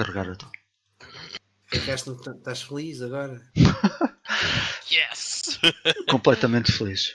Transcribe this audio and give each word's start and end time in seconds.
carregar 0.00 0.28
então. 0.28 0.50
Ficaste, 1.66 2.10
estás 2.10 2.62
feliz 2.62 3.02
agora? 3.02 3.40
Yes! 4.90 5.60
Completamente 6.08 6.72
feliz. 6.72 7.14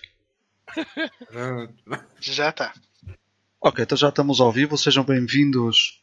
Já 2.22 2.50
está. 2.50 2.74
Ok, 3.60 3.84
então 3.84 3.98
já 3.98 4.08
estamos 4.08 4.40
ao 4.40 4.50
vivo. 4.50 4.78
Sejam 4.78 5.04
bem-vindos, 5.04 6.02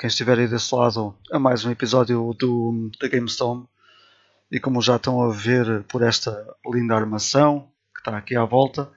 quem 0.00 0.08
estiver 0.08 0.36
aí 0.36 0.48
desse 0.48 0.74
lado, 0.74 1.16
a 1.30 1.38
mais 1.38 1.64
um 1.64 1.70
episódio 1.70 2.34
do, 2.34 2.90
da 3.00 3.06
GameStone. 3.06 3.68
E 4.50 4.58
como 4.58 4.82
já 4.82 4.96
estão 4.96 5.22
a 5.22 5.32
ver 5.32 5.84
por 5.84 6.02
esta 6.02 6.56
linda 6.66 6.96
armação 6.96 7.70
que 7.94 8.00
está 8.00 8.16
aqui 8.16 8.34
à 8.34 8.44
volta, 8.44 8.90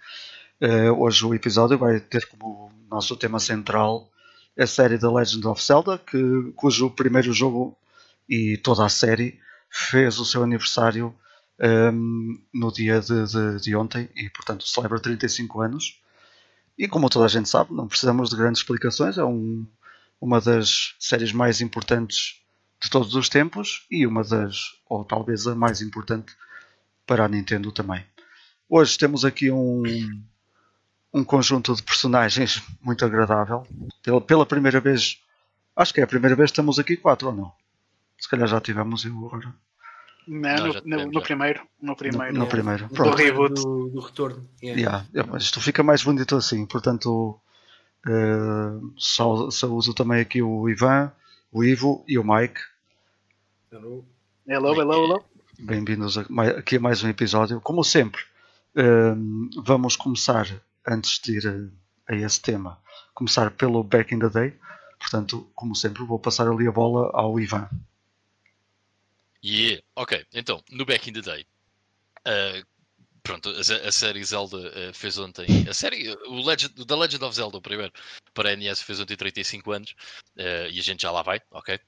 eh, 0.60 0.90
hoje 0.90 1.26
o 1.26 1.36
episódio 1.36 1.78
vai 1.78 2.00
ter 2.00 2.26
como 2.28 2.72
nosso 2.90 3.16
tema 3.16 3.40
central 3.40 4.10
a 4.60 4.68
série 4.68 5.00
The 5.00 5.08
Legend 5.08 5.48
of 5.48 5.64
Zelda, 5.64 5.98
que, 5.98 6.52
cujo 6.56 6.90
primeiro 6.92 7.32
jogo 7.32 7.78
e 8.28 8.58
toda 8.58 8.86
a 8.86 8.90
série 8.90 9.40
fez 9.70 10.20
o 10.20 10.26
seu 10.26 10.44
aniversário 10.44 11.16
um, 11.94 12.42
no 12.54 12.72
dia 12.72 13.00
de, 13.00 13.26
de, 13.26 13.62
de, 13.62 13.76
ontem 13.76 14.10
e, 14.16 14.30
portanto, 14.30 14.68
celebra 14.68 15.00
35 15.00 15.62
anos. 15.62 16.02
E 16.78 16.88
como 16.88 17.10
toda 17.10 17.26
a 17.26 17.30
gente 17.30 17.50
sabe, 17.50 17.74
não 17.74 17.88
precisamos 17.88 18.30
de 18.30 18.36
grandes 18.36 18.62
explicações, 18.62 19.18
é 19.18 19.24
um, 19.24 19.66
uma 20.20 20.42
das 20.42 20.96
séries 21.00 21.32
mais 21.32 21.62
importantes 21.62 22.42
de 22.82 22.90
todos 22.90 23.16
os 23.16 23.30
tempos 23.30 23.86
e 23.90 24.06
uma 24.06 24.24
das, 24.24 24.78
ou 24.90 25.04
talvez 25.04 25.48
a 25.48 25.56
mais 25.56 25.82
importante 25.82 26.36
para 27.06 27.26
a 27.26 27.30
Nintendo 27.30 27.72
também. 27.72 28.06
Hoje 28.70 28.98
temos 28.98 29.26
aqui 29.26 29.52
um, 29.52 29.84
um 31.14 31.24
conjunto 31.24 31.76
de 31.76 31.84
personagens 31.84 32.62
muito 32.82 33.04
agradável. 33.04 33.66
Pela, 34.04 34.22
pela 34.22 34.46
primeira 34.46 34.80
vez, 34.80 35.20
acho 35.76 35.94
que 35.94 36.00
é 36.00 36.04
a 36.04 36.08
primeira 36.08 36.36
vez 36.36 36.52
que 36.52 36.54
estamos 36.54 36.80
aqui 36.80 36.96
quatro 36.96 37.30
ou 37.30 37.34
não? 37.34 37.52
Se 38.18 38.30
calhar 38.30 38.48
já 38.48 38.60
tivemos 38.60 39.06
eu 39.06 39.16
agora. 39.26 39.54
Não, 40.28 40.68
no, 40.68 40.82
no, 40.86 41.12
no, 41.12 41.22
primeiro. 41.22 41.62
No 41.82 41.96
primeiro. 41.96 42.34
No, 42.34 42.40
no 42.42 42.48
primeiro. 42.48 42.88
Pronto. 42.90 43.12
Do 43.12 43.18
reboot. 43.18 43.56
Do, 43.56 43.90
do 43.90 44.00
retorno. 44.00 44.48
Yeah. 44.62 45.06
Yeah, 45.14 45.38
isto 45.38 45.60
fica 45.60 45.82
mais 45.82 46.04
bonito 46.04 46.36
assim. 46.36 46.66
Portanto, 46.68 47.40
uh, 48.06 48.94
só, 48.96 49.50
só 49.50 49.68
uso 49.68 49.94
também 49.94 50.22
aqui 50.22 50.42
o 50.42 50.70
Ivan, 50.70 51.12
o 51.52 51.64
Ivo 51.64 52.04
e 52.08 52.20
o 52.20 52.24
Mike. 52.24 52.60
Hello. 53.72 54.06
Hello, 54.48 54.80
hello, 54.80 54.94
hello. 54.94 55.26
Bem-vindos 55.58 56.18
aqui 56.18 56.76
a 56.76 56.80
mais 56.80 57.04
um 57.04 57.10
episódio. 57.10 57.60
Como 57.62 57.84
sempre, 57.84 58.22
uh, 58.76 59.62
vamos 59.64 59.96
começar, 59.96 60.48
antes 60.88 61.20
de 61.20 61.38
ir 61.38 61.48
a, 61.48 62.14
a 62.14 62.16
esse 62.16 62.42
tema, 62.42 62.82
começar 63.14 63.52
pelo 63.52 63.84
Back 63.84 64.14
in 64.14 64.20
the 64.20 64.30
Day. 64.30 64.60
Portanto, 65.00 65.50
como 65.56 65.76
sempre, 65.76 66.04
vou 66.04 66.20
passar 66.20 66.48
ali 66.48 66.68
a 66.68 66.72
bola 66.72 67.10
ao 67.14 67.40
Ivan. 67.40 67.70
Yeah, 69.44 69.82
ok. 69.96 70.26
Então, 70.34 70.64
no 70.70 70.86
Back 70.86 71.10
in 71.10 71.14
the 71.14 71.22
Day, 71.22 71.46
uh, 72.28 72.66
pronto, 73.24 73.50
a, 73.50 73.60
a, 73.60 73.92
série 73.92 74.24
Zelda 74.24 74.58
uh, 74.58 74.94
fez 74.94 75.18
ontem. 75.18 75.48
A 75.70 75.74
série, 75.74 76.10
o 76.28 76.46
Legend, 76.46 76.86
The 76.86 76.96
Legend 76.96 77.24
of 77.24 77.36
Zelda, 77.36 77.58
o 77.58 77.62
primeiro, 77.62 77.94
para 78.34 78.52
a 78.52 78.56
NES 78.56 78.82
fez 78.82 79.00
ontem 79.00 79.16
35 79.16 79.72
anos 79.72 79.92
uh, 80.38 80.70
e 80.70 80.80
a 80.80 80.84
gente 80.84 81.02
já 81.02 81.12
lá 81.12 81.22
vai, 81.22 81.42
ok? 81.52 81.80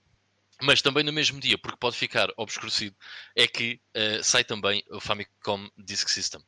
Mas 0.61 0.81
também 0.81 1.03
no 1.03 1.11
mesmo 1.11 1.39
dia, 1.39 1.58
porque 1.58 1.78
pode 1.78 1.98
ficar 1.98 2.30
obscurecido, 2.38 2.95
é 3.36 3.48
que 3.48 3.81
sai 4.22 4.44
também 4.44 4.83
o 4.92 5.00
Famicom 5.00 5.67
Disk 5.76 6.08
System, 6.08 6.39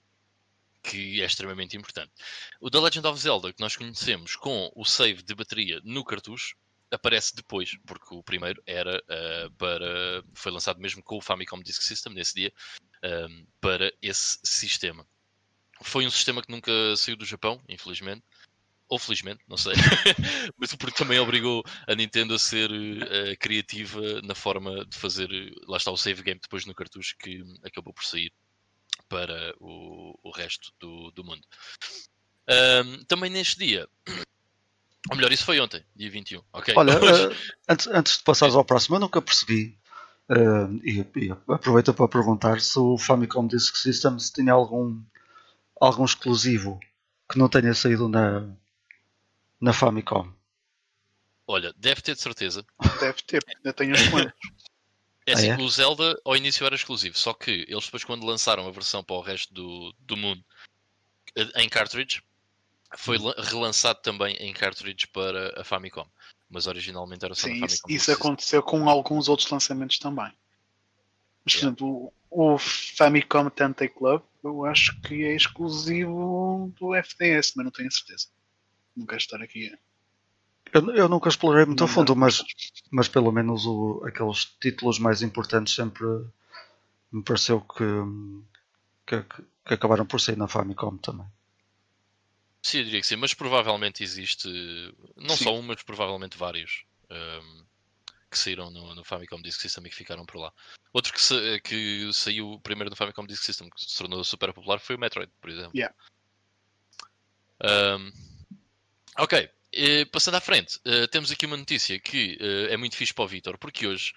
que 0.84 1.22
é 1.22 1.26
extremamente 1.26 1.78
importante. 1.78 2.12
O 2.60 2.70
The 2.70 2.80
Legend 2.80 3.08
of 3.08 3.20
Zelda, 3.20 3.54
que 3.54 3.62
nós 3.62 3.76
conhecemos 3.76 4.36
com 4.36 4.72
o 4.76 4.84
save 4.84 5.24
de 5.24 5.34
bateria 5.34 5.80
no 5.84 6.04
cartucho, 6.04 6.56
aparece 6.92 7.36
depois, 7.36 7.76
porque 7.88 8.14
o 8.14 8.22
primeiro 8.22 8.62
era 8.68 8.98
uh, 8.98 9.52
para. 9.54 10.24
foi 10.36 10.52
lançado 10.52 10.80
mesmo 10.80 11.02
com 11.02 11.18
o 11.18 11.22
Famicom 11.22 11.60
Disk 11.62 11.82
System 11.82 12.14
nesse 12.14 12.36
dia, 12.36 12.54
ehm, 13.02 13.46
para 13.60 13.92
esse 14.02 14.38
sistema. 14.44 15.08
Foi 15.82 16.06
um 16.06 16.12
sistema 16.12 16.42
que 16.42 16.52
nunca 16.52 16.72
saiu 16.96 17.18
do 17.18 17.26
Japão, 17.26 17.62
infelizmente. 17.68 18.24
Ou 18.90 19.00
felizmente, 19.00 19.42
não 19.48 19.58
sei. 19.58 19.74
Mas 20.58 20.76
porque 20.76 20.98
também 20.98 21.18
obrigou 21.18 21.64
a 21.88 21.96
Nintendo 21.96 22.36
a 22.36 22.40
ser 22.40 22.70
uh, 22.70 23.38
criativa 23.40 24.22
na 24.22 24.36
forma 24.36 24.86
de 24.86 24.98
fazer. 24.98 25.30
Lá 25.68 25.78
está 25.78 25.90
o 25.90 25.98
save 25.98 26.22
game 26.22 26.40
depois 26.40 26.66
no 26.66 26.76
cartucho 26.76 27.16
que 27.18 27.42
acabou 27.64 27.94
por 27.94 28.04
sair 28.04 28.32
para 29.14 29.54
o, 29.60 30.18
o 30.24 30.32
resto 30.32 30.74
do, 30.80 31.12
do 31.12 31.24
mundo. 31.24 31.46
Um, 32.50 33.06
também 33.06 33.30
neste 33.30 33.60
dia 33.60 33.88
ou 35.10 35.18
melhor, 35.18 35.32
isso 35.32 35.46
foi 35.46 35.60
ontem, 35.60 35.84
dia 35.96 36.10
21. 36.10 36.42
Okay. 36.54 36.74
Olha, 36.78 36.98
uh, 36.98 37.36
antes, 37.68 37.88
antes 37.88 38.18
de 38.18 38.24
passares 38.24 38.56
ao 38.56 38.64
próximo, 38.64 38.96
eu 38.96 39.02
nunca 39.02 39.22
percebi. 39.22 39.78
Uh, 40.30 40.80
e, 40.84 41.06
e 41.18 41.32
aproveito 41.50 41.94
para 41.94 42.08
perguntar 42.08 42.62
se 42.62 42.80
o 42.80 42.98
Famicom 42.98 43.46
Disk 43.46 43.76
System 43.76 44.18
se 44.18 44.32
tinha 44.32 44.54
algum, 44.54 45.04
algum 45.80 46.06
exclusivo 46.06 46.80
que 47.30 47.38
não 47.38 47.50
tenha 47.50 47.74
saído 47.74 48.08
na, 48.08 48.48
na 49.60 49.74
Famicom. 49.74 50.32
Olha, 51.46 51.74
deve 51.78 52.02
ter 52.02 52.16
de 52.16 52.22
certeza. 52.22 52.66
Deve 53.02 53.22
ter, 53.28 53.44
ainda 53.54 53.74
tenho 53.74 53.94
os 53.94 54.08
quantos. 54.08 54.34
É 55.26 55.34
assim, 55.34 55.52
ah, 55.52 55.56
é? 55.56 55.62
o 55.62 55.70
Zelda 55.70 56.20
ao 56.26 56.36
início 56.36 56.66
era 56.66 56.76
exclusivo, 56.76 57.18
só 57.18 57.34
que 57.34 57.66
eles 57.68 57.86
depois 57.86 58.04
quando 58.04 58.26
lançaram 58.26 58.68
a 58.68 58.72
versão 58.72 59.04
para 59.04 59.16
o 59.16 59.22
resto 59.22 59.54
do, 59.54 59.94
do 60.00 60.18
mundo 60.18 60.44
em 61.56 61.70
cartridge, 61.70 62.22
foi 62.98 63.18
relançado 63.38 64.00
também 64.02 64.36
em 64.36 64.54
cartridge 64.54 65.08
para 65.08 65.60
a 65.60 65.64
Famicom, 65.64 66.06
mas 66.50 66.68
originalmente 66.68 67.26
era 67.26 67.34
só 67.34 67.48
Sim, 67.48 67.60
Famicom. 67.60 67.66
Isso, 67.66 67.84
isso 67.88 68.12
aconteceu 68.12 68.62
com 68.62 68.88
alguns 68.90 69.30
outros 69.30 69.50
lançamentos 69.50 69.98
também. 69.98 70.32
Mas, 71.46 71.54
por 71.54 71.60
yeah. 71.60 71.68
exemplo, 71.68 72.14
o, 72.30 72.54
o 72.54 72.58
Famicom 72.58 73.50
Tantei 73.50 73.88
Club 73.88 74.22
eu 74.44 74.66
acho 74.66 75.00
que 75.02 75.24
é 75.24 75.36
exclusivo 75.36 76.72
do 76.78 76.94
FDS, 76.94 77.54
mas 77.56 77.64
não 77.64 77.72
tenho 77.72 77.92
certeza. 77.92 78.28
Não 78.96 79.06
quero 79.06 79.22
estar 79.22 79.42
aqui. 79.42 79.74
Eu, 80.74 80.96
eu 80.96 81.08
nunca 81.08 81.30
explorei 81.30 81.66
muito 81.66 81.80
não 81.80 81.86
a 81.86 81.90
fundo, 81.90 82.16
mas, 82.16 82.44
mas 82.92 83.08
pelo 83.08 83.32
menos 83.32 83.66
o, 83.66 84.04
aqueles 84.06 84.46
títulos 84.60 84.98
mais 84.98 85.22
importantes 85.22 85.76
sempre 85.76 86.06
me 87.12 87.24
pareceu 87.24 87.62
que, 87.62 87.86
que, 89.06 89.24
que 89.66 89.74
acabaram 89.74 90.06
por 90.06 90.20
sair 90.20 90.38
na 90.38 90.48
Famicom 90.48 90.98
também. 90.98 91.28
Sim, 92.64 92.80
eu 92.80 92.84
diria 92.86 93.02
que 93.02 93.08
sim, 93.08 93.18
mas 93.18 93.34
provavelmente 93.34 94.04
existe 94.04 94.50
não 95.16 95.38
sim. 95.38 95.44
só 95.44 95.54
um, 95.54 95.62
mas 95.62 95.84
provavelmente 95.84 96.38
vários 96.38 96.86
um, 97.12 97.66
que 98.32 98.40
saíram 98.40 98.72
no, 98.72 98.96
no, 98.96 99.04
Famicom 99.04 99.40
Disk 99.42 99.62
System 99.62 99.86
e 99.86 99.90
que 99.90 99.96
ficaram 99.96 100.26
por 100.26 100.40
lá. 100.40 100.52
Outro 100.92 101.14
que, 101.14 101.22
sa 101.22 101.36
que 101.60 102.10
saiu 102.14 102.60
primeiro 102.64 102.90
no 102.90 102.96
Famicom 102.96 103.28
Disk 103.28 103.44
System, 103.44 103.70
que 103.70 103.82
se 103.82 103.98
tornou 103.98 104.24
super 104.24 104.52
popular, 104.54 104.80
foi 104.80 104.96
o 104.96 105.00
Metroid, 105.00 105.32
por 105.40 105.52
exemplo. 105.52 105.72
Yeah. 105.76 105.94
Um, 107.62 108.12
ok, 109.20 109.50
e, 109.74 110.06
passando 110.06 110.36
à 110.36 110.42
frente, 110.42 110.78
uh, 110.86 111.08
temos 111.08 111.32
aqui 111.32 111.46
uma 111.46 111.58
notícia 111.58 112.00
que 112.00 112.38
uh, 112.40 112.72
é 112.72 112.78
muito 112.78 112.96
fixe 112.96 113.14
para 113.14 113.26
o 113.26 113.28
Vitor, 113.28 113.58
porque 113.58 113.88
hoje 113.88 114.14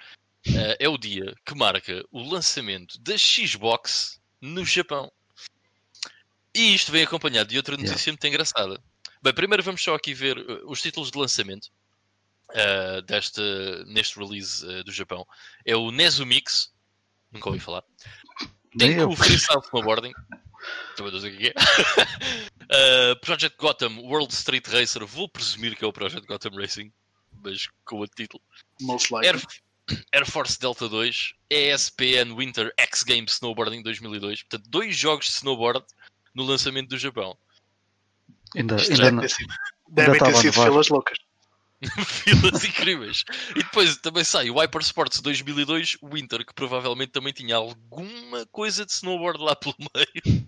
é 0.79 0.89
o 0.89 0.97
dia 0.97 1.35
que 1.45 1.57
marca 1.57 2.05
o 2.13 2.23
lançamento 2.23 3.01
da 3.01 3.19
Xbox 3.19 4.21
no 4.41 4.65
Japão. 4.65 5.11
E 6.55 6.73
isto 6.73 6.93
vem 6.93 7.03
acompanhado 7.03 7.49
de 7.49 7.57
outra 7.57 7.77
notícia 7.77 7.97
yeah. 7.97 8.13
muito 8.13 8.27
engraçada. 8.29 8.81
Bem, 9.21 9.35
primeiro 9.35 9.65
vamos 9.65 9.83
só 9.83 9.97
aqui 9.97 10.15
ver 10.15 10.39
os 10.67 10.81
títulos 10.81 11.11
de 11.11 11.19
lançamento 11.19 11.69
deste, 13.09 13.41
neste 13.87 14.17
release 14.17 14.65
do 14.85 14.93
Japão. 14.93 15.27
É 15.65 15.75
o 15.75 15.91
Nezumix, 15.91 16.73
nunca 17.33 17.49
ouvi 17.49 17.59
falar. 17.59 17.83
Tem 18.79 19.03
o 19.03 19.17
Freestyle 19.17 19.63
Snowboarding, 19.65 20.13
também 20.97 21.13
não 21.13 21.21
sei 21.21 21.35
o 21.35 21.39
que 21.39 21.47
é. 21.49 21.53
uh, 23.13 23.21
Project 23.21 23.57
Gotham 23.59 23.99
World 24.01 24.33
Street 24.33 24.67
Racer, 24.67 25.05
vou 25.07 25.29
presumir 25.29 25.77
que 25.77 25.85
é 25.85 25.87
o 25.89 25.93
Project 25.93 26.27
Gotham 26.27 26.57
Racing, 26.57 26.93
mas 27.45 27.69
com 27.85 27.97
outro 27.97 28.17
título. 28.17 28.43
Most 28.81 29.13
likely. 29.13 29.29
Air, 29.29 29.43
Air 30.13 30.27
Force 30.27 30.59
Delta 30.59 30.89
2, 30.89 31.35
ESPN 31.51 32.35
Winter 32.37 32.73
X 32.79 33.03
Games 33.03 33.35
Snowboarding 33.35 33.83
2002. 33.83 34.43
Portanto, 34.43 34.69
dois 34.69 34.97
jogos 34.97 35.27
de 35.27 35.33
snowboard 35.33 35.85
no 36.35 36.45
lançamento 36.45 36.89
do 36.91 36.99
Japão. 36.99 37.37
Ainda, 38.55 38.77
ainda 38.77 39.11
não, 39.11 39.25
devem 39.89 40.19
ter 40.21 40.37
sido 40.37 40.53
filas 40.53 40.89
loucas. 40.89 41.19
filas 42.07 42.65
incríveis. 42.65 43.25
E 43.51 43.61
depois 43.61 43.97
também 43.99 44.25
sai 44.25 44.51
o 44.51 44.59
Hyper 44.59 44.81
Sports 44.81 45.21
2002 45.21 45.99
Winter, 46.03 46.45
que 46.45 46.55
provavelmente 46.55 47.13
também 47.13 47.33
tinha 47.33 47.57
alguma 47.57 48.47
coisa 48.47 48.85
de 48.85 48.93
snowboard 48.93 49.43
lá 49.43 49.55
pelo 49.55 49.77
meio. 49.95 50.47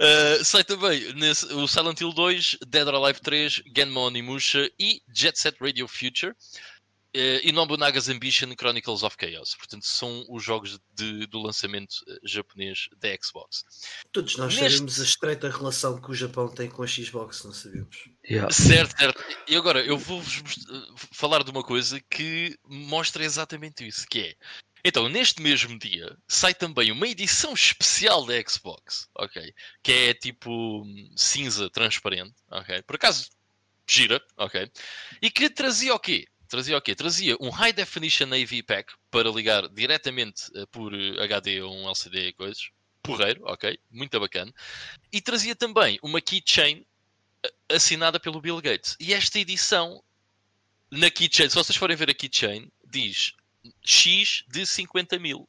Uh, 0.00 0.42
sai 0.44 0.64
também 0.64 1.12
nesse, 1.14 1.44
o 1.52 1.68
Silent 1.68 2.00
Hill 2.00 2.12
2, 2.14 2.56
Dead 2.66 2.86
or 2.88 2.94
Alive 2.94 3.20
3, 3.20 3.62
Genma 3.76 4.00
Onimusha 4.00 4.70
e 4.78 5.02
Jet 5.14 5.38
Set 5.38 5.56
Radio 5.60 5.86
Future. 5.86 6.34
eh, 7.12 7.40
e 7.42 7.50
Nobunaga's 7.50 8.08
Ambition 8.08 8.54
Chronicles 8.56 9.02
of 9.02 9.16
Chaos. 9.20 9.56
Portanto, 9.56 9.84
são 9.84 10.24
os 10.30 10.44
jogos 10.44 10.78
de- 10.94 11.26
do 11.26 11.40
lançamento 11.42 11.92
eh, 12.08 12.18
japonês 12.22 12.88
da 13.00 13.08
Xbox. 13.20 13.64
Todos 14.12 14.36
nós 14.36 14.54
Neste- 14.54 14.70
sabemos 14.76 15.00
a 15.00 15.02
estreita 15.02 15.50
relação 15.50 16.00
que 16.00 16.08
o 16.08 16.14
Japão 16.14 16.46
tem 16.48 16.70
com 16.70 16.84
a 16.84 16.86
Xbox, 16.86 17.42
não 17.42 17.52
sabemos. 17.52 17.96
Yeah. 18.24 18.48
Certo, 18.54 18.96
certo. 18.96 19.24
E 19.48 19.56
agora 19.56 19.84
eu 19.84 19.98
vou-vos 19.98 20.40
falar 21.12 21.42
de 21.42 21.50
uma 21.50 21.64
coisa 21.64 22.00
que 22.08 22.56
mostra 22.64 23.24
exatamente 23.24 23.84
isso, 23.84 24.06
que 24.08 24.20
é. 24.20 24.34
Então, 24.84 25.08
neste 25.08 25.42
mesmo 25.42 25.78
dia, 25.78 26.16
sai 26.26 26.54
também 26.54 26.90
uma 26.90 27.06
edição 27.06 27.52
especial 27.52 28.24
da 28.24 28.34
Xbox, 28.42 29.08
ok? 29.14 29.54
Que 29.82 29.92
é 29.92 30.14
tipo 30.14 30.82
hum, 30.82 31.12
cinza 31.16 31.68
transparente, 31.68 32.34
ok? 32.50 32.82
Por 32.82 32.96
acaso, 32.96 33.30
gira, 33.86 34.22
ok? 34.36 34.70
E 35.20 35.30
que 35.30 35.50
trazia 35.50 35.94
o 35.94 35.98
quê? 35.98 36.26
Trazia 36.48 36.76
o 36.76 36.82
quê? 36.82 36.94
Trazia 36.94 37.36
um 37.40 37.50
High 37.50 37.72
Definition 37.72 38.26
AV 38.26 38.62
Pack 38.66 38.92
para 39.10 39.30
ligar 39.30 39.68
diretamente 39.68 40.50
eh, 40.54 40.66
por 40.66 40.92
eh, 40.94 41.22
HD 41.22 41.62
ou 41.62 41.72
um 41.72 41.88
LCD 41.88 42.28
e 42.28 42.32
coisas. 42.32 42.70
Porreiro, 43.02 43.42
ok? 43.44 43.78
Muito 43.90 44.18
bacana. 44.18 44.52
E 45.12 45.20
trazia 45.20 45.54
também 45.54 45.98
uma 46.02 46.20
keychain 46.20 46.84
assinada 47.68 48.18
pelo 48.18 48.40
Bill 48.40 48.60
Gates. 48.60 48.96
E 49.00 49.14
esta 49.14 49.38
edição, 49.38 50.02
na 50.90 51.10
keychain, 51.10 51.48
se 51.48 51.54
vocês 51.54 51.76
forem 51.76 51.96
ver 51.96 52.10
a 52.10 52.14
keychain, 52.14 52.70
diz 52.84 53.32
X 53.84 54.44
de 54.48 54.66
50 54.66 55.18
mil. 55.18 55.48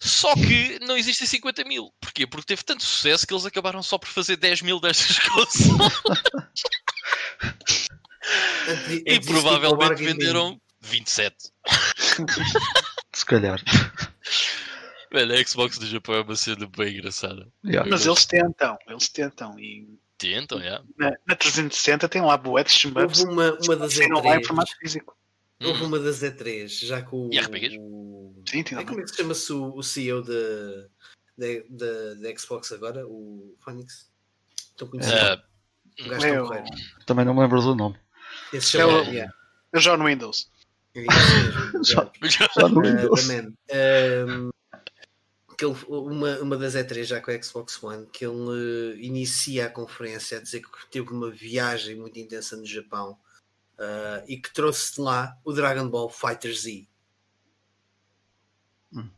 Só 0.00 0.32
que 0.34 0.78
não 0.80 0.96
existem 0.96 1.26
50 1.26 1.64
mil. 1.64 1.92
Porquê? 2.00 2.26
Porque 2.26 2.46
teve 2.46 2.62
tanto 2.62 2.84
sucesso 2.84 3.26
que 3.26 3.34
eles 3.34 3.44
acabaram 3.44 3.82
só 3.82 3.98
por 3.98 4.08
fazer 4.08 4.36
10 4.36 4.62
mil 4.62 4.80
destas 4.80 5.18
consolas. 5.28 5.92
E 9.06 9.20
provavelmente 9.20 10.02
venderam 10.04 10.60
27. 10.80 11.36
Se 13.12 13.26
calhar. 13.26 13.60
Velho, 15.10 15.34
a 15.34 15.44
Xbox 15.44 15.78
do 15.78 15.86
Japão 15.86 16.14
é 16.16 16.20
uma 16.20 16.36
cena 16.36 16.68
bem 16.76 16.94
engraçada. 16.94 17.48
Yeah. 17.64 17.88
Mas 17.90 18.06
eles 18.06 18.24
tentam, 18.26 18.78
eles 18.86 19.08
tentam. 19.08 19.58
E 19.58 19.98
Tentam, 20.18 20.60
já. 20.60 20.82
na, 20.98 21.12
na 21.26 21.36
360 21.36 22.08
tem 22.08 22.20
lá 22.22 22.36
boé 22.36 22.64
de. 22.64 22.86
Houve 22.86 23.22
uma, 23.22 23.52
uma 23.64 23.76
das 23.76 23.96
Não 24.08 24.20
vai 24.22 24.36
em 24.36 24.40
E3. 24.40 24.46
formato 24.46 24.76
físico. 24.78 25.16
Houve 25.62 25.82
Hum. 25.82 25.86
uma 25.86 25.98
das 25.98 26.22
E3, 26.22 26.68
já 26.86 27.02
com 27.02 27.28
o. 27.28 27.32
E 27.34 27.38
RPGs? 27.38 27.78
o- 27.80 28.42
Sim, 28.48 28.62
tem 28.62 28.78
É, 28.78 28.84
como 28.84 29.00
é 29.00 29.02
que 29.02 29.10
se 29.10 29.16
chama-se 29.16 29.52
o, 29.52 29.74
o 29.74 29.82
CEO 29.82 30.22
da, 30.22 30.32
da, 31.36 32.14
Xbox 32.38 32.70
agora? 32.72 33.06
O 33.06 33.56
Phoenix? 33.64 34.08
Estou 34.56 34.88
conhecido. 34.88 35.16
Ah, 35.16 35.42
o 36.00 36.08
gajo 36.08 36.26
É 36.26 36.30
tão. 36.30 36.64
Também 37.06 37.24
não 37.24 37.34
me 37.34 37.40
lembro 37.40 37.60
do 37.60 37.74
nome. 37.74 37.96
Esse 38.52 38.76
É 38.76 38.80
chama. 38.80 39.00
o- 39.02 39.04
yeah, 39.06 39.32
Eu 39.72 39.80
Windows. 40.06 40.48
é 40.94 41.00
mesmo, 41.00 41.84
Já, 41.84 42.12
yeah. 42.22 42.52
já 42.56 42.68
no 42.68 42.78
Uh, 42.78 42.82
Windows. 42.82 43.28
Um, 43.28 44.50
que 45.56 45.64
ele- 45.64 45.76
uma, 45.88 46.38
uma 46.38 46.56
das 46.56 46.74
E3 46.76 47.02
já 47.04 47.20
com 47.20 47.32
a 47.32 47.42
Xbox 47.42 47.82
One 47.82 48.06
que 48.12 48.24
ele 48.24 48.94
eh, 48.94 48.96
inicia 49.04 49.66
a 49.66 49.70
conferência 49.70 50.38
a 50.38 50.40
dizer 50.40 50.60
que 50.62 50.68
teve 50.90 51.10
uma 51.10 51.30
viagem 51.32 51.96
muito 51.96 52.16
intensa 52.16 52.56
no 52.56 52.64
Japão 52.64 53.18
uh, 53.78 54.24
e 54.26 54.36
que 54.40 54.52
trouxe 54.52 54.94
de 54.96 55.00
lá 55.00 55.36
o 55.44 55.52
Dragon 55.52 55.88
Ball 55.88 56.08
Fighter 56.10 56.54
Z. 56.54 56.86
Hum. 58.92 59.10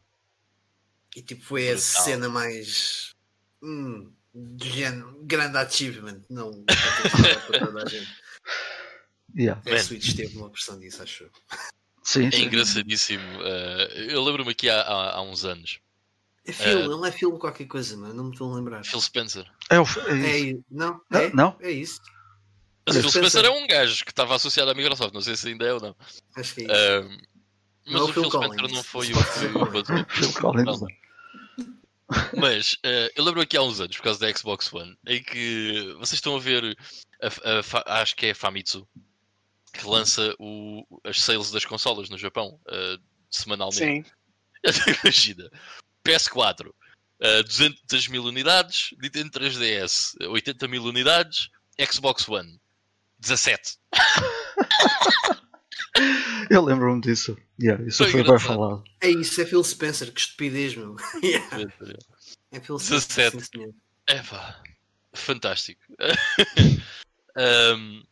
E 1.16 1.22
tipo 1.22 1.42
foi 1.44 1.68
a 1.70 1.74
Brutal. 1.74 2.04
cena 2.04 2.28
mais 2.28 3.14
hum, 3.62 4.12
género, 4.62 5.18
grande 5.24 5.56
achievement, 5.58 6.22
não 6.28 6.64
para 6.64 7.58
toda 7.58 7.82
a 7.82 7.86
gente. 7.88 8.10
Yeah. 9.36 9.62
A 9.66 9.70
Man. 9.70 9.78
Switch 9.82 10.14
teve 10.16 10.36
uma 10.36 10.48
versão 10.48 10.78
disso, 10.78 11.02
acho 11.02 11.24
eu. 11.24 11.30
Sim, 12.02 12.26
É 12.26 12.30
sim. 12.32 12.42
engraçadíssimo. 12.46 13.22
Ah, 13.42 13.84
eu 13.94 14.22
lembro-me 14.24 14.50
aqui 14.50 14.68
há, 14.68 14.80
há- 14.80 15.16
há 15.16 15.22
uns 15.22 15.44
anos. 15.44 15.78
É 16.44 16.52
filme, 16.52 16.86
Uh, 16.86 16.88
não 16.88 17.04
é 17.06 17.12
filme 17.12 17.38
qualquer 17.38 17.66
coisa, 17.66 17.96
mano, 17.96 18.14
não 18.14 18.24
me 18.24 18.30
estou 18.32 18.50
a 18.52 18.56
lembrar. 18.56 18.84
Phil 18.84 19.00
Spencer. 19.00 19.44
É, 19.68 19.78
o, 19.78 19.84
é 19.84 20.50
É, 20.50 20.58
não, 20.70 21.00
Não, 21.10 21.20
é, 21.20 21.32
não? 21.32 21.56
é 21.60 21.70
isso. 21.70 22.00
Mas 22.86 22.96
o 22.96 23.00
Phil 23.02 23.10
Spencer 23.10 23.44
é 23.44 23.50
um 23.50 23.66
gajo 23.66 24.04
que 24.04 24.10
estava 24.10 24.34
associado 24.34 24.70
à 24.70 24.74
Microsoft, 24.74 25.12
não 25.14 25.20
sei 25.20 25.36
se 25.36 25.48
ainda 25.48 25.64
é 25.66 25.72
ou 25.74 25.80
não. 25.80 25.96
Acho 26.36 26.54
que 26.54 26.62
é. 26.62 26.66
Ah, 26.98 27.02
mas 27.86 27.92
Não, 27.94 28.04
o 28.04 28.12
Phil, 28.12 28.22
Phil 28.30 28.30
Spencer 28.42 28.68
não 28.72 28.82
foi 28.84 29.06
o 29.12 29.66
que 29.66 29.70
bateu. 29.72 30.06
Phil 30.10 30.32
Collins. 30.34 30.80
Não. 30.80 30.88
Mas 32.36 32.76
eh, 32.82 33.12
eu 33.14 33.22
lembro 33.24 33.40
aqui 33.40 33.56
há 33.56 33.62
uns 33.62 33.80
anos, 33.80 33.96
por 33.96 34.02
causa 34.02 34.18
da 34.18 34.36
Xbox 34.36 34.72
One, 34.72 34.96
em 35.06 35.22
que 35.22 35.94
vocês 35.98 36.14
estão 36.14 36.34
a 36.36 36.40
ver, 36.40 36.76
a- 37.22 37.58
a 37.58 37.62
Fa- 37.62 37.84
acho 37.86 38.16
que 38.16 38.26
é 38.26 38.30
a 38.32 38.34
Famitsu, 38.34 38.86
que 39.72 39.86
lança 39.86 40.34
o- 40.40 40.84
as 41.04 41.20
sales 41.20 41.52
das 41.52 41.64
consolas 41.64 42.10
no 42.10 42.18
Japão 42.18 42.58
eh, 42.68 42.96
semanalmente. 43.30 43.78
Sim. 43.78 44.04
Imagina, 45.04 45.48
PS4, 46.04 46.72
eh, 47.20 47.42
200 47.44 48.08
mil 48.08 48.24
unidades, 48.24 48.90
Nintendo 49.00 49.30
3DS, 49.30 50.16
80 50.28 50.66
mil 50.66 50.82
unidades, 50.84 51.48
Xbox 51.80 52.28
One, 52.28 52.60
17. 53.20 53.78
Eu 56.50 56.64
lembro-me 56.64 57.00
disso. 57.00 57.36
Yeah, 57.60 57.84
isso 57.86 57.98
Foi 57.98 58.10
foi 58.10 58.22
bem 58.24 58.38
falado. 58.38 58.82
É 59.00 59.10
isso, 59.10 59.40
é 59.40 59.46
Phil 59.46 59.62
Spencer, 59.62 60.12
que 60.12 60.20
estupidez, 60.20 60.74
meu. 60.74 60.96
Yeah, 61.22 61.72
é 62.50 62.60
Phil 62.60 62.78
Spencer. 62.78 63.30
17. 63.30 63.40
sim, 63.40 63.50
senhor. 63.52 63.74
É 64.06 64.22
pá, 64.22 64.62
fantástico. 65.12 65.80
Ahm, 67.36 68.02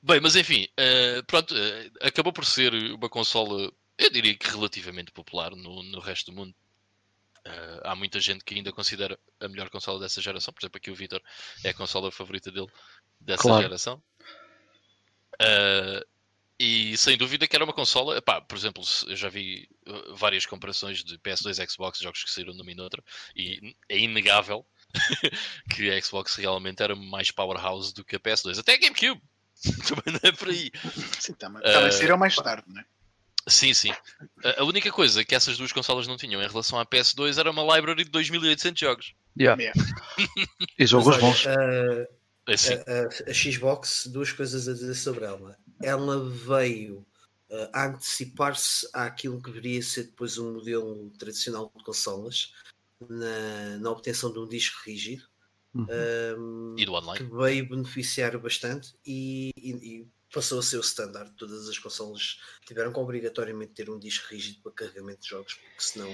bem, 0.00 0.20
mas 0.20 0.36
enfim, 0.36 0.68
eh, 0.76 1.22
pronto, 1.26 1.56
eh, 1.56 1.90
acabou 2.02 2.32
por 2.32 2.44
ser 2.44 2.72
uma 2.72 3.08
consola, 3.08 3.72
eu 3.98 4.10
diria 4.10 4.36
que 4.36 4.48
relativamente 4.48 5.10
popular 5.10 5.50
no, 5.56 5.82
no 5.82 5.98
resto 5.98 6.30
do 6.30 6.36
mundo. 6.36 6.54
Eh, 7.44 7.80
há 7.84 7.96
muita 7.96 8.20
gente 8.20 8.44
que 8.44 8.54
ainda 8.54 8.72
considera 8.72 9.18
a 9.40 9.48
melhor 9.48 9.68
consola 9.70 9.98
dessa 9.98 10.20
geração, 10.22 10.54
por 10.54 10.60
exemplo, 10.60 10.78
aqui 10.78 10.90
o 10.90 10.94
Vitor 10.94 11.20
é 11.64 11.70
a 11.70 11.74
consola 11.74 12.12
favorita 12.12 12.50
dele 12.50 12.68
dessa 13.24 13.42
Claro. 13.42 13.62
geração. 13.62 14.02
Eh, 15.40 16.06
e 16.58 16.96
sem 16.96 17.16
dúvida 17.16 17.46
que 17.48 17.56
era 17.56 17.64
uma 17.64 17.72
consola, 17.72 18.16
epá, 18.16 18.40
por 18.40 18.56
exemplo, 18.56 18.82
eu 19.08 19.16
já 19.16 19.28
vi 19.28 19.68
eh, 19.86 20.02
várias 20.14 20.46
comparações 20.46 21.02
de 21.02 21.18
PS2 21.18 21.58
e 21.62 21.68
Xbox, 21.70 21.98
jogos 21.98 22.22
que 22.22 22.30
saíram 22.30 22.54
numa 22.54 22.70
e 22.70 22.74
noutra, 22.74 23.02
e 23.34 23.74
é 23.88 23.98
inegável 23.98 24.64
que 25.74 25.90
a 25.90 26.00
Xbox 26.00 26.36
realmente 26.36 26.82
era 26.82 26.94
mais 26.94 27.30
powerhouse 27.30 27.92
do 27.92 28.04
que 28.04 28.16
a 28.16 28.20
PS2. 28.20 28.58
Até 28.60 28.74
a 28.74 28.78
GameCube! 28.78 29.20
Também 29.88 30.12
não 30.14 30.20
é 30.22 30.32
por 30.32 30.48
aí. 30.48 30.70
Sim, 31.18 31.32
também, 31.34 31.62
também 31.62 31.90
saíram 31.90 32.18
mais 32.18 32.34
tarde, 32.36 32.64
né? 32.70 32.84
Sim, 33.46 33.72
sim. 33.72 33.92
A, 34.58 34.64
única 34.64 34.90
coisa 34.90 35.24
que 35.24 35.34
essas 35.34 35.56
duas 35.56 35.72
consolas 35.72 36.06
não 36.06 36.16
tinham 36.16 36.42
em 36.42 36.46
relação 36.48 36.78
à 36.78 36.84
PS2 36.84 37.38
era 37.38 37.50
uma 37.50 37.62
library 37.76 38.04
de 38.04 38.10
2800 38.10 38.78
jogos. 38.80 39.14
Yeah. 39.38 39.60
Yeah. 39.62 39.80
E 40.78 40.86
jogos 40.86 41.16
bons. 41.18 41.46
a- 41.46 42.06
Assim, 42.46 42.74
a, 42.74 43.30
a 43.30 43.34
Xbox, 43.34 44.06
duas 44.06 44.30
coisas 44.32 44.68
a 44.68 44.72
dizer 44.72 44.94
sobre 44.94 45.24
ela. 45.24 45.56
Ela 45.82 46.28
veio 46.28 46.98
uh, 47.50 47.68
a 47.72 47.86
antecipar-se 47.86 48.88
àquilo 48.92 49.40
que 49.40 49.50
deveria 49.50 49.82
ser 49.82 50.04
depois 50.04 50.36
um 50.38 50.54
modelo 50.54 51.10
tradicional 51.18 51.72
de 51.76 51.84
consolas 51.84 52.52
na, 53.08 53.78
na 53.78 53.90
obtenção 53.90 54.32
de 54.32 54.38
um 54.38 54.48
disco 54.48 54.78
rígido. 54.84 55.24
Uhum. 55.74 55.86
um, 56.38 56.76
e 56.78 56.84
do 56.86 56.92
online. 56.92 57.18
que 57.26 57.36
veio 57.36 57.68
beneficiar 57.68 58.38
bastante 58.38 58.94
e, 59.04 59.50
e- 59.56 59.72
e 60.02 60.06
passou 60.34 60.58
a 60.58 60.62
ser 60.62 60.76
o 60.78 60.80
standard. 60.80 61.30
Todas 61.36 61.68
as 61.68 61.78
consolas 61.78 62.38
tiveram 62.66 62.92
que 62.92 62.98
obrigatoriamente 62.98 63.72
ter 63.72 63.88
um 63.88 63.98
disco 63.98 64.26
rígido 64.28 64.60
para 64.62 64.72
carregamento 64.72 65.20
de 65.22 65.28
jogos, 65.28 65.54
porque 65.54 65.80
senão 65.82 66.10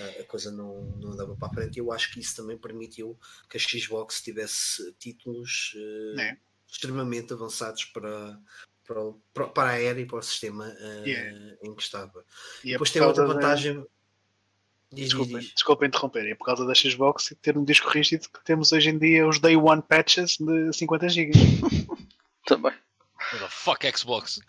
ah, 0.00 0.20
a 0.20 0.24
coisa 0.24 0.50
não, 0.50 0.82
não 1.00 1.12
andava 1.12 1.36
para 1.36 1.48
a 1.48 1.54
frente. 1.54 1.76
E 1.76 1.80
eu 1.80 1.92
acho 1.92 2.12
que 2.12 2.20
isso 2.20 2.34
também 2.36 2.58
permitiu 2.58 3.18
que 3.48 3.56
a 3.56 3.60
Xbox 3.60 4.20
tivesse 4.20 4.92
títulos 4.98 5.74
eh, 6.18 6.22
É. 6.22 6.36
extremamente 6.70 7.32
avançados 7.32 7.84
para, 7.86 8.38
para, 9.32 9.48
para- 9.48 9.70
a 9.70 9.80
era 9.80 10.00
e 10.00 10.06
para 10.06 10.18
o 10.18 10.22
sistema 10.22 10.66
ah, 10.78 11.02
Yeah. 11.06 11.56
em 11.62 11.74
que 11.74 11.82
estava. 11.82 12.24
E 12.64 12.70
é 12.70 12.72
Depois 12.72 12.90
tem 12.90 13.00
outra 13.02 13.24
causa 13.24 13.34
da- 13.34 13.40
vantagem. 13.40 13.74
Diz, 13.74 13.86
diz, 14.92 15.04
Desculpa, 15.10 15.38
diz. 15.38 15.54
desculpa 15.54 15.86
interromper. 15.86 16.26
É 16.26 16.34
por 16.34 16.44
causa 16.44 16.66
da 16.66 16.74
Xbox 16.74 17.30
e 17.30 17.36
ter 17.36 17.56
um 17.56 17.64
disco 17.64 17.88
rígido 17.88 18.28
que 18.28 18.42
temos 18.44 18.72
hoje 18.72 18.90
em 18.90 18.98
dia 18.98 19.28
os 19.28 19.38
Day 19.38 19.54
One 19.56 19.80
patches 19.82 20.36
de 20.38 20.72
50 20.72 21.08
GB. 21.08 21.30
Também. 22.44 22.72
Fuck 23.48 23.86
Xbox? 23.96 24.40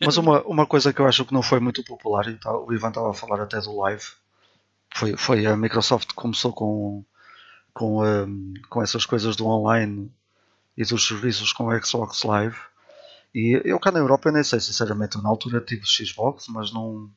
Mas 0.00 0.16
uma, 0.16 0.42
uma 0.42 0.66
coisa 0.66 0.92
que 0.92 1.00
eu 1.00 1.06
acho 1.06 1.24
que 1.24 1.32
não 1.32 1.42
foi 1.42 1.60
muito 1.60 1.82
popular, 1.84 2.26
e 2.28 2.36
tá- 2.36 2.56
o 2.56 2.72
Ivan 2.72 2.88
estava 2.88 3.10
a 3.10 3.14
falar 3.14 3.40
até 3.42 3.60
do 3.60 3.76
live, 3.80 4.04
foi, 4.94 5.16
foi 5.16 5.46
a 5.46 5.56
Microsoft 5.56 6.08
que 6.08 6.14
começou 6.14 6.52
com, 6.52 7.04
com, 7.72 8.04
hum, 8.04 8.54
com 8.68 8.82
essas 8.82 9.04
coisas 9.06 9.36
do 9.36 9.46
online 9.46 10.10
e 10.76 10.84
dos 10.84 11.06
serviços 11.06 11.52
com 11.52 11.66
o 11.66 11.84
Xbox 11.84 12.22
Live. 12.22 12.56
E 13.34 13.60
eu 13.64 13.80
cá 13.80 13.90
na 13.90 13.98
Europa, 13.98 14.28
eu 14.28 14.32
nem 14.32 14.44
sei, 14.44 14.60
sinceramente, 14.60 15.16
eu 15.16 15.22
na 15.22 15.28
altura 15.28 15.60
tive 15.60 15.84
Xbox, 15.86 16.46
mas 16.48 16.72
não, 16.72 17.10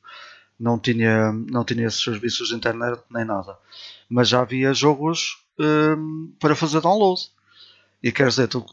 não, 0.58 0.78
tinha, 0.78 1.32
não 1.32 1.64
tinha 1.64 1.86
esses 1.86 2.02
serviços 2.02 2.48
de 2.48 2.54
internet 2.56 3.00
nem 3.10 3.24
nada. 3.24 3.56
Mas 4.08 4.28
já 4.28 4.40
havia 4.40 4.74
jogos 4.74 5.38
hum, 5.58 6.32
para 6.40 6.56
fazer 6.56 6.80
download. 6.80 7.20
E 8.02 8.10
quer 8.12 8.28
dizer, 8.28 8.48
tu 8.48 8.64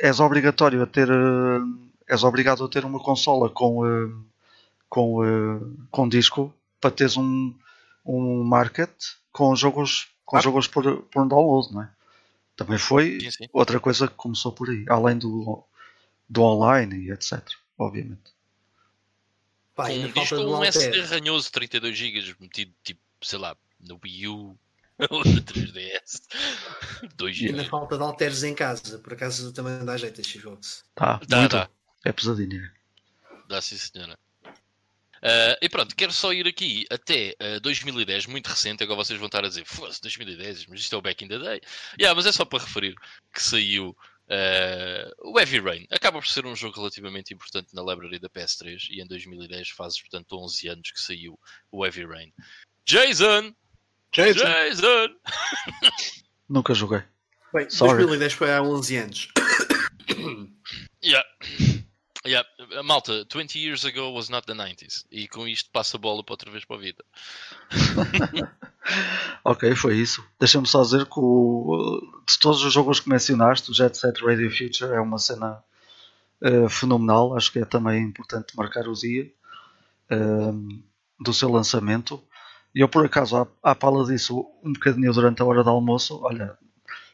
és 0.00 0.20
obrigatório 0.20 0.82
a 0.82 0.86
ter 0.86 1.10
hum, 1.10 1.90
és 2.08 2.24
obrigado 2.24 2.64
a 2.64 2.68
ter 2.68 2.84
uma 2.84 2.98
consola 2.98 3.48
com, 3.48 3.86
eh, 3.86 4.10
com, 4.88 5.24
eh, 5.24 5.60
com 5.90 6.08
disco 6.08 6.52
para 6.80 6.90
teres 6.90 7.16
um, 7.16 7.54
um 8.04 8.42
market 8.42 8.90
com 9.32 9.54
jogos, 9.54 10.08
com 10.24 10.36
Ah. 10.36 10.40
jogos 10.40 10.66
por, 10.66 11.02
por 11.04 11.28
download, 11.28 11.72
não 11.72 11.82
é? 11.82 11.90
Também 12.56 12.78
foi 12.78 13.20
Sim, 13.20 13.30
sim. 13.30 13.48
outra 13.52 13.78
coisa 13.78 14.08
que 14.08 14.14
começou 14.14 14.52
por 14.52 14.68
aí, 14.68 14.84
além 14.88 15.16
do, 15.16 15.62
do 16.28 16.42
online 16.42 17.06
e 17.06 17.10
etc. 17.12 17.40
Obviamente. 17.78 18.32
Pá, 19.74 19.88
um 19.88 20.10
disco 20.10 20.34
um 20.36 20.58
um 20.58 20.64
SD 20.64 21.00
ranhoso 21.02 21.50
32 21.52 21.96
GB 21.96 22.34
metido 22.40 22.72
tipo, 22.82 23.00
sei 23.22 23.38
lá, 23.38 23.56
no 23.80 23.98
Wii 24.02 24.28
U 24.28 24.58
ou 25.08 25.24
no 25.24 25.42
3DS. 25.42 26.20
2 27.16 27.36
Ainda 27.42 27.58
GB. 27.58 27.68
falta 27.68 27.96
de 27.96 28.02
alteres 28.02 28.42
em 28.42 28.54
casa. 28.54 28.98
Por 28.98 29.12
acaso 29.14 29.52
também 29.52 29.84
dá 29.84 29.96
jeito 29.96 30.20
a 30.20 30.24
Xbox. 30.24 30.84
Tá, 30.94 31.20
Dá, 31.28 31.46
dá. 31.48 31.70
É 32.04 32.12
pesadinho. 32.12 32.62
é. 32.64 32.70
Dá 33.48 33.60
sim, 33.60 33.76
senhora. 33.76 34.18
Ah, 35.22 35.56
e 35.60 35.68
pronto, 35.68 35.94
quero 35.94 36.12
só 36.12 36.32
ir 36.32 36.46
aqui 36.46 36.86
até 36.90 37.34
ah, 37.40 37.58
2010, 37.60 38.26
muito 38.26 38.46
recente. 38.48 38.82
Agora 38.82 38.96
vocês 39.04 39.18
vão 39.18 39.26
estar 39.26 39.44
a 39.44 39.48
dizer, 39.48 39.64
fosse 39.66 40.00
2010, 40.02 40.66
mas 40.66 40.80
isto 40.80 40.94
é 40.94 40.98
o 40.98 41.02
back 41.02 41.24
in 41.24 41.28
the 41.28 41.38
day. 41.38 41.60
Yeah, 41.98 42.14
mas 42.14 42.26
é 42.26 42.32
só 42.32 42.44
para 42.44 42.60
referir 42.64 42.94
que 43.32 43.42
saiu 43.42 43.94
ah, 44.30 45.10
o 45.18 45.38
Heavy 45.38 45.60
Rain. 45.60 45.86
Acaba 45.90 46.18
por 46.20 46.28
ser 46.28 46.46
um 46.46 46.56
jogo 46.56 46.76
relativamente 46.76 47.34
importante 47.34 47.74
na 47.74 47.82
library 47.82 48.18
da 48.18 48.30
PS3 48.30 48.86
e 48.90 49.02
em 49.02 49.06
2010 49.06 49.70
fazes, 49.70 50.00
portanto, 50.00 50.38
11 50.38 50.68
anos 50.68 50.90
que 50.90 51.00
saiu 51.00 51.38
o 51.70 51.84
Heavy 51.84 52.06
Rain. 52.06 52.32
Jason! 52.86 53.54
Jason, 54.12 54.44
Jason! 54.44 55.08
Nunca 56.48 56.74
joguei. 56.74 57.02
Bem, 57.52 57.68
Sorry. 57.70 57.98
2010 57.98 58.32
foi 58.32 58.52
há 58.52 58.62
11 58.62 58.96
anos. 58.96 59.28
Yeah. 61.02 61.26
Yeah. 62.26 62.46
Malta, 62.84 63.24
20 63.32 63.58
years 63.58 63.86
ago 63.86 64.12
was 64.12 64.28
not 64.28 64.46
the 64.46 64.52
90s. 64.52 65.06
E 65.10 65.26
com 65.26 65.48
isto 65.48 65.70
passa 65.72 65.96
a 65.96 66.00
bola 66.00 66.22
para 66.22 66.34
outra 66.34 66.50
vez 66.50 66.62
para 66.66 66.76
a 66.76 66.80
vida. 66.80 67.02
Ok, 69.44 69.74
foi 69.74 69.96
isso. 69.96 70.24
Deixa-me 70.38 70.66
só 70.66 70.82
dizer 70.82 71.06
que 71.06 71.18
o, 71.18 72.00
de 72.28 72.38
todos 72.38 72.62
os 72.64 72.72
jogos 72.72 73.00
que 73.00 73.08
mencionaste, 73.08 73.70
o 73.70 73.74
Jet 73.74 73.96
Set 73.96 74.20
Radio 74.22 74.50
Future 74.50 74.92
é 74.92 75.00
uma 75.00 75.18
cena 75.18 75.62
eh, 76.42 76.68
fenomenal. 76.68 77.36
Acho 77.36 77.52
que 77.52 77.58
é 77.58 77.64
também 77.64 78.02
importante 78.02 78.56
marcar 78.56 78.88
o 78.88 78.94
dia 78.94 79.30
ehm, 80.10 80.82
do 81.18 81.32
seu 81.32 81.50
lançamento. 81.50 82.22
Eu, 82.74 82.88
por 82.88 83.04
acaso, 83.04 83.36
à, 83.36 83.46
à 83.62 83.74
pala 83.74 84.04
disso, 84.04 84.46
um 84.62 84.72
bocadinho 84.72 85.12
durante 85.12 85.42
a 85.42 85.44
hora 85.44 85.64
do 85.64 85.70
almoço, 85.70 86.20
olha, 86.22 86.56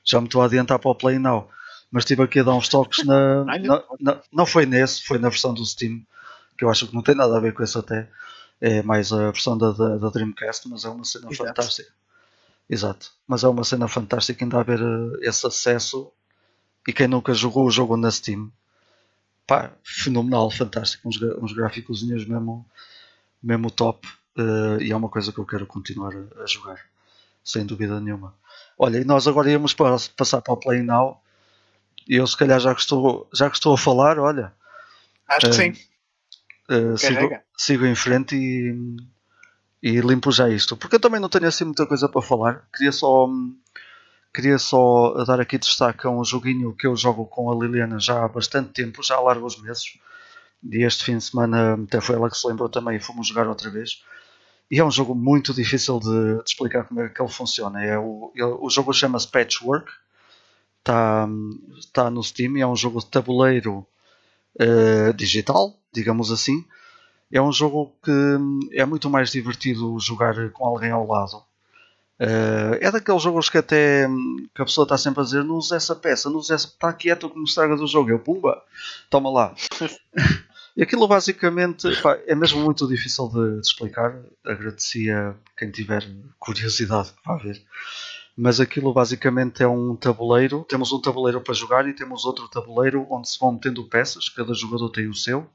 já 0.05 0.21
me 0.21 0.27
estou 0.29 0.43
a 0.43 0.47
adiantar 0.47 0.79
para 0.79 0.91
o 0.91 0.95
Play 0.95 1.19
Now, 1.19 1.49
mas 1.91 2.05
estive 2.05 2.23
aqui 2.23 2.41
a 2.41 2.45
dar 2.45 2.55
uns 2.55 2.69
toques 2.69 3.05
na, 3.05 3.45
na- 3.59 3.85
na- 4.01 4.23
Não 4.33 4.47
foi 4.47 4.67
nesse, 4.67 5.05
foi 5.05 5.19
na 5.19 5.29
versão 5.31 5.55
do 5.55 5.65
Steam, 5.67 6.03
que 6.59 6.65
eu 6.65 6.71
acho 6.71 6.89
que 6.89 6.95
não 6.95 7.03
tem 7.03 7.15
nada 7.15 7.37
a 7.37 7.41
ver 7.41 7.55
com 7.55 7.63
isso 7.65 7.79
até. 7.79 8.09
É 8.61 8.83
mais 8.83 9.13
a 9.13 9.31
versão 9.33 9.59
da, 9.59 9.73
da, 9.73 9.99
da 9.99 10.11
Dreamcast, 10.11 10.69
mas 10.69 10.85
é 10.85 10.89
uma 10.91 11.05
cena 11.05 11.29
Exato. 11.31 11.49
fantástica. 11.49 11.93
Exato. 12.71 13.13
Mas 13.27 13.45
é 13.45 13.49
uma 13.49 13.65
cena 13.65 13.89
fantástica 13.89 14.45
ainda 14.45 14.61
haver 14.61 14.81
eh, 14.81 15.29
esse 15.29 15.47
acesso. 15.47 16.13
E 16.89 16.93
quem 16.93 17.09
nunca 17.09 17.35
jogou 17.35 17.67
o 17.67 17.71
jogo 17.71 17.97
na 17.97 18.11
Steam, 18.11 18.51
pá, 19.47 19.73
fenomenal, 19.85 20.51
fantástico. 20.51 21.09
Uns, 21.09 21.21
uns 21.23 21.53
gráficos 21.53 22.03
mesmo, 22.03 22.67
mesmo 23.43 23.71
top. 23.71 24.07
Eh, 24.37 24.85
e 24.85 24.93
é 24.93 24.97
uma 24.97 25.09
coisa 25.09 25.33
que 25.33 25.39
eu 25.39 25.47
quero 25.47 25.67
continuar 25.67 26.13
a, 26.15 26.43
a 26.43 26.47
jogar, 26.47 26.81
sem 27.43 27.65
dúvida 27.65 28.01
nenhuma. 28.01 28.35
Olha, 28.79 28.99
e 28.99 29.05
nós 29.05 29.27
agora 29.27 29.51
íamos 29.51 29.73
para, 29.73 29.97
passar 30.17 30.43
para 30.43 30.55
o 30.55 30.57
Play 30.57 30.83
Now. 30.83 31.21
E 32.09 32.17
eu, 32.17 32.27
se 32.27 32.37
calhar, 32.37 32.61
já 32.61 32.75
que 32.75 32.81
estou, 32.81 33.29
já 33.33 33.49
que 33.49 33.57
estou 33.57 33.75
a 33.75 33.79
falar, 33.79 34.19
olha, 34.19 34.53
acho 35.27 35.41
que 35.41 35.47
eh, 35.47 35.53
sim. 35.53 35.73
eh, 36.69 36.97
sigo, 36.97 37.31
sigo 37.57 37.87
em 37.87 37.95
frente 37.95 38.37
e, 38.37 38.97
e 39.83 40.01
limpo 40.01 40.31
já 40.31 40.49
isto. 40.49 40.77
Porque 40.77 40.97
eu 40.97 41.01
também 41.01 41.21
não 41.21 41.29
tenho 41.29 41.49
assim 41.49 41.65
muita 41.65 41.87
coisa 41.87 42.09
para 42.09 42.23
falar. 42.23 42.69
Queria 42.75 42.93
só, 42.93 43.29
queria 44.33 44.59
só 44.59 45.25
dar 45.25 45.41
aqui 45.41 45.59
destaque 45.59 46.07
a 46.07 46.11
um 46.11 46.25
joguinho 46.25 46.75
que 46.75 46.87
eu 46.87 46.95
jogo 46.95 47.27
com 47.27 47.51
a 47.51 47.55
Liliana 47.55 47.99
já 47.99 48.25
há 48.25 48.29
bastante 48.29 48.71
tempo, 48.71 49.03
já 49.03 49.17
há 49.17 49.21
largos 49.21 49.61
meses. 49.61 49.99
E 50.63 50.85
este 50.85 51.05
fim 51.05 51.17
de 51.17 51.25
semana 51.25 51.75
até 51.75 52.01
foi 52.01 52.17
ela 52.17 52.31
que 52.31 52.37
se 52.37 52.47
lembrou 52.47 52.69
também 52.69 52.97
e 52.97 53.01
fomos 53.01 53.29
jogar 53.29 53.49
outra 53.49 53.71
vez. 53.71 54.03
E 54.71 54.81
é 54.81 54.85
um 54.85 54.91
jogo 54.91 55.15
muito 55.15 55.55
difícil 55.55 56.01
de, 56.01 56.43
de 56.43 56.51
explicar 56.51 56.85
como 56.85 57.01
é 57.01 57.09
que 57.09 57.21
ele 57.21 57.31
funciona. 57.31 57.85
É 57.85 57.99
o, 57.99 58.33
o 58.61 58.69
jogo 58.69 58.93
chama-se 58.93 59.29
Patchwork. 59.29 59.91
Está 60.79 61.29
tá 61.93 62.11
no 62.11 62.23
Steam 62.23 62.57
é 62.59 62.67
um 62.67 62.77
jogo 62.77 63.01
de 63.01 63.07
tabuleiro 63.07 63.87
eh, 64.59 65.13
digital, 65.13 65.75
digamos 65.93 66.31
assim. 66.33 66.65
É 67.31 67.41
um 67.41 67.53
jogo 67.53 67.93
que 68.03 68.13
é 68.73 68.85
muito 68.85 69.11
mais 69.11 69.31
divertido 69.31 69.99
jogar 70.01 70.51
com 70.51 70.65
alguém 70.65 70.91
ao 70.91 71.07
lado. 71.07 71.43
Eh, 72.19 72.79
é 72.83 72.91
daqueles 72.91 73.23
jogos 73.23 73.51
que 73.51 73.59
até 73.59 74.09
que 74.55 74.63
a 74.63 74.65
pessoa 74.65 74.85
está 74.85 74.97
sempre 74.97 75.21
a 75.21 75.25
dizer 75.25 75.45
não 75.45 75.57
usa 75.57 75.77
essa 75.77 75.95
peça, 75.95 76.31
não 76.31 76.39
usa 76.39 76.55
essa, 76.55 76.67
está 76.69 76.93
quieto 76.93 77.29
que 77.29 77.39
me 77.39 77.45
estragas 77.45 77.81
o 77.81 77.87
jogo. 77.87 78.11
Eu, 78.11 78.19
pumba, 78.19 78.63
toma 79.11 79.31
lá. 79.31 79.55
e 80.77 80.83
aquilo 80.83 81.09
basicamente 81.09 81.89
pá, 82.03 82.19
é 82.27 82.35
mesmo 82.35 82.61
muito 82.61 82.87
difícil 82.87 83.29
de, 83.29 83.61
de 83.61 83.67
explicar. 83.67 84.21
Agradecia 84.45 85.35
quem 85.57 85.71
tiver 85.71 86.05
curiosidade 86.39 87.13
vá 87.25 87.37
ver. 87.37 87.63
Mas 88.37 88.61
aquilo 88.61 88.93
basicamente 88.93 89.63
é 89.63 89.69
um 89.69 89.97
tabuleiro. 89.97 90.67
Temos 90.69 90.93
um 90.93 91.01
tabuleiro 91.01 91.41
para 91.41 91.55
jogar 91.55 91.89
e 91.89 91.95
temos 91.95 92.27
outro 92.27 92.47
tabuleiro 92.49 93.07
onde 93.11 93.31
se 93.31 93.39
vão 93.39 93.53
metendo 93.53 93.89
peças. 93.89 94.29
Cada 94.29 94.53
jogador 94.53 94.91
tem 94.91 95.09
o 95.09 95.15
seu. 95.15 95.49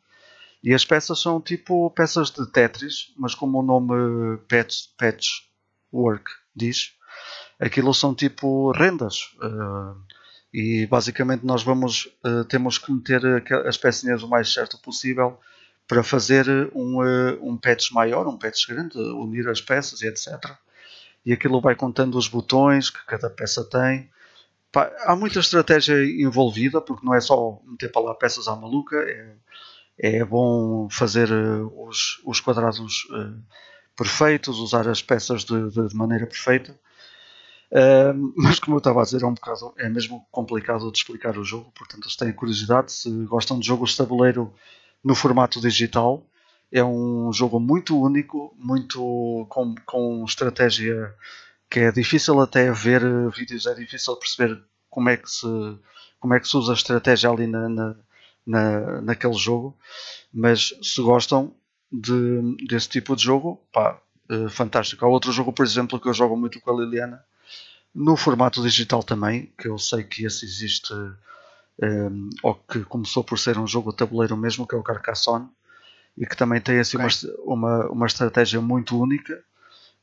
E 0.63 0.73
as 0.73 0.83
peças 0.83 1.19
são 1.19 1.39
tipo 1.39 1.89
peças 1.91 2.31
de 2.31 2.45
Tetris, 2.51 3.13
mas 3.17 3.35
como 3.35 3.59
o 3.59 3.63
nome 3.63 4.37
Patch, 4.47 4.87
Patchwork 4.97 6.31
diz, 6.55 6.93
aquilo 7.59 7.93
são 7.93 8.13
tipo 8.15 8.71
rendas. 8.71 9.35
eh, 9.41 10.20
e 10.53 10.85
basicamente 10.87 11.45
nós 11.45 11.63
vamos 11.63 12.09
eh, 12.25 12.43
temos 12.49 12.77
que 12.77 12.91
meter 12.91 13.21
as 13.67 13.77
pecinhas 13.77 14.23
o 14.23 14.27
mais 14.27 14.51
certo 14.53 14.77
possível 14.81 15.39
para 15.87 16.03
fazer 16.03 16.45
um, 16.75 17.03
eh, 17.03 17.37
um 17.41 17.57
patch 17.57 17.91
maior, 17.91 18.27
um 18.27 18.37
patch 18.37 18.67
grande, 18.67 18.97
unir 18.97 19.47
as 19.49 19.61
peças 19.61 20.01
e 20.01 20.07
etc. 20.07 20.57
E 21.25 21.33
aquilo 21.33 21.61
vai 21.61 21.75
contando 21.75 22.17
os 22.17 22.27
botões 22.27 22.89
que 22.89 23.05
cada 23.05 23.29
peça 23.29 23.63
tem. 23.69 24.09
Pá, 24.71 24.91
há 25.05 25.15
muita 25.15 25.39
estratégia 25.39 25.95
envolvida, 26.05 26.81
porque 26.81 27.05
não 27.05 27.15
é 27.15 27.21
só 27.21 27.61
meter 27.65 27.91
para 27.91 28.01
lá 28.03 28.15
peças 28.15 28.47
à 28.47 28.55
maluca, 28.55 28.97
é, 28.97 29.35
é 30.19 30.25
bom 30.25 30.89
fazer 30.89 31.29
eh, 31.31 31.61
os, 31.75 32.21
os 32.25 32.39
quadrados 32.41 33.07
perfeitos, 33.95 34.57
usar 34.59 34.87
as 34.87 35.01
peças 35.01 35.43
de, 35.43 35.69
de- 35.69 35.87
de 35.89 35.95
maneira 35.95 36.25
perfeita. 36.25 36.77
Mas 38.35 38.59
como 38.59 38.75
eu 38.75 38.79
estava 38.79 39.01
a 39.01 39.03
dizer, 39.03 39.23
é 39.23 39.25
um 39.25 39.33
bocado, 39.33 39.73
é 39.77 39.89
mesmo 39.89 40.25
complicado 40.31 40.91
de 40.91 40.97
explicar 40.97 41.37
o 41.37 41.43
jogo, 41.43 41.71
portanto, 41.75 42.09
se 42.09 42.17
têm 42.17 42.33
curiosidade, 42.33 42.91
se 42.91 43.09
gostam 43.25 43.59
de 43.59 43.67
jogos 43.67 43.91
de 43.91 43.97
tabuleiro 43.97 44.53
no 45.03 45.15
formato 45.15 45.59
digital, 45.61 46.25
é 46.71 46.83
um 46.83 47.31
jogo 47.33 47.59
muito 47.59 47.99
único, 47.99 48.53
muito 48.57 49.45
com, 49.49 49.75
com 49.85 50.23
estratégia 50.25 51.13
que 51.69 51.79
é 51.81 51.91
difícil 51.91 52.39
até 52.41 52.71
ver 52.71 53.01
vídeos, 53.31 53.65
é 53.67 53.73
difícil 53.75 54.15
perceber 54.17 54.61
como 54.89 55.09
é 55.09 55.17
que 55.17 55.29
se, 55.29 55.47
como 56.19 56.33
é 56.33 56.39
que 56.39 56.47
se 56.47 56.57
usa 56.57 56.73
a 56.73 56.75
estratégia 56.75 57.29
ali 57.29 57.47
na, 57.47 57.69
na, 57.69 57.95
na- 58.45 59.01
naquele 59.01 59.33
jogo, 59.33 59.77
mas 60.33 60.73
se 60.81 61.01
gostam 61.01 61.53
de, 61.91 62.57
desse 62.67 62.89
tipo 62.89 63.15
de 63.15 63.23
jogo, 63.23 63.61
pá, 63.73 63.99
eh, 64.29 64.49
fantástico. 64.49 65.05
Há 65.05 65.09
outro 65.09 65.31
jogo, 65.31 65.51
por 65.53 65.65
exemplo, 65.65 65.99
que 65.99 66.07
eu 66.07 66.13
jogo 66.13 66.37
muito 66.37 66.59
com 66.61 66.71
a 66.71 66.83
Liliana, 66.83 67.23
no 67.93 68.15
formato 68.15 68.61
digital 68.61 69.03
também, 69.03 69.51
que 69.57 69.67
eu 69.67 69.77
sei 69.77 70.03
que 70.03 70.25
esse 70.25 70.45
existe, 70.45 70.93
eh, 71.81 72.09
ou 72.41 72.55
que 72.55 72.83
começou 72.85 73.23
por 73.23 73.37
ser 73.37 73.57
um 73.57 73.67
jogo 73.67 73.91
de 73.91 73.97
tabuleiro 73.97 74.37
mesmo, 74.37 74.67
que 74.67 74.75
é 74.75 74.77
o 74.77 74.83
Carcassonne, 74.83 75.49
e 76.17 76.25
que 76.25 76.35
também 76.35 76.61
tem 76.61 76.79
assim 76.79 76.97
Ok. 76.97 77.29
uma, 77.43 77.55
uma, 77.55 77.91
uma 77.91 78.07
estratégia 78.07 78.61
muito 78.61 78.99
única. 78.99 79.43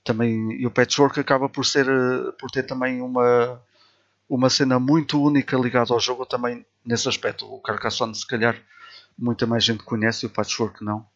Também, 0.05 0.53
e 0.53 0.67
o 0.67 0.71
Patchwork 0.71 1.19
acaba 1.19 1.49
por, 1.49 1.65
ser, 1.67 1.89
eh, 1.89 2.33
por 2.39 2.51
ter 2.51 2.63
também 2.63 3.01
uma, 3.01 3.61
uma 4.29 4.51
cena 4.51 4.79
muito 4.79 5.23
única 5.23 5.57
ligada 5.57 5.93
ao 5.93 6.01
jogo 6.01 6.25
também 6.27 6.65
nesse 6.85 7.09
aspecto. 7.09 7.47
O 7.53 7.61
Carcassonne, 7.61 8.15
se 8.15 8.27
calhar, 8.27 8.57
muita 9.19 9.47
mais 9.47 9.65
gente 9.65 9.83
conhece, 9.83 10.25
e 10.25 10.29
o 10.29 10.31
Patchwork 10.31 10.85
não. 10.85 11.07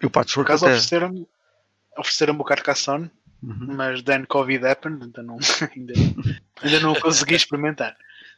E 0.00 0.06
o 0.06 0.10
Patchwork 0.10 0.50
até... 0.50 0.66
ofereceram-me 0.66 1.26
ofereceram 1.96 2.38
o 2.38 2.44
Carcassonne, 2.44 3.10
Uhum. 3.42 3.74
mas 3.74 4.02
then 4.02 4.24
Covid 4.26 4.66
happened, 4.66 5.04
então 5.06 5.24
não, 5.24 5.38
ainda, 5.74 5.94
ainda 6.62 6.80
não 6.80 6.92
o 6.92 7.00
consegui 7.00 7.34
experimentar. 7.34 7.96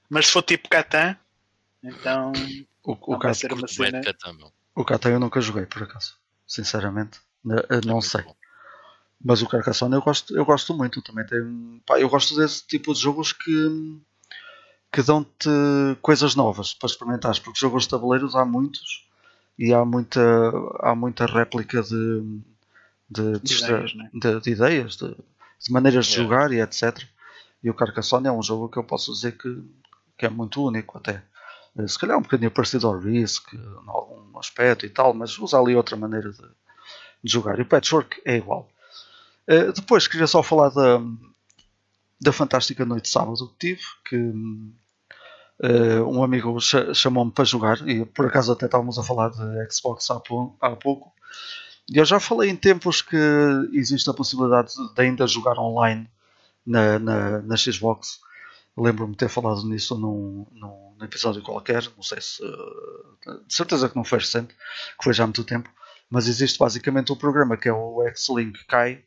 Mas 0.08 0.26
se 0.26 0.32
for 0.32 0.42
tipo 0.42 0.68
Catan, 0.68 1.16
então 1.82 2.32
O, 2.84 2.96
o, 3.14 3.18
vai 3.18 3.34
ser 3.34 3.52
uma 3.52 3.62
bem 3.66 3.68
cena. 3.74 4.00
Catan, 4.00 4.36
o 4.76 4.84
Catan 4.84 5.10
eu 5.10 5.20
nunca 5.20 5.40
joguei, 5.40 5.66
por 5.66 5.82
acaso. 5.82 6.14
Sinceramente. 6.46 7.18
Eh, 7.50 7.66
É 7.76 7.80
Não 7.86 7.94
muito 7.94 8.06
sei. 8.06 8.22
bom. 8.22 8.36
Mas 9.24 9.40
o 9.40 9.48
Carcassonne 9.48 9.94
eu 9.94 10.02
gosto, 10.02 10.36
eu 10.36 10.44
gosto 10.44 10.74
muito. 10.74 11.00
Também 11.02 11.24
tem, 11.26 11.80
pá, 11.86 11.98
eu 12.00 12.08
gosto 12.08 12.36
desse 12.36 12.66
tipo 12.66 12.92
de 12.92 13.00
jogos 13.00 13.32
que, 13.32 14.00
que 14.92 15.02
dão-te 15.02 15.48
coisas 16.00 16.34
novas 16.34 16.74
para 16.74 16.88
experimentares, 16.88 17.38
porque 17.38 17.58
jogos 17.58 17.84
de 17.84 17.90
tabuleiros 17.90 18.34
há 18.34 18.44
muitos 18.44 19.06
e 19.58 19.72
há 19.72 19.84
muita, 19.84 20.20
há 20.80 20.94
muita 20.94 21.24
réplica 21.26 21.82
de, 21.82 22.42
de, 23.12 23.40
De 23.40 23.54
ideias, 23.56 23.94
né? 23.94 24.10
de, 24.12 24.40
de 24.40 24.50
ideias, 24.50 24.96
de, 24.96 25.16
maneiras 25.70 26.06
de 26.06 26.12
Yeah. 26.14 26.22
jogar 26.34 26.52
e 26.52 26.60
etc. 26.60 27.06
E 27.62 27.70
o 27.70 27.74
Carcassonne 27.74 28.28
é 28.28 28.32
um 28.32 28.42
jogo 28.42 28.68
que 28.68 28.78
eu 28.78 28.84
posso 28.84 29.12
dizer 29.12 29.36
que, 29.36 29.62
que 30.18 30.26
é 30.26 30.28
muito 30.28 30.64
único 30.64 30.98
até. 30.98 31.22
Eh, 31.78 31.86
Se 31.88 31.98
calhar 31.98 32.18
um 32.18 32.22
bocadinho 32.22 32.50
parecido 32.50 32.86
ao 32.88 32.98
Risk, 32.98 33.52
em 33.54 33.88
algum 33.88 34.38
aspecto 34.38 34.84
e 34.86 34.90
tal, 34.90 35.14
mas 35.14 35.38
usa 35.38 35.58
ali 35.58 35.74
outra 35.76 35.96
maneira 35.96 36.30
de, 36.32 36.42
jogar. 37.24 37.58
E 37.58 37.62
o 37.62 37.66
Patchwork 37.66 38.20
é 38.24 38.36
igual. 38.36 38.68
Eh, 39.46 39.72
depois 39.72 40.08
queria 40.08 40.26
só 40.26 40.42
falar 40.42 40.70
da, 40.70 41.00
da 42.20 42.32
fantástica 42.32 42.84
noite 42.84 43.04
de 43.04 43.10
sábado 43.10 43.48
que 43.50 43.58
tive, 43.58 43.82
que 44.08 44.16
eh, 45.62 46.00
um 46.02 46.22
amigo 46.22 46.58
cha- 46.60 46.92
chamou-me 46.94 47.30
para 47.32 47.44
jogar 47.44 47.86
e 47.88 48.04
por 48.04 48.26
acaso 48.26 48.52
até 48.52 48.66
estávamos 48.66 48.98
a 48.98 49.02
falar 49.02 49.30
de 49.30 49.72
Xbox 49.72 50.10
há, 50.10 50.20
há 50.60 50.76
pouco. 50.76 51.12
E 51.90 51.98
eu 51.98 52.04
já 52.04 52.20
falei 52.20 52.50
em 52.50 52.56
tempos 52.56 53.02
que 53.02 53.16
existe 53.72 54.08
a 54.08 54.14
possibilidade 54.14 54.72
de 54.94 55.02
ainda 55.02 55.26
jogar 55.26 55.58
online 55.58 56.08
na, 56.66 56.98
na, 56.98 57.42
na 57.42 57.56
Xbox. 57.56 58.20
Lembro-me 58.76 59.12
de 59.12 59.18
ter 59.18 59.28
falado 59.28 59.64
nisso 59.64 59.98
num, 59.98 60.46
num, 60.52 60.94
num 60.98 61.04
episódio 61.04 61.42
qualquer, 61.42 61.82
não 61.96 62.02
sei 62.02 62.20
se. 62.20 62.42
De 63.46 63.54
certeza 63.54 63.88
que 63.88 63.96
não 63.96 64.04
foi 64.04 64.18
recente, 64.18 64.54
que 64.54 65.04
foi 65.04 65.12
já 65.12 65.24
há 65.24 65.26
muito 65.26 65.44
tempo. 65.44 65.68
Mas 66.08 66.28
existe 66.28 66.58
basicamente 66.58 67.12
um 67.12 67.16
programa 67.16 67.56
que 67.56 67.68
é 67.68 67.72
o 67.72 68.02
X-Link 68.08 68.64
Kai, 68.66 69.02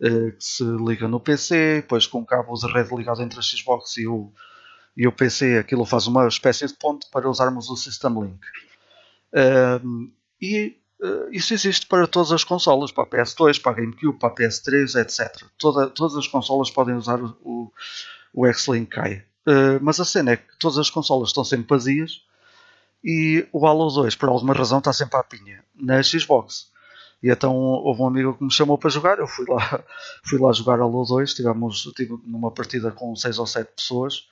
eh, 0.00 0.30
que 0.32 0.44
se 0.44 0.64
liga 0.64 1.08
no 1.08 1.20
PC, 1.20 1.82
depois 1.82 2.06
com 2.06 2.24
cabos 2.24 2.60
de 2.60 2.72
rede 2.72 2.94
ligado 2.94 3.22
entre 3.22 3.38
a 3.38 3.42
Xbox 3.42 3.96
e 3.96 4.06
o, 4.06 4.32
e 4.96 5.06
o 5.06 5.12
PC, 5.12 5.58
aquilo 5.58 5.84
faz 5.86 6.06
uma 6.06 6.26
espécie 6.26 6.66
de 6.66 6.74
ponte 6.74 7.08
para 7.10 7.28
usarmos 7.28 7.70
o 7.70 7.76
System 7.76 8.20
Link. 8.20 8.40
Ahm, 9.34 10.10
e 10.40 10.56
eh, 10.56 10.81
isso 11.30 11.52
existe 11.54 11.86
para 11.86 12.06
todas 12.06 12.32
as 12.32 12.44
consolas, 12.44 12.92
para 12.92 13.04
a 13.04 13.06
PS2, 13.06 13.60
para 13.60 13.72
a 13.72 13.74
GameCube, 13.74 14.18
para 14.18 14.28
a 14.28 14.34
PS3, 14.34 14.94
etc. 15.00 15.44
Toda- 15.58 15.88
todas 15.90 16.16
as 16.16 16.28
consolas 16.28 16.70
podem 16.70 16.94
usar 16.94 17.20
o, 17.22 17.36
o, 17.42 17.72
o 18.32 18.46
X-Link 18.46 18.88
Kai. 18.90 19.24
Eh, 19.46 19.78
mas 19.80 19.98
a 19.98 20.04
cena 20.04 20.32
é 20.32 20.36
que 20.36 20.56
todas 20.58 20.78
as 20.78 20.88
consolas 20.90 21.30
estão 21.30 21.44
sempre 21.44 21.66
vazias 21.68 22.22
e 23.04 23.46
o 23.52 23.66
Halo 23.66 23.88
2, 23.90 24.14
por 24.14 24.28
alguma 24.28 24.54
razão, 24.54 24.78
está 24.78 24.92
sempre 24.92 25.16
à 25.18 25.22
pinha 25.24 25.64
na 25.74 26.00
Xbox. 26.02 26.70
E 27.22 27.30
então 27.30 27.54
houve 27.56 28.02
um 28.02 28.06
amigo 28.06 28.34
que 28.34 28.44
me 28.44 28.52
chamou 28.52 28.76
para 28.78 28.90
jogar, 28.90 29.18
eu 29.18 29.26
fui 29.26 29.44
lá, 29.48 29.82
fui 30.24 30.38
lá 30.38 30.52
jogar 30.52 30.78
Halo 30.80 31.04
2, 31.04 31.34
tivemos 31.34 31.82
tive 31.96 32.16
numa 32.24 32.50
partida 32.50 32.90
com 32.92 33.14
6 33.16 33.38
ou 33.38 33.46
7 33.46 33.68
pessoas. 33.76 34.28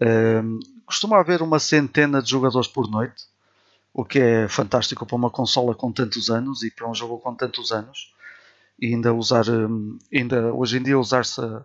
Ehm, 0.00 0.58
costuma 0.86 1.18
haver 1.20 1.42
uma 1.42 1.58
centena 1.58 2.20
de 2.22 2.30
jogadores 2.30 2.68
por 2.68 2.88
noite, 2.90 3.24
o 4.00 4.04
que 4.04 4.18
é 4.20 4.48
fantástico 4.48 5.04
para 5.06 5.16
uma 5.16 5.30
consola 5.30 5.74
com 5.74 5.90
tantos 5.92 6.30
anos 6.30 6.62
e 6.62 6.70
para 6.70 6.88
um 6.90 6.94
jogo 6.94 7.18
com 7.18 7.34
tantos 7.34 7.72
anos. 7.72 8.12
E 8.80 8.86
ainda 8.88 9.12
usar, 9.14 9.48
hum, 9.50 9.98
ainda 10.14 10.52
hoje 10.54 10.78
em 10.78 10.82
dia 10.82 10.98
usar-se 10.98 11.40
a, 11.40 11.64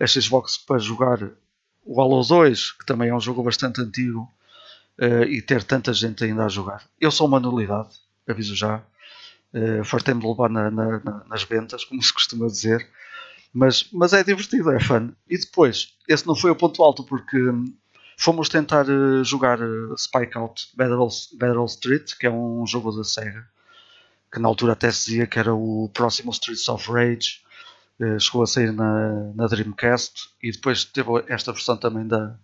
a 0.00 0.06
Xbox 0.06 0.58
para 0.58 0.78
jogar 0.78 1.20
o 1.84 2.00
Halo 2.00 2.22
2, 2.24 2.72
que 2.72 2.86
também 2.86 3.10
é 3.10 3.14
um 3.14 3.20
jogo 3.20 3.42
bastante 3.42 3.80
antigo, 3.80 4.28
eh, 4.98 5.24
e 5.24 5.42
ter 5.42 5.62
tanta 5.64 5.92
gente 5.92 6.24
ainda 6.24 6.44
a 6.46 6.48
jogar. 6.48 6.84
Eu 7.00 7.10
sou 7.10 7.26
uma 7.26 7.40
nulidade, 7.40 7.90
aviso 8.28 8.54
já. 8.56 8.82
Uh, 9.52 9.84
Fartei-me 9.84 10.20
de 10.20 10.26
levar 10.28 10.48
na- 10.50 10.70
na- 10.70 11.00
na- 11.00 11.24
nas 11.28 11.42
ventas, 11.44 11.84
como 11.84 12.02
se 12.02 12.12
costuma 12.14 12.46
dizer. 12.46 12.86
Mas, 13.52 13.88
mas 13.92 14.12
é 14.12 14.22
divertido, 14.24 14.70
é 14.72 14.80
fun. 14.80 15.12
E 15.28 15.38
depois, 15.38 15.94
esse 16.08 16.26
não 16.26 16.36
foi 16.36 16.50
o 16.52 16.56
ponto 16.56 16.82
alto, 16.82 17.04
porque 17.04 17.36
hum, 17.50 17.64
fomos 18.20 18.50
tentar 18.50 18.86
eh, 18.86 19.24
jogar 19.24 19.58
eh, 19.60 19.96
Spike 19.96 20.36
Out 20.36 20.68
Battle, 20.76 21.08
Battle 21.38 21.64
Street, 21.64 22.14
que 22.18 22.26
é 22.26 22.30
um 22.30 22.66
jogo 22.66 22.92
da 22.92 23.02
Sega, 23.02 23.48
que 24.30 24.38
na 24.38 24.46
altura 24.46 24.74
até 24.74 24.92
se 24.92 25.06
dizia 25.06 25.26
que 25.26 25.38
era 25.38 25.54
o 25.54 25.90
próximo 25.94 26.30
Streets 26.30 26.68
of 26.68 26.92
Rage. 26.92 27.40
Eh, 27.98 28.18
chegou 28.18 28.42
a 28.42 28.46
sair 28.46 28.72
na, 28.72 29.32
na 29.34 29.46
Dreamcast 29.46 30.30
e 30.42 30.52
depois 30.52 30.84
teve 30.84 31.08
esta 31.28 31.50
versão 31.52 31.78
também 31.78 32.06
da, 32.06 32.36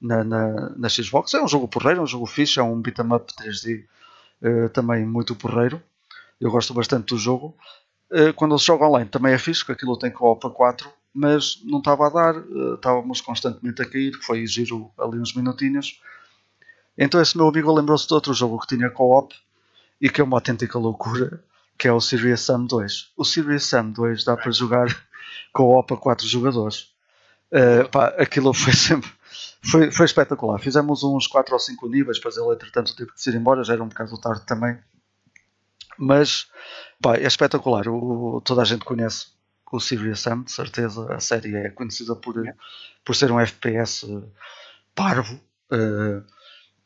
na, 0.00 0.22
na, 0.22 0.70
na 0.76 0.88
Xbox. 0.88 1.34
É 1.34 1.42
um 1.42 1.48
jogo 1.48 1.66
porreiro, 1.66 2.00
é 2.00 2.02
um 2.04 2.06
jogo 2.06 2.26
fixe, 2.26 2.60
é 2.60 2.62
um 2.62 2.80
beat'em 2.80 3.12
up 3.12 3.32
3D 3.34 3.86
eh, 4.42 4.68
também 4.68 5.04
muito 5.04 5.34
porreiro. 5.34 5.82
Eu 6.40 6.52
gosto 6.52 6.72
bastante 6.72 7.08
do 7.08 7.18
jogo. 7.18 7.56
Quando 8.36 8.54
ele 8.54 8.62
joga 8.62 8.86
online 8.86 9.10
também 9.10 9.34
é 9.34 9.38
fixe, 9.38 9.60
porque 9.60 9.72
aquilo 9.72 9.98
tem 9.98 10.10
co-op 10.10 10.46
a 10.46 10.50
4, 10.50 10.90
mas 11.12 11.60
não 11.64 11.78
estava 11.78 12.06
a 12.06 12.10
dar, 12.10 12.36
eh, 12.36 12.74
estávamos 12.74 13.20
constantemente 13.20 13.82
a 13.82 13.88
cair, 13.88 14.12
foi 14.22 14.46
giro 14.46 14.90
ali 14.98 15.18
uns 15.18 15.34
minutinhos. 15.34 16.00
Então 16.96 17.20
esse 17.20 17.36
meu 17.36 17.48
amigo 17.48 17.72
lembrou-se 17.72 18.06
de 18.06 18.14
outro 18.14 18.34
jogo 18.34 18.58
que 18.60 18.76
tinha 18.76 18.90
co-op 18.90 19.34
e 20.00 20.08
que 20.08 20.20
é 20.20 20.24
uma 20.24 20.36
autêntica 20.36 20.78
loucura, 20.78 21.42
que 21.76 21.88
é 21.88 21.92
o 21.92 22.00
Serious 22.00 22.42
Sam 22.42 22.64
2. 22.64 23.12
O 23.16 23.24
Serious 23.24 23.64
Sam 23.64 23.90
2 23.90 24.24
dá 24.24 24.36
para 24.36 24.50
jogar 24.50 24.86
co-op 25.52 25.94
a 25.94 25.96
4 25.96 26.26
jogadores. 26.26 26.92
Eh, 27.50 27.84
pá, 27.84 28.08
aquilo 28.18 28.52
foi 28.54 28.72
sempre 28.72 29.10
foi, 29.62 29.90
foi 29.90 30.06
espetacular. 30.06 30.58
Fizemos 30.58 31.02
uns 31.02 31.26
4 31.26 31.52
ou 31.52 31.60
5 31.60 31.88
níveis, 31.88 32.18
depois 32.18 32.36
ele 32.36 32.52
entretanto 32.52 32.94
teve 32.94 33.12
que 33.12 33.20
se 33.20 33.30
ir 33.30 33.36
embora, 33.36 33.64
já 33.64 33.74
era 33.74 33.82
um 33.82 33.88
bocado 33.88 34.18
tarde 34.20 34.46
também. 34.46 34.78
Mas 35.98 36.46
pá, 37.00 37.16
é 37.16 37.26
espetacular. 37.26 37.88
O, 37.88 38.40
toda 38.44 38.62
a 38.62 38.64
gente 38.64 38.84
conhece 38.84 39.28
o 39.76 39.80
Serious 39.80 40.20
Sam, 40.20 40.42
de 40.42 40.52
certeza. 40.52 41.12
A 41.12 41.20
série 41.20 41.54
é 41.56 41.70
conhecida 41.70 42.14
por, 42.16 42.34
por 43.04 43.14
ser 43.16 43.30
um 43.32 43.40
FPS 43.40 44.06
eh, 44.06 44.22
parvo. 44.94 45.40
eh, 45.72 46.22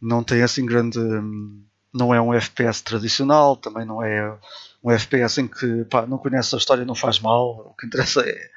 não 0.00 0.22
tem 0.24 0.42
assim 0.42 0.66
grande. 0.66 0.98
hum, 0.98 1.64
Não 1.94 2.14
é 2.14 2.20
um 2.20 2.32
FPS 2.34 2.82
tradicional, 2.82 3.56
também 3.56 3.84
não 3.86 4.02
é 4.02 4.38
um 4.82 4.90
FPS 4.90 5.40
em 5.40 5.48
que 5.48 5.84
pá, 5.86 6.06
não 6.06 6.18
conhece 6.18 6.54
a 6.54 6.58
história, 6.58 6.84
não 6.86 6.94
faz 6.94 7.20
mal. 7.20 7.68
O 7.72 7.74
que 7.76 7.86
interessa 7.86 8.22
é, 8.22 8.50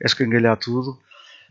é 0.00 0.06
escangalhar 0.06 0.56
tudo. 0.58 0.98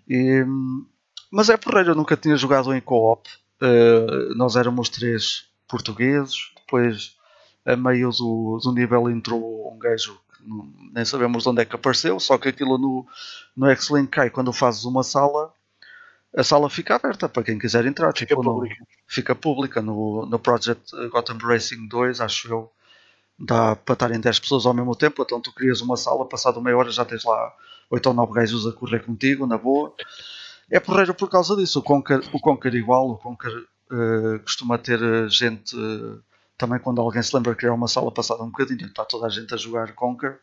E, 0.07 0.43
hum, 0.43 0.85
mas 1.31 1.49
é 1.49 1.57
porreiro, 1.57 1.91
eu 1.91 1.95
nunca 1.95 2.17
tinha 2.17 2.35
jogado 2.37 2.73
em 2.73 2.81
co-op. 2.81 3.29
Eh, 3.61 4.33
nós 4.35 4.55
éramos 4.55 4.89
três 4.89 5.45
portugueses, 5.67 6.51
depois 6.57 7.15
a 7.65 7.75
meio 7.75 8.11
do, 8.11 8.59
do 8.63 8.73
nível 8.73 9.09
entrou 9.09 9.73
um 9.73 9.79
gajo 9.79 10.19
nem 10.93 11.05
sabemos 11.05 11.43
de 11.43 11.49
onde 11.49 11.61
é 11.61 11.65
que 11.65 11.75
apareceu, 11.75 12.19
só 12.19 12.37
que 12.37 12.49
aquilo 12.49 12.77
no, 12.77 13.05
no 13.55 13.69
X-Link 13.69 14.09
cai 14.09 14.29
quando 14.29 14.51
fazes 14.53 14.83
uma 14.85 15.03
sala, 15.03 15.53
a 16.35 16.43
sala 16.43 16.69
fica 16.69 16.95
aberta 16.95 17.27
para 17.27 17.43
quem 17.43 17.59
quiser 17.59 17.85
entrar. 17.85 18.11
Fica 18.13 18.27
tipo, 18.35 18.43
no- 18.43 18.53
pública. 18.55 18.85
fica 19.07 19.35
pública 19.35 19.81
no, 19.81 20.25
no 20.25 20.39
Project 20.39 20.91
Gotham 21.09 21.37
Racing 21.37 21.87
2, 21.87 22.21
acho 22.21 22.47
eu. 22.49 22.71
Dá 23.39 23.75
para 23.75 23.93
estarem 23.93 24.19
10 24.19 24.39
pessoas 24.39 24.65
ao 24.65 24.73
mesmo 24.73 24.95
tempo, 24.95 25.23
então 25.23 25.41
tu 25.41 25.51
crias 25.53 25.81
uma 25.81 25.97
sala, 25.97 26.25
passado 26.25 26.61
meia 26.61 26.77
hora 26.77 26.91
já 26.91 27.03
tens 27.03 27.23
lá 27.23 27.53
8 27.89 28.05
ou 28.07 28.13
9 28.13 28.33
gajos 28.33 28.67
a 28.67 28.71
correr 28.71 28.99
contigo, 29.03 29.47
na 29.47 29.57
boa. 29.57 29.93
É 30.69 30.79
porreiro 30.79 31.13
por 31.13 31.29
causa 31.29 31.55
disso. 31.55 31.79
O 31.79 31.83
Conquer, 31.83 32.19
o 32.31 32.39
Conquer 32.39 32.75
igual, 32.75 33.09
o 33.09 33.17
Conquer 33.17 33.51
eh, 33.91 34.39
costuma 34.43 34.77
ter 34.77 35.01
eh, 35.01 35.27
gente 35.27 35.75
eh, 35.75 36.19
também 36.61 36.79
quando 36.79 37.01
alguém 37.01 37.23
se 37.23 37.35
lembra 37.35 37.53
de 37.53 37.57
criar 37.57 37.73
uma 37.73 37.87
sala 37.87 38.11
passada 38.13 38.43
um 38.43 38.51
bocadinho, 38.51 38.85
está 38.85 39.03
toda 39.03 39.25
a 39.25 39.29
gente 39.29 39.51
a 39.51 39.57
jogar 39.57 39.93
Conquer, 39.93 40.39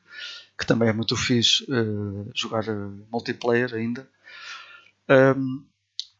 que 0.58 0.66
também 0.66 0.88
é 0.88 0.92
muito 0.92 1.16
fixe 1.16 1.64
eh, 1.70 2.30
jogar 2.34 2.66
eh, 2.66 2.90
multiplayer 3.10 3.72
ainda. 3.72 4.08
Um, 5.08 5.64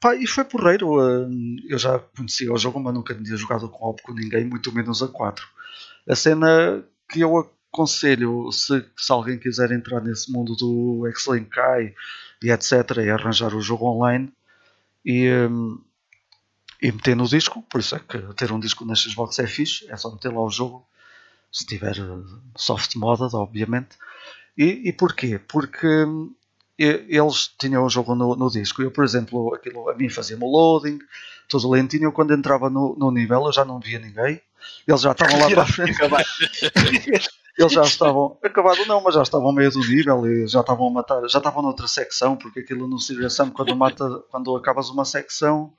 pá, 0.01 0.15
e 0.15 0.25
foi 0.25 0.45
porreiro. 0.45 1.01
um, 1.03 1.57
eu 1.69 1.77
já 1.77 1.99
conhecia 1.99 2.53
o 2.53 2.57
jogo, 2.57 2.79
mas 2.79 2.95
nunca 2.95 3.13
tinha 3.13 3.37
jogado 3.37 3.69
com 3.69 3.87
op 3.87 4.01
com 4.03 4.13
ninguém, 4.15 4.45
muito 4.45 4.73
menos 4.73 5.03
a 5.03 5.09
4. 5.09 5.45
A 6.09 6.15
cena 6.15 6.85
que 7.11 7.21
eu 7.21 7.37
aconselho, 7.73 8.53
se, 8.53 8.85
se 8.97 9.13
alguém 9.13 9.37
quiser 9.37 9.73
entrar 9.73 10.01
nesse 10.01 10.31
mundo 10.31 10.55
do 10.55 11.09
X-Link 11.09 11.51
e 12.41 12.51
etc., 12.53 12.99
é 12.99 13.11
arranjar 13.11 13.53
o 13.53 13.61
jogo 13.61 13.87
online 13.87 14.33
e, 15.05 15.29
um, 15.29 15.81
e 16.81 16.93
meter 16.93 17.17
no 17.17 17.27
disco. 17.27 17.63
Por 17.63 17.81
isso 17.81 17.97
é 17.97 17.99
que 17.99 18.19
ter 18.35 18.53
um 18.53 18.61
disco 18.61 18.85
na 18.85 18.95
Xbox 18.95 19.39
é 19.39 19.47
fixe, 19.47 19.91
é 19.91 19.97
só 19.97 20.11
meter 20.11 20.33
lá 20.33 20.43
o 20.43 20.51
jogo, 20.51 20.87
se 21.53 21.67
tiver 21.67 21.99
uh, 21.99 22.25
soft 22.57 22.95
modded, 22.97 23.35
obviamente. 23.35 23.97
E, 24.57 24.89
e 24.89 24.93
porquê? 24.93 25.39
Porque 25.39 25.87
hum, 25.87 26.35
eles 26.79 27.51
tinham 27.59 27.85
o 27.85 27.91
jogo 27.91 28.15
no, 28.15 28.37
no 28.37 28.51
disco. 28.51 28.83
Eu, 28.83 28.91
por 28.91 29.05
exemplo, 29.05 29.55
aquilo 29.55 29.89
a 29.89 29.95
mim 29.95 30.09
fazia-me 30.09 30.45
o 30.45 30.49
loading, 30.49 30.99
tudo 31.49 31.71
lentinho. 31.71 32.05
Eu, 32.05 32.13
quando 32.13 32.35
entrava 32.35 32.71
no, 32.71 32.95
no 32.97 33.11
nível, 33.11 33.47
eu 33.47 33.53
já 33.53 33.65
não 33.65 33.81
via 33.81 33.99
ninguém. 33.99 34.41
Eles 34.87 35.01
já 35.01 35.13
estavam 35.13 35.39
lá 35.39 35.49
para 35.51 35.63
a 35.63 35.67
frente. 35.67 35.99
Eles 37.59 37.73
já 37.73 37.83
estavam, 37.83 38.39
acabado 38.41 38.87
não, 38.87 39.03
mas 39.03 39.17
já 39.17 39.23
estavam 39.23 39.51
meio 39.53 39.69
do 39.73 39.81
nível 39.81 40.25
e 40.29 40.47
já 40.47 40.61
estavam 40.61 40.87
a 40.87 40.91
matar, 40.93 41.29
já 41.29 41.39
estavam 41.39 41.61
noutra 41.61 41.89
secção, 41.89 42.37
porque 42.37 42.61
aquilo 42.61 42.87
no 42.87 43.01
Serious 43.01 43.35
Sam, 43.35 43.51
quando 43.51 43.75
mata, 43.75 44.23
quando 44.31 44.55
acabas 44.55 44.91
uma 44.91 45.05
secção, 45.05 45.73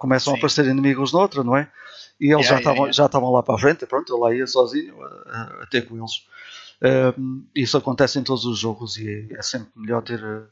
começam 0.00 0.32
a 0.32 0.34
Sim. 0.34 0.40
aparecer 0.40 0.64
inimigos 0.66 1.12
noutra, 1.12 1.44
não 1.44 1.54
é? 1.56 1.70
E 2.18 2.32
eles 2.32 2.44
Yeah, 2.46 2.48
já, 2.48 2.54
yeah, 2.54 2.58
estavam, 2.60 2.84
yeah. 2.90 3.04
estavam 3.06 3.30
lá 3.30 3.42
para 3.42 3.54
a 3.54 3.58
frente, 3.58 3.86
pronto, 3.86 4.10
eu 4.12 4.18
lá 4.18 4.34
ia 4.34 4.46
sozinho 4.46 5.00
a, 5.02 5.06
a- 5.06 5.62
a 5.62 5.66
ter 5.66 5.86
com 5.86 5.96
eles. 5.96 6.26
Um, 7.16 7.44
isso 7.54 7.76
acontece 7.76 8.18
em 8.18 8.22
todos 8.24 8.44
os 8.46 8.58
jogos 8.58 8.96
e 8.96 9.28
é 9.30 9.42
sempre 9.42 9.70
melhor 9.76 10.02
ter, 10.02 10.22
uh, 10.24 10.46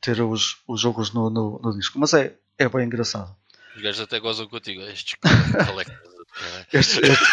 ter 0.00 0.20
os, 0.20 0.58
os 0.66 0.80
jogos 0.80 1.12
no, 1.12 1.30
no, 1.30 1.60
no 1.62 1.72
disco, 1.76 1.98
mas 1.98 2.12
é, 2.14 2.34
é 2.58 2.68
bem 2.68 2.84
engraçado. 2.86 3.34
Os 3.76 3.82
gajos 3.82 4.00
até 4.00 4.18
gozam 4.18 4.48
contigo. 4.48 4.82
Estes 4.82 5.14
collectors. 5.66 6.18
Estes, 6.72 6.98
estes, 7.02 7.28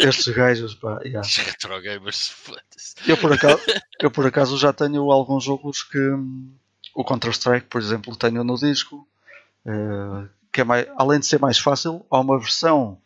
estes 0.00 0.34
gajos, 0.34 0.74
pá, 0.74 1.00
yeah. 1.02 1.20
Estes 1.20 1.44
retro 1.44 1.80
gamers, 1.82 2.28
foda-se. 2.28 2.94
eu, 3.06 3.16
por 3.16 3.32
acaso, 3.32 3.60
eu 4.00 4.10
por 4.10 4.26
acaso 4.26 4.58
já 4.58 4.72
tenho 4.72 5.10
alguns 5.10 5.44
jogos 5.44 5.82
que 5.82 5.98
hum, 5.98 6.52
o 6.94 7.04
Counter-Strike, 7.04 7.66
por 7.68 7.80
exemplo, 7.80 8.16
tenho 8.16 8.42
no 8.44 8.56
disco, 8.56 9.06
eh, 9.66 10.28
que 10.52 10.60
é 10.60 10.64
mais, 10.64 10.86
além 10.96 11.20
de 11.20 11.26
ser 11.26 11.40
mais 11.40 11.58
fácil, 11.58 12.04
há 12.10 12.20
uma 12.20 12.38
versão 12.38 13.00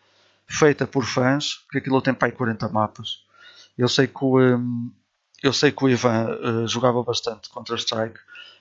feita 0.47 0.87
por 0.87 1.05
fãs, 1.05 1.65
que 1.71 1.79
aquilo 1.79 2.01
tem 2.01 2.15
para 2.15 2.29
aí 2.29 2.33
40 2.33 2.69
mapas. 2.69 3.25
Eu 3.77 3.89
sei 3.89 4.07
que 4.07 4.25
o, 4.25 4.39
hum, 4.39 4.93
eu 5.43 5.53
sei 5.53 5.73
que 5.73 5.85
o 5.85 5.89
Ivan 5.89 6.29
eh, 6.31 6.67
jogava 6.67 7.03
bastante 7.03 7.51
Counter-Strike 7.51 8.19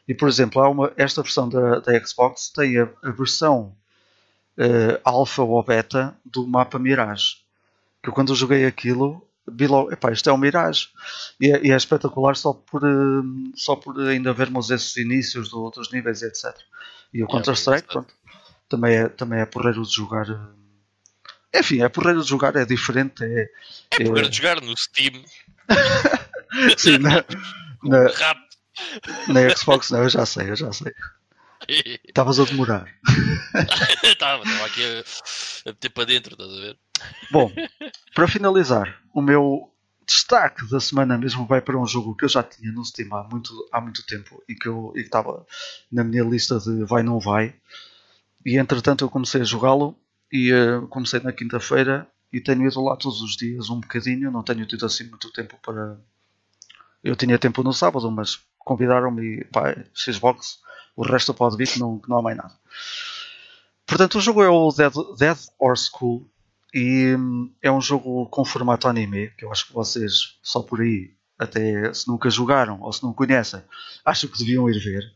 e, 0.07 0.13
por 0.13 0.27
exemplo, 0.27 0.61
há 0.61 0.69
uma, 0.69 0.91
esta 0.97 1.21
versão 1.21 1.47
da, 1.47 1.79
da 1.79 2.05
Xbox 2.05 2.49
tem 2.49 2.77
a, 2.77 2.89
a 3.03 3.11
versão 3.11 3.75
uh, 4.57 4.99
alfa 5.03 5.43
ou 5.43 5.63
beta 5.63 6.15
do 6.25 6.45
mapa 6.45 6.77
Mirage. 6.77 7.37
Que 8.01 8.09
eu, 8.09 8.13
quando 8.13 8.33
eu 8.33 8.35
joguei 8.35 8.65
aquilo, 8.65 9.25
vi 9.47 9.65
logo, 9.65 9.93
epá, 9.93 10.11
isto 10.11 10.29
é 10.29 10.33
um 10.33 10.37
Mirage. 10.37 10.89
E 11.39 11.51
é, 11.51 11.67
e 11.67 11.71
é 11.71 11.75
espetacular 11.75 12.35
só 12.35 12.53
por, 12.53 12.83
uh, 12.83 13.23
só 13.55 13.75
por 13.75 13.97
ainda 14.01 14.33
vermos 14.33 14.69
esses 14.69 14.97
inícios 14.97 15.49
do, 15.49 15.69
dos 15.69 15.91
níveis 15.91 16.21
e 16.21 16.25
etc. 16.25 16.53
E 17.13 17.23
o 17.23 17.27
Counter-Strike, 17.27 17.87
pronto, 17.87 18.13
também 18.69 18.95
é, 18.95 19.09
também 19.09 19.39
é 19.39 19.45
porreiro 19.45 19.83
de 19.83 19.93
jogar. 19.93 20.29
uh, 20.29 20.55
Enfim, 21.55 21.81
é 21.81 21.89
porreiro 21.89 22.21
de 22.21 22.29
jogar, 22.29 22.55
é 22.55 22.65
diferente. 22.65 23.23
É, 23.23 23.49
É 23.91 24.03
poder 24.03 24.29
de 24.29 24.37
jogar 24.37 24.61
no 24.61 24.75
Steam. 24.77 25.23
sim, 26.77 26.97
na, 26.97 27.23
na, 27.83 28.09
na 29.27 29.55
Xbox 29.55 29.89
não, 29.91 30.03
eu 30.03 30.09
já 30.09 30.25
sei, 30.25 30.49
eu 30.49 30.55
já 30.55 30.71
sei. 30.71 30.93
Estavas 32.07 32.39
a 32.39 32.43
demorar. 32.45 32.87
Estava, 34.03 34.43
estava 34.43 34.65
aqui 34.65 34.83
a, 34.83 35.69
a 35.69 35.71
meter 35.71 35.89
para 35.91 36.05
dentro, 36.05 36.33
estás 36.33 36.51
a 36.51 36.61
ver? 36.61 36.77
Bom, 37.31 37.51
para 38.13 38.27
finalizar, 38.27 38.99
o 39.13 39.21
meu 39.21 39.71
destaque 40.05 40.67
da 40.69 40.79
semana 40.81 41.17
mesmo 41.17 41.45
vai 41.45 41.61
para 41.61 41.77
um 41.77 41.87
jogo 41.87 42.15
que 42.15 42.25
eu 42.25 42.29
já 42.29 42.43
tinha 42.43 42.71
no 42.71 42.83
Steam 42.83 43.13
há 43.15 43.23
muito, 43.23 43.51
há 43.71 43.79
muito 43.79 44.05
tempo 44.05 44.43
e 44.49 44.55
que 44.55 44.67
eu 44.67 44.91
e 44.95 44.99
que 44.99 45.05
estava 45.05 45.45
na 45.91 46.03
minha 46.03 46.23
lista 46.23 46.59
de 46.59 46.83
vai 46.83 47.01
não 47.03 47.19
vai. 47.19 47.55
E 48.45 48.57
entretanto 48.57 49.03
eu 49.03 49.09
comecei 49.09 49.41
a 49.41 49.45
jogá-lo 49.45 49.95
e 50.31 50.51
eh, 50.51 50.81
comecei 50.89 51.19
na 51.19 51.31
quinta-feira 51.31 52.07
e 52.31 52.41
tenho 52.41 52.67
ido 52.67 52.83
lá 52.83 52.95
todos 52.95 53.21
os 53.21 53.37
dias 53.37 53.69
um 53.69 53.79
bocadinho, 53.79 54.31
não 54.31 54.43
tenho 54.43 54.65
tido 54.65 54.85
assim 54.85 55.05
muito 55.05 55.31
tempo 55.31 55.57
para. 55.61 55.99
Eu 57.03 57.15
tinha 57.15 57.37
tempo 57.37 57.63
no 57.63 57.73
sábado, 57.73 58.09
mas 58.09 58.39
convidaram-me 58.57 59.41
e 59.41 59.45
pá, 59.45 59.75
Xbox, 59.93 60.59
o 60.95 61.03
resto 61.03 61.33
pode 61.33 61.57
vir 61.57 61.67
que 61.67 61.79
não, 61.79 61.99
que 61.99 62.09
não 62.09 62.17
há 62.17 62.21
mais 62.21 62.37
nada. 62.37 62.53
Portanto, 63.85 64.17
o 64.17 64.21
jogo 64.21 64.41
é 64.41 64.49
o 64.49 64.71
Dead, 64.71 64.93
Dead 65.17 65.37
or 65.59 65.77
School 65.77 66.27
e 66.73 67.15
hum, 67.15 67.53
é 67.61 67.71
um 67.71 67.81
jogo 67.81 68.25
com 68.27 68.43
formato 68.43 68.87
anime, 68.87 69.29
que 69.37 69.45
eu 69.45 69.51
acho 69.51 69.67
que 69.67 69.73
vocês 69.73 70.37
só 70.41 70.63
por 70.63 70.81
aí, 70.81 71.13
até 71.37 71.93
se 71.93 72.07
nunca 72.07 72.29
jogaram 72.29 72.81
ou 72.81 72.91
se 72.91 73.03
não 73.03 73.13
conhecem, 73.13 73.61
acho 74.03 74.27
que 74.27 74.39
deviam 74.39 74.69
ir 74.69 74.79
ver. 74.79 75.13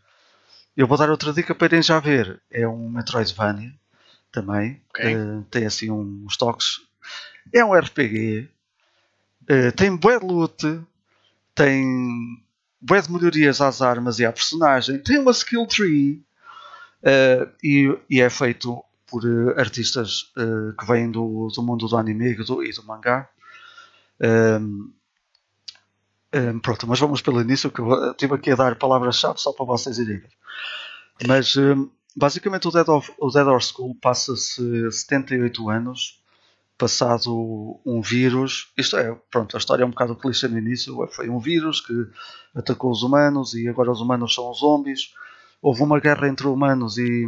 Eu 0.78 0.88
vou 0.88 0.98
dar 0.98 1.10
outra 1.10 1.34
dica 1.34 1.56
para 1.56 1.68
irem 1.68 1.82
já 1.84 2.00
ver. 2.00 2.42
É 2.52 2.68
um 2.68 2.90
Metroidvania 2.90 3.74
também. 4.32 4.82
Ok. 4.92 5.06
Eh, 5.06 5.44
tem 5.52 5.66
assim 5.66 5.92
uns 5.92 6.38
toques. 6.38 6.82
É 7.54 7.66
um 7.66 7.74
RPG. 7.76 8.50
eh, 9.50 9.72
tem 9.72 9.96
bué 9.96 10.20
de 10.20 10.26
loot. 10.26 10.82
Tem 11.56 11.86
bué 12.82 13.02
de 13.02 13.12
melhorias 13.12 13.62
às 13.62 13.82
armas 13.82 14.20
e 14.20 14.26
à 14.26 14.32
personagem. 14.34 15.00
Tem 15.00 15.20
uma 15.20 15.32
skill 15.32 15.68
tree. 15.68 16.24
eh, 17.04 17.48
e, 17.64 17.98
e 18.10 18.22
é 18.22 18.30
feito 18.30 18.84
por 19.08 19.24
artistas 19.58 20.34
que 20.80 20.86
vêm 20.88 21.10
do, 21.12 21.48
do 21.56 21.64
mundo 21.64 21.88
do 21.88 21.98
anime 21.98 22.32
e 22.34 22.36
do, 22.44 22.64
e 22.64 22.72
do 22.74 22.84
mangá. 22.84 23.30
Ehm, 24.22 24.92
ehm, 26.32 26.60
pronto, 26.60 26.88
mas 26.88 27.00
vamos 27.00 27.22
pelo 27.22 27.42
início 27.42 27.72
que 27.72 27.80
eu 27.80 28.12
estive 28.12 28.36
aqui 28.36 28.52
a 28.52 28.56
dar 28.56 28.76
palavras-chave 28.76 29.40
só 29.40 29.52
para 29.54 29.66
vocês 29.66 29.98
irem 29.98 30.18
ver. 30.20 30.30
Mas 31.26 31.56
ehm, 31.56 31.90
basicamente 32.16 32.68
o 32.68 32.72
Dead, 32.72 32.88
of, 32.90 33.12
o 33.20 33.30
Dead 33.30 33.48
or 33.48 33.62
School 33.62 33.96
passa-se 33.96 34.92
78 34.92 35.70
anos 35.70 36.22
passado 36.78 37.80
um 37.86 38.02
vírus. 38.02 38.72
Isto 38.78 38.98
é, 38.98 39.16
pronto, 39.32 39.56
a 39.56 39.60
história 39.60 39.84
é 39.84 39.86
um 39.86 39.90
bocado 39.90 40.16
clichê 40.16 40.48
no 40.48 40.58
início. 40.58 41.08
Foi 41.08 41.30
um 41.30 41.40
vírus 41.40 41.82
que 41.82 41.94
atacou 42.56 42.92
os 42.92 43.02
humanos 43.02 43.54
e 43.56 43.68
agora 43.68 43.92
os 43.92 44.00
humanos 44.00 44.34
são 44.34 44.54
zombies. 44.54 45.14
Houve 45.62 45.82
uma 45.82 46.00
guerra 46.00 46.28
entre 46.28 46.48
humanos 46.48 46.98
e, 46.98 47.26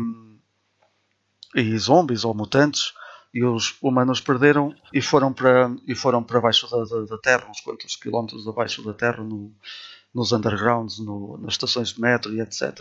e 1.56 1.78
zombies 1.78 2.24
ou 2.24 2.34
mutantes 2.34 2.94
e 3.34 3.44
os 3.44 3.76
humanos 3.82 4.22
perderam 4.22 4.74
e 4.94 5.02
foram 5.02 5.34
para, 5.34 5.76
e 5.88 5.96
foram 5.96 6.24
para 6.24 6.42
baixo 6.42 6.70
da, 6.70 6.84
da, 6.84 7.06
da 7.06 7.18
Terra, 7.18 7.48
uns 7.50 7.62
quantos 7.62 7.96
quilómetros 7.96 8.48
abaixo 8.48 8.84
da 8.84 8.94
Terra, 8.94 9.24
no, 9.24 9.52
nos 10.14 10.32
undergrounds, 10.32 11.00
no, 11.00 11.38
nas 11.38 11.54
estações 11.54 11.90
de 11.90 12.02
metro 12.02 12.34
e 12.34 12.42
etc. 12.42 12.80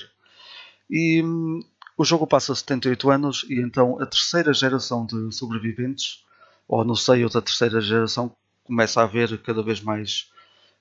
E 0.90 1.22
hum, 1.22 1.60
o 1.96 2.04
jogo 2.04 2.26
passa 2.26 2.54
78 2.54 3.10
anos 3.10 3.44
e 3.48 3.60
então 3.60 4.00
a 4.00 4.06
terceira 4.06 4.52
geração 4.52 5.04
de 5.06 5.32
sobreviventes, 5.34 6.24
ou 6.66 6.84
no 6.84 6.96
seio 6.96 7.28
da 7.28 7.42
terceira 7.42 7.80
geração, 7.80 8.34
começa 8.64 9.00
a 9.00 9.04
haver 9.04 9.38
cada 9.42 9.62
vez 9.62 9.80
mais 9.80 10.30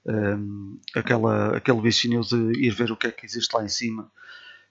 hum, 0.05 0.79
aquela, 0.95 1.57
aquele 1.57 1.81
bichinho 1.81 2.21
de 2.21 2.35
ir 2.61 2.71
ver 2.71 2.91
o 2.91 2.97
que 2.97 3.07
é 3.07 3.11
que 3.11 3.25
existe 3.25 3.53
lá 3.55 3.63
em 3.63 3.69
cima 3.69 4.11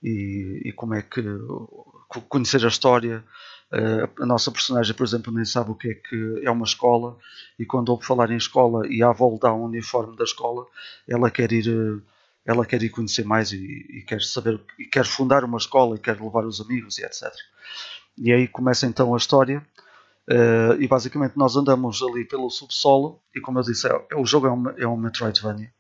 e, 0.02 0.62
e 0.66 0.72
como 0.72 0.94
é 0.94 1.02
que 1.02 1.22
co- 2.08 2.22
conhecer 2.22 2.64
a 2.64 2.68
história. 2.68 3.24
Eh, 3.72 4.08
a 4.20 4.26
nossa 4.26 4.50
personagem, 4.52 4.94
por 4.94 5.04
exemplo, 5.04 5.32
nem 5.32 5.44
sabe 5.44 5.70
o 5.72 5.74
que 5.74 5.88
é 5.90 5.94
que 5.94 6.40
é 6.44 6.50
uma 6.50 6.64
escola 6.64 7.16
e 7.58 7.66
quando 7.66 7.88
ouve 7.88 8.06
falar 8.06 8.30
em 8.30 8.36
escola 8.36 8.86
e 8.88 9.02
à 9.02 9.10
volta 9.12 9.48
há 9.48 9.54
um 9.54 9.64
uniforme 9.64 10.16
da 10.16 10.24
escola, 10.24 10.66
ela 11.08 11.30
quer 11.30 11.50
ir, 11.52 11.66
eh, 11.68 12.00
ela 12.46 12.64
quer 12.64 12.82
ir 12.82 12.90
conhecer 12.90 13.24
mais 13.24 13.52
e, 13.52 13.56
e 13.56 14.02
quer 14.06 14.22
saber 14.22 14.60
e 14.78 14.84
quer 14.84 15.04
fundar 15.04 15.44
uma 15.44 15.58
escola 15.58 15.96
e 15.96 15.98
quer 15.98 16.20
levar 16.20 16.46
os 16.46 16.60
amigos 16.60 16.98
e 16.98 17.04
etc. 17.04 17.32
E 18.18 18.32
aí 18.32 18.48
começa 18.48 18.86
então 18.86 19.14
a 19.14 19.18
história. 19.18 19.66
eh, 20.28 20.76
e 20.80 20.88
basicamente 20.88 21.36
nós 21.36 21.56
andamos 21.56 22.02
ali 22.02 22.24
pelo 22.24 22.50
subsolo 22.50 23.20
e 23.34 23.40
como 23.40 23.58
eu 23.58 23.62
disse, 23.62 23.86
é, 23.88 24.16
o 24.16 24.24
jogo 24.26 24.46
é 24.46 24.52
um, 24.52 24.68
é 24.70 24.86
um 24.86 24.96
Metroidvania. 24.96 25.72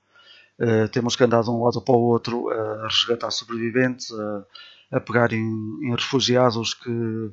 Uh, 0.58 0.88
temos 0.88 1.14
que 1.16 1.22
andar 1.22 1.42
de 1.42 1.50
um 1.50 1.62
lado 1.62 1.82
para 1.82 1.94
o 1.94 2.00
outro 2.00 2.48
a 2.50 2.84
resgatar 2.88 3.30
sobreviventes, 3.30 4.08
a, 4.90 5.00
pegar 5.00 5.32
em, 5.32 5.38
em 5.82 5.90
refugiados 5.90 6.72
que 6.72 7.30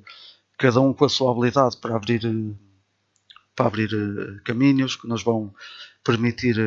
cada 0.57 0.81
um 0.81 0.93
com 0.93 1.05
a 1.05 1.09
sua 1.09 1.31
habilidade 1.31 1.77
para 1.77 1.95
abrir, 1.95 2.21
para 3.55 3.67
abrir 3.67 3.89
caminhos 4.43 4.97
que 4.97 5.07
nos 5.07 5.23
vão 5.23 5.53
permitir, 6.03 6.57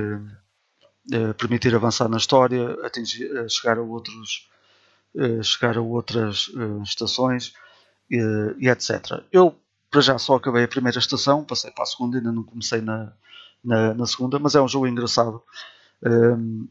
permitir 1.38 1.74
avançar 1.74 2.08
na 2.08 2.16
história, 2.16 2.76
atingir, 2.84 3.30
eh, 3.36 3.48
chegar 3.48 3.78
a 3.78 3.82
outros 3.82 4.48
eh, 5.18 5.42
chegar 5.42 5.78
a 5.78 5.80
outras 5.80 6.50
eh, 6.54 6.82
estações 6.82 7.54
eh, 8.12 8.54
e 8.58 8.68
etc. 8.68 9.22
Eu 9.32 9.56
para 9.90 10.02
já 10.02 10.18
só 10.18 10.34
acabei 10.36 10.64
a 10.64 10.68
primeira 10.68 10.98
estação, 10.98 11.42
passei 11.42 11.70
para 11.70 11.84
a 11.84 11.86
segunda, 11.86 12.18
ainda 12.18 12.30
não 12.30 12.42
comecei 12.42 12.82
na, 12.82 13.12
na, 13.64 13.94
na 13.94 14.06
segunda, 14.06 14.38
mas 14.38 14.54
é 14.54 14.60
um 14.60 14.68
jogo 14.68 14.86
engraçado. 14.86 15.42
Um, 16.04 16.68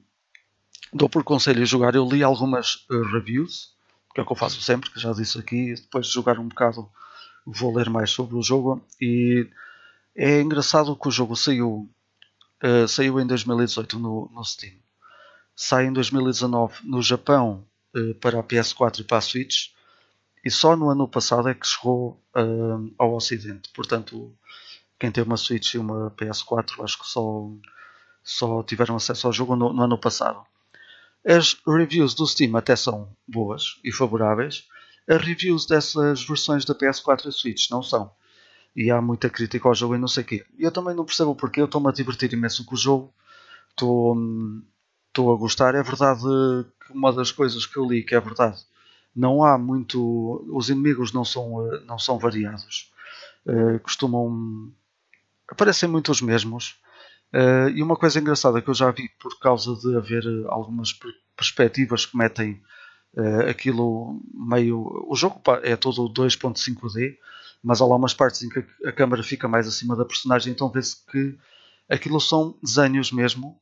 dou 0.93 1.09
por 1.09 1.23
conselho 1.23 1.63
a 1.63 1.65
jogar. 1.65 1.95
Eu 1.95 2.07
li 2.07 2.21
algumas 2.23 2.85
uh, 2.91 3.01
reviews, 3.13 3.73
que 4.13 4.19
é 4.19 4.23
o 4.23 4.27
que 4.27 4.31
eu 4.31 4.37
faço 4.37 4.61
sempre, 4.61 4.91
que 4.91 4.99
já 4.99 5.11
disse 5.11 5.39
aqui. 5.39 5.73
Depois 5.73 6.05
de 6.05 6.13
jogar 6.13 6.37
um 6.37 6.47
bocado, 6.47 6.87
vou 7.47 7.75
ler 7.75 7.89
mais 7.89 8.11
sobre 8.11 8.35
o 8.35 8.43
jogo. 8.43 8.79
E 9.01 9.49
é 10.15 10.41
engraçado 10.41 10.95
que 10.95 11.07
o 11.07 11.11
jogo 11.11 11.35
saiu, 11.35 11.89
uh, 12.65 12.87
saiu 12.87 13.19
em 13.19 13.27
2018 13.27 13.99
no, 13.99 14.29
no 14.33 14.43
Steam, 14.43 14.73
sai 15.55 15.85
em 15.85 15.93
2019 15.93 16.79
no 16.83 17.01
Japão 17.01 17.65
uh, 17.95 18.15
para 18.15 18.39
a 18.39 18.43
PS4 18.43 19.01
e 19.01 19.03
para 19.03 19.17
a 19.17 19.21
Switch. 19.21 19.69
E 20.43 20.51
só 20.51 20.75
no 20.75 20.89
ano 20.89 21.07
passado 21.07 21.49
é 21.49 21.55
que 21.55 21.65
chegou 21.65 22.21
uh, 22.35 22.93
ao 22.99 23.15
Ocidente. 23.15 23.69
Portanto, 23.73 24.31
quem 24.99 25.11
tem 25.11 25.23
uma 25.23 25.37
Switch 25.37 25.73
e 25.73 25.77
uma 25.77 26.11
PS4, 26.11 26.83
acho 26.83 26.99
que 26.99 27.07
só 27.07 27.49
só 28.23 28.63
tiveram 28.63 28.95
acesso 28.95 29.27
ao 29.27 29.33
jogo 29.33 29.55
no, 29.55 29.71
no, 29.71 29.83
ano 29.83 29.99
passado. 29.99 30.43
As 31.23 31.55
reviews 31.67 32.15
do 32.15 32.25
Steam 32.25 32.55
até 32.55 32.75
são 32.75 33.07
boas 33.27 33.79
e 33.83 33.91
favoráveis. 33.91 34.67
As 35.07 35.21
reviews 35.21 35.67
dessas 35.67 36.25
versões 36.25 36.65
da 36.65 36.73
PS4 36.73 37.27
e 37.27 37.31
Switch 37.31 37.69
não 37.69 37.83
são. 37.83 38.11
E 38.75 38.91
há 38.91 39.01
muita 39.01 39.29
crítica 39.29 39.67
ao 39.67 39.75
jogo 39.75 39.95
e 39.95 39.97
não 39.97 40.07
sei 40.07 40.23
o 40.23 40.25
quê. 40.25 40.45
Eu 40.59 40.71
também 40.71 40.95
não 40.95 41.05
percebo 41.05 41.33
porque 41.33 41.61
eu 41.61 41.65
estou-me 41.65 41.87
a 41.87 41.93
divertir 41.93 42.31
imenso 42.33 42.65
com 42.65 42.75
o 42.75 42.77
jogo. 42.77 43.13
Estou, 43.69 44.13
a 45.33 45.37
gostar. 45.37 45.75
É 45.75 45.83
verdade 45.83 46.21
que 46.85 46.93
uma 46.93 47.13
das 47.13 47.31
coisas 47.31 47.65
que 47.65 47.77
eu 47.77 47.85
li 47.85 48.03
que 48.03 48.15
é 48.15 48.19
verdade. 48.19 48.61
Não 49.15 49.43
há 49.43 49.57
muito. 49.57 50.45
Os 50.53 50.69
inimigos 50.69 51.13
não 51.13 51.23
são, 51.23 51.65
não 51.85 51.97
são 51.97 52.19
variados. 52.19 52.91
Uh, 53.45 53.79
costumam. 53.79 54.71
Aparecem 55.47 55.87
muito 55.87 56.11
os 56.11 56.21
mesmos. 56.21 56.77
Uh, 57.33 57.69
e 57.73 57.81
uma 57.81 57.95
coisa 57.95 58.19
engraçada 58.19 58.61
que 58.61 58.69
eu 58.69 58.73
já 58.73 58.91
vi 58.91 59.09
por 59.19 59.39
causa 59.39 59.75
de 59.75 59.95
haver 59.95 60.23
algumas 60.47 60.91
per 60.91 61.11
perspectivas 61.35 62.05
que 62.05 62.17
metem 62.17 62.61
Uh, 63.15 63.49
aquilo 63.49 64.21
meio. 64.33 65.05
O 65.07 65.15
jogo 65.15 65.41
é 65.63 65.77
todo 65.77 66.09
2.5D, 66.09 67.15
mas 67.65 67.81
há 67.81 67.85
lá 67.85 67.95
umas 67.95 68.13
partes 68.13 68.43
em 68.43 68.49
que 68.49 68.59
a, 68.59 68.89
a 68.89 68.91
câmera 68.91 69.23
fica 69.23 69.47
mais 69.47 69.67
acima 69.67 69.95
da 69.95 70.05
personagem, 70.05 70.53
então 70.53 70.69
vê-se 70.69 71.03
que 71.07 71.35
aquilo 71.89 72.21
são 72.21 72.55
desenhos 72.61 73.11
mesmo 73.11 73.59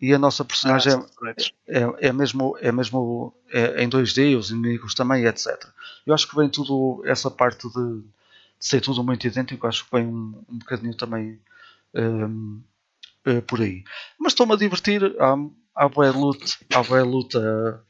e 0.00 0.14
a 0.14 0.18
nossa 0.18 0.42
personagem 0.42 0.94
ah, 0.94 1.34
é, 1.68 1.82
é, 1.82 2.08
é, 2.08 2.12
mesmo, 2.12 2.56
é 2.60 2.72
mesmo 2.72 3.34
é, 3.50 3.84
em 3.84 3.90
2D, 3.90 4.38
os 4.38 4.50
inimigos 4.50 4.94
também, 4.94 5.26
etc. 5.26 5.46
Eu 6.06 6.14
acho 6.14 6.26
que 6.26 6.34
vem 6.34 6.48
tudo, 6.48 7.02
essa 7.04 7.30
parte 7.30 7.68
de, 7.68 8.00
de 8.00 8.06
ser 8.58 8.80
tudo 8.80 9.04
muito 9.04 9.26
idêntico, 9.26 9.66
acho 9.66 9.84
que 9.84 9.94
vem 9.94 10.06
um, 10.06 10.42
um 10.48 10.58
bocadinho 10.58 10.96
também 10.96 11.38
um, 11.94 12.62
uh, 13.28 13.42
por 13.42 13.60
aí. 13.60 13.84
Mas 14.18 14.32
estou-me 14.32 14.54
a 14.54 14.56
divertir, 14.56 15.14
há, 15.20 15.36
há 15.76 15.88
boa 15.90 16.10
luta, 16.10 16.46
há 16.74 16.82
boa 16.82 17.02
luta 17.02 17.84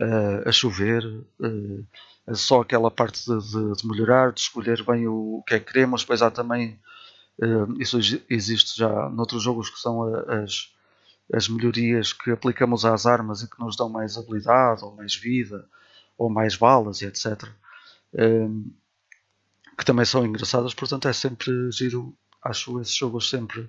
a, 0.00 0.48
a 0.48 0.52
chover, 0.52 1.04
uh, 1.04 1.86
só 2.34 2.62
aquela 2.62 2.90
parte 2.90 3.24
de, 3.24 3.38
de, 3.38 3.76
de, 3.76 3.86
melhorar, 3.86 4.32
de 4.32 4.40
escolher 4.40 4.82
bem 4.84 5.06
o, 5.06 5.42
que 5.46 5.54
é 5.54 5.60
que 5.60 5.72
queremos, 5.72 6.02
depois 6.02 6.22
há 6.22 6.30
também, 6.30 6.78
uh, 7.38 7.80
isso 7.80 7.98
existe 8.28 8.78
já 8.78 9.08
noutros 9.10 9.42
jogos 9.42 9.70
que 9.70 9.78
são 9.78 10.04
as 10.42 10.74
as 11.32 11.48
melhorias 11.48 12.12
que 12.12 12.30
aplicamos 12.30 12.84
às 12.84 13.06
armas 13.06 13.42
e 13.42 13.48
que 13.48 13.58
nos 13.58 13.76
dão 13.76 13.88
mais 13.88 14.16
habilidade, 14.16 14.84
ou 14.84 14.94
mais 14.94 15.14
vida, 15.14 15.66
ou 16.18 16.28
mais 16.28 16.56
balas 16.56 17.00
e 17.00 17.06
etc. 17.06 17.48
Um, 18.12 18.70
que 19.76 19.84
também 19.84 20.04
são 20.04 20.24
engraçadas, 20.24 20.74
portanto 20.74 21.08
é 21.08 21.12
sempre 21.12 21.70
giro, 21.72 22.14
acho 22.42 22.80
esses 22.80 22.94
jogos 22.94 23.28
sempre 23.28 23.68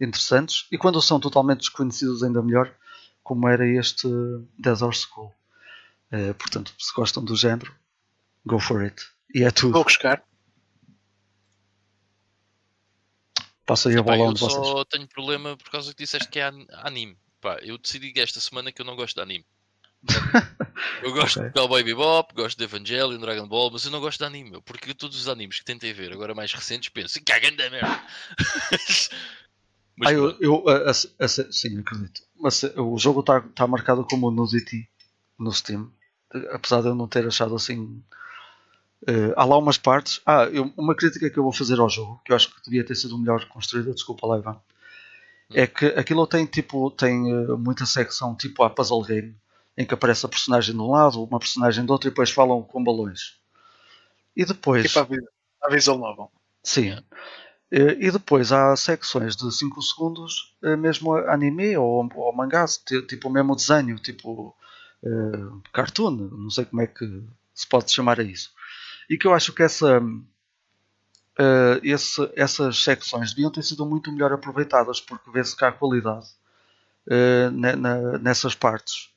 interessantes. 0.00 0.66
E 0.70 0.76
quando 0.76 1.00
são 1.00 1.20
totalmente 1.20 1.60
desconhecidos, 1.60 2.22
ainda 2.22 2.42
melhor, 2.42 2.72
como 3.22 3.48
era 3.48 3.66
este 3.66 4.08
Desert 4.58 4.96
School. 4.96 5.32
Uh, 6.12 6.34
portanto, 6.34 6.72
se 6.78 6.92
gostam 6.94 7.24
do 7.24 7.34
género, 7.34 7.74
go 8.44 8.60
for 8.60 8.82
it. 8.82 9.02
E 9.34 9.42
é 9.42 9.50
tudo. 9.50 9.72
Vou 9.72 9.84
buscar. 9.84 10.22
Passa 13.66 13.88
aí 13.88 13.96
a 13.96 14.02
bola 14.02 14.30
onde 14.30 14.40
vocês. 14.40 14.56
Eu 14.56 14.64
só 14.64 14.84
tenho 14.84 15.08
problema 15.08 15.56
por 15.56 15.70
causa 15.70 15.92
que 15.92 16.04
disseste 16.04 16.28
que 16.28 16.38
é 16.38 16.46
anime. 16.84 17.18
Pá, 17.40 17.58
eu 17.62 17.76
decidi 17.76 18.12
esta 18.20 18.40
semana 18.40 18.70
que 18.70 18.80
eu 18.80 18.86
não 18.86 18.94
gosto 18.94 19.16
de 19.16 19.22
anime. 19.22 19.44
eu 21.02 21.12
gosto 21.12 21.38
okay. 21.38 21.50
de 21.50 21.54
Cowboy 21.54 21.82
Bebop, 21.82 22.32
gosto 22.34 22.56
de 22.56 22.64
Evangelion, 22.64 23.18
Dragon 23.18 23.48
Ball, 23.48 23.70
mas 23.72 23.84
eu 23.84 23.90
não 23.90 24.00
gosto 24.00 24.18
de 24.18 24.24
anime, 24.24 24.50
meu, 24.50 24.62
porque 24.62 24.94
todos 24.94 25.18
os 25.18 25.28
animes 25.28 25.58
que 25.58 25.64
tentei 25.64 25.92
ver, 25.92 26.12
agora 26.12 26.34
mais 26.34 26.52
recentes, 26.52 26.88
penso, 26.90 27.20
cagando 27.24 27.56
da 27.56 27.68
merda. 27.68 28.02
mas, 29.96 30.08
ah, 30.08 30.12
eu, 30.12 30.38
eu 30.40 30.68
a, 30.68 30.90
a, 30.90 30.90
a, 30.90 31.28
sim, 31.28 31.80
acredito. 31.80 32.22
Mas 32.38 32.62
o 32.62 32.96
jogo 32.98 33.20
está 33.20 33.40
tá 33.40 33.66
marcado 33.66 34.04
como 34.04 34.30
nudity 34.30 34.88
no 35.38 35.52
Steam, 35.52 35.92
apesar 36.52 36.82
de 36.82 36.88
eu 36.88 36.94
não 36.94 37.08
ter 37.08 37.26
achado 37.26 37.54
assim 37.54 38.02
Uh, 39.02 39.32
há 39.36 39.44
lá 39.44 39.58
umas 39.58 39.78
partes. 39.78 40.20
Ah, 40.24 40.44
eu, 40.44 40.72
uma 40.76 40.94
crítica 40.94 41.28
que 41.30 41.38
eu 41.38 41.42
vou 41.42 41.52
fazer 41.52 41.78
ao 41.78 41.88
jogo, 41.88 42.20
que 42.24 42.32
eu 42.32 42.36
acho 42.36 42.52
que 42.52 42.62
devia 42.62 42.84
ter 42.84 42.94
sido 42.94 43.18
melhor 43.18 43.44
construída, 43.46 43.92
desculpa 43.92 44.26
lá, 44.26 44.38
Ivan, 44.38 44.60
é 45.52 45.66
que 45.66 45.86
aquilo 45.86 46.26
tem 46.26 46.44
tipo 46.44 46.90
tem 46.90 47.32
uh, 47.32 47.56
muita 47.56 47.86
secção 47.86 48.34
tipo 48.34 48.64
a 48.64 48.70
puzzle 48.70 49.04
game, 49.04 49.36
em 49.76 49.86
que 49.86 49.94
aparece 49.94 50.26
a 50.26 50.28
personagem 50.28 50.74
de 50.74 50.80
um 50.80 50.90
lado, 50.90 51.22
uma 51.22 51.38
personagem 51.38 51.84
do 51.84 51.92
outro 51.92 52.08
e 52.08 52.10
depois 52.10 52.30
falam 52.30 52.62
com 52.62 52.82
balões. 52.82 53.38
E 54.34 54.44
depois. 54.44 54.90
Tipo 54.90 55.00
a, 55.00 55.66
a 55.66 55.70
visual 55.70 55.98
novel. 55.98 56.30
Sim. 56.62 56.92
Uh, 57.72 57.94
e 58.00 58.10
depois 58.10 58.50
há 58.50 58.74
secções 58.76 59.36
de 59.36 59.54
5 59.54 59.82
segundos, 59.82 60.56
mesmo 60.78 61.14
anime 61.14 61.76
ou, 61.76 62.08
ou 62.14 62.32
mangá, 62.34 62.64
tipo 63.08 63.28
o 63.28 63.32
mesmo 63.32 63.54
desenho, 63.54 63.96
tipo 63.98 64.56
cartoon, 65.72 66.10
não 66.10 66.50
sei 66.50 66.64
como 66.64 66.82
é 66.82 66.86
que 66.86 67.22
se 67.54 67.66
pode 67.68 67.92
chamar 67.92 68.18
a 68.20 68.22
isso 68.22 68.50
e 69.08 69.16
que 69.16 69.26
eu 69.26 69.32
acho 69.32 69.52
que 69.52 69.62
essa, 69.62 70.00
uh, 70.00 70.24
esse, 71.82 72.30
essas 72.34 72.82
secções 72.82 73.30
deviam 73.30 73.50
ter 73.50 73.62
sido 73.62 73.86
muito 73.86 74.12
melhor 74.12 74.32
aproveitadas, 74.32 75.00
porque 75.00 75.30
vê-se 75.30 75.56
que 75.56 75.64
há 75.64 75.72
qualidade 75.72 76.26
uh, 77.06 77.50
na, 77.50 78.18
nessas 78.18 78.54
partes. 78.54 79.10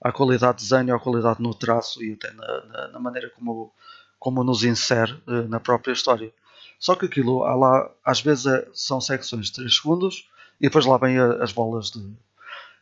Há 0.00 0.12
qualidade 0.12 0.58
de 0.58 0.64
desenho, 0.64 0.94
há 0.94 1.00
qualidade 1.00 1.40
no 1.40 1.54
traço 1.54 2.02
e 2.02 2.12
até 2.12 2.30
na, 2.32 2.88
na, 2.88 2.98
maneira 2.98 3.30
como, 3.30 3.72
como 4.18 4.44
nos 4.44 4.62
insere 4.62 5.18
na 5.48 5.58
própria 5.58 5.92
história. 5.92 6.32
Só 6.78 6.94
que 6.94 7.06
aquilo, 7.06 7.44
há 7.44 7.54
lá, 7.54 7.90
às 8.04 8.20
vezes 8.20 8.44
é, 8.44 8.68
são 8.74 9.00
secções 9.00 9.46
de 9.46 9.54
3 9.54 9.74
segundos 9.74 10.28
e 10.60 10.64
depois 10.64 10.84
lá 10.84 10.98
vêm 10.98 11.18
as 11.18 11.52
bolas 11.52 11.90
de. 11.90 12.00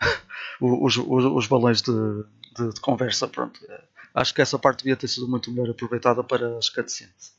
os, 0.61 0.97
os, 0.97 1.25
os 1.25 1.47
balões 1.47 1.81
de, 1.81 1.93
de, 2.57 2.75
de 2.75 2.81
conversa. 2.81 3.29
Pronto. 3.29 3.61
É 3.69 3.93
acho 4.15 4.35
que 4.35 4.43
essa 4.43 4.59
parte 4.59 4.79
devia 4.79 4.97
ter 4.97 5.09
sido 5.09 5.29
muito 5.29 5.51
melhor 5.51 5.71
aproveitada 5.71 6.23
para 6.23 6.59
as 6.59 6.69
cutscenes. 6.69 7.37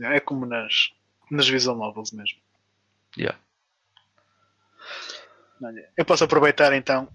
É 0.00 0.20
como 0.20 0.46
nas, 0.46 0.92
nas 1.30 1.48
visual 1.48 1.76
novels 1.76 2.12
mesmo. 2.12 2.38
Yeah. 3.16 3.38
Eu 5.96 6.04
posso 6.04 6.24
aproveitar 6.24 6.72
então. 6.72 7.08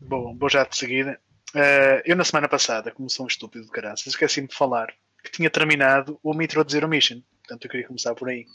Bom, 0.00 0.36
vou 0.36 0.48
já 0.48 0.64
de 0.64 0.76
seguida. 0.76 1.20
Uh, 1.54 2.00
eu 2.04 2.16
na 2.16 2.24
semana 2.24 2.48
passada, 2.48 2.90
como 2.90 3.10
sou 3.10 3.24
um 3.24 3.28
estúpido 3.28 3.64
de 3.64 3.70
caraças, 3.70 4.06
esqueci-me 4.06 4.48
de 4.48 4.54
falar 4.54 4.92
que 5.22 5.30
tinha 5.30 5.50
terminado 5.50 6.18
o 6.22 6.34
Metro 6.34 6.64
Zero 6.68 6.88
Mission. 6.88 7.20
Portanto, 7.40 7.64
eu 7.64 7.70
queria 7.70 7.86
começar 7.86 8.14
por 8.14 8.28
aí. 8.28 8.46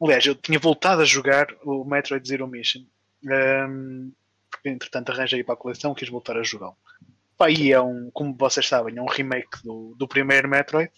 Aliás, 0.00 0.26
eu 0.26 0.34
tinha 0.34 0.58
voltado 0.58 1.02
a 1.02 1.04
jogar 1.04 1.46
o 1.64 1.84
Metroid 1.84 2.26
Zero 2.26 2.46
Mission. 2.46 2.84
Um, 3.24 4.12
entretanto 4.64 5.10
arranjei 5.10 5.42
para 5.42 5.54
a 5.54 5.56
coleção 5.56 5.94
quis 5.94 6.08
voltar 6.08 6.36
a 6.36 6.42
jogá-lo. 6.42 6.76
E 7.48 7.72
é 7.72 7.80
um, 7.80 8.10
como 8.12 8.34
vocês 8.36 8.68
sabem, 8.68 8.96
é 8.96 9.02
um 9.02 9.06
remake 9.06 9.62
do, 9.64 9.96
do 9.98 10.06
primeiro 10.06 10.48
Metroid 10.48 10.92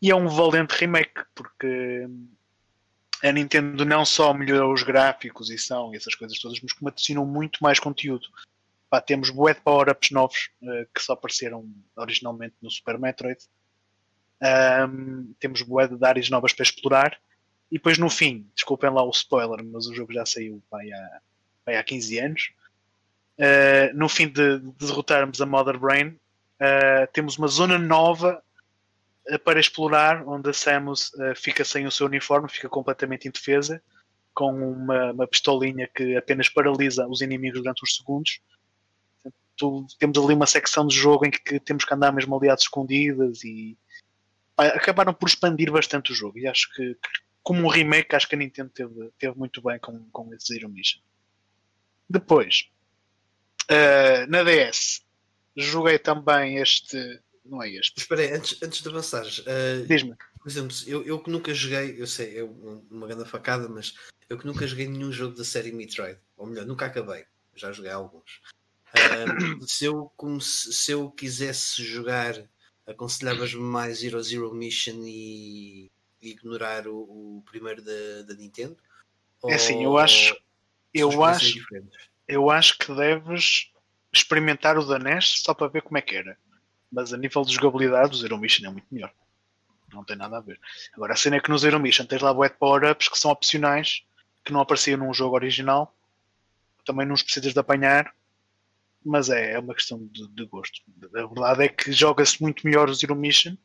e 0.00 0.10
é 0.10 0.16
um 0.16 0.28
valente 0.28 0.74
remake 0.74 1.22
porque 1.34 2.06
a 3.22 3.32
Nintendo 3.32 3.84
não 3.84 4.04
só 4.04 4.32
melhorou 4.32 4.72
os 4.72 4.82
gráficos 4.82 5.50
e 5.50 5.58
são 5.58 5.94
essas 5.94 6.14
coisas 6.14 6.38
todas, 6.38 6.60
mas 6.60 6.72
como 6.72 6.88
adicionou 6.88 7.26
muito 7.26 7.58
mais 7.60 7.78
conteúdo. 7.78 8.26
Pá, 8.88 9.00
temos 9.00 9.28
bué 9.28 9.54
de 9.54 9.60
power-ups 9.60 10.10
novos 10.12 10.50
uh, 10.62 10.88
que 10.94 11.02
só 11.02 11.12
apareceram 11.12 11.68
originalmente 11.96 12.54
no 12.62 12.70
Super 12.70 12.98
Metroid. 12.98 13.38
Um, 14.40 15.34
temos 15.38 15.62
bué 15.62 15.88
de 15.88 16.02
áreas 16.04 16.30
novas 16.30 16.52
para 16.52 16.62
explorar. 16.62 17.20
E 17.70 17.76
depois 17.76 17.98
no 17.98 18.08
fim, 18.08 18.48
desculpem 18.54 18.88
lá 18.88 19.02
o 19.02 19.10
spoiler, 19.10 19.62
mas 19.62 19.86
o 19.86 19.94
jogo 19.94 20.12
já 20.12 20.24
saiu 20.24 20.62
há, 20.72 21.78
há 21.78 21.82
15 21.82 22.18
anos. 22.18 22.52
Uh, 23.38 23.94
no 23.94 24.08
fim 24.08 24.26
de, 24.26 24.58
de, 24.58 24.86
derrotarmos 24.86 25.40
a 25.40 25.46
Mother 25.46 25.78
Brain, 25.78 26.08
uh, 26.08 27.06
temos 27.12 27.38
uma 27.38 27.46
zona 27.46 27.78
nova 27.78 28.42
uh, 29.30 29.38
para 29.38 29.60
explorar, 29.60 30.26
onde 30.26 30.50
a 30.50 30.52
Samus 30.52 31.12
fica 31.36 31.64
sem 31.64 31.86
o 31.86 31.90
seu 31.90 32.06
uniforme, 32.06 32.48
fica 32.48 32.68
completamente 32.68 33.28
indefesa, 33.28 33.80
com 34.34 34.50
uma, 34.50 35.12
uma, 35.12 35.26
pistolinha 35.26 35.88
que 35.94 36.16
apenas 36.16 36.48
paralisa 36.48 37.06
os 37.06 37.20
inimigos 37.20 37.60
durante 37.60 37.84
uns 37.84 37.96
segundos. 37.96 38.40
Temos 39.98 40.18
ali 40.18 40.34
uma 40.34 40.46
secção 40.46 40.86
de 40.86 40.96
jogo 40.96 41.26
em 41.26 41.30
que, 41.30 41.60
temos 41.60 41.84
que 41.84 41.94
andar 41.94 42.12
mesmo 42.12 42.36
aliados 42.36 42.64
escondidas 42.64 43.42
e 43.44 43.76
acabaram 44.56 45.12
por 45.12 45.28
expandir 45.28 45.70
bastante 45.70 46.12
o 46.12 46.14
jogo. 46.14 46.38
E 46.38 46.46
acho 46.46 46.72
que, 46.74 46.94
que 46.94 47.10
como 47.42 47.62
um 47.62 47.68
remake, 47.68 48.14
acho 48.14 48.28
que 48.28 48.34
a 48.34 48.38
Nintendo 48.38 48.70
teve, 48.70 49.10
teve 49.18 49.38
muito 49.38 49.62
bem 49.62 49.78
com, 49.78 50.08
com 50.10 50.34
esse 50.34 50.54
Zero 50.54 50.68
Mission. 50.68 51.00
Depois, 52.08 52.68
Uh, 53.70 54.26
na 54.28 54.42
DS 54.42 55.02
joguei 55.58 55.98
também 55.98 56.58
este. 56.58 57.20
Não 57.44 57.62
é 57.62 57.70
este. 57.70 57.98
Espera 57.98 58.22
aí, 58.22 58.32
antes, 58.32 58.62
antes 58.62 58.82
de 58.82 58.88
avançares, 58.88 59.38
uh, 59.40 59.86
diz-me. 59.86 60.14
Por 60.38 60.48
exemplo, 60.48 60.76
eu, 60.86 61.02
eu 61.04 61.18
que 61.18 61.30
nunca 61.30 61.52
joguei, 61.52 62.00
eu 62.00 62.06
sei, 62.06 62.38
é 62.38 62.44
uma 62.44 63.06
grande 63.06 63.28
facada, 63.28 63.68
mas 63.68 63.94
eu 64.28 64.38
que 64.38 64.46
nunca 64.46 64.66
joguei 64.66 64.86
nenhum 64.86 65.10
jogo 65.10 65.34
da 65.34 65.44
série 65.44 65.72
Metroid, 65.72 66.18
ou 66.36 66.46
melhor, 66.46 66.64
nunca 66.64 66.86
acabei, 66.86 67.24
já 67.54 67.72
joguei 67.72 67.90
alguns. 67.90 68.40
Uh, 68.94 69.66
se, 69.66 69.86
eu, 69.86 70.12
como 70.16 70.40
se, 70.40 70.92
eu 70.92 71.10
quisesse 71.10 71.82
jogar, 71.82 72.34
aconselhavas-me 72.86 73.60
mais 73.60 74.02
ao 74.14 74.22
Zero 74.22 74.54
Mission 74.54 75.02
e, 75.04 75.90
e 76.22 76.30
ignorar 76.30 76.86
o, 76.86 76.98
o, 76.98 77.42
primeiro 77.50 77.82
da, 77.82 78.22
da 78.26 78.34
Nintendo? 78.34 78.76
É 79.46 79.54
assim, 79.54 79.82
eu 79.82 79.98
acho. 79.98 80.36
Eu 80.94 81.24
acho. 81.24 81.54
Diferentes? 81.54 82.07
Eu 82.28 82.50
acho 82.50 82.76
que 82.78 82.94
deves 82.94 83.72
experimentar 84.12 84.78
o 84.78 84.84
da 84.84 84.98
NES 84.98 85.42
só 85.42 85.54
para 85.54 85.68
ver 85.68 85.82
como 85.82 85.98
é 85.98 86.02
que 86.02 86.14
era. 86.14 86.36
Mas 86.92 87.12
a 87.12 87.16
nível 87.16 87.42
de 87.42 87.54
jogabilidade, 87.54 88.12
o 88.12 88.16
Zero 88.16 88.38
Mission 88.38 88.66
é 88.66 88.70
muito 88.70 88.86
melhor. 88.90 89.12
Não 89.92 90.04
tem 90.04 90.16
nada 90.16 90.36
a 90.36 90.40
ver. 90.40 90.60
Agora, 90.94 91.14
a 91.14 91.16
cena 91.16 91.36
é 91.36 91.40
que 91.40 91.50
no 91.50 91.58
Zero 91.58 91.80
Mission 91.80 92.04
tens 92.04 92.22
lá 92.22 92.32
wet 92.32 92.56
power-ups 92.58 93.08
que 93.08 93.18
são 93.18 93.30
opcionais, 93.30 94.02
que 94.44 94.52
não 94.52 94.60
apareciam 94.60 94.98
num 94.98 95.12
jogo 95.12 95.34
original. 95.34 95.94
Também 96.84 97.06
não 97.06 97.14
os 97.14 97.22
precisas 97.22 97.52
de 97.52 97.58
apanhar, 97.58 98.14
mas 99.04 99.30
é, 99.30 99.52
é 99.52 99.58
uma 99.58 99.74
questão 99.74 100.06
de, 100.06 100.28
de 100.28 100.44
gosto. 100.46 100.80
A 101.14 101.26
verdade 101.26 101.64
é 101.64 101.68
que 101.68 101.92
joga-se 101.92 102.40
muito 102.42 102.66
melhor 102.66 102.88
o 102.88 102.94
Zero 102.94 103.14
Mission, 103.14 103.56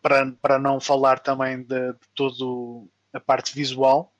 para, 0.00 0.30
para 0.32 0.58
não 0.58 0.80
falar 0.80 1.18
também 1.18 1.62
de, 1.62 1.92
de 1.92 2.08
toda 2.14 2.88
a 3.12 3.20
parte 3.20 3.54
visual. 3.54 4.12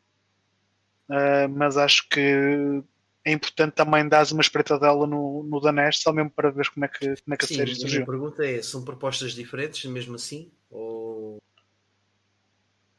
Uh, 1.09 1.49
mas 1.49 1.79
acho 1.79 2.07
que 2.09 2.83
é 3.24 3.33
importante 3.33 3.74
também 3.74 4.09
dar 4.09 4.31
uma 4.33 4.40
espreitadela 4.40 5.07
no, 5.07 5.42
no 5.42 5.61
Danes, 5.61 5.98
só 5.98 6.12
mesmo 6.12 6.31
para 6.31 6.50
ver 6.50 6.68
como 6.70 6.85
é 6.85 6.88
que, 6.88 7.16
como 7.22 7.35
é 7.35 7.37
que 7.37 7.44
a 7.44 7.48
Sim, 7.48 7.57
série 7.57 7.70
a 7.70 7.74
minha 7.74 7.81
surgiu. 7.81 8.07
pergunta 8.07 8.46
é: 8.46 8.62
são 8.62 8.85
propostas 8.85 9.33
diferentes 9.33 9.85
mesmo 9.90 10.14
assim? 10.14 10.50
Ou. 10.70 11.42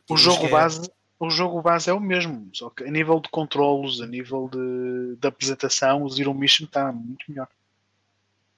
O 0.09 0.17
jogo 0.17 0.45
é- 0.47 0.49
base, 0.49 0.91
o 1.19 1.29
jogo 1.29 1.61
base 1.61 1.89
é 1.89 1.93
o 1.93 1.99
mesmo, 1.99 2.49
só 2.53 2.69
que 2.69 2.83
a 2.83 2.91
nível 2.91 3.19
de 3.19 3.29
controlos, 3.29 4.01
a 4.01 4.07
nível 4.07 4.49
de, 4.51 5.15
de 5.17 5.27
apresentação, 5.27 6.03
o 6.03 6.09
Zero 6.09 6.33
Mission 6.33 6.65
está 6.65 6.91
muito 6.91 7.25
melhor. 7.29 7.47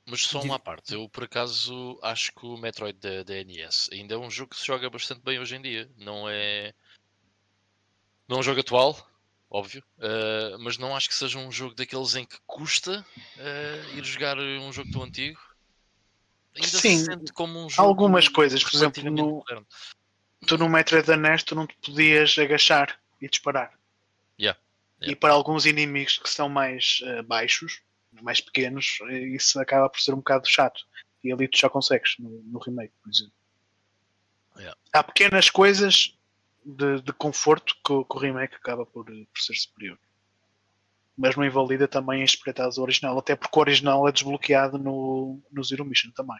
Mas 0.06 0.24
só 0.24 0.41
uma 0.41 0.60
parte, 0.60 0.93
eu 0.93 1.08
por 1.10 1.24
acaso 1.24 2.00
acho 2.02 2.34
que 2.34 2.45
o 2.45 2.58
Metroid 2.58 2.97
da, 3.00 3.24
da 3.24 3.43
NES 3.43 3.89
ainda 3.91 4.15
é 4.15 4.17
um 4.17 4.32
jogo 4.32 4.50
que 4.50 4.58
se 4.58 4.65
joga 4.65 4.89
bastante 4.89 5.21
bem 5.21 5.39
hoje 5.39 5.56
em 5.56 5.62
dia. 5.62 5.89
Não 5.97 6.28
é. 6.28 6.74
Não 8.28 8.38
é 8.38 8.39
um 8.39 8.43
jogo 8.43 8.60
atual, 8.60 8.97
óbvio, 9.52 9.84
eh, 10.00 10.56
mas 10.62 10.78
não 10.78 10.96
acho 10.96 11.10
que 11.10 11.14
seja 11.16 11.38
um 11.38 11.52
jogo 11.52 11.76
daqueles 11.76 12.16
em 12.16 12.26
que 12.26 12.38
custa 12.48 13.06
eh, 13.38 13.84
ir 13.98 14.04
jogar 14.06 14.40
um 14.40 14.72
jogo 14.72 14.90
tão 14.92 15.04
antigo. 15.04 15.40
Ainda 16.56 16.68
Sim, 16.68 16.98
se 16.98 17.06
sente 17.06 17.34
como 17.34 17.60
um 17.66 17.70
jogo. 17.70 17.88
algumas 17.88 18.28
coisas, 18.28 18.64
por 18.64 18.74
exemplo, 18.76 19.04
no- 19.04 19.12
moderno. 19.36 19.68
Tu 20.48 20.58
no 20.58 20.68
Metroid 20.68 21.06
da 21.06 21.16
NES 21.16 21.44
tu 21.44 21.54
não 21.54 21.68
te 21.68 21.76
podias 21.78 22.36
agachar 22.40 23.00
e 23.22 23.30
disparar. 23.30 23.78
Yeah, 24.40 24.60
yeah. 25.00 25.12
E 25.12 25.16
para 25.16 25.34
alguns 25.34 25.66
inimigos 25.66 26.18
que 26.18 26.30
são 26.30 26.50
mais 26.50 27.00
eh, 27.04 27.22
baixos, 27.22 27.82
mais 28.22 28.42
pequenos, 28.42 28.98
isso 29.34 29.60
acaba 29.60 29.88
por 29.90 30.00
ser 30.02 30.14
um 30.14 30.18
bocado 30.18 30.48
chato. 30.50 30.82
E 31.24 31.32
ali 31.32 31.48
tu 31.48 31.58
já 31.60 31.70
consegues 31.70 32.16
no, 32.18 32.42
no 32.44 32.58
remake, 32.60 32.94
por 33.04 33.10
exemplo. 33.12 33.34
Yeah. 34.58 34.78
Há 34.92 35.04
pequenas 35.04 35.50
coisas 35.50 36.18
de, 36.65 37.02
de 37.02 37.13
conforto 37.13 37.76
que, 37.86 37.91
o- 37.93 38.06
que 38.06 38.15
o 38.15 38.19
remake 38.19 38.56
acaba 38.56 38.86
por, 38.86 39.06
por 39.06 39.39
ser 39.41 39.56
superior. 39.56 39.97
Mas 41.17 41.36
não 41.36 41.45
invalida 41.45 41.88
também 41.88 42.21
a 42.21 42.26
espreitada 42.26 42.69
do 42.71 42.82
original, 42.82 43.17
até 43.17 43.36
porque 43.36 43.58
o 43.58 43.62
original 43.62 44.08
é 44.08 44.12
desbloqueado 44.12 44.78
no, 44.78 45.39
no 45.52 45.63
Zero 45.63 45.86
Mission 45.86 46.12
também. 46.12 46.39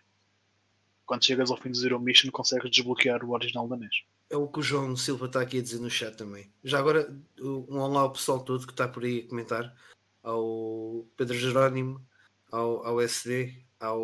Quando 1.06 1.26
chegas 1.26 1.52
ao 1.52 1.58
fim 1.58 1.70
do 1.70 1.78
Zero 1.78 2.00
Mission 2.00 2.32
consegues 2.32 2.72
desbloquear 2.72 3.24
o 3.24 3.32
original 3.32 3.68
da 3.68 3.76
NES. 3.76 4.04
É 4.30 4.38
o 4.38 4.48
que 4.48 4.60
o 4.60 4.64
João 4.64 4.96
Silva 4.96 5.26
está 5.26 5.42
aqui 5.42 5.60
a 5.60 5.62
dizer 5.62 5.80
no 5.82 5.90
chat 5.90 6.16
também. 6.16 6.50
Já 6.64 6.80
agora, 6.80 7.14
um 7.40 7.78
olá 7.80 8.02
ao 8.02 8.12
pessoal 8.14 8.40
todo 8.40 8.66
que 8.66 8.72
está 8.72 8.88
por 8.88 9.04
aí 9.04 9.24
a 9.26 9.30
comentar. 9.30 9.76
Ao 10.24 11.06
Pedro 11.18 11.38
Jerónimo, 11.38 12.02
ao, 12.50 12.86
ao 12.86 13.02
SD, 13.02 13.54
ao, 13.80 14.00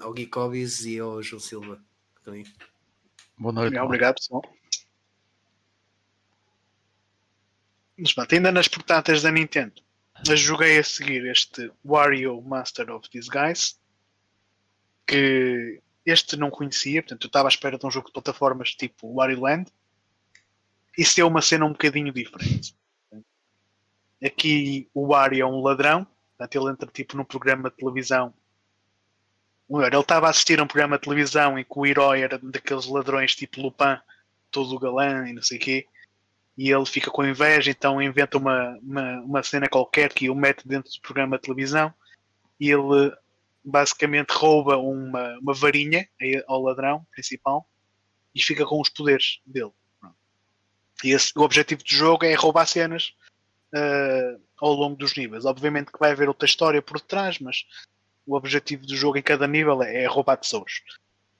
ao 0.00 0.12
Gui 0.12 0.26
Cobis 0.26 0.84
e 0.84 0.98
ao 0.98 1.22
João 1.22 1.40
Silva. 1.40 1.82
Boa 3.38 3.52
noite. 3.52 3.78
Obrigado, 3.78 4.16
pessoal. 4.16 4.42
Mas 8.00 8.12
pronto, 8.12 8.34
ainda 8.34 8.50
nas 8.50 8.68
portáteis 8.68 9.22
da 9.22 9.30
Nintendo, 9.30 9.74
eu 10.28 10.36
joguei 10.36 10.78
a 10.78 10.84
seguir 10.84 11.26
este 11.26 11.70
Wario 11.84 12.40
Master 12.42 12.90
of 12.90 13.08
Disguise, 13.10 13.74
que 15.06 15.80
este 16.04 16.36
não 16.36 16.50
conhecia, 16.50 17.02
portanto 17.02 17.24
eu 17.24 17.28
estava 17.28 17.48
à 17.48 17.50
espera 17.50 17.78
de 17.78 17.86
um 17.86 17.90
jogo 17.90 18.06
de 18.06 18.12
plataformas 18.12 18.70
tipo 18.74 19.14
Wario 19.14 19.40
Land. 19.40 19.70
Isso 20.96 21.20
é 21.20 21.24
uma 21.24 21.42
cena 21.42 21.66
um 21.66 21.72
bocadinho 21.72 22.12
diferente. 22.12 22.74
Aqui 24.24 24.88
o 24.94 25.08
Wario 25.08 25.42
é 25.42 25.46
um 25.46 25.60
ladrão, 25.60 26.06
portanto 26.36 26.54
ele 26.54 26.72
entra 26.72 26.90
tipo 26.90 27.16
num 27.16 27.24
programa 27.24 27.70
de 27.70 27.76
televisão 27.76 28.34
ele 29.78 29.96
estava 29.96 30.26
a 30.26 30.30
assistir 30.30 30.58
a 30.58 30.64
um 30.64 30.66
programa 30.66 30.96
de 30.96 31.02
televisão 31.02 31.56
em 31.56 31.62
que 31.62 31.78
o 31.78 31.86
herói 31.86 32.22
era 32.22 32.38
daqueles 32.38 32.86
ladrões 32.86 33.36
tipo 33.36 33.60
Lupin, 33.60 33.98
todo 34.50 34.78
galã 34.80 35.28
e 35.28 35.32
não 35.32 35.42
sei 35.42 35.58
o 35.58 35.60
quê, 35.60 35.86
e 36.60 36.70
ele 36.70 36.84
fica 36.84 37.10
com 37.10 37.24
inveja, 37.24 37.70
então 37.70 38.02
inventa 38.02 38.36
uma, 38.36 38.78
uma, 38.82 39.20
uma 39.22 39.42
cena 39.42 39.66
qualquer 39.66 40.12
que 40.12 40.28
o 40.28 40.34
mete 40.34 40.68
dentro 40.68 40.92
do 40.92 41.00
programa 41.00 41.38
de 41.38 41.44
televisão 41.44 41.90
e 42.60 42.70
ele 42.70 43.16
basicamente 43.64 44.28
rouba 44.32 44.76
uma, 44.76 45.38
uma 45.38 45.54
varinha 45.54 46.06
ao 46.46 46.60
ladrão 46.60 47.02
principal 47.12 47.66
e 48.34 48.42
fica 48.42 48.66
com 48.66 48.78
os 48.78 48.90
poderes 48.90 49.40
dele. 49.46 49.72
E 51.02 51.12
esse, 51.12 51.32
o 51.34 51.40
objetivo 51.40 51.82
do 51.82 51.88
jogo 51.88 52.26
é 52.26 52.34
roubar 52.34 52.66
cenas 52.66 53.14
uh, 53.74 54.38
ao 54.60 54.74
longo 54.74 54.96
dos 54.96 55.16
níveis. 55.16 55.46
Obviamente 55.46 55.90
que 55.90 55.98
vai 55.98 56.10
haver 56.10 56.28
outra 56.28 56.44
história 56.44 56.82
por 56.82 57.00
detrás, 57.00 57.38
mas 57.38 57.64
o 58.26 58.36
objetivo 58.36 58.84
do 58.84 58.94
jogo 58.94 59.16
em 59.16 59.22
cada 59.22 59.46
nível 59.46 59.82
é, 59.82 60.02
é 60.02 60.06
roubar 60.06 60.36
tesouros. 60.36 60.82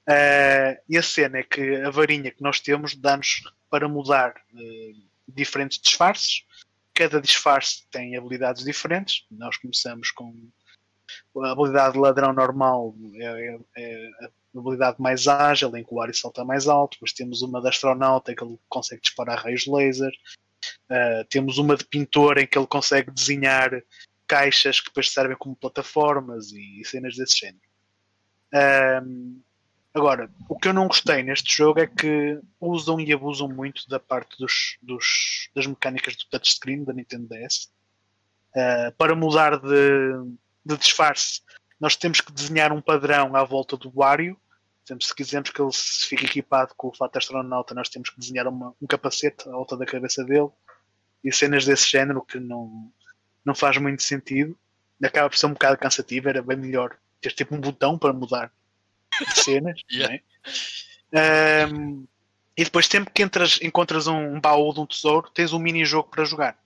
Uh, 0.09 0.81
e 0.89 0.97
a 0.97 1.03
cena 1.03 1.37
é 1.37 1.43
que 1.43 1.75
a 1.75 1.91
varinha 1.91 2.31
que 2.31 2.41
nós 2.41 2.59
temos 2.59 2.95
dá-nos 2.95 3.43
para 3.69 3.87
mudar 3.87 4.33
uh, 4.51 5.10
diferentes 5.33 5.79
disfarces. 5.79 6.43
Cada 6.93 7.21
disfarce 7.21 7.87
tem 7.89 8.15
habilidades 8.15 8.63
diferentes. 8.63 9.25
Nós 9.31 9.57
começamos 9.57 10.11
com 10.11 10.33
a 11.37 11.51
habilidade 11.51 11.93
de 11.93 11.99
ladrão 11.99 12.33
normal, 12.33 12.95
é, 13.15 13.25
é, 13.25 13.59
é 13.77 14.09
a 14.55 14.59
habilidade 14.59 15.01
mais 15.01 15.27
ágil, 15.27 15.75
em 15.75 15.83
que 15.83 15.93
o 15.93 15.97
Wario 15.97 16.13
salta 16.13 16.43
mais 16.43 16.67
alto. 16.67 16.95
Depois 16.95 17.13
temos 17.13 17.41
uma 17.41 17.61
de 17.61 17.69
astronauta, 17.69 18.31
em 18.31 18.35
que 18.35 18.43
ele 18.43 18.59
consegue 18.67 19.01
disparar 19.01 19.43
raios 19.43 19.65
laser. 19.65 20.11
Uh, 20.89 21.25
temos 21.29 21.57
uma 21.57 21.75
de 21.75 21.85
pintor, 21.85 22.37
em 22.37 22.45
que 22.45 22.57
ele 22.57 22.67
consegue 22.67 23.11
desenhar 23.11 23.71
caixas 24.27 24.79
que 24.79 24.87
depois 24.87 25.11
servem 25.11 25.35
como 25.37 25.55
plataformas 25.55 26.51
e 26.51 26.81
cenas 26.85 27.15
desse 27.15 27.39
género. 27.39 27.59
Um, 29.05 29.41
agora, 29.93 30.29
o 30.49 30.57
que 30.57 30.67
eu 30.67 30.73
não 30.73 30.87
gostei 30.87 31.23
neste 31.23 31.55
jogo 31.55 31.79
é 31.79 31.87
que 31.87 32.39
usam 32.59 32.99
e 32.99 33.11
abusam 33.11 33.47
muito 33.47 33.87
da 33.87 33.99
parte 33.99 34.37
dos, 34.37 34.77
dos 34.81 35.49
das 35.53 35.67
mecânicas 35.67 36.15
do 36.15 36.25
touchscreen 36.25 36.83
da 36.83 36.93
Nintendo 36.93 37.27
DS. 37.27 37.69
Uh, 38.55 38.91
para 38.97 39.15
mudar 39.15 39.57
de, 39.59 40.13
de, 40.65 40.77
disfarce, 40.77 41.41
nós 41.79 41.95
temos 41.95 42.21
que 42.21 42.31
desenhar 42.31 42.71
um 42.71 42.81
padrão 42.81 43.35
à 43.35 43.43
volta 43.43 43.77
do 43.77 43.91
Wario. 43.91 44.37
Exemplo, 44.85 45.05
se 45.05 45.15
quisermos 45.15 45.49
que 45.49 45.61
ele 45.61 45.71
se 45.71 46.07
fique 46.07 46.25
equipado 46.25 46.73
com 46.75 46.87
o 46.87 46.95
fato 46.95 47.17
astronauta, 47.17 47.73
nós 47.73 47.89
temos 47.89 48.09
que 48.09 48.19
desenhar 48.19 48.47
uma, 48.47 48.73
um 48.81 48.87
capacete 48.87 49.47
à 49.47 49.51
volta 49.51 49.77
da 49.77 49.85
cabeça 49.85 50.23
dele 50.23 50.49
e 51.23 51.31
cenas 51.31 51.65
desse 51.65 51.89
género 51.89 52.21
que 52.21 52.39
não, 52.39 52.91
não 53.45 53.53
faz 53.53 53.77
muito 53.77 54.01
sentido. 54.01 54.57
Acaba 55.03 55.29
por 55.29 55.37
ser 55.37 55.47
um 55.47 55.53
bocado 55.53 55.77
cansativo, 55.77 56.29
era 56.29 56.41
bem 56.41 56.57
melhor 56.57 56.95
ter 57.19 57.31
tipo 57.31 57.55
um 57.55 57.59
botão 57.59 57.97
para 57.97 58.13
mudar 58.13 58.51
cenas. 59.29 59.81
Yeah. 59.91 60.19
é? 61.13 61.67
um, 61.67 62.07
e 62.57 62.63
depois 62.63 62.87
sempre 62.87 63.13
que 63.13 63.23
entras, 63.23 63.59
encontras 63.61 64.07
um, 64.07 64.39
baú 64.39 64.73
de 64.73 64.79
um 64.79 64.85
tesouro, 64.85 65.29
tens 65.29 65.53
um 65.53 65.59
mini-jogo 65.59 66.09
para 66.09 66.25
jogar. 66.25 66.57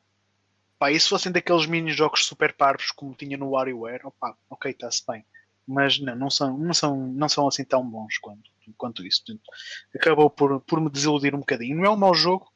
Pá, 0.78 0.92
e 0.92 1.00
se 1.00 1.08
fossem 1.08 1.32
daqueles 1.32 1.66
mini-jogos 1.66 2.26
super 2.26 2.54
parvos 2.54 2.92
como 2.92 3.16
tinha 3.16 3.38
no 3.38 3.52
WarioWare, 3.52 4.06
opa, 4.06 4.38
ok, 4.50 4.72
está-se 4.72 5.04
bem. 5.08 5.26
Mas 5.68 6.00
não, 6.00 6.16
não 6.16 6.30
são, 6.30 6.58
não, 6.58 6.74
são, 6.74 7.08
não 7.08 7.30
são 7.30 7.48
assim 7.48 7.64
tão 7.64 7.84
bons 7.88 8.18
quanto, 8.18 8.52
quanto 8.78 9.06
isso. 9.06 9.24
Portanto, 9.26 9.50
acabou 9.96 10.30
por, 10.30 10.60
por 10.62 10.82
me 10.82 10.90
desiludir 10.90 11.34
um 11.34 11.40
bocadinho. 11.40 11.78
Não 11.78 11.86
é 11.86 11.90
um 11.90 11.98
mau 11.98 12.14
jogo, 12.14 12.52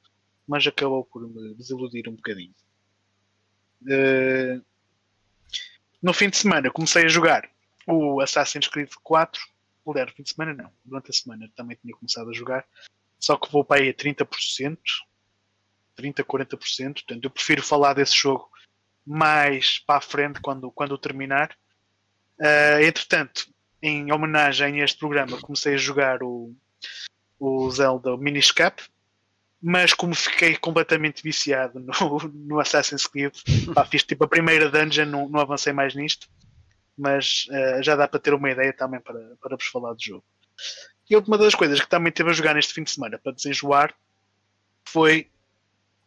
mas 0.48 0.66
acabou 0.68 1.06
por 1.06 1.28
me 1.28 1.54
desiludir 1.56 2.10
um 2.10 2.16
bocadinho. 2.16 2.54
Uh, 3.84 4.62
no 6.02 6.14
fim 6.14 6.30
de 6.30 6.38
semana 6.38 6.70
comecei 6.70 7.06
a 7.06 7.10
jogar 7.10 7.50
o 7.88 8.22
Assassin's 8.22 8.68
Creed 8.68 8.90
4. 9.04 9.42
Fim 10.16 10.24
de 10.24 10.34
semana 10.34 10.54
não. 10.54 10.72
Durante 10.84 11.10
a 11.10 11.14
semana 11.14 11.52
também 11.56 11.78
tinha 11.82 11.96
começado 11.96 12.30
a 12.30 12.34
jogar. 12.34 12.66
Só 13.20 13.38
que 13.38 13.52
vou 13.52 13.64
para 13.64 13.82
aí 13.82 13.90
a 13.90 13.94
30%. 13.94 14.78
30, 15.96 16.24
40%. 16.24 16.94
Portanto, 16.94 17.24
eu 17.24 17.30
prefiro 17.30 17.64
falar 17.64 17.94
desse 17.94 18.18
jogo 18.18 18.50
mais 19.06 19.80
para 19.80 19.98
a 19.98 20.02
frente 20.02 20.40
quando, 20.40 20.72
quando 20.72 20.98
terminar. 20.98 21.56
Uh, 22.40 22.82
entretanto, 22.84 23.48
em 23.82 24.12
homenagem 24.12 24.82
a 24.82 24.86
este 24.86 24.98
programa, 24.98 25.40
comecei 25.42 25.74
a 25.74 25.78
jogar 25.78 26.24
o, 26.24 26.56
o 27.40 27.70
Zelda 27.72 28.16
Minish 28.18 28.52
Cap 28.52 28.82
mas 29.62 29.94
como 29.94 30.16
fiquei 30.16 30.56
completamente 30.56 31.22
viciado 31.22 31.80
no, 31.80 31.92
no 32.34 32.60
Assassin's 32.60 33.06
Creed, 33.06 33.34
pá, 33.74 33.86
fiz 33.86 34.04
tipo 34.04 34.24
a 34.24 34.28
primeira 34.28 34.70
dungeon, 34.70 35.06
não, 35.06 35.30
não 35.30 35.40
avancei 35.40 35.74
mais 35.74 35.94
nisto, 35.94 36.30
mas 37.00 37.48
uh, 37.50 37.82
já 37.82 37.96
dá 37.96 38.08
para 38.08 38.20
ter 38.20 38.34
uma 38.34 38.52
ideia 38.52 38.74
também 38.74 39.00
para, 39.00 39.20
para 39.42 39.56
vos 39.56 39.66
falar 39.68 39.94
do 39.94 40.04
jogo. 40.04 40.24
E 41.10 41.16
uma 41.16 41.38
das 41.38 41.56
coisas 41.56 41.80
que 41.80 41.90
também 41.90 42.12
teve 42.12 42.30
a 42.30 42.34
jogar 42.34 42.54
neste 42.54 42.74
fim 42.74 42.84
de 42.84 42.92
semana 42.92 43.18
para 43.18 43.32
desenjoar 43.32 43.94
foi 44.84 45.28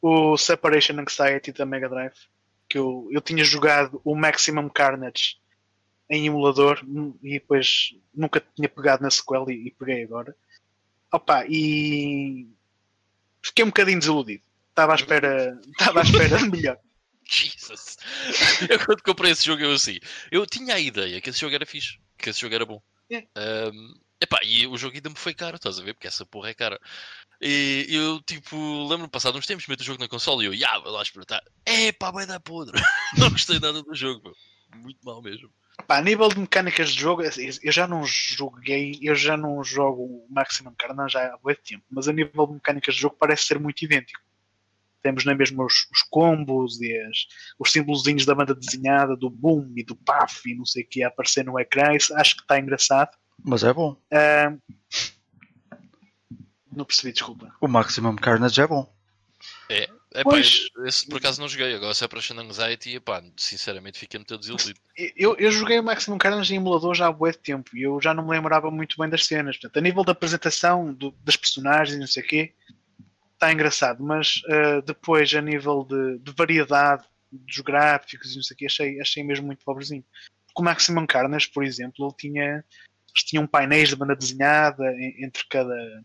o 0.01 0.37
Separation 0.37 1.01
Anxiety 1.01 1.53
da 1.53 1.65
Mega 1.65 1.89
Drive, 1.89 2.17
que 2.69 2.79
eu, 2.79 3.09
eu 3.11 3.21
tinha 3.21 3.45
jogado 3.45 4.01
o 4.05 4.15
Maximum 4.15 4.69
Carnage 4.69 5.37
em 6.11 6.27
emulador 6.27 6.85
e 7.23 7.35
depois 7.35 7.95
nunca 8.15 8.43
tinha 8.55 8.69
pegado 8.69 9.03
na 9.03 9.11
sequela 9.11 9.51
e, 9.51 9.69
e 9.69 9.71
peguei 9.71 10.05
agora. 10.05 10.37
Opa, 11.11 11.45
e 11.49 12.49
fiquei 13.43 13.65
um 13.65 13.69
bocadinho 13.69 13.99
desiludido. 13.99 14.43
Estava 14.69 14.93
à 14.93 14.95
espera, 14.95 15.59
estava 15.67 16.01
à 16.01 16.03
espera 16.03 16.39
de 16.39 16.51
melhor. 16.51 16.79
Jesus. 17.33 17.97
Eu 18.69 18.79
quando 18.85 19.03
comprei 19.03 19.33
esse 19.33 19.45
jogo, 19.45 19.63
eu 19.63 19.73
assim, 19.73 19.99
eu 20.31 20.47
tinha 20.47 20.75
a 20.75 20.81
ideia 20.81 21.21
que 21.21 21.31
esse 21.31 21.41
jogo 21.41 21.55
era 21.55 21.67
fixe, 21.67 21.99
que 22.19 22.31
esse 22.31 22.41
jogo 22.41 22.55
era 22.55 22.67
bom. 22.67 22.81
É. 23.11 23.27
Um, 23.37 23.95
Epá, 24.23 24.39
e 24.45 24.69
o 24.69 24.77
jogo 24.77 24.95
ainda 24.95 25.11
me 25.11 25.17
foi 25.17 25.35
caro, 25.35 25.57
estás 25.57 25.81
a 25.81 25.83
ver? 25.83 25.95
Porque 25.95 26.07
essa 26.07 26.25
porra 26.25 26.51
é 26.51 26.55
cara. 26.55 26.81
E 27.41 27.87
eu, 27.89 28.23
tipo, 28.23 28.57
lembro-me 28.87 29.09
passado 29.09 29.37
uns 29.37 29.47
tempos, 29.47 29.67
meto 29.67 29.81
o 29.81 29.85
jogo 29.85 30.01
na 30.01 30.07
console 30.07 30.45
e 30.45 30.47
eu, 30.47 30.55
ya, 30.55 30.79
vou 30.79 30.93
lá 30.93 31.03
espreitar. 31.03 31.43
Epá, 31.67 32.13
vai 32.13 32.25
dar 32.25 32.39
podre. 32.39 32.81
não 33.19 33.31
gostei 33.31 33.59
nada 33.59 33.83
do 33.83 33.95
jogo, 33.97 34.23
meu. 34.23 34.81
Muito 34.81 35.01
mal 35.05 35.21
mesmo. 35.21 35.51
Pá, 35.89 35.99
a 35.99 36.03
nível 36.03 36.29
de 36.29 36.39
mecânicas 36.39 36.93
de 36.93 37.01
jogo, 37.01 37.23
assim, 37.23 37.51
eu 37.65 37.73
já 37.73 37.89
não 37.89 38.05
joguei, 38.05 38.97
eu 39.03 39.17
já 39.17 39.37
não 39.37 39.65
jogo 39.65 40.03
o 40.03 40.27
Maximum 40.31 40.73
Carnage 40.79 41.15
já 41.15 41.27
há 41.27 41.39
muito 41.43 41.61
tempo, 41.61 41.85
mas 41.91 42.07
a 42.07 42.13
nível 42.13 42.47
de 42.47 42.53
mecânicas 42.55 42.95
de 42.95 43.01
jogo 43.01 43.17
parece 43.19 43.47
ser 43.47 43.59
muito 43.59 43.83
idêntico. 43.83 44.21
Temos 45.03 45.25
nem 45.25 45.37
mesmo 45.37 45.65
os, 45.65 45.87
os 45.93 46.03
combos 46.11 46.81
e 46.81 46.97
as, 46.99 47.27
os 47.59 47.73
símbolozinhos 47.73 48.25
da 48.25 48.35
banda 48.35 48.55
desenhada, 48.55 49.17
do 49.17 49.29
boom 49.29 49.73
e 49.77 49.83
do 49.85 49.97
paf 49.97 50.49
e 50.49 50.55
não 50.55 50.65
sei 50.65 50.85
o 50.85 50.89
que 50.89 51.03
a 51.03 51.09
aparecer 51.09 51.45
no 51.45 51.59
ecrã. 51.59 51.95
Isso 51.95 52.15
acho 52.15 52.37
que 52.37 52.43
está 52.43 52.59
engraçado. 52.59 53.11
Mas 53.45 53.65
é 53.65 53.73
bom. 53.73 53.97
Ah, 54.13 54.55
não 56.71 56.85
percebi, 56.85 57.13
desculpa. 57.13 57.55
O 57.61 57.69
Maximum 57.69 58.17
Carnage 58.17 58.61
é 58.61 58.67
bom. 58.67 58.91
É, 59.69 59.83
epá, 60.15 60.23
Pois. 60.31 60.69
esse 60.87 61.09
por 61.09 61.19
acaso 61.19 61.41
não 61.41 61.49
joguei. 61.49 61.75
Agora 61.75 61.93
se 61.95 62.05
é 62.05 62.09
Anxiety, 62.41 62.97
epá, 62.97 63.23
sinceramente 63.37 63.99
fiquei 63.99 64.19
muito 64.19 64.39
desiludido. 64.39 64.79
Eu, 65.17 65.37
eu 65.37 65.51
joguei 65.51 65.79
o 65.79 65.83
Maximum 65.83 66.19
Carnage 66.19 66.55
em 66.55 66.59
emulador 66.59 66.95
já 66.95 67.09
há 67.09 67.13
bué 67.13 67.33
de 67.33 67.39
tempo 67.39 67.77
e 67.77 67.83
eu 67.83 68.01
já 68.01 68.15
não 68.15 68.25
me 68.25 68.31
lembrava 68.31 68.71
muito 68.71 68.97
bem 68.99 69.09
das 69.09 69.27
cenas. 69.27 69.57
Portanto, 69.57 69.77
a 69.79 69.81
nível 69.81 70.05
da 70.05 70.13
apresentação 70.13 70.93
do- 70.95 71.13
das 71.25 71.37
personagens 71.37 71.97
e 71.97 72.01
não 72.01 72.07
sei 72.07 72.23
o 72.23 72.27
quê, 72.27 72.55
está 73.43 73.53
engraçado, 73.53 74.03
mas 74.05 74.41
ah, 74.49 74.81
depois 74.87 75.35
a 75.35 75.41
nível 75.41 75.85
de, 75.85 76.19
de 76.19 76.33
variedade 76.33 77.05
dos 77.31 77.59
gráficos 77.59 78.33
e 78.33 78.37
não 78.37 78.43
sei 78.43 78.55
o 78.55 78.59
quê, 78.59 78.67
achei, 78.67 79.01
achei 79.01 79.25
mesmo 79.25 79.47
muito 79.47 79.65
pobrezinho. 79.65 80.05
Porque 80.47 80.61
o 80.61 80.65
Maximum 80.65 81.07
Carnage, 81.07 81.51
por 81.51 81.65
exemplo, 81.65 82.07
ele 82.07 82.15
tinha, 82.17 82.45
eles 82.45 83.25
tinham 83.25 83.47
painéis 83.47 83.89
de 83.89 83.97
banda 83.97 84.15
desenhada 84.15 84.85
en- 84.93 85.25
entre 85.25 85.45
cada, 85.49 86.05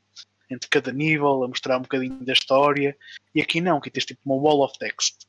entre 0.50 0.70
cada 0.70 0.92
nível, 0.92 1.44
a 1.44 1.48
mostrar 1.48 1.78
um 1.78 1.82
bocadinho 1.82 2.26
da 2.26 2.34
história, 2.34 2.98
e 3.36 3.42
aqui 3.42 3.62
não, 3.62 3.78
aqui 3.78 3.92
tens 3.92 4.06
tipo 4.06 4.22
uma 4.26 4.36
wall 4.42 4.64
of 4.64 4.80
text 4.80 5.28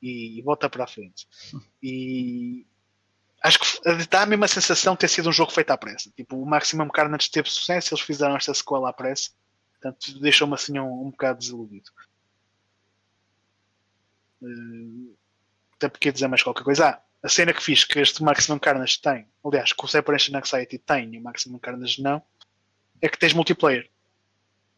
e, 0.00 0.38
e 0.38 0.42
volta 0.42 0.68
para 0.68 0.84
a 0.84 0.86
frente. 0.86 1.26
E 1.82 2.66
acho 3.42 3.58
que 3.58 4.06
dá 4.08 4.22
a 4.22 4.26
mesma 4.26 4.46
sensação 4.46 4.92
de 4.92 5.00
ter 5.00 5.08
sido 5.08 5.28
um 5.28 5.32
jogo 5.32 5.50
feito 5.50 5.70
à 5.70 5.78
pressa. 5.78 6.12
Tipo, 6.14 6.36
o 6.36 6.46
Maximum 6.46 6.88
Carnage 6.88 7.30
teve 7.30 7.48
sucesso, 7.48 7.94
eles 7.94 8.04
fizeram 8.04 8.36
esta 8.36 8.54
sequela 8.54 8.90
à 8.90 8.92
pressa, 8.92 9.30
portanto 9.82 10.20
deixou-me 10.20 10.54
assim 10.54 10.78
um, 10.78 11.06
um 11.06 11.10
bocado 11.10 11.40
desiludido. 11.40 11.90
Eh, 14.42 15.12
até 15.76 15.88
porque 15.88 16.08
ia 16.08 16.12
dizer 16.12 16.28
mais 16.28 16.42
qualquer 16.42 16.62
coisa. 16.62 16.88
Ah, 16.88 17.02
a 17.22 17.28
cena 17.28 17.52
que 17.52 17.62
fiz 17.62 17.84
que 17.84 17.98
este 17.98 18.22
Maximum 18.22 18.58
Carnage 18.58 19.00
tem, 19.00 19.26
aliás, 19.44 19.72
que 19.72 19.84
o 19.84 19.88
Separation 19.88 20.36
Anxiety 20.36 20.78
tem 20.78 21.14
e 21.14 21.18
o 21.18 21.22
Maximum 21.22 21.58
Carnage 21.58 22.02
não, 22.02 22.22
é 23.00 23.08
que 23.08 23.18
tens 23.18 23.32
multiplayer. 23.32 23.90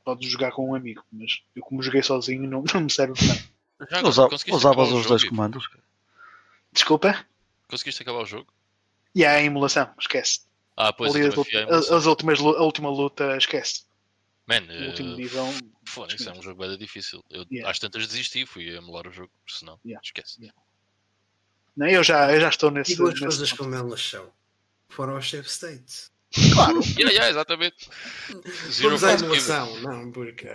Podes 0.05 0.29
jogar 0.31 0.53
com 0.53 0.71
um 0.71 0.75
amigo, 0.75 1.03
mas 1.13 1.43
eu 1.55 1.63
como 1.63 1.83
joguei 1.83 2.03
sozinho 2.03 2.49
não, 2.49 2.65
não 2.73 2.81
me 2.83 2.91
serve 2.91 3.15
de 3.15 3.27
nada. 3.27 4.09
Usa- 4.09 4.29
usavas 4.49 4.93
os 4.93 5.07
dois 5.07 5.25
comandos. 5.25 5.69
Desculpa? 6.73 7.25
Conseguiste 7.69 8.03
acabar 8.03 8.23
o 8.23 8.27
jogo? 8.27 8.53
E 9.15 9.25
há 9.25 9.33
a 9.33 9.43
emulação, 9.43 9.93
esquece. 9.99 10.41
Ah, 10.77 10.93
pois, 10.93 11.15
Ali 11.15 11.27
as, 11.27 11.91
as, 11.91 12.07
últimas, 12.07 12.41
a 12.41 12.63
última 12.63 12.91
luta, 12.91 13.37
esquece. 13.37 13.85
Man, 14.47 14.67
O 14.69 14.73
eh, 14.73 14.87
último 14.89 15.17
nível. 15.17 15.47
foda, 15.87 16.15
isso 16.15 16.29
é 16.29 16.33
um 16.33 16.43
jogo 16.43 16.61
bem 16.67 16.77
difícil. 16.77 17.25
Eu 17.31 17.47
Yeah. 17.51 17.71
às 17.71 17.79
tantas 17.79 18.07
desisti, 18.07 18.45
fui 18.45 18.69
a 18.71 18.75
emular 18.79 19.07
o 19.09 19.13
jogo, 19.13 19.31
senão, 19.49 19.79
Yeah. 19.85 20.01
esquece. 20.05 20.39
Yeah. 20.41 20.59
Não, 21.77 21.87
eu, 21.89 22.05
já, 22.05 22.31
eu 22.33 22.41
já 22.41 22.49
estou 22.51 22.71
nesse. 22.71 22.93
E 22.93 22.97
duas 22.97 23.15
nesse 23.15 23.25
coisas 23.25 23.51
ponto. 23.51 23.59
como 23.63 23.75
elas 23.75 24.03
são. 24.03 24.33
Foram 24.89 25.17
aos 25.17 25.29
save 25.31 25.49
states. 25.49 26.13
Claro, 26.53 26.81
Yeah, 26.99 27.11
yeah, 27.13 27.29
exatamente. 27.31 27.89
Zero 28.71 28.89
Vamos 28.99 29.05
à 29.05 29.13
emulação. 29.15 29.81
Não, 29.81 30.13
porque. 30.13 30.47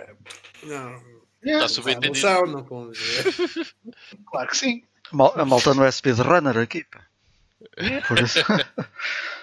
Não. 0.62 0.94
Está 0.96 1.52
Vamos 1.58 1.62
à 1.64 1.68
subentendido. 1.68 2.26
emulação, 2.28 2.46
não 2.46 2.64
vamos 2.64 2.98
ver. 2.98 3.74
claro 4.30 4.48
que 4.48 4.56
sim. 4.56 4.84
Mal- 5.10 5.32
A 5.38 5.44
malta 5.44 5.74
não 5.74 5.84
é 5.84 5.90
speedrunner 5.90 6.56
aqui. 6.58 6.84
pá. 6.84 7.04
Por 8.06 8.18
isso. 8.20 8.38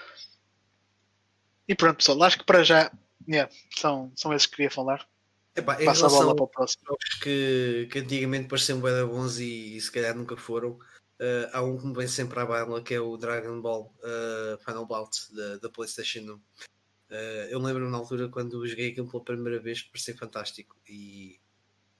E 1.67 1.75
pronto, 1.75 1.97
pessoal, 1.97 2.23
acho 2.23 2.37
que 2.37 2.45
para 2.45 2.63
já 2.63 2.89
yeah, 3.27 3.51
são, 3.75 4.11
são 4.15 4.33
esses 4.33 4.45
que 4.45 4.55
queria 4.55 4.71
falar. 4.71 5.07
Epá, 5.55 5.81
em 5.81 5.85
Passa 5.85 6.05
a 6.05 6.09
bola 6.09 6.35
para 6.35 6.45
o 6.45 6.47
próximo. 6.47 6.83
jogos 6.85 7.13
que, 7.21 7.87
que 7.91 7.99
antigamente 7.99 8.47
pareciam 8.47 8.79
bem 8.79 9.05
bons 9.05 9.39
e, 9.39 9.75
e 9.75 9.81
se 9.81 9.91
calhar 9.91 10.15
nunca 10.15 10.37
foram, 10.37 10.77
eh, 11.19 11.49
há 11.51 11.63
um 11.63 11.77
que 11.77 11.87
me 11.87 11.95
vem 11.95 12.07
sempre 12.07 12.39
à 12.39 12.45
baila 12.45 12.81
que 12.81 12.93
é 12.93 12.99
o 12.99 13.17
Dragon 13.17 13.59
Ball 13.59 13.91
eh, 14.03 14.57
Final 14.63 14.85
Bout 14.85 15.17
da, 15.33 15.57
da 15.57 15.69
PlayStation 15.69 16.19
1. 16.19 16.41
Eh, 17.09 17.47
eu 17.49 17.59
lembro 17.59 17.89
na 17.89 17.97
altura 17.97 18.29
quando 18.29 18.65
joguei 18.67 18.91
aquilo 18.91 19.09
pela 19.09 19.23
primeira 19.23 19.59
vez, 19.59 19.81
parecia 19.81 20.15
fantástico 20.15 20.75
e 20.87 21.39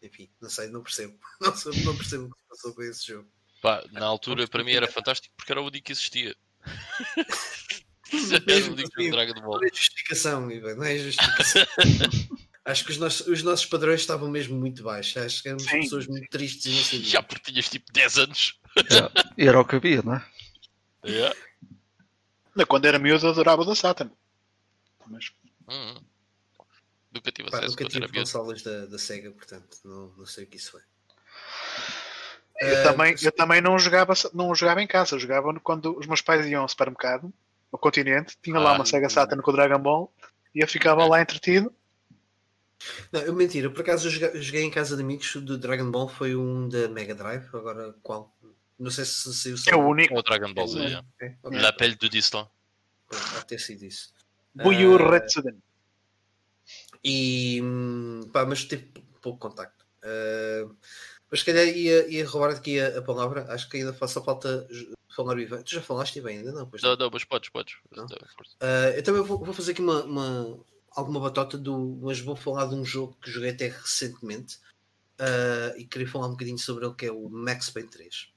enfim, 0.04 0.30
não 0.40 0.50
sei, 0.50 0.68
não 0.68 0.84
percebo. 0.84 1.18
Não, 1.42 1.56
sei, 1.56 1.84
não 1.84 1.98
percebo 1.98 2.26
o 2.26 2.30
que 2.30 2.40
se 2.40 2.48
passou 2.50 2.74
com 2.76 2.84
esse 2.84 3.08
jogo. 3.08 3.28
Pá, 3.62 3.84
na 3.92 4.06
altura 4.06 4.48
para 4.48 4.64
mim 4.64 4.74
era 4.74 4.88
fantástico 4.88 5.34
porque 5.36 5.52
era 5.52 5.62
o 5.62 5.66
único 5.66 5.86
que 5.86 5.92
existia. 5.92 6.36
o 8.14 8.46
Mesmo 8.48 8.74
único 8.74 8.90
assim, 8.94 9.04
jogo 9.06 9.12
Dragon 9.16 9.42
Ball. 9.42 9.60
Não 9.60 9.64
é 9.68 9.70
justificação, 9.70 10.52
Ivan, 10.52 10.76
não 10.76 10.84
é 10.84 10.98
justificação. 10.98 11.66
Acho 12.66 12.84
que 12.84 12.92
os 12.92 12.98
nossos, 12.98 13.26
os 13.28 13.44
nossos 13.44 13.66
padrões 13.66 14.02
estavam 14.02 14.30
mesmo 14.30 14.58
muito 14.58 14.84
baixos. 14.84 15.16
Acho 15.18 15.42
que 15.42 15.48
éramos 15.48 15.64
Sim. 15.64 15.80
pessoas 15.82 16.06
muito 16.08 16.30
tristes 16.30 16.92
e. 16.94 17.00
Já 17.08 17.24
porque 17.24 17.52
tinhas 17.52 17.70
tipo 17.70 17.92
10 17.94 18.18
anos. 18.18 18.60
Yeah. 18.92 19.12
E 19.38 19.48
era 19.48 19.60
o 19.60 19.66
que 19.66 19.78
havia, 19.78 20.02
não 20.02 20.16
é? 20.16 20.26
Yeah. 21.06 21.36
Não, 22.56 22.66
Quando 22.66 22.86
era 22.86 23.00
miúdo, 23.00 23.26
eu 23.26 23.30
adorava 23.32 23.62
o 23.62 23.66
da 23.66 23.74
Satan. 23.76 24.12
Mas 25.08 25.32
Hum. 25.70 25.96
Nunca 27.12 27.32
tive 27.32 27.50
Pá, 27.50 27.58
acesso 27.58 27.72
nunca 27.72 27.84
quando 27.86 27.92
tive 27.92 28.20
consolas 28.20 28.62
da, 28.62 28.86
da 28.86 28.98
Sega, 28.98 29.32
portanto, 29.32 29.78
não, 29.84 30.14
não 30.18 30.26
sei 30.26 30.44
o 30.44 30.48
que 30.48 30.58
isso 30.58 30.72
foi. 30.72 30.82
eu, 32.62 32.68
Eh, 32.68 32.84
também, 32.84 33.16
eu 33.22 33.32
também 33.32 33.62
não 33.62 33.78
jogava, 33.80 34.14
não 34.34 34.54
jogava 34.54 34.82
em 34.82 34.88
casa. 34.88 35.16
Eu 35.16 35.20
jogava 35.20 35.54
quando 35.62 35.98
os 35.98 36.06
meus 36.06 36.22
pais 36.22 36.46
iam 36.48 36.62
ao 36.62 36.68
supermercado, 36.70 37.34
ao 37.72 37.80
continente, 37.80 38.38
tinha 38.42 38.60
lá 38.60 38.72
Ah. 38.72 38.76
uma 38.76 38.86
Sega 38.86 39.10
Saturn 39.10 39.42
com 39.44 39.52
o 39.52 39.54
Dragon 39.54 39.80
Ball 39.80 40.14
e 40.54 40.60
eu 40.62 40.68
ficava 40.68 41.06
lá 41.06 41.22
entretido. 41.22 41.74
Não, 43.12 43.22
eu 43.22 43.34
mentira, 43.34 43.70
por 43.72 43.82
acaso 43.82 44.08
eu 44.08 44.42
joguei, 44.42 44.62
em 44.64 44.70
casa 44.70 44.96
de 44.96 45.02
amigos 45.02 45.36
do 45.38 45.58
Dragon 45.58 45.90
Ball, 45.90 46.08
foi 46.08 46.36
um 46.36 46.70
da 46.70 46.88
Mega 46.88 47.16
Drive, 47.16 47.48
agora 47.54 47.94
qual? 48.04 48.36
Não 48.78 48.92
sei 48.92 49.06
se 49.06 49.34
saiu 49.34 49.58
só. 49.58 49.72
É 49.72 49.76
o 49.76 49.80
único. 49.88 50.14
O 50.18 50.22
Dragon 50.22 50.54
Ball 50.54 50.68
Z. 50.68 50.80
É, 50.80 50.84
yeah. 50.84 51.08
é, 51.20 51.36
ok. 51.42 51.60
L'appel 51.60 51.96
du 51.96 52.08
destin. 52.08 52.46
Pronto, 53.08 53.26
Pode 53.34 53.48
ter 53.48 53.60
sido 53.60 53.84
isso. 53.84 54.14
Buyu 54.54 54.96
Ah, 54.98 55.12
Retsuden. 55.12 55.58
E 57.04 57.60
hum, 57.64 58.30
pá, 58.32 58.46
mas 58.46 58.66
teve 58.66 58.92
pouco 59.22 59.40
contacto. 59.40 59.86
Ah, 60.04 60.70
mas 61.32 61.40
se 61.40 61.46
calhar 61.46 61.66
ia, 61.66 62.08
ia 62.08 62.28
roubar 62.28 62.52
aqui 62.52 62.80
a, 62.80 63.00
a 63.00 63.02
palavra. 63.02 63.46
Acho 63.52 63.68
que 63.70 63.78
ainda 63.78 63.94
faça 63.94 64.22
falta 64.22 64.68
falar 65.18 65.38
Ivan. 65.40 65.62
Tu 65.64 65.72
já 65.76 65.82
falaste 65.82 66.22
bem 66.22 66.38
ainda? 66.38 66.52
Não, 66.54 66.66
pois 66.70 66.82
não. 66.82 66.92
Não, 66.92 66.98
não, 66.98 67.10
mas 67.12 67.24
podes, 67.26 67.50
podes. 67.50 67.76
Não? 67.92 68.06
Ah, 68.62 68.92
eu 68.96 69.04
também 69.04 69.22
vou, 69.24 69.44
vou 69.44 69.54
fazer 69.54 69.72
aqui 69.74 69.82
uma, 69.82 70.04
uma- 70.04 70.60
alguma 70.92 71.20
batota 71.20 71.58
do. 71.58 72.00
Mas 72.02 72.20
vou 72.22 72.36
falar 72.36 72.68
de 72.68 72.76
um 72.76 72.86
jogo 72.86 73.18
que 73.22 73.30
joguei 73.32 73.50
até 73.50 73.68
recentemente. 73.68 74.60
ah, 75.20 75.74
e 75.78 75.84
queria 75.86 76.08
falar 76.08 76.28
um 76.28 76.32
bocadinho 76.32 76.58
sobre 76.60 76.86
ele 76.86 76.94
que 76.96 77.06
é 77.08 77.12
o 77.12 77.28
Max 77.30 77.70
Payne 77.70 77.90
3. 77.90 78.30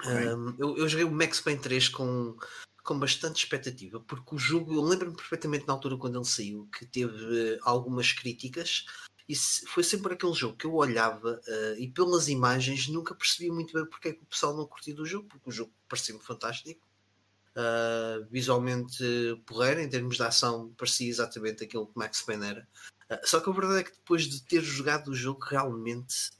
Ok. 0.00 0.12
Um, 0.34 0.54
eu, 0.58 0.76
eu 0.78 0.88
joguei 0.88 1.04
o 1.04 1.10
Max 1.10 1.40
Payne 1.40 1.60
3 1.60 1.88
com, 1.88 2.36
com 2.84 2.98
bastante 2.98 3.42
expectativa, 3.42 3.98
porque 4.00 4.34
o 4.34 4.38
jogo, 4.38 4.72
eu 4.74 4.82
lembro-me 4.82 5.16
perfeitamente 5.16 5.66
na 5.66 5.72
altura 5.72 5.96
quando 5.96 6.16
ele 6.18 6.24
saiu, 6.24 6.68
que 6.78 6.86
teve 6.86 7.58
algumas 7.62 8.12
críticas, 8.12 8.84
e 9.28 9.36
foi 9.36 9.84
sempre 9.84 10.14
aquele 10.14 10.32
jogo 10.32 10.56
que 10.56 10.64
eu 10.64 10.74
olhava 10.74 11.38
eh, 11.46 11.76
e 11.80 11.88
pelas 11.88 12.28
imagens 12.28 12.88
nunca 12.88 13.14
percebia 13.14 13.52
muito 13.52 13.74
bem 13.74 13.84
porque 13.84 14.08
é 14.08 14.12
que 14.14 14.22
o 14.22 14.26
pessoal 14.26 14.56
não 14.56 14.66
curtia 14.66 14.94
do 14.94 15.04
jogo, 15.04 15.28
porque 15.28 15.50
o 15.50 15.52
jogo 15.52 15.72
parecia-me 15.86 16.20
fantástico. 16.20 16.86
Uh, 17.56 18.24
visualmente 18.30 19.02
porreiro, 19.44 19.80
em 19.80 19.88
termos 19.88 20.16
de 20.16 20.22
ação, 20.22 20.72
parecia 20.78 21.08
exatamente 21.08 21.64
aquilo 21.64 21.88
que 21.88 21.98
Max 21.98 22.22
Payne 22.22 22.46
era. 22.46 22.68
Uh, 23.10 23.18
só 23.24 23.40
que 23.40 23.50
a 23.50 23.52
verdade 23.52 23.80
é 23.80 23.82
que 23.82 23.90
depois 23.90 24.22
de 24.28 24.42
ter 24.44 24.62
jogado 24.62 25.08
o 25.08 25.14
jogo, 25.14 25.40
realmente 25.44 26.30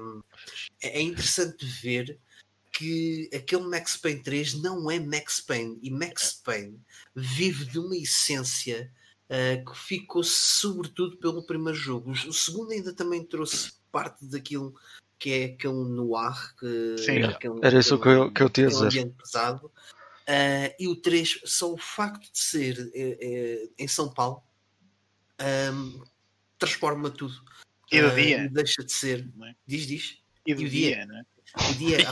um, 0.00 0.22
é 0.80 1.02
interessante 1.02 1.66
ver 1.66 2.20
que 2.72 3.28
aquele 3.34 3.64
Max 3.64 3.96
Payne 3.96 4.22
3 4.22 4.54
não 4.62 4.88
é 4.90 5.00
Max 5.00 5.40
Payne 5.40 5.78
e 5.82 5.90
Max 5.90 6.40
Payne 6.44 6.80
vive 7.16 7.64
de 7.64 7.80
uma 7.80 7.96
essência 7.96 8.92
uh, 8.92 8.99
que 9.64 9.78
ficou 9.78 10.22
sobretudo 10.24 11.16
pelo 11.18 11.42
primeiro 11.46 11.78
jogo. 11.78 12.10
O 12.10 12.32
segundo 12.32 12.72
ainda 12.72 12.92
também 12.92 13.24
trouxe 13.24 13.72
parte 13.92 14.24
daquilo 14.26 14.74
que 15.18 15.30
é 15.32 15.44
aquele 15.44 15.74
noir 15.74 16.54
que 16.58 16.96
Sim. 16.98 17.22
aquele- 17.22 17.60
Era 17.62 17.78
isso 17.78 17.98
que 18.00 18.08
eu- 18.08 18.32
que 18.32 18.42
eu 18.42 18.46
ia 18.46 18.50
aquele 18.68 18.68
dizer. 18.88 19.12
pesado. 19.12 19.66
Uh, 20.28 20.70
e 20.78 20.88
o 20.88 20.96
3, 20.96 21.40
só 21.44 21.72
o 21.72 21.76
facto 21.78 22.22
de 22.32 22.38
ser 22.38 22.90
eh, 22.94 23.18
eh, 23.20 23.68
em 23.78 23.88
São 23.88 24.12
Paulo 24.12 24.42
um, 25.72 26.02
transforma 26.58 27.10
tudo. 27.10 27.34
E 27.90 28.00
Uh, 28.00 28.14
dia. 28.14 28.48
deixa 28.50 28.84
de 28.84 28.92
ser. 28.92 29.28
É? 29.42 29.54
Diz, 29.66 29.86
diz. 29.86 30.18
E 30.46 30.50
e 30.52 30.54
o 30.54 30.56
dia? 30.56 30.68
dia, 30.70 31.06
né? 31.06 31.24
O 31.68 31.74
dia 31.74 31.96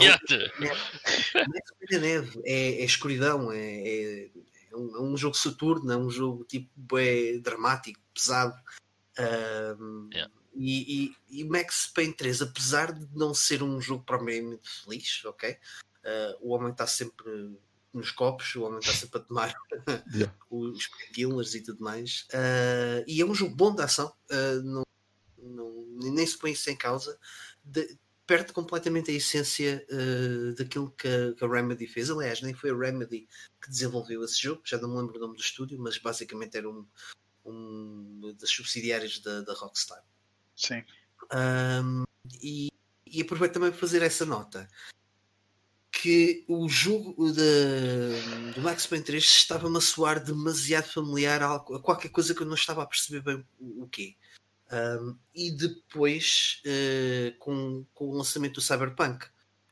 é 1.91 1.95
a 1.95 1.99
neve, 1.99 2.41
é, 2.43 2.81
é 2.81 2.83
escuridão, 2.83 3.51
é, 3.53 4.29
é, 4.71 4.75
um, 4.75 4.95
é 4.97 5.01
um 5.01 5.17
jogo 5.17 5.35
Saturno, 5.35 5.91
é 5.91 5.97
um 5.97 6.09
jogo 6.09 6.43
tipo 6.45 6.97
é 6.97 7.37
dramático, 7.39 7.99
pesado. 8.13 8.55
Um, 9.17 10.09
Yeah. 10.13 10.31
e, 10.55 11.13
e, 11.29 11.41
e 11.41 11.43
Max 11.43 11.87
Payne 11.93 12.13
3, 12.13 12.41
apesar 12.41 12.93
de 12.93 13.07
não 13.17 13.33
ser 13.33 13.61
um 13.61 13.79
jogo 13.81 14.03
propriamente 14.03 14.61
feliz, 14.83 15.23
ok? 15.25 15.51
Uh, 15.51 16.37
o 16.47 16.53
homem 16.53 16.71
está 16.71 16.87
sempre 16.87 17.57
nos 17.93 18.11
copos, 18.11 18.55
o 18.55 18.63
homem 18.63 18.79
está 18.79 18.93
sempre 18.93 19.19
a 19.19 19.23
tomar 19.23 19.53
Yeah. 20.13 20.33
os 20.49 20.87
killers 21.13 21.53
e 21.55 21.61
tudo 21.61 21.83
mais. 21.83 22.25
Uh, 22.33 23.03
e 23.07 23.21
é 23.21 23.25
um 23.25 23.35
jogo 23.35 23.55
bom 23.55 23.75
de 23.75 23.81
ação, 23.81 24.13
uh, 24.31 24.61
não, 24.63 24.83
não- 25.37 25.85
nem 26.13 26.25
se 26.25 26.37
põe 26.37 26.51
isso 26.51 26.69
em 26.69 26.75
causa. 26.77 27.17
De- 27.63 27.97
perde 28.29 28.53
completamente 28.53 29.09
a 29.09 29.13
essência 29.15 29.83
uh, 29.89 30.53
daquilo 30.53 30.91
que 30.91 31.07
a, 31.07 31.33
que 31.33 31.43
a 31.43 31.47
Remedy 31.47 31.87
fez. 31.87 32.11
Aliás, 32.11 32.43
nem 32.43 32.53
foi 32.53 32.69
a 32.69 32.77
Remedy 32.77 33.27
que 33.59 33.71
desenvolveu 33.71 34.23
esse 34.23 34.39
jogo, 34.39 34.61
já 34.63 34.77
não 34.77 34.87
me 34.87 34.97
lembro 34.97 35.17
o 35.17 35.19
nome 35.19 35.35
do 35.35 35.41
estúdio, 35.41 35.79
mas 35.79 35.97
basicamente 35.97 36.55
era 36.55 36.69
um, 36.69 36.85
um 37.43 38.35
das 38.39 38.51
subsidiárias 38.51 39.17
da, 39.17 39.41
da 39.41 39.55
Rockstar. 39.55 40.03
Sim. 40.55 40.83
Um, 41.33 42.03
e, 42.39 42.69
e 43.03 43.19
aproveito 43.19 43.53
também 43.53 43.71
para 43.71 43.79
fazer 43.79 44.03
essa 44.03 44.27
nota 44.27 44.69
que 45.91 46.45
o 46.47 46.69
jogo 46.69 47.33
da- 47.33 48.53
do 48.53 48.61
Max 48.61 48.85
Payne 48.85 49.03
3 49.05 49.23
estava-me 49.23 49.77
a 49.79 49.81
soar 49.81 50.23
demasiado 50.23 50.87
familiar 50.93 51.41
a 51.41 51.59
qualquer 51.59 52.09
coisa 52.09 52.35
que 52.35 52.43
eu 52.43 52.47
não 52.47 52.53
estava 52.53 52.83
a 52.83 52.85
perceber 52.85 53.21
bem 53.21 53.43
o, 53.59 53.85
o 53.85 53.89
quê. 53.89 54.15
Um, 54.71 55.17
e 55.33 55.51
depois, 55.51 56.61
eh, 56.65 57.33
com, 57.39 57.85
com 57.93 58.09
o 58.09 58.15
lançamento 58.17 58.55
do 58.55 58.61
Cyberpunk, 58.61 59.25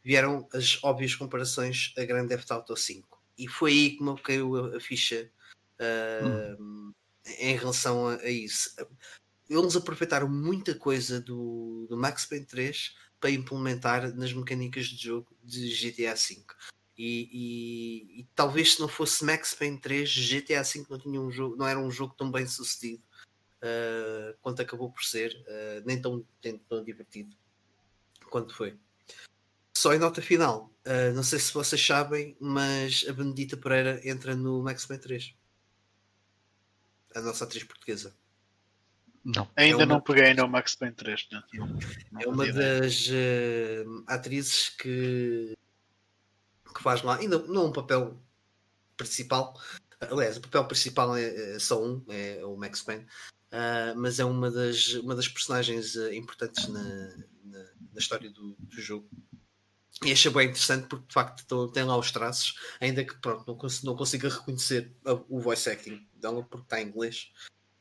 vieram 0.03 0.47
as 0.53 0.79
óbvias 0.83 1.13
comparações 1.13 1.93
a 1.97 2.03
Grand 2.03 2.27
Theft 2.27 2.49
Auto 2.49 2.75
5. 2.75 3.21
E 3.37 3.47
foi 3.47 3.71
aí 3.71 3.89
que 3.91 4.03
me 4.03 4.19
caiu 4.21 4.55
a, 4.55 4.77
a 4.77 4.79
ficha 4.79 5.29
um, 6.59 6.93
em 7.39 7.55
relação 7.55 8.07
a, 8.07 8.15
a 8.15 8.29
isso 8.29 8.71
eles 9.49 9.75
aproveitaram 9.75 10.27
muita 10.27 10.75
coisa 10.75 11.21
do, 11.21 11.87
do 11.89 11.97
Max 11.97 12.25
Payne 12.25 12.45
3 12.45 12.95
para 13.19 13.31
implementar 13.31 14.13
nas 14.15 14.33
mecânicas 14.33 14.87
de 14.87 15.05
jogo 15.05 15.27
de 15.43 15.69
GTA 15.69 16.13
V. 16.13 16.43
E, 16.97 17.29
e- 17.31 18.19
e 18.21 18.27
talvez 18.35 18.73
se 18.75 18.79
não 18.79 18.87
fosse 18.87 19.23
Max 19.23 19.53
Payne 19.53 19.79
3, 19.79 20.09
GTA 20.09 20.63
V 20.63 20.85
não, 20.89 20.99
tinha 20.99 21.21
um 21.21 21.31
jogo, 21.31 21.55
não 21.55 21.67
era 21.67 21.79
um 21.79 21.91
jogo 21.91 22.13
tão 22.17 22.31
bem 22.31 22.45
sucedido 22.47 23.01
ah, 23.61 24.35
quanto 24.41 24.61
acabou 24.61 24.91
por 24.91 25.03
ser, 25.03 25.35
ah, 25.47 25.81
nem, 25.85 26.01
tão, 26.01 26.25
nem 26.43 26.57
tão 26.57 26.83
divertido 26.83 27.35
quanto 28.29 28.53
foi. 28.55 28.77
Só 29.75 29.93
em 29.93 29.99
nota 29.99 30.21
final, 30.21 30.71
ah, 30.85 31.11
não 31.13 31.23
sei 31.23 31.39
se 31.39 31.53
vocês 31.53 31.83
sabem, 31.85 32.35
mas 32.39 33.05
a 33.07 33.13
Benedita 33.13 33.55
Pereira 33.57 34.01
entra 34.07 34.35
no 34.35 34.61
Max 34.63 34.85
Payne 34.85 35.03
3. 35.03 35.35
A 37.15 37.21
nossa 37.21 37.45
atriz 37.45 37.63
portuguesa. 37.63 38.15
Não. 39.23 39.49
Ainda 39.57 39.83
É 39.83 39.85
uma- 39.85 39.95
não 39.95 40.01
peguei 40.01 40.33
no 40.33 40.47
Max 40.47 40.75
Payne 40.75 40.95
3. 40.95 41.27
Não, 41.31 41.43
não 42.11 42.21
É 42.21 42.27
uma 42.27 42.51
das 42.51 43.09
eh, 43.11 43.83
atrizes 44.07 44.69
que, 44.69 45.57
que 46.73 46.81
faz 46.81 47.01
lá, 47.01 47.17
ainda 47.17 47.37
não 47.39 47.65
um 47.65 47.71
papel 47.73 48.17
principal. 48.95 49.59
Aliás, 49.99 50.37
o 50.37 50.41
papel 50.41 50.65
principal 50.65 51.17
é, 51.17 51.55
é 51.55 51.59
só 51.59 51.83
um, 51.83 52.03
é 52.07 52.45
o 52.45 52.55
Max 52.55 52.81
Payne, 52.81 53.05
ah, 53.57 53.93
mas 53.95 54.19
é 54.19 54.25
uma 54.25 54.51
das, 54.51 54.93
uma 54.95 55.15
das 55.15 55.27
personagens 55.27 55.95
eh, 55.95 56.15
importantes 56.15 56.67
na, 56.67 56.83
na, 57.43 57.59
na 57.93 57.97
história 57.99 58.29
do, 58.29 58.55
do 58.59 58.81
jogo. 58.81 59.09
E 60.05 60.11
achei 60.11 60.31
bem 60.31 60.47
interessante 60.49 60.87
porque 60.87 61.07
de 61.07 61.13
facto 61.13 61.45
tô- 61.47 61.67
tem 61.69 61.83
lá 61.83 61.97
os 61.97 62.11
traços, 62.11 62.55
ainda 62.79 63.03
que 63.03 63.15
pronto, 63.19 63.45
não, 63.47 63.57
cons 63.57 63.81
não 63.83 63.95
consiga 63.95 64.29
reconhecer 64.29 64.95
o 65.27 65.39
voice 65.39 65.67
acting 65.69 66.07
dela 66.13 66.43
porque 66.43 66.65
está 66.65 66.79
em 66.81 66.87
inglês, 66.87 67.31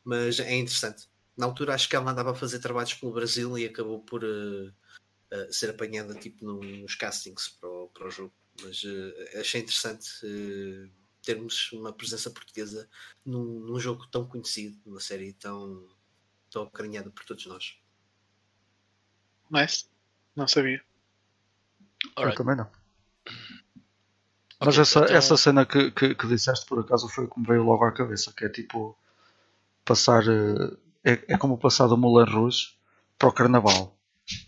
mas 0.04 0.40
é 0.40 0.54
interessante. 0.56 1.08
Na 1.36 1.44
altura 1.46 1.74
acho 1.74 1.88
que 1.88 1.94
ela 1.96 2.10
andava 2.10 2.30
a 2.32 2.34
fazer 2.34 2.58
trabalhos 2.60 2.94
pelo 2.94 3.12
Brasil 3.12 3.58
e 3.58 3.66
acabou 3.66 4.00
por 4.02 4.24
eh, 4.24 4.72
ser 5.50 5.70
apanhada 5.70 6.14
tipo 6.14 6.44
no- 6.44 6.60
nos 6.62 6.94
castings 6.94 7.48
para 7.60 7.68
o, 7.68 7.88
para 7.88 8.06
o 8.06 8.10
jogo. 8.10 8.34
Mas 8.62 8.82
achei 9.38 9.60
interessante 9.60 10.08
termos 11.26 11.72
uma 11.72 11.92
presença 11.92 12.30
portuguesa 12.30 12.88
num, 13.24 13.42
num 13.60 13.80
jogo 13.80 14.06
tão 14.06 14.24
conhecido, 14.26 14.78
numa 14.86 15.00
série 15.00 15.32
tão, 15.32 15.84
tão 16.50 16.62
acarinhada 16.62 17.10
por 17.10 17.24
todos 17.24 17.44
nós. 17.46 17.76
Nice. 19.50 19.86
Não 20.36 20.46
sabia. 20.46 20.80
Eu 22.16 22.34
também 22.34 22.56
não. 22.56 22.70
Mas 24.60 24.78
essa, 24.78 25.00
então- 25.00 25.16
essa 25.16 25.36
cena 25.36 25.66
que, 25.66 25.90
que, 25.90 26.14
que 26.14 26.26
disseste 26.28 26.64
por 26.66 26.78
acaso 26.80 27.08
foi 27.08 27.26
como 27.26 27.44
veio 27.46 27.64
logo 27.64 27.84
à 27.84 27.92
cabeça, 27.92 28.32
que 28.32 28.44
é 28.44 28.48
tipo 28.48 28.96
passar 29.84 30.22
eh, 30.26 30.76
é, 31.04 31.34
é 31.34 31.38
como 31.38 31.58
passar 31.58 31.86
do 31.88 31.96
Moulin 31.96 32.30
Rouge 32.30 32.76
para 33.18 33.28
o 33.28 33.32
Carnaval. 33.32 33.96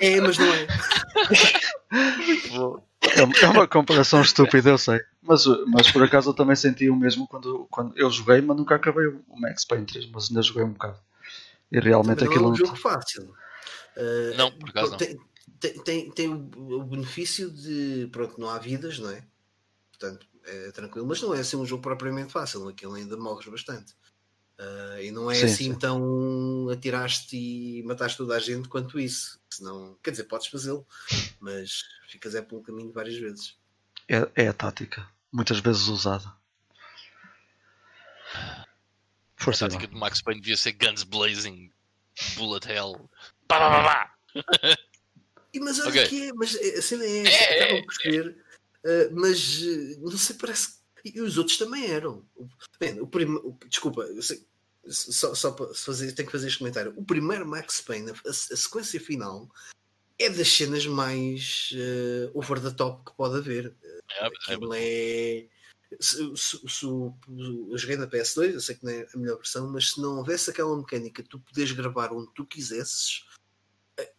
Que 0.00 0.06
é- 0.10 0.16
É, 0.16 0.20
mas 0.20 0.38
não 0.38 0.46
é. 0.46 0.66
é, 1.98 2.82
é 3.22 3.46
uma 3.48 3.66
comparação 3.66 4.20
estúpida, 4.22 4.70
eu 4.70 4.78
sei. 4.78 5.00
Mas, 5.22 5.44
mas 5.66 5.90
por 5.90 6.02
acaso 6.02 6.30
eu 6.30 6.34
também 6.34 6.56
senti 6.56 6.88
o 6.88 6.96
mesmo 6.96 7.26
quando, 7.26 7.66
quando 7.70 7.96
eu 7.96 8.10
joguei, 8.10 8.40
mas 8.40 8.56
nunca 8.56 8.74
acabei 8.74 9.06
o 9.06 9.40
Max 9.40 9.64
Payne 9.64 9.86
3, 9.86 10.10
mas 10.10 10.28
ainda 10.28 10.42
joguei 10.42 10.64
um 10.64 10.72
bocado. 10.72 10.98
E 11.70 11.78
realmente 11.80 12.18
Também 12.18 12.26
não 12.26 12.32
é 12.32 12.36
aquilo 12.36 12.52
um 12.52 12.54
jogo 12.54 12.76
fácil. 12.76 13.34
Eh, 13.96 14.34
Não, 14.36 14.50
por 14.52 14.70
acaso 14.70 14.92
não. 14.92 14.98
Tem, 14.98 15.18
tem, 15.82 16.10
tem, 16.12 16.28
o 16.28 16.84
benefício 16.84 17.50
de 17.50 18.08
pronto, 18.12 18.40
não 18.40 18.48
há 18.48 18.58
vidas, 18.58 18.98
não 18.98 19.10
é? 19.10 19.24
Portanto, 19.90 20.26
é 20.44 20.70
tranquilo, 20.70 21.06
mas 21.06 21.20
não 21.20 21.34
é 21.34 21.40
assim 21.40 21.56
um 21.56 21.66
jogo 21.66 21.82
propriamente 21.82 22.32
fácil, 22.32 22.68
aquilo 22.68 22.94
ainda 22.94 23.16
morres 23.16 23.46
bastante. 23.48 23.94
Ah, 24.58 25.00
e 25.00 25.10
não 25.12 25.30
é 25.30 25.34
Sim, 25.36 25.44
assim 25.44 25.72
sim. 25.72 25.78
tão 25.78 26.68
atiraste 26.70 27.36
e 27.36 27.82
mataste 27.84 28.18
toda 28.18 28.34
a 28.36 28.40
gente 28.40 28.68
quanto 28.68 28.98
isso. 28.98 29.38
Senão, 29.48 29.96
quer 30.02 30.10
dizer, 30.10 30.24
podes 30.24 30.48
fazê-lo, 30.48 30.86
mas 31.40 31.82
ficas 32.08 32.34
é 32.34 32.42
pelo 32.42 32.62
caminho 32.62 32.92
várias 32.92 33.16
vezes. 33.16 33.56
é, 34.08 34.28
é 34.34 34.48
a 34.48 34.52
tática, 34.52 35.08
muitas 35.32 35.60
vezes 35.60 35.86
usada. 35.86 36.26
A 38.34 38.66
Força 39.36 39.66
tática 39.68 39.84
Ivan. 39.84 39.92
do 39.94 39.98
Max 40.00 40.20
Payne 40.20 40.40
devia 40.40 40.56
ser 40.56 40.72
Guns 40.72 41.04
Blazing, 41.04 41.70
Bullet 42.36 42.68
Hell. 42.68 43.08
Pá, 43.46 43.58
pá, 43.58 43.82
pá. 43.84 44.14
E, 45.54 45.60
mas 45.60 45.78
olha 45.80 45.88
Ok. 45.88 46.08
que 46.08 46.28
é, 46.28 46.32
mas 46.34 46.54
a 46.54 46.82
cena 46.82 47.04
é, 47.06 47.24
É, 47.24 47.58
é, 47.58 47.64
acaba 47.64 47.82
por 47.82 47.94
ser, 47.94 48.36
ah, 48.84 49.08
mas 49.12 49.62
não 49.98 50.10
sei, 50.18 50.36
parece 50.36 50.68
que. 50.72 50.74
E 51.14 51.20
os 51.20 51.38
outros 51.38 51.56
também 51.58 51.86
eram. 51.86 52.24
Bem, 52.80 53.00
o 53.00 53.06
prime... 53.06 53.36
o- 53.36 53.58
Desculpa, 53.68 54.02
eu 54.02 54.22
sei- 54.22 54.46
só, 54.86 55.34
só 55.34 55.52
para 55.52 55.74
fazer, 55.74 56.12
tenho 56.12 56.26
que 56.26 56.32
fazer 56.32 56.46
este 56.48 56.58
comentário. 56.58 56.94
O 56.96 57.04
primeiro 57.04 57.46
Max 57.46 57.80
Payne, 57.80 58.10
a, 58.10 58.30
a 58.30 58.32
sequência 58.32 58.98
final, 59.00 59.48
é 60.18 60.30
das 60.30 60.48
cenas 60.48 60.86
mais 60.86 61.70
ah, 61.74 62.30
over 62.34 62.60
the 62.60 62.70
top 62.70 63.04
que 63.10 63.16
pode 63.16 63.36
haver. 63.36 63.74
É, 63.82 64.00
é, 64.24 64.26
Aquilo 64.26 64.72
é. 64.74 65.46
Se, 66.00 66.36
se- 66.36 66.68
se 66.68 66.86
o- 66.86 67.14
eu 67.70 67.76
joguei 67.78 67.96
na 67.96 68.06
PS2, 68.06 68.52
eu 68.54 68.60
sei 68.60 68.74
que 68.76 68.84
não 68.84 68.92
é 68.92 69.06
a 69.12 69.16
melhor 69.18 69.36
versão, 69.36 69.70
mas 69.70 69.90
se 69.92 70.00
não 70.00 70.16
houvesse 70.18 70.50
aquela 70.50 70.76
mecânica, 70.76 71.22
tu 71.22 71.38
podes 71.40 71.72
gravar 71.72 72.12
onde 72.12 72.30
tu 72.34 72.44
quisesses, 72.44 73.24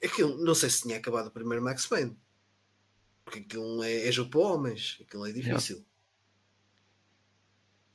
aquilo, 0.04 0.38
não 0.44 0.56
sei 0.56 0.70
se 0.70 0.82
tinha 0.84 0.98
acabado 0.98 1.28
o 1.28 1.32
primeiro 1.32 1.64
Max 1.64 1.86
Payne. 1.86 2.18
Porque 3.24 3.40
aquilo 3.40 3.84
é, 3.84 4.08
é 4.08 4.12
jogo 4.12 4.32
para 4.32 4.40
homens, 4.40 4.98
aquilo 5.02 5.26
é 5.28 5.32
difícil. 5.32 5.86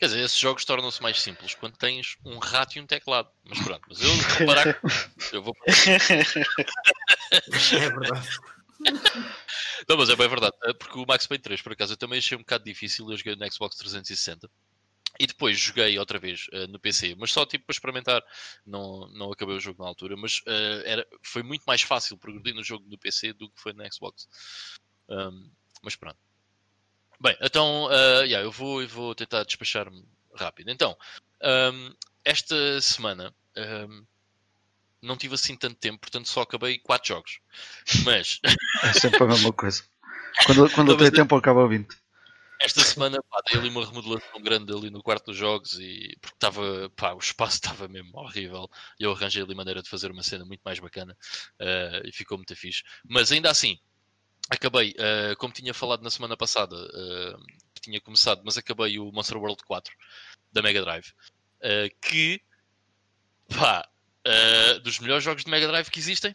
Quer 0.05 0.09
dizer, 0.09 0.25
esses 0.25 0.39
jogos 0.39 0.67
tornam-se 0.67 1.03
mais 1.03 1.19
simples 1.19 1.55
quando 1.55 1.79
tens 1.79 2.19
um 2.27 2.39
rato 2.39 2.77
e 2.77 2.81
um 2.83 2.87
teclado. 2.87 3.31
Mas 3.43 3.59
pronto, 3.59 3.81
mas 3.89 4.03
eu 4.03 4.13
vou 4.37 4.47
parar. 4.47 4.81
Eu 5.33 5.43
vou... 5.43 5.57
É 7.73 7.89
verdade. 7.89 8.29
Não, 9.89 9.97
mas 9.97 10.11
é 10.11 10.17
bem 10.17 10.29
verdade. 10.29 10.55
é 10.65 10.75
Porque 10.75 10.99
o 10.99 11.07
Max 11.07 11.27
Payne 11.27 11.43
3, 11.43 11.63
por 11.63 11.73
acaso, 11.73 11.95
eu 11.95 11.97
também 11.97 12.19
achei 12.19 12.37
um 12.37 12.43
bocado 12.43 12.65
difícil. 12.65 13.11
Eu 13.11 13.17
joguei 13.17 13.35
no 13.35 13.51
Xbox 13.51 13.79
360 13.79 14.47
e 15.19 15.27
depois 15.27 15.59
joguei 15.59 15.99
outra 15.99 16.19
vez 16.19 16.49
eh, 16.53 16.67
no 16.67 16.79
PC, 16.79 17.15
mas 17.19 17.33
só 17.33 17.47
tipo 17.47 17.65
para 17.65 17.73
experimentar. 17.73 18.23
Não, 18.67 19.09
não 19.09 19.33
acabei 19.33 19.57
o 19.57 19.61
jogo 19.61 19.83
na 19.83 19.89
altura, 19.89 20.19
mas 20.19 20.43
eh, 20.47 20.83
era, 20.85 21.07
foi 21.23 21.43
muito 21.43 21.63
mais 21.63 21.81
fácil 21.81 22.19
progredir 22.19 22.55
no 22.55 22.63
jogo 22.63 22.85
no 22.91 22.99
PC 22.99 23.33
do 23.33 23.49
que 23.49 23.59
foi 23.59 23.73
no 23.73 23.91
Xbox. 23.91 24.29
Um, 25.09 25.51
mas 25.83 25.97
pronto. 25.97 26.19
Bem, 27.25 27.35
então 27.41 27.91
eh, 27.91 28.27
yeah, 28.27 28.43
eu, 28.45 28.53
vou, 28.53 28.83
eu 28.83 28.89
vou 28.89 29.15
tentar 29.15 29.45
despachar-me 29.45 30.05
rápido. 30.37 30.71
Então, 30.71 30.95
um, 31.73 31.95
esta 32.23 32.79
semana 32.83 33.35
um, 33.57 34.05
não 35.01 35.17
tive 35.17 35.35
assim 35.35 35.57
tanto 35.57 35.77
tempo, 35.77 36.01
portanto 36.01 36.29
só 36.29 36.43
acabei 36.43 36.79
4 36.79 37.09
jogos. 37.09 37.41
Mas 38.05 38.41
É 38.83 38.93
sempre 38.93 39.23
a 39.23 39.27
mesma 39.27 39.55
coisa. 39.55 39.83
Quando, 40.45 40.69
quando 40.71 40.89
Não, 40.89 40.97
tem 40.99 41.07
mas- 41.07 41.15
tempo 41.17 41.35
acaba 41.35 41.67
20. 41.67 41.97
Esta 42.61 42.83
semana 42.83 43.19
pá, 43.31 43.41
dei 43.47 43.59
ali 43.59 43.69
uma 43.71 43.85
remodelação 43.87 44.41
grande 44.43 44.73
ali 44.73 44.91
no 44.91 45.03
quarto 45.03 45.27
dos 45.27 45.37
jogos 45.37 45.79
e 45.79 46.17
porque 46.21 46.37
estava, 46.37 46.91
pá, 46.95 47.13
o 47.15 47.19
espaço 47.19 47.57
estava 47.65 47.89
mesmo 47.89 48.11
horrível 48.19 48.69
e 49.01 49.05
eu 49.05 49.13
arranjei 49.13 49.43
ali 49.43 49.55
maneira 49.55 49.83
de 49.83 49.89
fazer 49.89 50.11
uma 50.11 50.23
cena 50.23 50.45
muito 50.45 50.61
mais 50.63 50.79
bacana 50.79 51.17
eh, 51.59 52.03
e 52.05 52.13
ficou 52.13 52.37
muito 52.37 52.55
fixe. 52.55 52.83
Mas 53.09 53.33
ainda 53.33 53.51
assim, 53.51 53.79
acabei, 54.51 54.91
uh, 54.93 55.37
como 55.39 55.53
tinha 55.53 55.73
falado 55.73 56.03
na 56.03 56.11
semana 56.11 56.37
passada, 56.37 56.77
uh, 56.77 57.47
tinha 57.81 58.01
começado, 58.01 58.43
mas 58.45 58.57
acabei 58.57 58.99
o 58.99 59.11
Monster 59.13 59.39
World 59.39 59.63
4 59.65 59.95
da 60.53 60.63
Mega 60.63 60.83
Drive, 60.83 61.09
uh, 61.61 61.95
que 62.01 62.41
pá, 63.49 63.89
dos 64.83 64.99
melhores 65.01 65.23
jogos 65.23 65.45
de 65.45 65.51
Mega 65.51 65.69
Drive 65.69 65.91
que 65.91 65.99
existem, 65.99 66.35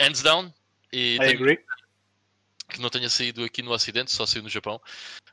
hands 0.00 0.22
down. 0.22 0.52
E 0.92 1.16
I 1.20 1.34
agree. 1.34 1.58
Que 2.68 2.80
não 2.80 2.90
tenha 2.90 3.08
saído 3.08 3.44
aqui 3.44 3.62
no 3.62 3.70
Ocidente, 3.70 4.10
só 4.10 4.26
saiu 4.26 4.42
no 4.42 4.48
Japão, 4.48 4.80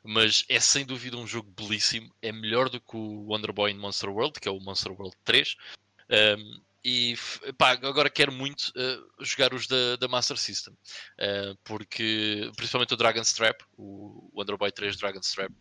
mas 0.04 0.46
é 0.48 0.60
sem 0.60 0.86
dúvida 0.86 1.18
um 1.18 1.26
jogo 1.26 1.52
belíssimo. 1.52 2.14
É 2.22 2.32
melhor 2.32 2.70
do 2.70 2.80
que 2.80 2.96
o 2.96 3.26
Wonder 3.28 3.52
Boy 3.52 3.72
in 3.72 3.80
Monster 3.80 4.10
World, 4.10 4.40
que 4.40 4.48
é 4.48 4.52
o 4.52 4.60
Monster 4.60 4.92
World 4.92 5.16
3. 5.26 5.56
Um, 6.12 6.62
e 6.84 7.16
pá, 7.58 7.72
agora 7.72 8.10
quero 8.10 8.32
muito 8.32 8.74
uh, 8.76 9.24
jogar 9.24 9.54
os 9.54 9.68
da, 9.68 9.96
da 9.96 10.08
Master 10.08 10.38
System, 10.38 10.74
uh, 10.74 11.58
porque 11.64 12.52
principalmente 12.58 12.94
o 12.94 12.98
Dragon 12.98 13.22
Strap, 13.22 13.62
o 13.78 14.30
Wonder 14.34 14.58
Boy 14.58 14.72
3 14.72 14.98
Dragon 14.98 15.22
Strap. 15.22 15.52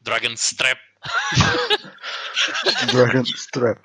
Dragon 0.00 0.32
Strap! 0.34 0.78
Dragon 2.92 3.24
Strap. 3.24 3.84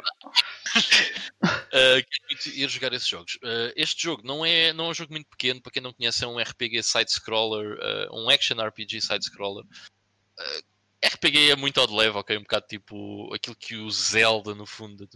uh, 1.44 2.04
quero 2.06 2.56
ir 2.56 2.70
jogar 2.70 2.94
esses 2.94 3.08
jogos. 3.08 3.36
Uh, 3.38 3.74
este 3.76 4.04
jogo 4.04 4.22
não 4.24 4.46
é, 4.46 4.72
não 4.74 4.86
é 4.86 4.90
um 4.90 4.94
jogo 4.94 5.14
muito 5.14 5.28
pequeno, 5.30 5.60
para 5.60 5.72
quem 5.72 5.82
não 5.82 5.94
conhece, 5.94 6.24
é 6.24 6.28
um 6.28 6.40
RPG 6.40 6.84
side-scroller, 6.84 7.80
uh, 7.80 8.16
um 8.16 8.30
action 8.30 8.62
RPG 8.62 9.02
side-scroller. 9.02 9.66
RPG 11.04 11.52
é 11.52 11.56
muito 11.56 11.80
ao 11.80 11.88
de 11.88 11.94
leve, 11.96 12.18
ok? 12.18 12.38
Um 12.38 12.42
bocado 12.42 12.68
tipo 12.68 13.34
aquilo 13.34 13.56
que 13.56 13.76
o 13.76 13.90
Zelda, 13.90 14.54
no 14.54 14.68
fundo, 14.68 15.08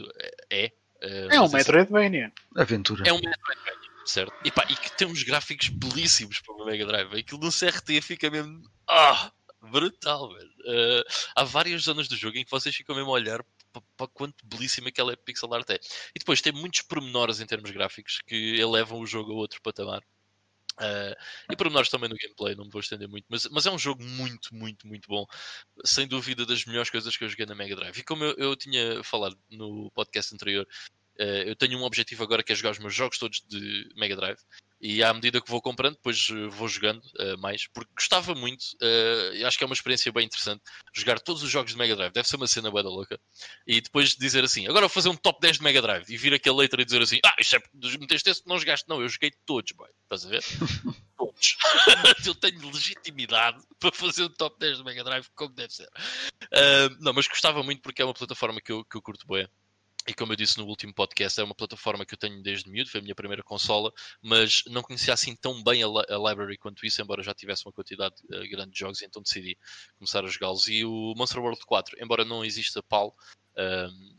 é. 0.49 0.71
É 1.01 1.41
um 1.41 1.49
Metroidvania. 1.49 2.31
Aventura. 2.55 3.03
É 3.07 3.13
um 3.13 3.19
Metroidvania, 3.19 3.89
certo? 4.05 4.33
E, 4.45 4.51
pá, 4.51 4.65
e 4.69 4.75
que 4.75 4.95
tem 4.97 5.07
uns 5.07 5.23
gráficos 5.23 5.69
belíssimos 5.69 6.39
para 6.41 6.55
o 6.55 6.65
Mega 6.65 6.85
Drive. 6.85 7.19
Aquilo 7.19 7.41
no 7.41 7.51
CRT 7.51 8.01
fica 8.01 8.29
mesmo. 8.29 8.61
Ah! 8.87 9.31
brutal, 9.61 10.33
velho. 10.33 10.49
Uh, 10.61 11.03
há 11.35 11.43
várias 11.43 11.83
zonas 11.83 12.07
do 12.07 12.15
jogo 12.15 12.37
em 12.37 12.43
que 12.43 12.49
vocês 12.49 12.75
ficam 12.75 12.95
mesmo 12.95 13.11
a 13.11 13.13
olhar 13.13 13.43
para 13.95 14.07
quanto 14.07 14.45
belíssima 14.45 14.89
aquela 14.89 15.15
pixel 15.15 15.53
art 15.53 15.69
é. 15.69 15.79
E 16.15 16.19
depois 16.19 16.41
tem 16.41 16.51
muitos 16.51 16.81
pormenores 16.81 17.39
em 17.39 17.45
termos 17.45 17.69
gráficos 17.71 18.19
que 18.25 18.59
elevam 18.59 18.99
o 18.99 19.05
jogo 19.05 19.31
a 19.31 19.35
outro 19.35 19.61
patamar. 19.61 20.01
Uh, 20.81 21.15
e 21.51 21.55
pormenores 21.55 21.89
também 21.89 22.09
no 22.09 22.15
gameplay, 22.15 22.55
não 22.55 22.65
me 22.65 22.71
vou 22.71 22.81
estender 22.81 23.07
muito, 23.07 23.25
mas, 23.29 23.47
mas 23.51 23.67
é 23.67 23.71
um 23.71 23.77
jogo 23.77 24.03
muito, 24.03 24.53
muito, 24.55 24.87
muito 24.87 25.07
bom. 25.07 25.27
Sem 25.85 26.07
dúvida 26.07 26.43
das 26.43 26.65
melhores 26.65 26.89
coisas 26.89 27.15
que 27.15 27.23
eu 27.23 27.29
joguei 27.29 27.45
na 27.45 27.53
Mega 27.53 27.75
Drive. 27.75 27.99
E 27.99 28.03
como 28.03 28.23
eu, 28.23 28.33
eu 28.35 28.55
tinha 28.55 29.03
falado 29.03 29.37
no 29.49 29.91
podcast 29.91 30.33
anterior, 30.33 30.67
uh, 31.19 31.23
eu 31.45 31.55
tenho 31.55 31.77
um 31.77 31.83
objetivo 31.83 32.23
agora 32.23 32.41
que 32.41 32.51
é 32.51 32.55
jogar 32.55 32.71
os 32.71 32.79
meus 32.79 32.95
jogos 32.95 33.19
todos 33.19 33.41
de 33.47 33.89
Mega 33.95 34.15
Drive. 34.15 34.39
E 34.81 35.03
à 35.03 35.13
medida 35.13 35.39
que 35.39 35.49
vou 35.49 35.61
comprando, 35.61 35.95
depois 35.95 36.27
eh, 36.31 36.47
vou 36.47 36.67
jogando 36.67 37.03
uh, 37.19 37.37
mais, 37.39 37.67
porque 37.67 37.91
gostava 37.95 38.33
muito, 38.33 38.63
uh, 38.81 39.35
e 39.35 39.45
acho 39.45 39.57
que 39.57 39.63
é 39.63 39.67
uma 39.67 39.75
experiência 39.75 40.11
bem 40.11 40.25
interessante, 40.25 40.61
jogar 40.93 41.19
todos 41.19 41.43
os 41.43 41.51
jogos 41.51 41.73
de 41.73 41.77
Mega 41.77 41.95
Drive, 41.95 42.11
deve 42.11 42.27
ser 42.27 42.37
uma 42.37 42.47
cena 42.47 42.71
bué 42.71 42.81
da 42.81 42.89
louca, 42.89 43.19
e 43.67 43.79
depois 43.79 44.15
dizer 44.15 44.43
assim, 44.43 44.65
agora 44.67 44.81
vou 44.81 44.89
fazer 44.89 45.09
um 45.09 45.15
top 45.15 45.39
10 45.39 45.57
de 45.57 45.63
Mega 45.63 45.81
Drive, 45.81 46.09
e 46.09 46.17
vir 46.17 46.33
aquele 46.33 46.55
letra 46.55 46.81
e 46.81 46.85
dizer 46.85 47.01
assim, 47.01 47.19
ah, 47.23 47.35
isto 47.39 47.55
é 47.55 47.59
porque 47.59 47.97
meteste 47.99 48.31
esse 48.31 48.41
não 48.47 48.57
jogaste, 48.57 48.89
não, 48.89 49.01
eu 49.01 49.07
joguei 49.07 49.31
todos, 49.45 49.71
boy, 49.73 49.89
estás 50.03 50.25
a 50.25 50.29
ver? 50.29 50.43
todos. 51.21 51.57
eu 52.25 52.35
tenho 52.35 52.71
legitimidade 52.71 53.61
para 53.79 53.91
fazer 53.91 54.23
um 54.23 54.29
top 54.29 54.57
10 54.59 54.79
de 54.79 54.83
Mega 54.83 55.03
Drive 55.03 55.27
como 55.35 55.53
deve 55.53 55.73
ser. 55.73 55.87
Uh, 56.45 56.97
não, 56.99 57.13
mas 57.13 57.27
gostava 57.27 57.61
muito 57.61 57.81
porque 57.81 58.01
é 58.01 58.05
uma 58.05 58.13
plataforma 58.13 58.59
que 58.59 58.71
eu, 58.71 58.83
que 58.85 58.97
eu 58.97 59.01
curto 59.01 59.27
bem. 59.27 59.47
E 60.11 60.13
como 60.13 60.33
eu 60.33 60.35
disse 60.35 60.57
no 60.57 60.65
último 60.65 60.93
podcast, 60.93 61.39
é 61.39 61.43
uma 61.43 61.55
plataforma 61.55 62.05
que 62.05 62.13
eu 62.13 62.17
tenho 62.17 62.43
desde 62.43 62.69
miúdo, 62.69 62.89
foi 62.89 62.99
a 62.99 63.01
minha 63.01 63.15
primeira 63.15 63.41
consola, 63.41 63.93
mas 64.21 64.61
não 64.67 64.81
conhecia 64.81 65.13
assim 65.13 65.33
tão 65.37 65.63
bem 65.63 65.83
a, 65.83 65.87
a 65.87 66.29
library 66.29 66.57
quanto 66.57 66.85
isso, 66.85 67.01
embora 67.01 67.23
já 67.23 67.33
tivesse 67.33 67.65
uma 67.65 67.71
quantidade 67.71 68.15
uh, 68.25 68.49
grande 68.49 68.73
de 68.73 68.79
jogos, 68.79 69.01
então 69.01 69.21
decidi 69.21 69.57
começar 69.97 70.25
a 70.25 70.27
jogá-los. 70.27 70.67
E 70.67 70.83
o 70.83 71.13
Monster 71.15 71.41
World 71.41 71.61
4, 71.65 71.95
embora 72.03 72.25
não 72.25 72.43
exista 72.43 72.83
PAL, 72.83 73.15
um, 73.57 74.17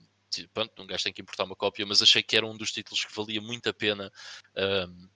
pronto, 0.55 0.83
um 0.83 0.87
gajo 0.87 1.05
tem 1.05 1.13
que 1.13 1.21
importar 1.21 1.45
uma 1.45 1.55
cópia, 1.55 1.85
mas 1.85 2.01
achei 2.01 2.23
que 2.23 2.39
era 2.39 2.47
um 2.47 2.57
dos 2.57 2.73
títulos 2.73 3.05
que 3.05 3.15
valia 3.15 3.43
muito 3.43 3.69
a 3.69 3.75
pena 3.75 4.11
um, 4.57 5.09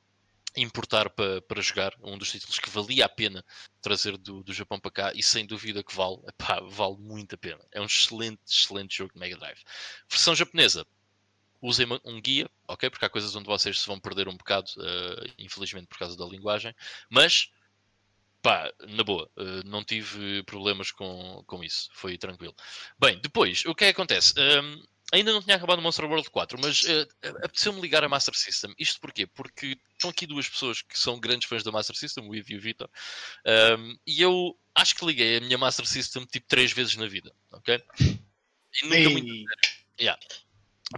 importar 0.57 1.11
para, 1.11 1.41
para 1.43 1.61
jogar, 1.63 1.93
um 2.03 2.17
dos 2.17 2.31
títulos 2.31 2.59
que 2.59 2.71
valia 2.71 3.05
a 3.05 3.09
pena 3.09 3.45
trazer 3.81 4.17
do, 4.17 4.43
do 4.43 4.53
Japão 4.53 4.81
para 4.81 4.91
cá 4.91 5.13
e 5.15 5.23
sem 5.23 5.47
dúvida 5.47 5.83
que 5.83 5.95
vale, 5.95 6.19
epá, 6.29 6.61
vale 6.61 6.97
muito 6.99 7.35
a 7.35 7.39
pena. 7.39 7.65
É 7.73 7.81
um 7.81 7.87
excelente, 7.87 8.41
excelente 8.47 8.97
jogo 8.97 9.13
de 9.13 9.21
Mega 9.21 9.37
Drive. 9.37 9.61
Versão 10.09 10.35
japonesa, 10.35 10.87
usem 11.61 11.87
um 12.05 12.21
guia, 12.21 12.49
ok? 12.69 12.91
Porque 12.91 13.05
há 13.05 13.11
coisas 13.11 13.35
onde 13.35 13.47
vocês 13.47 13.81
se 13.81 13.87
vão 13.87 14.01
perder 14.01 14.29
um 14.29 14.37
bocado, 14.37 14.71
uh, 14.77 15.33
infelizmente 15.39 15.87
por 15.87 15.99
causa 15.99 16.17
da 16.17 16.25
linguagem, 16.25 16.75
mas 17.11 17.51
pá, 18.43 18.73
na 18.89 19.03
boa, 19.03 19.29
uh, 19.37 19.67
não 19.67 19.85
tive 19.85 20.43
problemas 20.45 20.91
com, 20.91 21.43
com 21.47 21.65
isso, 21.65 21.89
foi 21.93 22.17
tranquilo. 22.17 22.55
Bem, 22.99 23.19
depois, 23.21 23.65
o 23.67 23.75
que 23.75 23.85
é 23.85 23.93
que 23.93 24.01
acontece? 24.01 24.35
Um, 24.39 24.83
ainda 25.13 25.33
não 25.33 25.43
tinha 25.43 25.57
acabado 25.57 25.79
o 25.79 25.83
Monster 25.83 26.05
World 26.05 26.29
4, 26.31 26.59
mas 26.61 26.83
uh, 26.83 27.07
apeteceu-me 27.43 27.81
ligar 27.81 28.03
a 28.05 28.09
Master 28.09 28.35
System. 28.35 28.75
Isto 28.79 29.01
porquê? 29.01 29.27
Porque 29.27 29.79
estão 29.93 30.11
aqui 30.11 30.27
duas 30.27 30.49
pessoas 30.49 30.83
que 30.83 30.99
são 30.99 31.19
grandes 31.19 31.49
fãs 31.49 31.63
da 31.63 31.73
Master 31.73 31.97
System, 31.97 32.29
o 32.29 32.35
Ivo 32.35 32.53
e 32.53 32.57
o 32.57 32.61
Vitor, 32.61 32.89
um, 33.79 33.97
e 34.07 34.21
eu 34.21 34.57
acho 34.75 34.95
que 34.95 35.07
liguei 35.07 35.39
a 35.39 35.41
minha 35.41 35.59
Master 35.59 35.87
System 35.87 36.25
tipo 36.27 36.47
três 36.49 36.73
vezes 36.73 36.97
na 36.97 37.07
vida, 37.07 37.33
ok? 37.53 37.83
E 38.01 38.85
nunca 38.85 38.97
Ei. 38.97 39.09
muito. 39.09 39.51
Yeah. 39.99 40.21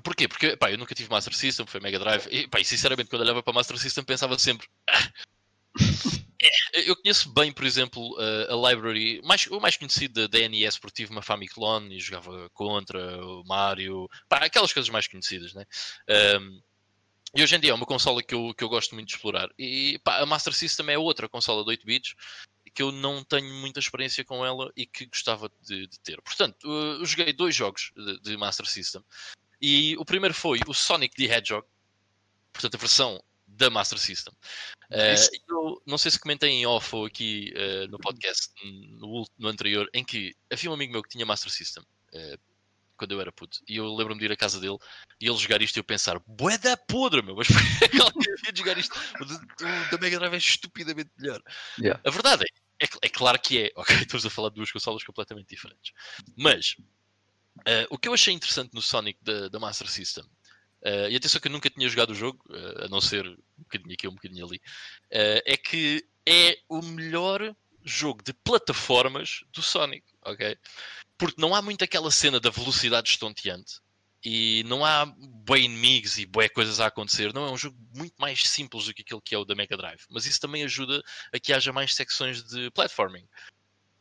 Porquê? 0.02 0.28
Porque 0.28 0.56
pá, 0.56 0.70
eu 0.70 0.78
nunca 0.78 0.94
tive 0.94 1.10
Master 1.10 1.34
System, 1.34 1.66
foi 1.66 1.80
Mega 1.80 1.98
Drive, 1.98 2.26
e, 2.30 2.46
pá, 2.48 2.60
e 2.60 2.64
sinceramente 2.64 3.08
quando 3.08 3.22
olhava 3.22 3.42
para 3.42 3.52
Master 3.52 3.78
System 3.78 4.04
pensava 4.04 4.38
sempre. 4.38 4.66
Ah, 4.90 5.10
eu 6.72 6.96
conheço 6.96 7.32
bem, 7.32 7.52
por 7.52 7.64
exemplo, 7.64 8.16
a, 8.18 8.54
a 8.54 8.70
library, 8.70 9.20
mais, 9.24 9.46
o 9.46 9.60
mais 9.60 9.76
conhecido 9.76 10.28
da 10.28 10.48
NES, 10.48 10.78
porque 10.78 11.02
tive 11.02 11.12
uma 11.12 11.22
Famiclone 11.22 11.96
e 11.96 12.00
jogava 12.00 12.48
contra 12.50 13.24
o 13.24 13.44
Mario, 13.44 14.08
pá, 14.28 14.38
aquelas 14.38 14.72
coisas 14.72 14.90
mais 14.90 15.06
conhecidas, 15.06 15.54
né? 15.54 15.64
Um, 16.40 16.60
e 17.34 17.42
hoje 17.42 17.54
em 17.54 17.60
dia 17.60 17.72
é 17.72 17.74
uma 17.74 17.84
consola 17.84 18.22
que 18.22 18.34
eu, 18.34 18.54
que 18.54 18.64
eu 18.64 18.68
gosto 18.68 18.94
muito 18.94 19.08
de 19.08 19.14
explorar. 19.14 19.50
E 19.58 19.98
pá, 20.02 20.18
a 20.18 20.26
Master 20.26 20.52
System 20.54 20.90
é 20.90 20.98
outra 20.98 21.28
consola 21.28 21.62
de 21.62 21.70
8 21.70 21.86
bits 21.86 22.14
que 22.74 22.82
eu 22.82 22.92
não 22.92 23.24
tenho 23.24 23.52
muita 23.54 23.80
experiência 23.80 24.24
com 24.24 24.46
ela 24.46 24.70
e 24.76 24.86
que 24.86 25.06
gostava 25.06 25.50
de, 25.62 25.88
de 25.88 26.00
ter. 26.00 26.22
Portanto, 26.22 26.56
eu 26.64 27.04
joguei 27.04 27.32
dois 27.32 27.54
jogos 27.54 27.90
de, 27.96 28.20
de 28.20 28.36
Master 28.36 28.66
System. 28.66 29.02
E 29.60 29.96
o 29.96 30.04
primeiro 30.04 30.32
foi 30.32 30.60
o 30.66 30.72
Sonic 30.72 31.16
the 31.16 31.24
Hedgehog, 31.24 31.66
portanto, 32.52 32.76
a 32.76 32.78
versão 32.78 33.24
da 33.58 33.68
Master 33.68 33.98
System. 33.98 34.32
Uh, 34.90 35.50
eu 35.50 35.82
não 35.84 35.98
sei 35.98 36.10
se 36.10 36.18
comentei 36.18 36.48
em 36.50 36.64
off 36.64 36.94
ou 36.94 37.04
aqui 37.04 37.52
uh, 37.56 37.88
no 37.90 37.98
podcast 37.98 38.50
no, 38.62 39.26
no, 39.36 39.48
anterior, 39.48 39.90
em 39.92 40.04
que 40.04 40.34
havia 40.50 40.70
um 40.70 40.74
amigo 40.74 40.92
meu 40.92 41.02
que 41.02 41.10
tinha 41.10 41.26
Master 41.26 41.52
System. 41.52 41.82
Uh, 42.14 42.38
quando 42.96 43.12
eu 43.12 43.20
era 43.20 43.30
puto, 43.30 43.60
e 43.68 43.76
eu 43.76 43.94
lembro-me 43.94 44.18
de 44.18 44.26
ir 44.26 44.32
à 44.32 44.36
casa 44.36 44.58
dele 44.58 44.76
e 45.20 45.28
ele 45.28 45.36
jogar 45.36 45.62
isto 45.62 45.76
e 45.76 45.80
eu 45.80 45.84
pensar, 45.84 46.18
bué 46.26 46.58
da 46.58 46.76
podre, 46.76 47.22
meu, 47.22 47.36
mas 47.36 47.46
alguém 48.02 48.32
havia 48.32 48.52
de 48.52 48.58
jogar 48.58 48.76
isto? 48.76 48.98
O 49.20 49.24
da 49.24 49.98
Mega 49.98 50.18
Drive 50.18 50.34
é 50.34 50.38
estupidamente 50.38 51.10
melhor. 51.16 51.40
Yeah. 51.78 52.00
A 52.04 52.10
verdade 52.10 52.44
é, 52.80 52.84
é, 52.84 52.88
é, 53.02 53.08
claro 53.08 53.38
que 53.40 53.66
é, 53.66 53.72
ok, 53.76 53.94
estamos 53.98 54.26
a 54.26 54.30
falar 54.30 54.48
de 54.48 54.56
duas 54.56 54.72
consolas 54.72 55.04
completamente 55.04 55.48
diferentes. 55.48 55.92
Mas 56.36 56.74
o 57.90 57.98
que 57.98 58.08
eu 58.08 58.14
achei 58.14 58.32
interessante 58.32 58.72
no 58.72 58.80
Sonic 58.80 59.18
da 59.22 59.60
Master 59.60 59.88
System 59.88 60.24
Uh, 60.82 61.10
e 61.10 61.16
atenção 61.16 61.40
que 61.40 61.48
eu 61.48 61.52
nunca 61.52 61.68
tinha 61.68 61.88
jogado 61.88 62.10
o 62.10 62.14
jogo, 62.14 62.42
uh, 62.48 62.84
a 62.84 62.88
não 62.88 63.00
ser 63.00 63.26
um 63.26 63.62
bocadinho 63.62 63.94
aqui, 63.94 64.08
um 64.08 64.14
bocadinho 64.14 64.46
ali. 64.46 64.56
Uh, 65.06 65.42
é 65.44 65.56
que 65.56 66.04
é 66.26 66.58
o 66.68 66.80
melhor 66.82 67.54
jogo 67.82 68.22
de 68.22 68.32
plataformas 68.32 69.40
do 69.52 69.62
Sonic, 69.62 70.04
ok? 70.22 70.56
Porque 71.16 71.40
não 71.40 71.54
há 71.54 71.60
muito 71.60 71.82
aquela 71.82 72.10
cena 72.10 72.38
da 72.38 72.50
velocidade 72.50 73.08
estonteante 73.08 73.80
e 74.24 74.62
não 74.66 74.84
há 74.84 75.06
bem 75.06 75.64
inimigos 75.64 76.18
e 76.18 76.26
boas 76.26 76.50
coisas 76.50 76.80
a 76.80 76.86
acontecer. 76.86 77.32
Não 77.32 77.46
é 77.46 77.50
um 77.50 77.56
jogo 77.56 77.76
muito 77.94 78.14
mais 78.18 78.42
simples 78.42 78.84
do 78.84 78.94
que 78.94 79.02
aquele 79.02 79.20
que 79.20 79.34
é 79.34 79.38
o 79.38 79.44
da 79.44 79.54
Mega 79.54 79.76
Drive, 79.76 80.02
mas 80.10 80.26
isso 80.26 80.40
também 80.40 80.62
ajuda 80.62 81.02
a 81.32 81.40
que 81.40 81.52
haja 81.52 81.72
mais 81.72 81.94
secções 81.94 82.42
de 82.44 82.70
platforming. 82.70 83.26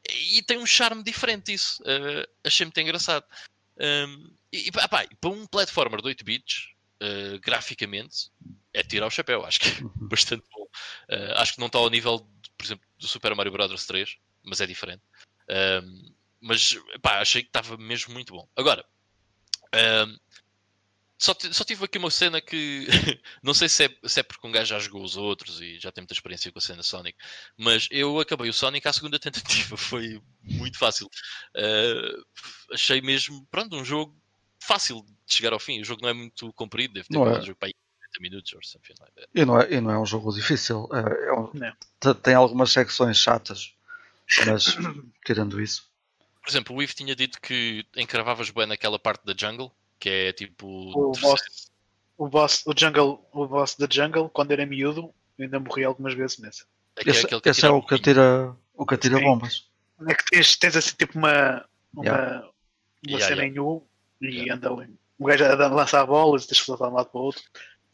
E 0.10 0.44
tem 0.44 0.58
um 0.58 0.66
charme 0.66 1.04
diferente 1.04 1.54
isso. 1.54 1.82
achei 2.44 2.66
muito 2.66 2.80
engraçado. 2.80 3.26
Um, 3.80 4.37
e, 4.52 4.72
pá, 4.72 4.88
para 4.88 5.30
um 5.30 5.46
platformer 5.46 6.02
de 6.02 6.08
8 6.08 6.24
bits, 6.24 6.70
uh, 7.02 7.40
graficamente, 7.40 8.32
é 8.74 8.84
tirar 8.84 9.08
o 9.08 9.12
chapéu. 9.12 9.46
Acho 9.46 9.60
que 9.60 9.70
é 9.70 9.84
uhum. 9.84 9.92
bastante 10.08 10.46
bom. 10.52 10.64
Uh, 10.64 11.34
acho 11.36 11.54
que 11.54 11.60
não 11.60 11.68
está 11.68 11.80
ao 11.80 11.90
nível, 11.90 12.20
de, 12.42 12.50
por 12.58 12.66
exemplo, 12.66 12.86
do 12.98 13.08
Super 13.08 13.36
Mario 13.36 13.52
Bros. 13.52 13.86
3, 13.86 14.18
mas 14.44 14.62
é 14.62 14.66
diferente. 14.66 15.04
Um, 15.50 16.14
mas 16.40 16.78
pá, 17.02 17.20
achei 17.20 17.42
que 17.42 17.50
estava 17.50 17.78
mesmo 17.78 18.14
muito 18.14 18.34
bom. 18.34 18.48
Agora, 18.56 18.86
um, 20.06 20.18
só, 21.18 21.36
só 21.52 21.64
tive 21.64 21.84
aqui 21.84 21.98
uma 21.98 22.12
cena 22.12 22.40
que 22.40 22.86
não 23.42 23.54
sei 23.54 23.68
se 23.68 23.86
é, 23.86 23.98
se 24.04 24.20
é 24.20 24.24
porque 24.24 24.46
um 24.46 24.52
gajo 24.52 24.70
já 24.70 24.80
jogou 24.80 25.04
os 25.04 25.18
outros 25.18 25.60
e 25.60 25.80
já 25.80 25.92
tem 25.92 26.04
muita 26.04 26.14
experiência 26.14 26.52
com 26.52 26.60
a 26.60 26.62
cena 26.62 26.84
Sonic, 26.84 27.18
mas 27.58 27.88
eu 27.90 28.20
acabei 28.20 28.50
o 28.50 28.54
Sonic 28.54 28.88
à 28.88 28.94
segunda 28.94 29.18
tentativa, 29.20 29.76
foi 29.76 30.22
muito 30.44 30.78
fácil. 30.78 31.08
Uh, 31.56 32.24
achei 32.72 33.02
mesmo, 33.02 33.46
pronto, 33.50 33.76
um 33.76 33.84
jogo 33.84 34.16
fácil 34.60 35.04
de 35.26 35.34
chegar 35.36 35.54
ao 35.54 35.60
fim. 35.60 35.82
O 35.82 35.86
jogo 35.86 36.02
não 36.02 36.10
é 36.10 36.14
muito 36.14 36.52
comprido, 36.54 36.94
deve 36.96 37.08
ter 37.08 37.18
um 37.18 37.42
jogo 37.42 37.56
para 37.58 37.68
aí 37.70 37.74
minutos 38.20 38.52
or 38.54 38.66
something 38.66 38.94
like 39.00 39.14
that. 39.14 39.28
E 39.36 39.46
não 39.46 39.60
é, 39.62 39.74
e 39.74 39.80
não 39.82 39.92
é 39.92 40.00
um 40.00 40.06
jogo 40.06 40.32
difícil. 40.34 40.90
É, 40.92 41.28
é 41.30 41.34
um- 41.34 42.14
tem 42.16 42.34
algumas 42.34 42.72
secções 42.72 43.18
chatas, 43.18 43.74
mas 44.46 44.76
tirando 45.26 45.62
isso. 45.62 45.88
Por 46.42 46.50
exemplo, 46.50 46.76
o 46.76 46.82
Eve 46.82 46.94
tinha 46.94 47.16
dito 47.16 47.40
que 47.42 47.86
encravavas 47.96 48.50
bem 48.50 48.66
naquela 48.66 48.98
parte 48.98 49.26
da 49.26 49.36
jungle, 49.38 49.72
que 50.00 50.10
é 50.10 50.34
tipo. 50.34 50.66
O 50.68 51.12
boss, 51.12 51.70
o 52.18 52.28
boss, 52.28 52.64
o 52.66 52.74
jungle, 52.76 53.24
o 53.32 53.48
boss 53.48 53.76
da 53.76 53.88
jungle, 53.90 54.30
quando 54.30 54.52
era 54.52 54.66
miúdo, 54.66 55.14
ainda 55.40 55.60
morri 55.60 55.84
algumas 55.84 56.14
vezes 56.14 56.40
é 56.42 56.48
Esse, 57.10 57.26
aquele 57.26 57.42
que 57.42 57.50
esse 57.50 57.66
é 57.66 57.70
o 57.70 57.82
que 57.84 57.94
atira, 57.94 58.56
o 58.74 58.86
que 58.86 58.96
atira 58.96 59.18
Sim. 59.18 59.24
bombas. 59.24 59.68
É 60.08 60.16
que 60.16 60.26
tens, 60.26 60.56
tens 60.56 60.76
assim 60.76 60.96
tipo 60.98 61.18
uma, 61.18 61.66
uma, 61.94 62.04
Yeah. 62.06 62.40
uma 62.40 63.18
Yeah, 63.20 63.28
cena 63.28 63.42
yeah. 63.44 63.56
em 63.56 63.60
U 63.60 63.87
e 64.22 64.28
Yeah. 64.28 64.56
anda 64.56 64.70
ali. 64.72 64.94
O 65.20 65.26
gajo 65.26 65.46
a 65.46 65.56
dar- 65.56 65.74
lançar 65.74 66.06
bolas 66.06 66.48
e 66.50 66.56
saltar 66.56 66.88
de 66.88 66.94
um 66.94 66.98
lado 66.98 67.10
para 67.10 67.20
o 67.20 67.24
outro. 67.24 67.44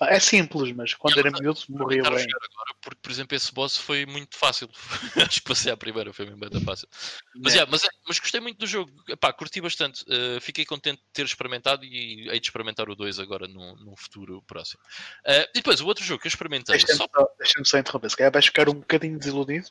É 0.01 0.19
simples, 0.19 0.73
mas 0.75 0.93
quando 0.95 1.17
era 1.17 1.31
miúdo 1.31 1.61
morria 1.69 2.01
a 2.01 2.09
bem. 2.09 2.23
agora, 2.23 2.75
porque, 2.81 2.99
por 3.01 3.09
exemplo, 3.09 3.37
esse 3.37 3.53
boss 3.53 3.77
foi 3.77 4.05
muito 4.05 4.35
fácil. 4.35 4.67
Acho 5.31 5.39
que 5.41 5.47
passei 5.47 5.71
à 5.71 5.77
primeira, 5.77 6.11
foi 6.11 6.25
mesmo 6.25 6.41
bem 6.41 6.61
fácil. 6.61 6.89
Mas, 7.35 7.53
Yeah. 7.53 7.55
yeah, 7.55 7.71
mas, 7.71 7.83
é- 7.85 7.89
mas 8.05 8.19
gostei 8.19 8.41
muito 8.41 8.57
do 8.57 8.67
jogo. 8.67 8.91
Epá, 9.07 9.31
curti 9.31 9.61
bastante. 9.61 10.03
Uh, 10.03 10.41
fiquei 10.41 10.65
contente 10.65 10.97
de 10.97 11.05
ter 11.13 11.23
experimentado 11.25 11.85
e 11.85 12.27
hei 12.29 12.39
de 12.39 12.47
experimentar 12.47 12.89
o 12.89 12.95
2 12.95 13.17
agora 13.19 13.47
num, 13.47 13.75
num 13.77 13.95
futuro 13.95 14.41
próximo. 14.45 14.81
Uh, 15.25 15.47
e 15.51 15.61
depois, 15.61 15.79
o 15.79 15.85
outro 15.87 16.03
jogo 16.03 16.19
que 16.21 16.27
eu 16.27 16.31
experimentei, 16.31 16.75
Deixa-me 16.75 16.97
só 16.97 17.07
deixa-me 17.39 17.65
só 17.65 17.77
interromper. 17.77 18.09
Se 18.09 18.17
calhar 18.17 18.31
vais 18.33 18.45
ficar 18.45 18.67
um 18.67 18.73
bocadinho 18.73 19.17
desiludido, 19.17 19.69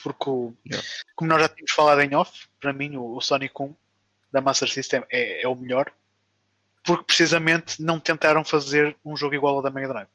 porque 0.00 0.30
o- 0.30 0.54
Yeah. 0.64 0.86
como 1.16 1.28
nós 1.30 1.40
já 1.42 1.48
tínhamos 1.48 1.72
falado 1.72 2.00
em 2.02 2.14
off, 2.14 2.46
para 2.60 2.72
mim 2.72 2.96
o, 2.96 3.16
o 3.16 3.20
Sonic 3.20 3.52
1 3.60 3.74
da 4.32 4.40
Master 4.40 4.70
System 4.70 5.04
é, 5.10 5.42
é 5.42 5.48
o 5.48 5.54
melhor, 5.54 5.92
porque 6.82 7.04
precisamente 7.04 7.80
não 7.82 8.00
tentaram 8.00 8.44
fazer 8.44 8.96
um 9.04 9.16
jogo 9.16 9.34
igual 9.34 9.56
ao 9.56 9.62
da 9.62 9.70
Mega 9.70 9.88
Drive. 9.88 10.08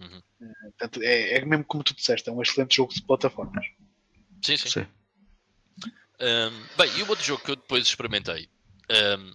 Uhum. 0.00 0.22
Eh, 0.40 0.70
portanto, 0.70 1.02
é, 1.02 1.34
é 1.34 1.44
mesmo 1.44 1.64
como 1.64 1.84
tu 1.84 1.94
disseste, 1.94 2.28
é 2.28 2.32
um 2.32 2.42
excelente 2.42 2.76
jogo 2.76 2.92
de 2.92 3.02
plataformas. 3.02 3.66
Sim, 4.44 4.56
sim. 4.56 4.68
Sim. 4.68 4.86
Um, 6.18 6.66
bem, 6.78 6.98
e 6.98 7.02
o 7.02 7.08
outro 7.08 7.24
jogo 7.24 7.44
que 7.44 7.50
eu 7.50 7.56
depois 7.56 7.86
experimentei. 7.86 8.48
um, 8.90 9.34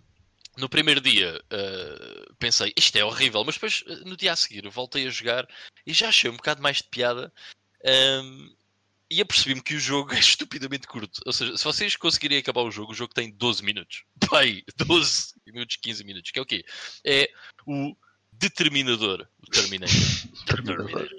no 0.57 0.67
primeiro 0.67 0.99
dia 0.99 1.41
uh, 1.53 2.35
pensei, 2.35 2.73
isto 2.75 2.97
é 2.97 3.05
horrível, 3.05 3.43
mas 3.45 3.55
depois 3.55 3.83
uh, 3.87 4.07
no 4.07 4.17
dia 4.17 4.33
a 4.33 4.35
seguir 4.35 4.67
voltei 4.67 5.07
a 5.07 5.09
jogar 5.09 5.47
e 5.85 5.93
já 5.93 6.09
achei 6.09 6.29
um 6.29 6.35
bocado 6.35 6.61
mais 6.61 6.77
de 6.77 6.89
piada. 6.89 7.31
um, 7.85 8.55
e 9.11 9.19
apercebi-me 9.19 9.61
que 9.61 9.75
o 9.75 9.79
jogo 9.79 10.13
é 10.15 10.19
estupidamente 10.19 10.87
curto. 10.87 11.21
Ou 11.25 11.33
seja, 11.33 11.57
se 11.57 11.63
vocês 11.63 11.97
conseguirem 11.97 12.37
acabar 12.37 12.61
o 12.61 12.71
jogo, 12.71 12.93
o 12.93 12.95
jogo 12.95 13.13
tem 13.13 13.29
12 13.29 13.63
minutos. 13.63 14.05
Pai, 14.29 14.63
12 14.77 15.33
minutos, 15.45 15.75
15 15.75 16.03
minutos. 16.05 16.31
Que 16.31 16.39
é 16.39 16.41
o 16.41 16.45
quê? 16.45 16.63
É 17.05 17.29
o 17.67 17.93
Determinador. 18.31 19.27
O 19.45 19.51
Terminator. 19.51 19.93
Terminador. 20.47 21.09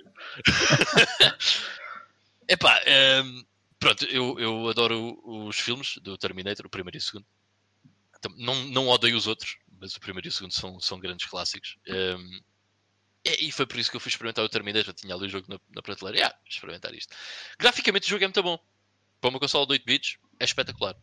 Epá, 2.49 2.81
ehm, 2.87 3.45
pronto, 3.79 4.05
eu, 4.07 4.41
eu 4.41 4.69
adoro 4.69 5.21
os 5.25 5.59
filmes 5.59 5.99
do 5.99 6.17
Terminator, 6.17 6.67
o 6.67 6.71
primeiro 6.71 6.97
e 6.97 6.99
o 6.99 7.03
segundo. 7.03 7.27
Não, 8.37 8.55
não 8.67 8.89
odeio 8.89 9.17
os 9.17 9.27
outros, 9.27 9.59
mas 9.81 9.95
o 9.95 10.01
primeiro 10.01 10.29
e 10.29 10.31
o 10.31 10.33
segundo 10.33 10.53
são, 10.53 10.81
são 10.81 10.99
grandes 10.99 11.27
clássicos. 11.27 11.77
Ehm, 11.87 12.41
e, 13.25 13.49
e 13.49 13.53
foi 13.53 13.67
por 13.67 13.79
isso 13.79 13.91
que 13.91 13.97
eu 13.97 14.01
fui 14.01 14.11
experimentar 14.11 14.45
o 14.45 14.49
Terminator. 14.49 14.93
Tinha 14.95 15.15
ali 15.15 15.27
o 15.27 15.29
jogo 15.29 15.47
na, 15.49 15.59
na 15.75 15.83
prateleira. 15.83 16.27
Ah, 16.29 16.31
vou 16.31 16.49
experimentar 16.49 16.95
isto. 16.95 17.15
Graficamente 17.59 18.07
o 18.07 18.11
jogo 18.11 18.25
é 18.25 18.27
muito 18.27 18.43
bom. 18.43 18.59
Para 19.21 19.31
uma 19.31 19.39
console 19.39 19.67
de 19.67 19.73
8 19.75 19.85
bits, 19.85 20.17
é 20.41 20.45
espetacular. 20.45 20.97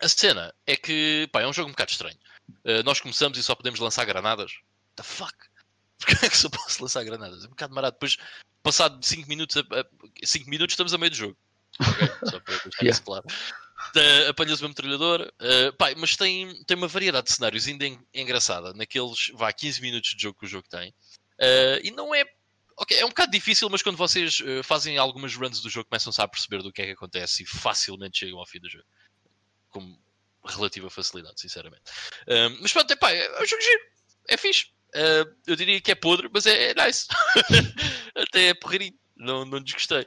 A 0.00 0.08
cena 0.08 0.54
é 0.66 0.76
que, 0.76 1.28
pá, 1.32 1.40
é 1.42 1.46
um 1.46 1.52
jogo 1.52 1.68
um 1.68 1.72
bocado 1.72 1.90
estranho. 1.90 2.18
Eh, 2.64 2.82
nós 2.82 3.00
começamos 3.00 3.36
e 3.38 3.42
só 3.42 3.54
podemos 3.54 3.80
lançar 3.80 4.04
granadas. 4.04 4.52
The 4.96 5.02
fuck? 5.02 5.34
Porquê 5.98 6.26
é 6.26 6.28
que 6.28 6.36
só 6.36 6.48
posso 6.48 6.82
lançar 6.82 7.02
granadas? 7.04 7.42
É 7.44 7.46
um 7.46 7.50
bocado 7.50 7.74
marado. 7.74 7.94
Depois, 7.94 8.16
passado 8.62 9.02
5 9.04 9.28
minutos, 9.28 9.56
5 10.22 10.48
minutos 10.48 10.74
estamos 10.74 10.92
a 10.94 10.98
meio 10.98 11.10
do 11.10 11.16
jogo. 11.16 11.36
Ok? 11.80 12.08
Só 12.30 12.40
para 12.40 12.54
deixar 12.54 12.82
Yeah. 12.82 12.90
isso 12.90 13.02
claro. 13.02 13.24
Uh, 13.96 14.28
Apanhas 14.30 14.60
uma 14.60 14.68
metralhadora, 14.68 15.32
uh, 15.40 15.72
pá, 15.76 15.92
mas 15.96 16.16
tem, 16.16 16.62
tem 16.64 16.76
uma 16.76 16.88
variedade 16.88 17.28
de 17.28 17.32
cenários 17.34 17.66
ainda 17.66 17.86
en- 17.86 17.98
engraçada. 18.12 18.72
Naqueles, 18.74 19.30
vá, 19.34 19.52
15 19.52 19.80
minutos 19.80 20.14
de 20.14 20.22
jogo 20.22 20.38
que 20.38 20.46
o 20.46 20.48
jogo 20.48 20.68
tem. 20.68 20.92
Uh, 21.40 21.80
e 21.82 21.90
não 21.90 22.14
é. 22.14 22.24
Ok, 22.76 22.96
é 22.96 23.04
um 23.04 23.08
bocado 23.08 23.32
difícil, 23.32 23.68
mas 23.68 23.82
quando 23.82 23.96
vocês 23.96 24.40
uh, 24.40 24.62
fazem 24.62 24.98
algumas 24.98 25.34
runs 25.34 25.60
do 25.60 25.68
jogo, 25.68 25.88
começam-se 25.88 26.20
a 26.20 26.28
perceber 26.28 26.62
do 26.62 26.72
que 26.72 26.82
é 26.82 26.86
que 26.86 26.92
acontece 26.92 27.42
e 27.42 27.46
facilmente 27.46 28.18
chegam 28.18 28.38
ao 28.38 28.46
fim 28.46 28.60
do 28.60 28.70
jogo. 28.70 28.86
Com 29.68 29.98
relativa 30.44 30.88
facilidade, 30.88 31.40
sinceramente. 31.40 31.82
Um, 32.26 32.58
mas 32.62 32.72
pronto, 32.72 32.90
epá, 32.90 33.10
é 33.12 33.42
um 33.42 33.46
jogo 33.46 33.62
giro. 33.62 33.80
É 34.28 34.36
fixe. 34.36 34.66
Uh, 34.94 35.34
eu 35.46 35.56
diria 35.56 35.80
que 35.80 35.90
é 35.90 35.94
podre, 35.94 36.30
mas 36.32 36.46
é, 36.46 36.70
é 36.70 36.74
nice. 36.86 37.06
Até 38.14 38.48
é 38.48 38.54
porreirinho. 38.54 38.98
Não, 39.16 39.44
não 39.44 39.60
desgostei. 39.60 40.06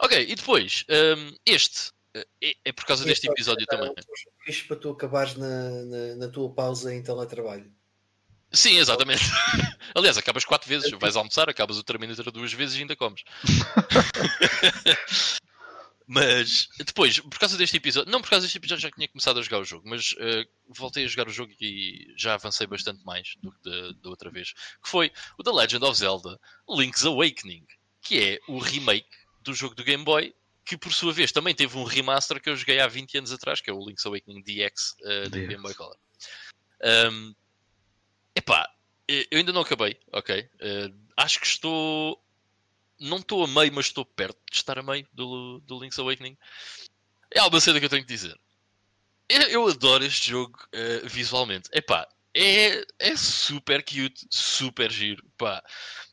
Ok, 0.00 0.26
e 0.28 0.34
depois, 0.34 0.84
um, 0.90 1.36
este. 1.46 1.90
uh, 2.16 2.24
É, 2.42 2.54
é 2.64 2.72
por 2.72 2.84
causa 2.84 3.04
deste 3.04 3.28
episódio 3.28 3.66
também. 3.66 3.92
Isto 4.46 4.68
para 4.68 4.76
tu 4.76 4.90
acabares 4.90 5.34
na, 5.36 5.70
na, 5.84 6.14
na 6.16 6.28
tua 6.28 6.52
pausa 6.52 6.92
em 6.92 7.02
teletrabalho. 7.02 7.72
Sim, 8.54 8.78
exatamente. 8.78 9.22
Aliás, 9.94 10.16
acabas 10.16 10.44
quatro 10.44 10.68
vezes. 10.68 10.90
Vais 10.92 11.16
almoçar, 11.16 11.48
acabas 11.48 11.78
o 11.78 11.82
Terminator 11.82 12.30
duas 12.30 12.52
vezes 12.52 12.76
e 12.76 12.80
ainda 12.80 12.96
comes. 12.96 13.22
mas 16.06 16.68
depois, 16.78 17.18
por 17.18 17.38
causa 17.38 17.56
deste 17.56 17.76
episódio, 17.76 18.10
não 18.12 18.20
por 18.20 18.30
causa 18.30 18.44
deste 18.44 18.58
episódio 18.58 18.82
já 18.82 18.90
tinha 18.90 19.08
começado 19.08 19.38
a 19.38 19.42
jogar 19.42 19.60
o 19.60 19.64
jogo, 19.64 19.88
mas 19.88 20.12
uh, 20.12 20.46
voltei 20.68 21.04
a 21.04 21.08
jogar 21.08 21.28
o 21.28 21.32
jogo 21.32 21.52
e 21.60 22.12
já 22.16 22.34
avancei 22.34 22.66
bastante 22.66 23.04
mais 23.04 23.34
do 23.42 23.50
que 23.52 23.94
da- 24.02 24.10
outra 24.10 24.30
vez. 24.30 24.52
Que 24.52 24.88
foi 24.88 25.10
o 25.38 25.42
The 25.42 25.50
Legend 25.50 25.84
of 25.84 25.98
Zelda 25.98 26.38
Link's 26.68 27.04
Awakening, 27.04 27.66
que 28.02 28.20
é 28.20 28.38
o 28.48 28.58
remake 28.58 29.08
do 29.40 29.54
jogo 29.54 29.74
do 29.74 29.84
Game 29.84 30.04
Boy, 30.04 30.34
que 30.64 30.76
por 30.76 30.92
sua 30.92 31.12
vez 31.12 31.32
também 31.32 31.54
teve 31.54 31.76
um 31.76 31.84
remaster 31.84 32.40
que 32.40 32.48
eu 32.48 32.56
joguei 32.56 32.80
há 32.80 32.86
20 32.86 33.18
anos 33.18 33.32
atrás, 33.32 33.60
que 33.60 33.70
é 33.70 33.72
o 33.72 33.86
Link's 33.86 34.04
Awakening 34.06 34.42
DX 34.42 34.94
uh, 35.00 35.24
do 35.24 35.30
DX. 35.30 35.48
Game 35.48 35.62
Boy 35.62 35.74
Color. 35.74 35.96
Um, 36.82 37.34
epá, 38.34 38.68
eh, 39.08 39.26
eu 39.30 39.38
ainda 39.38 39.52
não 39.52 39.62
acabei, 39.62 39.98
ok? 40.12 40.48
Eh, 40.60 40.90
acho 41.16 41.40
que 41.40 41.46
estou. 41.46 42.20
Não 43.00 43.18
estou 43.18 43.44
a 43.44 43.48
meio, 43.48 43.72
mas 43.74 43.86
estou 43.86 44.04
perto 44.04 44.38
de 44.50 44.56
estar 44.58 44.78
a 44.78 44.82
meio 44.82 45.06
do, 45.12 45.60
do 45.60 45.80
Link's 45.80 45.98
Awakening. 45.98 46.36
É 47.34 47.40
alguma 47.40 47.60
cena 47.60 47.78
que 47.80 47.86
eu 47.86 47.90
tenho 47.90 48.02
que 48.02 48.12
dizer. 48.12 48.38
Eu, 49.28 49.42
eu 49.42 49.68
adoro 49.68 50.04
este 50.04 50.30
jogo 50.30 50.58
eh, 50.72 51.02
visualmente. 51.06 51.68
Epá, 51.72 52.06
é, 52.36 52.84
é 52.98 53.16
super 53.16 53.82
cute, 53.84 54.26
super 54.30 54.90
giro. 54.92 55.24
Pá, 55.38 55.62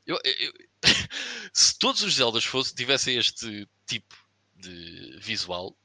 eu, 0.06 0.20
eu- 0.24 0.54
se 1.54 1.78
todos 1.80 2.02
os 2.04 2.16
Zeldas 2.16 2.46
fossem, 2.46 2.76
tivessem 2.76 3.18
este 3.18 3.68
tipo 3.86 4.16
de 4.56 5.18
visual, 5.20 5.76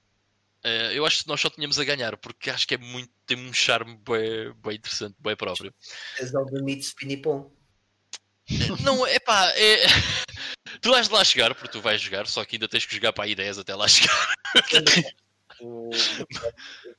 eh, 0.67 0.99
eu 0.99 1.07
acho 1.07 1.23
que 1.23 1.29
nós 1.29 1.41
só 1.41 1.49
tínhamos 1.49 1.79
a 1.79 1.85
ganhar, 1.85 2.17
porque 2.17 2.51
acho 2.51 2.67
que 2.67 2.75
é 2.75 2.79
muito, 2.79 3.11
tem 3.27 3.37
um 3.39 3.53
charme 3.53 3.97
bem, 4.07 4.53
bem 4.65 4.77
interessante, 4.77 5.17
bem 5.21 5.37
próprio. 5.37 5.73
A 6.21 6.25
Zelda 6.25 6.63
meets 6.63 6.93
Pinipom. 6.93 7.51
Não, 8.83 9.07
é 9.07 9.19
pá, 9.19 9.53
tu 10.81 10.91
vais 10.91 11.09
de 11.09 11.15
lá 11.15 11.25
chegar, 11.25 11.55
porque 11.55 11.73
tu 11.73 11.81
vais 11.81 12.01
jogar, 12.01 12.27
só 12.27 12.45
que 12.45 12.57
ainda 12.57 12.69
tens 12.69 12.85
que 12.87 12.95
jogar 12.95 13.13
para 13.13 13.25
aí 13.25 13.35
10 13.35 13.59
até 13.59 13.75
lá 13.75 13.87
chegar. 13.89 14.35
O- 15.59 15.89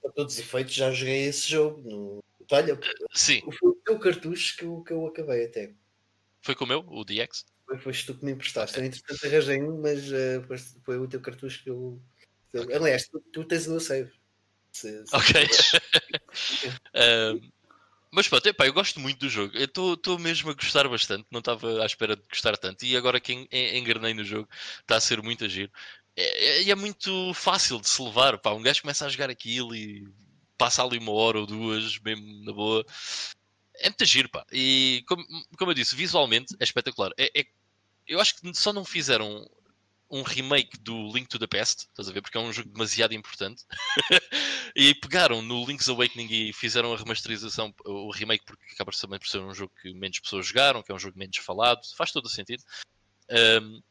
Para 0.02 0.12
todos 0.14 0.34
os 0.34 0.40
efeitos, 0.40 0.74
já 0.74 0.92
joguei 0.92 1.26
esse 1.28 1.48
jogo. 1.48 1.82
No... 1.88 2.24
Olha, 2.52 2.80
Sim, 3.14 3.42
foi 3.60 3.70
o 3.70 3.76
teu 3.86 4.00
cartucho 4.00 4.58
que 4.58 4.64
eu, 4.66 4.82
que 4.82 4.92
eu 4.94 5.06
acabei 5.06 5.46
até. 5.46 5.74
foi 6.42 6.56
com 6.56 6.66
o 6.66 6.68
meu, 6.68 6.84
o 6.88 7.04
DX. 7.06 7.46
Foi, 7.68 7.78
foste 7.78 8.06
tu 8.08 8.18
que 8.18 8.26
me 8.26 8.32
emprestaste. 8.32 8.78
Eu, 8.80 8.86
entretanto, 8.86 9.26
arranjei 9.26 9.62
um, 9.62 9.80
mas 9.80 10.12
eh, 10.12 10.42
foi, 10.48 10.58
foi 10.58 10.98
o 10.98 11.08
teu 11.08 11.22
cartucho 11.22 11.64
que 11.64 11.70
eu. 11.70 12.02
Aliás, 12.76 13.08
tu, 13.08 13.20
tu 13.32 13.44
tens 13.46 13.68
o 13.68 13.72
meu 13.72 13.80
save. 13.80 14.12
Se- 14.72 15.06
se- 15.06 15.16
Ok. 15.16 15.34
Ahm, 16.94 17.50
mas 18.12 18.28
pronto, 18.28 18.48
epá, 18.48 18.66
eu 18.66 18.74
gosto 18.74 19.00
muito 19.00 19.20
do 19.20 19.30
jogo. 19.30 19.56
Eu 19.56 19.66
estou 19.66 20.18
mesmo 20.20 20.50
a 20.50 20.54
gostar 20.54 20.88
bastante. 20.88 21.26
Não 21.30 21.40
estava 21.40 21.84
à 21.84 21.86
espera 21.86 22.16
de 22.16 22.24
gostar 22.30 22.58
tanto. 22.58 22.86
E 22.86 22.96
agora 22.96 23.20
que 23.20 23.34
en- 23.34 23.48
en- 23.52 23.78
engrenei 23.78 24.14
no 24.14 24.24
jogo, 24.24 24.48
está 24.80 24.96
a 24.96 25.02
ser 25.02 25.22
muito 25.22 25.44
a 25.46 25.48
giro. 25.48 25.72
É, 26.16 26.62
é, 26.64 26.70
é 26.70 26.76
muito 26.76 27.34
fácil 27.34 27.80
de 27.80 27.90
se 27.90 28.02
levar. 28.02 28.38
Pá. 28.40 28.54
Um 28.54 28.62
gajo 28.62 28.82
começa 28.82 29.06
a 29.06 29.10
jogar 29.10 29.30
aquilo 29.30 29.76
e 29.76 30.08
passa 30.58 30.84
ali 30.84 30.98
uma 30.98 31.12
hora 31.12 31.40
ou 31.40 31.46
duas, 31.46 32.00
mesmo 32.00 32.44
na 32.46 32.54
boa. 32.54 32.86
É 33.80 33.90
muito 33.90 34.06
giro, 34.06 34.30
pá. 34.30 34.46
E 34.52 35.04
como, 35.08 35.24
como 35.58 35.72
eu 35.72 35.76
disse, 35.76 35.96
visualmente 35.96 36.56
é 36.60 36.64
espetacular. 36.64 37.12
É, 37.18 37.40
é- 37.40 37.46
eu 38.08 38.20
acho 38.22 38.36
que 38.38 38.54
só 38.56 38.72
não 38.72 38.86
fizeram 38.86 39.46
um 40.10 40.22
remake 40.22 40.78
do 40.80 41.12
Link 41.12 41.28
to 41.28 41.40
the 41.40 41.48
Past, 41.48 41.88
estás 41.90 42.08
a 42.08 42.12
ver? 42.12 42.22
Porque 42.22 42.38
é 42.38 42.42
um 42.42 42.54
jogo 42.54 42.70
demasiado 42.70 43.14
importante. 43.14 43.64
e 44.76 44.96
pegaram 44.96 45.42
no 45.42 45.66
Link's 45.66 45.90
Awakening 45.90 46.28
e 46.32 46.54
fizeram 46.54 46.94
a 46.94 46.98
remasterização, 46.98 47.74
o 47.86 48.12
remake, 48.12 48.46
porque 48.46 48.74
acaba 48.74 48.92
também 48.92 49.20
por 49.20 49.28
ser 49.28 49.40
um 49.40 49.54
jogo 49.54 49.74
que 49.82 49.94
menos 49.94 50.20
pessoas 50.20 50.48
jogaram, 50.48 50.82
que 50.82 50.92
é 50.92 50.96
um 50.96 51.00
jogo 51.00 51.18
menos 51.18 51.38
falado, 51.38 51.82
faz 51.96 52.12
todo 52.12 52.26
o 52.26 52.30
sentido. 52.30 52.64
Um, 53.30 53.82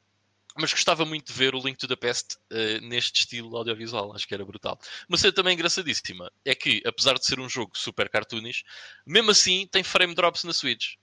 mas 0.59 0.73
gostava 0.73 1.05
muito 1.05 1.27
de 1.27 1.39
ver 1.39 1.55
o 1.55 1.61
Link 1.61 1.77
to 1.77 1.87
the 1.87 1.97
Past 1.97 2.37
uh, 2.51 2.81
neste 2.87 3.21
estilo 3.21 3.55
audiovisual, 3.57 4.15
acho 4.15 4.27
que 4.27 4.35
era 4.35 4.45
brutal. 4.45 4.79
Uma 5.09 5.19
cena 5.19 5.33
também 5.33 5.53
engraçadíssima 5.55 6.33
é 6.45 6.55
que, 6.55 6.83
apesar 6.87 7.15
de 7.15 7.27
ser 7.27 7.39
um 7.39 7.49
jogo 7.49 7.77
super 7.77 8.09
cartoonish, 8.09 8.65
mesmo 9.07 9.31
assim 9.31 9.67
tem 9.67 9.85
frame 9.85 10.15
drops 10.15 10.45
na 10.45 10.55
Switch. 10.55 10.95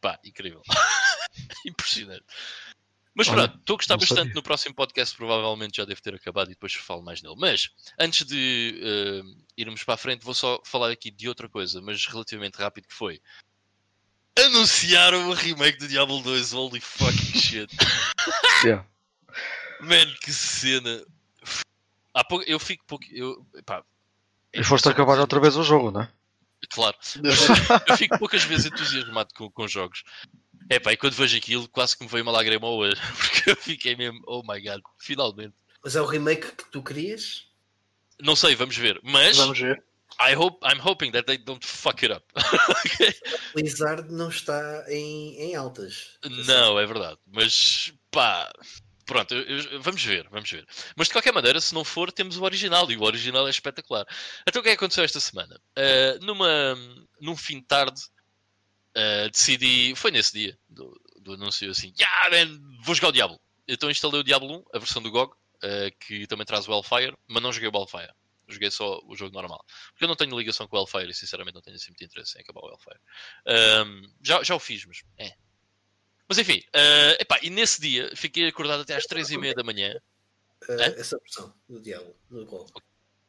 pá, 0.00 0.18
incrível. 0.24 0.62
Impressionante. 1.64 2.24
Mas 3.16 3.28
Olha, 3.28 3.48
pronto, 3.48 3.60
estou 3.60 3.74
a 3.74 3.76
gostar 3.78 3.96
bastante. 3.96 4.18
sabia. 4.18 4.34
No 4.34 4.42
próximo 4.42 4.74
podcast 4.74 5.16
provavelmente 5.16 5.78
já 5.78 5.86
deve 5.86 6.02
ter 6.02 6.14
acabado 6.14 6.48
e 6.48 6.50
depois 6.50 6.74
falo 6.74 7.02
mais 7.02 7.22
nele. 7.22 7.34
Mas 7.38 7.70
antes 7.98 8.26
de 8.26 8.78
eh, 8.82 9.22
irmos 9.56 9.82
para 9.82 9.94
a 9.94 9.96
frente, 9.96 10.22
vou 10.22 10.34
só 10.34 10.60
falar 10.64 10.90
aqui 10.90 11.10
de 11.10 11.26
outra 11.26 11.48
coisa, 11.48 11.80
mas 11.80 12.04
relativamente 12.04 12.56
rápido 12.56 12.86
que 12.86 12.94
foi. 12.94 13.18
Anunciaram 14.38 15.30
o 15.30 15.32
remake 15.32 15.78
do 15.78 15.88
Diablo 15.88 16.20
2, 16.22 16.52
holy 16.52 16.80
fucking 16.80 17.40
shit. 17.40 17.74
Yeah. 18.64 18.86
Man, 19.80 20.12
que 20.22 20.32
cena. 20.32 21.04
Há 22.14 22.24
pouco, 22.24 22.44
eu 22.48 22.58
fico 22.58 22.84
pouco. 22.86 23.04
Eu, 23.12 23.46
pá, 23.66 23.84
é 24.52 24.60
E 24.60 24.64
foste 24.64 24.88
acabar 24.88 25.18
outra 25.18 25.38
vez 25.38 25.56
o 25.56 25.62
jogo, 25.62 25.90
não 25.90 26.00
é? 26.02 26.12
Claro, 26.70 26.96
eu 27.86 27.96
fico 27.96 28.18
poucas 28.18 28.42
vezes 28.44 28.66
entusiasmado 28.66 29.28
com, 29.34 29.50
com 29.50 29.68
jogos. 29.68 30.02
É 30.68 30.78
pá, 30.80 30.92
e 30.92 30.96
quando 30.96 31.14
vejo 31.14 31.36
aquilo, 31.36 31.68
quase 31.68 31.96
que 31.96 32.02
me 32.04 32.10
veio 32.10 32.22
uma 32.24 32.32
lágrima 32.32 32.66
ao 32.66 32.74
olho, 32.76 32.96
porque 33.18 33.50
eu 33.50 33.56
fiquei 33.56 33.94
mesmo, 33.96 34.20
oh 34.26 34.42
my 34.42 34.60
god, 34.60 34.80
finalmente. 34.98 35.54
Mas 35.82 35.94
é 35.94 36.00
o 36.00 36.06
remake 36.06 36.52
que 36.52 36.64
tu 36.70 36.82
querias? 36.82 37.44
Não 38.20 38.34
sei, 38.34 38.54
vamos 38.56 38.76
ver, 38.76 38.98
mas 39.04 39.36
Vamos 39.36 39.58
ver. 39.58 39.82
I 40.20 40.34
hope, 40.34 40.58
I'm 40.66 40.80
hoping 40.80 41.10
that 41.12 41.26
they 41.26 41.36
don't 41.36 41.64
fuck 41.64 42.02
it 42.04 42.12
up. 42.14 42.24
Ok? 42.70 43.14
Blizzard 43.54 44.10
não 44.12 44.28
está 44.30 44.84
em, 44.88 45.36
em 45.40 45.54
altas. 45.54 46.18
Não, 46.46 46.78
é 46.80 46.86
verdade, 46.86 47.18
mas 47.26 47.92
pá, 48.10 48.50
pronto, 49.04 49.34
eu- 49.34 49.42
eu- 49.72 49.82
vamos 49.82 50.02
ver, 50.02 50.26
vamos 50.30 50.50
ver. 50.50 50.66
Mas 50.96 51.08
de 51.08 51.12
qualquer 51.12 51.32
maneira, 51.32 51.60
se 51.60 51.74
não 51.74 51.84
for, 51.84 52.10
temos 52.10 52.36
o 52.38 52.42
original 52.44 52.90
e 52.90 52.96
o 52.96 53.02
original 53.02 53.46
é 53.46 53.50
espetacular. 53.50 54.06
Então 54.48 54.60
o 54.60 54.62
que 54.62 54.70
é 54.70 54.72
que 54.72 54.78
aconteceu 54.78 55.04
esta 55.04 55.20
semana? 55.20 55.60
Ah, 55.76 56.18
numa, 56.22 56.74
num 57.20 57.36
fim 57.36 57.60
de 57.60 57.66
tarde, 57.66 58.00
ah, 58.96 59.28
decidi, 59.28 59.94
foi 59.94 60.10
nesse 60.10 60.32
dia 60.32 60.58
do, 60.68 60.98
do 61.20 61.34
anúncio 61.34 61.70
assim, 61.70 61.92
yeah, 62.00 62.30
man, 62.30 62.58
vou 62.82 62.94
jogar 62.94 63.08
o 63.08 63.12
Diablo. 63.12 63.38
Então 63.68 63.90
instalei 63.90 64.20
o 64.20 64.24
Diablo 64.24 64.50
1, 64.58 64.64
a 64.74 64.78
versão 64.78 65.02
do 65.02 65.10
GOG, 65.10 65.34
ah, 65.62 65.90
que 66.00 66.26
também 66.26 66.46
traz 66.46 66.66
o 66.66 66.72
Hellfire, 66.72 67.14
mas 67.28 67.42
não 67.42 67.52
joguei 67.52 67.68
o 67.68 67.76
Hellfire. 67.76 68.12
Joguei 68.48 68.70
só 68.70 69.00
o 69.04 69.16
jogo 69.16 69.34
normal. 69.34 69.62
Porque 69.90 70.04
eu 70.04 70.08
não 70.08 70.14
tenho 70.14 70.38
ligação 70.38 70.68
com 70.68 70.76
o 70.76 70.80
Hellfire 70.80 71.10
e 71.10 71.14
sinceramente 71.14 71.56
não 71.56 71.62
tenho 71.62 71.76
assim 71.76 71.90
muito 71.90 72.04
interesse 72.04 72.38
em 72.38 72.40
acabar 72.40 72.60
o 72.60 72.70
Hellfire. 72.70 73.00
Ahm, 73.46 74.02
já, 74.22 74.42
já 74.42 74.54
o 74.54 74.60
fiz, 74.60 74.84
mas 74.86 75.02
é. 75.18 75.34
Mas 76.28 76.38
enfim, 76.38 76.62
ah, 76.72 77.16
epá, 77.20 77.38
e 77.42 77.50
nesse 77.50 77.80
dia 77.80 78.10
fiquei 78.16 78.48
acordado 78.48 78.80
até 78.80 78.94
às 78.94 79.06
3h30 79.06 79.54
da 79.54 79.62
manhã. 79.62 79.94
Uh, 80.68 80.80
essa 80.96 81.18
versão 81.18 81.54
do 81.68 81.80
Diablo 81.82 82.16
no 82.30 82.46
GOG. 82.46 82.70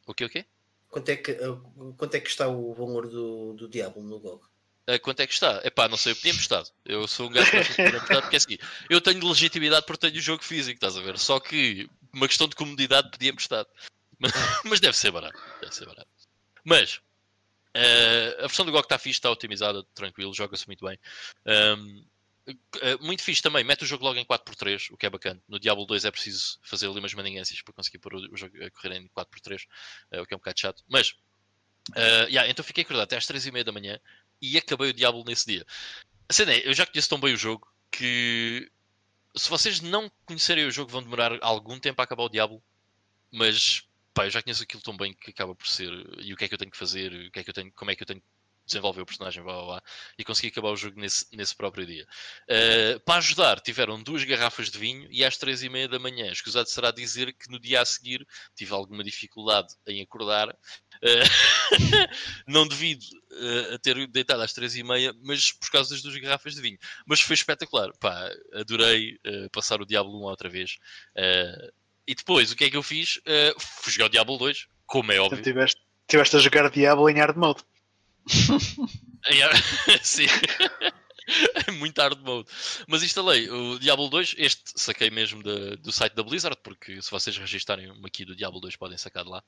O 0.06 0.14
quê, 0.14 0.24
o 0.24 0.30
quê? 0.30 0.46
Quanto 0.88 1.08
é 1.10 1.16
que, 1.16 1.32
uh, 1.32 1.94
quanto 1.98 2.14
é 2.14 2.20
que 2.20 2.30
está 2.30 2.48
o 2.48 2.72
valor 2.72 3.06
do, 3.06 3.52
do 3.52 3.68
Diablo 3.68 4.02
no 4.02 4.18
GOG? 4.18 4.42
Ah, 4.88 4.98
quanto 4.98 5.20
é 5.20 5.26
que 5.26 5.34
está? 5.34 5.60
Epá, 5.64 5.86
não 5.86 5.98
sei, 5.98 6.12
eu 6.12 6.16
pedi 6.16 6.30
emprestado. 6.30 6.70
Eu 6.82 7.06
sou 7.06 7.28
um 7.28 7.30
gajo 7.30 7.50
que 7.50 7.58
porque 8.22 8.36
é 8.36 8.38
assim, 8.38 8.56
eu 8.88 9.02
tenho 9.02 9.28
legitimidade 9.28 9.84
porque 9.84 10.08
tenho 10.08 10.18
o 10.18 10.24
jogo 10.24 10.42
físico, 10.42 10.76
estás 10.76 10.96
a 10.96 11.02
ver? 11.02 11.18
Só 11.18 11.38
que 11.38 11.90
uma 12.10 12.26
questão 12.26 12.48
de 12.48 12.56
comodidade 12.56 13.10
pedi 13.10 13.28
emprestado. 13.28 13.68
Mas, 14.18 14.32
mas 14.64 14.80
deve 14.80 14.96
ser 14.96 15.10
barato, 15.10 15.38
deve 15.60 15.74
ser 15.74 15.84
barato. 15.84 16.08
Mas 16.64 17.02
ah, 17.74 18.36
a 18.38 18.46
versão 18.46 18.64
do 18.64 18.72
GOG 18.72 18.86
está 18.86 18.98
fixe, 18.98 19.18
está 19.18 19.30
otimizada, 19.30 19.84
tranquilo, 19.94 20.32
joga-se 20.32 20.66
muito 20.66 20.86
bem. 20.86 20.98
Ahm, 21.44 22.02
ah, 22.80 22.98
muito 23.02 23.22
fixe 23.22 23.42
também, 23.42 23.62
mete 23.62 23.84
o 23.84 23.86
jogo 23.86 24.04
logo 24.04 24.18
em 24.18 24.24
4x3, 24.24 24.90
o 24.90 24.96
que 24.96 25.04
é 25.04 25.10
bacana. 25.10 25.38
No 25.46 25.60
Diablo 25.60 25.84
2 25.84 26.06
é 26.06 26.10
preciso 26.10 26.58
fazer 26.62 26.88
ali 26.88 26.98
umas 26.98 27.12
maningâncias 27.12 27.60
para 27.60 27.74
conseguir 27.74 27.98
pôr 27.98 28.14
o 28.14 28.36
jogo 28.38 28.64
a 28.64 28.70
correr 28.70 28.96
em 28.96 29.06
4x3, 29.08 29.66
ah, 30.12 30.22
o 30.22 30.26
que 30.26 30.32
é 30.32 30.36
um 30.36 30.40
bocado 30.40 30.58
chato. 30.58 30.82
Mas, 30.88 31.14
ah, 31.94 32.26
yeah, 32.28 32.48
então 32.48 32.64
fiquei 32.64 32.84
acordado 32.84 33.04
até 33.04 33.18
às 33.18 33.26
3h30 33.26 33.64
da 33.64 33.72
manhã 33.72 34.00
e 34.40 34.56
acabei 34.56 34.90
o 34.90 34.94
Diablo 34.94 35.24
nesse 35.24 35.46
dia. 35.46 35.66
A 36.28 36.32
cena 36.32 36.52
é, 36.52 36.68
eu 36.68 36.74
já 36.74 36.86
conheço 36.86 37.08
tão 37.08 37.20
bem 37.20 37.34
o 37.34 37.36
jogo 37.36 37.66
que 37.90 38.70
se 39.36 39.48
vocês 39.48 39.80
não 39.80 40.10
conhecerem 40.26 40.66
o 40.66 40.70
jogo 40.70 40.90
vão 40.90 41.02
demorar 41.02 41.38
algum 41.42 41.78
tempo 41.78 42.00
a 42.00 42.04
acabar 42.04 42.24
o 42.24 42.28
Diablo, 42.28 42.62
mas 43.30 43.82
pá, 44.12 44.26
eu 44.26 44.30
já 44.30 44.42
conheço 44.42 44.62
aquilo 44.62 44.82
tão 44.82 44.96
bem 44.96 45.14
que 45.14 45.30
acaba 45.30 45.54
por 45.54 45.66
ser 45.66 45.92
e 46.18 46.32
o 46.32 46.36
que 46.36 46.44
é 46.44 46.48
que 46.48 46.54
eu 46.54 46.58
tenho 46.58 46.70
que 46.70 46.76
fazer, 46.76 47.12
o 47.12 47.30
que 47.30 47.40
é 47.40 47.44
que 47.44 47.50
eu 47.50 47.54
tenho, 47.54 47.72
como 47.72 47.90
é 47.90 47.94
que 47.94 48.02
eu 48.02 48.06
tenho 48.06 48.22
desenvolver 48.68 49.02
o 49.02 49.06
personagem, 49.06 49.42
blá, 49.42 49.54
blá, 49.54 49.64
blá, 49.64 49.82
e 50.16 50.24
consegui 50.24 50.48
acabar 50.48 50.70
o 50.70 50.76
jogo 50.76 51.00
nesse, 51.00 51.26
nesse 51.32 51.56
próprio 51.56 51.84
dia. 51.84 52.06
Uh, 52.44 53.00
para 53.00 53.18
ajudar, 53.18 53.60
tiveram 53.60 54.00
duas 54.00 54.22
garrafas 54.22 54.70
de 54.70 54.78
vinho 54.78 55.08
e 55.10 55.24
às 55.24 55.36
três 55.36 55.62
e 55.62 55.68
meia 55.68 55.88
da 55.88 55.98
manhã. 55.98 56.30
Escusado 56.30 56.68
será 56.68 56.90
dizer 56.90 57.32
que 57.32 57.50
no 57.50 57.58
dia 57.58 57.80
a 57.80 57.84
seguir 57.84 58.24
tive 58.54 58.72
alguma 58.72 59.02
dificuldade 59.02 59.74
em 59.86 60.02
acordar, 60.02 60.48
uh, 60.48 60.54
não 62.46 62.68
devido 62.68 63.02
uh, 63.02 63.74
a 63.74 63.78
ter 63.78 64.06
deitado 64.06 64.42
às 64.42 64.52
três 64.52 64.76
e 64.76 64.82
meia, 64.84 65.12
mas 65.22 65.50
por 65.52 65.70
causa 65.70 65.90
das 65.90 66.02
duas 66.02 66.16
garrafas 66.16 66.54
de 66.54 66.60
vinho. 66.60 66.78
Mas 67.06 67.20
foi 67.20 67.34
espetacular, 67.34 67.90
pá, 67.98 68.30
adorei 68.52 69.18
passar 69.52 69.80
o 69.80 69.86
Diablo 69.86 70.20
1 70.20 70.22
outra 70.24 70.48
vez. 70.48 70.76
E 72.06 72.14
depois, 72.14 72.52
o 72.52 72.56
que 72.56 72.64
é 72.64 72.70
que 72.70 72.76
eu 72.76 72.82
fiz? 72.82 73.20
Fui 73.58 73.92
jogar 73.92 74.06
o 74.06 74.10
Diablo 74.10 74.38
2, 74.38 74.66
como 74.86 75.12
é 75.12 75.18
óbvio. 75.18 75.40
Então, 75.40 75.52
tiveste, 75.52 75.80
tiveste 76.06 76.36
a 76.36 76.38
jogar 76.40 76.70
Diablo 76.70 77.08
em 77.08 77.18
hard 77.18 77.36
mode. 77.36 77.62
Sim. 80.02 80.26
É 81.66 81.70
muito 81.72 82.00
hard 82.00 82.18
mode. 82.20 82.48
Mas 82.86 83.02
instalei 83.02 83.50
o 83.50 83.78
Diablo 83.78 84.08
2. 84.08 84.36
Este 84.38 84.62
saquei 84.76 85.10
mesmo 85.10 85.42
do 85.42 85.92
site 85.92 86.14
da 86.14 86.22
Blizzard, 86.22 86.58
porque 86.62 87.02
se 87.02 87.10
vocês 87.10 87.36
registarem 87.36 87.90
uma 87.90 88.08
aqui 88.08 88.24
do 88.24 88.34
Diablo 88.34 88.58
2 88.60 88.76
podem 88.76 88.96
sacar 88.96 89.24
de 89.24 89.30
lá. 89.30 89.42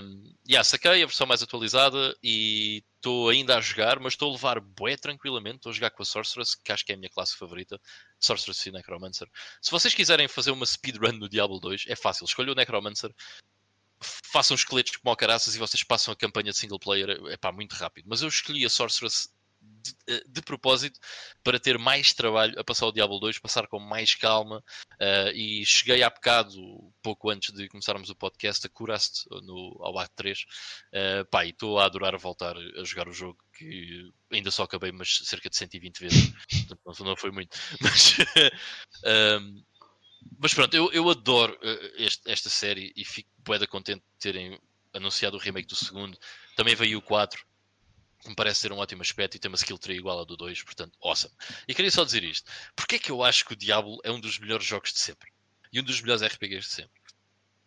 Um, 0.00 0.32
yeah, 0.48 0.62
saquei 0.62 1.02
a 1.02 1.06
versão 1.06 1.26
mais 1.26 1.42
atualizada 1.42 2.16
e 2.22 2.84
estou 2.94 3.28
ainda 3.28 3.56
a 3.56 3.60
jogar, 3.60 3.98
mas 3.98 4.12
estou 4.12 4.30
a 4.30 4.32
levar 4.34 4.60
bué 4.60 4.96
tranquilamente. 4.96 5.56
Estou 5.56 5.70
a 5.70 5.74
jogar 5.74 5.90
com 5.90 6.04
a 6.04 6.06
Sorceress, 6.06 6.56
que 6.62 6.70
acho 6.70 6.84
que 6.84 6.92
é 6.92 6.94
a 6.94 6.98
minha 6.98 7.10
classe 7.10 7.36
favorita. 7.36 7.80
Sorceress 8.20 8.68
e 8.68 8.72
Necromancer. 8.72 9.28
Se 9.60 9.72
vocês 9.72 9.92
quiserem 9.92 10.28
fazer 10.28 10.52
uma 10.52 10.64
speedrun 10.64 11.12
no 11.12 11.28
Diablo 11.28 11.58
2, 11.58 11.86
é 11.88 11.96
fácil. 11.96 12.24
Escolha 12.24 12.52
o 12.52 12.54
Necromancer, 12.54 13.12
façam 14.00 14.54
esqueletos 14.54 14.96
como 14.96 15.16
caraças 15.16 15.54
e 15.54 15.58
vocês 15.58 15.82
passam 15.82 16.12
a 16.12 16.16
campanha 16.16 16.50
de 16.50 16.58
single 16.58 16.78
player. 16.78 17.10
É 17.28 17.36
pá, 17.36 17.52
muito 17.52 17.72
rápido. 17.74 18.06
Mas 18.08 18.22
eu 18.22 18.28
escolhi 18.28 18.64
a 18.64 18.70
Sorceress 18.70 19.28
de, 20.06 20.24
de 20.26 20.42
propósito 20.42 20.98
para 21.42 21.58
ter 21.58 21.78
mais 21.78 22.12
trabalho 22.12 22.58
a 22.58 22.64
passar 22.64 22.86
o 22.86 22.92
Diablo 22.92 23.18
2, 23.18 23.38
passar 23.38 23.66
com 23.66 23.78
mais 23.78 24.14
calma 24.14 24.62
uh, 24.94 25.30
e 25.34 25.64
cheguei 25.64 26.02
há 26.02 26.10
bocado, 26.10 26.58
pouco 27.02 27.30
antes 27.30 27.54
de 27.54 27.68
começarmos 27.68 28.08
o 28.10 28.16
podcast, 28.16 28.66
a 28.66 28.70
Curaste 28.70 29.24
no, 29.42 29.78
ao 29.80 29.98
ato 29.98 30.12
3 30.16 30.38
uh, 30.40 31.24
pá, 31.30 31.44
e 31.44 31.50
estou 31.50 31.78
a 31.78 31.86
adorar 31.86 32.16
voltar 32.18 32.56
a 32.56 32.84
jogar 32.84 33.08
o 33.08 33.12
jogo 33.12 33.38
que 33.56 34.10
ainda 34.32 34.50
só 34.50 34.64
acabei 34.64 34.90
mas 34.90 35.20
cerca 35.24 35.48
de 35.50 35.56
120 35.56 35.98
vezes 36.00 36.32
portanto 36.82 37.04
não, 37.04 37.16
foi 37.16 37.30
muito 37.30 37.56
mas, 37.80 38.16
um, 39.40 39.62
mas 40.38 40.54
pronto, 40.54 40.74
eu, 40.74 40.92
eu 40.92 41.08
adoro 41.10 41.54
uh, 41.54 41.92
este, 41.96 42.30
esta 42.30 42.50
série 42.50 42.92
e 42.96 43.04
fico 43.04 43.28
bué 43.38 43.64
contente 43.66 44.00
de 44.00 44.18
terem 44.18 44.60
anunciado 44.92 45.36
o 45.36 45.40
remake 45.40 45.68
do 45.68 45.76
segundo 45.76 46.18
também 46.56 46.74
veio 46.74 46.98
o 46.98 47.02
4 47.02 47.44
que 48.24 48.30
me 48.30 48.34
parece 48.34 48.62
ter 48.62 48.72
um 48.72 48.78
ótimo 48.78 49.02
aspecto 49.02 49.36
e 49.36 49.38
tem 49.38 49.50
uma 49.50 49.56
skill 49.56 49.78
tree 49.78 49.98
igual 49.98 50.20
à 50.20 50.24
do 50.24 50.34
2, 50.34 50.62
portanto, 50.62 50.98
awesome. 51.02 51.34
E 51.68 51.74
queria 51.74 51.90
só 51.90 52.04
dizer 52.04 52.24
isto. 52.24 52.50
Porquê 52.74 52.96
é 52.96 52.98
que 52.98 53.10
eu 53.10 53.22
acho 53.22 53.44
que 53.44 53.52
o 53.52 53.56
Diablo 53.56 54.00
é 54.02 54.10
um 54.10 54.18
dos 54.18 54.38
melhores 54.38 54.64
jogos 54.64 54.94
de 54.94 54.98
sempre? 54.98 55.30
E 55.70 55.78
um 55.78 55.82
dos 55.82 56.00
melhores 56.00 56.22
RPGs 56.22 56.68
de 56.68 56.74
sempre? 56.74 57.02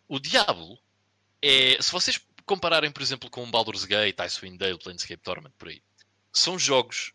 O 0.08 0.18
Diablo 0.18 0.76
é... 1.40 1.80
Se 1.80 1.92
vocês 1.92 2.20
compararem, 2.44 2.90
por 2.90 3.02
exemplo, 3.02 3.30
com 3.30 3.48
Baldur's 3.48 3.84
Gate, 3.84 4.18
Icewind 4.18 4.58
Dale, 4.58 4.78
Planescape 4.78 5.22
Torment, 5.22 5.52
por 5.56 5.68
aí, 5.68 5.80
são 6.32 6.58
jogos 6.58 7.12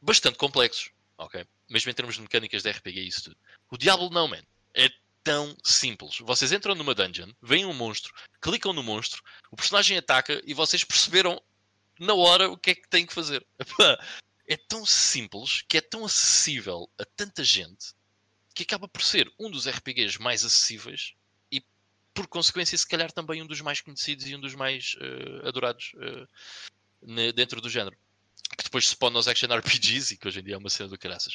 bastante 0.00 0.36
complexos, 0.36 0.90
ok? 1.16 1.46
Mesmo 1.70 1.90
em 1.90 1.94
termos 1.94 2.16
de 2.16 2.20
mecânicas 2.20 2.62
de 2.62 2.70
RPG 2.70 3.00
e 3.00 3.08
isso 3.08 3.24
tudo. 3.24 3.36
O 3.70 3.78
Diablo 3.78 4.10
não, 4.10 4.28
man. 4.28 4.42
É 4.74 4.90
tão 5.22 5.56
simples. 5.62 6.18
Vocês 6.18 6.52
entram 6.52 6.74
numa 6.74 6.94
dungeon, 6.94 7.30
veem 7.40 7.64
um 7.64 7.72
monstro, 7.72 8.12
clicam 8.40 8.72
no 8.72 8.82
monstro, 8.82 9.22
o 9.50 9.56
personagem 9.56 9.96
ataca 9.96 10.40
e 10.44 10.54
vocês 10.54 10.84
perceberam 10.84 11.40
na 11.98 12.14
hora 12.14 12.50
o 12.50 12.56
que 12.56 12.70
é 12.70 12.74
que 12.74 12.88
tem 12.88 13.06
que 13.06 13.14
fazer. 13.14 13.46
É 14.44 14.56
tão 14.56 14.84
simples, 14.84 15.62
que 15.62 15.78
é 15.78 15.80
tão 15.80 16.04
acessível 16.04 16.90
a 16.98 17.04
tanta 17.04 17.44
gente, 17.44 17.94
que 18.52 18.64
acaba 18.64 18.88
por 18.88 19.00
ser 19.00 19.32
um 19.38 19.48
dos 19.48 19.68
RPGs 19.68 20.20
mais 20.20 20.44
acessíveis 20.44 21.14
e, 21.50 21.64
por 22.12 22.26
consequência, 22.26 22.76
se 22.76 22.86
calhar 22.86 23.10
também 23.12 23.40
um 23.40 23.46
dos 23.46 23.60
mais 23.60 23.80
conhecidos 23.80 24.26
e 24.26 24.34
um 24.34 24.40
dos 24.40 24.54
mais 24.54 24.94
uh, 24.96 25.48
adorados 25.48 25.92
uh, 25.94 27.32
dentro 27.32 27.60
do 27.60 27.70
género. 27.70 27.96
Que 28.56 28.64
depois 28.64 28.88
se 28.88 28.96
põe 28.96 29.10
nos 29.10 29.28
action 29.28 29.48
RPGs 29.48 30.12
e 30.14 30.16
que 30.16 30.28
hoje 30.28 30.40
em 30.40 30.44
dia 30.44 30.54
é 30.54 30.58
uma 30.58 30.70
cena 30.70 30.88
do 30.88 30.98
caraças. 30.98 31.34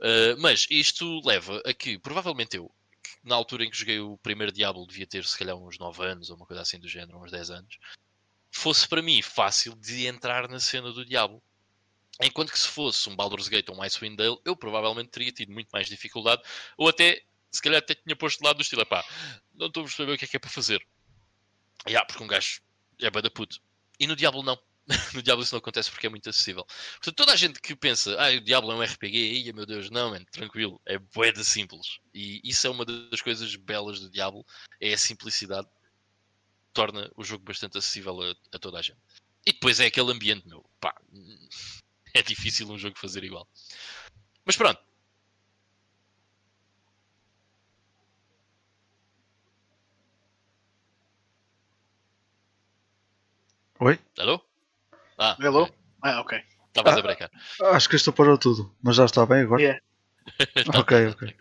Uh, 0.00 0.38
mas 0.38 0.66
isto 0.70 1.20
leva 1.24 1.62
a 1.64 1.72
que, 1.72 1.98
provavelmente 1.98 2.56
eu, 2.56 2.72
na 3.22 3.34
altura 3.34 3.64
em 3.64 3.70
que 3.70 3.76
joguei 3.76 4.00
o 4.00 4.18
primeiro 4.18 4.52
Diablo, 4.52 4.86
devia 4.86 5.06
ter 5.06 5.24
se 5.24 5.38
calhar 5.38 5.56
uns 5.56 5.78
9 5.78 6.04
anos 6.04 6.30
ou 6.30 6.36
uma 6.36 6.46
coisa 6.46 6.62
assim 6.62 6.78
do 6.78 6.88
género, 6.88 7.22
uns 7.22 7.30
10 7.30 7.50
anos, 7.50 7.78
fosse 8.50 8.88
para 8.88 9.02
mim 9.02 9.20
fácil 9.22 9.74
de 9.76 10.06
entrar 10.06 10.48
na 10.48 10.58
cena 10.58 10.92
do 10.92 11.04
Diablo. 11.04 11.42
Enquanto 12.22 12.50
que 12.50 12.58
se 12.58 12.68
fosse 12.68 13.08
um 13.08 13.14
Baldur's 13.14 13.48
Gate 13.48 13.68
ou 13.68 13.76
um 13.76 13.82
Icewind 13.82 14.16
Dale, 14.16 14.38
eu 14.44 14.56
provavelmente 14.56 15.10
teria 15.10 15.30
tido 15.30 15.52
muito 15.52 15.68
mais 15.70 15.86
dificuldade, 15.86 16.42
ou 16.76 16.88
até, 16.88 17.22
se 17.50 17.60
calhar 17.60 17.78
até 17.78 17.94
tinha 17.94 18.16
posto 18.16 18.38
de 18.38 18.44
lado 18.46 18.56
do 18.56 18.62
estilo, 18.62 18.86
pá, 18.86 19.04
não 19.54 19.66
estou 19.66 19.82
a 19.82 19.86
perceber 19.86 20.12
o 20.12 20.18
que 20.18 20.24
é 20.24 20.28
que 20.28 20.36
é 20.36 20.40
para 20.40 20.50
fazer. 20.50 20.84
Yeah, 21.86 22.06
porque 22.06 22.22
um 22.22 22.26
gajo 22.26 22.62
é 23.00 23.10
bada 23.10 23.30
puto. 23.30 23.60
E 24.00 24.06
no 24.06 24.16
Diablo 24.16 24.42
não. 24.42 24.58
no 25.14 25.22
Diablo 25.22 25.42
isso 25.42 25.54
não 25.54 25.58
acontece 25.58 25.90
porque 25.90 26.06
é 26.06 26.10
muito 26.10 26.28
acessível. 26.28 26.64
Portanto, 26.64 27.16
toda 27.16 27.32
a 27.32 27.36
gente 27.36 27.60
que 27.60 27.74
pensa, 27.74 28.16
ah, 28.20 28.30
o 28.30 28.40
Diablo 28.40 28.72
é 28.72 28.74
um 28.76 28.82
RPG, 28.82 29.44
ia 29.44 29.52
meu 29.52 29.66
Deus, 29.66 29.90
não, 29.90 30.12
tranquilo, 30.26 30.80
é 30.86 30.98
bué 30.98 31.32
de 31.32 31.44
simples. 31.44 31.98
E 32.14 32.40
isso 32.44 32.66
é 32.66 32.70
uma 32.70 32.84
das 32.84 33.20
coisas 33.20 33.54
belas 33.56 34.00
do 34.00 34.10
Diablo, 34.10 34.44
é 34.80 34.92
a 34.92 34.98
simplicidade, 34.98 35.68
torna 36.72 37.10
o 37.16 37.24
jogo 37.24 37.44
bastante 37.44 37.78
acessível 37.78 38.20
a, 38.22 38.34
a 38.54 38.58
toda 38.58 38.78
a 38.78 38.82
gente. 38.82 38.98
E 39.46 39.52
depois 39.52 39.80
é 39.80 39.86
aquele 39.86 40.12
ambiente, 40.12 40.46
meu, 40.48 40.64
pá, 40.80 40.94
é 42.14 42.22
difícil 42.22 42.68
um 42.70 42.78
jogo 42.78 42.98
fazer 42.98 43.24
igual. 43.24 43.48
Mas 44.44 44.56
pronto. 44.56 44.80
Oi? 53.80 53.98
Alô? 54.18 54.45
Ah, 55.18 55.36
Hello? 55.40 55.68
Ah, 56.02 56.20
ok. 56.20 56.38
Estavas 56.68 56.94
Ah. 56.96 56.98
a 56.98 57.02
brecar. 57.02 57.30
Acho 57.72 57.88
que 57.88 57.96
isto 57.96 58.12
parou 58.12 58.36
tudo, 58.38 58.74
mas 58.82 58.96
já 58.96 59.04
está 59.04 59.24
bem 59.26 59.40
agora? 59.42 59.62
Yeah. 59.62 59.80
Ok, 60.80 61.06
ok. 61.08 61.34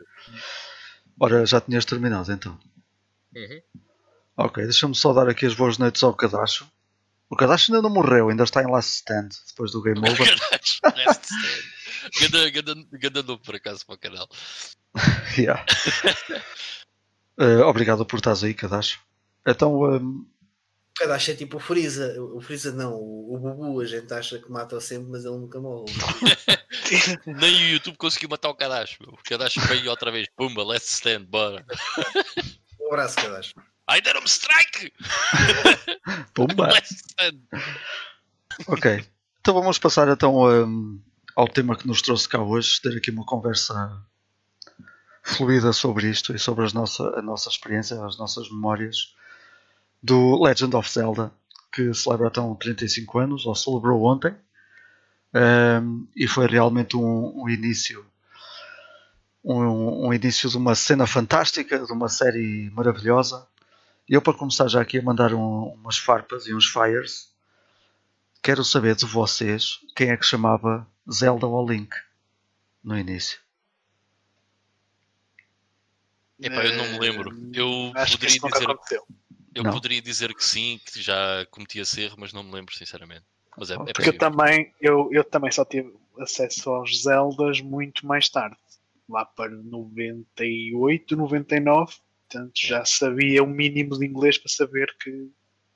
Ora, 1.20 1.46
já 1.46 1.60
tinhas 1.62 1.86
terminado 1.86 2.32
então. 2.32 2.58
Uhum. 3.36 3.62
Ok, 4.38 4.64
deixa-me 4.64 4.96
só 4.96 5.12
dar 5.14 5.28
aqui 5.30 5.46
as 5.46 5.56
boas 5.56 5.78
noites 5.78 6.04
ao 6.04 6.14
Kadacho. 6.14 6.70
O 7.30 7.36
Kadacho 7.36 7.72
ainda 7.74 7.82
não 7.82 7.90
morreu, 7.94 8.30
ainda 8.30 8.44
está 8.44 8.62
em 8.62 8.70
last 8.72 8.96
stand 8.98 9.30
depois 9.48 9.72
do 9.72 9.82
game 9.82 10.00
over. 10.00 10.36
Last 10.52 10.80
stand. 11.32 12.82
Ganda, 13.02 13.24
nome 13.24 13.42
por 13.44 13.56
acaso 13.56 13.86
para 13.86 13.96
o 13.96 13.98
canal. 13.98 14.28
Yeah. 15.38 15.66
Eh, 17.38 17.58
obrigado 17.64 18.06
por 18.06 18.16
estares 18.16 18.46
aí, 18.46 18.54
Kadacho. 18.54 18.98
Então, 19.46 19.94
ehm, 19.94 20.24
Cada 20.98 21.16
acha 21.16 21.34
é 21.34 21.36
tipo 21.36 21.58
o 21.58 21.60
Freeza. 21.60 22.16
O 22.22 22.40
Freeza 22.40 22.72
não, 22.72 22.94
o, 22.94 23.36
o 23.36 23.40
Bubu 23.40 23.82
a 23.82 23.86
gente 23.86 24.14
acha 24.14 24.40
que 24.40 24.50
mata 24.50 24.80
sempre, 24.80 25.12
mas 25.12 25.26
ele 25.26 25.36
nunca 25.36 25.60
morre. 25.60 25.86
Nem 27.28 27.54
o 27.54 27.70
YouTube 27.74 27.98
conseguiu 27.98 28.30
matar 28.30 28.50
o 28.50 28.56
Kadash. 28.56 28.98
O 29.02 29.18
Kadash 29.24 29.56
veio 29.68 29.90
outra 29.90 30.10
vez. 30.12 30.28
Pumba, 30.36 30.64
let's 30.64 30.90
stand, 30.90 31.26
bora. 31.26 31.66
Um 32.80 32.88
abraço, 32.90 33.16
Kadash. 33.16 33.54
Ai, 33.88 34.00
deram-me 34.00 34.28
strike! 34.28 34.94
pumba! 36.36 36.68
Let's 36.68 36.92
stand. 36.92 37.40
Ok, 38.68 39.04
então 39.40 39.54
vamos 39.56 39.80
passar 39.80 40.08
então 40.08 40.50
ehm, 40.52 41.00
ao 41.36 41.48
tema 41.48 41.76
que 41.76 41.88
nos 41.88 42.02
trouxe 42.02 42.30
cá 42.30 42.42
hoje, 42.42 42.80
ter 42.82 42.96
aqui 42.96 43.12
uma 43.12 43.26
conversa 43.26 44.02
fluida 45.24 45.74
sobre 45.74 46.10
isto 46.10 46.34
e 46.36 46.40
sobre 46.40 46.64
as 46.64 46.74
nossa, 46.74 47.04
a 47.18 47.22
nossa 47.22 47.50
experiência, 47.50 48.04
as 48.06 48.18
nossas 48.18 48.50
memórias 48.50 49.16
do 50.06 50.44
Legend 50.44 50.76
of 50.76 50.90
Zelda, 50.90 51.32
que 51.72 51.94
celebra 51.94 52.28
então 52.28 52.54
35 52.56 53.20
anos, 53.20 53.46
ou 53.46 53.56
celebrou 53.56 54.04
ontem, 54.04 54.36
Ehm, 55.38 56.06
e 56.16 56.28
foi 56.30 56.48
realmente 56.48 56.96
um, 56.96 57.42
um 57.44 57.50
início 57.50 58.06
um, 59.44 60.08
um 60.08 60.14
início 60.14 60.50
de 60.50 60.56
uma 60.58 60.74
cena 60.76 61.06
fantástica, 61.06 61.78
de 61.78 61.92
uma 61.92 62.08
série 62.08 62.70
maravilhosa. 62.72 63.46
Eu, 64.08 64.22
para 64.22 64.34
começar 64.34 64.68
já 64.70 64.82
aqui 64.82 64.98
a 64.98 65.04
mandar 65.04 65.34
um- 65.34 65.74
umas 65.74 65.98
farpas 65.98 66.48
e 66.48 66.56
uns 66.56 66.66
fires, 66.68 67.32
quero 68.42 68.64
saber 68.64 68.96
de 68.96 69.06
vocês 69.06 69.80
quem 69.96 70.10
é 70.10 70.16
que 70.18 70.26
chamava 70.26 70.88
Zelda 71.12 71.46
ou 71.46 71.68
Link 71.70 71.94
no 72.84 72.98
início. 72.98 73.38
Epá, 76.42 76.64
eu 76.66 76.78
não 76.78 76.86
me 76.94 77.00
lembro. 77.00 77.30
Eu 77.54 77.92
Acho 77.96 78.14
que 78.14 78.18
poderia 78.18 78.36
isso 78.38 78.46
nunca 78.46 78.58
dizer- 78.60 78.72
aconteceu. 78.72 79.08
Eu 79.56 79.64
Não. 79.64 79.72
poderia 79.72 80.02
dizer 80.02 80.34
que 80.36 80.44
sim, 80.44 80.80
que 80.86 81.02
já 81.02 81.46
cometi 81.50 81.80
esse 81.80 82.02
erro, 82.02 82.18
mas 82.20 82.34
não 82.34 82.44
me 82.44 82.52
lembro, 82.52 82.76
sinceramente. 82.76 83.24
Mas 83.58 83.72
é, 83.72 83.76
é. 83.76 83.78
Porque 83.78 84.10
eu 84.10 84.18
também, 84.18 84.74
eu, 84.82 85.10
eu 85.14 85.24
também 85.24 85.50
só 85.50 85.64
tive 85.64 85.94
acesso 86.20 86.70
aos 86.70 87.02
Zeldas 87.04 87.62
muito 87.62 88.06
mais 88.06 88.28
tarde. 88.28 88.58
Lá 89.08 89.24
para 89.26 89.52
98, 89.52 91.16
99. 91.16 91.94
Portanto, 92.28 92.52
já 92.56 92.84
sabia 92.84 93.42
o 93.44 93.48
mínimo 93.48 93.98
de 93.98 94.06
inglês 94.06 94.38
para 94.38 94.52
saber 94.52 94.94
que, 95.00 95.32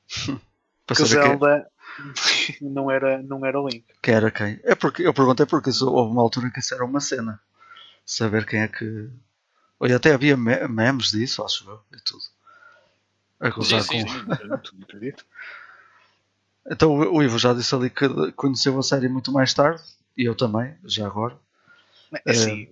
Para 0.86 0.96
que 0.96 1.02
o 1.04 1.06
saber 1.06 1.22
Zelda 1.22 1.72
não 2.62 2.92
era, 2.92 3.22
não 3.24 3.46
era 3.46 3.62
o 3.62 3.68
Link. 3.68 3.86
quem 4.02 4.14
era 4.14 4.30
quem. 4.32 4.60
É 4.64 4.76
porque 4.76 5.04
eu 5.04 5.14
perguntei 5.14 5.46
porque 5.46 5.70
isso, 5.70 5.90
houve 5.90 6.12
uma 6.12 6.22
altura 6.22 6.52
que 6.52 6.60
isso 6.60 6.74
era 6.74 6.84
uma 6.84 7.00
cena. 7.00 7.40
Saber 8.06 8.46
quem 8.46 8.62
é 8.62 8.68
que. 8.68 9.10
Olha, 9.80 9.96
até 9.96 10.14
havia 10.14 10.36
me- 10.36 10.68
memes 10.68 11.12
disso, 11.12 11.44
acho 11.46 11.70
eu, 11.70 11.80
e 11.98 12.02
tudo. 12.04 12.24
A 13.40 13.50
gozar 13.50 13.82
sim, 13.84 14.04
com- 14.04 14.10
sim. 14.10 14.32
Acredito, 14.32 14.76
acredito. 14.84 15.26
Então 16.70 16.94
o 16.94 17.24
Ivo 17.24 17.40
já 17.40 17.54
disse 17.54 17.74
ali 17.74 17.90
que 17.90 18.08
conheceu 18.34 18.78
a 18.78 18.84
série 18.84 19.08
muito 19.08 19.32
mais 19.32 19.54
tarde, 19.54 19.82
e 20.18 20.26
eu 20.26 20.36
também, 20.36 20.76
já 20.84 21.08
agora. 21.08 21.40
É 22.26 22.32
Assim, 22.32 22.70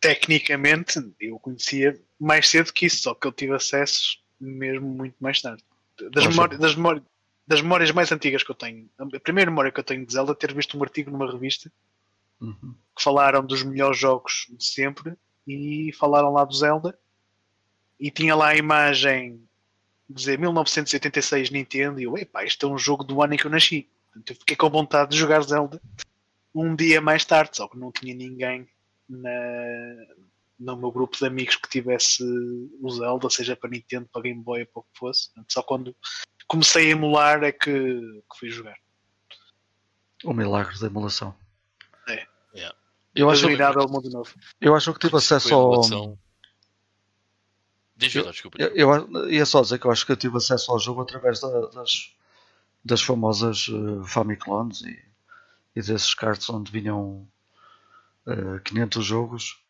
tecnicamente, 0.00 0.98
eu 1.20 1.38
conhecia 1.38 2.00
mais 2.18 2.48
cedo 2.48 2.72
que 2.72 2.86
isso, 2.86 3.02
só 3.02 3.14
que 3.14 3.26
eu 3.26 3.32
tive 3.32 3.54
acesso 3.54 4.18
mesmo 4.40 4.88
muito 4.88 5.16
mais 5.20 5.40
tarde. 5.40 5.62
Das, 6.10 6.24
Poxa. 6.24 6.28
memórias, 6.30 6.60
das, 6.60 6.74
memórias, 6.74 7.04
das 7.46 7.60
memórias 7.60 7.90
mais 7.92 8.12
antigas 8.12 8.42
que 8.42 8.50
eu 8.50 8.54
tenho, 8.54 8.88
a 8.98 9.20
primeira 9.20 9.50
memória 9.50 9.70
que 9.72 9.80
eu 9.80 9.84
tenho 9.84 10.04
de 10.06 10.12
Zelda 10.12 10.32
é 10.32 10.34
ter 10.34 10.54
visto 10.54 10.78
um 10.78 10.82
artigo 10.82 11.10
numa 11.10 11.30
revista 11.30 11.70
Uhum. 12.40 12.74
que 12.96 13.02
falaram 13.02 13.44
dos 13.44 13.62
melhores 13.62 13.98
jogos 13.98 14.46
de 14.48 14.64
sempre 14.64 15.14
e 15.46 15.92
falaram 15.98 16.32
lá 16.32 16.42
do 16.44 16.54
Zelda 16.54 16.98
e 18.00 18.10
tinha 18.10 18.34
lá 18.34 18.48
a 18.48 18.56
imagem 18.56 19.46
dizer 20.08 20.38
1986 20.38 21.50
Nintendo 21.50 22.00
e 22.00 22.04
eu, 22.04 22.16
epá, 22.16 22.44
isto 22.44 22.66
é 22.66 22.68
um 22.68 22.78
jogo 22.78 23.04
do 23.04 23.22
ano 23.22 23.34
em 23.34 23.36
que 23.36 23.46
eu 23.46 23.50
nasci. 23.50 23.88
Portanto, 24.06 24.30
eu 24.30 24.36
fiquei 24.36 24.56
com 24.56 24.70
vontade 24.70 25.10
de 25.10 25.18
jogar 25.18 25.42
Zelda 25.42 25.80
um 26.54 26.74
dia 26.74 27.00
mais 27.00 27.24
tarde, 27.24 27.56
só 27.56 27.68
que 27.68 27.78
não 27.78 27.92
tinha 27.92 28.14
ninguém 28.14 28.66
na, 29.08 29.30
no 30.58 30.76
meu 30.76 30.90
grupo 30.90 31.16
de 31.16 31.26
amigos 31.26 31.56
que 31.56 31.68
tivesse 31.68 32.24
o 32.80 32.90
Zelda, 32.90 33.30
seja 33.30 33.54
para 33.54 33.70
Nintendo, 33.70 34.08
para 34.12 34.22
Game 34.22 34.42
Boy 34.42 34.62
ou 34.62 34.66
para 34.66 34.80
o 34.80 34.82
que 34.82 34.98
fosse. 34.98 35.28
Portanto, 35.28 35.52
só 35.52 35.62
quando 35.62 35.96
comecei 36.48 36.88
a 36.88 36.90
emular 36.90 37.44
é 37.44 37.52
que, 37.52 37.70
que 37.70 38.38
fui 38.38 38.50
jogar. 38.50 38.76
O 40.24 40.32
milagre 40.32 40.78
da 40.80 40.86
emulação. 40.86 41.34
É. 42.08 42.26
Yeah. 42.54 42.76
Eu 43.14 43.30
acho, 43.30 43.48
mundo 43.88 44.10
novo. 44.10 44.32
eu 44.60 44.74
acho 44.74 44.92
que 44.92 45.00
tive 45.00 45.16
acesso 45.16 45.54
ao. 45.54 46.18
Diz, 48.00 48.12
desculpa. 48.12 48.58
Eu, 48.60 48.74
eu 48.74 49.30
ia 49.30 49.46
só 49.46 49.60
dizer 49.62 49.78
que 49.78 49.86
eu 49.86 49.90
acho 49.90 50.04
que 50.06 50.12
eu 50.12 50.16
tive 50.16 50.36
acesso 50.36 50.70
ao 50.72 50.78
jogo 50.80 51.02
através 51.02 51.40
da- 51.40 51.66
das, 51.68 52.12
das 52.84 53.02
famosas 53.02 53.68
uh, 53.68 54.04
Famiclones 54.04 54.82
e, 54.82 54.98
e 55.76 55.82
desses 55.82 56.14
cards 56.14 56.48
onde 56.50 56.72
vinham 56.72 57.28
uh, 58.26 58.60
500 58.64 59.04
jogos. 59.06 59.62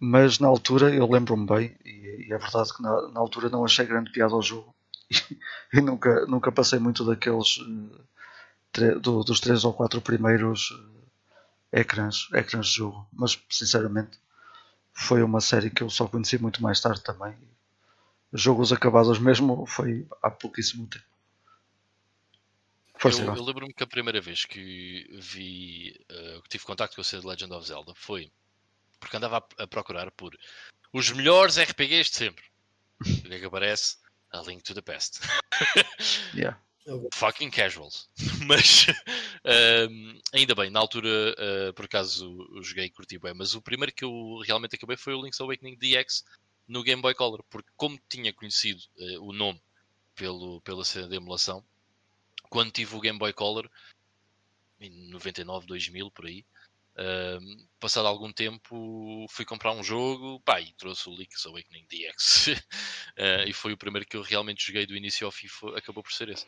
Mas 0.00 0.38
na 0.38 0.48
altura 0.48 0.94
eu 0.94 1.06
lembro-me 1.10 1.46
bem, 1.46 1.76
e, 1.84 2.26
e 2.28 2.32
é 2.32 2.38
verdade 2.38 2.72
que 2.74 2.82
na, 2.82 3.08
na 3.10 3.20
altura 3.20 3.48
não 3.48 3.64
achei 3.64 3.84
grande 3.84 4.12
piada 4.12 4.34
ao 4.34 4.42
jogo 4.42 4.74
e, 5.72 5.80
nunca, 5.80 6.26
nunca 6.26 6.52
passei 6.52 6.78
muito 6.78 7.04
daqueles 7.04 7.58
uh, 7.58 8.00
tre- 8.72 8.98
do- 9.00 9.24
dos 9.24 9.40
três 9.40 9.64
ou 9.64 9.74
quatro 9.74 10.00
primeiros 10.02 10.70
ecrãs, 11.72 12.28
ecrãs 12.34 12.66
de 12.68 12.74
jogo. 12.76 13.06
Mas 13.12 13.38
sinceramente 13.50 14.18
foi 14.98 15.22
uma 15.22 15.40
série 15.40 15.70
que 15.70 15.82
eu 15.82 15.88
só 15.88 16.08
conheci 16.08 16.36
muito 16.38 16.60
mais 16.60 16.80
tarde 16.80 17.00
também. 17.04 17.32
Jogos 18.32 18.72
acabados 18.72 19.20
mesmo 19.20 19.64
foi 19.64 20.04
há 20.20 20.28
pouquíssimo 20.28 20.88
tempo. 20.88 21.04
Força, 22.96 23.22
Eu, 23.22 23.36
eu 23.36 23.44
lembro-me 23.44 23.72
que 23.72 23.84
a 23.84 23.86
primeira 23.86 24.20
vez 24.20 24.44
que 24.44 25.08
vi, 25.12 26.04
eh, 26.08 26.40
que 26.42 26.48
tive 26.48 26.64
contacto 26.64 26.96
com 26.96 27.00
a 27.00 27.04
série 27.04 27.24
Legend 27.24 27.52
of 27.54 27.68
Zelda 27.68 27.92
foi 27.94 28.32
porque 28.98 29.16
andava 29.16 29.38
a, 29.38 29.62
a 29.62 29.66
procurar 29.68 30.10
por 30.10 30.36
os 30.92 31.10
melhores 31.12 31.58
RPGs 31.58 32.10
de 32.10 32.16
sempre. 32.16 32.44
O 33.24 33.28
que 33.28 33.34
é 33.34 33.38
que 33.38 33.44
aparece? 33.44 33.98
A 34.32 34.40
Link 34.40 34.64
to 34.64 34.74
the 34.74 34.82
Past. 34.82 35.20
Yeah. 36.34 36.58
Fucking 37.14 37.50
casuals. 37.50 38.10
Mas 38.46 38.86
ainda 40.32 40.54
bem, 40.54 40.70
na 40.70 40.80
altura 40.80 41.08
eh, 41.38 41.72
por 41.72 41.84
acaso 41.84 42.36
joguei 42.62 42.86
e 42.86 42.90
curti 42.90 43.18
bem, 43.18 43.34
mas 43.34 43.54
o 43.54 43.62
primeiro 43.62 43.92
que 43.94 44.04
eu 44.04 44.38
realmente 44.44 44.76
acabei 44.76 44.96
foi 44.96 45.14
o 45.14 45.22
Link's 45.22 45.40
Awakening 45.40 45.76
DX 45.76 46.24
no 46.66 46.82
Game 46.82 47.00
Boy 47.00 47.14
Color, 47.14 47.42
porque 47.50 47.70
como 47.76 47.98
tinha 48.08 48.32
conhecido 48.32 48.82
eh, 48.98 49.18
o 49.18 49.32
nome 49.32 49.60
pelo, 50.14 50.60
pela 50.62 50.84
cena 50.84 51.08
de 51.08 51.16
emulação, 51.16 51.64
quando 52.50 52.72
tive 52.72 52.94
o 52.94 53.00
Game 53.00 53.18
Boy 53.18 53.32
Color 53.32 53.70
em 54.80 55.08
99, 55.08 55.66
2000 55.66 56.10
por 56.10 56.26
aí, 56.26 56.44
passado 57.78 58.08
algum 58.08 58.32
tempo 58.32 59.26
fui 59.30 59.44
comprar 59.44 59.72
um 59.72 59.84
jogo 59.84 60.40
pá, 60.40 60.60
e 60.60 60.72
trouxe 60.72 61.08
o 61.08 61.14
Link's 61.14 61.46
Awakening 61.46 61.86
DX 61.86 62.48
Eh, 63.16 63.44
e 63.48 63.52
foi 63.52 63.72
o 63.72 63.78
primeiro 63.78 64.06
que 64.06 64.16
eu 64.16 64.22
realmente 64.22 64.66
joguei 64.66 64.86
do 64.86 64.96
início 64.96 65.24
ao 65.26 65.32
fim, 65.32 65.46
acabou 65.76 66.02
por 66.02 66.12
ser 66.12 66.28
esse 66.28 66.46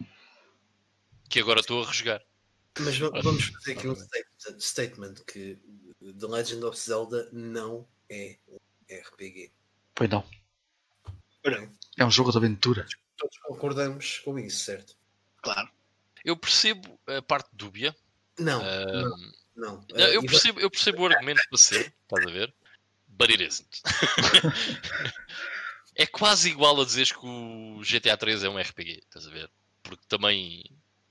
que 1.30 1.38
agora 1.38 1.60
estou 1.60 1.82
a 1.82 1.86
resgar. 1.86 2.20
Mas 2.78 2.96
va- 2.98 3.10
vamos 3.22 3.44
fazer 3.54 3.72
aqui 3.72 3.88
um 3.88 3.96
statement, 4.60 5.14
que 5.26 5.56
The 6.18 6.26
Legend 6.26 6.64
of 6.64 6.78
Zelda 6.78 7.28
não 7.32 7.86
é 8.08 8.36
um 8.48 8.58
RPG. 8.90 9.52
Pois 9.94 10.10
não. 10.10 10.24
Não. 11.44 11.72
É 11.98 12.04
um 12.04 12.10
jogo 12.10 12.30
de 12.30 12.38
aventura. 12.38 12.86
Todos 13.16 13.38
concordamos 13.38 14.18
com 14.20 14.38
isso, 14.38 14.64
certo? 14.64 14.96
Claro. 15.42 15.70
eu 16.24 16.36
percebo 16.36 16.98
a 17.06 17.22
parte 17.22 17.48
dúbia. 17.52 17.96
Não, 18.38 18.60
Ah, 18.62 18.86
não, 18.92 19.16
não. 19.56 19.86
Ah, 19.94 20.00
eu, 20.00 20.22
e 20.22 20.26
percebo, 20.26 20.60
eu 20.60 20.70
percebo 20.70 21.02
o 21.02 21.06
argumento 21.06 21.42
para 21.48 21.58
ser, 21.58 21.92
estás 22.02 22.26
a 22.26 22.30
ver? 22.30 22.54
But 23.08 23.30
it 23.30 23.42
isn't. 23.42 23.82
é 25.94 26.06
quase 26.06 26.48
igual 26.50 26.80
a 26.80 26.84
dizeres 26.84 27.12
que 27.12 27.26
o 27.26 27.80
GTA 27.82 28.16
3 28.16 28.44
é 28.44 28.48
um 28.48 28.58
RPG, 28.58 29.00
estás 29.04 29.26
a 29.26 29.30
ver? 29.30 29.50
Porque 29.82 30.04
também 30.08 30.64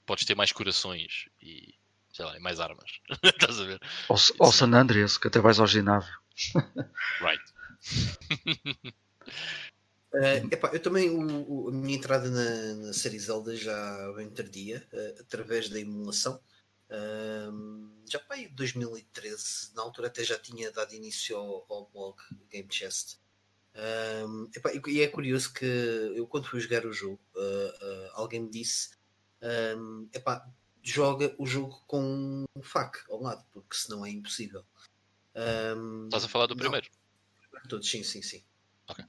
podes 0.09 0.25
ter 0.25 0.33
mais 0.35 0.51
corações 0.51 1.29
e 1.39 1.75
sei 2.11 2.25
lá, 2.25 2.35
e 2.35 2.39
mais 2.39 2.59
armas. 2.59 2.99
estás 3.23 3.59
a 3.59 3.63
ver? 3.65 3.79
Ou, 4.09 4.17
ou 4.39 4.51
San 4.51 4.73
Andreas, 4.73 5.19
que 5.19 5.27
até 5.27 5.39
vais 5.39 5.59
ao 5.59 5.67
ginásio. 5.67 6.11
Right. 7.21 7.43
Uh, 10.13 10.47
epá, 10.51 10.71
eu 10.73 10.79
também, 10.81 11.09
o, 11.11 11.65
o- 11.65 11.69
a 11.69 11.71
minha 11.71 11.95
entrada 11.97 12.27
na, 12.29 12.73
na 12.87 12.93
série 12.93 13.19
Zelda 13.19 13.55
já 13.55 14.11
vem 14.13 14.29
tardia, 14.31 14.87
uh, 14.91 15.21
através 15.21 15.69
da 15.69 15.79
emulação. 15.79 16.41
Um, 16.89 17.91
já 18.09 18.17
para 18.19 18.37
aí 18.37 18.47
2013, 18.47 19.75
na 19.75 19.83
altura 19.83 20.07
até 20.07 20.23
já 20.23 20.39
tinha 20.39 20.71
dado 20.71 20.95
início 20.95 21.37
ao, 21.37 21.65
ao 21.69 21.85
blog 21.93 22.17
Game 22.49 22.67
Chest. 22.71 23.19
Um, 24.25 24.49
epá, 24.55 24.71
e- 24.73 24.81
e 24.87 25.01
é 25.01 25.07
curioso 25.07 25.53
que 25.53 25.65
eu 25.65 26.25
quando 26.25 26.47
fui 26.47 26.59
jogar 26.59 26.85
o 26.87 26.91
jogo, 26.91 27.19
uh, 27.35 27.39
uh, 27.85 28.09
alguém 28.13 28.41
me 28.41 28.49
disse 28.49 28.97
um, 29.41 30.09
epá, 30.13 30.45
joga 30.81 31.33
o 31.37 31.45
jogo 31.45 31.81
com 31.87 32.45
um 32.55 32.61
FAC 32.61 32.99
ao 33.09 33.21
lado, 33.21 33.45
porque 33.51 33.75
senão 33.75 34.05
é 34.05 34.09
impossível. 34.09 34.63
Um, 35.35 36.05
Estás 36.05 36.23
a 36.25 36.27
falar 36.27 36.47
do 36.47 36.55
não. 36.55 36.59
primeiro? 36.59 36.87
Todos, 37.67 37.89
sim, 37.89 38.03
sim, 38.03 38.21
sim. 38.21 38.43
Ok. 38.87 39.05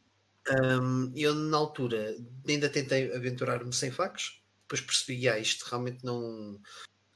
Um, 0.51 1.13
eu, 1.15 1.35
na 1.35 1.57
altura, 1.57 2.17
ainda 2.47 2.69
tentei 2.69 3.15
aventurar-me 3.15 3.73
sem 3.73 3.91
facos, 3.91 4.43
depois 4.63 4.81
percebi, 4.81 5.29
ah, 5.29 5.39
isto 5.39 5.65
realmente 5.65 6.05
não, 6.05 6.61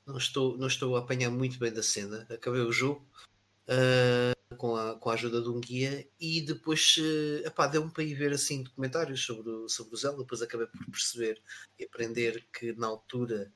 não, 0.06 0.16
estou, 0.16 0.56
não 0.56 0.66
estou 0.66 0.96
a 0.96 1.00
apanhar 1.00 1.30
muito 1.30 1.58
bem 1.58 1.72
da 1.72 1.82
cena. 1.82 2.26
Acabei 2.30 2.60
o 2.60 2.72
jogo 2.72 3.06
uh, 3.68 4.33
com, 4.54 4.76
a, 4.76 4.98
com 4.98 5.10
a 5.10 5.14
ajuda 5.14 5.42
de 5.42 5.48
um 5.48 5.60
guia 5.60 6.06
e 6.20 6.40
depois 6.40 6.96
uh, 6.98 7.46
epá, 7.46 7.66
deu-me 7.66 7.90
para 7.90 8.04
ir 8.04 8.14
ver 8.14 8.32
assim 8.32 8.62
documentários 8.62 9.24
sobre 9.24 9.50
o, 9.50 9.68
sobre 9.68 9.94
o 9.94 9.96
Zelda. 9.96 10.18
Depois 10.18 10.42
acabei 10.42 10.66
por 10.66 10.86
perceber 10.86 11.40
e 11.78 11.84
aprender 11.84 12.46
que 12.52 12.72
na 12.72 12.86
altura 12.86 13.52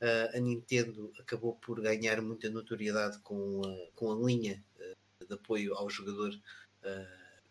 uh, 0.00 0.36
a 0.36 0.40
Nintendo 0.40 1.12
acabou 1.18 1.54
por 1.56 1.80
ganhar 1.80 2.20
muita 2.22 2.48
notoriedade 2.50 3.18
com 3.20 3.62
a, 3.64 3.90
com 3.94 4.12
a 4.12 4.26
linha 4.26 4.64
uh, 4.76 5.26
de 5.26 5.34
apoio 5.34 5.74
ao 5.74 5.90
jogador. 5.90 6.38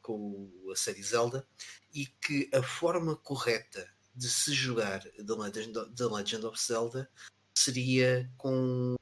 com 0.02 0.50
a 0.72 0.76
série 0.76 1.04
Zelda 1.04 1.46
e 1.94 2.06
que 2.06 2.50
a 2.54 2.64
forma 2.64 3.18
correta 3.18 3.86
de 4.16 4.30
se 4.30 4.54
jogar 4.54 5.02
The 5.02 6.06
Legend 6.06 6.46
of 6.46 6.58
Zelda 6.58 7.10
seria 7.54 8.32
com 8.38 8.96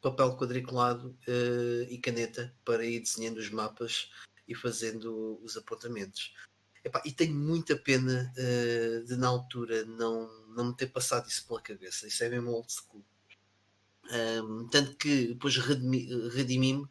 papel 0.00 0.36
quadriculado 0.36 1.16
eh, 1.26 1.86
e 1.90 1.98
caneta 1.98 2.54
para 2.64 2.84
ir 2.84 3.00
desenhando 3.00 3.38
os 3.38 3.50
mapas 3.50 4.10
e 4.48 4.54
fazendo 4.54 5.38
os 5.42 5.56
apontamentos. 5.56 6.34
Epá, 6.82 7.02
e 7.04 7.12
tenho 7.12 7.34
muita 7.34 7.76
pena 7.76 8.32
eh, 8.36 9.02
de 9.06 9.16
na 9.16 9.28
altura 9.28 9.84
não, 9.84 10.28
não 10.48 10.68
me 10.68 10.76
ter 10.76 10.86
passado 10.86 11.28
isso 11.28 11.46
pela 11.46 11.60
cabeça. 11.60 12.06
Isso 12.06 12.24
é 12.24 12.28
mesmo 12.28 12.50
old 12.50 12.72
school. 12.72 13.04
Ahm, 14.10 14.66
tanto 14.70 14.96
que 14.96 15.28
depois 15.28 15.56
redimi- 15.56 16.08
redimi-me 16.30 16.86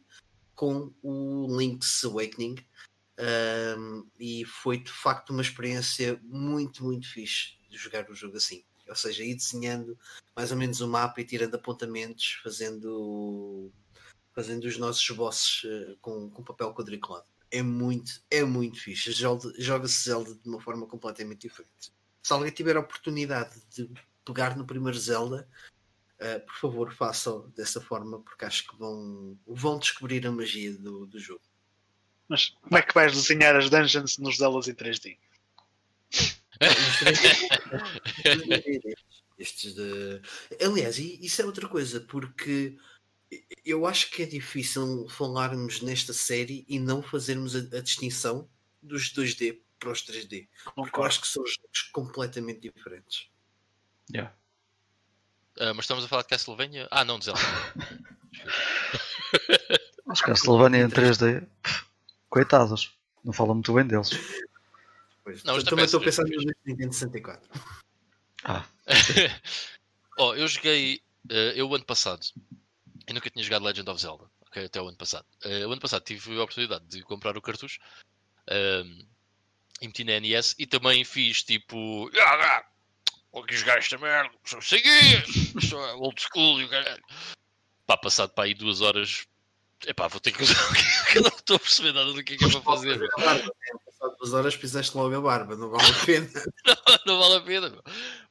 com 0.54 0.92
o 1.02 1.58
Link's 1.58 2.04
Awakening, 2.04 2.56
um, 3.18 4.08
e 4.18 4.44
foi 4.46 4.78
de 4.78 4.90
facto 4.90 5.30
uma 5.30 5.42
experiência 5.42 6.18
muito, 6.22 6.82
muito 6.84 7.06
fixe 7.06 7.58
de 7.68 7.76
jogar 7.76 8.08
o 8.10 8.14
jogo 8.14 8.36
assim. 8.36 8.64
Ou 8.90 8.96
seja, 8.96 9.24
ir 9.24 9.36
desenhando 9.36 9.96
mais 10.34 10.50
ou 10.50 10.58
menos 10.58 10.80
o 10.80 10.88
mapa 10.88 11.20
e 11.20 11.24
tirando 11.24 11.54
apontamentos, 11.54 12.40
fazendo, 12.42 13.72
fazendo 14.34 14.64
os 14.64 14.76
nossos 14.76 15.08
bosses 15.10 15.62
eh, 15.64 15.96
com, 16.00 16.28
com 16.28 16.42
papel 16.42 16.74
quadriculado. 16.74 17.26
É 17.50 17.62
muito, 17.62 18.20
é 18.30 18.42
muito 18.44 18.80
fixe. 18.80 19.12
Joga-se 19.12 20.04
Zelda 20.04 20.34
de 20.34 20.48
uma 20.48 20.60
forma 20.60 20.86
completamente 20.86 21.48
diferente. 21.48 21.92
Se 22.22 22.32
alguém 22.32 22.50
tiver 22.50 22.76
a 22.76 22.80
oportunidade 22.80 23.60
de 23.74 23.88
pegar 24.24 24.56
no 24.56 24.66
primeiro 24.66 24.98
Zelda, 24.98 25.48
eh, 26.18 26.40
por 26.40 26.54
favor, 26.56 26.92
façam 26.92 27.48
dessa 27.56 27.80
forma, 27.80 28.20
porque 28.20 28.44
acho 28.44 28.68
que 28.68 28.76
vão, 28.76 29.38
vão 29.46 29.78
descobrir 29.78 30.26
a 30.26 30.32
magia 30.32 30.76
do, 30.76 31.06
do 31.06 31.18
jogo. 31.18 31.42
Mas 32.28 32.48
como 32.48 32.76
é 32.76 32.82
que 32.82 32.94
vais 32.94 33.12
desenhar 33.12 33.56
as 33.56 33.70
dungeons 33.70 34.18
nos 34.18 34.36
Zeldas 34.36 34.68
em 34.68 34.74
3D? 34.74 35.18
Estes 39.38 39.74
de... 39.74 40.20
Aliás, 40.62 40.98
e 40.98 41.18
isso 41.24 41.40
é 41.40 41.46
outra 41.46 41.66
coisa, 41.68 42.00
porque 42.00 42.76
eu 43.64 43.86
acho 43.86 44.10
que 44.10 44.22
é 44.22 44.26
difícil 44.26 45.08
falarmos 45.08 45.80
nesta 45.82 46.12
série 46.12 46.64
e 46.68 46.78
não 46.78 47.02
fazermos 47.02 47.56
a, 47.56 47.60
a 47.76 47.80
distinção 47.80 48.48
dos 48.82 49.12
2D 49.12 49.60
para 49.78 49.90
os 49.90 50.02
3D. 50.04 50.48
Porque 50.74 50.98
eu 50.98 51.04
acho 51.04 51.20
que 51.20 51.28
são 51.28 51.42
jogos 51.46 51.82
completamente 51.92 52.60
diferentes. 52.60 53.28
Yeah. 54.12 54.34
Ah, 55.58 55.74
mas 55.74 55.84
estamos 55.84 56.04
a 56.04 56.08
falar 56.08 56.22
de 56.22 56.28
Castlevania? 56.28 56.88
Ah, 56.90 57.04
não, 57.04 57.18
de 57.18 57.26
Zelda. 57.26 57.40
Os 60.06 60.20
Castlevania 60.20 60.80
em 60.80 60.88
3D, 60.88 61.46
pff, 61.62 61.84
coitados, 62.28 62.98
não 63.24 63.32
falam 63.32 63.54
muito 63.54 63.72
bem 63.72 63.86
deles. 63.86 64.10
Pois, 65.30 65.44
Não, 65.44 65.56
eu 65.56 65.64
também 65.64 65.84
estou 65.84 66.00
a 66.00 66.04
péssimo, 66.04 66.26
pensar 66.26 66.42
é 66.42 66.44
no 66.44 66.54
Nintendo 66.66 66.92
64. 66.92 67.48
Ah, 68.44 68.66
oh, 70.18 70.34
eu 70.34 70.48
joguei. 70.48 71.00
eh, 71.30 71.52
eu, 71.54 71.68
o 71.68 71.74
ano 71.74 71.84
passado, 71.84 72.26
eu 73.06 73.14
nunca 73.14 73.30
tinha 73.30 73.44
jogado 73.44 73.64
Legend 73.64 73.88
of 73.90 74.00
Zelda, 74.00 74.24
ok? 74.40 74.64
Até 74.64 74.80
o 74.80 74.88
ano 74.88 74.96
passado. 74.96 75.26
Eh, 75.44 75.66
o 75.66 75.70
ano 75.72 75.80
passado 75.80 76.02
tive 76.02 76.36
a 76.38 76.42
oportunidade 76.42 76.84
de 76.86 77.02
comprar 77.02 77.36
o 77.36 77.42
cartucho 77.42 77.78
ehm, 78.48 79.06
e 79.80 79.86
meti 79.86 80.02
na 80.04 80.18
NES 80.18 80.56
e 80.58 80.66
também 80.66 81.04
fiz 81.04 81.42
tipo. 81.44 82.10
"Ah, 82.18 82.56
ah, 82.58 82.66
Vou 83.32 83.44
aqui 83.44 83.56
jogar 83.56 83.78
esta 83.78 83.96
merda, 83.96 84.34
sou 84.44 84.60
seguir, 84.60 85.22
sou 85.72 85.78
old 86.00 86.20
school 86.20 86.60
e 86.60 86.64
o 86.64 86.68
caralho. 86.68 87.02
Pá, 87.86 87.96
passado 87.96 88.32
para 88.34 88.44
aí 88.44 88.54
duas 88.54 88.80
horas. 88.80 89.24
Epá, 89.86 90.08
vou 90.08 90.20
ter 90.20 90.32
que 90.32 90.42
usar 90.42 90.54
o 90.70 90.74
que 91.12 91.18
eu 91.18 91.22
não 91.22 91.30
estou 91.30 91.56
a 91.56 91.58
perceber 91.58 91.92
nada 91.92 92.12
do 92.12 92.22
que 92.22 92.34
é 92.34 92.36
que 92.36 92.44
é 92.44 92.50
para 92.50 92.60
fazer. 92.60 93.08
Passado 93.08 94.16
duas 94.18 94.32
horas 94.34 94.54
fizeste 94.54 94.96
logo 94.96 95.14
a 95.14 95.20
barba, 95.20 95.56
não 95.56 95.70
vale 95.70 95.88
a 95.90 96.04
pena. 96.04 96.28
não 97.06 97.18
vale 97.18 97.36
a 97.36 97.40
pena. 97.40 97.82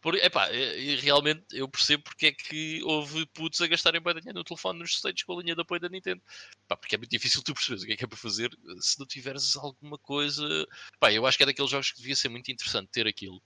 Por, 0.02 0.16
epá, 0.16 0.52
e- 0.52 0.95
realmente 0.97 1.45
eu 1.52 1.68
percebo 1.68 2.04
porque 2.04 2.28
é 2.28 2.32
que 2.32 2.82
houve 2.84 3.26
putos 3.28 3.60
a 3.62 3.68
gastarem 3.68 4.02
bem 4.02 4.14
dinheiro 4.16 4.38
no 4.38 4.43
telefone 4.43 4.80
nos 4.80 4.95
states 4.95 5.24
com 5.24 5.38
a 5.38 5.41
linha 5.41 5.56
de 5.56 5.62
apoio 5.62 5.82
da 5.82 5.89
Nintendo. 5.89 6.22
Pá, 6.68 6.78
porque 6.78 6.95
é 6.95 6.97
muito 6.97 7.12
difícil 7.12 7.41
tu 7.43 7.54
perceberes 7.54 7.84
o 7.84 7.86
que 7.88 7.93
é 7.93 7.97
que 7.97 8.04
é 8.04 8.08
para 8.08 8.18
fazer 8.18 8.52
se 8.80 9.00
não 9.00 9.06
tiveres 9.08 9.56
alguma 9.56 9.97
coisa. 9.97 10.47
Pá, 11.00 11.12
eu 11.12 11.26
acho 11.26 11.38
que 11.38 11.43
é 11.43 11.47
daqueles 11.47 11.72
jogos 11.72 11.91
que 11.91 12.00
devia 12.00 12.16
ser 12.16 12.30
muito 12.30 12.52
interessante 12.52 12.89
ter 12.91 13.08
aquilo 13.08 13.41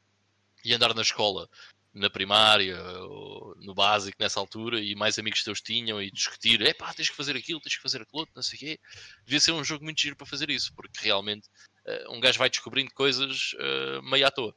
e 0.63 0.73
andar 0.73 0.93
na 0.93 1.01
escola. 1.01 1.49
Na 1.93 2.09
primária, 2.09 2.81
ou 3.03 3.55
no 3.57 3.75
básico, 3.75 4.17
nessa 4.19 4.39
altura, 4.39 4.81
e 4.81 4.95
mais 4.95 5.19
amigos 5.19 5.43
teus 5.43 5.61
tinham 5.61 6.01
e 6.01 6.09
discutir: 6.09 6.59
é 6.61 6.73
pá, 6.73 6.91
tens 6.91 7.09
que 7.09 7.15
fazer 7.15 7.35
aquilo, 7.37 7.61
tens 7.61 7.75
que 7.75 7.83
fazer 7.83 8.01
aquilo 8.01 8.21
outro, 8.21 8.33
não 8.35 8.41
sei 8.41 8.57
o 8.57 8.59
quê. 8.59 8.79
Devia 9.23 9.39
ser 9.39 9.51
um 9.51 9.63
jogo 9.63 9.83
muito 9.83 10.01
giro 10.01 10.15
para 10.15 10.25
fazer 10.25 10.49
isso, 10.49 10.73
porque 10.73 10.99
realmente 11.01 11.47
eh, 11.85 12.05
um 12.09 12.19
gajo 12.19 12.39
vai 12.39 12.49
descobrindo 12.49 12.91
coisas 12.93 13.55
eh, 13.59 14.01
meio 14.01 14.25
à 14.25 14.31
toa. 14.31 14.55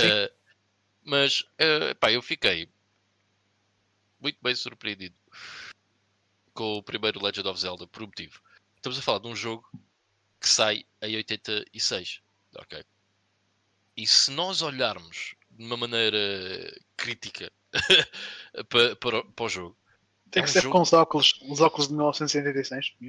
Eh, 0.00 0.32
mas, 1.04 1.44
eh, 1.58 1.94
pá, 1.94 2.10
eu 2.10 2.20
fiquei 2.20 2.68
muito 4.18 4.38
bem 4.42 4.54
surpreendido 4.54 5.14
com 6.52 6.78
o 6.78 6.82
primeiro 6.82 7.22
Legend 7.22 7.46
of 7.48 7.60
Zelda, 7.60 7.86
por 7.86 8.02
um 8.02 8.06
motivo. 8.06 8.40
Estamos 8.74 8.98
a 8.98 9.02
falar 9.02 9.20
de 9.20 9.28
um 9.28 9.36
jogo 9.36 9.68
que 10.40 10.48
sai 10.48 10.84
em 11.00 11.16
86, 11.16 12.20
ok? 12.56 12.84
E 13.96 14.06
se 14.06 14.32
nós 14.32 14.62
olharmos 14.62 15.35
de 15.56 15.64
uma 15.64 15.76
maneira 15.76 16.18
crítica 16.96 17.50
para, 18.68 18.96
para, 18.96 19.18
o- 19.20 19.32
para 19.32 19.44
o 19.44 19.48
jogo, 19.48 19.76
Tem 20.30 20.42
É 20.42 20.44
que 20.44 20.50
um 20.50 20.52
ser 20.52 20.62
jogo- 20.62 20.72
com 20.72 20.82
os 20.82 20.92
óculos, 20.92 21.40
os 21.42 21.60
óculos 21.60 21.88
de 21.88 21.94
1986. 21.94 22.94
não 23.00 23.08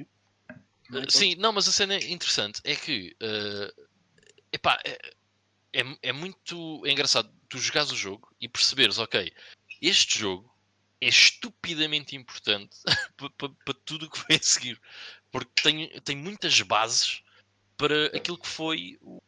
é? 1.00 1.02
Uh, 1.04 1.10
Sim, 1.10 1.34
não, 1.36 1.52
mas 1.52 1.68
a 1.68 1.72
cena 1.72 1.96
interessante 1.96 2.60
é 2.64 2.74
que 2.74 3.14
uh, 3.22 3.86
epá, 4.52 4.80
é, 4.84 4.98
é, 5.74 5.82
é 6.02 6.12
muito 6.12 6.82
engraçado 6.86 7.30
tu 7.48 7.58
jogares 7.58 7.90
o 7.92 7.96
jogo 7.96 8.34
e 8.40 8.48
perceberes, 8.48 8.98
ok, 8.98 9.30
este 9.82 10.18
jogo 10.20 10.50
é 11.00 11.08
estupidamente 11.08 12.16
importante 12.16 12.76
para 13.38 13.74
tudo 13.84 14.06
o 14.06 14.10
que 14.10 14.26
vem 14.28 14.38
a 14.38 14.42
seguir, 14.42 14.80
porque 15.30 15.62
tem, 15.62 15.88
tem 16.00 16.16
muitas 16.16 16.60
bases 16.62 17.22
para 17.76 18.06
aquilo 18.16 18.38
que 18.38 18.48
foi 18.48 18.96
o- 19.02 19.22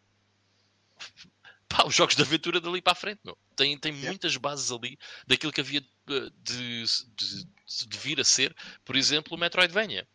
pá, 1.70 1.84
os 1.86 1.94
jogos 1.94 2.14
de 2.14 2.22
aventura 2.22 2.60
dali 2.60 2.82
para 2.82 2.92
a 2.92 2.96
frente. 2.96 3.20
Meu. 3.24 3.38
Tem, 3.56 3.78
tem 3.78 3.92
Yeah. 3.92 4.08
muitas 4.08 4.36
bases 4.36 4.70
ali 4.70 4.98
daquilo 5.26 5.52
que 5.52 5.60
havia 5.60 5.80
uh, 5.80 6.30
de, 6.42 6.84
de, 7.16 7.86
de 7.86 7.98
vir 7.98 8.20
a 8.20 8.24
ser, 8.24 8.54
por 8.84 8.96
exemplo, 8.96 9.34
o 9.34 9.40
Metroidvania. 9.40 10.06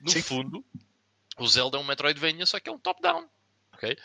No 0.00 0.10
Sim. 0.10 0.22
fundo, 0.22 0.64
o 1.38 1.46
Zelda 1.46 1.78
é 1.78 1.80
um 1.80 1.84
Metroidvania, 1.84 2.44
só 2.44 2.60
que 2.60 2.68
é 2.68 2.72
um 2.72 2.78
top-down. 2.78 3.26
ok? 3.72 3.96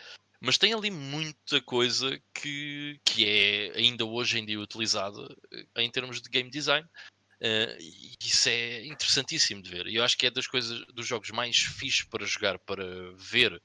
mas 0.43 0.57
tem 0.57 0.73
ali 0.73 0.89
muita 0.89 1.61
coisa 1.61 2.19
que, 2.33 2.99
que 3.05 3.29
é 3.29 3.77
ainda 3.77 4.03
hoje 4.03 4.39
em 4.39 4.45
dia 4.45 4.59
utilizada 4.59 5.21
eh, 5.53 5.83
em 5.83 5.89
termos 5.91 6.19
de 6.19 6.27
game 6.29 6.49
design. 6.49 6.85
Uh, 7.39 7.77
isso 8.23 8.49
é 8.49 8.85
interessantíssimo 8.85 9.61
de 9.61 9.69
ver. 9.69 9.87
E 9.87 9.95
eu 9.95 10.03
acho 10.03 10.17
que 10.17 10.25
é 10.27 10.31
das 10.31 10.47
coisas 10.47 10.83
dos 10.93 11.07
jogos 11.07 11.29
mais 11.31 11.57
fixos 11.57 12.05
para 12.05 12.25
jogar, 12.25 12.57
para 12.59 12.83
ver, 13.15 13.61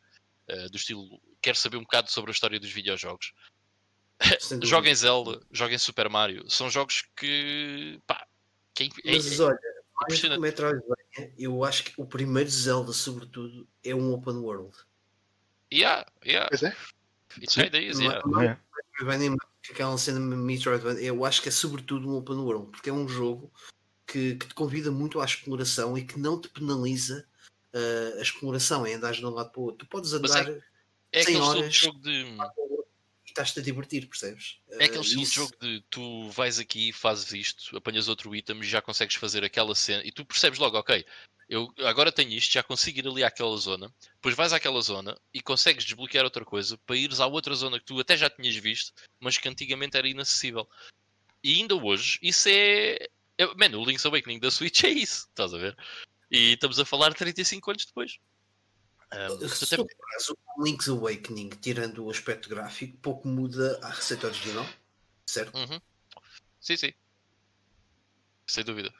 uh, 0.50 0.70
do 0.70 0.76
estilo. 0.76 1.20
Quero 1.40 1.56
saber 1.56 1.76
um 1.76 1.82
bocado 1.82 2.10
sobre 2.10 2.30
a 2.30 2.34
história 2.34 2.60
dos 2.60 2.70
videojogos. 2.70 3.32
joguem 4.62 4.94
Zelda, 4.94 5.40
joguem 5.52 5.78
Super 5.78 6.08
Mario. 6.08 6.48
São 6.50 6.70
jogos 6.70 7.04
que. 7.16 8.00
Pá, 8.06 8.26
que 8.74 8.90
é, 9.04 9.12
Mas 9.12 9.40
olha, 9.40 9.58
mais 9.94 10.20
do 10.20 10.28
que 10.28 10.38
Metroidvania, 10.38 11.34
eu 11.38 11.64
acho 11.64 11.84
que 11.84 11.92
o 11.96 12.06
primeiro 12.06 12.50
Zelda, 12.50 12.92
sobretudo, 12.92 13.66
é 13.82 13.94
um 13.94 14.12
open 14.12 14.36
world. 14.36 14.76
Yeah, 15.72 16.06
yeah. 16.24 16.48
Pois 16.48 16.62
é. 16.62 16.76
It's 17.38 17.54
Sim. 17.54 17.62
ideas, 17.62 17.98
yeah. 17.98 18.22
Não, 18.26 18.42
é. 18.42 18.58
Metroidvania, 18.92 19.36
aquela 19.70 19.98
cena 19.98 20.20
Metroidvania, 20.20 21.02
eu 21.02 21.24
acho 21.24 21.42
que 21.42 21.48
é 21.48 21.52
sobretudo 21.52 22.08
um 22.08 22.16
open 22.16 22.36
world, 22.36 22.70
porque 22.70 22.90
é 22.90 22.92
um 22.92 23.08
jogo 23.08 23.50
que, 24.06 24.36
que 24.36 24.46
te 24.46 24.54
convida 24.54 24.90
muito 24.90 25.20
à 25.20 25.24
exploração 25.24 25.96
e 25.96 26.04
que 26.04 26.18
não 26.18 26.40
te 26.40 26.48
penaliza 26.48 27.26
a 28.18 28.22
exploração, 28.22 28.86
é 28.86 28.94
andar 28.94 29.12
de 29.12 29.24
um 29.24 29.30
lado 29.30 29.50
para 29.50 29.60
o 29.60 29.64
outro. 29.64 29.86
Tu 29.86 29.90
podes 29.90 30.12
andar 30.12 30.48
é, 30.48 30.60
é 31.12 31.22
100 31.22 31.36
horas 31.36 31.74
jogo 31.74 31.98
de... 32.00 32.10
e 32.10 32.38
estás-te 33.26 33.60
a 33.60 33.62
divertir, 33.62 34.06
percebes? 34.06 34.58
É 34.70 34.84
aquele 34.84 34.98
uh, 34.98 35.02
estilo 35.02 35.24
de 35.24 35.34
jogo 35.34 35.56
de 35.60 35.84
tu 35.90 36.30
vais 36.30 36.58
aqui, 36.58 36.92
fazes 36.92 37.32
isto, 37.32 37.76
apanhas 37.76 38.08
outro 38.08 38.34
item 38.34 38.60
e 38.60 38.64
já 38.64 38.80
consegues 38.80 39.16
fazer 39.16 39.44
aquela 39.44 39.74
cena 39.74 40.02
e 40.04 40.10
tu 40.10 40.24
percebes 40.24 40.58
logo, 40.58 40.78
ok, 40.78 41.04
eu 41.48 41.72
agora 41.84 42.10
tenho 42.10 42.32
isto, 42.32 42.52
já 42.52 42.62
consigo 42.62 42.98
ir 42.98 43.06
ali 43.06 43.22
àquela 43.22 43.56
zona, 43.56 43.92
depois 44.14 44.34
vais 44.34 44.52
àquela 44.52 44.80
zona 44.80 45.16
e 45.32 45.40
consegues 45.40 45.84
desbloquear 45.84 46.24
outra 46.24 46.44
coisa 46.44 46.76
para 46.78 46.96
ires 46.96 47.20
à 47.20 47.26
outra 47.26 47.54
zona 47.54 47.78
que 47.78 47.84
tu 47.84 48.00
até 48.00 48.16
já 48.16 48.28
tinhas 48.28 48.56
visto, 48.56 48.92
mas 49.20 49.38
que 49.38 49.48
antigamente 49.48 49.96
era 49.96 50.08
inacessível. 50.08 50.68
E 51.44 51.54
ainda 51.54 51.76
hoje, 51.76 52.18
isso 52.20 52.48
é. 52.48 52.98
é 53.38 53.54
mano, 53.54 53.80
o 53.80 53.84
Link's 53.84 54.04
Awakening 54.04 54.40
da 54.40 54.50
Switch 54.50 54.82
é 54.82 54.88
isso, 54.88 55.28
estás 55.28 55.54
a 55.54 55.58
ver? 55.58 55.76
E 56.30 56.52
estamos 56.54 56.78
a 56.78 56.84
falar 56.84 57.14
35 57.14 57.70
anos 57.70 57.86
depois. 57.86 58.18
Um, 59.12 59.48
Se 59.48 59.64
até... 59.72 59.80
o 59.80 59.86
Link's 60.64 60.88
Awakening, 60.88 61.50
tirando 61.60 62.04
o 62.04 62.10
aspecto 62.10 62.48
gráfico, 62.48 62.96
pouco 62.98 63.28
muda 63.28 63.78
a 63.82 63.90
receita 63.90 64.26
original, 64.26 64.66
certo? 65.26 65.56
Uhum. 65.56 65.80
Sim, 66.60 66.76
sim. 66.76 66.92
Sem 68.46 68.64
dúvida. 68.64 68.92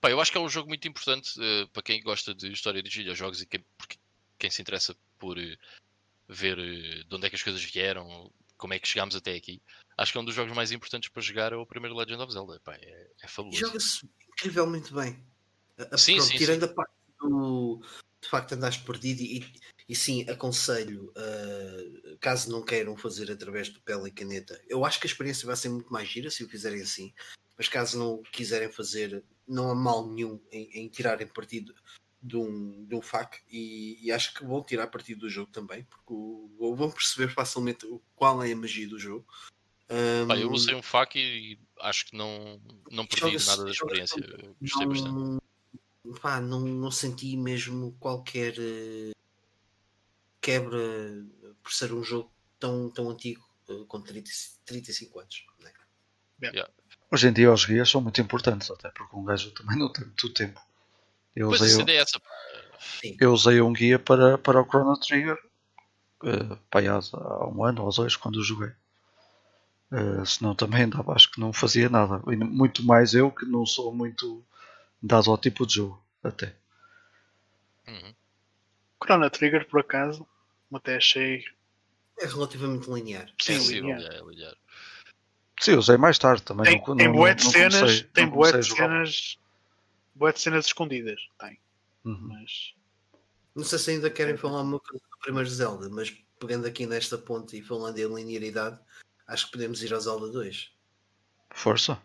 Pá, 0.00 0.10
eu 0.10 0.20
acho 0.20 0.30
que 0.30 0.38
é 0.38 0.40
um 0.40 0.48
jogo 0.48 0.68
muito 0.68 0.86
importante 0.86 1.32
uh, 1.40 1.68
para 1.68 1.82
quem 1.82 2.02
gosta 2.02 2.34
de 2.34 2.52
história 2.52 2.82
dos 2.82 2.94
videojogos 2.94 3.42
e 3.42 3.46
quem, 3.46 3.64
porque, 3.76 3.96
quem 4.38 4.50
se 4.50 4.62
interessa 4.62 4.96
por 5.18 5.36
uh, 5.36 5.56
ver 6.28 6.58
uh, 6.58 7.04
de 7.04 7.14
onde 7.14 7.26
é 7.26 7.30
que 7.30 7.36
as 7.36 7.42
coisas 7.42 7.62
vieram, 7.62 8.32
como 8.56 8.74
é 8.74 8.78
que 8.78 8.86
chegámos 8.86 9.16
até 9.16 9.34
aqui. 9.34 9.60
Acho 9.98 10.12
que 10.12 10.18
é 10.18 10.20
um 10.20 10.24
dos 10.24 10.34
jogos 10.34 10.54
mais 10.54 10.70
importantes 10.70 11.08
para 11.08 11.22
jogar 11.22 11.52
é 11.52 11.56
o 11.56 11.66
primeiro 11.66 11.96
Legend 11.96 12.22
of 12.22 12.32
Zelda. 12.32 12.60
Pá, 12.60 12.74
é, 12.74 13.10
é 13.22 13.26
fabuloso. 13.26 13.58
Joga-se 13.58 14.08
incrivelmente 14.28 14.92
bem. 14.92 15.24
A, 15.78 15.98
sim, 15.98 16.16
pronto, 16.16 16.30
sim, 16.30 16.38
tirando 16.38 16.64
sim. 16.64 16.70
a 16.70 16.74
parte 16.74 16.92
do 17.20 17.82
de 18.22 18.30
facto 18.30 18.52
andaste 18.52 18.82
perdido 18.82 19.20
e, 19.20 19.44
e 19.88 19.94
sim, 19.94 20.28
aconselho, 20.28 21.12
caso 22.18 22.50
não 22.50 22.64
queiram 22.64 22.96
fazer 22.96 23.30
através 23.30 23.68
do 23.68 23.80
pele 23.80 24.08
e 24.08 24.10
caneta, 24.10 24.60
eu 24.68 24.84
acho 24.84 24.98
que 24.98 25.06
a 25.06 25.10
experiência 25.10 25.46
vai 25.46 25.54
ser 25.54 25.68
muito 25.68 25.92
mais 25.92 26.08
gira 26.08 26.30
se 26.30 26.42
o 26.42 26.48
fizerem 26.48 26.82
assim, 26.82 27.12
mas 27.56 27.68
caso 27.68 27.98
não 27.98 28.22
quiserem 28.32 28.70
fazer 28.72 29.22
não 29.46 29.70
há 29.70 29.74
mal 29.74 30.08
nenhum 30.08 30.40
em, 30.50 30.70
em 30.72 30.88
tirarem 30.88 31.26
partido 31.26 31.72
de 32.20 32.36
um, 32.36 32.84
de 32.84 32.94
um 32.94 33.00
FAC 33.00 33.40
e, 33.48 33.98
e, 34.04 34.10
acho 34.10 34.34
que 34.34 34.44
vão 34.44 34.62
tirar 34.62 34.88
partido 34.88 35.20
do 35.20 35.28
jogo 35.28 35.50
também, 35.52 35.84
porque 35.84 36.12
o, 36.12 36.74
vão 36.74 36.90
perceber 36.90 37.28
facilmente 37.28 37.86
qual 38.16 38.42
é 38.42 38.50
a 38.50 38.56
magia 38.56 38.88
do 38.88 38.98
jogo. 38.98 39.24
Um, 39.88 40.26
Pá, 40.26 40.36
eu 40.36 40.50
usei 40.50 40.74
um 40.74 40.82
FAC 40.82 41.16
e 41.16 41.60
acho 41.80 42.06
que 42.06 42.16
não, 42.16 42.60
não 42.90 43.06
perdi 43.06 43.46
nada 43.46 43.64
da 43.64 43.70
experiência. 43.70 44.20
Gostei 44.60 44.86
bastante. 44.86 45.38
Pá, 46.20 46.40
não, 46.40 46.60
não 46.60 46.90
senti 46.90 47.36
mesmo 47.36 47.96
qualquer 47.98 48.54
uh, 48.58 49.12
quebra 50.40 50.78
por 51.62 51.72
ser 51.72 51.92
um 51.92 52.02
jogo 52.02 52.30
tão, 52.58 52.90
tão 52.90 53.10
antigo, 53.10 53.44
uh, 53.68 53.84
com 53.86 54.00
30, 54.00 54.30
35 54.64 55.20
anos. 55.20 55.46
Né? 55.60 55.72
Yeah. 56.52 56.70
Hoje 57.10 57.28
em 57.28 57.32
dia 57.32 57.52
os 57.52 57.64
guias 57.64 57.88
são 57.88 58.00
muito 58.00 58.20
importantes, 58.20 58.70
até 58.70 58.90
porque 58.90 59.16
um 59.16 59.24
gajo 59.24 59.50
também 59.52 59.78
não 59.78 59.92
tem 59.92 60.04
muito 60.04 60.32
tempo. 60.32 60.60
Eu 61.34 61.48
usei, 61.48 61.84
é 61.88 61.96
essa. 61.96 62.20
eu 63.20 63.32
usei 63.32 63.60
um 63.60 63.72
guia 63.72 63.98
para, 63.98 64.38
para 64.38 64.60
o 64.60 64.64
Chrono 64.64 64.98
Trigger 64.98 65.38
uh, 66.22 66.58
há 67.14 67.48
um 67.48 67.64
ano 67.64 67.84
ou 67.84 67.92
dois 67.92 68.16
quando 68.16 68.36
o 68.36 68.44
joguei. 68.44 68.72
Uh, 69.92 70.26
senão 70.26 70.54
também 70.54 70.82
andava, 70.82 71.12
acho 71.12 71.30
que 71.30 71.40
não 71.40 71.52
fazia 71.52 71.88
nada. 71.88 72.20
Muito 72.26 72.84
mais 72.84 73.14
eu 73.14 73.30
que 73.30 73.44
não 73.44 73.64
sou 73.64 73.94
muito 73.94 74.44
dado 75.06 75.30
ao 75.30 75.38
tipo 75.38 75.66
de 75.66 75.74
jogo, 75.74 76.02
até. 76.22 76.54
Uhum. 77.86 78.14
Chrono 79.02 79.30
Trigger, 79.30 79.66
por 79.68 79.80
acaso, 79.80 80.26
até 80.72 80.96
achei. 80.96 81.44
É 82.18 82.26
relativamente 82.26 82.90
linear. 82.90 83.30
Sim, 83.40 83.54
é 83.54 83.58
linear. 83.58 84.00
É 84.00 84.20
linear. 84.20 84.56
Sim, 85.60 85.74
usei 85.74 85.96
mais 85.96 86.18
tarde 86.18 86.42
também. 86.42 86.64
Tem, 86.64 86.84
não, 86.86 86.96
tem 86.96 87.12
boé 87.12 87.34
de 87.34 87.44
cenas, 87.44 87.80
comecei, 87.80 88.02
tem 88.04 88.28
boé 88.28 88.52
de 88.52 88.66
cenas, 88.66 89.38
boé 90.14 90.32
de 90.32 90.40
cenas 90.40 90.66
escondidas. 90.66 91.20
Tem. 91.38 91.58
Uhum. 92.04 92.28
Mas... 92.28 92.74
Não 93.54 93.64
sei 93.64 93.78
se 93.78 93.90
ainda 93.92 94.10
querem 94.10 94.36
falar 94.36 94.60
uma 94.60 94.78
coisa 94.78 95.02
do 95.10 95.18
primeiro 95.18 95.48
Zelda, 95.48 95.88
mas 95.88 96.14
pegando 96.38 96.66
aqui 96.66 96.84
nesta 96.86 97.16
ponte 97.16 97.56
e 97.56 97.62
falando 97.62 97.98
em 97.98 98.06
linearidade, 98.06 98.78
acho 99.26 99.46
que 99.46 99.52
podemos 99.52 99.82
ir 99.82 99.94
ao 99.94 100.00
Zelda 100.00 100.28
2. 100.28 100.70
Força. 101.50 101.98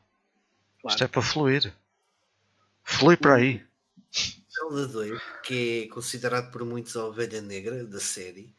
Claro. 0.82 0.95
Isto 0.95 1.03
é 1.03 1.07
para 1.07 1.22
fluir. 1.22 1.73
Flui 2.84 3.18
para 3.18 3.36
aí. 3.36 3.66
Zelda 4.52 4.88
2, 4.88 5.22
que 5.44 5.84
é 5.84 5.94
considerado 5.94 6.52
por 6.52 6.66
muitos 6.66 6.95
a 6.95 7.06
ovelha 7.06 7.41
negra 7.41 7.86
da 7.86 7.99
série, 7.99 8.53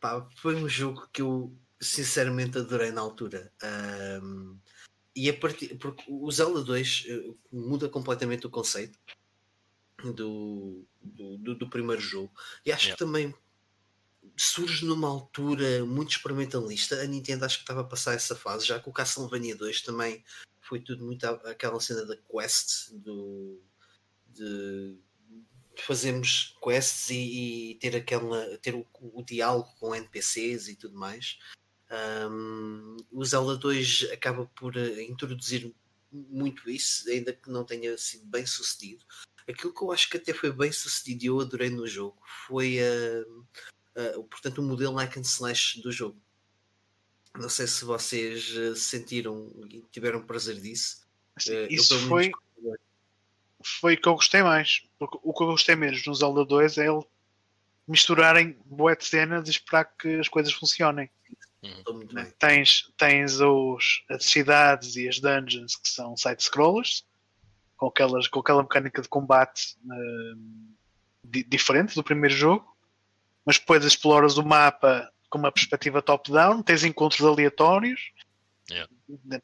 pá, 0.00 0.26
foi 0.36 0.56
um 0.56 0.68
jogo 0.68 1.06
que 1.12 1.22
eu 1.22 1.54
sinceramente 1.80 2.58
adorei 2.58 2.90
na 2.90 3.00
altura. 3.00 3.52
Um, 4.22 4.58
e 5.14 5.28
a 5.28 5.34
partir, 5.34 5.76
porque 5.76 6.04
o 6.08 6.30
Zelda 6.30 6.62
2 6.62 7.06
uh, 7.08 7.38
muda 7.52 7.88
completamente 7.88 8.46
o 8.46 8.50
conceito 8.50 8.98
do, 10.14 10.84
do, 11.02 11.54
do 11.54 11.70
primeiro 11.70 12.00
jogo. 12.00 12.32
E 12.64 12.72
acho 12.72 12.84
yeah. 12.84 12.96
que 12.96 13.04
também 13.04 13.34
surge 14.36 14.84
numa 14.84 15.08
altura 15.08 15.84
muito 15.84 16.10
experimentalista. 16.10 17.00
A 17.00 17.06
Nintendo 17.06 17.44
acho 17.44 17.58
que 17.58 17.64
estava 17.64 17.80
a 17.80 17.84
passar 17.84 18.14
essa 18.14 18.36
fase, 18.36 18.66
já 18.66 18.78
que 18.78 18.88
o 18.88 18.92
Castlevania 18.92 19.56
2 19.56 19.82
também 19.82 20.24
foi 20.68 20.80
tudo 20.80 21.04
muito 21.04 21.24
aquela 21.24 21.80
cena 21.80 22.04
da 22.04 22.16
quest 22.16 22.92
do 22.92 23.60
de 24.28 24.96
fazermos 25.78 26.56
quests 26.62 27.10
e, 27.10 27.70
e, 27.70 27.74
ter 27.76 27.96
aquela 27.96 28.58
ter 28.58 28.74
o, 28.74 28.86
o, 29.00 29.22
diálogo 29.22 29.68
com 29.78 29.94
NPCs 29.94 30.68
e 30.68 30.76
tudo 30.76 30.98
mais 30.98 31.38
um, 32.30 32.96
o 33.10 33.24
Zelda 33.24 33.56
2 33.56 34.10
acaba 34.12 34.46
por 34.54 34.76
uh, 34.76 35.00
introduzir 35.00 35.74
muito 36.12 36.68
isso, 36.70 37.08
ainda 37.08 37.32
que 37.32 37.50
não 37.50 37.64
tenha 37.64 37.96
sido 37.96 38.26
bem 38.26 38.44
sucedido. 38.46 39.04
Aquilo 39.48 39.72
que 39.72 39.82
eu 39.82 39.92
acho 39.92 40.10
que 40.10 40.18
até 40.18 40.34
foi 40.34 40.52
bem 40.52 40.70
sucedido 40.70 41.24
e 41.24 41.26
eu 41.28 41.40
adorei 41.40 41.70
no 41.70 41.86
jogo 41.86 42.18
foi 42.46 42.78
uh, 42.80 43.44
uh, 44.18 44.24
portanto 44.24 44.58
o 44.58 44.62
modelo 44.62 44.94
like 44.94 45.18
and 45.18 45.22
slash 45.22 45.80
do 45.80 45.90
jogo. 45.90 46.20
Não 47.38 47.48
sei 47.48 47.66
se 47.66 47.84
vocês 47.84 48.50
uh, 48.56 48.74
sentiram 48.74 49.50
e 49.70 49.80
tiveram 49.92 50.22
prazer 50.22 50.60
disso. 50.60 51.06
isso 51.70 51.94
eu, 51.94 52.00
foi, 52.08 52.32
foi 53.62 53.94
o 53.94 54.00
que 54.00 54.08
eu 54.08 54.14
gostei 54.14 54.42
mais. 54.42 54.82
Porque 54.98 55.18
o 55.22 55.32
que 55.32 55.42
eu 55.42 55.46
gostei 55.48 55.76
menos 55.76 56.04
no 56.06 56.14
Zelda 56.14 56.44
2 56.44 56.78
é 56.78 56.86
ele 56.86 57.04
misturarem 57.86 58.56
boas 58.66 58.98
cenas 59.00 59.48
e 59.48 59.50
esperar 59.50 59.84
que 59.84 60.16
as 60.18 60.28
coisas 60.28 60.52
funcionem. 60.52 61.10
Uhum. 61.62 62.06
Tens, 62.38 62.92
tens 62.96 63.40
os, 63.40 64.04
as 64.08 64.24
cidades 64.24 64.96
e 64.96 65.08
as 65.08 65.18
dungeons 65.18 65.74
que 65.76 65.88
são 65.88 66.16
side-scrollers, 66.16 67.04
com, 67.76 67.86
aquelas, 67.86 68.28
com 68.28 68.40
aquela 68.40 68.62
mecânica 68.62 69.02
de 69.02 69.08
combate 69.08 69.76
uh, 69.84 70.38
di 71.24 71.42
diferente 71.42 71.94
do 71.94 72.04
primeiro 72.04 72.34
jogo, 72.34 72.76
mas 73.44 73.58
depois 73.58 73.84
exploras 73.84 74.36
o 74.36 74.44
mapa 74.44 75.10
com 75.28 75.38
uma 75.38 75.52
perspectiva 75.52 76.02
top-down, 76.02 76.62
tens 76.62 76.84
encontros 76.84 77.24
aleatórios. 77.26 78.12
Yeah. 78.70 78.90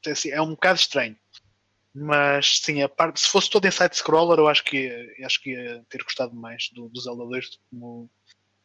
Assim, 0.07 0.31
é 0.31 0.41
um 0.41 0.51
bocado 0.51 0.79
estranho. 0.79 1.17
Mas 1.95 2.59
sim, 2.59 2.83
a 2.83 2.89
parte, 2.89 3.21
se 3.21 3.29
fosse 3.29 3.49
todo 3.49 3.67
em 3.67 3.71
side-scroller, 3.71 4.39
eu 4.39 4.49
acho 4.49 4.65
que, 4.65 4.77
ia, 4.79 5.27
acho 5.27 5.41
que 5.41 5.51
ia 5.51 5.85
ter 5.89 6.03
gostado 6.03 6.35
mais 6.35 6.69
do, 6.71 6.89
do 6.89 7.01
Zelda 7.01 7.25
2 7.25 7.51
do 7.51 7.59
como, 7.71 8.11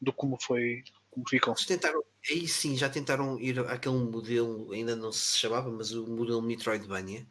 do 0.01 0.13
como 0.13 0.37
foi 0.41 0.83
como. 1.11 1.55
Eles 1.55 1.65
tentaram, 1.65 2.03
aí 2.29 2.47
sim, 2.47 2.75
já 2.75 2.89
tentaram 2.89 3.39
ir 3.39 3.59
àquele 3.59 3.97
modelo, 3.97 4.71
ainda 4.71 4.95
não 4.95 5.11
se 5.11 5.37
chamava, 5.37 5.69
mas 5.69 5.91
o 5.91 6.07
modelo 6.07 6.41
Metroidvania. 6.41 7.27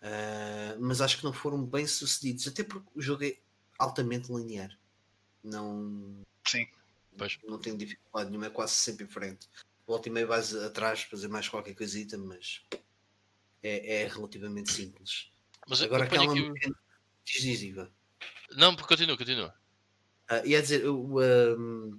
Uh, 0.00 0.78
mas 0.80 1.00
acho 1.00 1.18
que 1.18 1.24
não 1.24 1.32
foram 1.32 1.64
bem 1.64 1.86
sucedidos, 1.86 2.46
até 2.46 2.62
porque 2.62 2.88
o 2.94 3.00
jogo 3.00 3.24
é 3.24 3.36
altamente 3.78 4.32
linear. 4.32 4.70
Não. 5.42 6.22
Sim. 6.46 6.66
Pois. 7.18 7.38
não 7.44 7.58
tenho 7.58 7.76
dificuldade 7.76 8.30
nenhuma, 8.30 8.46
é 8.46 8.50
quase 8.50 8.72
sempre 8.74 9.04
em 9.04 9.08
frente. 9.08 9.48
Volta 9.86 10.08
e 10.08 10.12
meio 10.12 10.26
vais 10.28 10.54
atrás 10.54 11.02
fazer 11.02 11.28
mais 11.28 11.48
qualquer 11.48 11.74
coisita, 11.74 12.16
mas 12.18 12.62
é, 13.62 14.02
é 14.02 14.08
relativamente 14.08 14.70
simples. 14.72 15.30
Mas 15.68 15.82
Agora 15.82 16.04
aquela 16.04 16.24
aqui 16.30 16.40
o- 16.40 16.52
mecânica 16.52 16.80
decisiva. 17.24 17.92
Não, 18.52 18.74
continua, 18.76 19.16
continua. 19.16 19.54
Ah, 20.28 20.44
ia 20.44 20.60
dizer, 20.62 20.86
o, 20.88 21.18
ahm, 21.20 21.98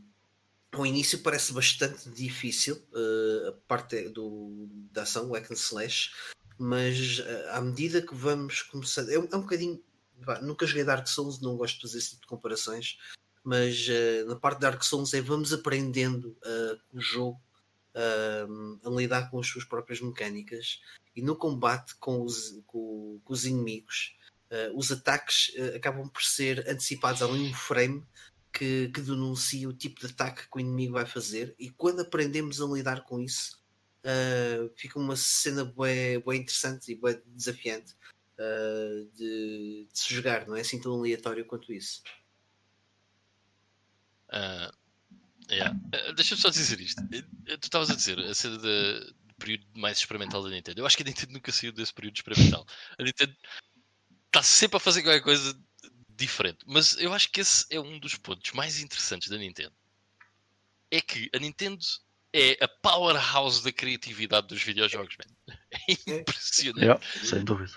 ao 0.72 0.86
início 0.86 1.20
parece 1.20 1.52
bastante 1.54 2.10
difícil 2.10 2.82
ah, 2.94 3.50
a 3.50 3.52
parte 3.68 4.10
do, 4.10 4.68
da 4.92 5.04
ação, 5.04 5.30
o 5.30 5.34
hack 5.34 5.50
and 5.52 5.56
slash, 5.56 6.12
mas 6.58 7.22
ah, 7.52 7.58
à 7.58 7.62
medida 7.62 8.02
que 8.02 8.14
vamos 8.16 8.62
começando, 8.64 9.10
é, 9.10 9.18
um- 9.20 9.28
é 9.32 9.36
um 9.36 9.42
bocadinho. 9.42 9.84
vá, 10.22 10.40
nunca 10.42 10.66
joguei 10.68 10.84
Dark 10.84 11.08
Souls, 11.08 11.40
não 11.42 11.56
gosto 11.58 11.76
de 11.78 11.82
fazer 11.84 11.98
esse 12.00 12.10
tipo 12.12 12.22
de 12.22 12.28
comparações, 12.28 12.98
mas 13.44 13.88
ah, 13.90 14.26
na 14.26 14.36
parte 14.36 14.58
de 14.58 14.62
Dark 14.62 14.84
Souls 14.84 15.14
é 15.14 15.22
vamos 15.22 15.54
aprendendo 15.54 16.36
com 16.90 16.98
o 16.98 17.02
jogo 17.02 17.42
ahm, 17.96 18.80
a 18.84 18.90
lidar 18.90 19.30
com 19.30 19.40
as 19.40 19.48
suas 19.48 19.64
próprias 19.64 20.02
mecânicas 20.02 20.82
e 21.16 21.22
no 21.22 21.36
combate 21.36 21.96
com 21.96 22.22
os, 22.22 22.62
com, 22.66 23.20
com 23.24 23.34
os 23.34 23.46
inimigos. 23.46 24.16
Uh, 24.52 24.76
os 24.76 24.92
ataques 24.92 25.50
uh, 25.50 25.76
acabam 25.76 26.10
por 26.10 26.24
ser 26.24 26.68
antecipados 26.68 27.22
ali 27.22 27.40
um 27.40 27.54
frame 27.54 28.04
que, 28.52 28.90
que 28.90 29.02
denuncia 29.02 29.70
o 29.70 29.74
tipo 29.74 30.00
de 30.00 30.08
ataque 30.08 30.50
que 30.50 30.58
o 30.58 30.60
inimigo 30.60 30.94
vai 30.94 31.06
fazer 31.06 31.54
e 31.60 31.70
quando 31.70 32.02
aprendemos 32.02 32.60
a 32.60 32.66
lidar 32.66 33.04
com 33.04 33.20
isso 33.20 33.62
uh, 34.04 34.72
fica 34.76 34.98
uma 34.98 35.16
cena 35.16 35.64
bem, 35.64 36.16
interessante 36.40 36.92
e 36.92 36.96
bem 36.96 37.22
desafiante 37.28 37.94
uh, 38.40 39.06
de, 39.16 39.88
de 39.92 40.00
se 40.00 40.12
jogar, 40.14 40.48
não 40.48 40.56
é 40.56 40.62
assim 40.62 40.82
tão 40.82 40.94
aleatório 40.94 41.46
quanto 41.46 41.72
isso. 41.72 42.02
Ah, 44.32 44.72
yeah. 45.52 45.76
Ah, 45.94 46.12
Deixa-me 46.14 46.42
só 46.42 46.50
dizer 46.50 46.80
isto. 46.80 47.02
Eh, 47.12 47.58
Tu 47.58 47.66
estavas 47.66 47.90
a 47.90 47.96
dizer 47.96 48.20
a 48.20 48.34
cena 48.34 48.58
de- 48.58 49.14
do 49.24 49.34
período 49.40 49.66
mais 49.76 49.98
experimental 49.98 50.44
da 50.44 50.50
Nintendo. 50.50 50.82
Eu 50.82 50.86
acho 50.86 50.96
que 50.98 51.04
a 51.04 51.06
Nintendo 51.06 51.34
nunca 51.34 51.52
saiu 51.52 51.72
desse 51.72 51.94
período 51.94 52.16
experimental. 52.16 52.66
A 52.98 53.04
Nintendo 53.04 53.36
está 54.28 54.44
sempre 54.44 54.78
a 54.78 54.80
fazer 54.80 55.02
qualquer 55.04 55.22
coisa 55.22 55.60
diferente. 56.10 56.60
Mas 56.68 56.98
eu 56.98 57.14
acho 57.14 57.32
que 57.32 57.42
esse 57.42 57.66
é 57.70 57.80
um 57.80 58.00
dos 58.00 58.16
pontos 58.16 58.52
mais 58.52 58.80
interessantes 58.80 59.30
da 59.30 59.38
Nintendo. 59.38 59.74
É 60.92 61.00
que 61.02 61.30
a 61.34 61.40
Nintendo 61.40 61.84
é 62.34 62.58
a 62.64 62.68
powerhouse 62.68 63.64
da 63.64 63.72
criatividade 63.72 64.48
dos 64.48 64.62
videojogos, 64.62 65.16
man. 65.18 65.36
É 66.08 66.20
impressionante. 66.20 66.84
Yeah, 66.86 67.02
sem 67.24 67.44
dúvida. 67.44 67.72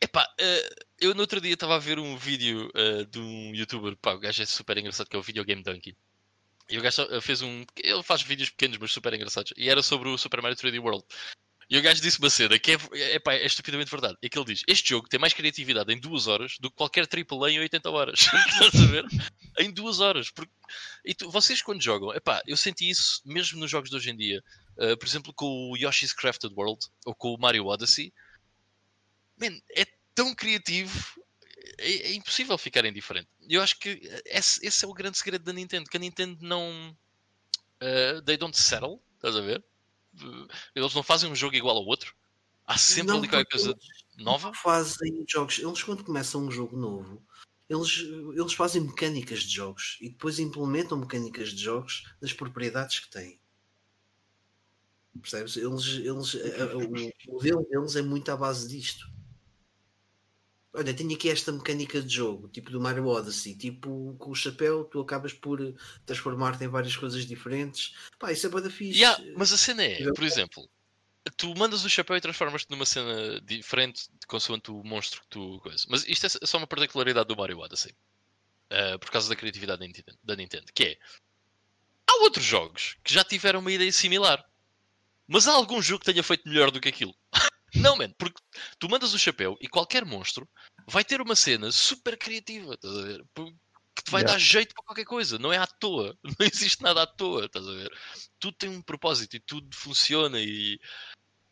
Epá, 0.00 0.28
eh, 0.38 0.68
eu 1.00 1.14
no 1.14 1.20
outro 1.22 1.40
dia 1.40 1.54
estava 1.54 1.74
a 1.76 1.78
ver 1.78 1.98
um 1.98 2.16
vídeo 2.16 2.70
eh, 2.74 3.04
de 3.04 3.18
um 3.18 3.54
youtuber, 3.54 3.96
pá, 3.96 4.12
o 4.14 4.18
gajo 4.18 4.42
é 4.42 4.46
super 4.46 4.78
engraçado, 4.78 5.08
que 5.08 5.16
é 5.16 5.18
o 5.18 5.22
Videogame 5.22 5.62
Donkey. 5.62 5.96
E 6.70 6.78
o 6.78 6.82
gajo 6.82 7.02
eh, 7.10 7.20
fez 7.20 7.42
um. 7.42 7.64
Ele 7.76 8.02
faz 8.02 8.22
vídeos 8.22 8.50
pequenos, 8.50 8.78
mas 8.78 8.92
super 8.92 9.12
engraçados. 9.14 9.52
E 9.56 9.68
era 9.68 9.82
sobre 9.82 10.08
o 10.08 10.18
Super 10.18 10.40
Mario 10.42 10.56
3D 10.56 10.78
World. 10.80 11.04
E 11.70 11.76
o 11.76 11.82
gajo 11.82 12.00
disse 12.00 12.18
uma 12.18 12.30
cena 12.30 12.58
que 12.58 12.72
é, 12.72 13.14
epá, 13.16 13.34
é 13.34 13.44
estupidamente 13.44 13.90
verdade. 13.90 14.16
É 14.22 14.28
que 14.28 14.38
ele 14.38 14.46
diz: 14.46 14.62
Este 14.68 14.90
jogo 14.90 15.08
tem 15.08 15.18
mais 15.20 15.34
criatividade 15.34 15.92
em 15.92 15.98
duas 15.98 16.26
horas 16.26 16.56
do 16.60 16.70
que 16.70 16.76
qualquer 16.76 17.06
AAA 17.06 17.50
em 17.50 17.58
80 17.60 17.90
horas. 17.90 18.20
Estás 18.48 18.82
a 18.82 18.86
ver? 18.86 19.04
Em 19.58 19.70
duas 19.70 20.00
horas. 20.00 20.30
Porque... 20.30 20.52
E 21.04 21.14
tu- 21.14 21.30
vocês 21.30 21.60
quando 21.60 21.82
jogam, 21.82 22.14
epá, 22.14 22.40
eu 22.46 22.56
senti 22.56 22.88
isso 22.88 23.20
mesmo 23.24 23.58
nos 23.58 23.70
jogos 23.70 23.90
de 23.90 23.96
hoje 23.96 24.10
em 24.10 24.16
dia. 24.16 24.42
Uh, 24.78 24.96
por 24.96 25.06
exemplo, 25.06 25.32
com 25.34 25.70
o 25.70 25.76
Yoshi's 25.76 26.12
Crafted 26.12 26.54
World 26.54 26.86
ou 27.04 27.14
com 27.14 27.34
o 27.34 27.38
Mario 27.38 27.66
Odyssey. 27.66 28.12
Man, 29.40 29.58
é 29.70 29.84
tão 30.14 30.34
criativo, 30.34 31.20
é, 31.78 31.92
é 32.10 32.14
impossível 32.14 32.56
ficar 32.58 32.84
indiferente. 32.84 33.28
Eu 33.48 33.62
acho 33.62 33.78
que 33.78 34.00
esse, 34.24 34.64
esse 34.66 34.84
é 34.84 34.88
o 34.88 34.92
grande 34.94 35.18
segredo 35.18 35.44
da 35.44 35.52
Nintendo, 35.52 35.88
que 35.88 35.96
a 35.96 36.00
Nintendo 36.00 36.38
não. 36.40 36.96
uh, 37.82 38.22
they 38.22 38.36
don't 38.36 38.56
settle, 38.56 39.00
estás 39.16 39.36
a 39.36 39.40
ver? 39.40 39.64
Eles 40.74 40.94
não 40.94 41.02
fazem 41.02 41.30
um 41.30 41.36
jogo 41.36 41.54
igual 41.54 41.76
ao 41.76 41.84
outro. 41.86 42.14
Há 42.66 42.76
sempre 42.76 43.12
Não, 43.12 43.18
ali 43.18 43.28
qualquer 43.28 43.48
coisa 43.50 43.74
nova. 44.16 44.52
fazem 44.54 45.24
jogos, 45.28 45.58
eles 45.58 45.82
quando 45.82 46.04
começam 46.04 46.44
um 46.44 46.50
jogo 46.50 46.76
novo, 46.76 47.24
eles, 47.68 47.98
eles 48.36 48.52
fazem 48.54 48.82
mecânicas 48.82 49.42
de 49.44 49.54
jogos 49.54 49.96
e 50.00 50.08
depois 50.10 50.38
implementam 50.38 50.98
mecânicas 50.98 51.50
de 51.50 51.62
jogos 51.62 52.04
das 52.20 52.32
propriedades 52.32 52.98
que 53.00 53.08
têm. 53.10 53.40
Percebes? 55.20 55.56
Eles, 55.56 55.84
eles, 55.86 56.34
a- 56.60 56.64
a- 56.64 56.76
o 56.76 57.32
modelo 57.32 57.66
deles 57.70 57.96
é 57.96 58.02
muito 58.02 58.30
à 58.30 58.36
base 58.36 58.68
disto. 58.68 59.06
Olha, 60.74 60.92
tenho 60.92 61.14
aqui 61.14 61.30
esta 61.30 61.50
mecânica 61.50 62.00
de 62.02 62.14
jogo, 62.14 62.48
tipo 62.48 62.70
do 62.70 62.80
Mario 62.80 63.06
Odyssey, 63.06 63.56
tipo 63.56 64.14
com 64.18 64.30
o 64.30 64.34
chapéu, 64.34 64.84
tu 64.84 65.00
acabas 65.00 65.32
por 65.32 65.58
transformar-te 66.04 66.64
em 66.64 66.68
várias 66.68 66.94
coisas 66.94 67.24
diferentes. 67.24 67.94
Pá, 68.18 68.32
isso 68.32 68.46
é 68.46 68.50
bué 68.50 68.60
da 68.60 68.70
fixe. 68.70 68.98
Yeah, 68.98 69.22
mas 69.36 69.50
a 69.52 69.56
cena 69.56 69.82
é, 69.82 70.12
por 70.12 70.24
exemplo, 70.24 70.68
tu 71.36 71.54
mandas 71.56 71.84
o 71.84 71.90
chapéu 71.90 72.16
e 72.16 72.20
transformas-te 72.20 72.70
numa 72.70 72.86
cena 72.86 73.40
diferente 73.40 74.08
consoante 74.26 74.70
o 74.70 74.82
monstro 74.84 75.22
que 75.22 75.28
tu 75.28 75.58
coisa. 75.60 75.84
Mas 75.88 76.04
isto 76.06 76.26
é 76.26 76.46
só 76.46 76.58
uma 76.58 76.66
particularidade 76.66 77.28
do 77.28 77.36
Mario 77.36 77.58
Odyssey. 77.58 77.94
Uh, 78.70 78.98
por 78.98 79.10
causa 79.10 79.30
da 79.30 79.36
criatividade 79.36 79.80
da 79.80 79.86
Nintendo, 79.86 80.18
da 80.22 80.36
Nintendo, 80.36 80.66
que 80.74 80.84
é 80.84 80.98
há 82.06 82.22
outros 82.22 82.44
jogos 82.44 82.96
que 83.02 83.14
já 83.14 83.24
tiveram 83.24 83.60
uma 83.60 83.72
ideia 83.72 83.90
similar, 83.90 84.44
mas 85.26 85.48
há 85.48 85.52
algum 85.52 85.80
jogo 85.80 86.00
que 86.00 86.12
tenha 86.12 86.22
feito 86.22 86.46
melhor 86.46 86.70
do 86.70 86.78
que 86.78 86.88
aquilo. 86.90 87.14
Não, 87.80 87.96
man, 87.96 88.12
porque 88.18 88.40
tu 88.78 88.88
mandas 88.88 89.14
o 89.14 89.18
chapéu 89.18 89.56
e 89.60 89.68
qualquer 89.68 90.04
monstro 90.04 90.48
vai 90.86 91.04
ter 91.04 91.20
uma 91.20 91.36
cena 91.36 91.70
super 91.72 92.16
criativa, 92.18 92.74
estás 92.74 92.96
a 92.96 93.02
ver? 93.02 93.24
Que 93.94 94.04
te 94.04 94.10
vai 94.10 94.22
Yeah. 94.22 94.32
dar 94.32 94.38
jeito 94.38 94.74
para 94.74 94.84
qualquer 94.84 95.04
coisa, 95.04 95.38
não 95.38 95.52
é 95.52 95.56
à 95.58 95.66
toa, 95.66 96.16
não 96.38 96.46
existe 96.46 96.82
nada 96.82 97.02
à 97.02 97.06
toa, 97.06 97.46
estás 97.46 97.66
a 97.66 97.72
ver? 97.72 97.90
Tudo 98.38 98.56
tem 98.56 98.68
um 98.70 98.80
propósito 98.82 99.34
e 99.36 99.40
tudo 99.40 99.74
funciona 99.76 100.40
e 100.40 100.78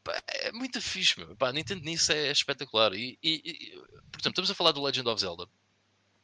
pá, 0.05 0.23
é 0.29 0.53
muito 0.53 0.81
fixe, 0.81 1.19
meu. 1.19 1.37
Pá, 1.37 1.53
Nintendo 1.53 1.83
nisso 1.85 2.13
é 2.13 2.31
espetacular. 2.31 2.95
E, 2.95 3.19
e- 3.23 3.43
e, 3.45 3.71
por 4.11 4.21
exemplo, 4.21 4.31
estamos 4.31 4.51
a 4.51 4.55
falar 4.55 4.73
do 4.73 4.83
Legend 4.83 5.09
of 5.09 5.21
Zelda, 5.21 5.49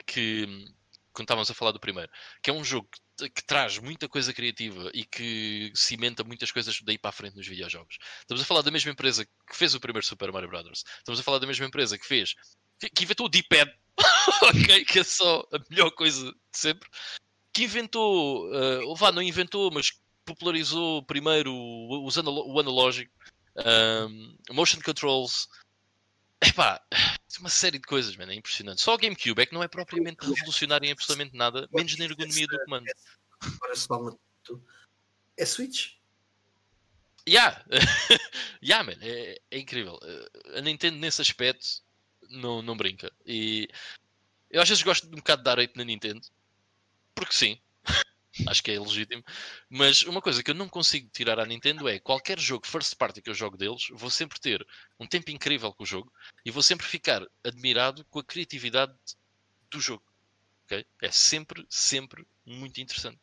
que 0.06 0.46
quando 1.12 1.26
estávamos 1.26 1.50
a 1.50 1.54
falar 1.54 1.72
do 1.72 1.80
primeiro, 1.80 2.10
que 2.42 2.50
é 2.50 2.52
um 2.52 2.64
jogo 2.64 2.88
que, 2.90 3.00
que 3.28 3.44
traz 3.44 3.78
muita 3.78 4.08
coisa 4.08 4.32
criativa 4.32 4.90
e 4.94 5.04
que 5.04 5.72
cimenta 5.74 6.24
muitas 6.24 6.50
coisas 6.50 6.80
daí 6.82 6.98
para 6.98 7.10
a 7.10 7.12
frente 7.12 7.36
nos 7.36 7.46
videojogos. 7.46 7.98
Estamos 8.20 8.42
a 8.42 8.46
falar 8.46 8.62
da 8.62 8.70
mesma 8.70 8.90
empresa 8.90 9.24
que 9.24 9.56
fez 9.56 9.74
o 9.74 9.80
primeiro 9.80 10.06
Super 10.06 10.32
Mario 10.32 10.48
Bros. 10.48 10.84
Estamos 10.98 11.20
a 11.20 11.22
falar 11.22 11.38
da 11.38 11.46
mesma 11.46 11.66
empresa 11.66 11.98
que 11.98 12.06
fez, 12.06 12.34
que, 12.78 12.88
que 12.90 13.04
inventou 13.04 13.26
o 13.26 13.28
D-pad, 13.28 13.70
ok? 14.42 14.84
Que 14.84 15.00
é 15.00 15.04
só 15.04 15.46
a 15.52 15.58
melhor 15.70 15.90
coisa 15.92 16.32
de 16.32 16.58
sempre. 16.58 16.88
Que 17.52 17.64
inventou, 17.64 18.50
uh, 18.50 18.86
ou 18.86 18.96
vá, 18.96 19.12
não 19.12 19.22
inventou, 19.22 19.70
mas 19.70 19.92
popularizou 20.24 21.02
primeiro 21.04 21.52
o, 21.52 22.06
os 22.06 22.16
analo- 22.16 22.46
o 22.46 22.58
analógico, 22.58 23.12
um, 24.08 24.36
motion 24.50 24.80
controls. 24.80 25.48
Epá, 26.40 26.80
uma 27.38 27.50
série 27.50 27.78
de 27.78 27.86
coisas, 27.86 28.16
mano, 28.16 28.32
é 28.32 28.34
impressionante. 28.34 28.82
Só 28.82 28.94
o 28.94 28.98
GameCube 28.98 29.40
é 29.40 29.46
que 29.46 29.54
não 29.54 29.62
é 29.62 29.68
propriamente 29.68 30.26
revolucionário 30.26 30.86
em 30.86 30.92
absolutamente 30.92 31.36
nada, 31.36 31.68
menos 31.72 31.96
na 31.96 32.04
ergonomia 32.04 32.46
do 32.46 32.64
comando. 32.64 32.86
Agora 33.40 33.76
se 33.76 33.88
vale 33.88 34.16
tudo. 34.42 34.64
É 35.36 35.44
Switch. 35.44 35.94
Yeah, 37.28 37.64
yeah 38.62 38.82
man, 38.84 38.98
é, 39.00 39.40
é 39.50 39.58
incrível. 39.58 39.98
Eh, 40.02 40.58
A 40.58 40.60
Nintendo 40.60 40.96
nesse 40.98 41.22
aspecto 41.22 41.66
não, 42.28 42.62
não 42.62 42.76
brinca. 42.76 43.12
E 43.24 43.68
eu 44.50 44.60
às 44.60 44.68
vezes 44.68 44.82
gosto 44.82 45.06
de 45.06 45.14
um 45.14 45.18
bocado 45.18 45.42
de 45.42 45.44
dar 45.44 45.58
hate 45.58 45.76
na 45.76 45.84
Nintendo, 45.84 46.26
porque 47.14 47.34
sim, 47.34 47.60
acho 48.46 48.62
que 48.62 48.70
é 48.70 48.78
legítimo. 48.78 49.22
Mas 49.68 50.02
uma 50.02 50.20
coisa 50.20 50.42
que 50.42 50.50
eu 50.50 50.54
não 50.54 50.68
consigo 50.68 51.08
tirar 51.12 51.38
à 51.38 51.46
Nintendo 51.46 51.88
é 51.88 51.98
qualquer 51.98 52.38
jogo 52.38 52.66
first 52.66 52.96
party 52.96 53.20
que 53.22 53.30
eu 53.30 53.34
jogo 53.34 53.56
deles, 53.56 53.88
vou 53.92 54.10
sempre 54.10 54.40
ter 54.40 54.66
um 54.98 55.06
tempo 55.06 55.30
incrível 55.30 55.72
com 55.72 55.82
o 55.82 55.86
jogo 55.86 56.12
e 56.44 56.50
vou 56.50 56.62
sempre 56.62 56.86
ficar 56.86 57.22
admirado 57.44 58.04
com 58.06 58.18
a 58.18 58.24
criatividade 58.24 58.92
do 59.70 59.80
jogo. 59.80 60.04
ok? 60.64 60.84
É 61.00 61.10
sempre, 61.10 61.66
sempre 61.68 62.26
muito 62.44 62.80
interessante. 62.80 63.18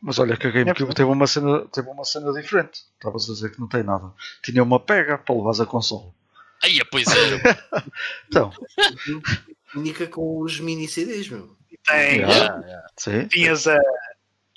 Mas 0.00 0.18
olha 0.18 0.36
que 0.36 0.46
a 0.46 0.50
GameCube 0.50 0.94
teve 0.94 1.10
uma 1.10 1.26
cena, 1.26 1.66
teve 1.68 1.88
uma 1.88 2.04
cena 2.04 2.32
diferente. 2.32 2.84
Estavas 2.94 3.28
a 3.28 3.32
dizer 3.32 3.50
que 3.50 3.60
não 3.60 3.66
tem 3.66 3.82
nada. 3.82 4.12
Tinha 4.44 4.62
uma 4.62 4.78
pega 4.78 5.18
para 5.18 5.34
levares 5.34 5.60
a 5.60 5.66
console. 5.66 6.12
Aí, 6.62 6.80
pois 6.90 7.06
é. 7.08 7.40
Então, 8.28 8.52
Comunica 9.72 10.06
com 10.06 10.40
os 10.40 10.60
mini 10.60 10.88
CDs, 10.88 11.28
meu. 11.28 11.57
E 11.70 11.76
tem, 11.78 12.20
Yeah. 12.20 12.86
sim. 12.96 13.28
tinhas 13.28 13.66
a, 13.66 13.78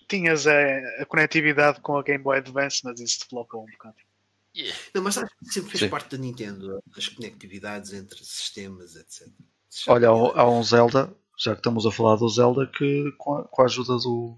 tinhas 0.07 0.47
a, 0.47 0.77
a 0.99 1.05
conectividade 1.05 1.81
com 1.81 1.97
a 1.97 2.03
Game 2.03 2.23
Boy 2.23 2.37
Advance, 2.37 2.81
mas 2.83 2.99
isso 2.99 3.19
desbloca 3.19 3.57
um 3.57 3.65
bocado. 3.65 3.95
Yeah. 4.55 4.77
Não, 4.93 5.01
mas 5.01 5.17
acho 5.17 5.31
que 5.39 5.53
sempre 5.53 5.69
fez 5.71 5.79
Sim. 5.81 5.89
parte 5.89 6.09
da 6.09 6.17
Nintendo, 6.17 6.83
as 6.97 7.07
conectividades 7.07 7.93
entre 7.93 8.19
sistemas, 8.23 8.95
etc. 8.95 9.27
Olha, 9.87 10.09
há, 10.09 10.11
há 10.11 10.49
um 10.49 10.61
Zelda, 10.63 11.13
já 11.37 11.53
que 11.53 11.59
estamos 11.59 11.85
a 11.85 11.91
falar 11.91 12.17
do 12.17 12.27
Zelda, 12.27 12.67
que 12.67 13.11
com 13.17 13.37
a, 13.37 13.43
com 13.45 13.61
a 13.61 13.65
ajuda 13.65 13.97
do, 13.97 14.35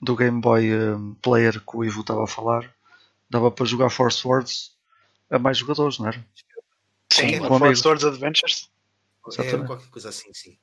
do 0.00 0.16
Game 0.16 0.40
Boy 0.40 0.74
um, 0.74 1.14
Player 1.14 1.60
que 1.60 1.76
o 1.76 1.84
Ivo 1.84 2.00
estava 2.00 2.24
a 2.24 2.26
falar, 2.26 2.74
dava 3.30 3.50
para 3.52 3.66
jogar 3.66 3.90
Force 3.90 4.26
Wars 4.26 4.76
a 5.30 5.38
mais 5.38 5.58
jogadores, 5.58 5.98
não 5.98 6.08
era? 6.08 6.26
Sim, 7.12 7.38
Com. 7.38 7.58
Force 7.58 7.82
Swords 7.82 8.04
Adventures. 8.04 8.70
É 9.26 9.28
Exatamente. 9.30 9.66
qualquer 9.66 9.88
coisa 9.90 10.08
assim, 10.08 10.32
sim. 10.32 10.58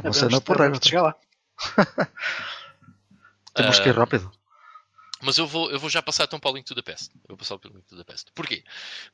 Que 0.00 0.06
é 0.06 0.10
uma 0.28 0.40
porreira. 0.40 0.70
devemos 0.70 0.86
chegar 0.86 1.02
lá. 1.02 1.16
Temos 3.54 3.78
que 3.78 3.88
ir 3.88 3.94
Ah, 3.94 3.98
rápido. 4.00 4.32
Mas 5.22 5.38
eu 5.38 5.46
vou, 5.46 5.70
eu 5.70 5.78
vou 5.78 5.88
já 5.88 6.02
passar 6.02 6.24
então 6.24 6.38
para 6.40 6.50
o 6.50 6.54
Link 6.54 6.66
to 6.66 6.74
the 6.74 6.82
Past. 6.82 7.10
Eu 7.14 7.28
vou 7.28 7.36
passar 7.36 7.58
para 7.58 7.70
o 7.70 7.74
Link 7.74 7.86
to 7.86 7.96
the 7.96 8.04
Past. 8.04 8.30
Porquê? 8.34 8.64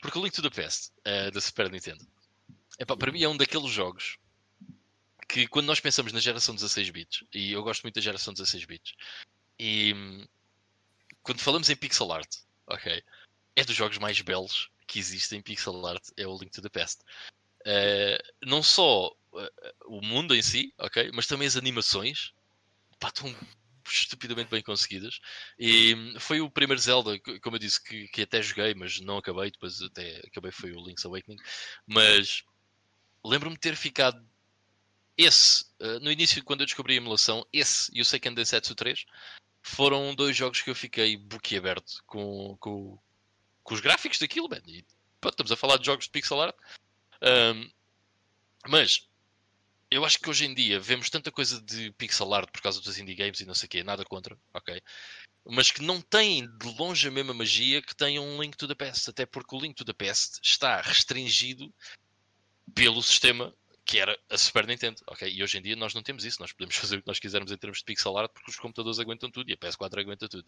Porque 0.01 0.19
o 0.19 0.23
Link 0.23 0.35
to 0.35 0.43
the 0.43 0.63
Past 0.63 0.93
eh, 1.05 1.31
da 1.31 1.41
Super 1.41 1.71
Nintendo 1.71 2.05
epá, 2.81 2.97
para 2.97 3.13
mim 3.13 3.23
é 3.23 3.29
um 3.29 3.37
daqueles 3.37 3.71
jogos 3.71 4.19
que 5.29 5.47
quando 5.47 5.67
nós 5.67 5.79
pensamos 5.79 6.13
na 6.13 6.19
geração 6.19 6.55
16 6.55 6.91
bits, 6.91 7.25
e 7.33 7.53
eu 7.53 7.63
gosto 7.63 7.83
muito 7.83 7.95
da 7.95 8.01
geração 8.01 8.33
16 8.33 8.65
bits, 8.65 8.95
e 9.59 9.95
hum, 9.95 10.27
quando 11.23 11.39
falamos 11.41 11.71
em 11.71 11.77
pixel 11.77 12.11
art, 12.11 12.39
ok, 12.67 13.01
é 13.55 13.65
dos 13.65 13.77
jogos 13.77 13.99
mais 13.99 14.21
belos 14.23 14.71
que 14.89 14.99
existem 14.99 15.39
em 15.39 15.43
pixel 15.43 15.87
art, 15.87 16.03
é 16.17 16.27
o 16.27 16.37
Link 16.37 16.51
to 16.51 16.63
the 16.63 16.69
Past. 16.69 17.03
Eh, 17.65 18.19
não 18.45 18.61
só 18.63 19.15
o 19.87 20.01
mundo 20.01 20.35
em 20.35 20.43
si, 20.43 20.73
ok, 20.79 21.11
mas 21.15 21.27
também 21.27 21.47
as 21.47 21.57
animações, 21.57 22.33
pá, 22.99 23.09
estão 23.09 23.35
estupidamente 23.89 24.51
bem 24.51 24.63
conseguidas. 24.63 25.21
E 25.59 25.95
hum, 25.95 26.15
foi 26.19 26.41
o 26.41 26.51
primeiro 26.51 26.81
Zelda, 26.81 27.19
como 27.43 27.57
eu 27.57 27.61
disse, 27.61 27.83
que, 27.83 28.09
que 28.09 28.23
até 28.23 28.43
joguei, 28.43 28.75
mas 28.75 29.01
não 29.01 29.19
acabei. 29.19 29.51
Depois 29.51 29.81
até 29.83 30.21
acabei 30.27 30.53
foi 30.53 30.73
o 30.73 30.85
Link's 30.85 31.05
Awakening. 31.05 31.39
Mas 31.87 32.45
lembro-me 33.25 33.57
de 33.57 33.61
ter 33.61 33.77
ficado 33.77 34.25
esse, 35.17 35.67
eh, 35.81 35.99
no 36.01 36.11
início, 36.11 36.43
quando 36.45 36.61
eu 36.61 36.67
descobri 36.67 36.95
a 36.95 36.97
emulação, 36.97 37.47
esse 37.53 37.91
e 37.95 38.01
o 38.01 38.05
Seiken 38.05 38.35
Densetsu 38.35 38.75
3 38.75 39.05
foram 39.63 40.15
dois 40.15 40.37
jogos 40.37 40.63
que 40.63 40.71
eu 40.71 40.75
fiquei 40.75 41.17
boquiaberto 41.17 42.03
com, 42.07 42.57
com, 42.59 42.99
com 43.63 43.75
os 43.75 43.81
gráficos 43.81 44.19
daquilo, 44.19 44.49
man. 44.49 44.63
E, 44.67 44.85
pronto, 45.21 45.35
estamos 45.35 45.53
a 45.53 45.57
falar 45.57 45.77
de 45.77 45.87
jogos 45.87 46.07
de 46.07 46.11
pixel 46.11 46.41
art. 46.41 46.57
Ahm, 47.21 47.71
mas 48.67 49.10
eu 49.91 50.05
acho 50.05 50.19
que 50.19 50.31
hoje 50.31 50.45
em 50.45 50.55
dia 50.55 50.79
vemos 50.79 51.11
tanta 51.11 51.33
coisa 51.33 51.61
de 51.61 51.91
pixel 51.93 52.33
art 52.33 52.51
por 52.51 52.61
causa 52.61 52.81
dos 52.81 52.99
indie 52.99 53.15
games 53.15 53.41
e 53.41 53.47
não 53.47 53.55
sei 53.55 53.67
o 53.67 53.71
quê, 53.71 53.83
nada 53.83 54.05
contra, 54.05 54.39
ok? 54.55 54.81
Mas 55.45 55.71
que 55.73 55.83
não 55.83 56.01
têm 56.01 56.47
de 56.47 56.67
longe 56.79 57.09
a 57.09 57.11
mesma 57.11 57.35
magia 57.35 57.83
que 57.83 57.97
tem 57.97 58.19
um 58.19 58.41
Link 58.41 58.57
to 58.57 58.69
the 58.69 58.75
Past, 58.75 59.11
até 59.11 59.27
porque 59.27 59.57
o 59.57 59.61
Link 59.61 59.75
to 59.75 59.85
the 59.85 59.93
Past 59.93 60.39
está 60.43 60.81
restringido 60.81 61.73
pelo 62.73 63.03
sistema 63.03 63.53
que 63.85 63.99
era 63.99 64.17
a 64.31 64.39
Super 64.39 64.69
Nintendo, 64.69 65.03
ok? 65.09 65.29
E 65.29 65.43
hoje 65.43 65.59
em 65.59 65.63
dia 65.63 65.75
nós 65.75 65.93
não 65.95 66.03
temos 66.03 66.25
isso, 66.25 66.41
nós 66.41 66.53
podemos 66.53 66.77
fazer 66.79 66.99
o 66.99 67.03
que 67.03 67.09
nós 67.09 67.19
quisermos 67.19 67.51
em 67.51 67.57
termos 67.57 67.79
de 67.79 67.85
pixel 67.85 68.17
art 68.17 68.31
porque 68.33 68.51
os 68.51 68.57
computadores 68.57 69.01
aguentam 69.01 69.29
tudo 69.29 69.51
e 69.51 69.55
a 69.55 69.57
PS4 69.57 69.99
aguenta 69.99 70.29
tudo. 70.29 70.45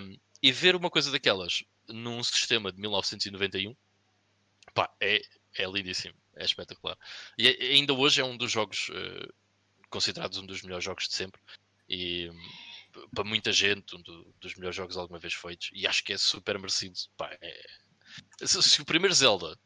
Um, 0.00 0.16
e 0.42 0.50
ver 0.50 0.74
uma 0.74 0.88
coisa 0.88 1.10
daquelas 1.10 1.62
num 1.86 2.22
sistema 2.22 2.72
de 2.72 2.80
1991, 2.80 3.76
pá, 4.72 4.90
é, 4.98 5.20
é 5.56 5.66
lindíssimo, 5.66 6.14
é 6.36 6.44
espetacular. 6.44 6.96
E 7.38 7.48
ainda 7.48 7.92
hoje 7.94 8.20
é 8.20 8.24
um 8.24 8.36
dos 8.36 8.50
jogos 8.50 8.90
eh, 8.92 9.28
considerados 9.90 10.38
um 10.38 10.46
dos 10.46 10.62
melhores 10.62 10.84
jogos 10.84 11.06
de 11.08 11.14
sempre. 11.14 11.40
E 11.88 12.30
para 13.14 13.24
muita 13.24 13.52
gente, 13.52 13.96
um 13.96 14.00
do- 14.02 14.34
dos 14.40 14.54
melhores 14.54 14.76
jogos 14.76 14.96
alguma 14.96 15.18
vez 15.18 15.34
feitos. 15.34 15.70
E 15.72 15.86
acho 15.86 16.02
que 16.04 16.12
é 16.12 16.18
super 16.18 16.58
merecido. 16.58 16.98
Pá, 17.16 17.30
é- 17.40 17.66
Se, 18.44 18.62
se 18.62 18.80
o 18.80 18.84
primeiro 18.84 19.14
Zelda 19.14 19.58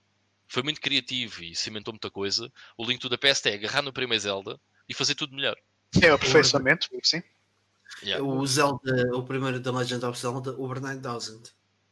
foi 0.47 0.63
muito 0.63 0.81
criativo 0.81 1.43
e 1.43 1.55
cimentou 1.55 1.93
muita 1.93 2.11
coisa, 2.11 2.51
o 2.77 2.85
Link 2.87 2.99
to 3.01 3.11
the 3.11 3.17
Past 3.19 3.47
é 3.49 3.55
agarrar 3.55 3.83
no 3.83 3.93
primeiro 3.93 4.23
Zelda 4.23 4.59
e 4.89 4.95
fazer 4.95 5.15
tudo 5.15 5.35
melhor. 5.35 5.57
É 6.03 6.11
o 6.11 6.15
aperfeiçoamento, 6.15 6.89
sim. 7.03 7.23
Yeah. 8.03 8.25
O 8.25 8.47
Zelda, 8.47 9.17
o 9.17 9.23
primeiro 9.23 9.61
da 9.61 9.71
Legend 9.73 10.05
of 10.05 10.19
Zelda, 10.19 10.51
Over 10.59 10.81
9000. 10.81 11.43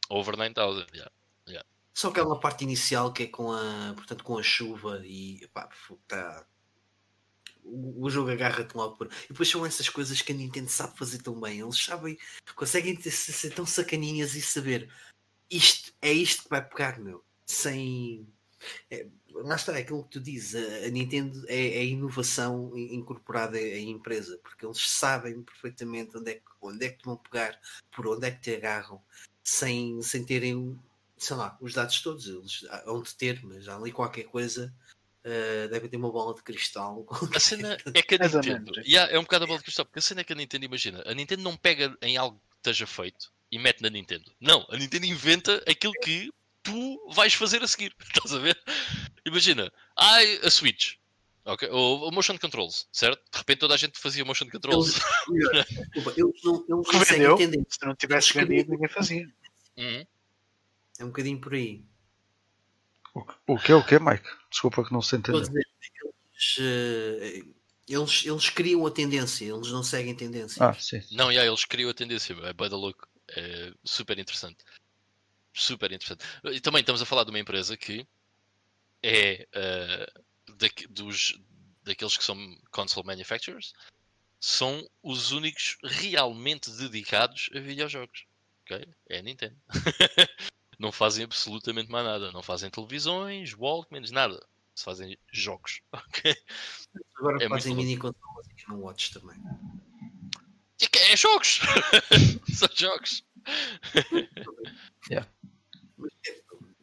Over 0.09 0.37
9000. 0.37 0.85
Yeah. 0.93 1.11
Só 1.97 2.09
aquela 2.09 2.39
parte 2.39 2.63
inicial 2.63 3.11
que 3.11 3.23
é 3.23 3.27
com 3.27 3.51
a, 3.51 3.91
portanto, 3.95 4.23
com 4.23 4.37
a 4.37 4.43
chuva 4.43 5.01
e 5.03 5.47
pá, 5.51 5.67
tá, 6.07 6.45
o, 7.63 8.07
jogo 8.07 8.29
agarra-te 8.29 8.77
logo 8.77 8.97
por. 8.97 9.07
E 9.07 9.29
depois 9.29 9.49
são 9.49 9.65
essas 9.65 9.89
coisas 9.89 10.21
que 10.21 10.31
a 10.31 10.35
Nintendo 10.35 10.69
sabe 10.69 10.95
fazer 10.95 11.23
tão 11.23 11.41
bem. 11.41 11.59
Eles 11.59 11.83
sabem, 11.83 12.15
conseguem 12.55 13.01
ser, 13.01 13.51
tão 13.51 13.65
sacaninhas 13.65 14.35
e 14.35 14.43
saber 14.43 14.93
isto 15.49 15.91
é 15.99 16.13
isto 16.13 16.43
que 16.43 16.49
vai 16.51 16.63
pegar, 16.63 16.99
meu. 16.99 17.23
Sem. 17.47 18.27
É, 18.91 19.07
lá 19.31 19.55
está, 19.55 19.75
é 19.75 19.81
aquilo 19.81 20.03
que 20.03 20.11
tu 20.11 20.19
dizes. 20.19 20.53
A, 20.53 20.85
a 20.85 20.89
Nintendo 20.91 21.43
é, 21.47 21.79
é 21.79 21.83
inovação 21.83 22.77
in- 22.77 22.93
incorporada 22.93 23.59
em 23.59 23.89
empresa, 23.89 24.39
porque 24.43 24.63
eles 24.63 24.87
sabem 24.87 25.41
perfeitamente 25.41 26.15
onde 26.15 26.29
é, 26.29 26.35
que, 26.35 26.51
onde 26.61 26.85
é 26.85 26.89
que 26.91 27.03
vão 27.03 27.17
pegar, 27.17 27.59
por 27.91 28.05
onde 28.05 28.27
é 28.27 28.29
que 28.29 28.41
te 28.41 28.53
agarram, 28.53 29.01
sem, 29.43 29.99
sem 30.03 30.23
terem 30.23 30.79
sei 31.17 31.35
lá, 31.35 31.57
os 31.59 31.73
dados 31.73 32.01
todos, 32.01 32.27
eles 32.27 32.65
hão 32.85 33.01
de 33.01 33.15
ter, 33.15 33.43
mas 33.43 33.67
há 33.67 33.75
ali 33.75 33.91
qualquer 33.91 34.23
coisa, 34.25 34.73
uh, 35.25 35.69
devem 35.69 35.89
ter 35.89 35.97
uma 35.97 36.11
bola 36.11 36.35
de 36.35 36.43
cristal. 36.43 37.05
A 37.35 37.39
cena 37.39 37.77
é 37.93 38.01
que 38.01 38.15
a 38.15 38.19
Nintendo. 38.19 38.71
Yeah, 38.81 39.11
é 39.11 39.19
um 39.19 39.23
bocado 39.23 39.45
a 39.45 39.47
bola 39.47 39.59
de 39.59 39.65
cristal, 39.65 39.85
porque 39.85 39.99
a 39.99 40.01
cena 40.01 40.21
é 40.21 40.23
que 40.23 40.33
a 40.33 40.35
Nintendo 40.35 40.65
imagina. 40.65 41.03
A 41.05 41.13
Nintendo 41.13 41.43
não 41.43 41.57
pega 41.57 41.97
em 42.01 42.17
algo 42.17 42.37
que 42.37 42.57
esteja 42.57 42.87
feito 42.87 43.31
e 43.51 43.57
mete 43.59 43.81
na 43.81 43.89
Nintendo. 43.89 44.31
Não, 44.39 44.65
a 44.69 44.77
Nintendo 44.77 45.05
inventa 45.05 45.63
aquilo 45.67 45.93
que 46.03 46.31
tu 46.63 47.11
vais 47.13 47.33
fazer 47.33 47.63
a 47.63 47.67
seguir. 47.67 47.93
Estás 48.13 48.33
a 48.33 48.39
ver? 48.39 48.57
Imagina, 49.25 49.71
ai, 49.97 50.39
a 50.43 50.49
Switch. 50.49 50.95
Ok, 51.45 51.69
ou 51.69 52.09
o 52.09 52.11
motion 52.11 52.37
controls, 52.37 52.89
certo? 52.91 53.21
De 53.31 53.37
repente 53.37 53.59
toda 53.59 53.73
a 53.73 53.77
gente 53.77 53.97
fazia 53.97 54.25
motion 54.25 54.49
controls. 54.49 54.95
Desculpa, 55.93 56.13
eles 56.17 56.43
não, 56.43 56.81
eles 56.93 57.09
vendeu. 57.09 57.35
entender. 57.35 57.65
Se 57.69 57.85
não 57.85 57.95
tivesse 57.95 58.33
vendido, 58.33 58.71
ninguém 58.71 58.89
fazia. 58.89 59.25
Uhum. 59.77 60.05
É 60.99 61.03
um 61.03 61.07
bocadinho 61.07 61.39
por 61.39 61.53
aí. 61.53 61.83
O, 63.13 63.23
que- 63.23 63.35
o 63.47 63.57
que 63.59 63.71
é 63.71 63.75
o 63.75 63.83
que, 63.85 63.99
Mike? 63.99 64.27
Desculpa 64.49 64.83
que 64.85 64.93
não 64.93 65.01
se 65.01 65.15
entendeu. 65.15 65.41
dizer, 65.41 65.67
eles, 66.03 66.57
uh, 66.57 67.55
eles, 67.87 68.25
eles 68.25 68.49
criam 68.49 68.85
a 68.85 68.91
tendência, 68.91 69.45
eles 69.45 69.71
não 69.71 69.83
seguem 69.83 70.15
tendência. 70.15 70.63
Ah, 70.63 70.73
sim. 70.73 71.01
Não, 71.11 71.31
yeah, 71.31 71.47
eles 71.47 71.65
criam 71.65 71.89
a 71.89 71.93
tendência, 71.93 72.33
é 72.33 72.53
by 72.53 72.69
the 72.69 72.75
look. 72.75 73.07
É 73.29 73.73
super 73.83 74.17
interessante. 74.19 74.63
Super 75.53 75.91
interessante. 75.91 76.23
E 76.45 76.59
também 76.61 76.81
estamos 76.81 77.01
a 77.01 77.05
falar 77.05 77.23
de 77.23 77.29
uma 77.31 77.39
empresa 77.39 77.75
que 77.75 78.07
é 79.01 79.47
eh, 79.51 80.13
daqui- 80.57 80.87
dos, 80.87 81.37
daqueles 81.83 82.15
que 82.17 82.23
são 82.23 82.37
console 82.71 83.05
manufacturers, 83.07 83.73
são 84.39 84.87
os 85.01 85.31
únicos 85.31 85.77
realmente 85.83 86.69
dedicados 86.71 87.49
a 87.55 87.59
videojogos. 87.59 88.25
ok? 88.63 88.87
É 89.09 89.17
a 89.17 89.21
Nintendo. 89.23 89.57
não 90.77 90.91
fazem 90.91 91.23
absolutamente 91.23 91.91
mais 91.91 92.05
nada. 92.05 92.31
Não 92.31 92.43
fazem 92.43 92.69
televisões, 92.69 93.53
Walkmans, 93.53 94.11
nada. 94.11 94.45
Só 94.75 94.91
fazem 94.91 95.17
jogos. 95.31 95.81
ok? 95.91 96.35
Agora 97.17 97.43
é 97.43 97.49
fazem 97.49 97.75
mini 97.75 97.97
controlas 97.97 98.47
e 98.47 98.53
Game 98.53 98.81
Watch 98.81 99.13
também. 99.13 99.37
Que 100.77 100.99
É 100.99 101.17
jogos! 101.17 101.61
São 102.53 102.69
jogos. 102.75 103.23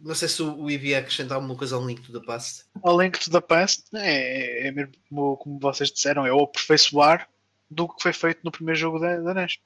Não 0.00 0.14
sei 0.14 0.28
se 0.28 0.42
o 0.42 0.68
Ibi 0.68 0.88
ia 0.88 0.98
acrescentar 0.98 1.36
alguma 1.36 1.56
coisa 1.56 1.76
ao 1.76 1.86
Link 1.86 2.02
to 2.02 2.12
the 2.12 2.26
Past. 2.26 2.64
O 2.82 3.00
Link 3.00 3.18
to 3.18 3.30
the 3.30 3.40
Past 3.40 3.84
é, 3.94 4.66
é 4.66 4.70
mesmo 4.72 4.92
como, 5.08 5.36
como 5.36 5.58
vocês 5.60 5.90
disseram, 5.90 6.26
é 6.26 6.32
o 6.32 6.42
aperfeiçoar 6.42 7.28
do 7.70 7.88
que 7.88 8.02
foi 8.02 8.12
feito 8.12 8.40
no 8.42 8.50
primeiro 8.50 8.78
jogo 8.78 8.98
da, 8.98 9.16
da 9.20 9.34
NES. 9.34 9.58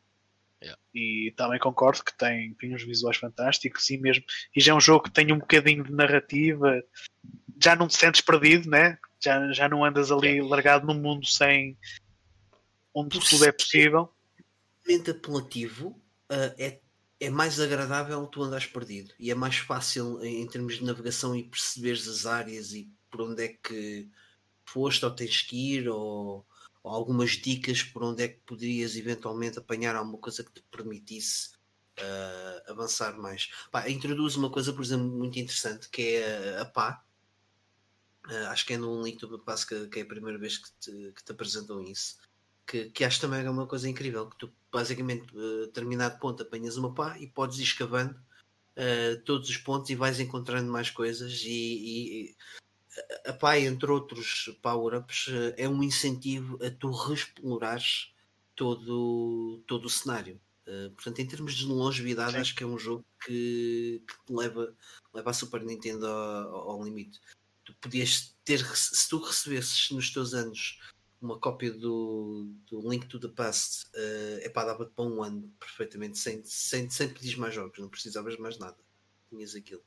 Yeah. 0.63 0.81
E 0.93 1.33
também 1.37 1.61
concordo 1.61 2.03
que 2.03 2.17
tem, 2.17 2.53
tem 2.55 2.75
uns 2.75 2.83
visuais 2.83 3.17
fantásticos 3.17 3.89
e 3.91 3.97
mesmo 3.97 4.25
e 4.55 4.61
já 4.61 4.73
é 4.73 4.75
um 4.75 4.81
jogo 4.81 5.05
que 5.05 5.13
tem 5.13 5.33
um 5.33 5.39
bocadinho 5.39 5.85
de 5.85 5.93
narrativa, 5.93 6.83
já 7.63 7.77
não 7.77 7.87
te 7.87 7.97
sentes 7.97 8.21
perdido, 8.21 8.69
né? 8.69 8.99
Já, 9.21 9.53
já 9.53 9.69
não 9.69 9.85
andas 9.85 10.11
ali 10.11 10.41
largado 10.41 10.87
num 10.87 11.01
mundo 11.01 11.27
sem 11.27 11.79
onde 12.93 13.21
tudo 13.21 13.45
é 13.45 13.53
possível. 13.53 14.13
Mente 14.87 15.11
apelativo 15.11 15.89
uh, 15.89 16.55
é, 16.59 16.81
é 17.21 17.31
mais 17.31 17.61
agradável 17.61 18.27
tu 18.27 18.43
andares 18.43 18.67
perdido 18.67 19.13
e 19.19 19.31
é 19.31 19.35
mais 19.35 19.59
fácil 19.59 20.23
em, 20.25 20.43
em 20.43 20.47
termos 20.47 20.79
de 20.79 20.85
navegação 20.85 21.37
e 21.37 21.45
perceberes 21.45 22.09
as 22.09 22.27
áreas 22.27 22.73
e 22.73 22.91
por 23.11 23.23
onde 23.23 23.45
é 23.45 23.49
que 23.49 24.09
foste 24.65 25.05
ou 25.05 25.11
tens 25.11 25.43
que 25.43 25.75
ir 25.75 25.89
ou 25.89 26.47
algumas 26.91 27.31
dicas 27.33 27.83
por 27.83 28.03
onde 28.03 28.23
é 28.23 28.29
que 28.29 28.41
poderias 28.41 28.97
eventualmente 28.97 29.59
apanhar 29.59 29.97
alguma 29.97 30.19
coisa 30.19 30.45
que 30.45 30.53
te 30.53 30.63
permitisse 30.71 31.51
uh, 31.99 32.71
avançar 32.71 33.17
mais. 33.19 33.51
Pá, 33.71 33.89
introduz 33.89 34.37
uma 34.37 34.51
coisa, 34.51 34.73
por 34.73 34.83
exemplo, 34.83 35.07
muito 35.07 35.39
interessante 35.39 35.89
que 35.89 36.17
é 36.17 36.57
a, 36.59 36.63
a 36.63 36.65
pá. 36.65 37.05
Uh, 38.27 38.49
acho 38.49 38.67
que 38.67 38.75
é 38.75 38.77
num 38.77 39.03
link 39.03 39.21
do 39.21 39.39
passo 39.39 39.67
que, 39.67 39.89
que 39.89 40.01
é 40.01 40.03
a 40.03 40.07
primeira 40.07 40.39
vez 40.39 40.59
que 40.59 40.71
te, 40.81 41.13
que 41.15 41.25
te 41.25 41.33
apresentam 41.33 41.83
isso 41.83 42.17
que, 42.69 42.91
que 42.91 43.03
acho 43.03 43.21
também 43.21 43.45
é 43.45 43.51
uma 43.51 43.67
coisa 43.67 43.89
incrível, 43.89 44.29
que 44.29 44.37
tu 44.37 44.53
basicamente 44.71 45.27
a 45.35 45.67
determinado 45.67 46.19
ponto 46.19 46.43
apanhas 46.43 46.77
uma 46.77 46.95
pá 46.95 47.19
e 47.19 47.27
podes 47.27 47.59
ir 47.59 47.63
escavando 47.63 48.15
uh, 48.77 49.21
todos 49.25 49.49
os 49.49 49.57
pontos 49.57 49.89
e 49.89 49.95
vais 49.95 50.21
encontrando 50.21 50.71
mais 50.71 50.91
coisas 50.91 51.43
e, 51.45 51.49
e 51.49 52.37
pá, 53.41 53.59
entre 53.59 53.91
outros 53.91 54.57
power-ups, 54.63 55.29
uh, 55.29 55.55
é 55.57 55.69
um 55.69 55.83
incentivo 55.83 56.59
a 56.65 56.71
tu 56.71 56.91
reexplorares 56.91 58.13
todo, 58.55 59.63
todo 59.67 59.87
o 59.87 59.91
cenário. 59.91 60.41
Uh, 60.67 60.91
portanto, 60.91 61.21
em 61.21 61.27
termos 61.27 61.55
de 61.55 61.67
longevidade, 61.67 62.33
Sim. 62.33 62.39
acho 62.39 62.55
que 62.55 62.63
é 62.63 62.67
um 62.67 62.79
jogo 62.79 63.05
que, 63.25 64.03
que 64.07 64.27
te 64.27 64.33
leva, 64.33 64.75
leva 65.15 65.31
a 65.31 65.35
Super 65.35 65.63
Nintendo 65.63 66.07
ao, 66.07 66.71
ao 66.71 66.85
limite. 66.85 67.21
Tu 67.65 67.75
podias 67.81 68.37
ter, 68.45 68.65
se 68.77 69.09
tu 69.09 69.19
recebesses 69.19 69.91
nos 69.91 70.11
teus 70.11 70.35
anos 70.35 70.79
uma 71.21 71.39
cópia 71.39 71.73
do, 71.73 72.53
do 72.71 72.89
Link 72.89 73.07
to 73.07 73.19
the 73.19 73.29
Past 73.29 73.87
uh, 73.95 74.45
epá, 74.45 74.65
dava 74.65 74.87
para 74.87 75.05
um 75.05 75.23
ano 75.23 75.53
perfeitamente, 75.59 76.19
sem, 76.19 76.45
sem, 76.45 76.89
sem 76.89 77.09
pedir 77.09 77.37
mais 77.39 77.55
jogos, 77.55 77.79
não 77.79 77.89
precisavas 77.89 78.37
mais 78.37 78.59
nada. 78.59 78.77
Tinhas 79.29 79.55
aquilo. 79.55 79.83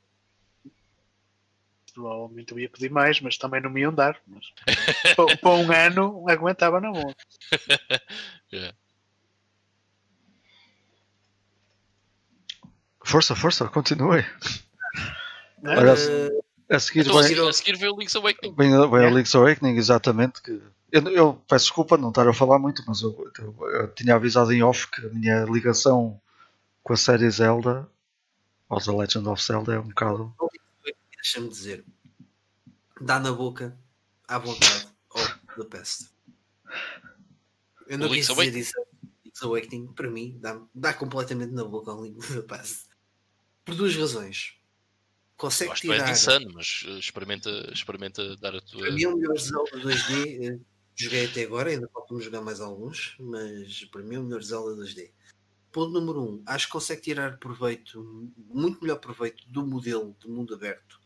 Provavelmente 1.94 2.52
eu 2.52 2.58
ia 2.58 2.68
pedir 2.68 2.90
mais, 2.90 3.20
mas 3.20 3.36
também 3.36 3.60
não 3.60 3.70
me 3.70 3.80
iam 3.82 3.92
dar. 3.94 4.16
Mas 4.26 4.46
para, 5.16 5.36
para 5.36 5.50
um 5.50 5.70
ano 5.72 6.24
aguentava 6.28 6.80
na 6.80 6.90
boa. 6.90 7.14
Yeah. 8.52 8.76
Força, 13.04 13.34
força, 13.34 13.68
continue. 13.68 14.24
Olha, 15.64 15.94
Uh, 15.94 16.42
A 16.74 16.78
seguir 16.78 17.00
Então, 17.00 17.18
a 17.18 17.22
vem, 17.22 17.28
seguir, 17.30 17.48
a 17.48 17.52
seguir 17.52 17.76
veio 17.78 17.94
o 17.94 17.98
Link's 17.98 18.16
Awakening. 18.16 18.54
vem, 18.54 18.70
vem 18.90 19.00
É. 19.02 19.06
a 19.06 19.10
Link's 19.10 19.34
Awakening, 19.34 19.76
exatamente. 19.76 20.40
Que 20.42 20.60
eu, 20.90 21.02
eu 21.08 21.34
peço 21.48 21.66
desculpa 21.66 21.96
não 21.98 22.08
estar 22.10 22.26
a 22.28 22.32
falar 22.34 22.58
muito, 22.58 22.82
mas 22.86 23.02
eu, 23.02 23.32
eu- 23.38 23.70
eu 23.70 23.88
tinha 23.94 24.14
avisado 24.14 24.52
em 24.52 24.62
off 24.62 24.86
que 24.90 25.04
a 25.04 25.08
minha 25.10 25.44
ligação 25.44 26.20
com 26.82 26.92
a 26.92 26.96
série 26.96 27.28
Zelda, 27.30 27.88
ou 28.68 28.80
The 28.80 28.90
Legend 28.92 29.28
of 29.28 29.42
Zelda, 29.42 29.74
é 29.74 29.78
um 29.80 29.88
bocado. 29.88 30.34
Deixa-me 31.22 31.48
dizer, 31.48 31.84
dá 33.00 33.20
na 33.20 33.32
boca, 33.32 33.78
à 34.26 34.38
vontade, 34.38 34.88
ao 35.10 35.54
The 35.56 35.64
Pest. 35.70 36.10
Eu 37.86 37.98
não 37.98 38.06
O 38.08 38.10
quis 38.10 38.28
Link's 38.28 38.44
dizer 38.52 38.58
isso. 38.58 38.72
Link's 39.24 39.42
Awakening, 39.42 39.86
para 39.92 40.10
mim, 40.10 40.36
dá, 40.40 40.60
dá 40.74 40.92
completamente 40.94 41.52
na 41.52 41.64
boca 41.64 41.90
ao 41.92 42.02
Link 42.04 42.18
to 42.26 42.34
the 42.34 42.42
Past. 42.42 42.88
Por 43.64 43.74
duas 43.76 43.94
razões. 43.94 44.54
Consegue 45.36 45.70
Gosto 45.70 45.92
é 45.92 45.94
tirar. 45.94 46.04
de 46.06 46.10
insano, 46.12 46.50
mas 46.54 46.82
uh, 46.86 46.98
experimenta, 46.98 47.50
experimenta 47.72 48.36
dar 48.36 48.54
a 48.54 48.60
tua. 48.60 48.80
Para 48.80 48.92
mim 48.92 49.02
é 49.02 49.08
o 49.08 49.16
melhor 49.16 49.38
Zelda 49.38 49.70
2D. 49.78 50.44
eh, 50.44 50.58
Joguei 50.94 51.24
até 51.26 51.42
agora, 51.44 51.70
ainda 51.70 51.88
falta-me 51.88 52.20
jogar 52.22 52.42
mais 52.42 52.60
alguns, 52.60 53.16
mas 53.18 53.84
para 53.86 54.02
mim 54.02 54.16
é 54.16 54.18
o 54.18 54.24
melhor 54.24 54.42
Zelda 54.42 54.74
2D. 54.82 55.10
Ponto 55.72 55.90
número 55.90 56.20
1. 56.20 56.24
Um, 56.24 56.42
acho 56.46 56.66
que 56.66 56.72
consegue 56.72 57.00
tirar 57.00 57.38
proveito, 57.38 58.30
muito 58.36 58.80
melhor 58.82 58.98
proveito 58.98 59.42
do 59.48 59.66
modelo 59.66 60.14
de 60.20 60.28
mundo 60.28 60.54
aberto. 60.54 61.00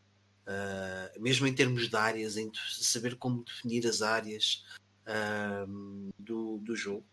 Ah, 0.47 1.11
mesmo 1.19 1.47
em 1.47 1.55
termos 1.55 1.89
de 1.89 1.97
áreas, 1.97 2.37
em 2.37 2.51
saber 2.79 3.17
como 3.17 3.45
definir 3.45 3.87
as 3.87 4.01
áreas 4.03 4.65
ah, 5.07 5.67
do, 6.19 6.59
do 6.59 6.77
jogo. 6.77 7.05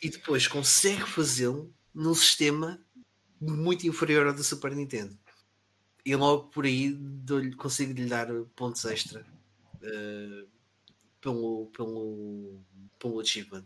E 0.00 0.08
depois 0.08 0.46
consegue 0.46 1.02
fazê-lo 1.02 1.72
num 1.94 2.14
sistema 2.14 2.80
muito 3.40 3.86
inferior 3.86 4.26
ao 4.26 4.34
do 4.34 4.44
Super 4.44 4.74
Nintendo. 4.74 5.18
E 6.04 6.14
logo 6.16 6.48
por 6.48 6.64
aí 6.64 6.96
consigo 7.56 7.92
lhe 7.92 8.06
dar 8.06 8.26
pontos 8.56 8.84
extra 8.84 9.24
eh, 9.82 10.44
pelo, 11.20 11.66
pelo, 11.66 12.60
pelo 12.98 13.20
achievement. 13.20 13.64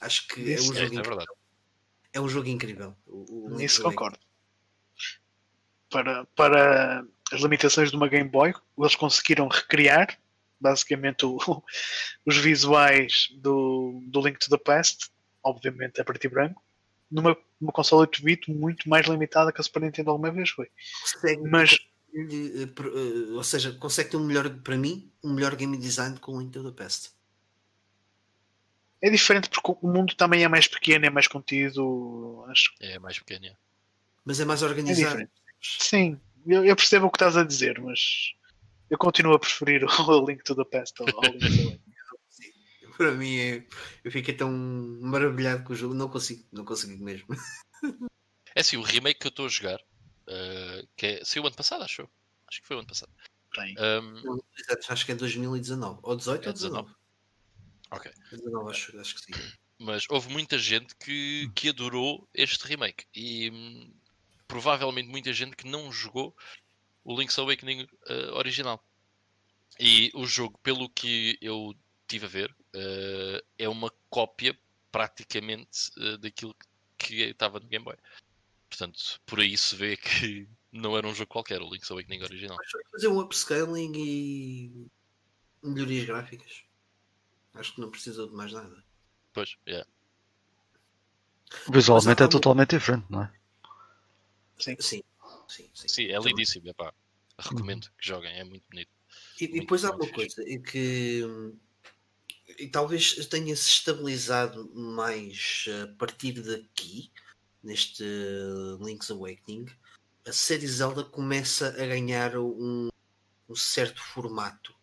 Acho 0.00 0.26
que 0.26 0.40
é 0.40 0.54
Isso 0.54 0.72
um 0.72 0.76
é, 0.76 0.78
jogo 0.80 0.82
isso 0.82 0.82
é 0.82 0.84
incrível. 0.86 1.02
verdade. 1.02 1.38
É 2.12 2.20
um 2.20 2.28
jogo 2.28 2.48
incrível. 2.48 2.96
O, 3.06 3.46
o 3.46 3.56
Nisso 3.56 3.82
concordo. 3.82 4.18
Para, 5.90 6.24
para 6.26 7.06
as 7.32 7.40
limitações 7.40 7.90
de 7.90 7.96
uma 7.96 8.08
Game 8.08 8.28
Boy, 8.28 8.54
eles 8.78 8.94
conseguiram 8.96 9.48
recriar 9.48 10.18
basicamente 10.60 11.24
o- 11.26 11.38
os 12.26 12.36
visuais 12.36 13.28
do, 13.36 14.00
do 14.06 14.20
Link 14.20 14.38
to 14.38 14.50
the 14.50 14.58
Past, 14.58 15.10
obviamente 15.42 16.00
a 16.00 16.04
preto 16.04 16.24
e 16.24 16.28
branco, 16.28 16.62
numa, 17.10 17.36
numa 17.60 17.72
console 17.72 18.06
8-bit 18.06 18.50
muito 18.52 18.88
mais 18.88 19.06
limitada 19.06 19.52
que 19.52 19.60
a 19.60 19.64
Super 19.64 19.82
Nintendo 19.82 20.10
alguma 20.10 20.30
vez 20.30 20.50
foi. 20.50 20.68
Consegue, 21.02 21.42
Mas 21.48 21.78
eh, 22.14 22.62
eh, 22.64 23.32
ou 23.32 23.42
seja, 23.44 23.72
consegue 23.72 24.10
ter 24.10 24.16
um 24.16 24.24
melhor, 24.26 24.48
para 24.60 24.76
mim, 24.76 25.10
um 25.22 25.32
melhor 25.32 25.54
game 25.56 25.76
design 25.78 26.18
com 26.18 26.32
o 26.32 26.40
Link 26.40 26.52
to 26.52 26.64
the 26.64 26.76
Past. 26.82 27.10
é 29.00 29.10
diferente 29.10 29.48
porque 29.48 29.78
o 29.80 29.88
mundo 29.92 30.14
também 30.16 30.42
é 30.42 30.48
mais 30.48 30.66
pequeno, 30.66 31.06
é 31.06 31.10
mais 31.10 31.28
contido. 31.28 32.44
Acho 32.48 32.72
É 32.80 32.98
mais 32.98 33.18
pequeno. 33.18 33.46
é. 33.46 33.56
Mas 34.24 34.40
é 34.40 34.44
mais 34.44 34.62
é 34.62 34.66
organizado. 34.66 35.08
diferente. 35.08 35.32
Sim, 35.60 36.20
eu, 36.48 36.64
eu 36.64 36.76
percebo 36.76 37.06
o 37.06 37.10
que 37.10 37.16
estás 37.16 37.36
a 37.36 37.44
dizer, 37.44 37.80
mas 37.80 38.32
eu 38.90 38.98
continuo 38.98 39.34
a 39.34 39.38
preferir 39.38 39.84
o 40.08 40.26
Link 40.26 40.42
to 40.42 40.54
the 40.54 40.64
Past 40.64 41.00
ao, 41.00 41.08
ao 41.08 41.32
Link 41.32 41.38
to 41.40 41.70
the 41.70 41.88
para 42.98 43.12
mim 43.12 43.38
é. 43.38 43.66
Eu 44.02 44.10
fiquei 44.10 44.34
tão 44.34 44.50
maravilhado 45.00 45.62
com 45.62 45.72
o 45.72 45.76
jogo, 45.76 45.94
não 45.94 46.08
consigo, 46.08 46.44
não 46.52 46.64
consigo 46.64 47.02
mesmo. 47.02 47.28
É 48.54 48.60
assim, 48.60 48.76
o 48.76 48.82
remake 48.82 49.20
que 49.20 49.26
eu 49.28 49.30
estou 49.30 49.46
a 49.46 49.48
jogar, 49.48 49.78
uh, 49.78 50.88
que 50.96 51.06
é, 51.06 51.24
saiu 51.24 51.46
ano 51.46 51.54
passado, 51.54 51.84
acho. 51.84 52.08
Acho 52.48 52.60
que 52.60 52.66
foi 52.66 52.74
o 52.74 52.80
ano 52.80 52.88
passado. 52.88 53.12
Bem, 53.56 53.76
Um, 53.78 54.40
Acho 54.88 55.06
que 55.06 55.12
é 55.12 55.14
2019. 55.14 56.00
Ou 56.02 56.16
18 56.16 56.44
É 56.44 56.48
ou 56.48 56.52
19. 56.54 56.88
19. 56.88 56.96
ok. 57.92 58.12
19, 58.32 58.70
acho, 58.70 59.00
acho 59.00 59.14
que 59.14 59.20
sim. 59.20 59.32
Mas 59.78 60.06
houve 60.10 60.28
muita 60.32 60.58
gente 60.58 60.92
que, 60.96 61.48
que 61.54 61.68
adorou 61.68 62.28
este 62.34 62.66
remake. 62.66 63.04
E 63.14 63.50
hum, 63.52 63.94
provavelmente 64.48 65.08
muita 65.08 65.32
gente 65.32 65.54
que 65.54 65.68
não 65.68 65.92
jogou 65.92 66.34
o 67.04 67.18
Link's 67.18 67.38
Awakening 67.38 67.82
uh, 67.82 68.34
original. 68.34 68.82
E 69.78 70.10
o 70.14 70.26
jogo, 70.26 70.58
pelo 70.62 70.88
que 70.88 71.38
eu 71.40 71.74
tive 72.08 72.26
a 72.26 72.28
ver, 72.28 72.50
uh, 72.50 73.46
é 73.58 73.68
uma 73.68 73.92
cópia 74.10 74.58
praticamente 74.90 75.90
uh, 75.98 76.18
daquilo 76.18 76.56
que 76.96 77.22
estava 77.22 77.60
no 77.60 77.68
Game 77.68 77.84
Boy. 77.84 77.96
Portanto, 78.68 79.20
por 79.24 79.40
aí 79.40 79.56
se 79.56 79.76
vê 79.76 79.96
que 79.96 80.48
não 80.72 80.96
era 80.96 81.06
um 81.06 81.14
jogo 81.14 81.30
qualquer, 81.30 81.60
o 81.60 81.70
Link's 81.70 81.90
Awakening 81.90 82.22
original. 82.22 82.58
Acho 82.60 82.78
que 82.78 82.90
fazer 82.90 83.08
um 83.08 83.20
upscaling 83.20 83.92
e 83.94 84.86
melhorias 85.62 86.04
gráficas. 86.06 86.64
Acho 87.54 87.74
que 87.74 87.80
não 87.80 87.90
precisou 87.90 88.28
de 88.28 88.34
mais 88.34 88.52
nada. 88.52 88.84
Pois, 89.32 89.56
é. 89.66 89.84
Visualmente 91.70 92.22
há 92.22 92.26
é 92.26 92.28
totalmente 92.28 92.76
diferente, 92.76 93.06
não 93.08 93.22
é? 93.22 93.37
Sim, 94.58 94.76
sim, 94.80 95.02
sim. 95.48 95.88
Sim, 95.88 96.06
é 96.06 96.18
lindíssimo. 96.18 96.68
epá. 96.68 96.92
Recomendo 97.38 97.88
que 97.96 98.06
joguem, 98.08 98.32
é 98.32 98.44
muito 98.44 98.64
bonito. 98.68 98.90
E, 99.40 99.44
e 99.44 99.48
Muito, 99.48 99.60
depois 99.62 99.84
há 99.84 99.90
uma 99.90 100.00
fixe. 100.00 100.14
coisa 100.14 100.42
é 100.46 100.58
que 100.58 101.24
hum, 101.24 101.56
e 102.58 102.68
talvez 102.68 103.26
tenha-se 103.26 103.68
estabilizado 103.68 104.70
mais 104.74 105.66
a 105.82 105.86
partir 105.96 106.40
daqui, 106.42 107.10
neste 107.62 108.04
Link's 108.80 109.10
Awakening, 109.10 109.66
a 110.26 110.32
série 110.32 110.66
Zelda 110.66 111.04
começa 111.04 111.68
a 111.68 111.86
ganhar 111.86 112.36
um, 112.36 112.88
um 113.48 113.54
certo 113.54 114.02
formato. 114.02 114.74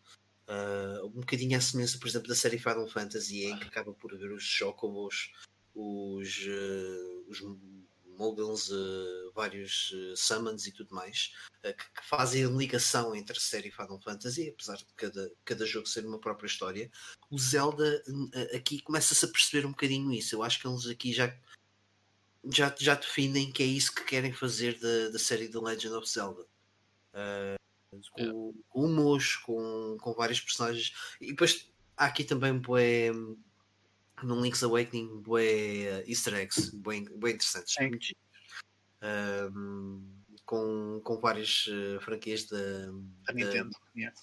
Ah, 0.48 1.02
um 1.04 1.22
bocadinho 1.22 1.58
à 1.58 1.62
semelhança, 1.62 1.98
por 1.98 2.08
exemplo, 2.08 2.28
da 2.28 2.36
série 2.36 2.60
Final 2.60 2.88
Fantasy, 2.88 3.46
em 3.46 3.58
que 3.58 3.68
acaba 3.68 3.94
por 3.94 4.14
haver 4.14 4.32
os 4.32 4.44
Chocobos, 4.44 5.34
os, 5.74 6.46
eh, 6.48 7.24
os 7.28 7.42
Moguls, 8.18 8.72
eh, 8.72 9.32
vários 9.34 9.94
eh, 9.94 10.14
Summons 10.16 10.66
e 10.66 10.72
tudo 10.72 10.94
mais 10.94 11.34
eh, 11.64 11.74
que, 11.74 11.86
fazem 12.04 12.46
a 12.46 12.50
ligação 12.50 13.16
entre 13.16 13.38
a 13.38 13.40
série 13.40 13.72
Final 13.72 14.00
Fantasy, 14.02 14.50
apesar 14.50 14.78
de 14.78 14.86
cada, 14.96 15.32
cada 15.44 15.66
jogo 15.66 15.88
ser 15.88 16.06
uma 16.06 16.20
própria 16.20 16.48
história. 16.48 16.90
O 17.30 17.38
Zelda 17.38 18.04
aqui 18.56 18.82
começa-se 18.82 19.26
a 19.26 19.28
perceber 19.28 19.66
um 19.66 19.72
bocadinho 19.72 20.12
isso. 20.12 20.36
Eu 20.36 20.44
acho 20.44 20.60
que 20.60 20.68
eles 20.68 20.88
aqui 20.88 21.14
já, 21.14 21.36
já, 22.46 22.74
já 22.78 22.96
definem 22.96 23.52
que 23.52 23.64
é 23.64 23.66
isso 23.66 23.94
que 23.94 24.06
querem 24.06 24.34
fazer 24.34 24.80
da, 24.80 25.10
da 25.10 25.20
série 25.20 25.50
The 25.50 25.60
Legend 25.60 25.96
of 25.96 26.10
Zelda. 26.10 26.46
Ah, 27.14 27.56
com, 28.12 28.54
com 28.70 28.86
humos, 28.86 29.36
com, 29.38 29.98
com 30.00 30.14
vários 30.14 30.40
personagens. 30.40 30.94
E 31.20 31.28
depois 31.28 31.68
há 31.98 32.06
aqui 32.06 32.24
também 32.24 32.58
bué, 32.58 33.12
no 34.24 34.42
Link's 34.42 34.64
Awakening 34.64 35.22
bué 35.22 36.04
easter 36.08 36.34
eggs, 36.36 36.72
bué, 36.72 37.02
bué 37.16 37.32
interessantes. 37.32 38.14
Ahm, 39.02 40.02
com, 40.46 41.02
com 41.04 41.20
várias 41.20 41.66
eh, 41.70 42.00
franquias 42.00 42.46
da, 42.46 42.58
da 43.28 43.34
Nintendo. 43.34 43.72
yeah. 43.96 44.16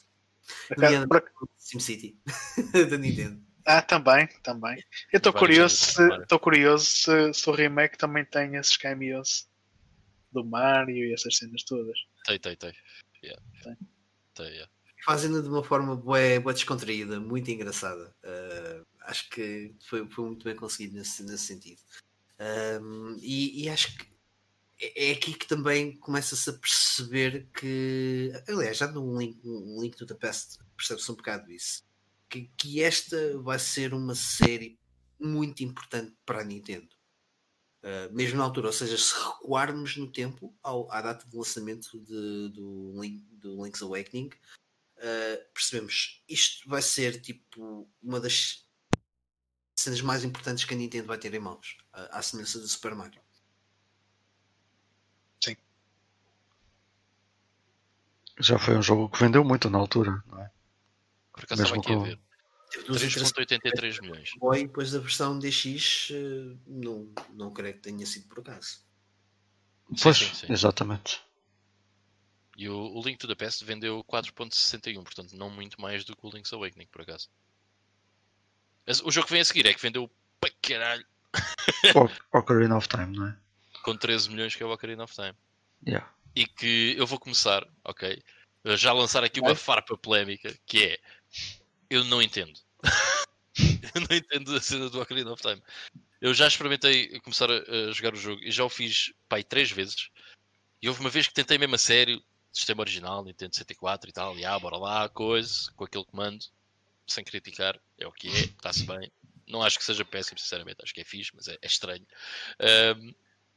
Por 1.08 1.48
SimCity 1.56 2.18
da 2.90 2.96
Nintendo. 2.96 3.42
Ah, 3.64 3.82
também, 3.82 4.26
também. 4.42 4.82
Eu 5.12 5.18
estou 5.18 5.32
curioso, 5.32 6.02
estou 6.20 6.38
curioso 6.38 6.84
se, 6.84 7.32
se 7.32 7.48
o 7.48 7.52
remake 7.52 7.96
também 7.96 8.24
tem 8.24 8.56
esses 8.56 8.76
cameos 8.76 9.48
do 10.32 10.44
Mario 10.44 11.04
e 11.04 11.12
essas 11.12 11.36
cenas 11.36 11.62
todas. 11.62 11.96
Tem, 12.24 12.40
tem, 12.40 12.56
tem. 12.56 12.74
Yeah. 13.22 13.42
Tem. 13.62 13.76
Tem, 14.34 14.46
yeah. 14.46 14.72
Fazendo 15.04 15.42
de 15.42 15.48
uma 15.48 15.62
forma 15.62 15.94
bué, 15.94 16.40
bué 16.40 16.52
descontraída, 16.52 17.20
muito 17.20 17.50
engraçada. 17.50 18.12
Ah, 18.24 18.82
acho 19.04 19.28
que 19.30 19.74
foi, 19.88 20.08
foi 20.08 20.24
muito 20.26 20.44
bem 20.44 20.56
conseguido 20.56 20.96
nesse, 20.96 21.22
nesse 21.22 21.46
sentido. 21.46 21.80
Ahm, 22.38 23.16
e, 23.20 23.64
e 23.64 23.68
acho 23.68 23.96
que 23.96 24.12
é 24.80 25.10
é 25.10 25.12
aqui 25.12 25.34
que 25.34 25.46
também 25.46 25.96
começa-se 25.98 26.50
a 26.50 26.52
perceber 26.54 27.48
que, 27.58 28.32
aliás, 28.48 28.76
já 28.78 28.88
no 28.90 29.16
Link, 29.18 29.38
no 29.44 29.80
Link 29.80 29.96
to 29.96 30.04
the 30.06 30.14
Past 30.14 30.58
percebe-se 30.76 31.12
um 31.12 31.14
bocado 31.14 31.52
isso, 31.52 31.84
que, 32.28 32.50
que 32.56 32.82
esta 32.82 33.38
vai 33.38 33.58
ser 33.60 33.94
uma 33.94 34.14
série 34.16 34.78
muito 35.20 35.62
importante 35.62 36.16
para 36.26 36.40
a 36.40 36.44
Nintendo. 36.44 36.88
Uh, 37.84 38.12
mesmo 38.12 38.38
na 38.38 38.44
altura, 38.44 38.68
ou 38.68 38.72
seja, 38.72 38.96
se 38.96 39.12
recuarmos 39.14 39.96
no 39.96 40.10
tempo 40.10 40.54
ao- 40.62 40.90
à 40.90 41.00
data 41.02 41.28
de 41.28 41.36
lançamento 41.36 41.98
de- 42.00 42.48
do, 42.50 43.00
Link, 43.00 43.24
do 43.32 43.64
Link's 43.64 43.82
Awakening, 43.82 44.30
uh, 44.98 45.52
percebemos 45.52 46.22
isto 46.28 46.68
vai 46.68 46.80
ser 46.82 47.20
tipo 47.20 47.88
uma 48.02 48.20
das 48.20 48.61
cenas 49.82 50.00
mais 50.00 50.24
importantes 50.24 50.64
que 50.64 50.74
a 50.74 50.76
Nintendo 50.76 51.06
vai 51.08 51.18
ter 51.18 51.32
em 51.34 51.38
mãos, 51.40 51.76
à 51.92 52.22
semelhança 52.22 52.58
do 52.60 52.68
Super 52.68 52.94
Mario. 52.94 53.20
Já 58.38 58.58
foi 58.58 58.76
um 58.76 58.82
jogo 58.82 59.08
que 59.10 59.18
vendeu 59.22 59.44
muito 59.44 59.68
na 59.68 59.78
altura, 59.78 60.22
não 60.26 60.40
é? 60.42 60.50
Por 61.32 61.44
acaso 61.44 61.62
Mesmo 61.62 61.76
estava 61.76 61.80
aqui 61.80 61.92
a 61.92 61.96
com- 61.96 62.04
ver. 62.04 62.20
Teve 62.70 62.84
duas 62.86 63.02
iterações 63.02 63.32
3.83 63.32 64.00
milhões. 64.00 64.30
Boy, 64.38 64.62
depois 64.66 64.94
a 64.94 64.98
versão 64.98 65.38
DX, 65.38 66.08
eh, 66.10 66.56
não, 66.66 67.12
não 67.34 67.52
creio 67.52 67.74
que 67.74 67.80
tenha 67.80 68.06
sido 68.06 68.26
por 68.28 68.38
acaso. 68.40 68.78
Sim, 69.90 69.96
Pois, 70.02 70.16
sim, 70.16 70.34
sim. 70.34 70.46
exatamente. 70.50 71.20
E 72.56 72.68
o, 72.70 72.74
o 72.74 73.02
Link 73.02 73.18
to 73.18 73.28
the 73.28 73.34
Past 73.34 73.62
vendeu 73.64 74.02
4.61, 74.04 75.02
portanto 75.04 75.36
não 75.36 75.50
muito 75.50 75.78
mais 75.80 76.02
do 76.04 76.16
que 76.16 76.26
o 76.26 76.30
Link's 76.30 76.52
Awakening, 76.54 76.86
por 76.86 77.02
acaso. 77.02 77.28
Mas 78.86 79.00
o 79.00 79.10
jogo 79.10 79.26
que 79.26 79.32
vem 79.32 79.42
a 79.42 79.44
seguir 79.44 79.66
é 79.66 79.74
que 79.74 79.80
vendeu 79.82 80.10
para 80.40 80.50
caralho 80.60 81.06
O- 82.32 82.38
Ocarina 82.38 82.76
of 82.76 82.88
Time, 82.88 83.16
não 83.16 83.28
é? 83.28 83.36
com 83.82 83.96
13 83.96 84.30
milhões 84.30 84.54
que 84.54 84.62
é 84.62 84.66
o 84.66 84.72
Ocarina 84.72 85.02
of 85.04 85.14
Time. 85.14 85.34
Yeah. 85.86 86.08
E 86.36 86.46
que 86.46 86.94
eu 86.96 87.06
vou 87.06 87.18
começar, 87.18 87.66
ok? 87.84 88.22
a 88.64 88.76
Já 88.76 88.92
lançar 88.92 89.24
aqui 89.24 89.40
uma 89.40 89.56
farpa 89.56 89.96
polémica 89.96 90.56
que 90.66 90.84
é 90.84 90.98
eu 91.90 92.04
não 92.04 92.22
entendo. 92.22 92.58
eu 93.94 94.00
não 94.08 94.16
entendo 94.16 94.54
a 94.54 94.60
cena 94.60 94.88
do 94.88 95.00
Ocarina 95.00 95.32
of 95.32 95.42
Time. 95.42 95.60
Eu 96.20 96.32
já 96.32 96.46
experimentei 96.46 97.18
começar 97.20 97.50
a, 97.50 97.54
a 97.88 97.92
jogar 97.92 98.14
o 98.14 98.16
jogo 98.16 98.40
e 98.42 98.52
já 98.52 98.64
o 98.64 98.68
fiz 98.68 99.12
pai 99.28 99.42
três 99.42 99.70
vezes. 99.70 100.08
E 100.80 100.88
houve 100.88 101.00
uma 101.00 101.10
vez 101.10 101.26
que 101.26 101.34
tentei 101.34 101.58
mesmo 101.58 101.74
a 101.74 101.78
sério, 101.78 102.22
sistema 102.52 102.82
original, 102.82 103.24
Nintendo 103.24 103.54
64 103.54 104.08
e 104.08 104.12
tal, 104.12 104.38
e 104.38 104.44
ah, 104.44 104.58
bora 104.58 104.76
lá, 104.76 105.08
coisa, 105.08 105.72
com 105.74 105.84
aquele 105.84 106.04
comando, 106.04 106.44
sem 107.06 107.24
criticar, 107.24 107.78
é 107.98 108.06
o 108.06 108.12
que 108.12 108.28
é, 108.28 108.40
está-se 108.40 108.84
bem. 108.84 109.10
Não 109.48 109.62
acho 109.62 109.78
que 109.78 109.84
seja 109.84 110.04
péssimo, 110.04 110.38
sinceramente, 110.38 110.80
acho 110.82 110.94
que 110.94 111.00
é 111.00 111.04
fixe, 111.04 111.30
mas 111.34 111.48
é, 111.48 111.58
é 111.60 111.66
estranho. 111.66 112.06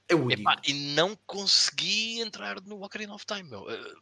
É 0.08 0.16
único. 0.16 0.42
Epá, 0.42 0.62
e 0.66 0.74
não 0.74 1.16
consegui 1.26 2.20
entrar 2.22 2.62
no 2.62 2.84
Ocarina 2.84 3.14
of 3.14 3.26
Time, 3.26 3.44
meu. 3.44 3.70
Eh, 3.70 3.94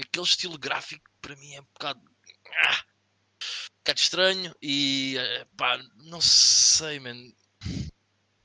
aquele 0.00 0.26
estilo 0.26 0.58
gráfico 0.58 1.10
para 1.20 1.34
mim 1.36 1.54
é 1.54 1.60
um 1.60 1.64
bocado. 1.64 2.00
Ah, 2.64 2.84
um 3.40 3.78
bocado 3.78 4.00
estranho 4.00 4.54
e 4.60 5.16
eh, 5.18 5.46
pá, 5.56 5.78
não 5.96 6.20
sei, 6.20 7.00
man. 7.00 7.32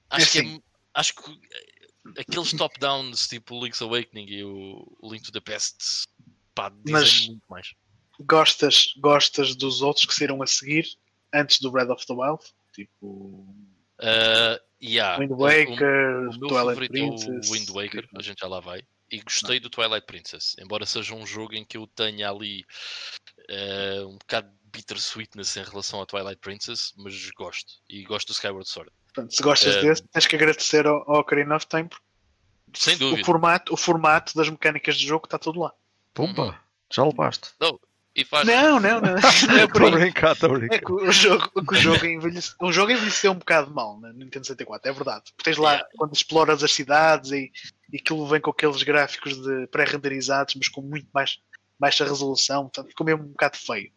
Acho 0.10 0.32
que 0.32 0.38
é, 0.38 0.42
assim. 0.42 0.64
acho 0.94 1.16
que 1.16 1.32
eh, 1.52 2.22
aqueles 2.22 2.54
top-downs 2.54 3.28
tipo 3.28 3.56
o 3.56 3.64
Link's 3.64 3.82
Awakening 3.82 4.28
e 4.30 4.44
o 4.44 4.98
o 5.02 5.12
Link 5.12 5.24
to 5.26 5.32
the 5.32 5.42
Past 5.42 6.08
pá, 6.56 6.70
dizem 6.70 6.92
Mas- 6.94 7.28
muito 7.28 7.46
mais. 7.50 7.74
Gostas, 8.20 8.94
gostas 8.98 9.56
dos 9.56 9.82
outros 9.82 10.06
que 10.06 10.14
saíram 10.14 10.42
a 10.42 10.48
seguir 10.48 10.86
antes 11.34 11.60
do 11.60 11.72
Breath 11.72 11.90
of 11.90 12.06
the 12.06 12.14
Wild? 12.14 12.44
Tipo 12.74 13.48
Uh, 14.00 14.60
yeah, 14.82 15.18
Wind 15.20 15.32
o- 15.32 15.36
o- 15.36 15.38
Waker, 15.38 16.30
O 16.30 16.40
meu 16.40 16.48
Twilight 16.50 16.50
favorito 16.74 16.92
Princess. 16.92 17.28
é 17.48 17.50
o 17.50 17.54
Wind 17.54 17.70
Waker, 17.70 18.02
tipo, 18.04 18.20
a 18.20 18.22
gente 18.24 18.40
já 18.40 18.48
lá 18.48 18.60
vai. 18.60 18.82
E 19.10 19.22
gostei 19.22 19.60
do 19.60 19.70
Twilight 19.70 20.06
Princess, 20.08 20.56
embora 20.60 20.86
seja 20.86 21.14
um 21.14 21.26
jogo 21.26 21.54
em 21.54 21.64
que 21.64 21.78
eu 21.78 21.86
tenha 21.88 22.30
ali 22.30 22.66
eh, 23.50 24.02
um 24.06 24.18
bocado 24.18 24.50
de 24.50 24.56
bittersweetness 24.72 25.56
em 25.58 25.64
relação 25.64 26.02
a 26.02 26.06
Twilight 26.06 26.40
Princess, 26.42 26.94
mas 26.98 27.30
gosto. 27.32 27.72
E 27.88 28.04
gosto 28.04 28.28
do 28.30 28.34
Skyward 28.34 28.68
Sword. 28.68 28.92
portanto, 29.14 29.36
se 29.36 29.44
gostas 29.44 29.76
Eh, 29.76 29.82
desse, 29.82 30.04
tens 30.08 30.26
que 30.28 30.36
agradecer 30.36 30.88
ao, 30.88 30.98
ao 31.10 31.20
Ocarina 31.22 31.56
of 31.56 31.68
Time 31.68 31.88
Sem 32.74 32.96
o 32.96 33.00
dúvida. 33.00 33.24
formato, 33.26 33.74
o 33.74 33.78
formato 33.78 34.34
das 34.36 34.50
mecânicas 34.50 34.98
de 34.98 35.06
jogo 35.06 35.26
está 35.28 35.38
tudo 35.38 35.60
lá. 35.60 35.72
Pumba, 36.14 36.60
já 36.92 37.04
levaste. 37.06 37.50
E 38.16 38.24
faz. 38.24 38.46
Não, 38.48 38.80
não, 38.80 39.02
não. 39.02 39.14
não 39.48 39.58
é 39.58 39.62
aí. 39.62 39.92
brincar, 39.92 40.34
estou 40.34 40.52
a 40.52 40.56
É 40.56 40.60
brincar. 40.60 40.80
que 40.86 40.92
o 40.94 41.12
jogo, 41.12 41.50
que 41.66 41.74
o 41.74 41.78
jogo, 41.78 42.06
envelhece, 42.06 42.54
o 42.62 42.72
jogo 42.72 42.92
envelheceu 42.92 43.32
um 43.32 43.40
bocado 43.40 43.74
mal 43.74 44.00
na 44.00 44.14
Nintendo 44.14 44.46
64, 44.46 44.90
é 44.90 44.94
verdade. 44.94 45.24
Porque 45.36 45.44
tens 45.44 45.58
lá, 45.58 45.72
Yeah. 45.74 45.90
quando 45.98 46.14
exploras 46.14 46.64
as 46.64 46.72
cidades 46.72 47.32
e, 47.32 47.52
e 47.92 47.98
aquilo 47.98 48.28
vem 48.28 48.40
com 48.40 48.52
aqueles 48.52 48.84
gráficos 48.84 49.42
de 49.42 49.66
pré-renderizados, 49.68 50.54
mas 50.56 50.68
com 50.68 50.82
muito 50.82 51.08
mais 51.12 51.40
baixa 51.80 52.06
resolução, 52.06 52.64
portanto 52.64 52.90
ficou 52.90 53.06
mesmo 53.06 53.24
um 53.24 53.30
bocado 53.30 53.58
feio. 53.58 53.92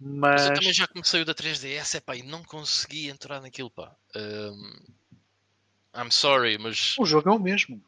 Mas 0.00 0.40
Mas, 0.40 0.46
eu 0.46 0.54
também 0.54 0.72
já 0.72 0.86
comecei 0.88 1.20
o 1.20 1.24
da 1.24 1.34
3DS, 1.34 1.94
é 1.96 2.00
pá, 2.00 2.16
e 2.16 2.22
não 2.22 2.42
consegui 2.42 3.08
entrar 3.08 3.40
naquilo, 3.40 3.70
pá. 3.70 3.94
Um, 4.16 4.80
I'm 5.94 6.10
sorry, 6.10 6.56
mas. 6.58 6.96
o 6.98 7.04
jogo 7.04 7.28
é 7.28 7.32
o 7.32 7.38
mesmo. 7.38 7.80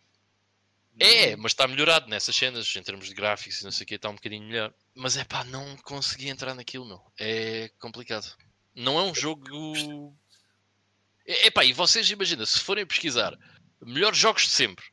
É, 1.00 1.34
mas 1.36 1.52
está 1.52 1.66
melhorado 1.66 2.08
nessas 2.08 2.36
cenas, 2.36 2.76
em 2.76 2.82
termos 2.82 3.08
de 3.08 3.14
gráficos 3.14 3.60
e 3.60 3.64
não 3.64 3.72
sei 3.72 3.84
o 3.84 3.86
que, 3.88 3.94
está 3.96 4.08
um 4.10 4.14
bocadinho 4.14 4.46
melhor. 4.46 4.72
Mas 4.94 5.16
é 5.16 5.24
pá, 5.24 5.42
não 5.44 5.76
consegui 5.78 6.28
entrar 6.28 6.54
naquilo, 6.54 6.86
meu. 6.86 7.00
É 7.18 7.68
complicado. 7.80 8.26
Não 8.74 8.98
é 8.98 9.02
um 9.02 9.14
jogo. 9.14 10.14
É 11.26 11.50
pá, 11.50 11.64
e 11.64 11.72
vocês 11.72 12.08
imaginam, 12.10 12.44
se 12.46 12.60
forem 12.60 12.86
pesquisar 12.86 13.36
melhores 13.82 14.18
jogos 14.18 14.42
de 14.42 14.50
sempre, 14.50 14.84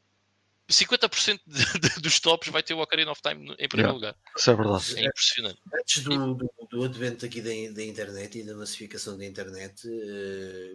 50% 0.70 1.42
de- 1.46 1.80
de- 1.80 2.02
dos 2.02 2.20
tops 2.20 2.48
vai 2.50 2.64
ter 2.64 2.74
o 2.74 2.80
Ocarina 2.82 3.12
of 3.12 3.22
Time 3.22 3.54
em 3.60 3.68
primeiro 3.68 3.92
Yeah. 3.92 3.94
lugar. 3.94 4.16
Isso 4.38 4.50
é 4.50 4.56
verdade. 4.56 4.98
É 4.98 5.06
impressionante. 5.06 5.60
Antes 5.74 6.04
do, 6.04 6.34
do, 6.36 6.50
do 6.70 6.84
advento 6.84 7.26
aqui 7.26 7.42
da, 7.42 7.50
da 7.76 7.84
internet 7.84 8.40
e 8.40 8.44
da 8.44 8.56
massificação 8.56 9.18
da 9.18 9.26
internet, 9.26 9.86
eh, 9.88 10.74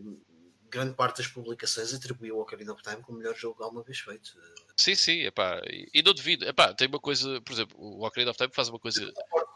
grande 0.70 0.94
parte 0.94 1.18
das 1.18 1.26
publicações 1.26 1.92
atribuiu 1.94 2.36
ao 2.36 2.42
Ocarina 2.42 2.72
of 2.72 2.82
Time 2.82 3.02
como 3.02 3.16
o 3.16 3.20
melhor 3.20 3.34
jogo 3.36 3.62
alguma 3.62 3.82
vez 3.82 3.98
feito. 3.98 4.32
Sim, 4.76 4.94
sim, 4.94 5.20
epá, 5.22 5.60
e, 5.70 5.88
e 5.94 6.02
não 6.02 6.12
devido. 6.12 6.44
Epá, 6.46 6.74
tem 6.74 6.88
uma 6.88 7.00
coisa, 7.00 7.40
por 7.42 7.52
exemplo, 7.52 7.76
o 7.78 8.04
Ocarina 8.06 8.30
of 8.30 8.38
Time 8.38 8.50
faz 8.54 8.68
uma 8.68 8.78
coisa 8.78 9.02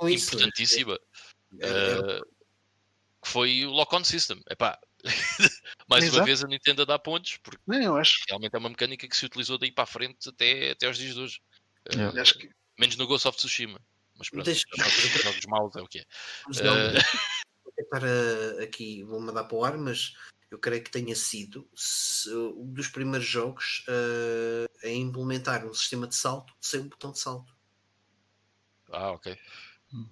isso. 0.09 0.35
importantíssima. 0.35 0.99
Era- 1.61 1.73
era- 1.78 2.16
eh, 2.19 2.20
que 3.23 3.28
foi 3.28 3.66
o 3.66 3.70
lock-on 3.70 4.03
system. 4.05 4.41
Epá, 4.49 4.78
mais 5.89 6.05
uma 6.05 6.11
Exato. 6.11 6.24
vez 6.24 6.43
a 6.45 6.49
Nintendo 6.49 6.82
a 6.82 6.85
dar 6.87 6.99
pontos, 6.99 7.37
porque 7.43 7.61
Não, 7.66 7.81
eu 7.82 7.97
acho, 7.97 8.23
realmente 8.28 8.55
é 8.55 8.59
uma 8.59 8.69
mecânica 8.70 9.07
que 9.09 9.16
se 9.16 9.27
utilizou 9.27 9.59
daí 9.59 9.70
para 9.73 9.85
a 9.85 9.87
frente 9.87 10.28
até, 10.28 10.70
até 10.70 10.87
aos 10.87 10.97
dias 10.97 11.15
de 11.15 11.20
hoje. 11.20 11.41
Yeah. 11.93 12.20
acho 12.20 12.39
que 12.39 12.49
Menos 12.78 12.97
no 12.97 13.07
Ghost 13.07 13.28
of 13.28 13.37
Tsushima. 13.37 13.78
Mas 14.16 14.31
pronto, 14.31 14.45
Deixa- 14.47 14.65
jogos, 14.77 15.23
jogos 15.23 15.47
maus 15.47 15.77
é 15.77 15.81
o 15.82 15.87
que 15.87 15.99
é. 16.01 16.05
Tentar 17.77 18.03
eh, 18.05 18.62
aqui, 18.65 19.03
vou 19.05 19.20
mandar 19.20 19.45
para 19.45 19.57
o 19.57 19.65
ar, 19.65 19.77
mas 19.78 20.15
eu 20.51 20.59
creio 20.59 20.83
que 20.83 20.91
tenha 20.91 21.15
sido 21.15 21.69
se- 21.75 22.31
um 22.35 22.73
dos 22.73 22.89
primeiros 22.89 23.27
jogos 23.29 23.85
eh, 23.89 24.89
a 24.89 24.91
implementar 24.91 25.65
um 25.67 25.75
sistema 25.75 26.07
de 26.07 26.17
salto 26.17 26.55
sem 26.61 26.81
um 26.81 26.89
botão 26.89 27.13
de 27.13 27.19
salto. 27.21 27.55
ah, 28.93 29.13
ok. 29.13 29.37
Hum. 29.93 30.09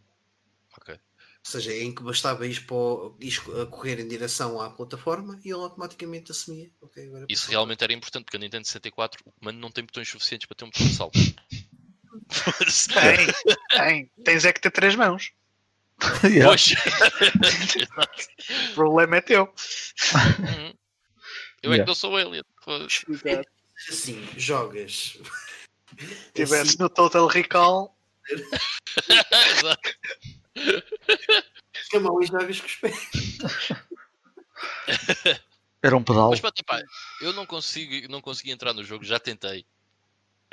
Ok. 0.78 0.94
Ou 0.94 1.50
seja, 1.50 1.72
em 1.74 1.94
que 1.94 2.02
bastava 2.02 2.46
ir, 2.46 2.64
para 2.66 2.76
o- 2.76 3.16
ir 3.20 3.40
a 3.62 3.66
correr 3.66 3.98
em 4.00 4.08
direção 4.08 4.60
à 4.60 4.70
plataforma 4.70 5.40
e 5.44 5.48
ele 5.48 5.62
automaticamente 5.62 6.30
assumia. 6.30 6.70
Ok, 6.80 7.06
agora 7.06 7.26
Isso 7.28 7.48
realmente 7.50 7.82
era 7.82 7.92
importante, 7.92 8.24
porque 8.24 8.36
a 8.36 8.40
Nintendo 8.40 8.66
64, 8.66 9.22
o 9.24 9.32
comando 9.32 9.58
não 9.58 9.70
tem 9.70 9.84
botões 9.84 10.08
suficientes 10.08 10.46
para 10.46 10.56
ter 10.56 10.64
um 10.64 10.70
botão 10.70 10.86
de 10.86 10.94
salto. 10.94 11.18
tem, 12.94 13.26
tem. 13.70 14.10
Tens 14.24 14.44
é 14.44 14.52
que 14.52 14.60
ter 14.60 14.70
três 14.70 14.94
mãos. 14.94 15.32
Yeah. 16.22 16.46
Pois. 16.46 16.74
Exato. 17.76 18.28
O 18.70 18.74
problema 18.74 19.16
é 19.16 19.20
teu. 19.20 19.44
Uhum. 20.14 20.74
Eu 21.62 21.72
é 21.72 21.76
Yeah. 21.76 21.82
que 21.82 21.88
não 21.88 21.94
sou 21.94 22.16
alien. 22.16 22.44
Saltar. 22.64 23.44
Assim, 23.88 24.28
jogas. 24.36 25.18
Tivesse 26.34 26.62
Assim, 26.62 26.76
no 26.78 26.88
Total 26.88 27.26
Recall, 27.26 27.96
Exato. 29.08 29.96
que 31.90 31.96
a 31.96 32.00
mão 32.00 32.22
e 32.22 32.26
jogas 32.26 32.60
com 32.60 32.66
os 32.66 32.74
pés. 32.76 33.08
Era 35.82 35.96
um 35.96 36.02
pedal. 36.02 36.30
Mas 36.30 36.40
epá, 36.40 36.82
eu 37.20 37.32
não 37.32 37.46
consigo, 37.46 38.08
não 38.10 38.20
consegui 38.20 38.50
entrar 38.50 38.72
no 38.72 38.84
jogo, 38.84 39.04
já 39.04 39.18
tentei. 39.18 39.64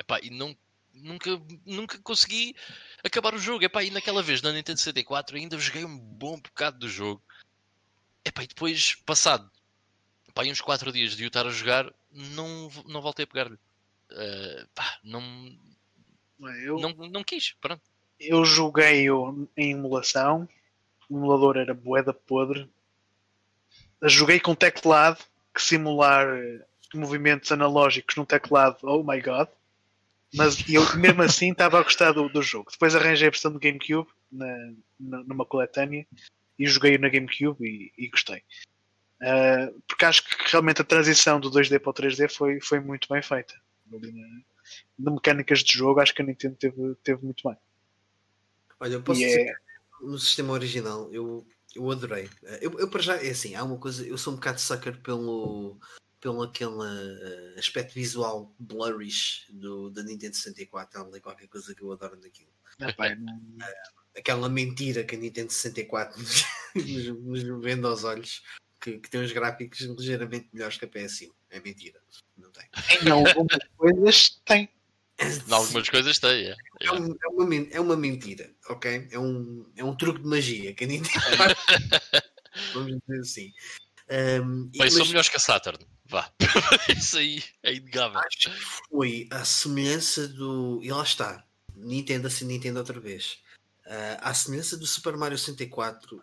Epá, 0.00 0.20
e 0.22 0.30
não, 0.30 0.56
nunca, 0.96 1.30
nunca 1.64 1.98
consegui 1.98 2.54
acabar 3.04 3.34
o 3.34 3.38
jogo. 3.38 3.64
Epá, 3.64 3.82
e 3.82 3.90
naquela 3.90 4.22
vez 4.22 4.42
na 4.42 4.52
Nintendo 4.52 4.78
64 4.78 5.36
ainda 5.36 5.58
joguei 5.58 5.84
um 5.84 5.98
bom 5.98 6.40
bocado 6.40 6.78
do 6.78 6.88
jogo. 6.88 7.22
Epá, 8.24 8.42
e 8.42 8.46
depois, 8.46 8.94
passado 9.06 9.50
epá, 10.36 10.42
uns 10.42 10.60
4 10.60 10.92
dias 10.92 11.16
de 11.16 11.24
o 11.24 11.28
estar 11.28 11.46
a 11.46 11.50
jogar, 11.50 11.90
não, 12.12 12.70
não 12.86 13.00
voltei 13.00 13.24
a 13.24 13.26
pegar-lhe. 13.26 13.58
Eh, 14.10 14.66
pá, 14.74 14.98
não, 15.02 15.22
eu, 16.62 16.78
não, 16.78 16.90
não 17.08 17.24
quis, 17.24 17.52
pronto. 17.60 17.82
eu 18.20 18.44
joguei-o 18.44 19.48
em 19.56 19.72
emulação. 19.72 20.48
O 21.08 21.16
emulador 21.16 21.56
era 21.56 21.72
boeda 21.72 22.12
podre. 22.12 22.68
Joguei 24.02 24.38
com 24.38 24.54
teclado, 24.54 25.24
que 25.54 25.62
simular 25.62 26.26
movimentos 26.94 27.50
analógicos 27.50 28.16
num 28.16 28.24
teclado, 28.24 28.78
oh 28.82 29.02
my 29.02 29.20
god. 29.20 29.48
Mas 30.34 30.68
eu 30.68 30.82
mesmo 30.96 31.22
assim 31.22 31.52
estava 31.52 31.78
a 31.78 31.82
gostar 31.82 32.12
do, 32.12 32.28
do 32.28 32.42
jogo. 32.42 32.70
Depois 32.70 32.94
arranjei 32.94 33.28
a 33.28 33.30
versão 33.30 33.52
do 33.52 33.58
GameCube 33.60 34.08
na, 34.30 34.72
na- 34.98 35.24
numa 35.24 35.46
coletânea 35.46 36.06
e 36.58 36.66
joguei 36.66 36.98
na 36.98 37.08
GameCube 37.08 37.64
e, 37.64 37.92
e 37.96 38.08
gostei. 38.08 38.42
Ah, 39.22 39.70
porque 39.88 40.04
acho 40.04 40.22
que 40.28 40.50
realmente 40.50 40.82
a 40.82 40.84
transição 40.84 41.40
do 41.40 41.50
2D 41.50 41.78
para 41.80 41.90
o 41.90 41.94
3D 41.94 42.28
foi, 42.28 42.60
foi 42.60 42.80
muito 42.80 43.08
bem 43.08 43.22
feita. 43.22 43.54
De 43.86 45.10
mecânicas 45.10 45.60
de 45.60 45.72
jogo, 45.78 46.00
acho 46.00 46.14
que 46.14 46.22
a 46.22 46.24
Nintendo 46.24 46.56
teve, 46.56 46.94
teve 47.02 47.24
muito 47.24 47.48
bem. 47.48 47.56
Olha, 48.80 48.94
eu 48.94 49.02
posso 49.02 49.20
E 49.20 49.24
dizer 49.26 49.40
é- 49.42 49.54
que 49.54 50.04
no 50.06 50.18
sistema 50.18 50.52
original 50.52 51.12
eu 51.12 51.46
eu 51.74 51.90
adorei. 51.90 52.28
Eu, 52.62 52.78
eu 52.78 52.88
para 52.88 53.02
já, 53.02 53.16
é 53.22 53.28
assim, 53.30 53.54
há 53.54 53.62
uma 53.62 53.78
coisa, 53.78 54.06
eu 54.06 54.16
sou 54.16 54.32
um 54.32 54.36
bocado 54.36 54.58
sucker 54.58 54.98
pelo, 55.02 55.78
pelo 56.26 56.42
aquele 56.42 56.70
uh, 56.72 57.56
aspecto 57.56 57.94
visual 57.94 58.52
blurrish 58.58 59.46
do, 59.48 59.90
da 59.90 60.02
Nintendo 60.02 60.34
64. 60.34 60.98
Há 61.00 61.04
ali 61.04 61.20
qualquer 61.20 61.46
coisa 61.46 61.72
que 61.72 61.82
eu 61.82 61.92
adoro 61.92 62.18
naquilo. 62.20 62.50
Ah, 62.80 62.92
pá, 62.92 63.12
Uh, 63.12 64.18
aquela 64.18 64.48
mentira 64.48 65.04
que 65.04 65.14
a 65.14 65.18
Nintendo 65.18 65.52
64 65.52 66.18
nos, 66.20 66.44
nos, 67.22 67.44
nos 67.44 67.62
vende 67.62 67.86
aos 67.86 68.02
olhos, 68.02 68.42
que, 68.80 68.98
que 68.98 69.08
tem 69.08 69.20
uns 69.20 69.30
gráficos 69.30 69.78
ligeiramente 69.82 70.48
melhores 70.52 70.76
que 70.76 70.84
a 70.84 70.88
PS1. 70.88 71.30
É 71.48 71.60
mentira. 71.60 72.00
Não 72.36 72.50
tem. 72.50 72.64
Em 73.04 73.08
algumas 73.08 73.58
coisas 73.76 74.40
tem. 74.44 74.68
Em 75.20 75.52
algumas 75.52 75.88
coisas 75.88 76.18
tem, 76.18 76.48
é. 76.48 76.56
É, 76.80 76.90
um- 76.92 77.16
é 77.22 77.28
uma, 77.28 77.54
é 77.70 77.80
uma 77.80 77.96
mentira, 77.96 78.52
ok? 78.68 79.06
É 79.12 79.18
um, 79.18 79.64
é 79.76 79.84
um 79.84 79.96
truque 79.96 80.20
de 80.20 80.26
magia 80.28 80.74
que 80.74 80.82
a 80.82 80.86
Nintendo 80.88 81.24
Vamos 82.74 82.98
dizer 83.06 83.20
assim. 83.20 83.52
Um, 84.10 84.68
e- 84.74 84.78
Bem, 84.78 84.90
são 84.90 84.98
mas 85.00 85.08
melhores 85.08 85.28
que 85.28 85.36
a 85.36 85.40
Saturn. 85.40 85.78
Vá. 86.08 86.32
Isso 86.96 87.18
aí 87.18 87.42
é 87.62 87.74
inegável. 87.74 88.18
acho 88.18 88.38
que 88.38 88.50
foi 88.88 89.28
a 89.30 89.44
semelhança 89.44 90.28
do. 90.28 90.80
E 90.82 90.90
lá 90.90 91.02
está. 91.02 91.44
Nintendo 91.74 92.26
assim 92.26 92.46
Nintendo 92.46 92.78
outra 92.78 92.98
vez. 92.98 93.38
Ah, 93.86 94.30
a 94.30 94.34
semelhança 94.34 94.76
do 94.76 94.86
Super 94.86 95.16
Mario 95.16 95.38
64 95.38 96.20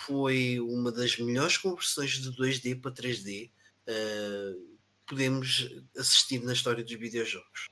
foi 0.00 0.60
uma 0.60 0.90
das 0.90 1.16
melhores 1.18 1.56
conversões 1.56 2.12
de 2.12 2.30
2D 2.32 2.80
para 2.80 2.90
3D 2.90 3.50
ah, 3.88 4.54
podemos 5.06 5.68
assistir 5.96 6.42
na 6.42 6.52
história 6.52 6.82
dos 6.82 6.92
videojogos. 6.92 7.68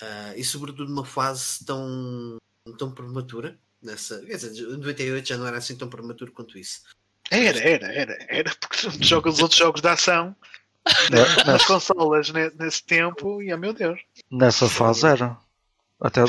Ah, 0.00 0.36
e 0.36 0.44
sobretudo 0.44 0.88
numa 0.88 1.04
fase 1.04 1.64
tão, 1.64 2.38
tão 2.78 2.92
prematura. 2.92 3.58
Nessa, 3.82 4.24
quer 4.24 4.36
dizer, 4.36 4.64
em 4.64 4.78
98 4.78 5.28
já 5.28 5.36
não 5.36 5.46
era 5.46 5.58
assim 5.58 5.76
tão 5.76 5.90
prematuro 5.90 6.32
quanto 6.32 6.56
isso. 6.56 6.82
Era, 7.30 7.58
era, 7.58 7.86
era, 7.92 8.26
era, 8.28 8.54
porque 8.60 8.76
tu 8.90 9.02
jogas 9.02 9.34
os 9.34 9.40
outros 9.40 9.58
jogos 9.58 9.80
de 9.80 9.88
ação 9.88 10.36
nas 11.46 11.64
consolas 11.64 12.30
ne- 12.30 12.50
nesse 12.58 12.84
tempo 12.84 13.42
e, 13.42 13.52
oh 13.52 13.58
meu 13.58 13.72
Deus. 13.72 14.00
nessa 14.30 14.68
fase 14.68 15.06
era. 15.06 15.36
Até 16.00 16.20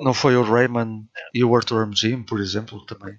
não 0.00 0.12
foi 0.12 0.34
o 0.36 0.42
Rayman 0.42 1.08
e 1.32 1.44
o 1.44 1.54
Earthworm 1.54 1.92
Jim, 1.94 2.22
por 2.22 2.40
exemplo, 2.40 2.84
também. 2.86 3.16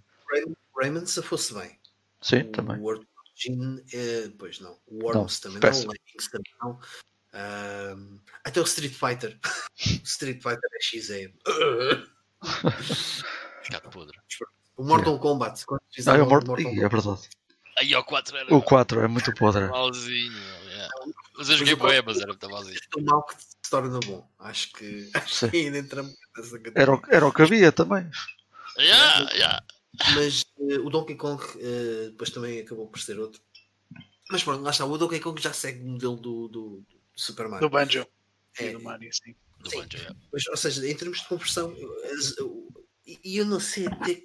Rayman 0.76 1.06
se 1.06 1.22
fosse 1.22 1.54
bem. 1.54 1.80
Sim, 2.20 2.42
o 2.42 2.52
também. 2.52 2.78
World 2.80 3.08
Gin, 3.36 3.82
eh, 3.94 4.30
pois 4.38 4.60
não. 4.60 4.78
O 4.88 5.04
Worms 5.06 5.40
também 5.40 5.60
péssimo. 5.60 5.94
não. 5.94 5.94
O 5.94 5.98
Lemmings 6.06 6.30
também 6.30 6.54
não. 6.62 8.20
Até 8.44 8.60
o 8.60 8.64
Street 8.64 8.94
Fighter. 8.94 9.40
o 10.04 10.04
Street 10.04 10.42
Fighter 10.42 10.70
é 10.74 10.82
XE. 10.82 11.34
Gato 13.70 13.90
podre. 13.90 14.18
O 14.82 14.84
Mortal 14.88 15.20
Kombat. 15.20 15.66
Quando 15.66 15.82
Ah, 15.82 15.94
fizeram 15.94 16.20
é, 16.20 16.24
o 16.24 16.26
o 16.26 16.30
Mort... 16.30 16.48
Mortal 16.48 16.74
Ih, 16.74 16.82
é 16.84 16.90
verdade. 16.90 17.30
Aí 17.78 17.94
ao 17.94 18.04
4 18.04 18.38
era 18.38 18.54
O 18.56 18.62
4 18.62 19.00
é 19.02 19.08
muito 19.08 19.34
podre. 19.36 19.68
malzinho. 19.68 20.38
é. 20.38 20.88
Mas 21.38 21.50
eu 21.50 21.58
joguei 21.58 21.74
o 21.74 21.78
bué, 21.78 22.02
mas 22.02 22.18
era 22.18 22.28
muito 22.28 22.50
malzinho. 22.50 22.80
tão 22.92 23.04
mau 23.04 23.24
que 23.24 23.36
se 23.42 23.70
torna 23.70 24.00
bom. 24.06 24.28
Acho 24.40 24.72
que, 24.74 25.10
acho 25.14 25.50
que 25.50 25.58
ainda 25.58 25.78
entramos 25.78 26.14
nessa 26.36 26.58
categoria. 26.60 26.82
Era 26.82 26.94
o, 26.96 27.02
era 27.10 27.28
o 27.28 27.34
que 27.34 27.42
havia 27.42 27.72
também. 27.72 28.10
Yeah, 28.78 29.32
yeah. 29.34 29.64
Mas 30.16 30.46
eh, 30.70 30.80
o 30.80 30.90
Donkey 30.90 31.16
Kong 31.16 31.44
eh, 31.60 32.10
depois 32.12 32.30
também 32.30 32.60
acabou 32.60 32.88
por 32.88 33.00
ser 33.00 33.20
outro. 33.20 33.42
Mas 34.32 34.44
pronto, 34.44 34.62
lá 34.64 34.72
está. 34.72 34.86
O 34.86 34.98
Donkey 34.98 35.20
Kong 35.20 35.42
já 35.42 35.54
segue 35.54 35.82
o 35.84 35.88
modelo 35.90 36.16
do, 36.16 36.48
do, 36.48 36.70
do 36.80 36.86
Super 37.16 37.48
Mario. 37.48 37.68
Do 37.68 37.72
Banjo 37.72 38.06
e 38.60 38.64
É, 38.64 38.72
do 38.72 38.82
Mario, 38.82 39.10
sim. 39.14 39.36
Do 39.60 39.70
Sim. 39.70 39.80
Banjo, 39.80 39.98
yeah. 39.98 40.16
Mas, 40.32 40.48
ou 40.48 40.58
seja, 40.58 40.88
em 40.90 40.96
termos 40.96 41.20
de 41.22 41.28
conversão, 41.28 41.72
eu- 41.78 41.94
as- 42.14 42.38
eu- 42.38 42.68
e 43.06 43.20
e 43.24 43.38
eu 43.38 43.46
não 43.46 43.60
sei 43.60 43.88
até. 43.88 44.24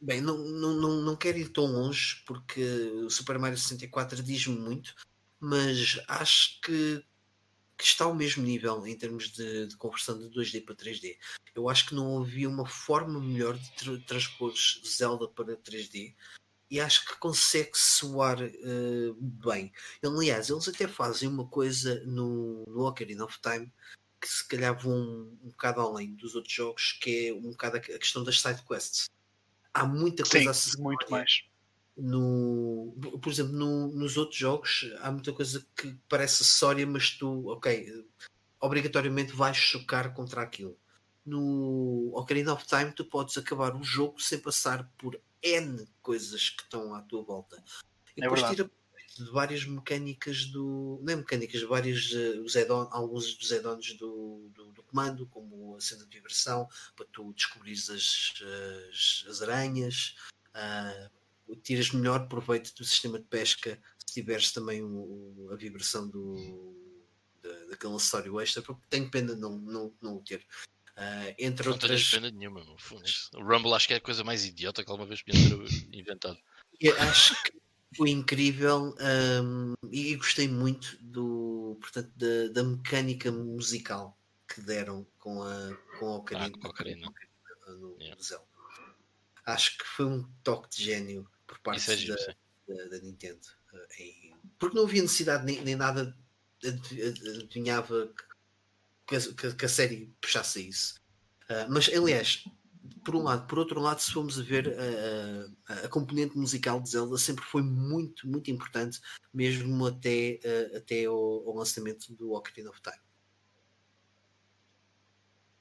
Bem, 0.00 0.20
não, 0.20 0.38
não, 0.38 0.74
não, 0.74 1.02
não 1.02 1.16
quero 1.16 1.38
ir 1.38 1.48
tão 1.48 1.66
longe 1.66 2.22
porque 2.24 2.62
o 3.04 3.10
Super 3.10 3.38
Mario 3.38 3.58
64 3.58 4.22
diz-me 4.22 4.56
muito, 4.56 4.94
mas 5.40 6.00
acho 6.06 6.60
que, 6.60 7.04
que 7.76 7.84
está 7.84 8.04
ao 8.04 8.14
mesmo 8.14 8.44
nível 8.44 8.86
em 8.86 8.96
termos 8.96 9.30
de, 9.30 9.66
de 9.66 9.76
conversão 9.76 10.16
de 10.16 10.26
2D 10.26 10.64
para 10.64 10.76
3D. 10.76 11.18
Eu 11.52 11.68
acho 11.68 11.88
que 11.88 11.96
não 11.96 12.22
havia 12.22 12.48
uma 12.48 12.66
forma 12.66 13.20
melhor 13.20 13.58
de 13.58 13.70
tra 13.72 13.98
transpor 14.06 14.54
Zelda 14.86 15.26
para 15.26 15.56
3D 15.56 16.14
e 16.70 16.80
acho 16.80 17.04
que 17.06 17.16
consegue 17.18 17.70
soar 17.74 18.40
eh, 18.42 19.12
bem. 19.18 19.72
Aliás, 20.02 20.50
eles 20.50 20.68
até 20.68 20.86
fazem 20.86 21.28
uma 21.28 21.46
coisa 21.48 22.04
no, 22.04 22.64
no 22.66 22.86
Ocarina 22.86 23.24
of 23.24 23.40
Time 23.40 23.72
que 24.20 24.28
se 24.28 24.46
calhar 24.46 24.76
vão 24.76 24.92
um, 24.92 25.38
um 25.44 25.48
bocado 25.48 25.80
além 25.80 26.14
dos 26.14 26.34
outros 26.34 26.52
jogos, 26.52 26.92
que 27.00 27.28
é 27.28 27.32
um 27.32 27.50
bocado 27.50 27.76
a 27.76 27.80
questão 27.80 28.24
das 28.24 28.40
side 28.40 28.62
quests. 28.62 29.08
Há 29.78 29.86
muita 29.86 30.22
coisa 30.24 30.52
Sim, 30.54 30.82
muito 30.82 31.10
mais. 31.10 31.42
no 31.96 32.94
por 33.22 33.30
exemplo 33.30 33.52
no- 33.52 33.88
nos 33.88 34.16
outros 34.16 34.38
jogos 34.38 34.90
há 35.00 35.10
muita 35.10 35.32
coisa 35.32 35.66
que 35.76 35.96
parece 36.08 36.42
acessória 36.42 36.86
mas 36.86 37.10
tu 37.10 37.48
ok 37.48 38.04
obrigatoriamente 38.60 39.32
vais 39.32 39.56
chocar 39.56 40.12
contra 40.14 40.42
aquilo 40.42 40.76
no 41.26 42.10
Ocarina 42.14 42.52
of 42.52 42.66
Time 42.66 42.92
tu 42.92 43.04
podes 43.04 43.36
acabar 43.36 43.74
o 43.76 43.82
jogo 43.82 44.20
sem 44.20 44.38
passar 44.38 44.90
por 44.96 45.20
N 45.42 45.86
coisas 46.02 46.50
que 46.50 46.62
estão 46.62 46.94
à 46.94 47.02
tua 47.02 47.22
volta 47.22 47.56
e 48.16 48.20
É 48.20 48.22
depois 48.22 48.40
verdade. 48.40 48.56
tira 48.56 48.70
de 49.16 49.24
várias 49.30 49.64
mecânicas 49.64 50.44
do 50.46 50.98
não 51.02 51.12
é 51.12 51.16
mecânicas 51.16 51.62
várias 51.62 52.10
eh, 52.12 52.38
os 52.40 52.54
alguns 52.90 53.34
dos 53.36 53.52
add-ons 53.52 53.94
do, 53.94 54.50
do, 54.54 54.72
do 54.72 54.82
comando 54.82 55.26
como 55.26 55.76
a 55.76 55.80
cena 55.80 56.04
de 56.04 56.10
vibração 56.16 56.68
para 56.96 57.06
tu 57.12 57.32
descobrires 57.32 57.88
as, 57.90 58.34
as, 58.90 59.24
as 59.28 59.42
aranhas 59.42 60.14
ah, 60.54 61.10
tiras 61.62 61.90
melhor 61.92 62.28
proveito 62.28 62.74
do 62.74 62.84
sistema 62.84 63.18
de 63.18 63.24
pesca 63.24 63.80
se 64.06 64.14
tiveres 64.14 64.52
também 64.52 64.82
o- 64.82 65.48
a 65.52 65.56
vibração 65.56 66.08
do, 66.08 66.74
da, 67.42 67.50
daquele 67.70 67.94
acessório 67.94 68.40
extra, 68.40 68.62
porque 68.62 68.82
tenho 68.90 69.10
pena 69.10 69.34
de 69.34 69.40
não, 69.40 69.58
não, 69.58 69.94
não 70.00 70.16
o 70.16 70.22
ter. 70.22 70.44
Ah, 70.96 71.34
entre 71.38 71.68
Não 71.68 71.78
tenho 71.78 71.92
outras, 71.92 72.10
pena 72.10 72.30
nenhuma, 72.30 72.64
meu. 72.64 72.76
O 73.34 73.42
Rumble 73.42 73.72
acho 73.74 73.86
que 73.86 73.94
é 73.94 73.98
a 73.98 74.00
coisa 74.00 74.24
mais 74.24 74.44
idiota 74.44 74.82
que 74.84 74.90
alguma 74.90 75.06
vez 75.08 75.22
podiam 75.22 75.58
ter 75.68 75.96
inventado. 75.96 76.38
e 76.80 76.88
acho 76.90 77.40
que 77.42 77.52
foi 77.96 78.10
incrível 78.10 78.94
ahm, 79.00 79.74
e 79.90 80.14
gostei 80.16 80.48
muito 80.48 80.96
do, 81.02 81.76
portanto, 81.80 82.10
da, 82.16 82.48
da 82.52 82.64
mecânica 82.64 83.30
musical 83.32 84.18
que 84.46 84.60
deram 84.60 85.06
com 85.18 85.42
a, 85.42 85.76
com 85.98 86.06
a 86.06 86.16
Ocarina, 86.16 86.46
Ah, 86.56 86.58
com 86.60 86.66
a 86.66 86.70
Ocarina. 86.70 87.12
no, 87.68 87.96
Yeah. 88.00 88.16
no 88.16 88.22
Zelda. 88.22 88.44
Acho 89.44 89.78
que 89.78 89.84
foi 89.84 90.06
um 90.06 90.22
toque 90.42 90.68
de 90.76 90.84
gênio 90.84 91.28
por 91.46 91.58
parte 91.60 91.90
é 91.90 91.96
giro, 91.96 92.16
da, 92.68 92.74
da, 92.74 92.84
da 92.88 92.98
Nintendo. 92.98 93.40
eh, 93.98 94.30
porque 94.58 94.76
não 94.76 94.84
havia 94.84 95.02
necessidade 95.02 95.44
nem, 95.44 95.62
nem 95.62 95.74
nada 95.76 96.16
adi- 96.64 97.02
adi- 97.02 97.28
adivinhava 97.44 98.12
que, 99.06 99.16
a- 99.16 99.20
que, 99.34 99.54
que 99.54 99.64
a 99.64 99.68
série 99.68 100.12
puxasse 100.20 100.66
isso. 100.68 100.94
Ah, 101.48 101.66
mas 101.70 101.88
aliás, 101.88 102.44
por 103.04 103.14
um 103.16 103.22
lado, 103.22 103.46
por 103.46 103.58
outro 103.58 103.80
lado, 103.80 104.00
se 104.00 104.12
formos 104.12 104.38
a 104.38 104.42
ver 104.42 104.74
a, 105.68 105.72
a- 105.72 105.86
a 105.86 105.88
componente 105.88 106.36
musical 106.36 106.80
de 106.80 106.90
Zelda 106.90 107.16
sempre 107.18 107.44
foi 107.44 107.62
muito, 107.62 108.28
muito 108.28 108.50
importante, 108.50 109.00
mesmo 109.32 109.86
até, 109.86 110.40
ah, 110.44 110.78
até 110.78 111.04
ao, 111.04 111.16
ao 111.48 111.54
lançamento 111.56 112.12
do 112.14 112.32
Ocarina 112.32 112.70
of 112.70 112.80
Time. 112.82 112.96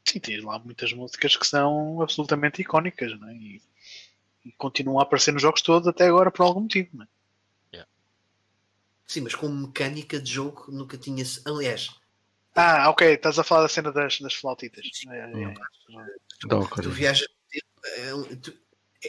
Sim, 0.06 0.20
tens 0.20 0.44
lá 0.44 0.58
muitas 0.60 0.94
músicas 0.94 1.36
que 1.36 1.46
são 1.46 2.02
absolutamente 2.02 2.62
icónicas, 2.62 3.18
não 3.20 3.28
é? 3.30 3.34
E, 3.36 3.62
e 4.46 4.52
continuam 4.54 5.00
a 5.00 5.04
aparecer 5.04 5.34
nos 5.34 5.42
jogos 5.42 5.62
todos 5.62 5.88
até 5.88 6.08
agora 6.08 6.32
por 6.32 6.44
algum 6.44 6.62
motivo, 6.62 6.90
não 6.94 7.04
é? 7.04 7.08
Sim, 9.08 9.22
mas 9.22 9.34
com 9.36 9.48
mecânica 9.48 10.20
de 10.20 10.30
jogo 10.34 10.66
nunca 10.70 10.98
tinha. 10.98 11.24
Aliás, 11.46 11.90
Ah, 12.60 12.90
ok, 12.90 13.14
estás 13.14 13.38
a 13.38 13.44
falar 13.44 13.62
da 13.62 13.70
cena 13.70 13.92
das, 13.92 14.20
das 14.20 14.34
flautitas. 14.34 14.84
Sim. 14.92 15.12
É, 15.12 15.20
é, 15.20 15.44
é. 15.44 15.54
tu, 16.40 16.48
Da 16.48 16.66
tu 16.82 16.90
viajas. 16.90 17.28
É, 17.86 18.10
tu- 18.42 18.58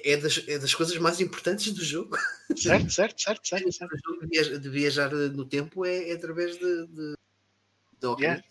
é 0.04 0.16
das, 0.18 0.44
é 0.46 0.58
das 0.58 0.74
coisas 0.74 0.94
mais 0.98 1.18
importantes 1.18 1.72
do 1.72 1.82
jogo. 1.82 2.14
Certo, 2.58 2.90
certo, 2.90 3.20
certo, 3.22 3.46
certo, 3.46 3.68
O 3.68 3.72
certo. 3.72 3.96
jogo 4.04 4.20
de 4.20 4.26
viajar, 4.28 4.58
de 4.58 4.68
viajar 4.68 5.10
no 5.12 5.44
tempo 5.44 5.84
é, 5.86 6.10
é 6.10 6.12
através 6.12 6.58
de, 6.58 6.86
de, 6.88 7.14
de 8.00 8.06
Ocarina. 8.06 8.44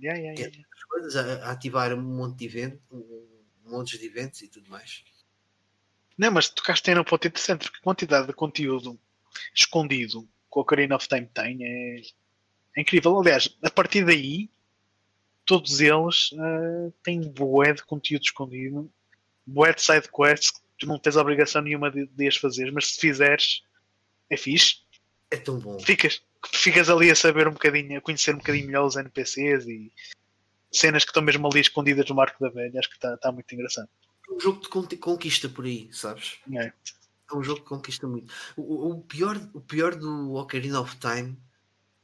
Yeah, 0.00 0.18
yeah, 0.18 0.34
yeah, 0.38 0.56
yeah. 0.56 0.68
coisas, 0.88 1.16
a, 1.16 1.46
a 1.46 1.50
ativar 1.52 1.94
um 1.94 2.02
monte 2.02 2.36
de 2.38 2.44
eventos, 2.46 2.80
um, 2.90 3.26
montes 3.64 3.98
de 3.98 4.06
eventos 4.06 4.42
e 4.42 4.48
tudo 4.48 4.68
mais. 4.68 5.04
Não, 6.18 6.30
mas 6.32 6.48
tocaste 6.48 6.90
aí 6.90 6.96
num 6.96 7.04
ponto 7.04 7.26
interessante, 7.26 7.64
porque 7.64 7.78
a 7.78 7.82
quantidade 7.82 8.26
de 8.26 8.32
conteúdo 8.32 8.98
escondido 9.54 10.22
que 10.22 10.58
o 10.58 10.60
Ocarina 10.60 10.96
of 10.96 11.08
Time 11.08 11.26
tem 11.32 11.58
é, 11.64 12.02
é 12.76 12.80
incrível. 12.80 13.18
Aliás, 13.18 13.56
a 13.62 13.70
partir 13.70 14.04
daí, 14.04 14.48
todos 15.44 15.80
eles 15.80 16.30
eh, 16.32 16.92
têm 17.02 17.20
bué 17.20 17.72
de 17.72 17.84
conteúdo 17.84 18.22
escondido, 18.22 18.90
bué 19.46 19.72
de 19.72 19.82
side 19.82 20.08
quests 20.08 20.50
que 20.50 20.60
tu 20.78 20.86
não 20.86 20.98
tens 20.98 21.16
obrigação 21.16 21.62
nenhuma 21.62 21.90
de, 21.90 22.06
de 22.06 22.28
as 22.28 22.36
fazer, 22.36 22.72
mas 22.72 22.92
se 22.92 23.00
fizeres, 23.00 23.62
é 24.28 24.36
fixe. 24.36 24.78
É 25.30 25.36
tão 25.36 25.58
bom. 25.58 25.78
Ficas, 25.78 26.22
ficas 26.52 26.88
ali 26.90 27.10
a 27.10 27.16
saber 27.16 27.46
um 27.46 27.52
bocadinho, 27.52 27.98
a 27.98 28.00
conhecer 28.00 28.34
um 28.34 28.38
bocadinho 28.38 28.66
melhor 28.66 28.86
os 28.86 28.96
NPCs 28.96 29.66
e 29.66 29.92
cenas 30.72 31.04
que 31.04 31.10
estão 31.10 31.22
mesmo 31.22 31.46
ali 31.46 31.60
escondidas 31.60 32.08
no 32.08 32.14
Marco 32.14 32.42
da 32.42 32.50
Velha. 32.50 32.78
Acho 32.80 32.88
que 32.88 32.96
está 32.96 33.16
tá 33.16 33.30
muito 33.30 33.52
engraçado. 33.54 33.88
Um 34.30 34.40
jogo 34.40 34.60
de 34.60 34.68
con- 34.68 34.88
conquista 35.00 35.48
por 35.48 35.64
aí, 35.64 35.88
sabes? 35.92 36.38
É. 36.52 36.66
é 36.66 37.36
um 37.36 37.42
jogo 37.42 37.60
que 37.60 37.68
conquista 37.68 38.06
muito. 38.06 38.32
O, 38.56 38.90
o 38.90 39.00
pior, 39.02 39.36
o 39.52 39.60
pior 39.60 39.94
do 39.94 40.34
Ocarina 40.34 40.80
of 40.80 40.96
Time 40.96 41.36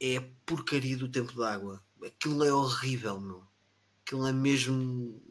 é 0.01 0.17
a 0.17 0.23
porcaria 0.45 0.97
do 0.97 1.07
tempo 1.07 1.31
de 1.33 1.43
água. 1.43 1.81
Aquilo 2.03 2.43
é 2.43 2.51
horrível, 2.51 3.19
meu. 3.21 3.43
Aquilo 4.03 4.25
é 4.27 4.33
mesmo 4.33 5.21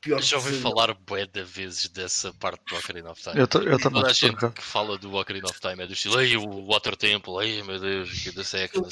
pior 0.00 0.22
Já 0.22 0.36
ouvi 0.38 0.52
que 0.52 0.62
falar 0.62 0.94
bué 0.94 1.26
de 1.26 1.42
vezes 1.42 1.88
dessa 1.88 2.32
parte 2.34 2.64
do 2.70 2.76
Ocarina 2.76 3.10
of 3.10 3.20
Time. 3.20 3.38
Eu, 3.38 3.48
ta- 3.48 3.58
eu 3.58 3.78
também. 3.78 4.00
Toda 4.00 4.08
a 4.10 4.12
gente 4.12 4.50
que 4.52 4.62
fala 4.62 4.96
do 4.96 5.12
Ocarina 5.14 5.48
of 5.48 5.60
Time 5.60 5.82
é 5.82 5.86
do 5.86 5.92
estilo, 5.92 6.20
ei, 6.20 6.36
o 6.36 6.66
Water 6.66 6.96
Temple, 6.96 7.32
ei, 7.42 7.62
meu 7.64 7.78
Deus, 7.80 8.10
que 8.22 8.30
da 8.30 8.44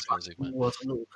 mais 0.08 0.26
o 0.26 0.30
que 0.30 0.40
mais." 0.40 0.52
O, 0.52 0.58
outro- 0.58 0.86
no- 0.86 1.06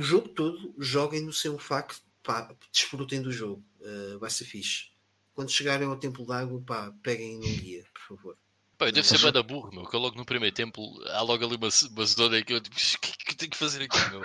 jogo 0.00 0.28
todo, 0.30 0.74
joguem 0.78 1.22
no 1.22 1.32
seu 1.32 1.58
facto, 1.58 2.00
pá, 2.22 2.52
desfrutem 2.72 3.20
do 3.20 3.30
jogo, 3.30 3.62
uh, 3.80 4.18
vai 4.18 4.30
ser 4.30 4.46
fixe. 4.46 4.86
Quando 5.34 5.50
chegarem 5.50 5.86
ao 5.86 5.96
Templo 5.98 6.26
d'Água, 6.26 6.60
pá, 6.66 6.92
peguem 7.02 7.36
num 7.38 7.56
guia, 7.56 7.84
por 7.94 8.16
favor. 8.16 8.36
Pá, 8.80 8.86
eu 8.86 8.92
devo 8.92 9.06
ser 9.06 9.18
bem 9.18 9.30
da 9.30 9.42
burro, 9.42 9.70
meu, 9.70 9.84
que 9.86 9.94
eu 9.94 10.00
logo 10.00 10.16
no 10.16 10.24
primeiro 10.24 10.54
tempo 10.56 10.80
há 11.10 11.20
logo 11.20 11.44
ali 11.44 11.54
uma, 11.54 11.68
uma 11.90 12.06
zona 12.06 12.38
em 12.38 12.42
que 12.44 12.54
eu 12.54 12.60
digo, 12.60 12.74
o 12.74 12.98
que, 12.98 13.12
que 13.26 13.32
eu 13.32 13.36
tenho 13.36 13.50
que 13.50 13.56
fazer 13.58 13.82
aqui, 13.82 13.98
meu? 14.08 14.22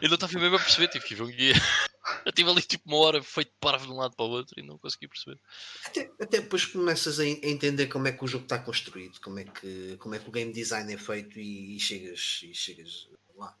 Eu 0.00 0.08
não 0.08 0.14
estava 0.14 0.38
mesmo 0.38 0.56
a 0.56 0.58
perceber, 0.58 0.88
tive 0.88 1.04
que 1.04 1.12
ir 1.12 1.16
ver 1.18 1.22
um 1.24 1.26
guia. 1.26 1.52
Eu 2.24 2.32
tive 2.32 2.50
ali 2.50 2.62
tipo 2.62 2.88
uma 2.88 2.98
hora 2.98 3.22
feito 3.22 3.52
parvo 3.60 3.86
de 3.86 3.92
um 3.92 3.96
lado 3.96 4.16
para 4.16 4.24
o 4.26 4.30
outro 4.30 4.58
e 4.58 4.62
não 4.62 4.78
consegui 4.78 5.06
perceber. 5.06 5.38
Até, 5.84 6.10
até 6.20 6.40
depois 6.40 6.64
começas 6.66 7.20
a, 7.20 7.26
en- 7.26 7.40
a 7.44 7.46
entender 7.46 7.86
como 7.88 8.08
é 8.08 8.12
que 8.12 8.24
o 8.24 8.26
jogo 8.26 8.44
está 8.44 8.58
construído, 8.58 9.20
como 9.20 9.38
é 9.38 9.44
que, 9.44 9.96
como 9.98 10.14
é 10.14 10.18
que 10.18 10.28
o 10.28 10.32
game 10.32 10.52
design 10.52 10.92
é 10.92 10.98
feito 10.98 11.38
e, 11.38 11.76
e 11.76 11.80
chegas, 11.80 12.40
e 12.42 12.54
chegas 12.54 13.08
lá. 13.36 13.54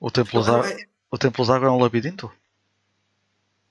O 0.00 0.10
Templo 0.10 0.44
da 0.44 0.58
É, 0.68 0.86
o 1.10 1.16
Templo 1.18 1.44
de 1.44 1.52
Água 1.52 1.68
é 1.68 1.70
um 1.70 1.80
labirinto? 1.80 2.30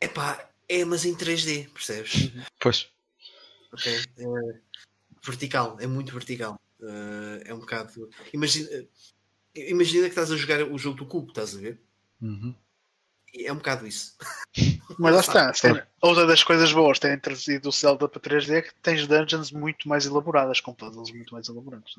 é 0.01 0.07
pá, 0.07 0.49
é, 0.67 0.83
mas 0.85 1.05
em 1.05 1.15
3D, 1.15 1.67
percebes? 1.73 2.31
Pois. 2.59 2.87
Ok? 3.73 3.87
É 4.17 4.68
vertical, 5.23 5.77
é 5.79 5.87
muito 5.87 6.13
vertical. 6.13 6.59
Eh, 6.81 7.43
é 7.45 7.53
um 7.53 7.59
bocado. 7.59 8.09
Imagina, 8.33 8.69
imagina 9.55 10.03
que 10.03 10.09
estás 10.09 10.31
a 10.31 10.35
jogar 10.37 10.63
o 10.63 10.77
jogo 10.77 10.97
do 10.97 11.05
cubo, 11.05 11.29
estás 11.29 11.55
a 11.55 11.59
ver? 11.59 11.79
Uhum. 12.21 12.55
É 13.35 13.51
um 13.53 13.57
bocado 13.57 13.85
isso. 13.85 14.15
Mas 14.97 15.13
lá 15.13 15.19
está. 15.21 15.51
tem- 15.51 15.83
outra 16.01 16.25
das 16.25 16.43
coisas 16.43 16.71
boas 16.73 16.97
terem 16.99 17.19
trazido 17.19 17.69
o 17.69 17.71
Zelda 17.71 18.07
para 18.09 18.19
3D 18.21 18.49
é 18.55 18.61
que 18.63 18.73
tens 18.81 19.05
dungeons 19.07 19.51
muito 19.51 19.87
mais 19.87 20.05
elaboradas, 20.05 20.59
com 20.59 20.73
puzzles 20.73 21.11
muito 21.11 21.33
mais 21.33 21.47
elaborados. 21.47 21.95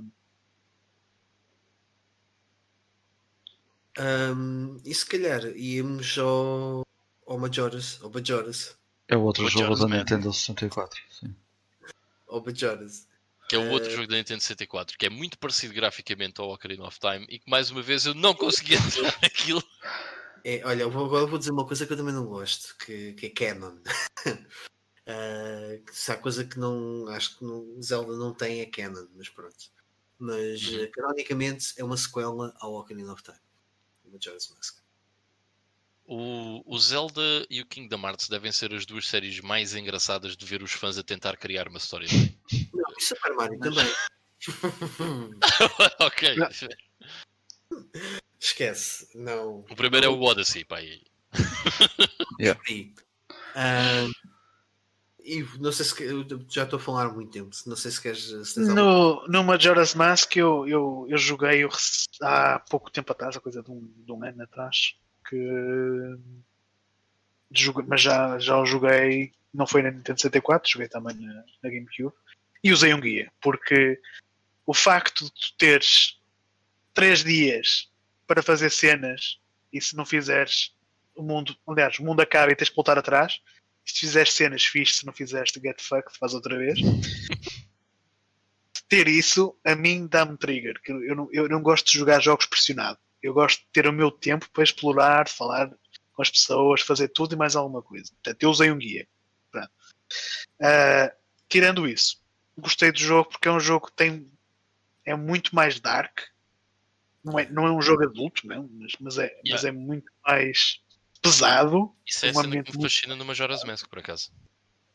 Ahm, 3.99 4.81
e 4.85 4.95
se 4.95 5.05
calhar 5.07 5.45
íamos 5.57 6.17
ao, 6.19 6.87
ao 7.27 7.39
Majora's, 7.39 7.99
ao 8.03 8.11
Majora's, 8.11 8.77
É 9.09 9.17
o 9.17 9.23
outro 9.23 9.45
O 9.45 9.49
jogo 9.49 9.71
Majora's 9.71 9.81
da 9.81 9.89
Mask. 9.89 9.99
Nintendo 10.11 10.33
64. 10.33 11.01
Sim. 11.11 11.35
ao 12.29 12.45
Majora's. 12.45 13.07
Que 13.51 13.57
é 13.57 13.59
o 13.59 13.69
outro 13.71 13.91
Eh, 13.91 13.97
jogo 13.97 14.07
da 14.07 14.17
Nintendo 14.17 14.41
64, 14.41 14.97
que 14.97 15.07
é 15.07 15.11
muito 15.11 15.37
parecido 15.37 15.75
graficamente 15.75 16.41
ao 16.41 16.51
Ocarina 16.53 16.87
of 16.87 16.99
Time 17.01 17.27
e 17.29 17.39
que 17.41 17.51
mais 17.51 17.69
uma 17.71 17.83
vez 17.83 18.07
eu 18.07 18.15
não 18.15 18.33
consegui 18.33 18.75
entrar 19.11 19.19
naquilo. 19.21 19.63
É, 20.45 20.63
olha, 20.65 20.87
agora 20.87 21.27
vou 21.27 21.37
dizer 21.39 21.51
uma 21.51 21.67
coisa 21.67 21.85
que 21.85 21.93
eu 21.93 21.97
também 21.97 22.15
não 22.15 22.27
gosto, 22.27 22.77
que, 22.79 23.13
que 23.15 23.27
é 23.27 23.31
canon. 23.31 23.77
Que 25.85 25.93
se 25.93 26.13
há 26.13 26.17
coisa 26.17 26.45
que 26.45 26.57
não 26.57 27.09
acho 27.09 27.37
que 27.37 27.45
no 27.45 27.83
Zelda 27.83 28.17
não 28.17 28.33
tem 28.33 28.61
é 28.61 28.67
canon, 28.67 29.07
mas 29.17 29.29
pronto. 29.29 29.57
Mas 30.17 30.63
Uhum. 30.69 30.85
eh, 30.85 30.87
canonicamente 30.87 31.75
é 31.77 31.83
uma 31.83 31.97
sequela 31.97 32.55
ao 32.61 32.75
Ocarina 32.75 33.13
of 33.13 33.21
Time. 33.21 33.39
Majora's 34.05 34.49
Mask. 34.55 34.79
O, 36.05 36.63
o 36.65 36.79
Zelda 36.79 37.45
e 37.51 37.61
o 37.61 37.67
Kingdom 37.67 38.07
Hearts 38.07 38.29
devem 38.29 38.53
ser 38.53 38.73
as 38.73 38.87
duas 38.87 39.09
séries 39.09 39.41
mais 39.41 39.75
engraçadas 39.75 40.37
de 40.37 40.47
ver 40.47 40.63
os 40.63 40.73
fãs 40.73 40.97
a 40.97 41.03
tentar 41.03 41.37
criar 41.37 41.67
uma 41.67 41.79
história. 41.79 42.07
Não, 42.73 42.90
e 43.01 43.03
Super 43.03 43.35
Mario 43.35 43.59
Mas- 43.59 43.75
também. 43.75 43.93
ok. 46.01 46.37
Esquece, 48.39 49.09
não. 49.15 49.61
O 49.71 49.77
primeiro 49.77 50.07
é 50.07 50.09
o 50.09 50.21
Odyssey, 50.21 50.65
pá. 50.65 50.81
e- 50.83 51.03
Sim. 52.67 52.95
Ah, 53.55 54.07
Ivo, 55.23 55.59
não 55.63 55.71
sei 55.71 55.85
se 55.85 55.95
já 56.49 56.65
estou 56.65 56.79
a 56.79 56.83
falar 56.83 57.07
há 57.07 57.13
muito 57.13 57.31
tempo. 57.31 57.51
Não 57.67 57.77
sei 57.77 57.91
se 57.91 58.01
queres. 58.01 58.25
Se 58.49 58.59
No, 58.61 59.27
no 59.29 59.45
Majora's 59.45 59.95
Mask 59.95 60.37
eu, 60.37 60.67
eu, 60.67 61.07
eu 61.09 61.19
joguei 61.19 61.63
há 62.23 62.59
pouco 62.71 62.91
tempo 62.91 63.13
atrás, 63.13 63.37
a 63.37 63.41
coisa 63.41 63.63
de 63.63 63.71
um, 63.71 63.87
de 63.99 64.11
um 64.13 64.25
ano 64.25 64.43
atrás, 64.43 64.97
que 65.29 66.17
mas 67.87 68.01
já, 68.01 68.39
já 68.39 68.57
o 68.59 68.65
joguei, 68.65 69.33
não 69.53 69.67
foi 69.67 69.83
na 69.83 69.91
Nintendo 69.91 70.21
64, 70.21 70.71
joguei 70.71 70.89
também 70.89 71.15
na, 71.17 71.35
na 71.63 71.69
GameCube, 71.71 72.15
e 72.63 72.73
usei 72.73 72.93
um 72.93 73.01
guia, 73.01 73.33
porque 73.41 74.01
o 74.67 74.75
facto 74.75 75.25
de 75.25 75.31
tu 75.31 75.57
teres 75.59 76.19
três 76.93 77.25
dias 77.25 77.89
para 78.27 78.43
fazer 78.43 78.71
cenas 78.71 79.39
e 79.73 79.81
se 79.81 79.97
não 79.97 80.05
fizeres 80.05 80.75
o 81.15 81.23
mundo, 81.23 81.57
aliás, 81.67 81.99
o 81.99 82.05
mundo 82.05 82.21
acaba 82.21 82.53
e 82.53 82.57
tens 82.57 82.69
que 82.69 82.77
voltar 82.77 82.99
atrás, 82.99 83.41
se 83.85 84.01
fizeres 84.01 84.33
cenas 84.33 84.65
fixe, 84.65 84.99
se 84.99 85.07
não 85.07 85.13
fizeres 85.13 85.53
get 85.53 85.81
fucked, 85.81 86.17
faz 86.19 86.35
outra 86.35 86.57
vez 86.57 86.79
ter 88.89 89.07
isso 89.07 89.57
a 89.65 89.75
mim 89.75 90.07
dá-me 90.07 90.37
trigger. 90.37 90.81
que 90.83 90.91
Eu 90.91 91.15
não, 91.15 91.29
eu 91.33 91.49
não 91.49 91.63
gosto 91.63 91.91
de 91.91 91.99
jogar 91.99 92.21
jogos 92.21 92.47
pressionado. 92.47 92.99
Eu 93.23 93.33
gosto 93.33 93.61
de 93.61 93.69
ter 93.73 93.87
o 93.87 93.93
meu 93.93 94.11
tempo 94.11 94.51
para 94.51 94.65
explorar, 94.65 95.29
falar 95.29 95.71
com 96.13 96.23
as 96.23 96.31
pessoas, 96.31 96.81
fazer 96.81 97.09
tudo 97.09 97.35
e 97.35 97.39
mais 97.39 97.55
alguma 97.55 97.83
coisa. 97.83 98.11
Portanto, 98.13 98.43
eu 98.43 98.51
usei 98.51 98.71
um 98.71 98.79
guia. 98.79 99.07
Ah, 100.61 101.13
tirando 101.49 101.89
isso, 101.89 102.20
gostei 102.61 102.93
do 102.93 102.99
jogo 102.99 103.31
porque 103.31 103.49
é 103.49 103.53
um 103.53 103.61
jogo 103.61 103.87
que 103.87 103.93
tem 103.95 104.31
é 105.05 105.15
muito 105.17 105.55
mais 105.55 105.81
dark. 105.81 106.21
Não 107.25 107.39
é, 107.39 107.49
não 107.51 107.67
é 107.67 107.73
um 107.73 107.83
jogo 107.83 108.05
adulto, 108.05 108.47
não, 108.47 108.69
mas, 108.73 108.93
mas, 109.01 109.19
é, 109.19 109.31
mas 109.49 109.63
Yeah. 109.63 109.69
é 109.69 109.73
muito 109.73 110.11
mais 110.27 110.81
pesado 111.21 111.95
Isso 112.07 112.25
é 112.25 112.33
Um 112.33 112.41
ambiente 112.41 112.67
que 112.67 112.73
me 112.73 112.79
muito- 112.79 112.91
fascina 112.93 113.15
no 113.15 113.25
Majora's 113.27 113.63
Mask, 113.65 113.87
por 113.89 113.99
acaso. 113.99 114.33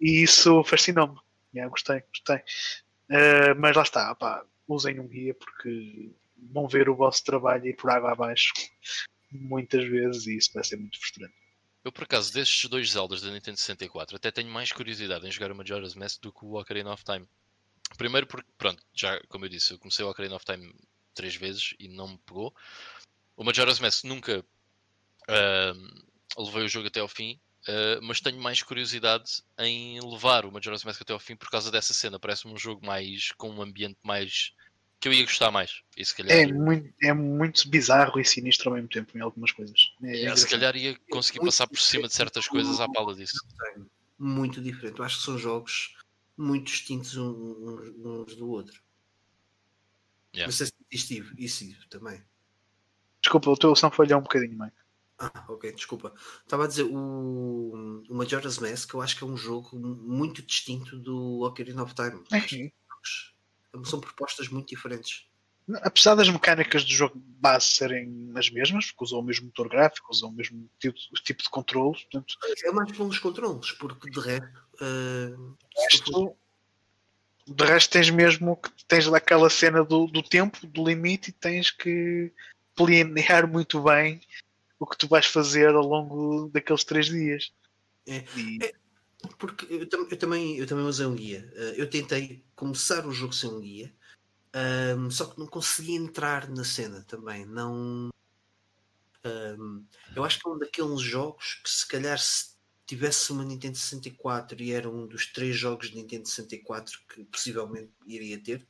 e 0.01 0.23
isso 0.23 0.63
fascinou-me. 0.63 1.19
Yeah, 1.53 1.69
gostei, 1.69 2.01
gostei. 2.09 2.37
Uh, 3.09 3.53
mas 3.59 3.75
lá 3.75 3.83
está, 3.83 4.15
pá, 4.15 4.43
usem 4.67 4.99
um 4.99 5.07
guia 5.07 5.33
porque 5.35 6.11
vão 6.51 6.67
ver 6.67 6.89
o 6.89 6.95
vosso 6.95 7.23
trabalho 7.23 7.67
ir 7.67 7.75
por 7.75 7.91
água 7.91 8.11
abaixo 8.11 8.51
muitas 9.31 9.85
vezes 9.87 10.25
e 10.27 10.37
isso 10.37 10.51
vai 10.53 10.63
ser 10.63 10.77
muito 10.77 10.97
frustrante. 10.99 11.33
Eu, 11.83 11.91
por 11.91 12.03
acaso, 12.05 12.33
destes 12.33 12.67
dois 12.69 12.89
Zeldas 12.91 13.21
da 13.21 13.29
Nintendo 13.31 13.57
64, 13.57 14.15
até 14.15 14.31
tenho 14.31 14.49
mais 14.49 14.71
curiosidade 14.71 15.27
em 15.27 15.31
jogar 15.31 15.51
o 15.51 15.55
Majora's 15.55 15.93
Mask 15.93 16.19
do 16.21 16.33
que 16.33 16.43
o 16.43 16.59
Ocarina 16.59 16.91
of 16.91 17.03
Time. 17.03 17.27
Primeiro 17.97 18.27
porque, 18.27 18.49
pronto, 18.57 18.81
já 18.93 19.19
como 19.29 19.45
eu 19.45 19.49
disse, 19.49 19.73
eu 19.73 19.79
comecei 19.79 20.03
o 20.03 20.09
Ocarina 20.09 20.35
of 20.35 20.45
Time 20.45 20.73
três 21.13 21.35
vezes 21.35 21.73
e 21.79 21.87
não 21.87 22.09
me 22.09 22.17
pegou. 22.25 22.53
O 23.37 23.43
Majora's 23.43 23.79
Mask 23.79 24.03
nunca 24.03 24.45
ahm, 25.27 25.89
levei 26.37 26.63
o 26.63 26.69
jogo 26.69 26.87
até 26.87 26.99
ao 26.99 27.07
fim, 27.07 27.39
ah, 27.67 27.99
mas 28.01 28.21
tenho 28.21 28.39
mais 28.39 28.61
curiosidade 28.61 29.43
em 29.59 29.99
levar 30.01 30.45
o 30.45 30.51
Majora's 30.51 30.83
Mask 30.83 31.01
até 31.01 31.13
ao 31.13 31.19
fim 31.19 31.35
por 31.35 31.49
causa 31.49 31.71
dessa 31.71 31.93
cena. 31.93 32.19
Parece-me 32.19 32.53
um 32.53 32.57
jogo 32.57 32.85
mais 32.85 33.31
com 33.37 33.49
um 33.49 33.61
ambiente 33.61 33.97
mais 34.03 34.51
que 34.99 35.07
eu 35.07 35.13
ia 35.13 35.23
gostar 35.23 35.51
mais. 35.51 35.81
E 35.97 36.05
se 36.05 36.15
calhar, 36.15 36.37
É 36.37 36.47
muito, 36.47 36.93
é 37.01 37.13
muito 37.13 37.67
bizarro 37.69 38.19
e 38.19 38.25
sinistro 38.25 38.69
ao 38.69 38.75
mesmo 38.75 38.89
tempo 38.89 39.17
em 39.17 39.21
algumas 39.21 39.51
coisas. 39.51 39.91
É, 40.03 40.15
Yeah, 40.15 40.37
se 40.37 40.47
calhar 40.47 40.75
ia 40.75 40.97
conseguir 41.09 41.39
passar 41.39 41.67
por 41.67 41.79
cima 41.79 42.07
de 42.07 42.13
certas 42.13 42.47
coisas 42.47 42.79
à 42.79 42.87
pala 42.89 43.13
disso. 43.15 43.39
Muito 44.17 44.61
diferente. 44.61 44.99
Eu 44.99 45.05
acho 45.05 45.17
que 45.17 45.25
são 45.25 45.37
jogos 45.37 45.94
muito 46.37 46.65
distintos 46.65 47.15
uns, 47.15 47.95
uns 47.97 48.35
do 48.35 48.49
outro. 48.49 48.81
Yeah. 50.33 50.47
Não 50.47 50.51
sei 50.51 50.67
se 50.67 50.73
estive 50.91 51.33
isso 51.37 51.63
Ivo, 51.63 51.87
também. 51.89 52.21
Desculpa, 53.21 53.49
o 53.49 53.57
teu 53.57 53.75
som 53.75 53.89
falhou 53.89 54.19
um 54.19 54.23
bocadinho, 54.23 54.57
Mike. 54.57 54.75
Ah, 55.17 55.45
ok, 55.47 55.71
desculpa. 55.71 56.13
Estava 56.43 56.65
a 56.65 56.67
dizer, 56.67 56.83
o, 56.83 58.03
o 58.09 58.15
Majora's 58.15 58.59
Mask 58.59 58.93
eu 58.93 59.01
acho 59.01 59.17
que 59.17 59.23
é 59.23 59.27
um 59.27 59.37
jogo 59.37 59.77
muito 59.77 60.41
distinto 60.41 60.97
do 60.97 61.41
Ocarina 61.41 61.83
of 61.83 61.95
Time. 61.95 62.21
São 63.85 63.99
propostas 63.99 64.49
muito 64.49 64.67
diferentes. 64.69 65.27
Apesar 65.81 66.13
das 66.13 66.29
mecânicas 66.29 66.83
do 66.83 66.91
jogo 66.91 67.15
base 67.15 67.65
serem 67.65 68.31
as 68.35 68.51
mesmas, 68.51 68.87
porque 68.87 69.03
usam 69.05 69.19
o 69.19 69.23
mesmo 69.23 69.47
motor 69.47 69.67
gráfico, 69.67 70.11
usam 70.11 70.29
o 70.29 70.33
mesmo 70.33 70.69
tipo, 70.79 70.95
tipo 71.23 71.41
de 71.41 71.49
controle, 71.49 71.93
portanto, 71.93 72.35
É 72.63 72.71
mais 72.71 72.91
pelos 72.91 73.17
controles, 73.17 73.71
porque 73.71 74.09
de 74.09 74.19
resto. 74.19 74.64
Ah, 74.81 75.56
se 75.89 76.03
tu 76.03 76.11
resto, 76.11 76.38
de 77.47 77.64
resto 77.65 77.91
tens 77.91 78.10
mesmo 78.10 78.57
que 78.57 78.69
tens 78.85 79.07
aquela 79.07 79.49
cena 79.49 79.84
do, 79.84 80.07
do 80.07 80.22
tempo, 80.23 80.65
do 80.68 80.84
limite, 80.88 81.30
e 81.30 81.34
tens 81.34 81.72
que 81.72 82.31
planear 82.76 83.47
muito 83.52 83.81
bem 83.81 84.22
o 84.80 84.85
que 84.85 84.97
tu 84.97 85.07
vais 85.07 85.26
fazer 85.26 85.69
ao 85.69 85.85
longo 85.85 86.49
daqueles 86.49 86.84
três 86.84 87.06
dias. 87.07 87.53
É. 88.07 88.23
E- 88.35 88.60
É. 88.64 88.73
Porque 89.39 89.65
eu, 89.73 89.89
tam- 89.89 90.07
eu 90.11 90.18
também, 90.18 90.57
eu 90.57 90.68
também 90.68 90.85
usei 90.85 91.06
um 91.07 91.15
guia. 91.15 91.52
Uh, 91.56 91.73
eu 91.77 91.89
tentei 91.89 92.43
começar 92.56 93.07
o 93.07 93.11
jogo 93.11 93.34
sem 93.34 93.49
um 93.49 93.60
guia, 93.60 93.91
um, 94.97 95.10
só 95.10 95.26
que 95.26 95.39
não 95.39 95.47
consegui 95.47 95.95
entrar 95.95 96.47
na 96.47 96.64
cena 96.64 97.03
também. 97.07 97.43
Não. 97.43 98.10
um, 99.26 99.84
eu 100.15 100.23
acho 100.23 100.39
que 100.39 100.47
é 100.47 100.52
um 100.52 100.60
daqueles 100.60 101.02
jogos 101.02 101.56
que 101.64 101.69
se 101.69 101.88
calhar 101.88 102.19
se 102.19 102.55
tivesse 102.85 103.31
uma 103.31 103.43
Nintendo 103.43 103.77
64 103.77 104.61
e 104.61 104.71
era 104.71 104.89
um 104.89 105.07
dos 105.07 105.27
três 105.27 105.55
jogos 105.55 105.89
de 105.89 105.95
Nintendo 105.95 106.27
64 106.27 106.99
que 107.13 107.23
possivelmente 107.25 107.91
iria 108.05 108.37
ter, 108.39 108.67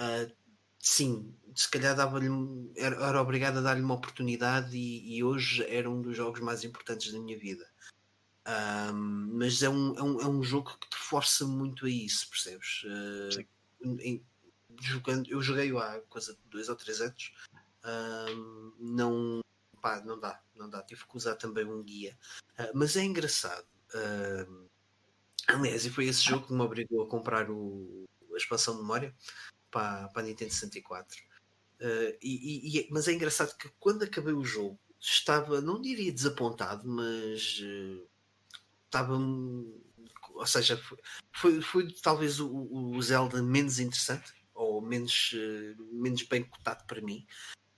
uh, 0.00 0.32
sim, 0.78 1.34
se 1.54 1.68
calhar 1.70 1.94
dava-lhe 1.94 2.28
era, 2.76 2.96
era 2.96 3.22
obrigado 3.22 3.58
a 3.58 3.62
dar-lhe 3.62 3.82
uma 3.82 3.94
oportunidade 3.94 4.76
e, 4.76 5.16
e, 5.16 5.22
hoje 5.22 5.64
era 5.68 5.88
um 5.88 6.02
dos 6.02 6.16
jogos 6.16 6.40
mais 6.40 6.64
importantes 6.64 7.12
da 7.12 7.18
minha 7.18 7.38
vida. 7.38 7.66
Um, 8.46 9.38
mas 9.38 9.62
é 9.62 9.70
um, 9.70 9.96
é, 9.96 10.02
um, 10.02 10.20
é 10.20 10.28
um 10.28 10.42
jogo 10.42 10.76
que 10.78 10.90
te 10.90 10.96
força 10.96 11.46
muito 11.46 11.86
a 11.86 11.90
isso, 11.90 12.28
percebes? 12.28 12.82
Uh, 12.84 13.46
em, 14.00 14.22
jogando, 14.80 15.30
eu 15.30 15.40
joguei 15.40 15.74
há 15.76 16.00
coisa 16.08 16.34
de 16.34 16.40
dois 16.50 16.68
ou 16.68 16.76
três 16.76 17.00
anos, 17.00 17.32
um, 17.84 18.72
não, 18.78 19.43
pá, 19.84 20.00
não 20.00 20.18
dá, 20.18 20.40
não 20.56 20.70
dá. 20.70 20.82
Tive 20.82 21.04
que 21.06 21.14
usar 21.14 21.34
também 21.34 21.66
um 21.66 21.82
guia, 21.82 22.18
uh, 22.58 22.70
mas 22.72 22.96
é 22.96 23.04
engraçado. 23.04 23.66
Uh, 23.94 24.66
aliás, 25.46 25.84
e 25.84 25.90
foi 25.90 26.06
esse 26.06 26.24
jogo 26.24 26.46
que 26.46 26.54
me 26.54 26.62
obrigou 26.62 27.02
a 27.02 27.08
comprar 27.08 27.50
o, 27.50 28.06
a 28.32 28.36
expansão 28.38 28.76
de 28.76 28.80
memória 28.80 29.14
para, 29.70 30.08
para 30.08 30.22
a 30.22 30.24
Nintendo 30.24 30.54
64. 30.54 31.22
Uh, 31.80 32.16
e, 32.22 32.80
e, 32.80 32.88
mas 32.90 33.08
é 33.08 33.12
engraçado 33.12 33.54
que 33.58 33.68
quando 33.78 34.04
acabei 34.04 34.32
o 34.32 34.42
jogo 34.42 34.80
estava, 34.98 35.60
não 35.60 35.82
diria 35.82 36.10
desapontado, 36.10 36.88
mas 36.88 37.60
uh, 37.60 38.08
estava. 38.86 39.18
Ou 39.18 40.46
seja, 40.46 40.78
foi, 40.78 40.98
foi, 41.30 41.60
foi 41.60 41.92
talvez 42.02 42.40
o, 42.40 42.48
o, 42.50 43.02
Zelda 43.02 43.42
menos 43.42 43.78
interessante 43.78 44.32
ou 44.54 44.80
menos, 44.80 45.32
uh, 45.34 45.84
menos 45.92 46.22
bem 46.22 46.42
cotado 46.42 46.84
para 46.86 47.02
mim. 47.02 47.26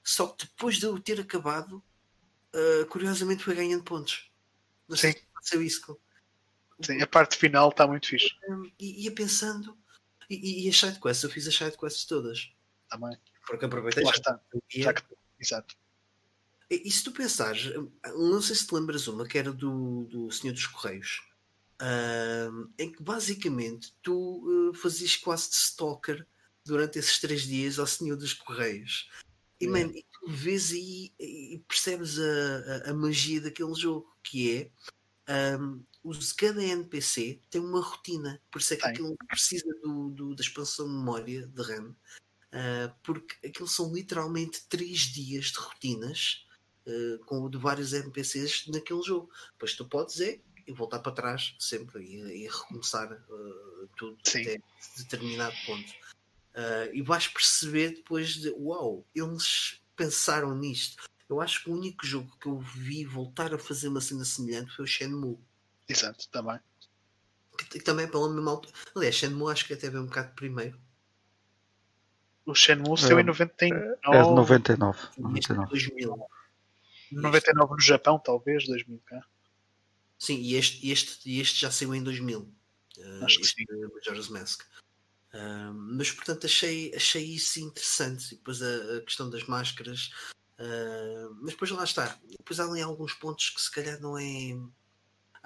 Só 0.04 0.28
que 0.28 0.46
depois 0.46 0.76
de 0.78 0.86
eu 0.86 1.00
ter 1.00 1.20
acabado, 1.20 1.82
curiosamente 2.88 3.44
foi 3.44 3.54
ganhando 3.54 3.84
pontos. 3.84 4.30
Não 4.88 4.96
sei 4.96 5.12
Sim. 5.12 5.18
se 5.18 5.24
aconteceu 5.32 5.62
isso. 5.62 5.98
Sim, 6.80 7.00
a 7.00 7.06
parte 7.06 7.36
final 7.36 7.70
está 7.70 7.86
muito 7.86 8.08
fixe. 8.08 8.30
E 8.78 9.04
ia 9.04 9.12
pensando, 9.12 9.76
e, 10.28 10.66
e 10.66 10.68
as 10.68 10.78
sidequests, 10.78 11.22
eu 11.24 11.30
fiz 11.30 11.46
as 11.46 11.54
sidequests 11.54 12.04
todas. 12.04 12.52
Também. 12.88 13.16
Porque 13.46 13.64
aproveitei. 13.64 14.04
Lá 14.04 14.10
está. 14.10 14.40
Já 14.68 14.92
que... 14.92 15.02
Exato. 15.38 15.76
E, 16.70 16.88
e, 16.88 16.90
se 16.90 17.04
tu 17.04 17.12
pensares, 17.12 17.72
não 18.04 18.42
sei 18.42 18.56
se 18.56 18.66
te 18.66 18.74
lembras 18.74 19.06
uma 19.06 19.26
que 19.26 19.38
era 19.38 19.52
do, 19.52 20.04
do 20.04 20.30
Senhor 20.32 20.52
dos 20.52 20.66
Correios, 20.66 21.22
uh, 21.80 22.68
em 22.76 22.90
que 22.90 23.02
basicamente 23.02 23.94
tu 24.02 24.42
uh, 24.44 24.74
fazias 24.74 25.16
quase 25.16 25.50
de 25.50 25.56
stalker 25.56 26.26
durante 26.64 26.98
esses 26.98 27.20
três 27.20 27.42
dias 27.42 27.78
ao 27.78 27.86
Senhor 27.86 28.16
dos 28.16 28.34
Correios. 28.34 29.08
E, 29.60 29.66
é. 29.66 29.68
man, 29.68 29.92
e 29.94 30.04
vês 30.26 30.72
aí 30.72 31.12
e 31.20 31.62
percebes 31.68 32.18
a, 32.18 32.88
a, 32.88 32.90
a, 32.90 32.94
magia 32.94 33.40
daquele 33.40 33.74
jogo, 33.74 34.12
que 34.22 34.70
é 35.26 35.58
um, 35.58 35.82
os, 36.02 36.32
cada 36.32 36.62
NPC 36.62 37.40
tem 37.50 37.60
uma 37.60 37.80
rotina, 37.80 38.40
por 38.50 38.60
isso 38.60 38.74
é 38.74 38.76
que 38.76 38.82
tem. 38.82 38.92
aquilo 38.92 39.16
precisa 39.28 39.68
do, 39.82 40.10
do, 40.10 40.34
da 40.34 40.42
expansão 40.42 40.86
de 40.86 40.92
memória 40.92 41.46
de 41.46 41.62
RAM, 41.62 41.88
uh, 41.88 42.94
porque 43.02 43.46
aquilo 43.46 43.68
são 43.68 43.92
literalmente 43.92 44.64
3 44.68 44.98
dias 44.98 45.46
de 45.46 45.58
rotinas 45.58 46.46
uh, 46.86 47.18
com 47.24 47.48
de 47.50 47.58
vários 47.58 47.92
NPCs 47.92 48.66
naquele 48.68 49.02
jogo. 49.02 49.30
Depois 49.52 49.74
tu 49.74 49.84
podes 49.84 50.20
é 50.20 50.40
e 50.66 50.72
voltar 50.72 50.98
para 50.98 51.12
trás 51.12 51.54
sempre 51.58 52.04
e, 52.04 52.44
e 52.44 52.48
recomeçar 52.48 53.12
uh, 53.12 53.88
tudo 53.96 54.18
Sim. 54.24 54.42
até 54.42 54.58
determinado 54.96 55.54
ponto. 55.64 55.92
e 56.92 57.02
vais 57.02 57.28
perceber 57.28 57.90
depois 57.90 58.34
de 58.34 58.50
uau, 58.50 59.04
eles 59.14 59.80
pensaram 59.96 60.54
nisto. 60.54 61.02
Eu 61.28 61.40
acho 61.40 61.64
que 61.64 61.70
o 61.70 61.74
único 61.74 62.06
jogo 62.06 62.36
que 62.40 62.46
eu 62.46 62.58
vi 62.58 63.04
voltar 63.04 63.52
a 63.52 63.58
fazer 63.58 63.88
uma 63.88 64.00
cena 64.00 64.24
semelhante 64.24 64.74
foi 64.74 64.84
o 64.84 64.88
Shenmue. 64.88 65.38
Exato, 65.88 66.28
também. 66.30 66.60
Que, 67.56 67.80
também 67.80 68.04
é 68.04 68.08
pela 68.08 68.28
mesma 68.28 68.52
altura. 68.52 68.74
Aliás, 68.94 69.14
Shenmue 69.14 69.50
acho 69.50 69.66
que 69.66 69.72
até 69.72 69.90
veio 69.90 70.02
um 70.02 70.06
bocado 70.06 70.34
primeiro. 70.34 70.78
O 72.44 72.54
Shenmue 72.54 72.96
saiu 72.96 73.18
é, 73.18 73.22
em 73.22 73.24
99. 73.24 73.98
É 74.04 74.22
de 74.22 74.30
99. 74.30 74.98
99. 75.18 75.70
2000. 75.70 76.28
99 77.10 77.72
no 77.72 77.80
Japão, 77.80 78.18
talvez, 78.18 78.66
2000 78.66 79.00
cá. 79.04 79.24
Sim, 80.18 80.36
e 80.36 80.54
este, 80.54 80.88
este, 80.90 81.40
este 81.40 81.60
já 81.60 81.70
saiu 81.70 81.94
em 81.94 82.02
2000. 82.02 82.40
Uh, 82.40 83.24
Acho 83.24 83.38
que 83.40 83.46
sim. 83.46 83.64
Majora's 83.94 84.28
Mask. 84.28 84.62
Mas 85.74 86.10
portanto 86.10 86.46
achei, 86.46 86.94
achei 86.94 87.24
isso 87.24 87.60
interessante. 87.60 88.34
E 88.34 88.36
depois 88.36 88.62
a, 88.62 88.96
a 88.96 89.00
questão 89.02 89.28
das 89.30 89.44
máscaras. 89.46 90.10
Uh, 90.58 91.34
mas 91.40 91.52
depois 91.52 91.70
lá 91.70 91.84
está. 91.84 92.18
Depois 92.38 92.58
há 92.60 92.64
ali 92.64 92.80
alguns 92.80 93.12
pontos 93.14 93.50
que 93.50 93.60
se 93.60 93.70
calhar 93.70 94.00
não 94.00 94.18
é 94.18 94.56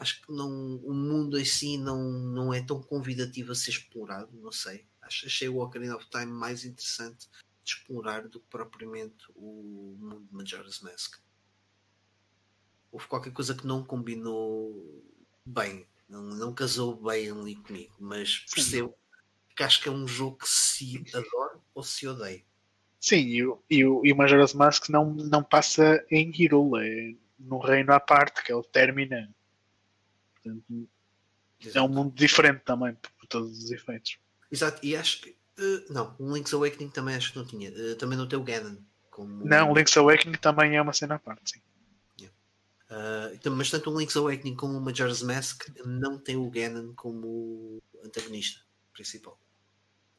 acho 0.00 0.22
que 0.22 0.32
não, 0.32 0.76
o 0.76 0.94
mundo 0.94 1.38
em 1.38 1.44
si 1.44 1.76
não, 1.76 2.02
não 2.10 2.54
é 2.54 2.62
tão 2.62 2.82
convidativo 2.82 3.52
a 3.52 3.54
ser 3.54 3.70
explorado, 3.70 4.34
não 4.38 4.50
sei. 4.50 4.86
Acho, 5.02 5.26
achei 5.26 5.48
o 5.48 5.58
Ocarina 5.58 5.94
of 5.94 6.08
Time 6.08 6.32
mais 6.32 6.64
interessante 6.64 7.28
de 7.62 7.70
explorar 7.70 8.26
do 8.26 8.40
que 8.40 8.46
propriamente 8.48 9.26
o 9.34 9.96
mundo 9.98 10.26
de 10.26 10.34
Majora's 10.34 10.80
Mask. 10.80 11.18
Houve 12.90 13.06
qualquer 13.06 13.32
coisa 13.32 13.54
que 13.54 13.66
não 13.66 13.84
combinou 13.84 15.04
bem, 15.44 15.86
não, 16.08 16.22
não 16.22 16.54
casou 16.54 16.96
bem 16.96 17.30
ali 17.30 17.56
comigo, 17.56 17.94
mas 18.00 18.38
percebo 18.52 18.96
que 19.56 19.62
acho 19.62 19.82
que 19.82 19.88
é 19.88 19.92
um 19.92 20.06
jogo 20.06 20.38
que 20.38 20.48
se 20.48 21.02
adora 21.12 21.58
ou 21.74 21.82
se 21.82 22.06
odeia. 22.06 22.42
Sim, 23.00 23.16
e 23.16 23.44
o, 23.44 23.62
e 23.70 23.84
o, 23.84 24.04
e 24.04 24.12
o 24.12 24.16
Majora's 24.16 24.52
Mask 24.52 24.88
não, 24.90 25.14
não 25.14 25.42
passa 25.42 26.04
em 26.10 26.30
Hyrule, 26.30 26.86
é 26.86 27.14
no 27.38 27.58
reino 27.58 27.92
à 27.92 28.00
parte, 28.00 28.42
que 28.44 28.52
é 28.52 28.54
o 28.54 28.62
Termina 28.62 29.34
Portanto, 30.42 30.88
é 31.74 31.82
um 31.82 31.88
mundo 31.88 32.14
diferente 32.14 32.62
também, 32.64 32.94
por 32.94 33.26
todos 33.26 33.64
os 33.64 33.70
efeitos. 33.70 34.18
Exato, 34.50 34.84
e 34.84 34.96
acho 34.96 35.22
que. 35.22 35.36
Uh, 35.58 35.92
não, 35.92 36.16
o 36.18 36.34
Link's 36.34 36.54
Awakening 36.54 36.88
também 36.88 37.14
acho 37.14 37.32
que 37.32 37.38
não 37.38 37.46
tinha. 37.46 37.70
Uh, 37.70 37.94
também 37.96 38.16
não 38.16 38.26
tem 38.26 38.38
o 38.38 38.42
Ganon. 38.42 38.76
Como... 39.10 39.44
Não, 39.44 39.70
o 39.70 39.74
Link's 39.74 39.96
Awakening 39.96 40.38
também 40.38 40.76
é 40.76 40.82
uma 40.82 40.94
cena 40.94 41.16
à 41.16 41.18
parte, 41.18 41.50
sim. 41.50 41.60
Uh, 42.90 43.32
então, 43.34 43.54
mas 43.54 43.70
tanto 43.70 43.88
o 43.88 43.96
Link's 43.96 44.16
Awakening 44.16 44.56
como 44.56 44.76
o 44.76 44.80
Majora's 44.80 45.22
Mask 45.22 45.68
não 45.84 46.18
tem 46.18 46.36
o 46.36 46.50
Ganon 46.50 46.92
como 46.94 47.80
antagonista 48.04 48.60
principal. 49.00 49.38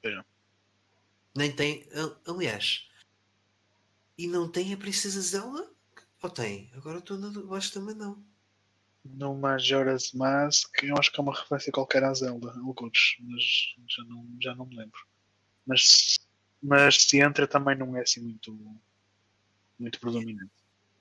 É. 0.03 0.23
Nem 1.35 1.51
tem, 1.55 1.87
aliás, 2.27 2.89
e 4.17 4.27
não 4.27 4.49
tem 4.49 4.73
a 4.73 4.77
Princesa 4.77 5.21
Zelda? 5.21 5.71
Ou 6.21 6.29
tem? 6.29 6.69
Agora 6.75 6.99
estou 6.99 7.17
na. 7.17 7.55
Acho 7.55 7.73
também 7.73 7.95
não 7.95 8.23
no 9.03 9.35
Majora's 9.35 10.11
Mask, 10.13 10.83
eu 10.83 10.95
acho 10.97 11.11
que 11.11 11.19
é 11.19 11.23
uma 11.23 11.33
referência 11.33 11.71
qualquer 11.71 12.03
à 12.03 12.13
Zelda, 12.13 12.51
alguns, 12.59 13.17
mas 13.21 13.43
já 13.87 14.03
não, 14.05 14.27
já 14.39 14.55
não 14.55 14.65
me 14.65 14.75
lembro. 14.75 14.99
Mas, 15.65 16.19
mas 16.61 16.97
se 16.97 17.19
entra 17.19 17.47
também 17.47 17.75
não 17.75 17.95
é 17.97 18.01
assim 18.01 18.21
muito, 18.21 18.79
muito 19.79 19.99
predominante. 19.99 20.51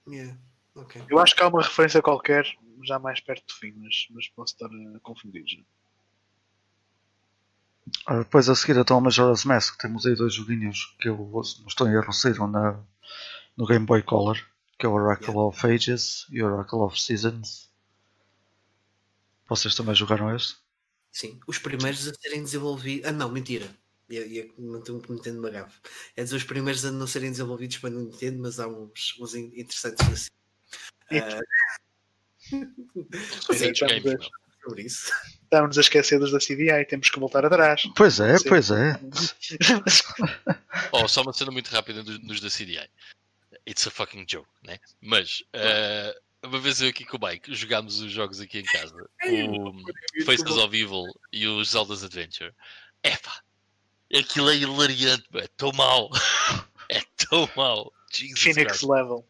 Yeah. 0.08 0.38
Okay. 0.74 1.02
Eu 1.10 1.18
acho 1.18 1.34
que 1.34 1.42
há 1.42 1.48
uma 1.48 1.62
referência 1.62 2.00
qualquer, 2.00 2.46
já 2.84 2.98
mais 2.98 3.20
perto 3.20 3.46
do 3.46 3.54
fim, 3.54 3.72
mas, 3.72 4.06
mas 4.10 4.28
posso 4.28 4.54
estar 4.54 4.70
a 4.96 5.00
confundir 5.00 5.44
já. 5.46 5.62
Ah, 8.06 8.18
depois 8.18 8.48
a 8.48 8.54
seguir 8.54 8.78
então 8.78 8.98
a 8.98 9.00
Majora's 9.00 9.44
Mask 9.44 9.76
temos 9.80 10.06
aí 10.06 10.14
dois 10.14 10.34
joguinhos 10.34 10.96
que 10.98 11.08
eu 11.08 11.16
não 11.16 11.66
estou 11.66 11.88
em 11.88 11.92
erro 11.92 12.12
saíram 12.12 12.46
na, 12.46 12.78
no 13.56 13.66
Game 13.66 13.86
Boy 13.86 14.02
Color, 14.02 14.38
que 14.78 14.86
é 14.86 14.88
o 14.88 14.92
Oracle 14.92 15.28
yeah. 15.28 15.42
of 15.42 15.66
Ages 15.66 16.26
e 16.30 16.42
o 16.42 16.46
Oracle 16.46 16.80
of 16.80 17.00
Seasons. 17.00 17.70
Vocês 19.48 19.74
também 19.74 19.94
jogaram 19.94 20.34
este? 20.34 20.56
Sim, 21.10 21.40
os 21.46 21.58
primeiros 21.58 22.06
a 22.06 22.14
serem 22.14 22.42
desenvolvidos. 22.42 23.08
Ah, 23.08 23.12
não, 23.12 23.28
mentira. 23.28 23.68
Ia, 24.08 24.26
ia 24.26 24.48
manter-me 24.58 25.02
Nintendo 25.08 25.40
uma 25.40 25.50
gafe. 25.50 25.78
É 26.16 26.24
dos 26.24 26.44
primeiros 26.44 26.84
a 26.84 26.90
não 26.90 27.06
serem 27.06 27.30
desenvolvidos 27.30 27.78
para 27.78 27.90
Nintendo, 27.90 28.42
mas 28.42 28.58
há 28.58 28.66
uns, 28.66 29.16
uns 29.20 29.34
interessantes 29.34 30.08
assim. 30.08 30.28
Uh... 31.10 31.40
é, 33.52 34.16
sobre 34.62 34.82
isso. 34.82 35.12
Estamos 35.42 35.76
a 35.78 35.80
esquecer 35.80 36.18
dos 36.18 36.30
da 36.30 36.38
CDI, 36.38 36.84
temos 36.88 37.10
que 37.10 37.18
voltar 37.18 37.44
atrás. 37.44 37.82
Pois 37.96 38.20
é, 38.20 38.36
pois 38.46 38.70
é. 38.70 39.00
oh, 40.92 41.08
só 41.08 41.22
uma 41.22 41.32
cena 41.32 41.50
muito 41.50 41.68
rápida 41.68 42.02
dos 42.02 42.40
da 42.40 42.48
CDI. 42.48 42.88
It's 43.68 43.86
a 43.86 43.90
fucking 43.90 44.26
joke, 44.28 44.48
né? 44.64 44.78
Mas 45.00 45.42
uh, 45.54 46.46
uma 46.46 46.58
vez 46.58 46.80
eu 46.80 46.88
aqui 46.88 47.04
com 47.04 47.16
o 47.16 47.28
Mike 47.28 47.54
jogámos 47.54 48.00
os 48.00 48.10
jogos 48.10 48.40
aqui 48.40 48.60
em 48.60 48.64
casa, 48.64 48.94
o 49.24 50.24
Faces 50.24 50.56
of 50.56 50.76
Evil 50.76 51.04
e 51.32 51.46
o 51.46 51.62
Zelda's 51.64 52.02
Adventure. 52.02 52.52
Epá, 53.02 53.42
aquilo 54.14 54.50
é 54.50 54.56
hilariante, 54.56 55.26
é 55.34 55.48
tão 55.56 55.72
mal. 55.72 56.10
é 56.88 57.00
tão 57.28 57.48
mal. 57.56 57.92
Jesus 58.12 58.40
Phoenix 58.40 58.78
Christ. 58.78 58.84
level. 58.84 59.26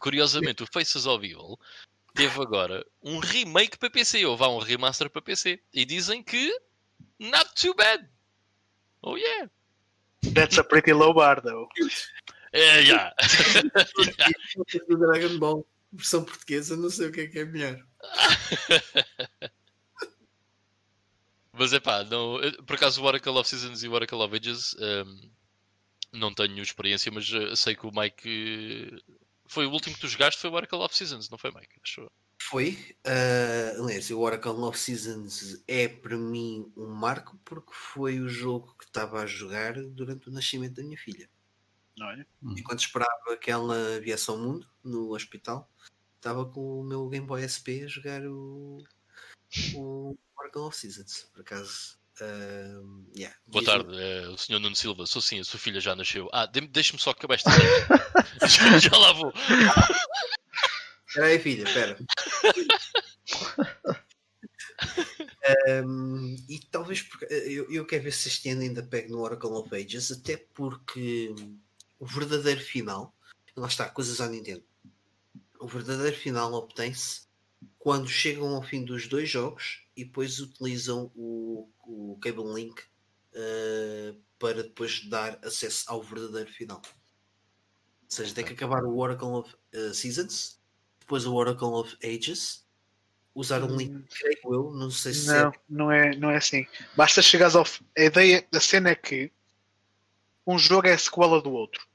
Curiosamente, 0.00 0.62
o 0.62 0.66
Faces 0.66 1.06
of 1.06 1.24
Evil 1.24 1.58
teve 2.18 2.42
agora 2.42 2.84
um 3.00 3.20
remake 3.20 3.78
para 3.78 3.88
PC, 3.88 4.26
ou 4.26 4.36
vá 4.36 4.48
um 4.48 4.58
remaster 4.58 5.08
para 5.08 5.22
PC. 5.22 5.62
E 5.72 5.84
dizem 5.84 6.20
que 6.22 6.52
not 7.18 7.54
too 7.54 7.72
bad. 7.74 8.08
Oh 9.00 9.16
yeah. 9.16 9.48
That's 10.34 10.58
a 10.58 10.64
pretty 10.64 10.92
low 10.92 11.14
bar 11.14 11.40
though. 11.40 11.68
É, 12.52 12.80
yeah. 12.80 13.14
Dragon 14.88 15.38
Ball. 15.38 15.64
Versão 15.92 16.22
portuguesa, 16.24 16.76
não 16.76 16.90
sei 16.90 17.06
o 17.08 17.12
que 17.12 17.20
é 17.22 17.26
que 17.28 17.38
é 17.38 17.44
melhor. 17.46 17.82
Mas 21.52 21.72
é 21.72 21.80
pá, 21.80 22.04
não, 22.04 22.38
por 22.66 22.76
acaso 22.76 23.02
o 23.02 23.04
Oracle 23.04 23.32
of 23.32 23.48
Seasons 23.48 23.82
e 23.82 23.88
o 23.88 23.92
Oracle 23.92 24.18
of 24.18 24.36
Ages 24.36 24.76
ehm, 24.78 25.30
não 26.12 26.32
tenho 26.32 26.62
experiência, 26.62 27.10
mas 27.10 27.28
eh, 27.32 27.56
sei 27.56 27.74
que 27.74 27.84
o 27.84 27.90
Mike 27.90 29.02
foi 29.48 29.66
o 29.66 29.72
último 29.72 29.94
que 29.94 30.00
tu 30.00 30.08
jogaste 30.08 30.40
foi 30.40 30.50
o 30.50 30.54
Oracle 30.54 30.78
of 30.78 30.96
Seasons, 30.96 31.28
não 31.28 31.38
foi 31.38 31.50
Mike? 31.50 31.80
Acho. 31.82 32.10
Foi. 32.40 32.96
Uh, 33.06 33.82
aliás, 33.82 34.10
o 34.10 34.20
Oracle 34.20 34.50
of 34.50 34.78
Seasons 34.78 35.62
é 35.66 35.88
para 35.88 36.16
mim 36.16 36.72
um 36.76 36.86
marco 36.86 37.38
porque 37.44 37.72
foi 37.72 38.20
o 38.20 38.28
jogo 38.28 38.74
que 38.78 38.84
estava 38.84 39.20
a 39.20 39.26
jogar 39.26 39.74
durante 39.74 40.28
o 40.28 40.32
nascimento 40.32 40.74
da 40.74 40.82
minha 40.82 40.98
filha. 40.98 41.28
Olha, 42.00 42.26
Enquanto 42.42 42.80
esperava 42.80 43.36
que 43.40 43.50
ela 43.50 44.00
viesse 44.00 44.30
ao 44.30 44.38
mundo, 44.38 44.68
no 44.84 45.14
hospital, 45.14 45.68
estava 46.16 46.46
com 46.46 46.80
o 46.80 46.84
meu 46.84 47.08
Game 47.08 47.26
Boy 47.26 47.42
SP 47.42 47.82
a 47.84 47.88
jogar 47.88 48.24
o, 48.24 48.84
o 49.74 50.16
Oracle 50.38 50.62
of 50.62 50.76
Seasons. 50.76 51.28
Por 51.32 51.40
acaso. 51.40 51.97
Uh, 52.20 53.04
yeah. 53.16 53.34
Boa 53.46 53.64
tarde, 53.64 53.88
eh, 53.96 54.28
o 54.28 54.36
senhor 54.36 54.58
Nuno 54.60 54.76
Silva. 54.76 55.06
Sou 55.06 55.22
sim, 55.22 55.40
a 55.40 55.44
sua 55.44 55.58
filha 55.58 55.80
já 55.80 55.94
nasceu. 55.96 56.28
Ah, 56.32 56.46
dê- 56.46 56.60
deixe-me 56.60 56.98
só 56.98 57.10
acabar 57.10 57.34
esta 57.34 57.50
já, 58.46 58.78
já 58.78 58.96
lá 58.96 59.12
vou. 59.12 59.32
Espera 61.06 61.26
aí, 61.26 61.38
filha, 61.38 61.64
espera. 61.64 61.96
Um, 65.84 66.36
e 66.48 66.58
talvez 66.70 67.02
porque 67.02 67.24
eu, 67.26 67.70
eu 67.72 67.86
quero 67.86 68.04
ver 68.04 68.12
se 68.12 68.28
este 68.28 68.50
ano 68.50 68.60
ainda 68.62 68.82
pego 68.82 69.12
no 69.12 69.20
Oracle 69.20 69.50
of 69.50 69.74
Ages, 69.74 70.12
até 70.12 70.36
porque 70.36 71.34
o 71.98 72.06
verdadeiro 72.06 72.60
final, 72.60 73.14
lá 73.56 73.66
está, 73.66 73.88
coisas 73.88 74.20
à 74.20 74.28
Nintendo. 74.28 74.62
O 75.58 75.66
verdadeiro 75.66 76.16
final 76.16 76.52
obtém-se 76.52 77.27
quando 77.88 78.06
chegam 78.06 78.54
ao 78.54 78.62
fim 78.62 78.84
dos 78.84 79.08
dois 79.08 79.30
jogos 79.30 79.82
e 79.96 80.04
depois 80.04 80.40
utilizam 80.40 81.10
o, 81.16 81.70
o 81.86 82.18
Cable 82.20 82.52
Link 82.52 82.82
uh, 82.82 84.14
para 84.38 84.62
depois 84.62 85.08
dar 85.08 85.38
acesso 85.42 85.86
ao 85.86 86.02
verdadeiro 86.02 86.52
final. 86.52 86.82
Ou 86.84 88.10
seja, 88.10 88.34
tem 88.34 88.44
que 88.44 88.52
acabar 88.52 88.84
o 88.84 88.98
Oracle 88.98 89.28
of 89.28 89.56
uh, 89.74 89.94
Seasons, 89.94 90.60
depois 91.00 91.24
o 91.24 91.34
Oracle 91.34 91.68
of 91.68 91.96
Ages, 92.04 92.62
usar 93.34 93.64
um 93.64 93.74
link, 93.74 93.94
Hum. 93.94 94.04
creio 94.10 94.54
eu, 94.54 94.70
não 94.74 94.90
sei 94.90 95.14
se 95.14 95.26
não, 95.26 95.34
é 95.34 95.52
não 95.66 95.90
é, 95.90 96.16
não 96.16 96.30
é 96.30 96.36
assim. 96.36 96.66
Basta 96.94 97.22
chegares 97.22 97.56
ao. 97.56 97.64
A 97.96 98.02
ideia 98.02 98.46
da 98.52 98.60
cena 98.60 98.90
é 98.90 98.94
que 98.94 99.32
um 100.46 100.58
jogo 100.58 100.88
é 100.88 100.92
a 100.92 100.98
sequela 100.98 101.40
do 101.40 101.52
outro. 101.52 101.88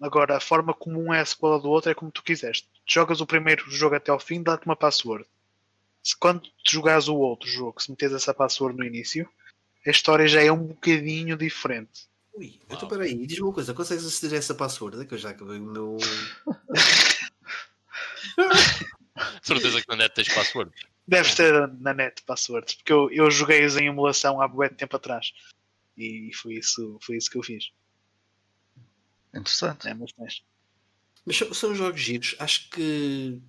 Agora, 0.00 0.36
a 0.36 0.40
forma 0.40 0.72
como 0.72 1.02
um 1.02 1.12
é 1.12 1.18
a 1.18 1.26
sequela 1.26 1.58
do 1.58 1.68
outro 1.68 1.90
é 1.90 1.94
como 1.96 2.12
tu 2.12 2.22
quiseres. 2.22 2.64
Jogas 2.86 3.20
o 3.20 3.26
primeiro 3.26 3.70
jogo 3.70 3.94
até 3.94 4.10
ao 4.10 4.20
fim, 4.20 4.42
dá-te 4.42 4.66
uma 4.66 4.76
password. 4.76 5.26
Se 6.02 6.16
quando 6.16 6.40
tu 6.40 6.70
jogares 6.70 7.08
o 7.08 7.16
outro 7.16 7.48
jogo, 7.48 7.80
se 7.80 7.90
meteres 7.90 8.14
essa 8.14 8.34
password 8.34 8.76
no 8.76 8.84
início, 8.84 9.28
a 9.86 9.90
história 9.90 10.26
já 10.28 10.42
é 10.42 10.52
um 10.52 10.64
bocadinho 10.64 11.36
diferente. 11.36 12.08
Ui, 12.34 12.60
então 12.68 12.88
peraí, 12.88 13.26
diz-me 13.26 13.44
uma 13.44 13.52
coisa, 13.52 13.72
consegues 13.72 14.04
aceder 14.04 14.36
a 14.36 14.38
essa 14.38 14.54
password? 14.54 15.00
É 15.00 15.04
que 15.04 15.14
eu 15.14 15.18
já 15.18 15.30
acabei 15.30 15.58
o 15.58 15.62
meu. 15.62 15.96
Certeza 19.42 19.80
que 19.80 19.88
na 19.88 19.96
net 19.96 20.14
tens 20.14 20.28
password. 20.28 20.72
Deves 21.06 21.34
ter 21.34 21.68
na 21.80 21.92
net 21.92 22.22
passwords, 22.22 22.74
porque 22.74 22.92
eu, 22.92 23.10
eu 23.10 23.30
joguei-os 23.30 23.76
em 23.76 23.86
emulação 23.86 24.40
há 24.40 24.48
bué 24.48 24.68
de 24.68 24.74
tempo 24.74 24.96
atrás. 24.96 25.32
E 25.96 26.30
foi 26.34 26.54
isso, 26.54 26.98
foi 27.02 27.16
isso 27.16 27.30
que 27.30 27.36
eu 27.36 27.42
fiz. 27.42 27.70
Interessante. 29.32 29.86
É, 29.86 29.94
mas 29.94 30.12
tens. 30.12 30.42
Mas 31.24 31.36
são, 31.36 31.54
são 31.54 31.74
jogos 31.74 32.00
giros, 32.00 32.36
acho 32.38 32.68
que 32.70 33.40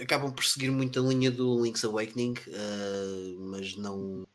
acabam 0.00 0.32
por 0.32 0.44
seguir 0.44 0.70
muito 0.70 0.98
a 0.98 1.02
linha 1.02 1.30
do 1.30 1.62
Link's 1.62 1.84
Awakening, 1.84 2.34
ah, 2.52 3.36
mas 3.38 3.76
não, 3.76 4.26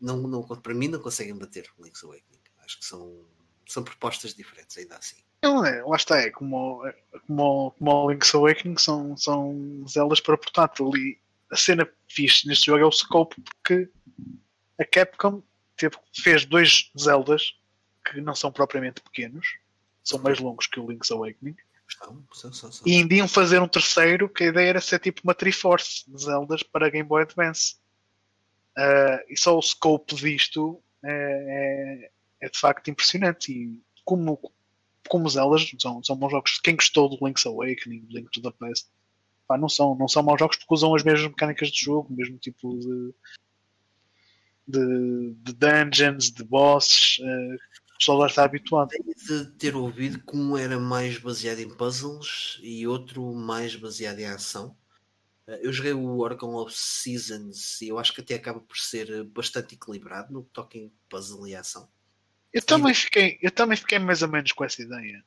não, 0.00 0.16
não. 0.18 0.42
Para 0.42 0.74
mim, 0.74 0.88
não 0.88 1.00
conseguem 1.00 1.36
bater 1.36 1.68
o 1.78 1.84
Link's 1.84 2.02
Awakening. 2.02 2.40
Acho 2.64 2.78
que 2.78 2.84
são, 2.84 3.24
são 3.66 3.84
propostas 3.84 4.34
diferentes, 4.34 4.76
ainda 4.78 4.96
assim. 4.96 5.16
Não 5.42 5.64
é, 5.64 5.82
lá 5.82 5.96
está, 5.96 6.18
é 6.18 6.30
como, 6.30 6.86
é 6.86 6.94
como, 7.26 7.70
como 7.72 7.90
o 7.90 8.10
Link's 8.10 8.34
Awakening 8.34 8.78
são, 8.78 9.14
são 9.16 9.84
Zeldas 9.86 10.20
para 10.20 10.38
portátil 10.38 10.90
e 10.96 11.20
a 11.50 11.56
cena 11.56 11.86
fixe 12.08 12.48
neste 12.48 12.66
jogo 12.66 12.82
é 12.82 12.86
o 12.86 12.90
scope 12.90 13.36
porque 13.42 13.90
a 14.80 14.84
Capcom 14.86 15.42
teve, 15.76 15.96
fez 16.14 16.46
dois 16.46 16.90
Zeldas 16.98 17.58
que 18.10 18.22
não 18.22 18.34
são 18.34 18.50
propriamente 18.50 19.02
pequenos, 19.02 19.58
são 20.04 20.20
mais 20.20 20.38
longos 20.38 20.66
que 20.66 20.78
o 20.78 20.90
Link's 20.90 21.10
Awakening. 21.10 21.56
Estão, 21.88 22.24
são, 22.32 22.52
são, 22.52 22.72
são. 22.72 22.86
e 22.86 22.96
ainda 22.96 23.14
iam 23.14 23.28
fazer 23.28 23.60
um 23.60 23.68
terceiro 23.68 24.28
que 24.28 24.44
a 24.44 24.46
ideia 24.48 24.68
era 24.68 24.80
ser 24.80 24.98
tipo 25.00 25.20
uma 25.24 25.34
Triforce 25.34 26.04
de 26.06 26.22
Zeldas 26.22 26.62
para 26.62 26.88
Game 26.88 27.08
Boy 27.08 27.22
Advance. 27.22 27.76
Ah, 28.76 29.22
e 29.28 29.36
só 29.38 29.56
o 29.56 29.62
scope 29.62 30.14
disto 30.14 30.82
é, 31.02 32.10
é, 32.40 32.46
é 32.46 32.48
de 32.48 32.58
facto 32.58 32.88
impressionante. 32.88 33.52
E 33.52 33.82
como, 34.04 34.38
como 35.08 35.28
Zeldas 35.28 35.70
são, 35.80 36.02
são 36.02 36.16
bons 36.16 36.30
jogos. 36.30 36.60
Quem 36.60 36.76
gostou 36.76 37.08
do 37.08 37.24
Link's 37.24 37.46
Awakening 37.46 38.00
do 38.00 38.16
Link 38.16 38.30
to 38.30 38.42
the 38.42 38.50
Past 38.50 38.88
pá, 39.46 39.58
não, 39.58 39.68
são, 39.68 39.94
não 39.94 40.08
são 40.08 40.22
maus 40.22 40.38
jogos 40.38 40.56
porque 40.56 40.74
usam 40.74 40.94
as 40.94 41.02
mesmas 41.02 41.28
mecânicas 41.28 41.68
de 41.68 41.84
jogo 41.84 42.12
o 42.12 42.16
mesmo 42.16 42.38
tipo 42.38 42.78
de 42.78 43.14
de, 44.66 45.34
de 45.42 45.52
dungeons, 45.52 46.30
de 46.30 46.42
bosses 46.42 47.18
o 47.18 47.73
pessoal 48.04 48.20
já 48.20 48.26
está 48.26 48.44
habituado 48.44 48.90
de 48.90 49.46
ter 49.56 49.74
ouvido 49.74 50.20
que 50.20 50.36
um 50.36 50.58
era 50.58 50.78
mais 50.78 51.16
baseado 51.16 51.60
em 51.60 51.74
puzzles 51.74 52.58
e 52.62 52.86
outro 52.86 53.32
mais 53.34 53.74
baseado 53.74 54.18
em 54.18 54.26
ação. 54.26 54.76
Eh, 55.46 55.60
Eu 55.62 55.72
joguei 55.72 55.94
o 55.94 56.18
Oracle 56.18 56.48
of 56.48 56.72
Seasons 56.74 57.80
e 57.80 57.88
eu 57.88 57.98
acho 57.98 58.12
que 58.14 58.20
até 58.20 58.34
acaba 58.34 58.60
por 58.60 58.76
ser 58.76 59.24
bastante 59.24 59.74
equilibrado 59.74 60.32
no 60.32 60.44
que 60.44 60.50
toca 60.50 60.76
em 60.76 60.92
puzzle 61.08 61.48
e 61.48 61.56
ação. 61.56 61.88
Eu 62.52 62.62
também 62.62 62.92
fiquei, 62.94 63.38
eu 63.40 63.50
também 63.50 63.76
fiquei 63.76 63.98
mais 63.98 64.22
ou 64.22 64.28
menos 64.28 64.52
com 64.52 64.64
essa 64.64 64.82
ideia. 64.82 65.24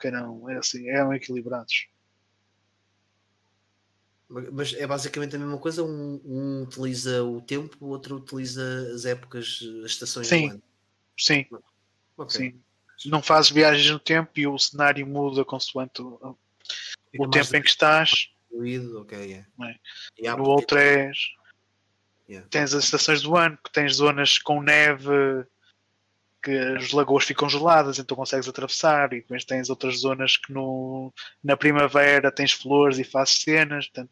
Que 0.00 0.06
eram, 0.06 0.48
era 0.48 0.60
assim, 0.60 0.88
eram 0.88 1.12
equilibrados. 1.12 1.88
Ma- 4.28 4.50
Mas 4.52 4.72
é 4.74 4.86
basicamente 4.86 5.34
a 5.34 5.38
mesma 5.38 5.58
coisa. 5.58 5.82
Um, 5.82 6.20
um 6.24 6.62
utiliza 6.62 7.24
o 7.24 7.42
tempo, 7.42 7.76
o 7.80 7.88
outro 7.88 8.16
utiliza 8.16 8.62
as 8.94 9.04
épocas, 9.04 9.60
as 9.84 9.90
estações 9.90 10.28
Sim. 10.28 10.46
do 10.46 10.52
ano. 10.52 10.62
Sim, 11.18 11.44
Ok. 12.18 12.36
sim. 12.36 12.60
Não 13.08 13.22
fazes 13.22 13.50
viagens 13.50 13.88
no 13.90 13.98
tempo 13.98 14.30
e 14.36 14.46
o 14.46 14.58
cenário 14.58 15.06
muda 15.06 15.44
consoante 15.44 16.02
o, 16.02 16.36
o 17.16 17.28
tempo 17.30 17.56
em 17.56 17.62
que 17.62 17.68
estás. 17.68 18.28
diluído, 18.50 19.00
ok, 19.00 19.34
é. 19.34 19.46
É? 20.20 20.36
No 20.36 20.44
outro 20.44 20.76
é. 20.76 21.10
Yeah. 22.28 22.46
Tens 22.50 22.74
as 22.74 22.84
estações 22.84 23.22
do 23.22 23.36
ano, 23.36 23.56
que 23.64 23.72
tens 23.72 23.94
zonas 23.94 24.38
com 24.38 24.60
neve, 24.60 25.46
que 26.42 26.50
as 26.50 26.92
lagoas 26.92 27.24
ficam 27.24 27.48
geladas, 27.48 27.98
então 27.98 28.16
consegues 28.16 28.48
atravessar, 28.48 29.12
e 29.12 29.20
depois 29.20 29.44
tens 29.44 29.70
outras 29.70 30.00
zonas 30.00 30.36
que 30.36 30.52
no, 30.52 31.12
na 31.42 31.56
primavera 31.56 32.30
tens 32.30 32.52
flores 32.52 32.98
e 32.98 33.04
fazes 33.04 33.42
cenas. 33.42 33.86
Portanto, 33.86 34.10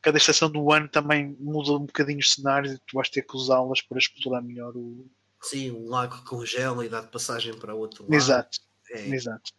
cada 0.00 0.18
estação 0.18 0.50
do 0.50 0.72
ano 0.72 0.88
também 0.88 1.36
muda 1.40 1.72
um 1.72 1.86
bocadinho 1.86 2.20
os 2.20 2.32
cenários 2.32 2.72
e 2.72 2.78
tu 2.78 2.94
vais 2.94 3.08
ter 3.08 3.22
que 3.22 3.36
usá-las 3.36 3.82
para 3.82 3.98
explorar 3.98 4.42
melhor 4.42 4.76
o. 4.76 5.06
Sim, 5.42 5.70
um 5.72 5.88
lago 5.88 6.18
que 6.18 6.24
congela 6.28 6.84
e 6.84 6.88
dá 6.88 7.00
de 7.00 7.10
passagem 7.10 7.58
para 7.58 7.74
outro 7.74 8.04
lado. 8.04 8.14
Exato, 8.14 8.58
É. 8.90 9.08
exato. 9.08 9.52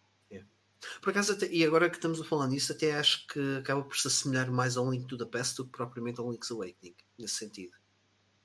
Por 0.99 1.11
acaso, 1.11 1.33
até- 1.33 1.47
e 1.51 1.63
agora 1.63 1.87
que 1.91 1.97
estamos 1.97 2.19
a 2.19 2.23
falar 2.23 2.47
nisso, 2.47 2.71
até 2.71 2.95
acho 2.95 3.27
que 3.27 3.57
acaba 3.57 3.83
por 3.83 3.95
se 3.95 4.07
assemelhar 4.07 4.51
mais 4.51 4.77
ao 4.77 4.89
Link 4.89 5.05
to 5.07 5.15
the 5.15 5.25
Past 5.25 5.57
do 5.57 5.65
que 5.65 5.71
propriamente 5.73 6.19
ao 6.19 6.31
Link's 6.31 6.49
Awakening, 6.49 6.95
nesse 7.19 7.35
sentido. 7.35 7.77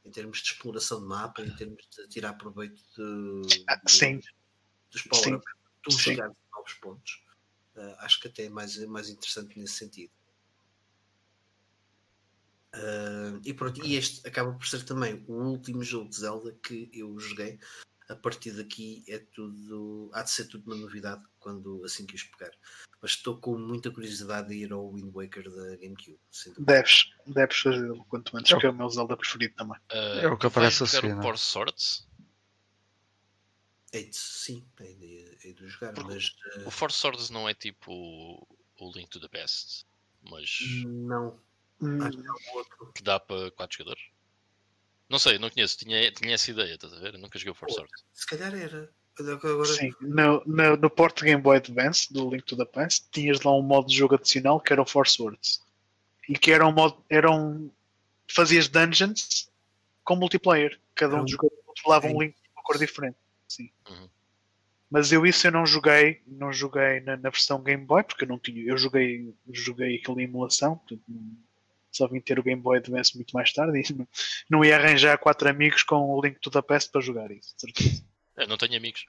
Em 0.05 0.11
termos 0.11 0.43
de 0.43 0.51
exploração 0.53 1.01
de 1.01 1.07
mapa, 1.07 1.41
em 1.41 1.51
termos 1.57 1.89
de 1.97 2.07
tirar 2.09 2.35
proveito 2.35 2.77
de, 2.95 3.65
Ah, 3.67 3.77
de- 3.77 3.91
sim. 3.91 4.21
dos 4.91 5.01
Sim. 5.01 5.09
power 5.09 5.41
tu 5.83 5.91
a 6.23 6.57
novos 6.57 6.75
pontos. 6.75 7.25
Ah, 7.75 7.97
acho 8.01 8.21
que 8.21 8.29
até 8.29 8.45
é 8.45 8.49
mais, 8.51 8.77
mais 8.87 9.09
interessante 9.09 9.59
nesse 9.59 9.75
sentido. 9.75 10.13
Ah, 12.77 13.41
e 13.45 13.55
pronto, 13.55 13.85
e 13.85 13.97
este 13.97 14.27
acaba 14.29 14.53
por 14.53 14.67
ser 14.67 14.85
também 14.85 15.25
o 15.27 15.33
último 15.35 15.83
jogo 15.83 16.11
de 16.11 16.17
Zelda 16.17 16.53
que 16.63 16.91
eu 16.93 17.19
joguei. 17.19 17.59
A 18.09 18.15
partir 18.15 18.53
daqui 18.53 19.03
é 19.09 19.19
tudo. 19.19 20.11
Há 20.13 20.23
de 20.23 20.31
ser 20.31 20.45
tudo 20.47 20.67
uma 20.67 20.77
novidade 20.77 21.25
quando 21.41 21.85
assim 21.85 22.07
que 22.07 22.15
os 22.15 22.23
pegar. 22.23 22.53
Mas 23.03 23.13
estou 23.13 23.37
com 23.39 23.59
muita 23.59 23.91
curiosidade 23.91 24.49
de 24.49 24.55
ir 24.55 24.73
ao 24.73 24.93
Wind 24.93 25.13
Waker 25.13 25.51
da 25.51 25.77
GameCube. 25.77 26.19
Deves, 26.59 27.11
deves 27.27 27.59
fazê-lo 27.59 28.05
quanto 28.09 28.37
antes, 28.37 28.53
Eu- 28.53 28.59
que 28.61 28.67
é 28.67 28.71
o 28.71 28.75
meu 28.75 28.89
Zelda 28.89 29.17
preferido 29.17 29.55
também. 29.57 29.79
Ah, 29.91 30.21
É 30.23 30.29
o 30.29 30.37
que 30.39 30.47
aparece 30.47 30.79
vais 30.81 30.95
a 30.95 30.97
jogar 30.97 31.01
seguir, 31.01 31.13
o 31.13 31.17
não 31.17 31.21
é? 31.21 31.23
Force 31.25 31.45
Swords? 31.45 32.09
É 33.93 34.03
de, 34.03 34.17
sim, 34.17 34.65
é 34.81 34.93
de, 34.93 35.39
é 35.45 35.53
de 35.53 35.67
jogar, 35.69 35.93
Porque 35.95 36.15
mas 36.15 36.37
O 36.67 36.71
Force 36.71 36.99
Swords 36.99 37.31
não 37.31 37.49
é 37.49 37.55
tipo 37.55 37.91
o, 37.93 38.47
o 38.79 38.93
Link 38.93 39.09
to 39.11 39.21
the 39.21 39.29
Past, 39.29 39.85
mas 40.23 40.59
ah, 40.85 40.89
não. 40.89 41.41
Hum, 41.81 41.99
que 42.11 42.17
é 42.27 42.57
outro. 42.57 42.93
que 42.95 43.03
dá 43.03 43.21
para 43.21 43.51
4 43.53 43.79
jogadores. 43.79 44.03
Não 45.09 45.19
sei, 45.19 45.39
não 45.39 45.51
conheço, 45.51 45.79
tinha, 45.79 46.11
tinha 46.11 46.35
essa 46.35 46.51
ideia, 46.51 46.75
estás 46.75 46.93
a 46.93 46.99
ver? 46.99 47.15
Eu 47.15 47.21
nunca 47.21 47.39
joguei 47.39 47.53
o 47.53 47.55
Force 47.55 47.75
Swords. 47.77 48.05
Se 48.13 48.27
calhar 48.27 48.55
era. 48.55 48.91
Olha 49.21 49.39
que 49.39 49.47
agora- 49.47 49.69
Sim, 49.69 49.93
no, 50.01 50.43
no, 50.45 50.77
no 50.77 50.91
port 50.91 51.23
Game 51.23 51.41
Boy 51.41 51.57
Advance, 51.59 52.13
do 52.13 52.29
Link 52.29 52.45
to 52.45 52.57
the 52.57 52.65
Past, 52.67 53.07
tinhas 53.13 53.41
lá 53.43 53.57
um 53.57 53.63
modo 53.63 53.87
de 53.89 53.97
jogo 53.97 54.15
adicional 54.17 54.61
que 54.61 54.73
era 54.73 54.83
o 54.83 54.87
Force 54.87 55.21
Words. 55.23 55.63
E 56.29 56.37
que 56.39 56.51
era 56.51 56.67
um 56.67 56.73
modo. 56.73 57.03
Era 57.09 57.31
um, 57.31 57.71
fazias 58.29 58.69
dungeons 58.69 59.49
com 60.05 60.17
multiplayer. 60.17 60.79
Cada 60.95 61.15
um 61.17 61.21
um- 61.21 61.23
dos 61.23 61.31
jogadores 61.33 61.65
controlava 61.65 62.07
um 62.09 62.21
link 62.21 62.35
de 62.35 62.51
uma 62.55 62.63
cor 62.63 62.77
diferente. 62.79 63.17
Sim. 63.49 63.71
Uhum. 63.89 64.09
Mas 64.91 65.13
eu 65.13 65.25
isso 65.25 65.47
eu 65.47 65.53
não 65.53 65.65
joguei, 65.65 66.21
não 66.27 66.53
joguei 66.53 67.01
na, 67.01 67.17
na 67.17 67.31
versão 67.31 67.63
Game 67.63 67.85
Boy, 67.85 68.03
porque 68.03 68.25
eu 68.25 68.29
não 68.29 68.39
tinha. 68.39 68.63
Eu 68.65 68.77
joguei, 68.77 69.33
joguei 69.53 69.97
aquilo 69.97 70.21
em 70.21 70.25
emulação, 70.25 70.77
portanto, 70.79 71.03
não- 71.09 71.37
só 71.97 72.07
vim 72.09 72.21
ter 72.21 72.39
o 72.39 72.43
Game 72.43 72.61
Boy 72.61 72.79
Advance 72.79 73.15
muito 73.17 73.33
mais 73.33 73.53
tarde 73.53 73.79
e 73.81 73.93
não, 73.97 74.09
não 74.51 74.65
ia 74.65 74.77
arranjar 74.77 75.19
quatro 75.19 75.49
amigos 75.49 75.83
com 75.83 75.97
o 75.97 76.21
Link 76.21 76.39
to 76.41 76.51
the 76.51 76.63
Past 76.63 76.91
para 76.91 77.01
jogar 77.01 77.31
isso, 77.31 77.55
de 77.55 77.61
certeza. 77.63 78.05
Eu 78.37 78.47
não 78.49 78.57
tenho 78.57 78.77
amigos. 78.77 79.07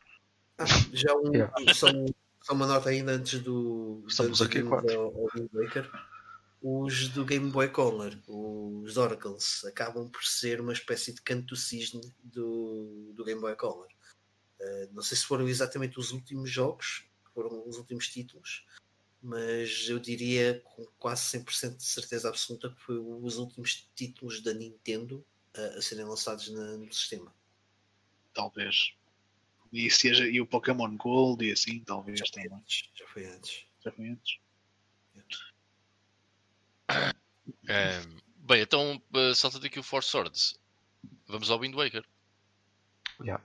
Ah, 0.57 0.65
já 0.93 1.13
um, 1.15 1.33
Yeah. 1.33 1.53
só, 1.73 1.87
um- 1.89 2.05
só 2.41 2.53
uma 2.53 2.65
nota 2.65 2.89
ainda 2.89 3.11
antes 3.11 3.39
do. 3.41 4.03
Estamos 4.07 4.39
antes 4.41 4.49
aqui 4.49 4.61
do- 4.61 4.69
quatro. 4.69 4.93
ao- 4.99 5.05
ao 5.15 5.27
Wind 5.35 5.49
Waker. 5.53 5.89
Os 6.61 7.09
do 7.09 7.23
Game 7.23 7.51
Boy 7.51 7.67
Color, 7.69 8.17
os 8.27 8.97
Oracles, 8.97 9.63
acabam 9.65 10.09
por 10.09 10.23
ser 10.23 10.59
uma 10.59 10.73
espécie 10.73 11.13
de 11.13 11.21
canto 11.21 11.45
do 11.49 11.55
cisne 11.55 12.01
do, 12.23 13.13
do 13.15 13.23
Game 13.23 13.39
Boy 13.39 13.55
Color. 13.55 13.87
Uh, 14.59 14.89
não 14.91 15.03
sei 15.03 15.15
se 15.17 15.25
foram 15.25 15.47
exatamente 15.47 15.99
os 15.99 16.11
últimos 16.11 16.49
jogos, 16.49 17.05
foram 17.35 17.63
os 17.67 17.77
últimos 17.77 18.07
títulos, 18.07 18.65
mas 19.21 19.87
eu 19.89 19.99
diria 19.99 20.61
com 20.63 20.85
quase 20.99 21.37
100% 21.39 21.77
de 21.77 21.83
certeza 21.83 22.29
absoluta 22.29 22.69
que 22.69 22.79
foi 22.81 22.97
os 22.97 23.37
últimos 23.37 23.89
títulos 23.95 24.41
da 24.41 24.53
Nintendo 24.53 25.25
uh, 25.57 25.77
a 25.77 25.81
serem 25.81 26.05
lançados 26.05 26.49
na- 26.49 26.77
no 26.77 26.91
sistema. 26.93 27.33
Talvez. 28.33 28.93
E, 29.73 29.89
seja, 29.91 30.25
e 30.27 30.39
o 30.39 30.45
Pokémon 30.47 30.95
Gold 30.95 31.43
e 31.45 31.51
assim, 31.51 31.79
talvez 31.81 32.19
Já 32.19 32.25
foi 32.33 32.43
também. 32.43 32.57
antes. 32.59 32.89
Já 32.95 33.07
foi 33.07 33.25
antes. 33.25 33.65
Já 33.83 33.91
foi 33.91 34.07
antes. 34.09 34.39
Ahm, 37.69 38.17
bem, 38.37 38.61
então 38.61 39.01
uh, 39.13 39.35
salta 39.35 39.59
daqui 39.59 39.79
o 39.79 39.83
Force 39.83 40.09
Swords. 40.09 40.59
Vamos 41.27 41.49
ao 41.49 41.59
Wind 41.59 41.75
Waker. 41.75 42.05
Yeah. 43.21 43.43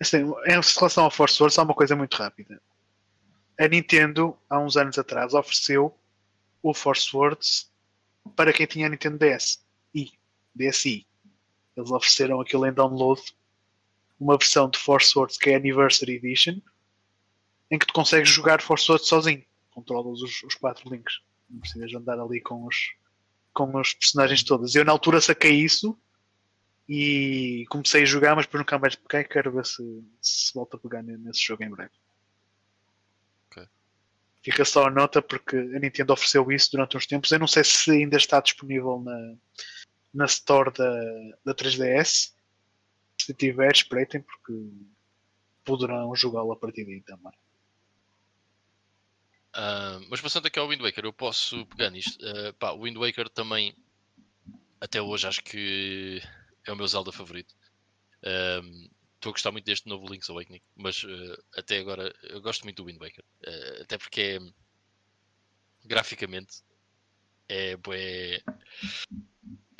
Assim, 0.00 0.18
em 0.18 0.50
relação 0.50 1.04
ao 1.04 1.10
Force 1.10 1.40
Wars, 1.42 1.58
há 1.58 1.62
uma 1.62 1.74
coisa 1.74 1.96
muito 1.96 2.14
rápida. 2.14 2.60
A 3.58 3.68
Nintendo, 3.68 4.36
há 4.48 4.58
uns 4.58 4.76
anos 4.76 4.98
atrás, 4.98 5.32
ofereceu 5.34 5.96
o 6.62 6.74
Force 6.74 7.14
Words 7.14 7.70
para 8.34 8.52
quem 8.52 8.66
tinha 8.66 8.86
a 8.86 8.90
Nintendo 8.90 9.18
DS. 9.18 9.64
E, 9.94 10.12
DSi. 10.54 11.06
Eles 11.76 11.90
ofereceram 11.90 12.40
aquilo 12.40 12.66
em 12.66 12.72
download, 12.72 13.20
uma 14.18 14.36
versão 14.36 14.68
de 14.68 14.78
Force 14.78 15.16
Words 15.16 15.36
que 15.36 15.50
é 15.50 15.56
Anniversary 15.56 16.14
Edition, 16.16 16.60
em 17.70 17.78
que 17.78 17.86
tu 17.86 17.92
consegues 17.92 18.28
jogar 18.28 18.62
Force 18.62 18.90
Words 18.90 19.08
sozinho. 19.08 19.44
Controlas 19.70 20.20
os, 20.20 20.42
os 20.42 20.54
quatro 20.54 20.88
links. 20.88 21.20
Não 21.50 21.60
precisas 21.60 21.92
andar 21.94 22.18
ali 22.18 22.40
com 22.40 22.64
os, 22.64 22.94
com 23.52 23.76
os 23.76 23.92
personagens 23.94 24.42
todos. 24.42 24.74
Eu, 24.74 24.84
na 24.84 24.92
altura, 24.92 25.20
saquei 25.20 25.52
isso 25.52 25.98
e 26.88 27.64
comecei 27.68 28.02
a 28.02 28.06
jogar, 28.06 28.36
mas 28.36 28.46
depois 28.46 28.60
nunca 28.60 28.78
mais 28.78 28.94
peguei. 28.94 29.24
Quero 29.24 29.52
ver 29.52 29.66
se, 29.66 29.82
se 30.20 30.54
volto 30.54 30.76
a 30.76 30.78
pegar 30.80 31.02
ne- 31.02 31.18
nesse 31.18 31.42
jogo 31.42 31.64
em 31.64 31.70
breve. 31.70 31.92
Fica 34.44 34.62
só 34.62 34.86
a 34.86 34.90
nota 34.90 35.22
porque 35.22 35.56
a 35.56 35.78
Nintendo 35.78 36.12
ofereceu 36.12 36.52
isso 36.52 36.70
durante 36.70 36.98
uns 36.98 37.06
tempos. 37.06 37.32
Eu 37.32 37.38
não 37.38 37.46
sei 37.46 37.64
se 37.64 37.90
ainda 37.90 38.18
está 38.18 38.40
disponível 38.40 39.00
na, 39.00 39.36
na 40.12 40.26
Store 40.26 40.70
da, 40.70 41.00
da 41.42 41.54
3DS. 41.54 42.34
Se 43.18 43.32
tiver, 43.32 43.72
espreitem 43.72 44.20
porque 44.20 44.52
poderão 45.64 46.14
jogá-lo 46.14 46.52
a 46.52 46.56
partir 46.56 46.84
daí 46.84 47.00
também. 47.00 47.32
Ah, 49.54 49.98
mas 50.10 50.20
passando 50.20 50.46
aqui 50.46 50.58
ao 50.58 50.68
Wind 50.68 50.82
Waker, 50.82 51.06
eu 51.06 51.12
posso 51.12 51.64
pegar 51.66 51.88
nisto. 51.88 52.22
Ah, 52.22 52.52
pá, 52.58 52.72
o 52.72 52.82
Wind 52.82 52.98
Waker 52.98 53.30
também, 53.30 53.74
até 54.78 55.00
hoje, 55.00 55.26
acho 55.26 55.42
que 55.42 56.20
é 56.66 56.72
o 56.72 56.76
meu 56.76 56.86
Zelda 56.86 57.10
favorito. 57.10 57.54
Ahm, 58.22 58.90
Estou 59.24 59.30
a 59.30 59.36
gostar 59.36 59.52
muito 59.52 59.64
deste 59.64 59.88
novo 59.88 60.06
Link's 60.12 60.28
Awakening, 60.28 60.60
mas 60.76 61.02
ah, 61.02 61.42
até 61.56 61.78
agora 61.78 62.14
eu 62.24 62.42
gosto 62.42 62.64
muito 62.64 62.76
do 62.76 62.84
Wind 62.84 62.98
Waker. 62.98 63.24
Ah, 63.46 63.80
até 63.80 63.96
porque 63.96 64.20
é, 64.20 64.38
graficamente 65.82 66.62
é 67.48 67.74
bué, 67.78 68.42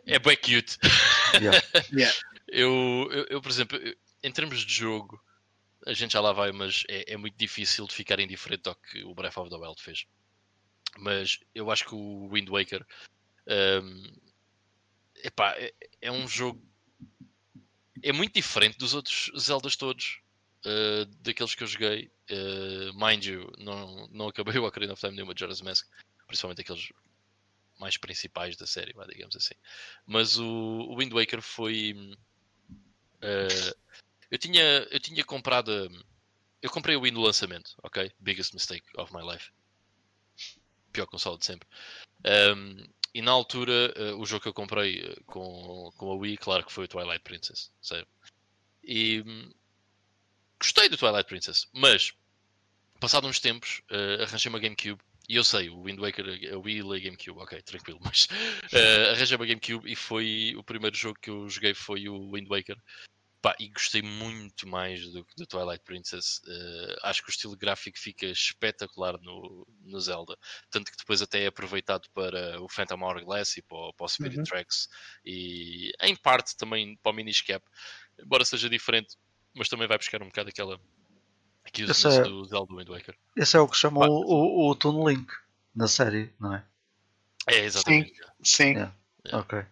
é 0.07 0.19
bué 0.19 0.37
cute. 0.37 0.79
Yeah. 1.35 1.61
Yeah. 1.93 2.16
Eu, 2.49 3.07
eu, 3.12 3.27
eu, 3.29 3.43
por 3.43 3.51
exemplo, 3.51 3.79
em 4.23 4.33
termos 4.33 4.65
de 4.65 4.73
jogo, 4.73 5.23
a 5.87 5.93
gente 5.93 6.12
já 6.12 6.23
lá 6.23 6.33
vai, 6.33 6.51
mas 6.51 6.83
é, 6.89 7.12
é 7.12 7.16
muito 7.19 7.37
difícil 7.37 7.87
de 7.87 7.95
ficar 7.95 8.19
indiferente 8.21 8.66
ao 8.66 8.75
que 8.75 9.05
o 9.05 9.15
Breath 9.15 9.37
of 9.37 9.51
the 9.51 9.57
Wild 9.57 9.83
fez. 9.83 10.07
Mas 10.97 11.39
eu 11.55 11.71
acho 11.71 11.85
que 11.85 11.95
o 11.95 12.31
Wind 12.33 12.49
Waker 12.49 12.87
hum, 13.83 14.11
epá, 15.16 15.55
é, 15.59 15.75
é 16.01 16.11
um 16.11 16.27
jogo 16.27 16.62
é 18.09 18.12
muito 18.12 18.35
diferente 18.35 18.78
dos 18.78 18.94
outros 18.94 19.31
Zeldas 19.39 19.76
todos. 19.76 20.20
uh, 20.64 21.06
daqueles 21.22 21.55
que 21.55 21.62
eu 21.62 21.66
joguei, 21.66 22.10
Uh, 22.31 22.94
mind 22.94 23.26
you, 23.26 23.52
não, 23.59 24.09
não 24.09 24.28
acabei 24.28 24.55
o 24.59 24.66
Ocarina 24.66 24.94
of 24.94 25.01
Time 25.01 25.14
nem 25.14 25.24
o 25.24 25.26
Majora's 25.26 25.60
Mask, 25.60 25.86
principalmente 26.26 26.62
aqueles 26.62 26.90
mais 27.78 27.97
principais 27.98 28.56
da 28.56 28.66
série, 28.66 28.94
digamos 29.09 29.36
assim. 29.36 29.55
Mas 30.06 30.39
o, 30.39 30.47
o 30.47 30.97
Wind 30.97 31.12
Waker 31.12 31.43
foi. 31.43 31.94
uh, 33.20 33.76
eu, 34.31 34.39
tinha, 34.39 34.62
eu 34.90 35.01
tinha 35.01 35.24
comprado. 35.24 35.70
Eu 36.62 36.70
comprei 36.70 36.97
o 36.97 37.01
Wii 37.01 37.12
no 37.12 37.20
lançamento, 37.20 37.74
ok? 37.82 38.10
Biggest 38.18 38.55
mistake 38.55 38.86
of 38.97 39.12
my 39.12 39.22
life. 39.22 39.51
Pior 40.93 41.06
console 41.06 41.36
de 41.36 41.44
sempre. 41.44 41.68
Um, 42.24 42.86
e 43.15 43.23
na 43.23 43.31
altura, 43.31 43.95
uh, 43.97 44.20
o 44.20 44.27
jogo 44.27 44.43
que 44.43 44.49
eu 44.49 44.55
comprei 44.55 45.01
uh, 45.01 45.24
com, 45.24 45.93
com 45.97 46.11
a 46.11 46.15
Wii, 46.16 46.36
claro 46.36 46.66
que 46.66 46.73
foi 46.73 46.85
o 46.85 46.89
Twilight 46.89 47.23
Princess. 47.23 47.70
Sabe? 47.81 48.07
E 48.82 49.23
hum, 49.24 49.53
gostei 50.59 50.89
do 50.89 50.97
Twilight 50.97 51.28
Princess, 51.28 51.69
mas 51.73 52.12
passado 52.99 53.28
uns 53.28 53.39
tempos, 53.39 53.82
uh, 53.91 54.23
arranjei 54.23 54.51
uma 54.51 54.59
GameCube. 54.59 55.01
E 55.28 55.36
eu 55.36 55.45
sei, 55.45 55.70
o 55.70 55.82
Wind 55.82 55.99
Waker, 55.99 56.53
a 56.53 56.59
Wii 56.59 56.78
e 56.78 56.81
a 56.81 57.01
GameCube, 57.01 57.41
ok, 57.41 57.62
tranquilo, 57.62 58.01
mas 58.05 58.27
uh, 58.27 59.12
arranjei 59.12 59.36
uma 59.36 59.47
GameCube 59.47 59.91
e 59.91 59.95
foi 59.95 60.55
o 60.57 60.65
primeiro 60.65 60.97
jogo 60.97 61.19
que 61.20 61.31
eu 61.31 61.49
joguei 61.49 61.73
foi 61.73 62.09
o 62.09 62.32
Wind 62.32 62.49
Waker. 62.49 62.77
Pá, 63.45 63.55
e 63.61 63.69
gostei 63.69 64.01
muito 64.01 64.66
mais 64.66 65.07
do 65.12 65.23
que 65.23 65.37
do 65.37 65.47
Twilight 65.47 65.85
Princess. 65.85 66.39
Uh, 66.47 66.97
acho 67.03 67.23
que 67.23 67.29
o 67.29 67.31
estilo 67.31 67.55
gráfico 67.55 67.99
fica 67.99 68.25
espetacular 68.25 69.21
no, 69.21 69.66
no 69.83 70.01
Zelda. 70.01 70.35
Tanto 70.71 70.91
que 70.91 70.97
depois 70.97 71.21
até 71.21 71.43
é 71.45 71.47
aproveitado 71.49 72.09
para 72.15 72.59
o 72.62 72.69
Phantom 72.71 73.03
Hourglass 73.03 73.59
e 73.59 73.62
para, 73.62 73.77
o- 73.77 73.93
para 73.93 74.07
o 74.07 74.09
Spirit 74.09 74.39
Uhum. 74.39 74.45
Tracks. 74.45 74.89
E 75.27 75.93
em 76.01 76.16
parte 76.16 76.57
também 76.57 76.97
para 77.03 77.12
o 77.12 77.15
Miniscap. 77.15 77.62
Embora 78.19 78.47
seja 78.47 78.71
diferente, 78.71 79.15
mas 79.55 79.69
também 79.69 79.87
vai 79.87 79.99
buscar 79.99 80.23
um 80.23 80.27
bocado 80.29 80.49
aquela 80.49 80.81
Esse 81.66 81.85
cuteness 81.85 82.05
é- 82.07 82.23
do 82.23 82.45
Zelda 82.47 82.75
Wind 82.75 82.89
Waker. 82.89 83.15
Esse 83.37 83.59
é 83.59 83.61
o 83.61 83.69
que 83.69 83.77
chamam 83.77 84.01
Pá. 84.01 84.09
o, 84.09 84.23
o, 84.25 84.71
o 84.71 84.75
Toon 84.75 85.07
Link 85.07 85.31
na 85.75 85.87
série, 85.87 86.33
não 86.41 86.55
é? 86.55 86.65
É, 87.47 87.59
exatamente. 87.59 88.15
Sim, 88.43 88.71
Yeah. 88.73 88.97
Yeah. 89.27 89.39
Ok. 89.45 89.66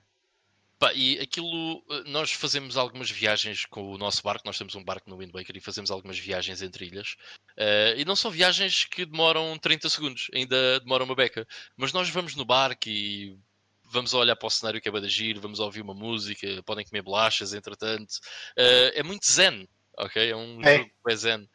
Pá, 0.82 0.92
e 0.94 1.20
aquilo, 1.20 1.80
eh, 1.88 2.02
nós 2.06 2.32
fazemos 2.32 2.76
algumas 2.76 3.09
viagens 3.09 3.64
com 3.66 3.92
o 3.92 3.96
nosso 3.96 4.20
barco, 4.20 4.42
nós 4.44 4.59
temos 4.59 4.74
um 4.74 4.82
barco 4.82 5.09
no 5.09 5.16
Wind 5.16 5.30
Waker 5.32 5.56
e 5.56 5.60
fazemos 5.60 5.92
algumas 5.92 6.18
viagens 6.18 6.60
entre 6.60 6.86
ilhas. 6.86 7.14
Eh, 7.56 7.94
e 7.98 8.04
não 8.04 8.16
são 8.16 8.32
viagens 8.32 8.84
que 8.86 9.06
demoram 9.06 9.56
30 9.59 9.88
segundos, 9.88 10.28
ainda 10.34 10.80
demora 10.80 11.04
uma 11.04 11.14
beca. 11.14 11.46
Mas 11.76 11.92
nós 11.92 12.09
vamos 12.10 12.34
no 12.34 12.44
barco 12.44 12.88
e 12.88 13.38
vamos 13.92 14.12
a 14.12 14.18
olhar 14.18 14.34
para 14.34 14.48
o 14.48 14.50
cenário 14.50 14.80
que 14.80 14.88
é 14.88 15.00
de 15.00 15.09
giro, 15.09 15.40
vamos 15.40 15.60
a 15.60 15.64
ouvir 15.64 15.82
uma 15.82 15.94
música, 15.94 16.48
podem 16.64 16.84
comer 16.84 17.02
bolachas, 17.02 17.54
entretanto. 17.54 18.14
Eh, 18.56 18.98
é 18.98 19.02
muito 19.04 19.30
zen, 19.30 19.68
ok? 19.96 20.30
É 20.30 20.34
um 20.34 20.60
É. 20.64 20.78
jogo 20.78 20.90
é 21.09 21.14
zen. 21.14 21.48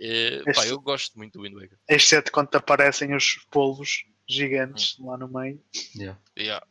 Eh, 0.00 0.42
pá, 0.44 0.50
Este- 0.50 0.68
eu 0.70 0.80
gosto 0.80 1.16
muito 1.16 1.34
do 1.38 1.44
Wind 1.44 1.54
Waker. 1.54 1.78
exceto 1.88 2.32
quando 2.32 2.48
te 2.48 2.56
aparecem 2.56 3.14
os 3.14 3.36
polos 3.48 4.04
gigantes 4.28 4.96
lá 4.98 5.16
no 5.16 5.28
meio. 5.28 5.62
Yeah. 5.94 6.20
Yeah. 6.36 6.66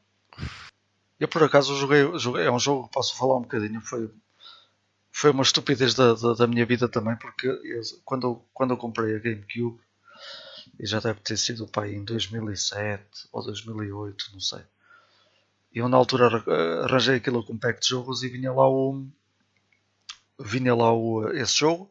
Eu 1.19 1.27
por 1.27 1.43
acaso 1.43 1.75
joguei, 1.75 2.17
joguei- 2.17 2.45
é 2.45 2.51
um 2.51 2.57
jogo 2.59 2.87
que 2.87 2.93
posso 2.93 3.17
falar 3.17 3.37
um 3.37 3.41
bocadinho, 3.41 3.81
foi, 3.81 4.09
foi 5.11 5.31
uma 5.31 5.41
estupidez 5.41 5.95
da, 5.95 6.13
da, 6.13 6.33
da 6.35 6.45
minha 6.47 6.63
vida 6.65 6.87
também, 6.87 7.15
porque 7.17 7.47
eu- 7.47 7.81
quando, 8.03 8.43
quando 8.53 8.71
eu 8.73 8.77
comprei 8.77 9.15
a 9.15 9.19
GameCube, 9.19 9.81
e 10.79 10.85
já 10.85 10.99
deve 11.01 11.19
ter 11.19 11.37
sido 11.37 11.67
pai 11.67 11.93
em 11.95 12.03
2007 12.05 13.27
ou 13.31 13.43
2008, 13.43 14.29
não 14.31 14.39
sei. 14.39 14.61
Eu 15.71 15.87
na 15.87 15.95
altura 15.97 16.25
arra- 16.25 16.85
arranjei 16.85 17.17
aquilo 17.17 17.45
com 17.45 17.53
um 17.53 17.57
pack 17.59 17.79
de 17.79 17.89
jogos 17.89 18.23
e 18.23 18.29
vinha 18.29 18.51
lá 18.51 18.67
o 18.67 19.05
vinha 20.39 20.73
lá 20.75 20.91
o, 20.93 21.27
esse 21.29 21.55
jogo, 21.57 21.89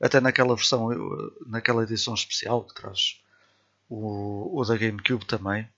até 0.00 0.20
naquela 0.20 0.56
versão, 0.56 0.92
eu, 0.92 1.32
naquela 1.46 1.84
edição 1.84 2.14
especial 2.14 2.64
que 2.64 2.74
traz 2.74 3.20
o, 3.88 4.60
o 4.60 4.64
da 4.64 4.76
GameCube 4.76 5.26
também, 5.26 5.68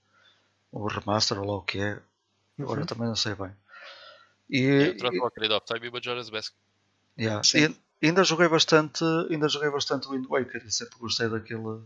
o 0.72 0.86
remaster 0.88 1.40
ou 1.40 1.46
lá 1.46 1.56
o 1.58 1.62
que 1.62 1.80
é, 1.80 2.00
agora 2.58 2.80
Uhum. 2.80 2.86
também 2.86 3.08
não 3.08 3.16
sei 3.16 3.34
bem. 3.34 3.52
E, 4.48 4.60
Yeah, 4.60 4.98
Trouxe 4.98 5.18
o 5.18 5.26
Ocarina 5.26 5.56
of 5.56 5.66
Time 5.66 5.86
e 5.86 5.88
o 5.88 5.92
Majora's 5.92 6.30
Mask. 6.30 6.54
yeah, 7.18 7.42
Sim. 7.42 7.76
e, 8.02 8.06
Ainda 8.06 8.22
joguei 8.24 8.46
bastante, 8.46 9.02
ainda 9.30 9.48
joguei 9.48 9.70
bastante 9.70 10.06
Wind 10.08 10.26
Waker 10.28 10.62
e 10.66 10.70
sempre 10.70 10.98
gostei 10.98 11.28
daquele 11.28 11.80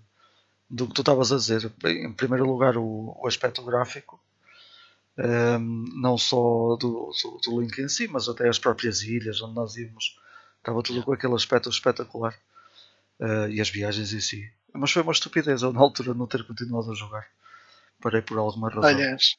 do 0.69 0.87
que 0.89 0.95
tu 0.95 1.03
estavas 1.03 1.31
a 1.33 1.37
dizer. 1.37 1.73
Em 1.85 2.13
primeiro 2.13 2.45
lugar, 2.45 2.77
o, 2.77 3.17
o 3.17 3.27
aspecto 3.29 3.63
gráfico, 3.63 4.21
um, 5.17 5.85
não 6.01 6.19
só 6.19 6.77
do, 6.77 7.13
do, 7.13 7.41
do, 7.45 7.61
Link 7.61 7.79
em 7.81 7.89
si, 7.89 8.09
mas 8.09 8.29
até 8.29 8.49
as 8.49 8.59
próprias 8.59 9.03
ilhas 9.03 9.41
onde 9.41 9.55
nós 9.55 9.77
íamos, 9.77 10.19
estava 10.59 10.83
tudo 10.83 11.03
com 11.05 11.13
aquele 11.13 11.35
aspecto 11.35 11.69
espetacular 11.69 12.35
uh, 13.21 13.49
e 13.49 13.61
as 13.61 13.71
viagens 13.71 14.13
em 14.13 14.21
si. 14.21 14.53
Mas 14.73 14.91
foi 14.91 15.03
uma 15.03 15.13
estupidez 15.13 15.63
eu 15.63 15.73
na 15.73 15.81
altura 15.81 16.13
não 16.13 16.27
ter 16.27 16.45
continuado 16.45 16.91
a 16.91 16.95
jogar. 16.95 17.27
Parei 18.01 18.21
por 18.23 18.37
alguma 18.39 18.69
razão. 18.69 18.89
Aliás, 18.89 19.37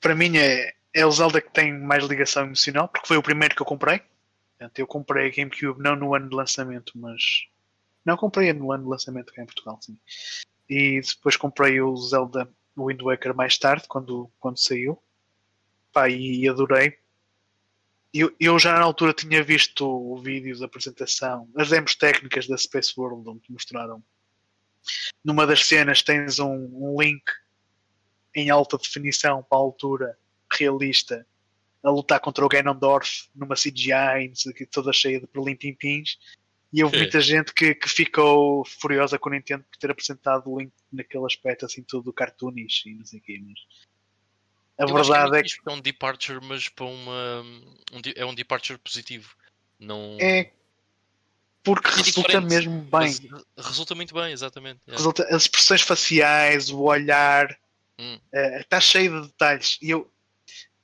para 0.00 0.14
mim 0.14 0.36
é, 0.36 0.74
é 0.92 1.06
o 1.06 1.10
Zelda 1.10 1.40
que 1.40 1.50
tem 1.50 1.78
mais 1.78 2.04
ligação 2.04 2.44
emocional, 2.44 2.88
porque 2.88 3.06
foi 3.06 3.16
o 3.16 3.22
primeiro 3.22 3.54
que 3.54 3.62
eu 3.62 3.66
comprei. 3.66 4.00
Portanto, 4.58 4.78
eu 4.78 4.86
comprei 4.86 5.28
a 5.28 5.30
GameCube 5.30 5.80
não 5.80 5.96
no 5.96 6.14
ano 6.14 6.28
de 6.28 6.36
lançamento, 6.36 6.92
mas. 6.96 7.46
Não 8.04 8.16
comprei 8.16 8.52
no 8.52 8.72
ano 8.72 8.84
de 8.84 8.90
lançamento 8.90 9.32
cá 9.32 9.42
em 9.42 9.46
Portugal, 9.46 9.78
sim. 9.80 9.98
E 10.68 11.00
depois 11.00 11.36
comprei 11.36 11.80
o 11.80 11.94
Zelda 11.96 12.48
Wind 12.76 13.02
Waker 13.02 13.34
mais 13.34 13.58
tarde, 13.58 13.84
quando, 13.86 14.30
quando 14.38 14.58
saiu. 14.58 15.00
Pá, 15.92 16.08
e, 16.08 16.40
e 16.40 16.48
adorei. 16.48 16.98
Eu, 18.12 18.34
eu 18.40 18.58
já 18.58 18.74
na 18.74 18.82
altura 18.82 19.12
tinha 19.12 19.42
visto 19.42 19.86
o 19.86 20.16
vídeo 20.20 20.58
da 20.58 20.66
apresentação, 20.66 21.48
as 21.56 21.70
demos 21.70 21.94
técnicas 21.94 22.46
da 22.46 22.56
Space 22.56 22.92
World, 22.96 23.28
onde 23.28 23.42
mostraram. 23.50 24.02
Numa 25.24 25.46
das 25.46 25.64
cenas 25.66 26.02
tens 26.02 26.38
um, 26.38 26.68
um 26.72 27.00
link 27.00 27.22
em 28.34 28.50
alta 28.50 28.78
definição 28.78 29.42
para 29.42 29.58
a 29.58 29.60
altura 29.60 30.18
realista 30.52 31.26
a 31.82 31.90
lutar 31.90 32.20
contra 32.20 32.44
o 32.44 32.48
Ganondorf 32.48 33.28
numa 33.34 33.54
CGI, 33.54 34.32
toda 34.70 34.92
cheia 34.92 35.20
de 35.20 35.26
perlimpimpins. 35.26 36.18
E 36.72 36.84
houve 36.84 36.98
muita 36.98 37.20
gente 37.20 37.52
que, 37.52 37.74
que 37.74 37.88
ficou 37.88 38.64
furiosa 38.64 39.18
com 39.18 39.28
o 39.28 39.32
Nintendo 39.32 39.64
por 39.64 39.76
ter 39.76 39.90
apresentado 39.90 40.48
o 40.48 40.60
Link 40.60 40.72
naquele 40.92 41.24
aspecto 41.24 41.64
assim 41.64 41.82
todo 41.82 42.12
cartoonish 42.12 42.86
e 42.86 42.94
não 42.94 43.04
sei 43.04 43.18
o 43.18 43.22
quê. 43.22 43.40
Mas 43.42 43.58
a 44.78 44.84
Eu 44.84 44.94
verdade 44.94 45.38
é 45.38 45.42
que, 45.42 45.52
é 45.52 45.62
que 45.62 45.68
é 45.68 45.72
um 45.72 45.80
departure, 45.80 46.38
mas 46.44 46.68
para 46.68 46.84
uma 46.84 47.42
um, 47.42 48.00
é 48.14 48.24
um 48.24 48.34
departure 48.34 48.78
positivo. 48.78 49.34
Não 49.80 50.16
é 50.20 50.52
porque 51.62 51.88
é 51.88 52.02
resulta 52.02 52.40
mesmo 52.40 52.82
bem. 52.82 53.14
Resulta 53.56 53.94
muito 53.94 54.14
bem, 54.14 54.32
exatamente. 54.32 54.80
É. 54.86 54.92
Resulta, 54.92 55.24
as 55.24 55.42
expressões 55.42 55.82
faciais, 55.82 56.70
o 56.70 56.82
olhar, 56.82 57.58
hum. 58.00 58.18
uh, 58.34 58.58
está 58.58 58.80
cheio 58.80 59.20
de 59.20 59.28
detalhes. 59.28 59.78
E 59.82 59.90
eu, 59.90 60.10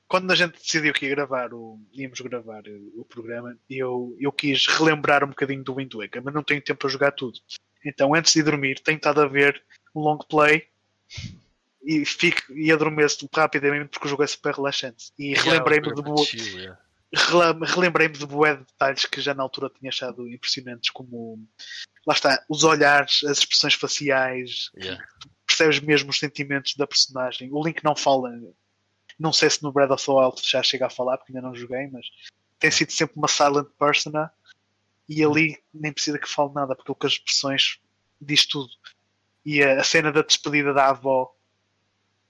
quando 0.07 0.31
a 0.31 0.35
gente 0.35 0.59
decidiu 0.59 0.93
que 0.93 1.07
ia 1.07 1.15
gravar 1.15 1.53
o, 1.53 1.81
íamos 1.93 2.21
gravar 2.21 2.63
o 2.95 3.05
programa, 3.05 3.57
eu, 3.69 4.17
eu 4.21 4.31
quis 4.31 4.67
relembrar 4.67 5.25
um 5.25 5.29
bocadinho 5.29 5.65
do 5.65 5.75
Wind 5.75 5.93
Waker, 5.95 6.23
mas 6.23 6.35
não 6.35 6.43
tenho 6.43 6.63
tempo 6.63 6.81
para 6.81 6.91
jogar 6.91 7.13
tudo. 7.13 7.39
Então, 7.85 8.15
antes 8.15 8.35
de 8.35 8.43
dormir, 8.43 8.81
tenho 8.81 8.97
estado 8.97 9.21
a 9.21 9.27
ver 9.27 9.63
um 9.95 10.01
long 10.01 10.19
play 10.19 10.69
e, 11.83 12.05
fico, 12.05 12.53
e 12.53 12.73
adormeço 12.73 13.29
rapidamente 13.33 13.91
porque 13.91 14.07
o 14.07 14.11
jogo 14.11 14.25
é 14.25 14.27
super 14.27 14.55
relaxante. 14.55 15.13
E 15.19 15.29
yeah, 15.29 15.43
relembrei-me 15.45 15.95
de 15.95 16.03
boa. 16.03 16.27
Yeah. 16.33 16.79
Relembrei-me 17.65 18.19
de 18.19 18.27
boé 18.27 18.57
de 18.57 18.65
detalhes 18.65 19.05
que 19.07 19.21
já 19.21 19.33
na 19.33 19.43
altura 19.43 19.71
tinha 19.71 19.89
achado 19.89 20.29
impressionantes, 20.29 20.91
como 20.91 21.47
lá 22.07 22.15
está, 22.15 22.45
os 22.49 22.65
olhares, 22.65 23.23
as 23.25 23.39
expressões 23.39 23.75
faciais, 23.75 24.71
yeah. 24.77 25.03
Percebes 25.57 25.81
mesmo 25.81 26.11
os 26.11 26.19
sentimentos 26.19 26.74
da 26.77 26.87
personagem. 26.87 27.51
O 27.53 27.65
Link 27.65 27.83
não 27.83 27.97
fala 27.97 28.31
não 29.19 29.33
sei 29.33 29.49
se 29.49 29.62
no 29.62 29.73
Breath 29.73 29.91
of 29.91 30.05
the 30.05 30.12
Wild 30.12 30.43
já 30.45 30.62
chega 30.62 30.87
a 30.87 30.91
falar, 30.91 31.16
porque 31.16 31.33
ainda 31.33 31.47
não 31.47 31.55
joguei, 31.55 31.89
mas 31.89 32.07
tem 32.59 32.70
sido 32.70 32.93
sempre 32.93 33.16
uma 33.16 33.28
silent 33.28 33.69
persona 33.78 34.31
e 35.09 35.24
ali 35.24 35.57
nem 35.73 35.93
precisa 35.93 36.19
que 36.19 36.28
fale 36.28 36.53
nada, 36.53 36.74
porque 36.74 36.95
com 36.95 37.07
as 37.07 37.15
expressões 37.15 37.81
diz 38.20 38.47
tudo. 38.47 38.69
E 39.45 39.62
a, 39.62 39.81
a, 39.81 39.85
cena 39.85 40.12
da 40.12 40.23
despedida 40.23 40.74
da 40.74 40.89
avó. 40.89 41.33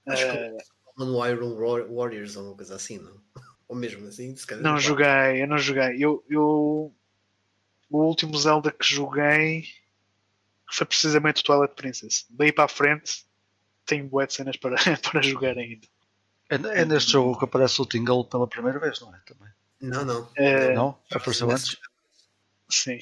Acho 0.07 0.27
uh, 0.27 0.57
que 0.57 1.03
no 1.03 1.25
Iron 1.25 1.55
Warriors 1.93 2.37
ou 2.37 2.45
uma 2.45 2.55
coisa 2.55 2.75
assim, 2.75 2.99
não? 2.99 3.21
Ou 3.67 3.75
mesmo 3.75 4.07
assim, 4.07 4.33
se 4.33 4.47
calhar. 4.47 4.63
Não 4.63 4.79
joguei, 4.79 5.43
eu 5.43 5.47
não 5.47 5.57
joguei. 5.57 5.97
Eu, 5.99 6.23
eu, 6.29 6.95
o 7.89 7.97
último 8.01 8.37
Zelda 8.37 8.71
que 8.71 8.85
joguei 8.85 9.65
foi 10.69 10.85
precisamente 10.85 11.41
o 11.41 11.43
Twilight 11.43 11.75
Princess. 11.75 12.25
Daí 12.29 12.51
para 12.51 12.65
a 12.65 12.69
frente 12.69 13.25
tenho 13.85 14.07
boas 14.07 14.33
cenas 14.33 14.57
para, 14.57 14.75
para 15.01 15.21
jogar 15.21 15.57
ainda. 15.57 15.87
É, 16.49 16.55
é 16.81 16.85
neste 16.85 17.11
jogo 17.11 17.37
que 17.37 17.45
aparece 17.45 17.81
o 17.81 17.85
Tingle 17.85 18.25
pela 18.25 18.47
primeira 18.47 18.79
vez, 18.79 18.99
não 19.01 19.13
é? 19.13 19.19
Também. 19.25 19.49
Não, 19.81 20.05
não. 20.05 20.29
É... 20.35 20.73
Não? 20.73 20.97
Apareceu 21.11 21.49
antes? 21.49 21.77
Sim. 22.69 22.99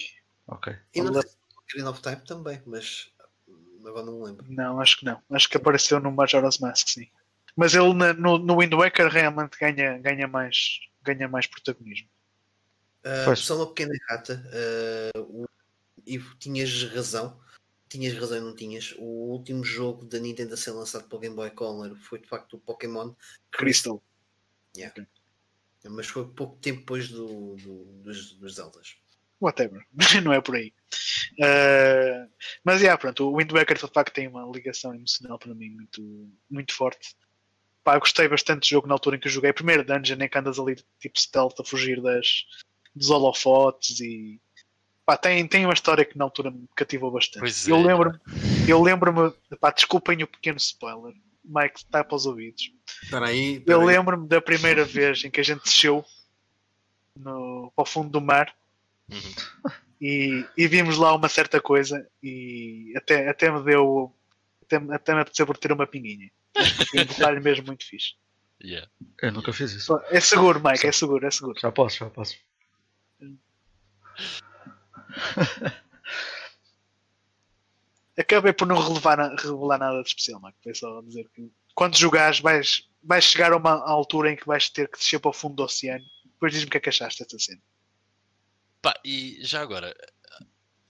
Ok. 0.48 0.76
E 0.94 1.02
no 1.02 1.10
Ocarina 1.20 1.90
of 1.90 2.02
Time 2.02 2.22
também, 2.28 2.62
mas 2.66 3.10
agora 3.86 4.06
não 4.06 4.20
me 4.20 4.26
lembro. 4.26 4.46
Não, 4.50 4.80
acho 4.80 5.00
que 5.00 5.06
não. 5.06 5.22
Acho 5.32 5.50
que 5.50 5.58
apareceu 5.58 6.00
no 6.00 6.12
Majora's 6.12 6.60
Mask, 6.60 6.88
sim. 6.90 7.08
Mas 7.56 7.74
ele 7.74 7.94
no, 7.94 8.38
no 8.38 8.60
Wind 8.60 8.74
Waker 8.74 9.08
realmente 9.08 9.58
ganha, 9.58 9.98
ganha, 10.00 10.28
mais, 10.28 10.80
ganha 11.02 11.28
mais 11.28 11.48
protagonismo. 11.48 12.08
Uh, 13.04 13.36
só 13.36 13.56
uma 13.56 13.68
pequena 13.68 13.94
errata. 13.96 14.44
Uh, 15.16 15.48
e 16.06 16.20
tinhas 16.40 16.84
razão 16.94 17.40
tinhas 17.96 18.18
razão, 18.18 18.42
não 18.42 18.56
tinhas. 18.56 18.94
O 18.98 19.32
último 19.32 19.64
jogo 19.64 20.06
da 20.06 20.20
Nintendo 20.20 20.54
a 20.54 20.58
ser 20.58 20.72
lançado 20.72 21.08
para 21.08 21.16
o 21.16 21.20
Game 21.20 21.36
Boy 21.36 21.50
Color 21.52 21.96
foi 21.96 22.20
de 22.20 22.28
facto 22.28 22.56
o 22.56 22.60
Pokémon 22.60 23.14
Crystal. 23.52 24.04
Yeah. 24.76 24.94
Okay. 24.94 25.08
Mas 25.90 26.08
foi 26.08 26.28
pouco 26.28 26.58
tempo 26.58 26.80
depois 26.80 27.10
do, 27.10 27.56
do 27.56 27.86
dos, 28.04 28.34
dos 28.34 28.56
Zeldas. 28.56 28.98
Whatever, 29.40 29.86
não 30.24 30.34
é 30.34 30.42
por 30.42 30.56
aí. 30.56 30.74
Uh, 31.40 32.30
mas 32.64 32.82
yeah, 32.82 32.98
pronto, 32.98 33.30
o 33.30 33.38
Wind 33.38 33.52
Waker 33.52 33.78
de 33.78 33.88
facto 33.88 34.14
tem 34.14 34.28
uma 34.28 34.46
ligação 34.52 34.94
emocional 34.94 35.38
para 35.38 35.54
mim 35.54 35.70
muito, 35.70 36.30
muito 36.50 36.74
forte. 36.74 37.16
Pá, 37.84 37.96
eu 37.96 38.00
gostei 38.00 38.28
bastante 38.28 38.62
do 38.62 38.70
jogo 38.70 38.88
na 38.88 38.96
altura 38.96 39.16
em 39.16 39.20
que 39.20 39.28
eu 39.28 39.32
joguei. 39.32 39.54
Primeiro 39.54 39.86
dungeon 39.86 40.18
em 40.20 40.28
que 40.28 40.38
andas 40.38 40.60
ali 40.60 40.76
tipo 41.00 41.20
stealth 41.20 41.60
a 41.60 41.64
fugir 41.64 42.02
das, 42.02 42.46
dos 42.96 43.10
holofotes 43.10 44.00
e 44.00 44.42
Pá, 45.06 45.16
tem, 45.16 45.48
tem 45.48 45.66
uma 45.66 45.74
história 45.74 46.04
que 46.04 46.18
na 46.18 46.24
altura 46.24 46.50
me 46.50 46.68
cativou 46.76 47.12
bastante. 47.12 47.40
Pois 47.40 47.68
eu 47.68 47.78
é. 47.78 47.84
lembro-me, 47.84 48.20
eu 48.68 48.82
lembro-me, 48.82 49.32
pá, 49.60 49.72
desculpem 49.72 50.24
o 50.24 50.28
pequeno 50.28 50.58
spoiler, 50.58 51.14
Mike 51.44 51.78
está 51.78 52.04
para 52.04 52.16
os 52.16 52.26
ouvidos. 52.26 52.72
Peraí, 53.10 53.60
peraí. 53.60 53.64
Eu 53.68 53.86
lembro-me 53.86 54.28
da 54.28 54.42
primeira 54.42 54.84
vez 54.86 55.24
em 55.24 55.30
que 55.30 55.40
a 55.40 55.44
gente 55.44 55.64
desceu 55.64 56.04
no, 57.16 57.72
ao 57.78 57.86
fundo 57.86 58.10
do 58.10 58.20
mar 58.20 58.54
uhum. 59.10 59.72
e, 60.02 60.46
e, 60.58 60.68
vimos 60.68 60.98
lá 60.98 61.14
uma 61.16 61.30
certa 61.30 61.62
coisa 61.62 62.06
e 62.22 62.92
até, 62.98 63.30
até 63.30 63.52
me 63.52 63.64
deu 63.64 64.14
até, 64.64 64.78
até 64.94 65.14
me 65.14 65.22
apeteceu 65.22 65.46
por 65.46 65.58
ter 65.58 65.72
uma 65.72 65.86
pinguinha. 65.88 66.32
Foi 66.90 67.02
um 67.02 67.06
detalhe 67.06 67.40
mesmo 67.40 67.68
muito 67.68 67.86
fixe. 67.86 68.16
Yeah. 68.64 68.90
Eu 69.22 69.32
nunca 69.32 69.54
fiz 69.54 69.72
isso. 69.72 70.00
É 70.10 70.20
seguro, 70.20 70.62
Mike, 70.64 70.88
é 70.88 70.92
seguro, 70.92 71.26
é 71.26 71.32
seguro. 71.32 71.60
Já 71.60 71.72
posso, 71.72 71.98
já 72.00 72.10
posso. 72.10 72.36
Acabei 78.18 78.54
por 78.54 78.68
não 78.68 78.80
relevar, 78.80 79.20
revelar 79.36 79.78
nada 79.78 80.02
de 80.02 80.08
especial, 80.08 80.40
Marco. 80.40 80.58
Foi 80.64 80.74
só 80.74 81.02
dizer 81.02 81.30
que 81.34 81.52
quando 81.74 81.98
jogares 81.98 82.40
vais, 82.40 82.88
vais 83.04 83.26
chegar 83.26 83.52
a 83.52 83.58
uma 83.58 83.72
altura 83.72 84.32
em 84.32 84.38
que 84.38 84.48
vais 84.48 84.70
ter 84.70 84.88
que 84.90 84.98
descer 84.98 85.20
para 85.20 85.30
o 85.30 85.34
fundo 85.34 85.56
do 85.56 85.64
oceano. 85.64 86.06
Depois 86.24 86.54
diz-me 86.54 86.68
o 86.68 86.72
que 86.72 86.78
é 86.78 86.80
que 86.80 86.90
achaste 86.90 87.24
desta 87.24 87.38
cena. 87.38 87.62
Pá, 88.82 88.94
e 89.04 89.40
já 89.42 89.62
agora. 89.62 89.96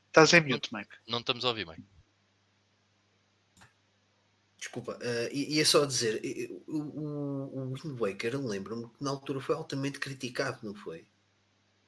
Estás 0.08 0.34
em 0.34 0.42
mute, 0.42 0.74
Mike. 0.74 0.96
Não 1.08 1.20
estamos 1.20 1.44
a 1.44 1.50
ouvir, 1.50 1.68
Mike. 1.68 1.84
Desculpa, 4.58 4.94
uh, 4.94 5.30
e, 5.32 5.60
é 5.60 5.66
só 5.66 5.86
dizer, 5.86 6.20
o, 6.68 6.78
o, 6.80 7.60
o 7.60 7.74
Wind 7.76 8.00
Waker, 8.00 8.40
lembro-me 8.40 8.88
que 8.90 9.04
na 9.04 9.12
altura 9.12 9.40
foi 9.40 9.56
altamente 9.56 10.00
criticado, 10.00 10.60
não 10.64 10.74
foi? 10.74 11.06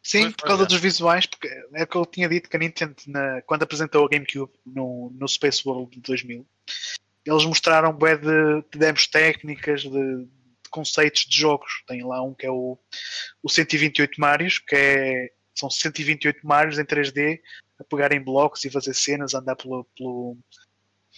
Sim, 0.08 0.32
por 0.32 0.48
causa 0.48 0.66
dos 0.66 0.80
visuais, 0.80 1.26
porque 1.26 1.50
é 1.74 1.84
o 1.84 1.88
que 1.88 1.98
eu 1.98 2.06
tinha 2.06 2.30
dito 2.30 2.50
que 2.50 2.56
a 2.56 2.60
Nintendo, 2.60 2.96
na, 3.08 3.42
quando 3.42 3.64
apresentou 3.64 4.06
a 4.06 4.08
GameCube 4.08 4.54
no, 4.66 5.14
no 5.14 5.28
Space 5.28 5.62
World 5.68 5.92
de 5.92 6.00
2000, 6.00 6.48
eles 7.26 7.44
mostraram 7.44 7.92
bué 7.92 8.16
de, 8.16 8.62
de 8.72 8.80
demos 8.80 9.06
técnicas, 9.06 9.82
de, 9.82 9.90
de, 9.90 10.70
conceitos 10.70 11.26
de 11.26 11.38
jogos. 11.38 11.84
Tem 11.86 12.06
lá 12.06 12.24
um 12.24 12.34
que 12.34 12.46
é 12.46 12.50
o, 12.50 12.80
o 13.44 13.50
128 13.50 14.14
Marios, 14.18 14.60
que 14.60 14.78
é, 14.78 15.30
são 15.54 15.70
128 15.70 16.40
Marios 16.48 16.80
em 16.80 16.86
3D 16.86 17.42
a 17.78 17.84
pegar 17.84 18.14
em 18.14 18.24
blocos 18.24 18.64
e 18.64 18.72
fazer 18.72 18.94
cenas, 18.94 19.36
a 19.36 19.40
andar 19.40 19.58
pelo, 19.58 19.84
pelo, 19.98 20.38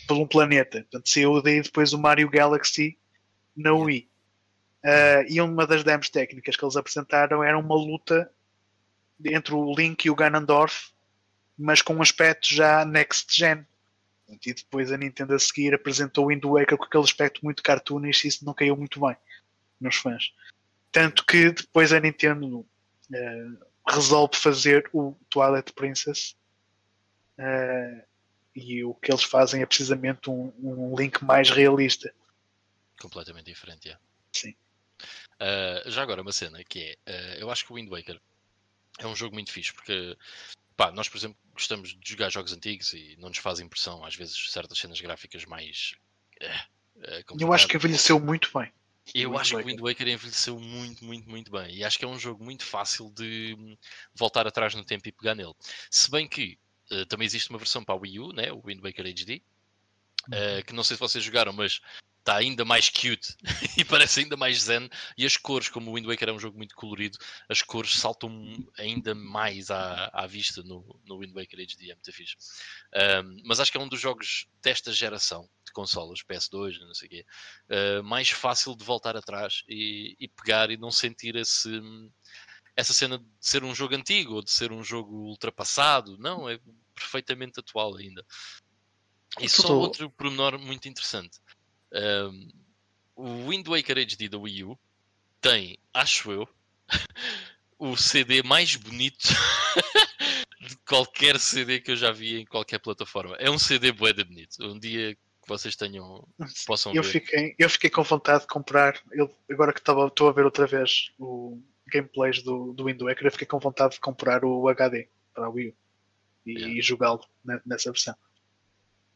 por 0.07 0.17
um 0.17 0.25
planeta. 0.25 0.79
Portanto, 0.79 1.07
saiu 1.07 1.39
daí 1.43 1.61
depois 1.61 1.93
o 1.93 1.99
Mario 1.99 2.27
Galaxy 2.27 2.97
na 3.55 3.71
Wii. 3.71 4.09
Uh, 4.83 5.29
e 5.29 5.39
uma 5.39 5.67
das 5.67 5.83
demos 5.83 6.09
técnicas 6.09 6.55
que 6.55 6.65
eles 6.65 6.75
apresentaram 6.75 7.43
era 7.43 7.55
uma 7.55 7.75
luta 7.75 8.27
entre 9.25 9.53
o 9.53 9.73
Link 9.73 10.05
e 10.05 10.09
o 10.09 10.15
Ganondorf, 10.15 10.91
mas 11.57 11.81
com 11.81 11.95
um 11.95 12.01
aspecto 12.01 12.53
já 12.53 12.85
next 12.85 13.35
gen. 13.35 13.65
E 14.45 14.53
depois 14.53 14.91
a 14.91 14.97
Nintendo 14.97 15.33
a 15.33 15.39
seguir 15.39 15.73
apresentou 15.73 16.25
o 16.25 16.27
Wind 16.27 16.43
Waker 16.43 16.77
com 16.77 16.83
aquele 16.83 17.03
aspecto 17.03 17.43
muito 17.43 17.63
cartoonish 17.63 18.23
e 18.23 18.27
isso 18.27 18.45
não 18.45 18.53
caiu 18.53 18.77
muito 18.77 18.99
bem 18.99 19.15
nos 19.79 19.95
fãs. 19.95 20.31
Tanto 20.91 21.25
que 21.25 21.51
depois 21.51 21.91
a 21.91 21.99
Nintendo 21.99 22.59
uh, 22.59 23.65
resolve 23.87 24.35
fazer 24.35 24.89
o 24.93 25.15
Twilight 25.29 25.73
Princess. 25.73 26.35
Uh, 27.37 28.03
e 28.55 28.83
o 28.83 28.93
que 28.93 29.11
eles 29.11 29.23
fazem 29.23 29.61
é 29.61 29.65
precisamente 29.65 30.29
um, 30.29 30.51
um 30.59 30.95
link 30.95 31.23
mais 31.23 31.49
realista. 31.49 32.13
Completamente 32.99 33.45
diferente, 33.45 33.89
é. 33.89 33.97
Sim. 34.33 34.53
Uh, 35.35 35.89
já 35.89 36.01
agora, 36.01 36.21
uma 36.21 36.31
cena 36.31 36.61
que 36.63 36.97
é: 37.05 37.41
eu 37.41 37.49
acho 37.49 37.65
que 37.65 37.71
o 37.71 37.75
Wind 37.75 37.89
Waker 37.89 38.19
é 39.05 39.07
um 39.07 39.15
jogo 39.15 39.33
muito 39.33 39.51
fixe, 39.51 39.73
porque 39.73 40.17
pá, 40.75 40.91
nós, 40.91 41.09
por 41.09 41.17
exemplo, 41.17 41.37
gostamos 41.53 41.89
de 41.89 42.09
jogar 42.09 42.29
jogos 42.29 42.53
antigos 42.53 42.93
e 42.93 43.15
não 43.19 43.29
nos 43.29 43.37
faz 43.37 43.59
impressão, 43.59 44.03
às 44.03 44.15
vezes, 44.15 44.51
certas 44.51 44.77
cenas 44.77 44.99
gráficas 44.99 45.45
mais. 45.45 45.93
Uh, 46.41 47.39
eu 47.39 47.53
acho 47.53 47.67
que 47.67 47.77
envelheceu 47.77 48.19
muito 48.19 48.49
bem. 48.53 48.71
Eu 49.13 49.37
acho 49.37 49.55
que 49.55 49.63
o 49.63 49.65
Wind 49.65 49.79
Waker 49.79 50.07
envelheceu 50.07 50.59
muito, 50.59 51.03
muito, 51.03 51.29
muito 51.29 51.51
bem. 51.51 51.75
E 51.75 51.83
acho 51.83 51.97
que 51.97 52.05
é 52.05 52.07
um 52.07 52.19
jogo 52.19 52.43
muito 52.43 52.63
fácil 52.63 53.11
de 53.11 53.77
voltar 54.13 54.45
atrás 54.45 54.75
no 54.75 54.83
tempo 54.83 55.07
e 55.07 55.11
pegar 55.11 55.35
nele. 55.35 55.53
Se 55.89 56.11
bem 56.11 56.27
que 56.27 56.59
uh, 56.91 57.05
também 57.05 57.25
existe 57.25 57.49
uma 57.49 57.59
versão 57.59 57.83
para 57.83 57.95
a 57.95 57.97
Wii 57.97 58.19
U, 58.19 58.33
né? 58.33 58.51
o 58.51 58.61
Wind 58.63 58.81
Waker 58.81 59.05
HD, 59.05 59.41
uh, 60.27 60.65
que 60.65 60.73
não 60.73 60.83
sei 60.83 60.95
se 60.95 61.01
vocês 61.01 61.23
jogaram, 61.23 61.53
mas 61.53 61.81
está 62.19 62.37
ainda 62.37 62.63
mais 62.63 62.89
cute 62.89 63.35
e 63.77 63.83
parece 63.83 64.19
ainda 64.21 64.37
mais 64.37 64.63
zen. 64.63 64.89
E 65.17 65.25
as 65.25 65.37
cores, 65.37 65.69
como 65.69 65.89
o 65.89 65.95
Wind 65.95 66.05
Waker 66.05 66.29
é 66.29 66.31
um 66.31 66.39
jogo 66.39 66.57
muito 66.57 66.75
colorido, 66.75 67.17
as 67.47 67.61
cores 67.61 67.95
saltam 67.95 68.31
ainda 68.77 69.15
mais 69.15 69.71
à, 69.71 70.09
à 70.13 70.27
vista 70.27 70.61
no, 70.63 70.99
no 71.05 71.19
Wind 71.19 71.33
Waker 71.33 71.59
HD, 71.59 71.91
é 71.91 71.95
muito 71.95 72.11
fixe. 72.13 72.35
Um, 73.23 73.41
mas 73.45 73.59
acho 73.59 73.71
que 73.71 73.77
é 73.77 73.81
um 73.81 73.87
dos 73.87 73.99
jogos 73.99 74.47
desta 74.61 74.91
geração 74.91 75.49
de 75.65 75.71
consolas, 75.71 76.19
PS2, 76.23 76.79
não 76.79 76.93
sei 76.93 77.07
o 77.07 77.11
quê, 77.11 77.25
uh, 77.69 78.03
mais 78.03 78.29
fácil 78.29 78.75
de 78.75 78.83
voltar 78.83 79.15
atrás 79.15 79.63
e, 79.67 80.15
e, 80.19 80.27
pegar 80.27 80.71
e 80.71 80.77
não 80.77 80.91
sentir 80.91 81.35
esse, 81.35 81.69
essa 82.75 82.93
cena 82.93 83.17
de 83.17 83.25
ser 83.39 83.63
um 83.63 83.73
jogo 83.73 83.95
antigo 83.95 84.33
ou 84.33 84.43
de 84.43 84.51
ser 84.51 84.71
um 84.71 84.83
jogo 84.83 85.15
ultrapassado. 85.15 86.17
Não, 86.17 86.49
é 86.49 86.59
perfeitamente 86.93 87.59
atual 87.59 87.95
ainda. 87.95 88.25
E 89.39 89.47
só 89.47 89.73
outro 89.77 90.09
pormenor 90.09 90.57
muito 90.57 90.87
interessante. 90.89 91.39
Um, 91.91 92.49
o 93.15 93.49
Wind 93.49 93.67
Waker 93.67 93.97
HD 93.97 94.29
da 94.29 94.37
Wii 94.37 94.63
U 94.63 94.79
tem, 95.41 95.77
acho 95.93 96.31
eu, 96.31 96.47
o 97.77 97.95
CD 97.97 98.43
mais 98.43 98.75
bonito 98.75 99.29
de 100.61 100.75
qualquer 100.87 101.39
CD 101.39 101.79
que 101.79 101.91
eu 101.91 101.95
já 101.95 102.11
vi 102.11 102.39
em 102.39 102.45
qualquer 102.45 102.79
plataforma. 102.79 103.35
É 103.37 103.49
um 103.49 103.59
CD 103.59 103.91
bué 103.91 104.13
de 104.13 104.23
bonito. 104.23 104.57
Um 104.61 104.79
dia 104.79 105.15
que 105.15 105.21
vocês 105.47 105.75
tenham, 105.75 106.27
possam 106.65 106.93
eu 106.93 107.03
ver. 107.03 107.09
Fiquei, 107.09 107.55
eu 107.57 107.69
fiquei 107.69 107.89
com 107.89 108.03
vontade 108.03 108.41
de 108.41 108.47
comprar, 108.47 109.01
eu, 109.11 109.33
agora 109.49 109.73
que 109.73 109.79
estou 109.79 110.29
a 110.29 110.31
ver 110.31 110.45
outra 110.45 110.67
vez 110.67 111.11
o 111.17 111.59
gameplays 111.87 112.43
do, 112.43 112.73
do 112.73 112.85
Wind 112.85 113.01
Waker, 113.01 113.25
eu 113.25 113.31
fiquei 113.31 113.47
com 113.47 113.59
vontade 113.59 113.95
de 113.95 113.99
comprar 113.99 114.45
o 114.45 114.67
HD 114.67 115.09
para 115.33 115.47
a 115.47 115.49
Wii 115.49 115.69
U 115.69 115.73
e, 116.45 116.51
yeah. 116.51 116.73
e 116.75 116.81
jogá-lo 116.81 117.25
nessa 117.65 117.91
versão. 117.91 118.15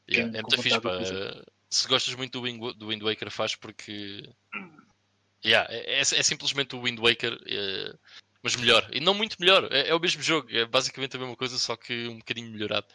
Yeah, 0.10 0.38
é 0.38 0.42
muito 0.42 0.62
fixe, 0.62 0.80
se 1.76 1.88
gostas 1.88 2.16
muito 2.16 2.40
do 2.40 2.46
Wind, 2.46 2.78
do 2.78 2.88
Wind 2.88 3.02
Waker, 3.02 3.32
faz 3.32 3.56
porque. 3.56 4.30
Yeah, 5.46 5.68
é, 5.74 5.96
é, 5.96 6.00
é 6.00 6.24
simplesmente 6.24 6.76
o 6.76 6.82
Wind 6.82 7.00
Waker, 7.00 7.38
é, 7.46 7.94
mas 8.42 8.56
melhor. 8.56 8.88
E 8.92 9.00
não 9.00 9.14
muito 9.14 9.38
melhor, 9.40 9.68
é, 9.72 9.90
é, 9.90 9.96
o 9.96 10.00
mesmo 10.00 10.22
jogo, 10.22 10.50
é 10.52 10.66
basicamente 10.66 11.16
a 11.16 11.20
mesma 11.20 11.36
coisa, 11.36 11.58
só 11.58 11.76
que 11.76 12.08
um 12.08 12.20
bocadinho 12.20 12.52
melhorado. 12.52 12.88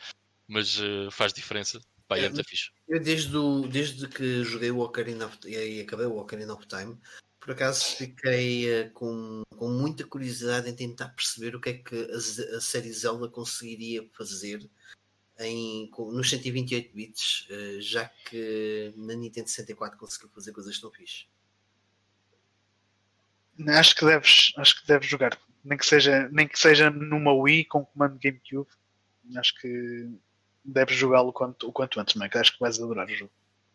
Mas 0.47 0.79
uh, 0.79 1.11
faz 1.11 1.33
diferença. 1.33 1.81
Pá, 2.07 2.19
é, 2.19 2.29
muito 2.29 2.49
fixe. 2.49 2.71
Eu 2.89 3.01
desde, 3.01 3.37
o, 3.37 3.69
desde 3.69 4.09
que 4.09 4.43
joguei 4.45 4.71
o 4.71 4.81
Ocarina 4.81 5.27
of, 5.27 5.37
e 5.47 5.81
acabei 5.81 6.07
o 6.07 6.17
Ocarina 6.17 6.55
of 6.55 6.67
Time, 6.67 6.97
por 7.39 7.51
acaso 7.51 7.85
fiquei 7.97 8.83
uh, 8.83 8.91
com, 8.93 9.43
com 9.57 9.69
muita 9.69 10.07
curiosidade 10.07 10.71
em 10.71 10.75
tentar 10.75 11.09
perceber 11.11 11.55
o 11.55 11.61
que 11.61 11.71
é 11.71 11.75
que 11.75 11.97
a, 11.97 12.57
a 12.57 12.61
série 12.61 12.93
Zelda 12.93 13.29
conseguiria 13.29 14.09
fazer 14.17 14.67
em, 15.39 15.90
nos 15.97 16.31
128 16.31 16.94
bits, 16.94 17.47
eh, 17.51 17.78
já 17.81 18.09
que 18.09 18.93
na 18.97 19.15
Nintendo 19.15 19.48
64 19.48 19.98
conseguiu 19.98 20.28
fazer 20.31 20.52
coisas 20.52 20.78
tão 20.81 20.90
fixe. 20.90 21.27
Acho 23.66 23.94
que 23.94 24.05
deves, 24.05 24.52
acho 24.56 24.81
que 24.81 24.86
deves 24.86 25.09
jogar, 25.09 25.39
nem 25.65 25.77
que 25.77 25.86
seja, 25.86 26.28
nem 26.31 26.47
que 26.47 26.59
seja 26.59 26.90
numa 26.90 27.32
Wii 27.32 27.65
com 27.65 27.85
comando 27.85 28.19
GameCube. 28.19 28.69
Acho 29.36 29.55
que 29.60 30.09
deves 30.65 30.97
jogá-lo 30.97 31.32
quanto, 31.32 31.69
o 31.69 31.73
quanto 31.73 32.01
antes, 32.01 32.15
Mike. 32.15 32.39
Acho 32.39 32.52
que 32.52 32.60
vais 32.60 32.78
adorar 32.81 33.06
o 33.06 33.15
jogo. 33.15 33.32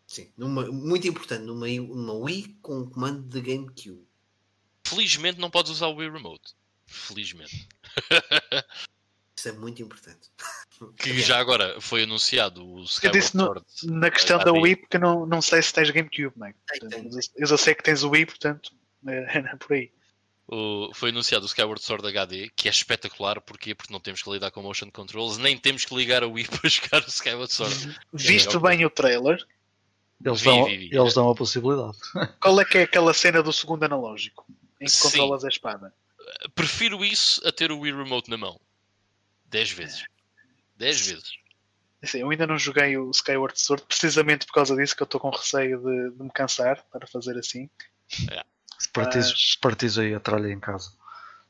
Sim, 0.07 0.31
numa, 0.37 0.65
muito 0.71 1.07
importante, 1.07 1.43
numa, 1.43 1.67
numa 1.67 2.13
Wii 2.13 2.57
com 2.61 2.89
comando 2.89 3.21
de 3.23 3.41
GameCube. 3.41 4.07
Felizmente 4.85 5.39
não 5.39 5.49
podes 5.49 5.71
usar 5.71 5.87
o 5.87 5.95
Wii 5.95 6.09
Remote. 6.09 6.53
Felizmente. 6.85 7.67
Isso 9.43 9.49
é 9.49 9.51
muito 9.51 9.81
importante. 9.81 10.29
Que 10.97 11.21
já 11.21 11.39
agora 11.39 11.79
foi 11.79 12.03
anunciado 12.03 12.65
o 12.65 12.83
Skyward 12.83 13.05
Eu 13.05 13.21
disse 13.21 13.37
no, 13.37 13.65
na 13.83 14.11
questão 14.11 14.37
da 14.37 14.51
Wii, 14.51 14.75
porque 14.75 14.97
não, 14.97 15.25
não 15.25 15.41
sei 15.41 15.61
se 15.61 15.71
tens 15.71 15.89
GameCube, 15.91 16.33
Mike. 16.35 16.57
Eu 17.37 17.47
já 17.47 17.57
sei 17.57 17.73
que 17.73 17.83
tens 17.83 18.03
o 18.03 18.09
Wii, 18.09 18.25
portanto, 18.25 18.73
é, 19.07 19.37
é 19.53 19.55
por 19.55 19.73
aí. 19.73 19.91
O, 20.45 20.91
foi 20.93 21.11
anunciado 21.11 21.45
o 21.45 21.47
Skyward 21.47 21.81
Sword 21.81 22.05
HD, 22.05 22.49
que 22.53 22.67
é 22.67 22.71
espetacular, 22.71 23.39
porquê? 23.39 23.73
Porque 23.73 23.93
não 23.93 23.99
temos 23.99 24.23
que 24.23 24.29
lidar 24.29 24.51
com 24.51 24.61
motion 24.61 24.91
controls, 24.91 25.37
nem 25.37 25.57
temos 25.57 25.85
que 25.85 25.95
ligar 25.95 26.21
a 26.21 26.27
Wii 26.27 26.47
para 26.59 26.69
jogar 26.69 27.01
o 27.01 27.07
Skyward 27.07 27.53
Sword. 27.53 27.99
Visto 28.11 28.57
é, 28.57 28.59
bem 28.59 28.85
o 28.85 28.89
trailer, 28.89 29.45
eles, 30.25 30.41
vi, 30.41 30.45
dão, 30.45 30.65
vi, 30.65 30.77
vi, 30.77 30.97
eles 30.97 31.13
dão 31.13 31.29
a 31.29 31.35
possibilidade. 31.35 31.97
Qual 32.41 32.59
é 32.59 32.65
que 32.65 32.79
é 32.79 32.83
aquela 32.83 33.13
cena 33.13 33.41
do 33.41 33.53
segundo 33.53 33.83
analógico 33.83 34.45
em 34.81 34.85
que 34.85 34.91
Sim. 34.91 35.03
controlas 35.03 35.45
a 35.45 35.47
espada? 35.47 35.93
Prefiro 36.55 37.05
isso 37.05 37.41
a 37.47 37.51
ter 37.53 37.71
o 37.71 37.79
Wii 37.79 37.93
Remote 37.93 38.29
na 38.29 38.37
mão. 38.37 38.59
10 39.53 39.71
vezes. 39.71 40.03
10 40.77 41.07
vezes. 41.07 41.31
Assim, 42.01 42.19
eu 42.19 42.29
ainda 42.29 42.47
não 42.47 42.57
joguei 42.57 42.97
o 42.97 43.11
Skyward 43.11 43.57
Sword 43.57 43.85
precisamente 43.85 44.45
por 44.47 44.53
causa 44.53 44.75
disso 44.75 44.95
que 44.95 45.03
eu 45.03 45.05
estou 45.05 45.21
com 45.21 45.29
receio 45.29 45.77
de, 45.77 46.17
de, 46.17 46.23
me 46.23 46.31
cansar 46.31 46.83
para 46.91 47.07
fazer 47.07 47.37
assim. 47.37 47.69
É. 48.31 48.43
Partiz, 49.61 49.97
aí 49.97 50.13
a 50.13 50.19
tralha 50.19 50.51
em 50.51 50.59
casa. 50.59 50.91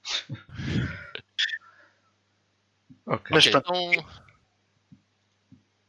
ok. 3.08 3.32
Mas 3.32 3.48
okay, 3.48 3.58
então... 3.58 3.92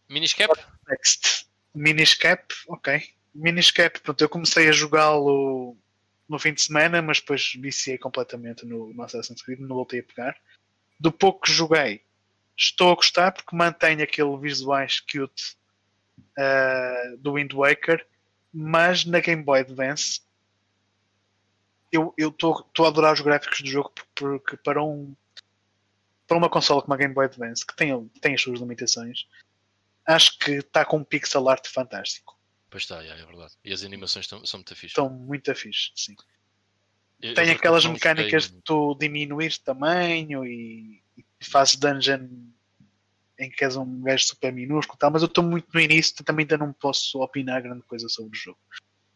Miniscap? 0.09 0.55
Next. 0.89 1.47
Miniscap, 1.75 2.55
ok. 2.69 3.03
Miniscap, 3.35 4.01
pronto, 4.01 4.23
eu 4.23 4.29
comecei 4.29 4.69
a 4.69 4.73
jogá-lo 4.73 5.77
no 6.29 6.39
fim 6.39 6.55
de 6.55 6.63
semana, 6.63 7.03
mas 7.03 7.21
depois 7.21 7.55
viciei 7.55 7.99
completamente 7.99 8.65
no, 8.65 8.95
no 8.95 9.03
Assassin's 9.03 9.43
Creed, 9.43 9.59
não 9.59 9.75
voltei 9.75 9.99
a 9.99 10.05
pegar. 10.05 10.41
Do 10.99 11.13
pouco 11.13 11.43
que 11.43 11.53
joguei, 11.53 12.03
estou 12.57 12.93
a 12.93 12.95
gostar 12.95 13.33
porque 13.33 13.55
mantém 13.55 14.01
aquele 14.01 14.37
visuais 14.39 15.01
cute 15.01 15.57
uh, 16.39 17.17
do 17.19 17.35
Wind 17.35 17.53
Waker, 17.53 18.07
mas 18.53 19.05
na 19.05 19.21
Game 19.21 19.43
Boy 19.43 19.61
Advance 19.61 20.23
eu 21.93 22.13
estou 22.19 22.67
a 22.81 22.89
adorar 22.89 23.13
os 23.13 23.21
gráficos 23.21 23.61
do 23.61 23.69
jogo 23.69 23.93
porque 24.17 24.57
para 24.57 24.83
um 24.83 25.15
para 26.27 26.37
uma 26.37 26.49
consola 26.51 26.83
como 26.83 26.95
a 26.95 26.97
Game 26.97 27.15
Boy 27.15 27.27
Advance 27.27 27.65
que 27.65 27.77
tem, 27.77 28.09
tem 28.21 28.35
as 28.35 28.43
suas 28.43 28.59
limitações 28.59 29.29
acho 30.07 30.39
que 30.39 30.53
está 30.53 30.85
com 30.85 30.99
um 30.99 31.05
pixel 31.05 31.49
art 31.49 31.67
fantástico. 31.69 32.39
Pois 32.69 32.83
está, 32.83 33.03
é, 33.03 33.09
é 33.09 33.25
verdade. 33.25 33.55
E 33.65 33.73
as 33.73 33.85
animações 33.85 34.25
estão, 34.25 34.45
são 34.45 34.59
muito 34.59 34.75
fixe. 34.75 34.87
Estão 34.87 35.09
muito 35.09 35.55
fixe, 35.55 35.93
sim 35.95 36.17
eu, 37.21 37.35
tem 37.35 37.49
eu 37.49 37.53
aquelas 37.55 37.85
mecânicas 37.87 38.51
de 38.51 38.61
tu 38.63 38.95
diminuir 38.95 39.57
tamanho 39.59 40.45
e, 40.45 41.03
e 41.17 41.25
fazes 41.41 41.77
dungeon 41.77 42.29
em 43.39 43.51
que 43.51 43.65
és 43.65 43.77
um 43.77 44.01
gajo 44.03 44.27
super 44.27 44.53
minúsculo, 44.53 44.99
tal, 44.99 45.11
mas 45.11 45.23
eu 45.23 45.27
estou 45.27 45.43
muito 45.43 45.67
no 45.73 45.81
início, 45.81 46.25
também 46.25 46.45
ainda 46.45 46.57
não 46.59 46.73
posso 46.73 47.21
opinar 47.21 47.63
grande 47.63 47.83
coisa 47.83 48.09
sobre 48.09 48.39
o 48.39 48.41
jogo. 48.41 48.59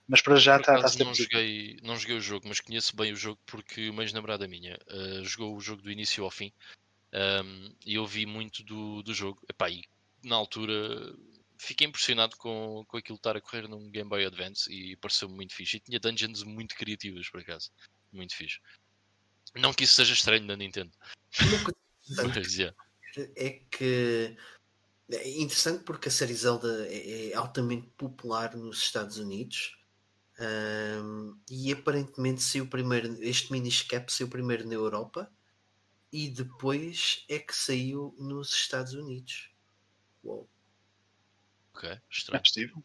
Mas 0.09 0.23
para 0.23 0.37
já 0.37 0.57
está 0.57 0.81
tá 0.81 1.05
não 1.05 1.15
joguei 1.15 1.77
Não 1.83 1.97
joguei 1.97 2.17
o 2.17 2.21
jogo, 2.21 2.49
mas 2.49 2.61
conheço 2.61 2.97
bem 2.97 3.13
o 3.13 3.17
jogo 3.17 3.39
porque 3.47 3.91
uma 3.91 4.03
ex-namorada 4.03 4.49
minha 4.49 4.79
uh, 4.91 5.25
jogou 5.25 5.55
o 5.55 5.61
jogo 5.61 5.83
do 5.83 5.91
início 5.91 6.25
ao 6.25 6.31
fim 6.31 6.51
um, 7.13 7.71
e 7.85 7.95
eu 7.95 8.07
vi 8.07 8.25
muito 8.25 8.63
do, 8.63 9.03
do 9.03 9.13
jogo. 9.13 9.39
Epá, 9.49 9.71
e 9.71 9.85
na 10.25 10.35
altura 10.37 10.75
fiquei 11.59 11.87
impressionado 11.87 12.37
com, 12.37 12.85
com 12.87 12.97
aquilo 12.97 13.17
estar 13.17 13.37
a 13.37 13.41
correr 13.41 13.69
num 13.69 13.91
Game 13.91 14.09
Boy 14.09 14.25
Advance 14.25 14.73
e 14.73 14.97
pareceu-me 14.97 15.35
muito 15.35 15.55
fixe. 15.55 15.77
E 15.77 15.81
tinha 15.81 16.01
dungeons 16.01 16.45
muito 16.45 16.75
criativas, 16.75 17.29
por 17.29 17.41
acaso. 17.41 17.71
Muito 18.13 18.35
fixe. 18.35 18.61
Não 19.55 19.73
que 19.73 19.85
isso 19.85 19.95
seja 19.95 20.15
estranho 20.15 20.45
na 20.45 20.57
Nintendo. 20.57 20.93
Mas, 22.09 22.55
yeah. 22.55 22.77
É 23.37 23.61
que 23.71 24.37
é 25.11 25.41
interessante 25.41 25.83
porque 25.85 26.09
a 26.09 26.13
série 26.13 26.35
Zelda 26.35 26.87
é, 26.89 27.31
é 27.31 27.35
altamente 27.35 27.89
popular 27.97 28.55
nos 28.55 28.79
Estados 28.79 29.19
Unidos 29.19 29.77
um, 30.39 31.37
e 31.51 31.73
aparentemente 31.73 32.43
saiu 32.43 32.67
primeiro, 32.69 33.13
este 33.23 33.51
miniscap 33.51 34.13
saiu 34.13 34.29
primeiro 34.29 34.67
na 34.67 34.75
Europa 34.75 35.31
e 36.13 36.29
depois 36.29 37.25
é 37.29 37.39
que 37.39 37.55
saiu 37.55 38.15
nos 38.19 38.53
Estados 38.55 38.93
Unidos. 38.93 39.51
Uou. 40.23 40.49
Ok, 41.79 42.01
estranho. 42.11 42.41
É 42.41 42.43
possível. 42.43 42.85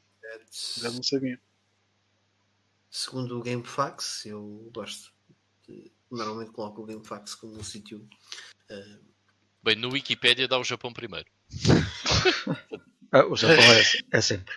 Já 0.77 0.91
não 0.91 1.01
sabia. 1.01 1.41
Segundo 2.91 3.39
o 3.39 3.41
GameFAQs, 3.41 4.27
eu 4.27 4.69
gosto 4.71 5.11
de, 5.67 5.91
normalmente 6.11 6.51
coloco 6.51 6.83
o 6.83 6.85
GameFAQs 6.85 7.33
como 7.35 7.57
um 7.57 7.63
sítio 7.63 8.07
Uh, 8.69 9.03
Bem, 9.61 9.75
no 9.75 9.91
Wikipedia 9.91 10.47
dá 10.47 10.57
o 10.57 10.63
Japão 10.63 10.93
primeiro. 10.93 11.29
Ah, 13.11 13.25
o 13.25 13.35
Japão 13.35 13.57
é, 13.57 14.17
é 14.17 14.21
sempre. 14.21 14.55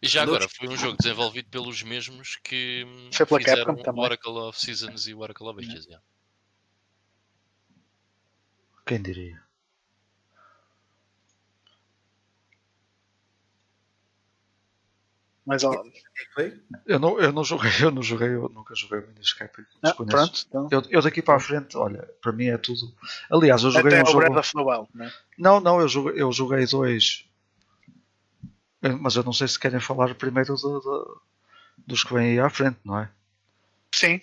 E 0.00 0.06
já 0.06 0.22
agora, 0.22 0.48
foi 0.48 0.68
um 0.68 0.76
jogo 0.76 0.96
desenvolvido 0.96 1.48
pelos 1.48 1.82
mesmos 1.82 2.36
que 2.36 2.86
Foi 3.12 3.26
pela 3.26 3.40
fizeram 3.40 3.64
Capcom 3.64 3.80
o 3.80 3.84
também. 3.84 4.04
Oracle 4.04 4.38
of 4.38 4.60
Seasons 4.60 5.06
e 5.06 5.14
o 5.14 5.20
Oracle 5.20 5.48
of 5.48 5.60
Ages. 5.60 5.86
yeah. 5.86 6.04
Quem 8.86 9.02
diria? 9.02 9.42
Mas 15.48 15.64
ó, 15.64 15.70
o 15.70 15.82
que 15.82 15.98
é 15.98 16.24
que 16.26 16.32
foi? 16.34 16.60
Eu 16.86 16.98
não, 16.98 17.18
eu 17.18 17.32
não 17.32 17.42
joguei, 17.42 17.70
eu 17.80 17.90
não 17.90 18.02
joguei, 18.02 18.28
eu 18.28 18.48
nunca 18.50 18.74
joguei 18.74 18.98
o 18.98 19.06
Windows 19.06 19.26
Escape. 19.28 19.64
ah, 19.82 19.94
pronto. 19.94 20.44
Então, 20.46 20.68
Eu, 20.70 20.82
eu 20.90 21.00
daqui 21.02 21.22
para 21.22 21.36
a 21.36 21.40
frente, 21.40 21.74
olha, 21.76 22.06
para 22.20 22.32
mim 22.32 22.46
é 22.48 22.58
tudo. 22.58 22.94
Aliás, 23.30 23.62
eu 23.64 23.70
joguei 23.70 23.92
até 23.92 24.00
um 24.00 24.02
o 24.02 24.12
jogo. 24.12 24.18
Breath 24.26 24.36
of 24.38 24.52
the 24.52 24.60
Wild, 24.60 24.88
né? 24.94 25.10
Não, 25.38 25.58
não, 25.58 25.80
eu 25.80 25.88
joguei, 25.88 26.20
eu 26.22 26.30
joguei 26.32 26.66
dois. 26.66 27.24
Mas 29.00 29.16
eu 29.16 29.24
não 29.24 29.32
sei 29.32 29.48
se 29.48 29.58
querem 29.58 29.80
falar 29.80 30.14
primeiro 30.14 30.54
do- 30.54 30.80
do- 30.80 31.22
dos 31.86 32.04
que 32.04 32.12
vêm 32.14 32.32
aí 32.32 32.40
à 32.40 32.48
frente, 32.50 32.78
não 32.84 32.98
é? 32.98 33.10
Sim. 33.94 34.20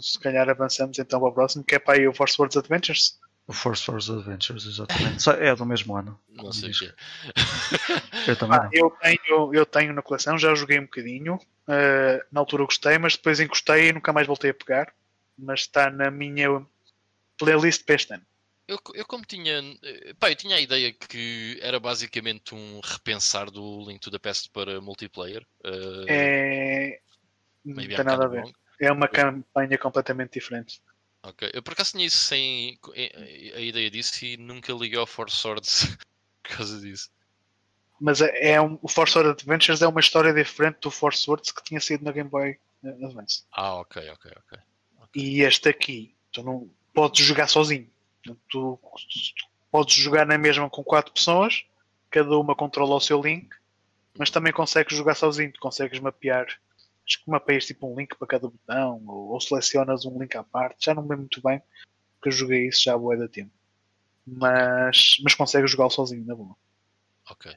Se 0.00 0.18
calhar 0.18 0.48
avançamos 0.48 0.98
então 0.98 1.20
para 1.20 1.28
o 1.28 1.32
próximo, 1.32 1.64
que 1.64 1.74
é 1.76 1.78
para 1.78 1.94
aí 1.98 2.06
o 2.08 2.12
Force 2.12 2.36
Words 2.40 2.56
Adventures. 2.56 3.18
O 3.48 3.52
Force 3.52 3.84
Force 3.84 4.10
Adventures, 4.10 4.66
exatamente. 4.66 5.22
É 5.40 5.54
do 5.54 5.64
mesmo 5.64 5.96
ano. 5.96 6.18
Não 6.28 6.52
sei 6.52 6.70
o 6.70 6.72
que 6.72 6.86
é. 6.86 6.94
Eu 8.30 8.36
também 8.36 8.58
Ah, 8.58 8.68
eu, 8.72 8.90
tenho, 8.90 9.54
eu 9.54 9.64
tenho 9.64 9.92
na 9.92 10.02
coleção, 10.02 10.36
já 10.36 10.54
joguei 10.54 10.78
um 10.78 10.84
bocadinho. 10.84 11.36
Uh, 11.68 12.24
na 12.32 12.40
altura 12.40 12.64
gostei, 12.64 12.98
mas 12.98 13.16
depois 13.16 13.38
encostei 13.38 13.88
e 13.88 13.92
nunca 13.92 14.12
mais 14.12 14.26
voltei 14.26 14.50
a 14.50 14.54
pegar. 14.54 14.92
Mas 15.38 15.60
está 15.60 15.90
na 15.90 16.10
minha 16.10 16.66
playlist 17.38 17.84
para 17.84 17.94
este 17.94 18.14
ano. 18.14 18.24
Eu, 18.66 18.80
eu 18.94 19.06
como 19.06 19.24
tinha. 19.24 19.60
eh, 19.82 20.14
Pá, 20.18 20.28
eu 20.30 20.34
tinha 20.34 20.56
a 20.56 20.60
ideia 20.60 20.92
que 20.92 21.56
era 21.62 21.78
basicamente 21.78 22.52
um 22.52 22.80
repensar 22.82 23.48
do 23.48 23.84
Link 23.86 24.00
to 24.00 24.10
the 24.10 24.18
Past 24.18 24.50
para 24.50 24.80
multiplayer. 24.80 25.46
eh, 25.62 26.04
É... 26.08 27.00
Não 27.64 27.76
tem 27.76 28.04
nada 28.04 28.24
a 28.24 28.28
ver. 28.28 28.40
wrong. 28.40 28.52
É 28.80 28.90
uma 28.90 29.06
campanha 29.08 29.78
completamente 29.78 30.32
diferente. 30.32 30.80
Ok. 31.22 31.50
Eu 31.52 31.62
por 31.62 31.72
acaso 31.72 31.92
tinha 31.92 32.06
isso 32.06 32.18
sem. 32.18 32.78
eh, 32.94 33.52
a 33.56 33.60
ideia 33.60 33.90
disso 33.90 34.24
e 34.24 34.36
nunca 34.36 34.72
liguei 34.72 34.98
ao 34.98 35.06
Force 35.06 35.36
Swords 35.36 35.96
por 36.42 36.56
causa 36.56 36.80
disso. 36.80 37.10
Mas 38.00 38.20
é 38.20 38.52
é 38.52 38.60
um, 38.60 38.78
o 38.82 38.88
Force 38.88 39.16
Words 39.16 39.32
Adventures 39.42 39.82
é 39.82 39.88
uma 39.88 40.00
história 40.00 40.32
diferente 40.32 40.78
do 40.82 40.90
Force 40.90 41.28
Words 41.28 41.50
que 41.50 41.64
tinha 41.64 41.80
sido 41.80 42.04
na 42.04 42.12
Game 42.12 42.28
Boy 42.28 42.58
Advance. 42.84 43.44
Ah, 43.52 43.74
ok, 43.76 44.08
ok, 44.10 44.32
ok. 44.36 44.58
E 45.14 45.40
este 45.42 45.68
aqui, 45.68 46.14
tu 46.30 46.42
não 46.42 46.70
podes 46.92 47.24
jogar 47.24 47.48
sozinho. 47.48 47.88
Portanto, 48.22 48.40
Tu, 48.50 48.78
tu 48.80 49.46
podes 49.70 49.94
jogar 49.94 50.26
na 50.26 50.36
mesma 50.36 50.68
com 50.68 50.84
quatro 50.84 51.12
pessoas, 51.12 51.64
cada 52.10 52.36
uma 52.38 52.54
controla 52.54 52.94
o 52.94 53.00
seu 53.00 53.20
link, 53.20 53.48
mas 54.18 54.30
também 54.30 54.52
consegues 54.52 54.96
jogar 54.96 55.14
sozinho. 55.14 55.52
Tu 55.52 55.60
consegues 55.60 55.98
mapear, 55.98 56.46
acho 57.06 57.24
que 57.24 57.30
mapeias 57.30 57.66
tipo 57.66 57.90
um 57.90 57.98
link 57.98 58.16
para 58.16 58.26
cada 58.26 58.48
botão, 58.48 59.02
ou, 59.06 59.28
ou 59.28 59.40
selecionas 59.40 60.04
um 60.04 60.18
link 60.20 60.36
à 60.36 60.42
parte. 60.42 60.86
Já 60.86 60.94
não 60.94 61.02
me 61.02 61.10
lembro 61.10 61.22
muito 61.22 61.42
bem, 61.42 61.62
porque 62.14 62.28
eu 62.28 62.32
joguei 62.32 62.68
isso 62.68 62.82
já 62.82 62.94
há 62.94 62.98
boa 62.98 63.16
da 63.16 63.28
tempo. 63.28 63.52
Mas, 64.26 65.16
mas 65.22 65.34
consegues 65.34 65.70
jogá-lo 65.70 65.90
sozinho, 65.90 66.26
na 66.26 66.34
boa. 66.34 66.56
Ok. 67.30 67.56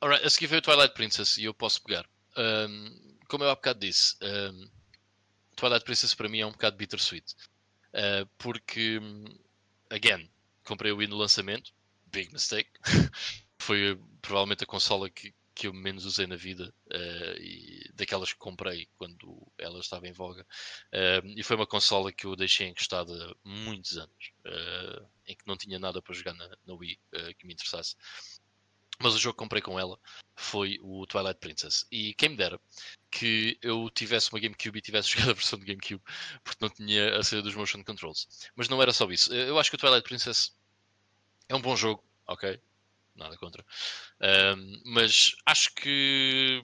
Alright, 0.00 0.24
a 0.24 0.30
seguir 0.30 0.46
veio 0.46 0.58
o 0.60 0.62
Twilight 0.62 0.94
Princess 0.94 1.36
e 1.36 1.44
eu 1.44 1.54
posso 1.54 1.82
pegar. 1.82 2.08
Ahm, 2.36 3.16
como 3.28 3.44
eu 3.44 3.50
há 3.50 3.54
bocado 3.54 3.80
disse, 3.80 4.16
ahm, 4.22 4.68
Twilight 5.56 5.84
Princess 5.84 6.14
para 6.14 6.28
mim 6.28 6.40
é 6.40 6.46
um 6.46 6.52
bocado 6.52 6.76
bittersweet. 6.76 7.34
Ah, 7.94 8.26
porque, 8.38 9.00
again, 9.90 10.30
comprei 10.64 10.92
o 10.92 10.96
Wii 10.96 11.08
no 11.08 11.16
lançamento, 11.16 11.72
big 12.06 12.32
mistake. 12.32 12.70
Foi 13.58 13.92
eh, 13.92 13.98
provavelmente 14.20 14.64
a 14.64 14.66
consola 14.66 15.08
que, 15.10 15.32
que 15.54 15.66
eu 15.66 15.72
menos 15.72 16.04
usei 16.04 16.26
na 16.26 16.36
vida 16.36 16.74
ah, 16.90 17.34
e 17.38 17.90
daquelas 17.94 18.32
que 18.32 18.38
comprei 18.38 18.88
quando 18.96 19.46
ela 19.58 19.78
estava 19.80 20.06
em 20.08 20.12
voga. 20.12 20.46
Ah, 20.92 21.22
e 21.24 21.42
foi 21.42 21.56
uma 21.56 21.66
consola 21.66 22.12
que 22.12 22.26
eu 22.26 22.36
deixei 22.36 22.68
encostada 22.68 23.34
muitos 23.44 23.96
anos, 23.98 24.32
ah, 24.46 25.06
em 25.26 25.36
que 25.36 25.46
não 25.46 25.56
tinha 25.56 25.78
nada 25.78 26.00
para 26.02 26.14
jogar 26.14 26.34
na, 26.34 26.48
na 26.66 26.74
Wii 26.74 26.98
que 27.38 27.46
me 27.46 27.54
interessasse. 27.54 27.96
Mas 28.98 29.14
o 29.14 29.18
jogo 29.18 29.34
que 29.34 29.38
comprei 29.38 29.60
com 29.60 29.78
ela 29.78 29.98
foi 30.36 30.78
o 30.80 31.06
Twilight 31.06 31.40
Princess. 31.40 31.86
E 31.90 32.14
quem 32.14 32.30
me 32.30 32.36
dera 32.36 32.60
que 33.10 33.58
eu 33.60 33.90
tivesse 33.90 34.32
uma 34.32 34.40
GameCube 34.40 34.78
e 34.78 34.82
tivesse 34.82 35.08
jogado 35.12 35.30
a 35.30 35.34
versão 35.34 35.58
de 35.58 35.64
GameCube, 35.66 36.02
porque 36.44 36.64
não 36.64 36.70
tinha 36.70 37.16
a 37.16 37.22
saída 37.22 37.42
dos 37.42 37.54
motion 37.54 37.82
controls. 37.84 38.28
Mas 38.54 38.68
não 38.68 38.80
era 38.80 38.92
só 38.92 39.10
isso. 39.10 39.34
Eu 39.34 39.58
acho 39.58 39.70
que 39.70 39.76
o 39.76 39.78
Twilight 39.78 40.06
Princess 40.06 40.56
é 41.48 41.54
um 41.54 41.60
bom 41.60 41.76
jogo, 41.76 42.02
ok? 42.26 42.60
Nada 43.22 43.36
contra. 43.36 43.64
Mas 44.84 45.32
acho 45.46 45.74
que 45.74 46.62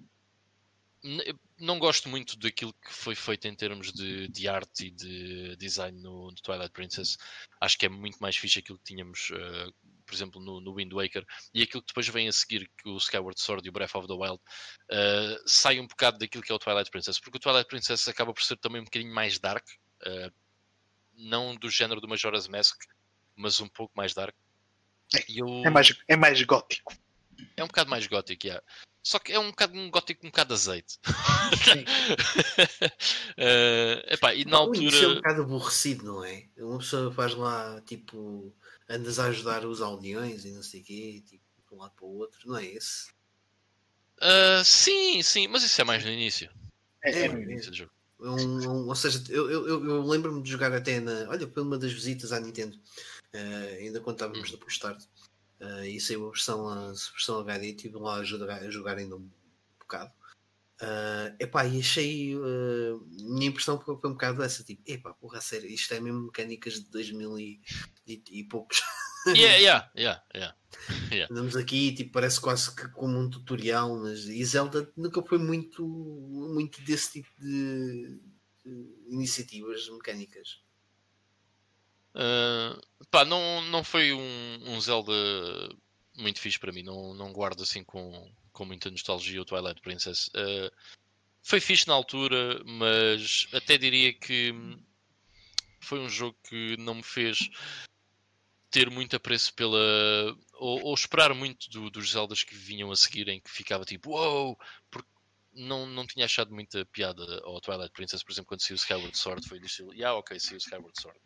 não 1.58 1.78
gosto 1.78 2.08
muito 2.08 2.36
daquilo 2.38 2.72
que 2.72 2.92
foi 2.92 3.14
feito 3.14 3.46
em 3.46 3.54
termos 3.54 3.92
de, 3.92 4.28
de 4.28 4.48
arte 4.48 4.86
e 4.86 4.90
de 4.90 5.56
design 5.56 6.00
no, 6.00 6.30
no 6.30 6.34
Twilight 6.34 6.72
Princess. 6.72 7.16
Acho 7.60 7.78
que 7.78 7.86
é 7.86 7.88
muito 7.88 8.18
mais 8.18 8.36
fixe 8.36 8.58
aquilo 8.58 8.78
que 8.78 8.84
tínhamos, 8.84 9.30
ah, 9.32 9.70
por 10.06 10.14
exemplo, 10.14 10.40
no, 10.40 10.60
no 10.60 10.74
Wind 10.74 10.92
Waker 10.92 11.24
e 11.54 11.62
aquilo 11.62 11.82
que 11.82 11.88
depois 11.88 12.08
vem 12.08 12.28
a 12.28 12.32
seguir, 12.32 12.70
que 12.76 12.88
o 12.88 12.96
Skyward 12.96 13.40
Sword 13.40 13.66
e 13.66 13.70
o 13.70 13.72
Breath 13.72 13.94
of 13.94 14.08
the 14.08 14.14
Wild, 14.14 14.38
uh, 14.38 15.42
sai 15.46 15.78
um 15.78 15.86
bocado 15.86 16.18
daquilo 16.18 16.42
que 16.42 16.50
é 16.50 16.54
o 16.54 16.58
Twilight 16.58 16.90
Princess, 16.90 17.20
porque 17.20 17.36
o 17.36 17.40
Twilight 17.40 17.68
Princess 17.68 18.08
acaba 18.08 18.32
por 18.32 18.42
ser 18.42 18.56
também 18.56 18.80
um 18.80 18.84
bocadinho 18.84 19.14
mais 19.14 19.38
dark, 19.38 19.64
uh, 20.02 20.32
não 21.14 21.54
do 21.54 21.70
género 21.70 22.00
do 22.00 22.08
Majora's 22.08 22.48
Mask, 22.48 22.80
mas 23.36 23.60
um 23.60 23.68
pouco 23.68 23.92
mais 23.96 24.14
dark. 24.14 24.34
E 25.28 25.38
eu- 25.38 25.62
É 25.64 25.70
mais, 25.70 25.96
é 26.06 26.16
mais 26.16 26.42
gótico. 26.42 26.92
é 27.56 27.64
um 27.64 27.66
bocado 27.66 27.90
mais 27.90 28.06
gótico, 28.06 28.46
yeah. 28.46 28.64
só 29.02 29.18
que 29.18 29.32
é 29.32 29.38
um 29.38 29.50
bocado 29.50 29.78
um 29.78 29.90
gótico 29.90 30.26
um 30.26 30.30
bocado 30.30 30.48
de 30.48 30.54
azeite. 30.54 30.98
Sim. 31.64 31.84
Uh, 33.38 34.02
epá, 34.12 34.34
e 34.34 34.44
na 34.44 34.60
O 34.64 34.74
início 34.74 34.96
é 34.98 35.00
um 35.00 35.04
altura. 35.10 35.14
bocado 35.22 35.42
aborrecido, 35.42 36.04
não 36.04 36.24
é? 36.24 36.44
Uma 36.58 36.78
pessoa 36.78 37.12
faz 37.12 37.34
lá, 37.34 37.80
tipo, 37.86 38.54
andas 38.88 39.18
a 39.18 39.26
ajudar 39.26 39.64
os 39.64 39.80
aldeões 39.80 40.44
e 40.44 40.50
não 40.52 40.62
sei 40.62 40.80
o 40.80 40.84
quê, 40.84 41.22
tipo, 41.26 41.44
de 41.68 41.74
um 41.74 41.78
lado 41.78 41.92
para 41.96 42.04
o 42.06 42.16
outro, 42.18 42.38
não 42.46 42.56
é 42.58 42.64
esse? 42.66 43.08
uh, 44.20 44.64
sim, 44.64 45.22
sim, 45.22 45.48
mas 45.48 45.62
isso 45.62 45.80
é 45.80 45.84
mais 45.84 46.04
no 46.04 46.10
início. 46.10 46.50
É, 47.04 47.10
É, 47.12 47.24
é 47.26 47.28
No 47.28 47.40
início 47.42 47.70
do 47.70 47.76
jogo. 47.76 47.92
É 48.20 48.28
um- 48.30 48.68
um- 48.68 48.88
ou 48.88 48.94
seja, 48.96 49.22
eu, 49.28 49.48
eu, 49.48 49.68
eu- 49.68 50.02
lembro-me 50.02 50.42
de 50.42 50.50
jogar 50.50 50.72
até 50.72 50.98
na. 50.98 51.28
Olha, 51.28 51.46
foi 51.48 51.62
uma 51.62 51.78
das 51.78 51.92
visitas 51.92 52.32
à 52.32 52.40
Nintendo, 52.40 52.76
ainda 53.80 54.00
quando 54.00 54.16
estávamos 54.16 54.50
depois 54.50 54.78
tarde, 54.78 55.06
eh, 55.60 55.88
e 55.88 56.00
saiu 56.00 56.26
a 56.26 56.30
versão, 56.30 56.68
a 56.68 56.88
versão 56.88 57.40
HD, 57.40 57.66
e 57.66 57.70
estive 57.70 57.96
lá 57.96 58.16
a 58.16 58.24
jogar, 58.24 58.62
a 58.62 58.70
jogar 58.70 58.98
ainda 58.98 59.16
um 59.16 59.28
bocado. 59.78 60.12
Eh, 60.80 61.36
epá, 61.40 61.66
e 61.66 61.80
achei. 61.80 62.34
eh, 62.34 62.98
minha 63.22 63.48
impressão 63.48 63.80
foi, 63.80 63.94
um 63.94 64.12
bocado 64.12 64.42
essa: 64.42 64.62
tipo, 64.62 64.82
epá, 64.86 65.12
porra, 65.12 65.40
sério, 65.40 65.68
isto 65.68 65.92
é 65.92 66.00
mesmo 66.00 66.26
mecânicas 66.26 66.74
de 66.74 66.90
2000 66.90 67.38
e, 67.38 67.60
e, 68.06 68.22
e 68.30 68.44
poucos. 68.44 68.80
Yeah, 69.26 69.56
yeah, 69.56 69.90
yeah, 69.96 70.22
yeah. 70.32 71.28
Andamos 71.28 71.56
aqui, 71.56 71.92
tipo, 71.92 72.12
parece 72.12 72.40
quase 72.40 72.74
que 72.74 72.88
como 72.90 73.18
um 73.18 73.28
tutorial, 73.28 73.98
mas 73.98 74.20
e 74.24 74.42
Zelda 74.44 74.90
nunca 74.96 75.20
foi 75.22 75.38
muito, 75.38 75.86
muito 75.86 76.80
desse 76.82 77.14
tipo 77.14 77.28
de, 77.38 78.20
de 78.64 78.94
iniciativas 79.08 79.86
mecânicas. 79.90 80.62
Uh, 82.14 83.06
pá, 83.10 83.24
não, 83.24 83.62
não 83.62 83.84
foi 83.84 84.12
um, 84.12 84.58
um 84.66 84.80
Zelda 84.80 85.12
muito 86.16 86.40
fixe 86.40 86.58
para 86.58 86.72
mim. 86.72 86.82
Não, 86.82 87.14
não 87.14 87.32
guardo 87.32 87.62
assim 87.62 87.84
com, 87.84 88.30
com 88.52 88.64
muita 88.64 88.90
nostalgia 88.90 89.40
o 89.40 89.44
Twilight 89.44 89.80
Princess. 89.80 90.28
Uh, 90.28 90.70
foi 91.42 91.60
fixe 91.60 91.86
na 91.86 91.94
altura, 91.94 92.62
mas 92.64 93.46
até 93.52 93.78
diria 93.78 94.12
que 94.12 94.52
foi 95.80 96.00
um 96.00 96.08
jogo 96.08 96.36
que 96.48 96.76
não 96.78 96.96
me 96.96 97.02
fez 97.02 97.48
ter 98.70 98.90
muito 98.90 99.16
apreço 99.16 99.54
pela. 99.54 99.78
ou, 100.54 100.82
ou 100.82 100.94
esperar 100.94 101.32
muito 101.34 101.70
do- 101.70 101.90
dos 101.90 102.10
Zeldas 102.10 102.42
que 102.42 102.54
vinham 102.54 102.90
a 102.90 102.96
seguir, 102.96 103.28
em 103.28 103.40
que 103.40 103.50
ficava 103.50 103.84
tipo, 103.84 104.10
uou! 104.10 104.58
Porque 104.90 105.08
não, 105.54 105.86
não 105.86 106.06
tinha 106.06 106.26
achado 106.26 106.52
muita 106.52 106.84
piada 106.86 107.22
ao 107.44 107.60
Twilight 107.60 107.92
Princess, 107.92 108.22
por 108.22 108.32
exemplo, 108.32 108.48
quando 108.48 108.60
saiu 108.60 108.74
o 108.74 108.76
Skyward 108.76 109.16
Sword, 109.16 109.48
foi 109.48 109.58
do 109.58 109.66
estilo, 109.66 109.94
yeah, 109.94 110.16
ok, 110.16 110.38
saiu 110.38 110.56
o 110.56 110.58
Skyward 110.58 111.00
Sword 111.00 111.18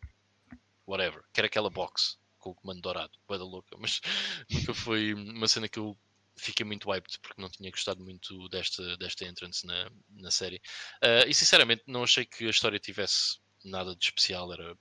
whatever, 0.87 1.23
quero 1.33 1.47
aquela 1.47 1.69
box 1.69 2.17
com 2.37 2.51
o 2.51 2.55
comando 2.55 2.81
dourado, 2.81 3.17
bué 3.27 3.37
da 3.37 3.45
louca, 3.45 3.75
mas 3.79 4.01
nunca 4.49 4.73
foi 4.73 5.13
uma 5.13 5.47
cena 5.47 5.67
que 5.69 5.79
eu 5.79 5.97
fiquei 6.35 6.65
muito 6.65 6.89
hyped 6.89 7.19
porque 7.21 7.41
não 7.41 7.49
tinha 7.49 7.69
gostado 7.71 8.03
muito 8.03 8.49
desta, 8.49 8.97
desta 8.97 9.25
entrance 9.25 9.65
na, 9.65 9.89
na 10.09 10.31
série. 10.31 10.61
Ah, 11.01 11.25
e 11.27 11.33
sinceramente 11.33 11.83
não 11.87 12.03
achei 12.03 12.25
que 12.25 12.45
a 12.45 12.49
história 12.49 12.79
tivesse 12.79 13.39
nada 13.63 13.95
de 13.95 14.03
especial, 14.03 14.51
era 14.51 14.75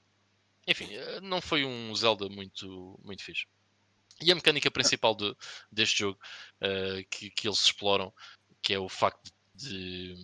enfim, 0.66 0.92
eh, 0.94 1.20
não 1.20 1.40
foi 1.40 1.64
um 1.64 1.94
Zelda 1.94 2.28
muito, 2.28 2.98
muito 3.04 3.22
fixe. 3.22 3.46
E 4.20 4.30
a 4.30 4.34
mecânica 4.34 4.70
principal 4.70 5.14
de- 5.14 5.34
deste 5.70 6.00
jogo 6.00 6.18
ah, 6.60 7.02
que, 7.10 7.30
que 7.30 7.48
eles 7.48 7.64
exploram, 7.64 8.12
que 8.60 8.72
é 8.74 8.78
o 8.78 8.88
facto 8.88 9.30
de 9.54 10.14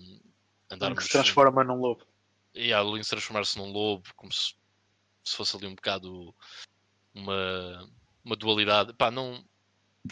que 0.68 0.74
andarmos 0.74 1.04
se 1.04 1.10
transforma 1.10 1.62
num 1.64 1.76
lobo. 1.76 2.06
e 2.54 2.72
a 2.72 2.82
Lynx 2.82 3.08
transformar-se 3.08 3.58
num 3.58 3.70
lobo, 3.70 4.08
como 4.14 4.32
se, 4.32 4.54
se 5.28 5.36
fosse 5.36 5.56
ali 5.56 5.66
um 5.66 5.74
bocado 5.74 6.34
uma, 7.14 7.88
uma 8.24 8.36
dualidade. 8.36 8.92
Pá, 8.94 9.10
não, 9.10 9.44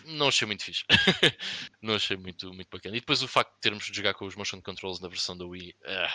não 0.05 0.28
achei 0.28 0.47
muito 0.47 0.64
fixe. 0.64 0.84
não 1.82 1.94
achei 1.94 2.16
muito, 2.16 2.52
muito 2.52 2.68
bacana. 2.70 2.97
E 2.97 3.01
depois 3.01 3.22
o 3.22 3.28
facto 3.28 3.55
de 3.55 3.60
termos 3.60 3.84
de 3.84 3.97
jogar 3.97 4.14
com 4.14 4.26
os 4.26 4.36
motion 4.36 4.60
controls 4.60 5.01
na 5.01 5.09
versão 5.09 5.36
da 5.36 5.44
Wii. 5.44 5.74
ah, 5.86 6.14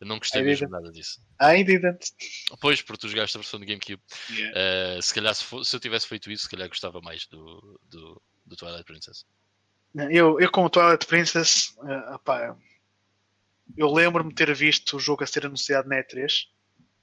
eu 0.00 0.06
não 0.06 0.18
gostei 0.18 0.42
I 0.42 0.44
mesmo 0.44 0.66
didn't. 0.66 0.82
nada 0.82 0.92
disso. 0.92 1.22
I 1.40 1.62
didn't. 1.64 2.12
Pois, 2.60 2.82
porque 2.82 3.00
tu 3.02 3.08
jogaste 3.08 3.36
a 3.36 3.40
versão 3.40 3.60
do 3.60 3.66
GameCube. 3.66 4.02
Yeah. 4.30 4.98
Uh, 4.98 5.02
se 5.02 5.14
calhar 5.14 5.34
se, 5.34 5.44
fo- 5.44 5.64
se 5.64 5.74
eu 5.74 5.80
tivesse 5.80 6.06
feito 6.06 6.30
isso, 6.30 6.44
se 6.44 6.50
calhar 6.50 6.68
gostava 6.68 7.00
mais 7.00 7.26
do, 7.26 7.80
do, 7.88 8.20
do 8.44 8.56
Twilight 8.56 8.84
Princess. 8.84 9.24
Eu, 10.10 10.40
eu 10.40 10.50
como 10.50 10.68
Twilight 10.68 11.06
Princess, 11.06 11.76
opá, 12.12 12.56
eu 13.76 13.90
lembro-me 13.92 14.30
de 14.30 14.34
ter 14.34 14.52
visto 14.54 14.96
o 14.96 15.00
jogo 15.00 15.22
a 15.22 15.26
ser 15.26 15.46
anunciado 15.46 15.88
na 15.88 16.02
E3 16.02 16.48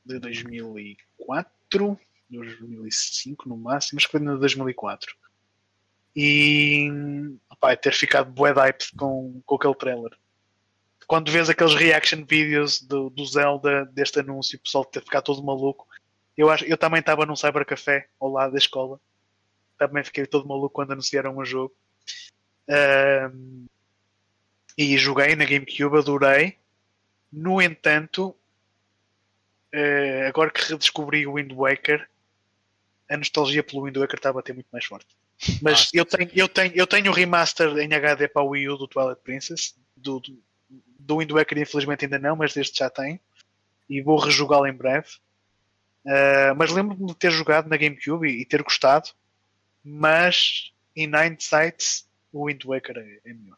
de 0.05 0.19
2004, 0.19 1.99
2005 2.29 3.49
no 3.49 3.57
máximo, 3.57 3.97
acho 3.97 4.07
que 4.07 4.11
foi 4.11 4.19
no 4.19 4.39
2004. 4.39 5.15
E 6.15 6.89
opá, 7.49 7.75
ter 7.75 7.93
ficado 7.93 8.31
bué 8.31 8.53
de 8.53 8.59
hype 8.59 8.95
com, 8.97 9.41
com 9.45 9.55
aquele 9.55 9.75
trailer. 9.75 10.11
Quando 11.07 11.31
vês 11.31 11.49
aqueles 11.49 11.73
reaction 11.73 12.23
videos 12.25 12.81
do, 12.81 13.09
do 13.09 13.25
Zelda 13.25 13.85
deste 13.85 14.19
anúncio, 14.19 14.57
o 14.57 14.61
pessoal 14.61 14.85
ter 14.85 15.01
ficado 15.01 15.25
todo 15.25 15.43
maluco. 15.43 15.87
Eu, 16.37 16.49
acho, 16.49 16.65
eu 16.65 16.77
também 16.77 16.99
estava 16.99 17.25
num 17.25 17.35
cybercafé 17.35 18.07
ao 18.19 18.29
lado 18.29 18.53
da 18.53 18.57
escola. 18.57 18.99
Também 19.77 20.03
fiquei 20.03 20.25
todo 20.25 20.47
maluco 20.47 20.73
quando 20.73 20.91
anunciaram 20.91 21.37
o 21.37 21.45
jogo. 21.45 21.73
Ahm, 22.69 23.65
e 24.77 24.97
joguei 24.97 25.35
na 25.35 25.45
GameCube, 25.45 25.97
adorei. 25.97 26.57
No 27.31 27.61
entanto, 27.61 28.35
eh, 29.73 30.25
agora 30.27 30.51
que 30.51 30.61
redescobri 30.61 31.25
o 31.25 31.33
Wind 31.33 31.53
Waker, 31.53 32.07
a 33.09 33.17
nostalgia 33.17 33.63
pelo 33.63 33.83
Wind 33.83 33.97
Waker 33.97 34.17
está 34.17 34.29
a 34.29 34.33
bater 34.33 34.53
muito 34.53 34.69
mais 34.71 34.85
forte. 34.85 35.07
Mas 35.61 35.87
Ah, 35.87 35.89
eu, 35.93 36.05
tenho, 36.05 36.31
eu, 36.33 36.47
tenho, 36.47 36.73
eu 36.75 36.87
tenho 36.87 37.11
o 37.11 37.13
remaster 37.13 37.77
em 37.77 37.93
HD 37.93 38.27
para 38.27 38.43
o 38.43 38.49
Wii 38.49 38.69
U 38.69 38.77
do 38.77 38.87
Twilight 38.87 39.21
Princess. 39.23 39.75
Do, 39.95 40.19
do, 40.19 40.41
do 40.99 41.17
Wind 41.17 41.31
Waker, 41.31 41.57
infelizmente, 41.57 42.05
ainda 42.05 42.19
não, 42.19 42.35
mas 42.35 42.53
deste 42.53 42.79
já 42.79 42.89
tenho. 42.89 43.19
E 43.89 44.01
vou 44.01 44.17
rejogá-lo 44.17 44.67
em 44.67 44.73
breve. 44.73 45.09
Ah, 46.05 46.53
mas 46.55 46.71
lembro-me 46.71 47.07
de 47.07 47.15
ter 47.15 47.31
jogado 47.31 47.67
na 47.67 47.77
GameCube 47.77 48.27
e, 48.27 48.41
e 48.41 48.45
ter 48.45 48.63
gostado. 48.63 49.09
Mas, 49.83 50.71
in 50.95 51.11
hindsight, 51.15 52.05
o 52.31 52.45
Wind 52.47 52.63
Waker 52.63 52.97
é, 52.97 53.29
é 53.29 53.33
melhor. 53.33 53.57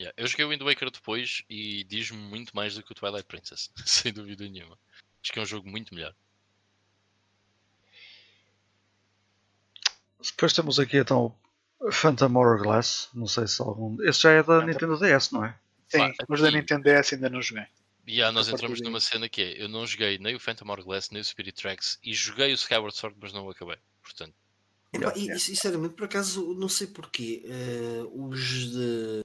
Yeah, 0.00 0.14
Eu 0.16 0.26
joguei 0.26 0.44
o 0.44 0.48
Wind 0.50 0.62
Waker 0.62 0.90
depois 0.90 1.42
e 1.48 1.84
diz-me 1.84 2.18
muito 2.18 2.54
mais 2.54 2.74
do 2.74 2.82
que 2.82 2.92
o 2.92 2.94
Twilight 2.94 3.26
Princess, 3.26 3.70
sem 3.86 4.12
dúvida 4.12 4.46
nenhuma. 4.46 4.78
Acho 5.26 5.32
que 5.32 5.40
é 5.40 5.42
um 5.42 5.46
jogo 5.46 5.68
muito 5.68 5.92
melhor. 5.92 6.14
Depois 10.24 10.52
temos 10.52 10.78
aqui 10.78 10.98
então 10.98 11.36
Phantom 11.90 12.32
Hourglass. 12.36 13.08
Não 13.12 13.26
sei 13.26 13.48
se 13.48 13.60
algum. 13.60 14.00
Esse 14.04 14.20
já 14.20 14.30
é 14.30 14.36
da 14.36 14.60
Phantom- 14.60 14.66
Nintendo 14.66 14.98
DS, 15.00 15.32
não 15.32 15.44
é? 15.44 15.58
Sim, 15.88 15.98
Pá, 15.98 16.14
mas 16.28 16.40
da 16.40 16.50
Nintendo 16.52 16.84
DS 16.84 17.14
ainda 17.14 17.28
não 17.28 17.42
joguei. 17.42 17.66
E 18.06 18.22
ah, 18.22 18.30
nós 18.30 18.48
entramos 18.48 18.80
numa 18.80 19.00
cena 19.00 19.28
que 19.28 19.42
é: 19.42 19.60
eu 19.64 19.68
não 19.68 19.84
joguei 19.84 20.16
nem 20.18 20.36
o 20.36 20.40
Phantom 20.40 20.68
Hourglass, 20.68 21.10
nem 21.10 21.20
o 21.20 21.24
Spirit 21.24 21.60
Tracks 21.60 21.98
e 22.04 22.14
joguei 22.14 22.52
o 22.52 22.54
Skyward 22.54 22.96
Sword, 22.96 23.18
mas 23.20 23.32
não 23.32 23.46
o 23.46 23.50
acabei. 23.50 23.78
Portanto, 24.04 24.32
Epá, 24.92 25.06
Yeah, 25.08 25.18
e, 25.18 25.22
yeah. 25.22 25.36
e, 25.36 25.40
sinceramente, 25.40 25.94
por 25.94 26.04
acaso, 26.04 26.54
não 26.54 26.68
sei 26.68 26.86
porquê. 26.86 27.42
eh, 27.46 28.04
os 28.12 28.70
de. 28.70 29.24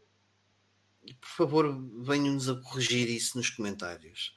Por 1.20 1.30
favor, 1.30 1.80
venham-nos 2.04 2.50
a 2.50 2.56
corrigir 2.56 3.08
isso 3.08 3.38
nos 3.38 3.52
comentários. 3.52 4.34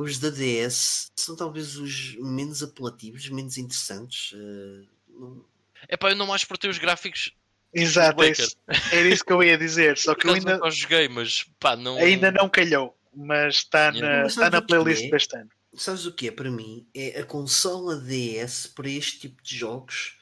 Os 0.00 0.18
da 0.18 0.30
DS 0.30 1.10
são 1.16 1.34
talvez 1.34 1.76
os 1.76 2.16
menos 2.16 2.62
apelativos, 2.62 3.28
menos 3.28 3.58
interessantes. 3.58 4.32
eh, 4.34 4.86
não- 5.08 5.44
é 5.88 5.96
pá, 5.96 6.10
eu 6.10 6.16
não 6.16 6.26
mais 6.26 6.44
por 6.44 6.56
ter 6.58 6.68
os 6.68 6.78
gráficos. 6.78 7.32
Exato, 7.72 8.22
é 8.22 8.30
isso, 8.30 8.56
era 8.92 9.08
isso 9.08 9.24
que 9.24 9.32
eu 9.32 9.42
ia 9.42 9.58
dizer. 9.58 9.96
Só 9.98 10.14
que 10.14 10.26
eu 10.26 10.34
ainda, 10.34 10.64
os 10.66 10.76
joguei, 10.76 11.08
mas 11.08 11.44
pá, 11.60 11.76
não. 11.76 11.96
ainda 11.98 12.30
não 12.30 12.48
calhou. 12.48 12.96
Mas 13.14 13.56
está 13.56 13.90
na, 13.92 14.22
Mas 14.22 14.34
sabe 14.34 14.50
na 14.50 14.58
é? 14.58 14.60
playlist 14.60 15.10
deste 15.10 15.36
ano. 15.36 15.50
Sabes 15.74 16.06
o 16.06 16.12
que 16.12 16.28
é 16.28 16.30
para 16.30 16.50
mim? 16.50 16.86
É 16.94 17.20
a 17.20 17.24
consola 17.24 17.96
DS 17.96 18.68
para 18.68 18.88
este 18.88 19.18
tipo 19.20 19.42
de 19.42 19.56
jogos. 19.56 20.16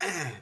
Ah, 0.00 0.40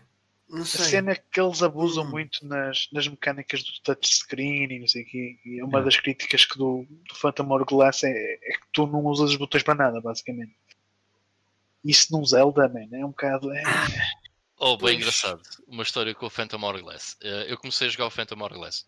não 0.50 0.62
A 0.62 0.66
sei. 0.66 0.84
cena 0.84 1.12
é 1.12 1.14
que 1.16 1.40
eles 1.40 1.62
abusam 1.62 2.04
Hum. 2.04 2.10
muito 2.10 2.44
nas, 2.46 2.88
nas 2.92 3.06
mecânicas 3.08 3.62
do 3.62 3.72
touchscreen 3.82 4.70
e 4.72 4.78
não 4.80 4.86
sei 4.88 5.02
o 5.02 5.06
quê. 5.06 5.38
E 5.44 5.62
uma 5.62 5.78
Yeah. 5.78 5.84
das 5.84 5.96
críticas 5.96 6.44
que 6.44 6.58
do, 6.58 6.84
do 7.08 7.14
Phantom 7.14 7.48
Hourglass 7.50 8.02
é, 8.04 8.10
é 8.10 8.52
que 8.52 8.66
tu 8.72 8.86
não 8.86 9.04
usas 9.06 9.30
os 9.30 9.36
botões 9.36 9.62
para 9.62 9.74
nada, 9.74 10.00
basicamente. 10.00 10.54
Isso 11.84 12.12
num 12.12 12.24
Zelda, 12.26 12.68
man, 12.68 12.88
é 12.92 13.04
um 13.04 13.08
bocado. 13.10 13.50
É... 13.52 13.62
Oh, 14.58 14.76
bem 14.76 14.78
Pois. 14.80 14.96
engraçado. 14.96 15.40
Uma 15.66 15.82
história 15.82 16.14
com 16.14 16.26
o 16.26 16.30
Phantom 16.30 16.62
Hourglass. 16.62 17.16
Eh, 17.22 17.46
eu 17.48 17.56
comecei 17.56 17.86
a 17.86 17.90
jogar 17.90 18.06
o 18.06 18.10
Phantom 18.10 18.38
Hourglass. 18.42 18.86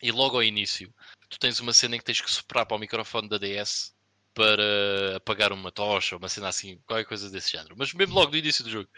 E 0.00 0.10
logo 0.10 0.36
ao 0.36 0.42
início, 0.42 0.92
tu 1.28 1.38
tens 1.38 1.60
uma 1.60 1.72
cena 1.74 1.96
em 1.96 1.98
que 1.98 2.04
tens 2.04 2.20
que 2.20 2.30
soprar 2.30 2.64
para 2.64 2.76
o 2.76 2.80
microfone 2.80 3.28
da 3.28 3.36
DS 3.38 3.94
para 4.32 5.16
apagar 5.16 5.52
uma 5.52 5.70
tocha, 5.72 6.16
uma 6.16 6.28
cena 6.28 6.48
assim, 6.48 6.78
qualquer 6.86 7.04
coisa 7.04 7.28
desse 7.30 7.52
género. 7.52 7.74
Mas 7.76 7.92
mesmo 7.92 8.14
logo 8.14 8.30
no 8.32 8.36
início 8.38 8.62
do 8.64 8.70
jogo. 8.70 8.88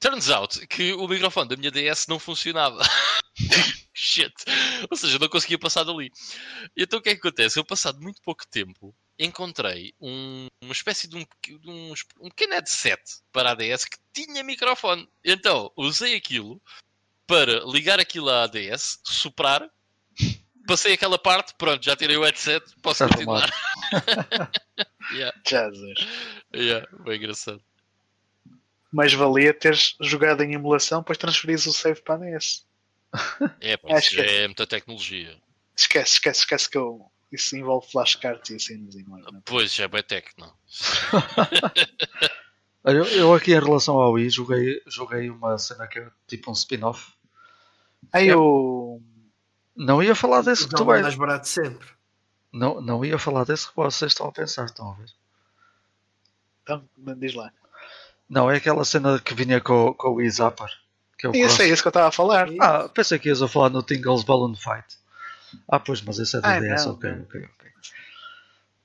Turns 0.00 0.30
out 0.30 0.66
que 0.66 0.92
o 0.94 1.06
microfone 1.06 1.48
da 1.48 1.56
minha 1.56 1.70
DS 1.70 2.06
não 2.08 2.18
funcionava. 2.18 2.80
Shit. 3.92 4.32
Ou 4.90 4.96
seja, 4.96 5.18
não 5.18 5.28
conseguia 5.28 5.58
passar 5.58 5.84
dali. 5.84 6.10
E 6.76 6.82
então 6.84 6.98
o 6.98 7.02
que 7.02 7.10
é 7.10 7.14
que 7.14 7.18
acontece? 7.20 7.58
Eu, 7.58 7.64
passado 7.64 8.00
muito 8.00 8.20
pouco 8.22 8.46
tempo, 8.48 8.94
encontrei 9.18 9.92
um- 10.00 10.46
uma 10.62 10.72
espécie 10.72 11.06
de 11.06 11.16
um, 11.16 11.24
de 11.44 11.70
um, 11.70 11.92
um 12.20 12.28
pequeno 12.30 12.54
headset 12.54 13.02
para 13.30 13.50
a 13.50 13.54
DS 13.54 13.84
que 13.84 13.98
tinha 14.14 14.42
microfone. 14.42 15.06
Então, 15.22 15.70
usei 15.76 16.16
aquilo 16.16 16.60
para 17.26 17.60
ligar 17.66 18.00
aquilo 18.00 18.30
à 18.30 18.46
DS, 18.46 18.98
soprar, 19.04 19.68
passei 20.66 20.94
aquela 20.94 21.18
parte, 21.18 21.54
pronto, 21.58 21.84
já 21.84 21.94
tirei 21.94 22.16
o 22.16 22.24
headset, 22.24 22.64
posso 22.82 23.06
continuar. 23.06 23.48
yeah, 25.12 25.36
Jesus. 25.46 25.98
yeah, 26.54 26.86
bem 27.04 27.16
engraçado. 27.18 27.62
Mais 28.92 29.12
valia 29.12 29.54
teres 29.54 29.96
jogado 30.00 30.42
em 30.42 30.54
emulação, 30.54 31.00
depois 31.00 31.18
transferires 31.18 31.66
o 31.66 31.72
save 31.72 32.00
para 32.02 32.14
a 32.14 32.18
DS. 32.18 32.64
É, 33.60 33.76
pá, 33.76 33.98
isso 33.98 34.10
que 34.10 34.16
já 34.16 34.22
é. 34.22 34.42
é 34.44 34.46
muita 34.46 34.66
tecnologia. 34.66 35.36
Esquece, 35.76 36.12
esquece, 36.12 36.40
esquece 36.40 36.70
que 36.70 36.78
eu. 36.78 37.10
Isso 37.32 37.56
envolve 37.56 37.90
flashcards 37.90 38.50
e 38.50 38.58
cenas 38.58 38.94
mais. 39.06 39.24
Não. 39.24 39.40
Pois, 39.42 39.72
já 39.74 39.84
é 39.84 39.88
bem. 39.88 40.02
Olha, 42.82 42.98
Eu, 42.98 43.04
eu 43.06 43.34
aqui 43.34 43.52
em 43.52 43.60
relação 43.60 43.96
ao 43.96 44.12
Wii 44.12 44.30
joguei, 44.30 44.82
joguei 44.86 45.30
uma 45.30 45.56
cena 45.58 45.86
que 45.86 45.98
é 45.98 46.10
tipo 46.26 46.50
um 46.50 46.54
spin-off. 46.54 47.12
Aí 48.12 48.28
eu. 48.28 49.00
Não 49.76 50.02
ia 50.02 50.14
falar 50.14 50.42
desse 50.42 50.68
que 50.68 50.74
tu 50.74 50.82
é 50.82 50.86
vais. 50.86 51.02
mais 51.02 51.14
barato 51.14 51.48
sempre. 51.48 51.88
Não, 52.52 52.80
não 52.80 53.04
ia 53.04 53.18
falar 53.18 53.44
desse 53.44 53.68
que 53.68 53.76
vocês 53.76 54.12
estão 54.12 54.26
a 54.26 54.32
pensar, 54.32 54.64
estão 54.64 54.90
a 54.90 54.94
ver? 54.94 55.10
Então, 56.62 56.88
diz 57.16 57.34
lá. 57.34 57.52
Não, 58.30 58.50
é 58.50 58.56
aquela 58.56 58.84
cena 58.84 59.18
que 59.18 59.34
vinha 59.34 59.60
com, 59.60 59.92
com 59.94 60.08
o 60.10 60.14
Wii 60.14 60.30
Zapper. 60.30 60.68
Que 61.18 61.26
é 61.26 61.30
o 61.30 61.36
Isso 61.36 61.60
é 61.60 61.68
isso 61.68 61.82
que 61.82 61.88
eu 61.88 61.90
estava 61.90 62.08
a 62.08 62.12
falar. 62.12 62.48
Ah, 62.60 62.88
pensei 62.88 63.18
que 63.18 63.28
ias 63.28 63.42
a 63.42 63.48
falar 63.48 63.68
no 63.70 63.82
Tingles 63.82 64.22
Balloon 64.22 64.54
Fight. 64.54 64.86
Ah, 65.68 65.80
pois, 65.80 66.00
mas 66.00 66.18
esse 66.18 66.36
é 66.36 66.40
da 66.40 66.48
Ah, 66.56 66.60
DS, 66.60 66.86
ok, 66.86 67.10
ok, 67.10 67.40
ok. 67.44 67.70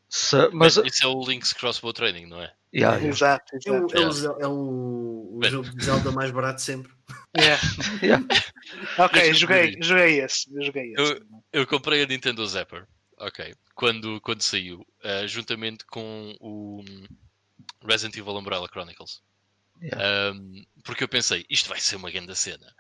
Se- 0.10 0.50
mas, 0.52 0.78
Mas 0.78 0.86
isso 0.88 1.04
é 1.06 1.08
o 1.08 1.24
Link's 1.26 1.54
Crossbow 1.54 1.94
Training, 1.94 2.26
não 2.26 2.42
é? 2.42 2.52
yeah, 2.74 2.98
yeah, 2.98 3.08
Exato, 3.08 3.56
É 3.66 3.72
o, 3.72 3.86
exato. 3.86 3.96
é 3.96 4.00
o 4.08 4.42
é 4.42 4.48
o- 4.48 5.38
o 5.38 5.50
jogo 5.50 5.70
de 5.70 5.86
Zelda 5.86 6.12
mais 6.12 6.32
barato 6.32 6.62
sempre. 6.62 6.92
Yeah. 7.38 7.62
yeah. 8.02 8.26
Ok, 8.98 9.12
Deixa-me 9.22 9.38
joguei, 9.40 9.78
joguei 9.82 10.22
esse. 10.22 10.56
Eu 10.56 10.64
joguei 10.64 10.94
esse. 10.94 11.22
Eu 11.52 11.68
comprei 11.68 12.02
a 12.02 12.08
Nintendo 12.08 12.48
Zapper, 12.48 12.88
ok, 13.20 13.54
quando, 13.76 14.22
quando 14.22 14.42
saiu, 14.42 14.88
eh, 15.04 15.28
juntamente 15.28 15.86
com 15.86 16.34
o 16.40 16.82
Resident 17.86 18.16
Evil 18.16 18.38
Umbrella 18.38 18.70
Chronicles. 18.72 19.22
Yeah. 19.82 20.34
Um, 20.34 20.66
porque 20.84 21.04
eu 21.04 21.08
pensei, 21.08 21.46
isto 21.50 21.70
vai 21.70 21.80
ser 21.80 21.96
uma 21.96 22.12
grande 22.12 22.36
cena. 22.36 22.74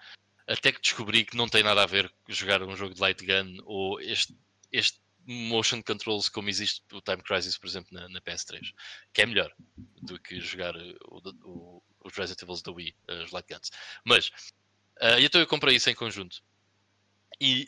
Até 0.47 0.71
que 0.71 0.81
descobri 0.81 1.25
que 1.25 1.35
não 1.35 1.47
tem 1.47 1.63
nada 1.63 1.83
a 1.83 1.87
ver 1.87 2.11
com 2.23 2.31
jogar 2.31 2.61
um 2.61 2.75
jogo 2.75 2.93
de 2.93 3.01
light 3.01 3.25
gun 3.25 3.57
ou 3.65 3.99
este, 3.99 4.35
este 4.71 4.99
motion 5.25 5.81
controls 5.81 6.29
como 6.29 6.49
existe 6.49 6.83
o 6.93 7.01
Time 7.01 7.21
Crisis, 7.23 7.57
por 7.57 7.67
exemplo, 7.67 7.89
na, 7.91 8.07
na 8.09 8.21
PS3, 8.21 8.61
que 9.11 9.21
é 9.21 9.25
melhor 9.25 9.51
do 10.01 10.19
que 10.19 10.39
jogar 10.39 10.75
o, 10.75 11.21
o, 11.43 11.83
os 12.03 12.15
Resident 12.15 12.43
Evil 12.43 12.61
da 12.61 12.71
Wii, 12.71 12.95
eh, 13.07 13.23
os 13.23 13.31
light 13.31 13.47
guns. 13.51 13.71
Mas, 14.03 14.31
eh, 14.99 15.21
então 15.21 15.41
eu 15.41 15.47
comprei 15.47 15.75
isso 15.75 15.89
em 15.89 15.95
conjunto. 15.95 16.43
E 17.41 17.67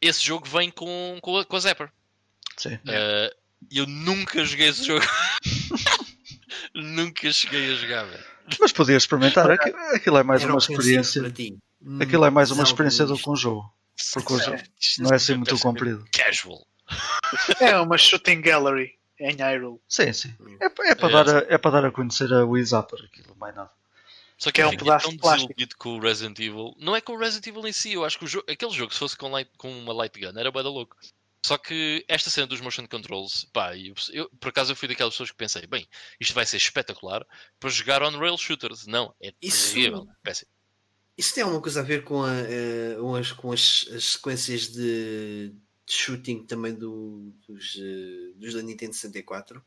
esse 0.00 0.22
jogo 0.22 0.46
vem 0.46 0.70
com, 0.70 1.18
com, 1.22 1.38
a, 1.38 1.44
com 1.44 1.56
a 1.56 1.60
Zapper. 1.60 1.90
Sim. 2.58 2.78
Eh, 2.86 3.36
eu 3.70 3.86
nunca 3.86 4.44
joguei 4.44 4.68
esse 4.68 4.84
jogo. 4.84 5.04
nunca 6.74 7.32
cheguei 7.32 7.72
a 7.72 7.76
jogar, 7.76 8.04
velho. 8.04 8.33
Mas 8.60 8.72
podias 8.72 9.02
experimentar. 9.02 9.50
Aquilo, 9.50 9.76
aquilo 9.94 10.18
é 10.18 10.22
mais 10.22 10.42
Era 10.42 10.52
uma 10.52 10.58
experiência. 10.58 11.22
para 11.22 11.30
ti. 11.30 11.56
Hum, 11.82 11.98
Aquilo 12.00 12.24
é 12.24 12.30
mais 12.30 12.50
uma 12.50 12.62
experiência 12.62 13.06
do 13.06 13.16
que 13.18 13.28
um 13.30 13.36
jogo. 13.36 13.64
Porque 14.12 14.32
o 14.32 14.38
jogo 14.38 14.58
não 14.98 15.10
é 15.10 15.14
assim 15.16 15.34
muito 15.34 15.46
parece 15.48 15.52
mesmo 15.52 15.60
comprido. 15.62 16.04
Casual. 16.12 16.66
É 17.60 17.78
uma 17.78 17.96
shooting 17.96 18.40
gallery 18.40 18.92
em 19.20 19.36
Hyrule. 19.36 19.78
Sim, 19.88 20.12
sim. 20.12 20.34
Hum. 20.40 20.56
É, 20.60 20.66
é 20.66 20.94
para 20.94 21.08
É, 21.08 21.12
dar, 21.12 21.28
a, 21.28 21.38
é 21.54 21.58
para 21.58 21.70
dar 21.70 21.84
a 21.86 21.90
conhecer 21.90 22.32
a 22.32 22.44
Wizapper 22.44 23.04
aquilo, 23.04 23.34
mais 23.36 23.54
nada. 23.54 23.70
Só 24.36 24.50
Que 24.50 24.60
é 24.60 24.66
um 24.66 24.76
pedaço 24.76 25.06
tão 25.06 25.12
de 25.14 25.18
plástico. 25.20 25.48
desiludido 25.54 25.76
com 25.78 25.96
o 25.96 26.00
Resident 26.00 26.38
Evil. 26.40 26.74
Não 26.78 26.94
é 26.96 27.00
com 27.00 27.12
o 27.12 27.18
Resident 27.18 27.46
Evil 27.46 27.66
em 27.68 27.72
si, 27.72 27.92
eu 27.92 28.04
acho 28.04 28.18
que 28.18 28.24
o 28.24 28.28
jogo- 28.28 28.44
aquele 28.50 28.72
jogo, 28.72 28.92
se 28.92 28.98
fosse 28.98 29.16
com, 29.16 29.30
light- 29.30 29.50
com 29.56 29.70
uma 29.78 29.92
light 29.94 30.18
gun, 30.20 30.38
era 30.38 30.50
bué 30.50 30.62
da 30.62 30.68
louco. 30.68 30.96
Só 31.44 31.58
que 31.58 32.02
esta 32.08 32.30
cena 32.30 32.46
dos 32.46 32.62
motion 32.62 32.86
controls, 32.86 33.44
pá, 33.52 33.76
eu, 33.76 33.92
eu- 34.14 34.30
por 34.40 34.48
acaso 34.48 34.72
eu 34.72 34.76
fui 34.76 34.88
daquelas 34.88 35.12
pessoas 35.12 35.30
que 35.30 35.36
pensei, 35.36 35.66
bem, 35.66 35.86
isto 36.18 36.32
vai 36.32 36.46
ser 36.46 36.56
espetacular 36.56 37.22
para 37.60 37.68
jogar 37.68 38.02
on-rail 38.02 38.38
shooters. 38.38 38.86
Não, 38.86 39.14
é 39.20 39.30
Isso- 39.42 39.74
terrível, 39.74 40.08
péssimo. 40.22 40.50
Isso 41.18 41.34
tem 41.34 41.42
alguma 41.44 41.60
coisa 41.60 41.80
a 41.80 41.82
ver 41.82 42.02
com, 42.02 42.22
a, 42.22 42.32
eh, 42.34 42.96
com 42.98 43.14
as, 43.14 43.32
com 43.32 43.52
as, 43.52 43.86
as 43.94 44.04
sequências 44.12 44.68
de, 44.68 45.50
de 45.84 45.92
shooting 45.92 46.46
também 46.46 46.72
do, 46.74 47.30
dos, 47.46 47.76
eh, 47.78 48.32
dos 48.36 48.54
da 48.54 48.62
Nintendo 48.62 48.94
64? 48.94 49.62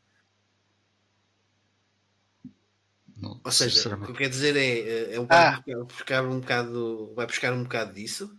Não, 3.17 3.39
Ou 3.43 3.51
seja, 3.51 3.95
o 3.95 4.01
que 4.03 4.11
eu 4.11 4.15
quero 4.15 4.29
dizer 4.31 4.55
é, 4.57 4.79
eh, 4.79 5.13
é 5.15 5.19
um 5.19 5.27
Ah. 5.29 5.61
vai 5.65 5.75
buscar 5.85 6.25
um 6.25 6.39
bocado, 6.39 7.13
vai 7.15 7.27
buscar 7.27 7.53
um 7.53 7.61
bocado 7.61 7.93
disso. 7.93 8.35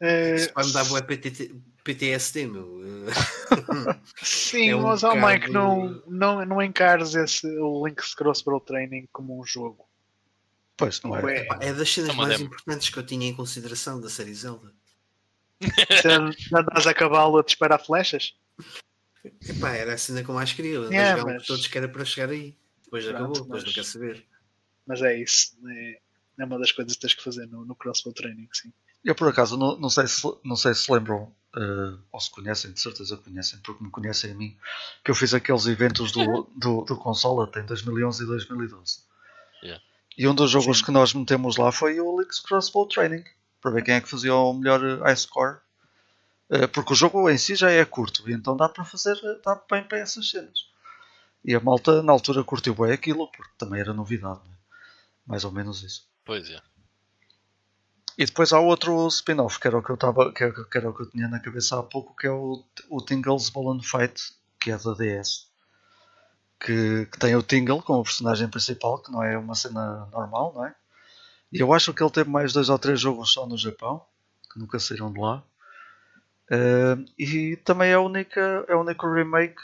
Isso 0.00 0.50
vai 0.54 0.64
me 0.66 0.72
dar 0.72 1.02
PTT 1.02 1.54
PTSD, 1.84 2.46
meu. 2.48 2.80
Sim, 4.22 4.70
é 4.70 4.76
um 4.76 4.82
mas 4.82 5.02
oh, 5.04 5.14
Mike, 5.14 5.46
bocado- 5.46 5.52
não, 5.52 6.02
não, 6.06 6.44
não 6.46 6.62
encares 6.62 7.14
esse, 7.14 7.46
o 7.60 7.86
Link's 7.86 8.14
Crossbow 8.14 8.60
Training 8.60 9.08
como 9.12 9.40
um 9.40 9.44
jogo. 9.44 9.86
Pois, 10.76 11.00
não 11.02 11.16
é. 11.16 11.44
Pá, 11.44 11.58
é 11.60 11.72
das 11.72 11.88
cenas 11.90 12.10
É 12.10 12.12
mais 12.14 12.28
demo. 12.36 12.44
importantes 12.46 12.90
que 12.90 12.98
eu 12.98 13.06
tinha 13.06 13.28
em 13.28 13.34
consideração 13.34 14.00
da 14.00 14.10
série 14.10 14.34
Zelda. 14.34 14.72
se 15.62 16.08
andas 16.54 16.86
a 16.86 16.92
cavalo 16.92 17.38
a 17.38 17.42
disparar 17.44 17.82
flechas? 17.82 18.34
Epá, 19.48 19.70
era 19.74 19.94
a 19.94 19.98
cena 19.98 20.22
que 20.22 20.28
eu 20.28 20.34
mais 20.34 20.52
queria. 20.52 20.74
Eu 20.74 20.92
É, 20.92 21.16
mas- 21.22 21.46
todos 21.46 21.66
que 21.66 21.78
era 21.78 21.88
para 21.88 22.04
chegar 22.04 22.28
aí. 22.30 22.56
Depois 22.84 23.04
Pronto, 23.04 23.16
acabou, 23.16 23.42
depois 23.42 23.62
não 23.62 23.68
mas- 23.68 23.74
quer 23.74 23.84
saber. 23.84 24.26
Mas 24.86 25.02
é 25.02 25.16
isso. 25.20 25.56
É, 25.68 25.98
é 26.40 26.44
uma 26.44 26.58
das 26.58 26.72
coisas 26.72 26.94
que 26.94 27.00
tens 27.00 27.14
que 27.14 27.22
fazer 27.22 27.46
no, 27.46 27.64
no 27.64 27.74
Crossbow 27.74 28.12
Training, 28.12 28.48
sim. 28.52 28.72
Eu 29.06 29.14
por 29.14 29.28
acaso 29.28 29.56
não, 29.56 29.78
não, 29.78 29.88
sei, 29.88 30.08
se, 30.08 30.22
não 30.44 30.56
sei 30.56 30.74
se 30.74 30.92
lembram, 30.92 31.32
eh, 31.56 31.98
ou 32.10 32.20
se 32.20 32.28
conhecem, 32.28 32.72
de 32.72 32.80
certeza 32.80 33.16
conhecem, 33.16 33.60
porque 33.60 33.84
me 33.84 33.88
conhecem 33.88 34.32
a 34.32 34.34
mim, 34.34 34.58
que 35.04 35.12
eu 35.12 35.14
fiz 35.14 35.32
aqueles 35.32 35.64
eventos 35.66 36.10
do, 36.10 36.42
do, 36.58 36.82
do 36.82 36.96
console 36.96 37.48
em 37.56 37.64
2011 37.64 38.24
e 38.24 38.26
2012. 38.26 38.98
Yeah. 39.62 39.84
E 40.18 40.26
um 40.26 40.34
dos 40.34 40.50
jogos 40.50 40.78
Sim. 40.78 40.84
que 40.86 40.90
nós 40.90 41.14
metemos 41.14 41.56
lá 41.56 41.70
foi 41.70 42.00
o 42.00 42.20
Link's 42.20 42.40
Crossbow 42.40 42.88
Training, 42.88 43.22
para 43.60 43.70
ver 43.70 43.84
quem 43.84 43.94
é 43.94 44.00
que 44.00 44.08
fazia 44.08 44.34
o 44.34 44.52
melhor 44.52 44.84
eh, 44.84 44.96
high 44.96 45.16
score. 45.16 45.58
Eh, 46.50 46.66
porque 46.66 46.92
o 46.92 46.96
jogo 46.96 47.30
em 47.30 47.38
si 47.38 47.54
já 47.54 47.70
é 47.70 47.84
curto, 47.84 48.28
e 48.28 48.32
então 48.32 48.56
dá 48.56 48.68
para 48.68 48.84
fazer, 48.84 49.16
dá 49.44 49.54
bem 49.70 49.84
para 49.84 49.98
essas 49.98 50.28
cenas. 50.28 50.66
E 51.44 51.54
a 51.54 51.60
malta 51.60 52.02
na 52.02 52.10
altura 52.10 52.42
curtiu 52.42 52.74
bem 52.74 52.90
aquilo, 52.90 53.30
porque 53.30 53.52
também 53.56 53.78
era 53.78 53.94
novidade, 53.94 54.40
né? 54.48 54.56
mais 55.24 55.44
ou 55.44 55.52
menos 55.52 55.84
isso. 55.84 56.08
Pois 56.24 56.50
é. 56.50 56.60
E 58.18 58.24
depois 58.24 58.52
há 58.52 58.60
outro 58.60 59.06
spin-off, 59.08 59.58
que 59.60 59.66
era 59.68 59.78
o 59.78 59.82
que 59.82 59.90
eu 59.90 59.96
tava, 59.96 60.32
que, 60.32 60.42
era- 60.44 60.64
que 60.64 60.78
era 60.78 60.90
o 60.90 60.94
que 60.94 61.02
eu 61.02 61.10
tinha 61.10 61.28
na 61.28 61.40
cabeça 61.40 61.78
há 61.78 61.82
pouco, 61.82 62.16
que 62.16 62.26
é 62.26 62.30
o, 62.30 62.64
o 62.90 63.00
Tingle's 63.02 63.50
Balloon 63.50 63.80
Fight, 63.82 64.32
que 64.60 64.70
é 64.70 64.78
da 64.78 64.94
DS. 64.94 65.46
Que, 66.60 67.06
que 67.06 67.18
tem 67.18 67.36
o 67.36 67.42
Tingle 67.42 67.82
como 67.82 68.02
personagem 68.04 68.48
principal, 68.48 68.98
que 69.02 69.12
não 69.12 69.22
é 69.22 69.36
uma 69.38 69.54
cena 69.54 70.06
normal, 70.12 70.52
não 70.54 70.66
é? 70.66 70.74
E 71.52 71.60
eu 71.60 71.72
acho 71.74 71.94
que 71.94 72.02
ele 72.02 72.10
teve 72.10 72.30
mais 72.30 72.52
dois 72.52 72.68
ou 72.70 72.78
três 72.78 73.00
jogos 73.00 73.32
só 73.32 73.46
no 73.46 73.58
Japão, 73.58 74.04
que 74.52 74.58
nunca 74.58 74.78
saíram 74.80 75.12
de 75.12 75.20
lá. 75.20 75.42
Eh, 76.50 76.96
e 77.18 77.56
também 77.56 77.90
é 77.90 77.98
única, 77.98 78.40
é 78.68 78.74
o 78.74 78.80
único 78.80 79.10
remake, 79.12 79.60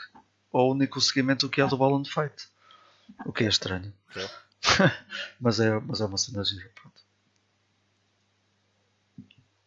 ou 0.52 0.68
o 0.70 0.72
único 0.74 1.00
seguimento 1.00 1.48
que 1.48 1.60
há 1.60 1.66
do 1.66 1.76
Balloon 1.78 2.05
Fight. 2.05 2.48
O 3.26 3.32
que 3.32 3.44
é 3.44 3.48
estranho. 3.48 3.92
É. 4.16 4.28
mas, 5.40 5.60
é, 5.60 5.78
mas 5.81 6.00
é 6.00 6.06
uma 6.06 6.18
cena 6.18 6.44
gira, 6.44 6.70
pronto. 6.74 6.92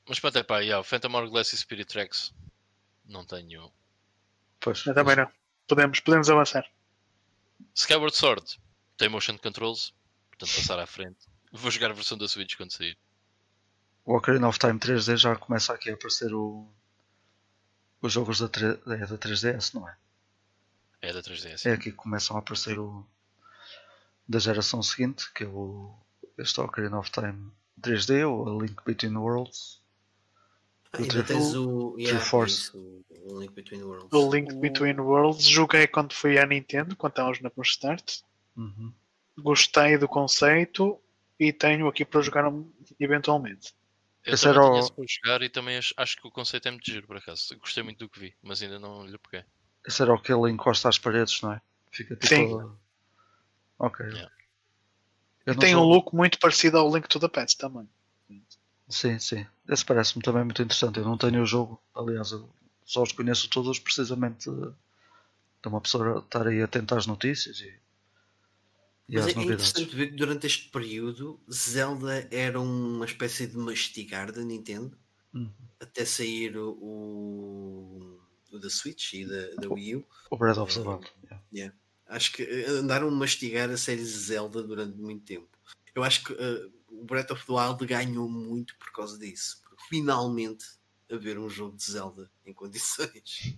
Mas 0.07 0.19
pronto, 0.19 0.37
é 0.37 0.43
pá, 0.43 0.59
yeah, 0.59 0.79
o 0.79 0.83
Phantom 0.83 1.13
Hourglass 1.13 1.53
e 1.53 1.57
Spirit 1.57 1.91
Tracks 1.91 2.33
não 3.05 3.25
tenho. 3.25 3.71
Pois, 4.59 4.85
Eu 4.85 4.93
também 4.93 5.15
não. 5.15 5.31
Podemos, 5.67 5.99
podemos 5.99 6.29
avançar. 6.29 6.69
Skyward 7.73 8.15
Sword 8.15 8.59
tem 8.97 9.09
motion 9.09 9.37
controls, 9.37 9.93
portanto 10.29 10.55
passar 10.55 10.79
à 10.79 10.85
frente. 10.85 11.17
Vou 11.51 11.71
jogar 11.71 11.91
a 11.91 11.93
versão 11.93 12.17
da 12.17 12.27
Switch 12.27 12.55
quando 12.55 12.71
sair. 12.71 12.97
O 14.03 14.15
Ocarina 14.15 14.47
of 14.47 14.59
Time 14.59 14.79
3D 14.79 15.17
já 15.17 15.35
começa 15.35 15.73
aqui 15.73 15.89
a 15.89 15.93
aparecer 15.93 16.33
o, 16.33 16.69
os 18.01 18.13
jogos 18.13 18.39
da, 18.39 18.47
3, 18.47 18.77
é 18.87 19.05
da 19.07 19.17
3DS, 19.17 19.73
não 19.73 19.89
é? 19.89 19.97
É 21.01 21.13
da 21.13 21.21
3DS. 21.23 21.65
É 21.65 21.73
aqui 21.73 21.91
que 21.91 21.97
começam 21.97 22.35
a 22.35 22.39
aparecer 22.39 22.77
o 22.77 23.05
da 24.27 24.39
geração 24.39 24.81
seguinte, 24.83 25.31
que 25.33 25.43
é 25.43 25.47
o 25.47 25.97
este 26.37 26.59
Ocarina 26.59 26.99
of 26.99 27.09
Time 27.11 27.51
3D, 27.81 28.27
ou 28.29 28.47
a 28.47 28.63
Link 28.63 28.83
Between 28.85 29.15
Worlds. 29.15 29.81
Ah, 30.95 31.01
O 31.01 31.03
ainda 31.03 31.23
tens 31.23 31.55
o, 31.55 31.95
yeah, 31.99 32.19
Force. 32.23 32.71
o- 32.75 33.03
Link 33.39 33.53
Between 33.53 33.83
Worlds. 33.83 34.13
O 34.13 34.31
Link 34.33 34.53
Between 34.55 34.99
Worlds 34.99 35.45
joguei 35.47 35.87
quando 35.87 36.13
fui 36.13 36.37
à 36.37 36.45
Nintendo, 36.45 36.95
quando 36.95 37.11
estávamos 37.13 37.41
na 37.41 37.49
Push 37.49 37.71
Start. 37.71 38.19
Uhum. 38.55 38.93
Gostei 39.37 39.97
do 39.97 40.07
conceito 40.07 40.99
e 41.39 41.51
tenho 41.51 41.87
aqui 41.87 42.05
para 42.05 42.21
jogar 42.21 42.51
eventualmente. 42.99 43.73
Eu 44.23 44.33
Esse 44.33 44.43
também 44.43 44.57
era 44.59 44.85
o- 44.85 44.91
para 44.91 45.05
jogar 45.07 45.41
e 45.43 45.49
também 45.49 45.77
acho, 45.77 45.93
acho 45.97 46.17
que 46.17 46.27
o 46.27 46.31
conceito 46.31 46.67
é 46.67 46.71
muito 46.71 46.85
giro 46.89 47.05
por 47.05 47.17
acaso. 47.17 47.57
Gostei 47.59 47.83
muito 47.83 47.99
do 47.99 48.09
que 48.09 48.19
vi, 48.19 48.33
mas 48.41 48.61
ainda 48.61 48.79
não 48.79 49.05
lhe 49.05 49.17
peguei. 49.17 49.43
Esse 49.85 50.01
era 50.01 50.13
o 50.13 50.19
que 50.19 50.31
ele 50.31 50.49
encosta 50.51 50.87
às 50.89 50.97
paredes, 50.97 51.41
não 51.41 51.51
é? 51.53 51.61
Fica 51.91 52.15
tipo. 52.15 52.27
Sim. 52.27 52.71
Ok. 53.77 54.05
Yeah. 54.05 54.31
E 55.47 55.55
tem 55.55 55.75
um 55.75 55.83
look 55.83 56.13
muito 56.15 56.39
parecido 56.39 56.77
ao 56.77 56.93
Link 56.93 57.07
to 57.07 57.19
the 57.19 57.27
Past 57.27 57.57
também. 57.57 57.87
Sim, 58.87 59.17
sim. 59.19 59.45
Esse 59.67 59.83
parece-me 59.85 60.23
também 60.23 60.43
muito 60.43 60.61
interessante. 60.61 60.99
Eu 60.99 61.05
não 61.05 61.17
tenho 61.17 61.41
o 61.41 61.45
jogo, 61.45 61.81
aliás, 61.93 62.33
só 62.85 63.01
os 63.03 63.11
conheço 63.11 63.49
todos 63.49 63.79
precisamente 63.79 64.49
eh, 64.49 64.71
de 65.63 65.67
uma 65.67 65.81
pessoa 65.81 66.19
estar 66.19 66.47
aí 66.47 66.61
atenta 66.61 66.97
às 66.97 67.07
notícias 67.07 67.59
e, 67.61 67.73
e 69.09 69.15
Mas 69.15 69.25
às 69.25 69.31
é, 69.31 69.35
novidades. 69.35 69.69
interessante 69.69 69.95
ver 69.95 70.07
que 70.11 70.15
durante 70.15 70.45
este 70.45 70.69
período 70.69 71.39
Zelda 71.51 72.27
era 72.31 72.59
uma 72.61 73.05
espécie 73.05 73.47
de 73.47 73.57
mastigar 73.57 74.31
da 74.31 74.43
Nintendo 74.43 74.95
Uhum. 75.35 75.51
até 75.81 76.05
sair 76.05 76.57
o, 76.57 76.69
o, 76.71 78.21
o 78.53 78.57
da 78.57 78.69
Switch 78.69 79.13
e 79.15 79.25
da, 79.25 79.55
da 79.57 79.69
Wii 79.69 79.97
U. 79.97 80.05
O 80.31 80.37
Breath 80.37 80.57
of 80.57 80.73
the 80.73 80.79
Wild. 80.79 81.11
yeah. 81.53 81.75
Acho 82.07 82.31
que 82.31 82.43
eh, 82.43 82.69
andaram 82.69 83.09
a 83.09 83.11
mastigar 83.11 83.69
a 83.69 83.75
série 83.77 84.05
Zelda 84.05 84.63
durante 84.63 84.97
muito 84.97 85.25
tempo. 85.25 85.49
Eu 85.93 86.03
acho 86.03 86.23
que 86.23 86.33
eh, 86.33 86.69
o 87.01 87.05
Breath 87.05 87.31
of 87.31 87.45
the 87.45 87.51
Wild 87.53 87.85
ganhou 87.85 88.29
muito 88.29 88.75
por 88.77 88.91
causa 88.91 89.17
disso. 89.17 89.61
Porque 89.63 89.83
finalmente 89.89 90.65
haver 91.11 91.37
um 91.37 91.49
jogo 91.49 91.75
de 91.77 91.83
Zelda 91.91 92.31
em 92.45 92.53
condições. 92.53 93.57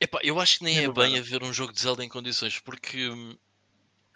Epá, 0.00 0.18
eu 0.22 0.40
acho 0.40 0.58
que 0.58 0.64
nem 0.64 0.78
É 0.78 0.84
é 0.84 0.88
bem 0.92 1.18
haver 1.18 1.42
um 1.42 1.52
jogo 1.52 1.72
de 1.72 1.80
Zelda 1.80 2.04
em 2.04 2.08
condições, 2.08 2.58
porque 2.58 3.08
hum, 3.10 3.36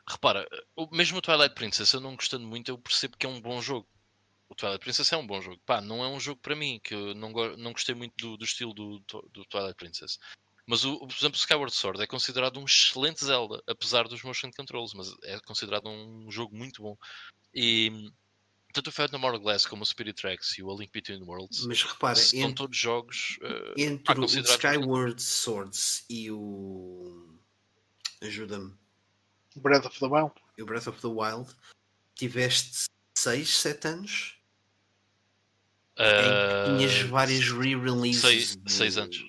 repara, 0.08 0.46
o- 0.76 0.88
mesmo 0.94 1.18
o 1.18 1.22
Twilight 1.22 1.54
Princess, 1.54 1.92
eu 1.92 2.00
não 2.00 2.16
gostando 2.16 2.46
muito, 2.46 2.70
eu 2.70 2.78
percebo 2.78 3.16
que 3.16 3.26
é 3.26 3.28
um 3.28 3.40
bom 3.40 3.60
jogo. 3.60 3.88
O 4.48 4.54
Twilight 4.54 4.80
Princess 4.82 5.12
é 5.12 5.16
um 5.16 5.26
bom 5.26 5.40
jogo. 5.42 5.60
Pá, 5.66 5.80
não 5.80 6.04
é 6.04 6.08
um 6.08 6.20
jogo 6.20 6.40
para 6.40 6.56
mim, 6.56 6.80
que 6.84 6.94
eu 6.94 7.14
não, 7.14 7.32
go- 7.32 7.56
não 7.56 7.72
gostei 7.72 7.94
muito 7.94 8.14
do, 8.18 8.36
do 8.36 8.44
estilo 8.44 8.74
do, 8.74 9.00
do 9.32 9.44
Twilight 9.46 9.76
Princess. 9.76 10.18
Mas, 10.66 10.84
o, 10.84 10.94
o- 10.94 11.08
por 11.08 11.16
exemplo, 11.16 11.36
o 11.36 11.40
Skyward 11.40 11.74
Sword 11.74 12.02
é 12.02 12.06
considerado 12.06 12.58
um 12.60 12.64
excelente 12.64 13.24
Zelda, 13.24 13.62
apesar 13.68 14.08
dos 14.08 14.22
motion 14.22 14.50
controls, 14.56 14.94
mas 14.94 15.08
é 15.24 15.38
considerado 15.40 15.88
um 15.88 16.30
jogo 16.30 16.56
muito 16.56 16.82
bom. 16.82 16.96
E 17.54 17.90
hum, 17.92 18.10
tanto 18.74 18.88
o 18.88 18.92
Phantom 18.92 19.22
Hourglass 19.24 19.64
como 19.64 19.82
o 19.82 19.86
Spirit 19.86 20.20
Tracks 20.20 20.58
e 20.58 20.62
o 20.62 20.70
A 20.70 20.76
Link 20.76 20.90
Between 20.92 21.22
Worlds 21.22 21.64
Mas 21.64 21.82
repara, 21.82 22.16
são 22.16 22.38
entre, 22.40 22.54
todos 22.56 22.76
jogos 22.76 23.38
eh, 23.40 23.74
entre 23.78 24.20
o 24.20 24.24
Skyward 24.24 25.22
Swords 25.22 26.04
e 26.10 26.30
o. 26.30 27.28
Ajuda-me. 28.20 28.72
Breath 29.56 29.86
of 29.86 29.98
the 30.00 30.06
Wild. 30.06 30.32
E 30.58 30.62
o 30.62 30.66
Breath 30.66 30.88
of 30.88 31.00
the 31.00 31.06
Wild, 31.06 31.50
tiveste 32.14 32.86
6, 33.16 33.48
7 33.48 33.88
anos 33.88 34.34
em 35.96 36.04
que 36.04 36.76
tinhas 36.76 37.08
várias 37.08 37.48
re-releases. 37.50 38.20
seis- 38.20 38.56
de- 38.56 38.72
seis 38.72 38.96
anos. 38.98 39.24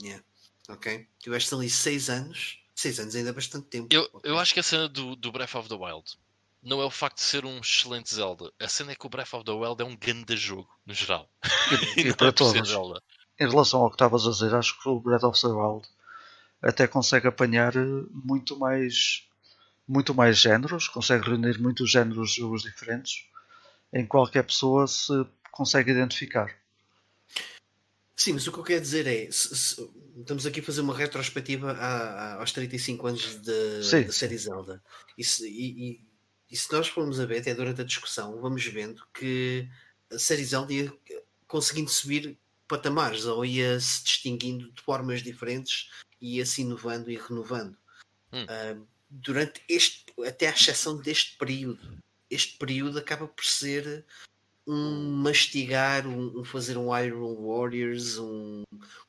Yeah. 0.00 0.24
Ok. 0.68 1.06
Tiveste 1.18 1.54
ali 1.54 1.68
6 1.68 2.08
anos. 2.08 2.58
6 2.76 3.00
anos 3.00 3.14
ainda 3.14 3.30
é 3.30 3.32
bastante 3.32 3.66
tempo. 3.68 3.88
Eu, 3.90 4.08
eu 4.24 4.38
acho 4.38 4.52
que 4.54 4.60
a 4.60 4.62
cena 4.62 4.88
do, 4.88 5.14
do 5.16 5.32
Breath 5.32 5.54
of 5.54 5.68
the 5.68 5.74
Wild 5.74 6.16
não 6.64 6.80
é 6.80 6.84
o 6.84 6.90
facto 6.90 7.16
de 7.16 7.22
ser 7.24 7.44
um 7.44 7.58
excelente 7.58 8.14
Zelda. 8.14 8.50
A 8.60 8.68
cena 8.68 8.92
é 8.92 8.94
que 8.94 9.06
o 9.06 9.10
Breath 9.10 9.34
of 9.34 9.44
the 9.44 9.52
Wild 9.52 9.82
é 9.82 9.84
um 9.84 9.96
grande 9.96 10.36
jogo, 10.36 10.68
no 10.86 10.94
geral. 10.94 11.28
E, 11.96 12.00
e 12.06 12.08
é 12.08 12.14
para 12.14 12.26
ser 12.28 12.32
todos. 12.32 12.68
Zelda. 12.68 13.02
Em 13.38 13.48
relação 13.48 13.80
ao 13.80 13.90
que 13.90 13.94
estavas 13.96 14.26
a 14.26 14.30
dizer, 14.30 14.54
acho 14.54 14.80
que 14.80 14.88
o 14.88 15.00
Breath 15.00 15.24
of 15.24 15.40
the 15.40 15.48
Wild 15.48 15.86
até 16.62 16.86
consegue 16.86 17.26
apanhar 17.28 17.76
eh, 17.76 17.80
muito 18.10 18.58
mais 18.58 19.26
muito 19.86 20.14
mais 20.14 20.38
géneros, 20.38 20.88
consegue 20.88 21.28
reunir 21.28 21.58
muitos 21.60 21.90
géneros 21.90 22.30
de 22.30 22.40
jogos 22.40 22.62
diferentes 22.62 23.26
em 23.92 24.06
qualquer 24.06 24.42
pessoa 24.44 24.86
se 24.86 25.12
consegue 25.52 25.90
identificar. 25.90 26.48
Sim, 28.16 28.32
mas 28.34 28.46
o 28.46 28.52
que 28.52 28.58
eu 28.58 28.62
quero 28.64 28.80
dizer 28.80 29.06
é: 29.06 29.30
se- 29.30 29.54
se- 29.56 29.90
estamos 30.18 30.46
aqui 30.46 30.60
a 30.60 30.62
fazer 30.62 30.80
uma 30.80 30.96
retrospectiva 30.96 31.72
a- 31.72 31.76
a- 31.76 32.34
aos 32.36 32.52
35 32.52 33.06
anos 33.08 33.34
da 33.42 33.82
série 34.12 34.38
Zelda. 34.38 34.82
E 35.18 35.24
se, 35.24 35.46
e- 35.46 35.90
e- 35.90 36.00
e 36.54 36.56
se 36.56 36.72
nós 36.72 36.86
formos 36.86 37.18
a 37.18 37.26
ver, 37.26 37.40
até 37.40 37.52
durante 37.52 37.80
a 37.80 37.84
discussão, 37.84 38.40
vamos 38.40 38.64
vendo 38.64 39.04
que 39.12 39.68
a 40.08 40.16
série 40.20 40.44
Zelda 40.44 40.72
ia 40.72 40.96
conseguindo 41.48 41.90
subir 41.90 42.38
patamares 42.68 43.24
ou 43.24 43.44
ia 43.44 43.80
se 43.80 44.04
distinguindo 44.04 44.70
de 44.70 44.80
formas 44.80 45.20
diferentes 45.20 45.90
e 46.20 46.36
ia 46.36 46.46
se 46.46 46.62
inovando 46.62 47.10
e 47.10 47.16
renovando. 47.16 47.76
Hum. 48.32 48.46
Ah, 48.48 48.76
durante 49.10 49.60
este, 49.68 50.04
até 50.24 50.46
à 50.46 50.50
exceção 50.52 50.96
deste 50.96 51.36
período, 51.36 51.98
este 52.30 52.56
período 52.56 53.00
acaba 53.00 53.26
por 53.26 53.44
ser 53.44 54.04
um 54.64 55.10
mastigar, 55.16 56.06
um, 56.06 56.38
um 56.38 56.44
fazer 56.44 56.76
um 56.78 56.96
Iron 56.96 57.34
Warriors, 57.34 58.16
um, 58.16 58.62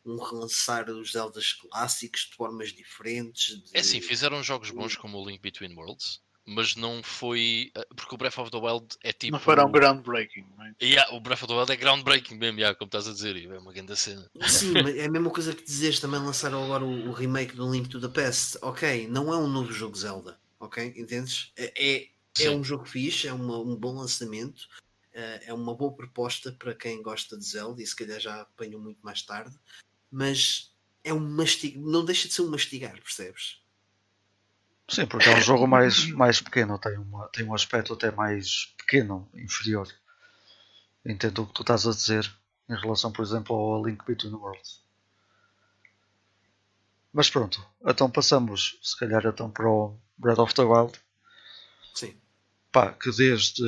um 0.04 0.18
relançar 0.18 0.90
os 0.90 1.12
Zeldas 1.12 1.54
clássicos 1.54 2.22
de 2.30 2.36
formas 2.36 2.74
diferentes. 2.74 3.62
de- 3.64 3.70
É 3.78 3.82
assim, 3.82 4.02
fizeram 4.02 4.42
jogos 4.42 4.72
bons 4.72 4.96
como 4.96 5.20
o 5.20 5.30
Link 5.30 5.42
Between 5.42 5.76
Worlds, 5.76 6.22
mas 6.46 6.76
não 6.76 7.02
foi. 7.04 7.72
eh, 7.76 7.88
Porque 7.96 8.14
o 8.16 8.18
Breath 8.18 8.38
of 8.38 8.52
the 8.52 8.58
Wild 8.58 8.88
é 9.04 9.12
tipo. 9.12 9.34
Não 9.34 9.40
foram 9.40 9.72
groundbreaking, 9.72 10.46
não 10.58 10.66
é? 10.66 10.76
Yeah, 10.82 11.14
o 11.14 11.20
Breath 11.20 11.44
of 11.44 11.48
the 11.48 11.54
Wild 11.58 11.72
é 11.72 11.76
groundbreaking 11.76 12.36
mesmo, 12.38 12.60
yeah, 12.60 12.78
como 12.78 12.88
estás 12.88 13.08
a 13.08 13.12
dizer, 13.14 13.36
e 13.36 13.46
é 13.48 13.58
uma 13.60 13.74
grande 13.74 13.96
cena. 13.96 14.30
Sim, 14.48 14.74
mas 14.84 14.96
é 14.96 15.06
a 15.06 15.12
mesma 15.12 15.30
coisa 15.32 15.56
que 15.56 15.64
dizes 15.64 16.00
também 16.00 16.20
lançaram 16.20 16.64
agora 16.64 16.84
o, 16.84 17.10
o 17.10 17.12
remake 17.12 17.56
do 17.56 17.72
Link 17.72 17.90
to 17.90 18.00
the 18.00 18.10
Past. 18.10 18.58
Ok, 18.62 19.08
não 19.08 19.34
é 19.34 19.38
um 19.38 19.48
novo 19.48 19.72
jogo 19.72 19.96
Zelda, 19.96 20.40
ok? 20.60 20.94
Entendes? 20.98 21.52
É, 21.56 21.74
é, 21.76 22.08
é 22.40 22.50
um 22.50 22.64
jogo 22.64 22.86
fixe, 22.86 23.28
é 23.28 23.34
uma- 23.34 23.60
um 23.60 23.76
bom 23.76 23.96
lançamento, 23.96 24.68
eh, 25.14 25.44
é 25.48 25.54
uma 25.54 25.74
boa 25.76 25.94
proposta 25.96 26.52
para 26.52 26.76
quem 26.76 27.02
gosta 27.02 27.38
de 27.38 27.46
Zelda 27.46 27.82
e 27.82 27.88
se 27.88 27.96
calhar 27.96 28.20
já 28.20 28.42
apanham 28.42 28.80
muito 28.80 29.00
mais 29.02 29.22
tarde, 29.22 29.56
mas 30.12 30.72
é 31.04 31.14
um 31.14 31.20
mastigar, 31.20 31.82
não 31.82 32.04
deixa 32.04 32.28
de 32.28 32.34
ser 32.34 32.42
um 32.42 32.50
mastigar, 32.50 32.94
percebes? 33.02 33.62
Sim, 34.88 35.08
porque 35.08 35.30
é 35.30 35.36
um 35.36 35.42
jogo 35.42 35.68
mais, 35.68 36.08
mais 36.12 36.40
pequeno, 36.40 36.78
tem, 36.78 36.98
uma, 36.98 37.28
tem 37.30 37.46
um 37.46 37.56
aspecto 37.56 37.94
até 37.94 38.12
mais 38.12 38.74
pequeno, 38.78 39.28
inferior. 39.34 39.88
Entendo 41.06 41.42
o 41.44 41.48
que 41.48 41.54
tu 41.54 41.62
estás 41.62 41.88
a 41.88 41.92
dizer 41.92 42.32
em 42.70 42.76
relação, 42.76 43.12
por 43.12 43.24
exemplo, 43.24 43.56
ao 43.56 43.84
A 43.84 43.88
Link 43.88 44.06
Between 44.06 44.34
Worlds. 44.34 44.84
Mas 47.12 47.30
pronto, 47.30 47.66
então 47.86 48.10
passamos, 48.10 48.78
se 48.84 48.98
calhar, 49.00 49.26
então 49.26 49.50
para 49.50 49.68
o 49.68 49.98
Breath 50.18 50.40
of 50.40 50.54
the 50.54 50.64
Wild. 50.64 51.00
Sim. 51.94 52.16
Pá, 52.72 52.92
que 52.92 53.10
desde. 53.12 53.64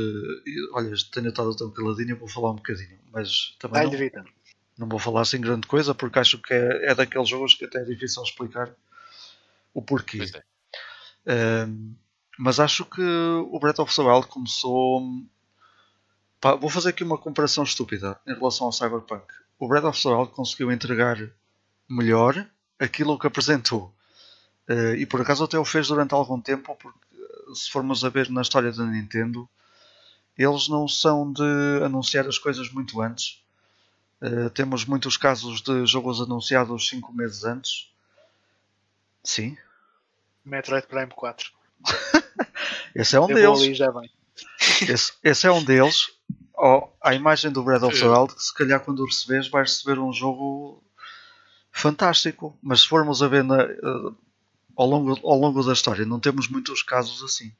Olha, 0.73 0.93
tenho 1.13 1.29
estado 1.29 1.55
tão 1.55 1.71
caladinho, 1.71 2.17
vou 2.17 2.27
falar 2.27 2.51
um 2.51 2.55
bocadinho, 2.55 2.99
mas 3.11 3.55
também 3.57 3.81
Vai 3.81 3.85
não, 3.85 3.93
evitando. 3.93 4.29
não 4.77 4.89
vou 4.89 4.99
falar 4.99 5.21
assim 5.21 5.39
grande 5.39 5.65
coisa, 5.65 5.95
porque 5.95 6.19
acho 6.19 6.37
que 6.41 6.53
é, 6.53 6.91
é 6.91 6.95
daqueles 6.95 7.29
jogos 7.29 7.55
que 7.55 7.65
até 7.65 7.79
é 7.79 7.85
difícil 7.85 8.21
explicar 8.21 8.69
o 9.73 9.81
porquê. 9.81 10.17
Pois 10.17 10.33
é. 10.33 10.43
Mas 12.37 12.59
acho 12.59 12.85
que 12.85 13.01
o 13.01 13.59
Breath 13.59 13.79
of 13.79 13.95
the 13.95 14.01
Wild 14.01 14.27
começou. 14.27 15.01
Pá, 16.39 16.55
vou 16.55 16.69
fazer 16.69 16.89
aqui 16.89 17.03
uma 17.03 17.17
comparação 17.17 17.63
estúpida 17.63 18.19
em 18.27 18.33
relação 18.33 18.67
ao 18.67 18.71
Cyberpunk. 18.71 19.25
O 19.59 19.67
Breath 19.67 19.85
of 19.85 20.01
the 20.01 20.09
Wild 20.09 20.31
conseguiu 20.31 20.71
entregar 20.71 21.17
melhor 21.89 22.47
aquilo 22.79 23.17
que 23.17 23.27
apresentou. 23.27 23.93
Uh, 24.69 24.95
e 24.95 25.05
por 25.05 25.21
acaso 25.21 25.43
até 25.43 25.57
o 25.57 25.65
fez 25.65 25.87
durante 25.87 26.13
algum 26.13 26.39
tempo, 26.39 26.75
porque 26.75 26.99
uh, 27.15 27.55
se 27.55 27.71
formos 27.71 28.03
a 28.03 28.09
ver 28.09 28.29
na 28.29 28.41
história 28.41 28.71
da 28.71 28.85
Nintendo, 28.85 29.49
eles 30.37 30.67
não 30.67 30.87
são 30.87 31.31
de 31.31 31.83
anunciar 31.83 32.27
as 32.27 32.37
coisas 32.37 32.71
muito 32.71 33.01
antes. 33.01 33.41
Uh, 34.21 34.49
temos 34.49 34.83
muitos 34.85 35.15
casos 35.15 35.61
de 35.61 35.85
jogos 35.85 36.21
anunciados 36.21 36.89
5 36.89 37.13
meses 37.13 37.45
antes. 37.45 37.89
Sim, 39.23 39.57
Metroid 40.47 40.87
Prime 40.87 41.11
4. 41.13 41.51
esse 42.95 43.15
é 43.15 43.19
um 43.19 43.29
Eu 43.29 43.35
deles. 43.35 43.59
ali 43.59 43.73
já 43.73 43.91
vem. 43.91 44.09
Esse, 44.81 45.13
esse 45.23 45.47
é 45.47 45.51
um 45.51 45.63
deles. 45.63 46.11
Oh, 46.55 46.87
a 47.03 47.13
imagem 47.13 47.51
do 47.51 47.63
Breath 47.63 47.83
of 47.83 47.99
the 47.99 48.07
Wild, 48.07 48.33
que 48.33 48.43
se 48.43 48.53
calhar 48.53 48.79
quando 48.79 49.01
o 49.01 49.05
receberes 49.05 49.47
vais 49.47 49.69
receber 49.71 49.99
um 49.99 50.11
jogo 50.11 50.83
fantástico. 51.71 52.57
Mas 52.61 52.81
se 52.81 52.87
formos 52.87 53.21
a 53.21 53.27
ver 53.27 53.43
na, 53.43 53.61
eh, 53.61 54.11
ao, 54.75 54.87
longo, 54.87 55.19
ao 55.23 55.37
longo 55.37 55.63
da 55.63 55.73
história, 55.73 56.05
não 56.05 56.19
temos 56.19 56.47
muitos 56.47 56.81
casos 56.81 57.21
assim. 57.23 57.51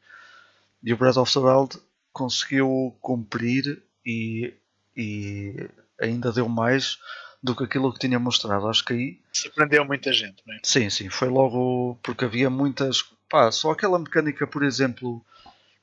E 0.84 0.94
o 0.94 0.98
Breath 0.98 1.18
of 1.18 1.32
the 1.32 1.40
Wild 1.40 1.80
conseguiu 2.12 2.96
cumprir 3.02 3.84
e, 4.06 4.54
e 4.96 5.70
ainda 6.00 6.32
deu 6.32 6.50
mais 6.50 6.98
do 7.42 7.56
que 7.56 7.64
aquilo 7.64 7.94
que 7.94 8.00
tinha 8.00 8.20
mostrado. 8.20 8.68
Acho 8.68 8.84
que 8.84 8.94
aí 8.94 9.20
Surpreendeu 9.32 9.86
muita 9.86 10.12
gente, 10.12 10.42
não 10.46 10.56
é? 10.56 10.60
Sim, 10.64 10.90
sim, 10.90 11.10
foi 11.10 11.30
logo 11.30 11.98
porque 12.02 12.26
havia 12.26 12.50
muitas. 12.50 13.04
Pá, 13.30 13.52
só 13.52 13.72
aquela 13.72 14.00
mecânica, 14.00 14.48
por 14.48 14.64
exemplo, 14.64 15.24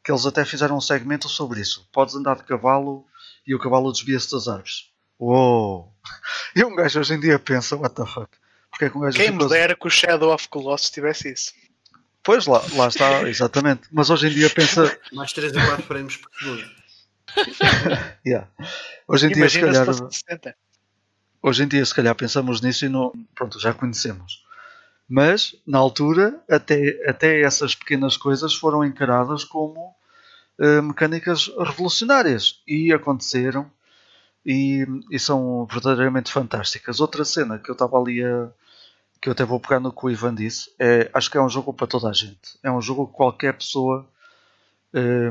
que 0.03 0.11
eles 0.11 0.27
até 0.27 0.45
fizeram 0.45 0.77
um 0.77 0.81
segmento 0.81 1.29
sobre 1.29 1.61
isso. 1.61 1.89
Podes 1.93 2.15
andar 2.15 2.37
de 2.37 2.45
cavalo 2.45 3.07
e 3.47 3.55
o 3.55 3.59
cavalo 3.59 3.93
desvia-se 3.93 4.31
das 4.31 4.49
árvores. 4.49 4.91
Uou! 5.19 5.93
E 6.57 6.63
um 6.65 6.77
gajo 6.77 7.01
hoje 7.01 7.15
em 7.15 7.19
dia 7.21 7.37
pensa, 7.37 7.75
what 7.75 7.97
the 7.97 8.07
fuck? 8.07 8.29
Porque 8.71 8.85
é 8.85 8.91
que 8.91 8.97
um 8.97 9.01
gajo 9.01 9.17
Quem 9.17 9.33
me 9.33 9.49
dera 9.49 9.75
que 9.75 9.87
o 9.87 9.91
Shadow 9.91 10.33
of 10.33 10.49
Colossus 10.49 10.91
tivesse 10.91 11.33
isso. 11.33 11.53
Pois 12.23 12.47
lá, 12.47 12.63
lá 12.75 12.89
está, 12.89 13.23
exatamente. 13.29 13.83
Mas 13.91 14.09
hoje 14.09 14.29
em 14.29 14.31
dia 14.31 14.49
pensa. 14.51 14.97
Mais 15.13 15.33
3 15.33 15.57
a 15.57 15.67
4 15.67 15.87
frames 15.87 16.17
por 16.17 16.31
segundo. 16.39 16.71
Yeah. 18.25 18.49
Hoje 19.09 19.27
em 19.27 19.31
dia, 19.31 19.49
se 19.49 19.59
Imagina 19.59 19.73
se 19.73 19.79
calhar. 19.79 19.87
fosse 19.87 20.25
60. 20.29 20.57
Hoje 21.47 21.63
em 21.63 21.69
dia, 21.69 21.85
se 21.85 21.95
calhar, 21.95 22.15
pensamos 22.15 22.63
nisso 22.63 22.87
e 22.87 22.89
não, 22.89 23.13
pronto, 23.35 23.61
já 23.61 23.75
conhecemos. 23.75 24.43
Mas, 25.07 25.55
na 25.67 25.77
altura, 25.77 26.43
até, 26.51 26.99
até 27.07 27.43
essas 27.43 27.75
pequenas 27.75 28.17
coisas 28.17 28.55
foram 28.55 28.83
encaradas 28.83 29.45
como 29.45 29.95
eh, 30.59 30.81
mecânicas 30.81 31.53
revolucionárias. 31.59 32.63
E 32.67 32.95
aconteceram. 32.95 33.71
E, 34.47 34.87
e 35.11 35.19
são 35.19 35.67
verdadeiramente 35.67 36.33
fantásticas. 36.33 36.99
Outra 36.99 37.27
cena 37.27 37.59
que 37.59 37.71
eu 37.71 37.75
estava 37.75 38.01
ali 38.01 38.25
a. 38.25 38.49
que 39.21 39.29
eu 39.29 39.33
até 39.33 39.45
vou 39.45 39.61
pegar 39.61 39.81
no 39.81 39.93
que 39.93 40.07
o 40.07 40.11
Ivan 40.11 40.35
disse. 40.35 40.71
É, 40.79 41.11
acho 41.13 41.31
que 41.31 41.37
é 41.37 41.43
um 41.43 41.51
jogo 41.51 41.75
para 41.75 41.87
toda 41.87 42.09
a 42.09 42.13
gente. 42.15 42.59
É 42.63 42.71
um 42.71 42.81
jogo 42.81 43.07
que 43.07 43.13
qualquer 43.13 43.53
pessoa, 43.53 44.09
eh, 44.95 45.31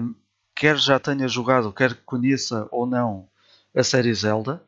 quer 0.54 0.78
já 0.78 1.00
tenha 1.00 1.28
jogado, 1.28 1.74
quer 1.74 1.96
conheça 2.06 2.68
ou 2.70 2.86
não 2.86 3.28
a 3.76 3.84
série 3.84 4.14
Zelda, 4.14 4.62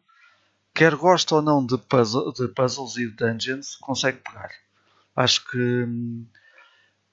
quer 0.75 0.95
goste 0.95 1.33
ou 1.33 1.41
não 1.41 1.65
de, 1.65 1.77
puzzle, 1.77 2.33
de 2.33 2.47
puzzles 2.49 2.97
e 2.97 3.07
dungeons, 3.07 3.77
consegue 3.77 4.19
pegar. 4.19 4.51
Acho 5.15 5.45
que 5.49 5.57
hum, 5.85 6.27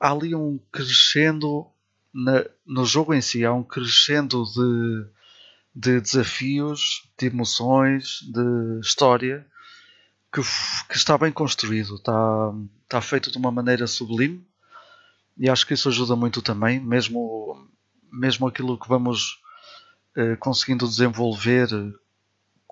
há 0.00 0.12
ali 0.12 0.34
um 0.34 0.58
crescendo 0.72 1.66
na- 2.14 2.44
no 2.66 2.84
jogo 2.84 3.14
em 3.14 3.20
si, 3.22 3.44
há 3.44 3.52
um 3.52 3.62
crescendo 3.64 4.44
de, 4.44 5.06
de 5.74 6.00
desafios, 6.00 7.08
de 7.18 7.26
emoções, 7.26 8.20
de 8.22 8.80
história 8.80 9.46
que, 10.32 10.40
que 10.88 10.96
está 10.96 11.18
bem 11.18 11.32
construído, 11.32 11.96
está, 11.96 12.52
está 12.84 13.00
feito 13.00 13.30
de 13.30 13.38
uma 13.38 13.50
maneira 13.52 13.86
sublime 13.86 14.46
e 15.36 15.48
acho 15.48 15.66
que 15.66 15.74
isso 15.74 15.88
ajuda 15.88 16.14
muito 16.16 16.42
também, 16.42 16.80
mesmo, 16.80 17.68
mesmo 18.12 18.46
aquilo 18.46 18.78
que 18.78 18.88
vamos 18.88 19.40
eh, 20.16 20.36
conseguindo 20.36 20.86
desenvolver 20.88 21.68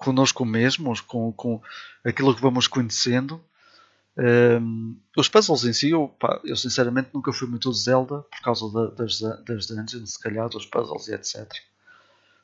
connosco 0.01 0.45
mesmos, 0.45 1.01
com, 1.01 1.33
com 1.33 1.61
aquilo 2.05 2.35
que 2.35 2.41
vamos 2.43 2.67
conhecendo. 2.67 3.43
Um, 4.17 4.99
os 5.17 5.29
puzzles 5.29 5.65
em 5.65 5.73
si, 5.73 5.91
eu, 5.91 6.09
pá, 6.19 6.41
eu 6.45 6.57
sinceramente 6.57 7.11
nunca 7.15 7.33
fui 7.33 7.49
muito 7.49 7.73
Zelda 7.73 8.23
por 8.23 8.41
causa 8.43 8.71
da- 8.73 8.91
das, 8.91 9.21
das 9.21 9.67
dungeons, 9.67 10.13
se 10.15 10.19
calhar, 10.21 10.49
dos 10.49 10.67
puzzles 10.67 11.09
e 11.09 11.15
etc. 11.15 11.51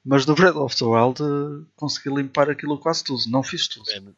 Mas 0.05 0.25
no 0.25 0.35
Breath 0.35 0.57
of 0.57 0.76
the 0.76 0.85
Wild 0.85 1.20
eh, 1.23 1.67
consegui 1.75 2.10
limpar 2.15 2.49
aquilo 2.49 2.78
quase 2.78 3.02
tudo, 3.05 3.25
não 3.28 3.43
fiz 3.43 3.67
tudo. 3.68 3.85
Man, 4.02 4.15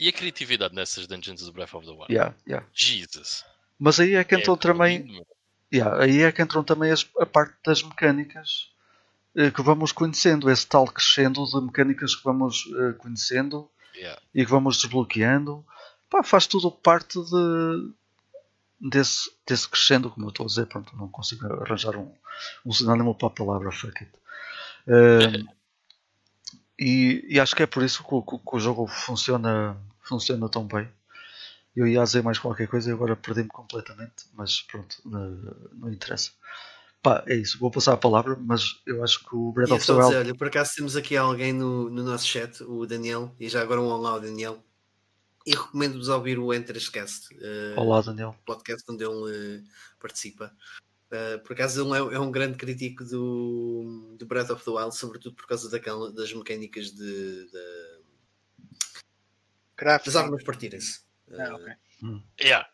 E 0.00 0.08
a 0.08 0.12
criatividade 0.12 0.74
nessas 0.74 1.06
dungeons 1.06 1.42
do 1.42 1.52
Breath 1.52 1.74
of 1.74 1.84
the 1.86 1.92
Wild? 1.92 2.12
Yeah, 2.12 2.34
yeah. 2.46 2.66
Jesus. 2.72 3.44
Mas 3.78 3.98
aí 3.98 4.14
é 4.14 4.22
que 4.24 4.36
entram 4.36 4.54
É 4.54 4.58
também. 4.58 5.24
Yeah, 5.72 6.02
aí 6.02 6.22
é 6.22 6.30
que 6.32 6.40
entram 6.40 6.62
também 6.62 6.92
as- 6.92 7.08
a 7.18 7.26
parte 7.26 7.56
das 7.64 7.82
mecânicas 7.82 8.68
que 9.50 9.62
vamos 9.62 9.90
conhecendo, 9.92 10.48
esse 10.50 10.66
tal 10.66 10.86
crescendo 10.86 11.44
de 11.44 11.60
mecânicas 11.60 12.14
que 12.14 12.24
vamos 12.24 12.64
eh, 12.78 12.92
conhecendo 12.98 13.68
Yeah. 13.96 14.20
e 14.34 14.44
que 14.44 14.50
vamos 14.50 14.76
desbloqueando. 14.78 15.64
Pá, 16.10 16.22
faz 16.24 16.46
tudo 16.48 16.68
parte 16.70 17.16
de, 17.20 17.92
desse, 18.80 19.30
desse 19.46 19.68
crescendo, 19.68 20.10
como 20.10 20.26
eu 20.26 20.30
estou 20.30 20.44
a 20.44 20.48
dizer, 20.48 20.66
pronto, 20.66 20.96
não 20.96 21.08
consigo 21.08 21.46
arranjar 21.62 21.96
um, 21.96 22.12
um 22.66 22.72
sinónimo 22.72 23.14
para 23.14 23.28
a 23.28 23.30
palavra 23.30 23.70
fuck 23.70 24.02
it. 24.02 24.10
Eh, 24.88 25.44
e, 26.78 27.24
e 27.28 27.40
acho 27.40 27.54
que 27.54 27.62
é 27.62 27.66
por 27.66 27.82
isso 27.84 28.02
que, 28.02 28.14
o- 28.14 28.22
que 28.22 28.34
o- 28.34 28.38
que 28.38 28.56
o 28.56 28.60
jogo 28.60 28.86
funciona, 28.86 29.76
funciona 30.02 30.48
tão 30.48 30.66
bem. 30.66 30.88
Eu 31.76 31.86
ia 31.86 32.02
dizer 32.04 32.22
mais 32.22 32.38
qualquer 32.38 32.68
coisa 32.68 32.90
e 32.90 32.92
agora 32.92 33.16
perdi-me 33.16 33.48
completamente, 33.48 34.26
mas 34.34 34.60
pronto, 34.62 34.96
não, 35.04 35.30
não 35.72 35.92
interessa. 35.92 36.30
Pá, 37.04 37.22
é 37.26 37.34
isso, 37.34 37.58
vou 37.58 37.70
passar 37.70 37.92
a 37.92 37.98
palavra, 37.98 38.34
mas 38.34 38.80
eu 38.86 39.04
acho 39.04 39.22
que 39.28 39.36
o 39.36 39.52
Breath 39.52 39.72
of 39.72 39.86
the 39.86 39.92
dizer, 39.92 40.04
Wild. 40.06 40.16
olha, 40.16 40.34
por 40.34 40.46
acaso 40.46 40.72
temos 40.74 40.96
aqui 40.96 41.14
alguém 41.14 41.52
no, 41.52 41.90
no 41.90 42.02
nosso 42.02 42.26
chat, 42.26 42.62
o 42.62 42.86
Daniel, 42.86 43.36
e 43.38 43.46
já 43.46 43.60
agora 43.60 43.78
um 43.78 43.88
olá 43.88 44.12
ao 44.12 44.20
Daniel. 44.22 44.64
e 45.44 45.50
recomendo-vos 45.50 46.08
ouvir 46.08 46.38
o 46.38 46.54
Enterscast, 46.54 47.28
uh, 47.34 47.78
Olá, 47.78 48.00
Daniel. 48.00 48.34
podcast 48.46 48.90
onde 48.90 49.04
ele 49.04 49.58
uh, 49.58 49.64
participa. 50.00 50.50
Uh, 51.12 51.38
por 51.44 51.52
acaso 51.52 51.82
ele 51.82 51.92
é, 51.92 52.14
é, 52.14 52.18
um 52.18 52.30
grande 52.30 52.56
crítico 52.56 53.04
do, 53.04 54.16
do 54.18 54.24
Breath 54.24 54.48
of 54.48 54.64
the 54.64 54.70
Wild, 54.70 54.96
sobretudo 54.96 55.36
por 55.36 55.46
causa 55.46 55.70
daquela, 55.70 56.10
das 56.10 56.32
mecânicas 56.32 56.90
de, 56.90 57.44
de 57.44 57.94
das 59.76 60.16
armas 60.16 60.42
partirem-se. 60.42 61.02
Ah, 61.38 61.54
okay. 61.54 61.74
yeah. 62.40 62.66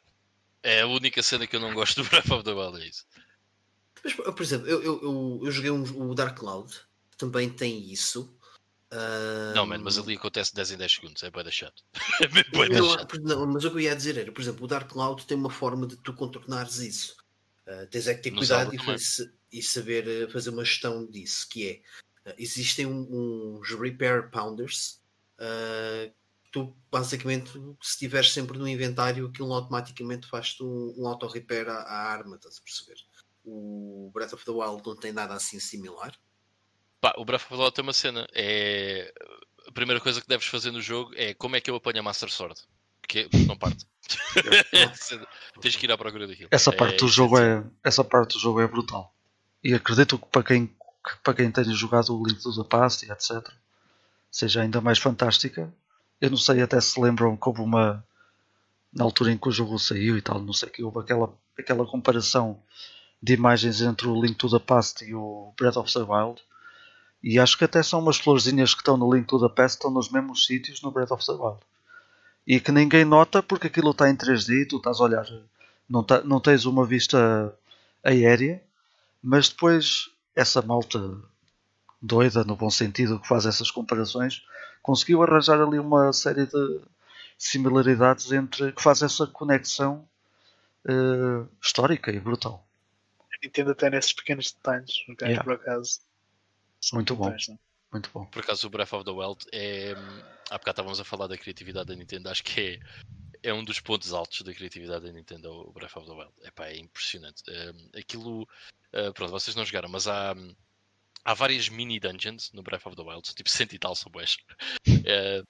É 0.62 0.82
a 0.82 0.86
única 0.86 1.20
cena 1.20 1.48
que 1.48 1.56
eu 1.56 1.60
não 1.60 1.74
gosto 1.74 2.00
do 2.00 2.06
Breath 2.10 2.30
of 2.30 2.44
the 2.44 2.52
Wild, 2.52 2.80
é 2.80 2.86
isso. 2.86 3.04
Mas, 4.04 4.14
por 4.14 4.42
exemplo, 4.42 4.66
eu, 4.68 4.82
eu, 4.82 5.02
eu, 5.02 5.40
eu 5.44 5.50
joguei 5.50 5.70
um, 5.70 6.10
o 6.10 6.14
Dark 6.14 6.38
Cloud, 6.38 6.74
também 7.16 7.48
tem 7.50 7.90
isso. 7.90 8.34
Uh... 8.92 9.54
Não, 9.54 9.66
man, 9.66 9.78
mas 9.78 9.98
ali 9.98 10.16
acontece 10.16 10.54
10 10.54 10.72
em 10.72 10.76
10 10.76 10.92
segundos, 10.92 11.22
é 11.22 11.30
bem 11.30 11.50
chato. 11.50 11.84
é 12.22 12.96
chato. 12.98 13.20
Não, 13.22 13.46
mas 13.46 13.64
o 13.64 13.70
que 13.70 13.76
eu 13.76 13.80
ia 13.80 13.94
dizer 13.94 14.16
era, 14.16 14.32
por 14.32 14.40
exemplo, 14.40 14.64
o 14.64 14.68
Dark 14.68 14.90
Cloud 14.90 15.24
tem 15.26 15.36
uma 15.36 15.50
forma 15.50 15.86
de 15.86 15.96
tu 15.96 16.12
contornares 16.14 16.78
isso. 16.78 17.16
Uh, 17.66 17.86
tens 17.86 18.08
é 18.08 18.14
que 18.14 18.22
ter 18.22 18.30
cuidado 18.32 18.74
e, 18.74 18.78
e, 19.58 19.62
saber 19.62 20.26
uh, 20.26 20.30
fazer 20.32 20.50
uma 20.50 20.64
gestão 20.64 21.06
disso, 21.06 21.48
que 21.48 21.68
é, 21.68 22.30
uh, 22.30 22.34
existem 22.36 22.86
um, 22.86 23.58
uns 23.60 23.70
repair 23.70 24.30
pounders 24.30 24.98
tu 26.50 26.76
basicamente, 26.90 27.52
se 27.80 27.92
estiveres 27.92 28.32
sempre 28.32 28.58
no 28.58 28.66
inventário, 28.66 29.26
aquilo 29.26 29.52
automaticamente 29.52 30.26
faz-te 30.26 30.62
um, 30.62 30.94
um 30.98 31.06
auto-repair 31.06 31.68
à, 31.68 31.82
à, 31.82 32.12
arma, 32.12 32.36
estás 32.36 32.58
a 32.58 32.62
perceber? 32.62 32.96
O 33.44 34.10
Breath 34.12 34.32
of 34.32 34.44
the 34.44 34.50
Wild 34.50 34.82
não 34.86 34.96
tem 34.96 35.12
nada 35.12 35.34
assim 35.34 35.58
similar. 35.58 36.12
Pá, 37.00 37.14
o 37.16 37.24
Breath 37.24 37.42
of 37.42 37.50
the 37.50 37.56
Wild 37.56 37.74
tem 37.74 37.82
uma 37.82 37.92
cena. 37.92 38.26
É... 38.34 39.12
A 39.66 39.72
primeira 39.72 40.00
coisa 40.00 40.20
que 40.20 40.28
deves 40.28 40.46
fazer 40.46 40.70
no 40.70 40.80
jogo 40.80 41.12
é 41.14 41.34
como 41.34 41.56
é 41.56 41.60
que 41.60 41.70
eu 41.70 41.76
apanho 41.76 42.00
a 42.00 42.02
Master 42.02 42.30
Sword. 42.30 42.60
Que 43.06 43.28
não 43.46 43.56
parte. 43.56 43.86
Tens 45.60 45.76
que 45.76 45.86
ir 45.86 45.92
à 45.92 45.98
procura 45.98 46.26
daquilo. 46.26 46.48
Essa 46.50 46.72
parte, 46.72 46.94
é, 46.94 46.98
do 46.98 47.08
jogo 47.08 47.38
é, 47.38 47.64
essa 47.84 48.04
parte 48.04 48.34
do 48.34 48.38
jogo 48.38 48.60
é 48.60 48.66
brutal. 48.66 49.14
E 49.62 49.74
acredito 49.74 50.18
que 50.18 50.26
para 50.26 50.42
quem, 50.42 50.66
que 50.66 51.16
para 51.22 51.34
quem 51.34 51.50
tenha 51.50 51.72
jogado 51.72 52.16
o 52.16 52.24
Link 52.26 52.40
to 52.40 52.54
the 52.54 52.68
Past 52.68 53.04
e 53.04 53.10
etc. 53.10 53.48
seja 54.30 54.62
ainda 54.62 54.80
mais 54.80 54.98
fantástica 54.98 55.72
eu 56.20 56.30
não 56.30 56.36
sei 56.36 56.60
até 56.60 56.80
se 56.80 57.00
lembram 57.00 57.36
que 57.36 57.48
houve 57.48 57.62
uma. 57.62 58.04
Na 58.92 59.04
altura 59.04 59.32
em 59.32 59.38
que 59.38 59.48
o 59.48 59.52
jogo 59.52 59.78
saiu 59.78 60.18
e 60.18 60.22
tal, 60.22 60.40
não 60.40 60.52
sei 60.52 60.68
que 60.68 60.82
houve 60.82 60.98
aquela, 60.98 61.32
aquela 61.56 61.86
comparação 61.86 62.60
de 63.22 63.34
imagens 63.34 63.80
entre 63.82 64.08
o 64.08 64.20
Link 64.20 64.34
to 64.36 64.48
the 64.48 64.58
Past 64.58 65.04
e 65.04 65.14
o 65.14 65.52
Breath 65.58 65.76
of 65.76 65.92
the 65.92 66.00
Wild. 66.00 66.42
E 67.22 67.38
acho 67.38 67.58
que 67.58 67.64
até 67.64 67.82
são 67.82 68.00
umas 68.00 68.16
florzinhas 68.16 68.72
que 68.72 68.80
estão 68.80 68.96
no 68.96 69.12
Link 69.12 69.26
to 69.26 69.38
the 69.38 69.54
Past 69.54 69.76
estão 69.76 69.90
nos 69.90 70.10
mesmos 70.10 70.46
sítios 70.46 70.80
no 70.80 70.90
Breath 70.90 71.10
of 71.10 71.24
the 71.24 71.32
Wild. 71.32 71.60
E 72.46 72.58
que 72.58 72.72
ninguém 72.72 73.04
nota 73.04 73.42
porque 73.42 73.66
aquilo 73.66 73.90
está 73.90 74.08
em 74.08 74.16
3D 74.16 74.62
e 74.62 74.66
tu 74.66 74.78
estás 74.78 75.00
a 75.00 75.04
olhar. 75.04 75.26
Não, 75.88 76.02
tá, 76.02 76.22
não 76.22 76.40
tens 76.40 76.64
uma 76.64 76.86
vista 76.86 77.54
aérea, 78.02 78.62
mas 79.22 79.48
depois 79.48 80.10
essa 80.34 80.62
malta 80.62 80.98
doida, 82.00 82.44
no 82.44 82.56
bom 82.56 82.70
sentido, 82.70 83.20
que 83.20 83.28
faz 83.28 83.44
essas 83.44 83.70
comparações, 83.70 84.42
conseguiu 84.82 85.22
arranjar 85.22 85.60
ali 85.60 85.78
uma 85.78 86.12
série 86.12 86.46
de 86.46 86.80
similaridades 87.36 88.32
entre 88.32 88.72
que 88.72 88.82
faz 88.82 89.02
essa 89.02 89.26
conexão 89.26 90.08
uh, 90.86 91.46
histórica 91.62 92.10
e 92.10 92.18
brutal. 92.18 92.66
Nintendo 93.42 93.70
até 93.70 93.90
nesses 93.90 94.12
pequenos 94.12 94.52
detalhes, 94.52 95.04
yeah. 95.22 95.42
por 95.42 95.54
acaso. 95.54 96.00
Muito 96.92 97.14
bom. 97.14 97.24
Detalhes, 97.24 97.58
muito 97.92 98.10
bom. 98.12 98.24
Por 98.26 98.42
acaso 98.42 98.66
o 98.66 98.70
Breath 98.70 98.92
of 98.92 99.04
the 99.04 99.10
Wild 99.10 99.44
é. 99.52 99.94
Há 100.50 100.58
bocado 100.58 100.70
estávamos 100.70 101.00
a 101.00 101.04
falar 101.04 101.26
da 101.26 101.38
criatividade 101.38 101.88
da 101.88 101.94
Nintendo, 101.94 102.28
acho 102.28 102.42
que 102.42 102.80
é, 103.42 103.50
é 103.50 103.54
um 103.54 103.64
dos 103.64 103.78
pontos 103.80 104.12
altos 104.12 104.42
da 104.42 104.52
criatividade 104.52 105.06
da 105.06 105.12
Nintendo, 105.12 105.50
o 105.50 105.72
Breath 105.72 105.96
of 105.96 106.06
the 106.06 106.12
Wild. 106.12 106.32
Epá, 106.42 106.66
é 106.66 106.76
impressionante. 106.76 107.42
Um, 107.48 107.98
aquilo. 107.98 108.42
Uh, 108.92 109.12
pronto, 109.14 109.30
vocês 109.30 109.54
não 109.54 109.64
jogaram, 109.64 109.88
mas 109.88 110.08
há 110.08 110.34
há 111.24 111.34
várias 111.34 111.68
mini 111.68 112.00
dungeons 112.00 112.50
no 112.52 112.62
Breath 112.62 112.86
of 112.86 112.96
the 112.96 113.02
Wild, 113.02 113.34
tipo 113.34 113.48
cento 113.50 113.72
e 113.74 113.78
tal 113.78 113.94
são 113.94 114.10
boas. 114.10 114.36
É, 115.04 115.42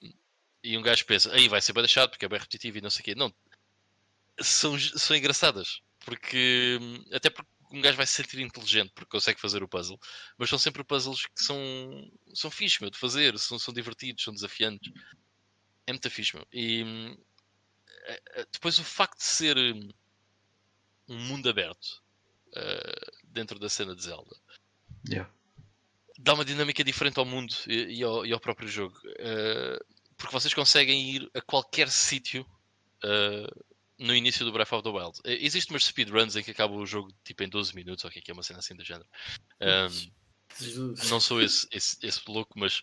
e 0.63 0.77
um 0.77 0.81
gajo 0.81 1.05
pensa, 1.05 1.33
aí 1.33 1.47
vai 1.47 1.61
ser 1.61 1.73
bem 1.73 1.83
deixado 1.83 2.09
porque 2.09 2.25
é 2.25 2.29
bem 2.29 2.39
repetitivo 2.39 2.77
e 2.77 2.81
não 2.81 2.89
sei 2.89 3.01
o 3.01 3.03
quê. 3.03 3.15
Não, 3.15 3.33
são, 4.39 4.77
são 4.79 5.15
engraçadas, 5.15 5.81
porque 6.05 6.79
até 7.11 7.29
porque 7.29 7.50
um 7.71 7.81
gajo 7.81 7.97
vai 7.97 8.05
se 8.05 8.13
sentir 8.13 8.39
inteligente 8.39 8.91
porque 8.93 9.09
consegue 9.09 9.39
fazer 9.39 9.63
o 9.63 9.67
puzzle, 9.67 9.99
mas 10.37 10.49
são 10.49 10.59
sempre 10.59 10.83
puzzles 10.83 11.25
que 11.25 11.41
são, 11.41 11.59
são 12.33 12.51
fixe, 12.51 12.81
meu, 12.81 12.89
de 12.89 12.97
fazer, 12.97 13.37
são, 13.39 13.57
são 13.57 13.73
divertidos, 13.73 14.23
são 14.23 14.33
desafiantes. 14.33 14.91
É 15.87 15.91
muito 15.91 16.09
fixe, 16.09 16.35
meu. 16.35 16.45
E 16.51 17.17
depois 18.51 18.77
o 18.79 18.83
facto 18.83 19.17
de 19.17 19.25
ser 19.25 19.57
um 21.07 21.17
mundo 21.17 21.49
aberto 21.49 22.01
uh, 22.49 23.23
dentro 23.23 23.59
da 23.59 23.69
cena 23.69 23.95
de 23.95 24.03
Zelda. 24.03 24.35
Yeah 25.09 25.31
dá 26.21 26.33
uma 26.33 26.45
dinâmica 26.45 26.83
diferente 26.83 27.17
ao 27.17 27.25
mundo 27.25 27.53
e, 27.67 27.99
e, 27.99 28.03
ao, 28.03 28.25
e 28.25 28.31
ao, 28.31 28.39
próprio 28.39 28.67
jogo. 28.67 28.95
Uh, 29.05 29.83
porque 30.15 30.33
vocês 30.33 30.53
conseguem 30.53 31.09
ir 31.09 31.31
a 31.33 31.41
qualquer 31.41 31.89
sítio 31.89 32.45
uh, 33.03 33.65
no 34.01 34.15
início 34.15 34.43
do 34.43 34.51
Breath 34.51 34.73
of 34.73 34.83
the 34.83 34.89
Wild. 34.89 35.19
Uh, 35.19 35.45
Existem 35.45 35.73
umas 35.73 35.85
speedruns 35.85 36.35
em 36.35 36.43
que 36.43 36.51
acaba 36.51 36.73
o 36.73 36.85
jogo 36.85 37.13
tipo 37.23 37.43
em 37.43 37.49
12 37.49 37.75
minutos, 37.75 38.03
ou 38.03 38.11
que 38.11 38.29
é 38.29 38.33
uma 38.33 38.43
cena 38.43 38.59
assim 38.59 38.75
do 38.75 38.83
género. 38.83 39.07
Um, 39.61 40.11
não 41.09 41.19
sou 41.19 41.41
esse, 41.41 41.65
esse, 41.71 41.97
esse 42.03 42.19
louco, 42.27 42.59
mas. 42.59 42.81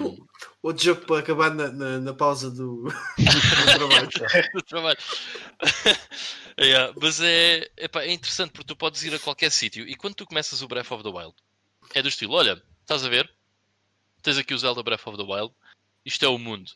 Um... 0.00 0.24
Outro 0.62 0.82
jogo 0.84 1.04
para 1.04 1.18
acabar 1.18 1.54
na, 1.54 1.70
na, 1.70 1.98
na 2.00 2.14
pausa 2.14 2.50
do, 2.50 2.84
do 3.18 3.74
trabalho. 3.76 4.08
do 4.54 4.62
trabalho. 4.62 4.98
yeah, 6.58 6.94
mas 7.00 7.20
é, 7.20 7.70
epá, 7.76 8.02
é 8.02 8.12
interessante 8.12 8.52
porque 8.52 8.68
tu 8.68 8.76
podes 8.76 9.02
ir 9.02 9.14
a 9.14 9.18
qualquer 9.18 9.50
sítio 9.50 9.86
e 9.86 9.94
quando 9.94 10.14
tu 10.14 10.26
começas 10.26 10.62
o 10.62 10.68
Breath 10.68 10.90
of 10.92 11.02
the 11.02 11.10
Wild, 11.10 11.34
é 11.92 12.00
do 12.00 12.08
estilo: 12.08 12.34
olha, 12.34 12.62
estás 12.80 13.04
a 13.04 13.08
ver? 13.08 13.30
Tens 14.22 14.38
aqui 14.38 14.54
o 14.54 14.58
Zelda 14.58 14.82
Breath 14.82 15.06
of 15.06 15.16
the 15.16 15.22
Wild. 15.22 15.52
Isto 16.04 16.24
é 16.24 16.28
o 16.28 16.38
mundo. 16.38 16.70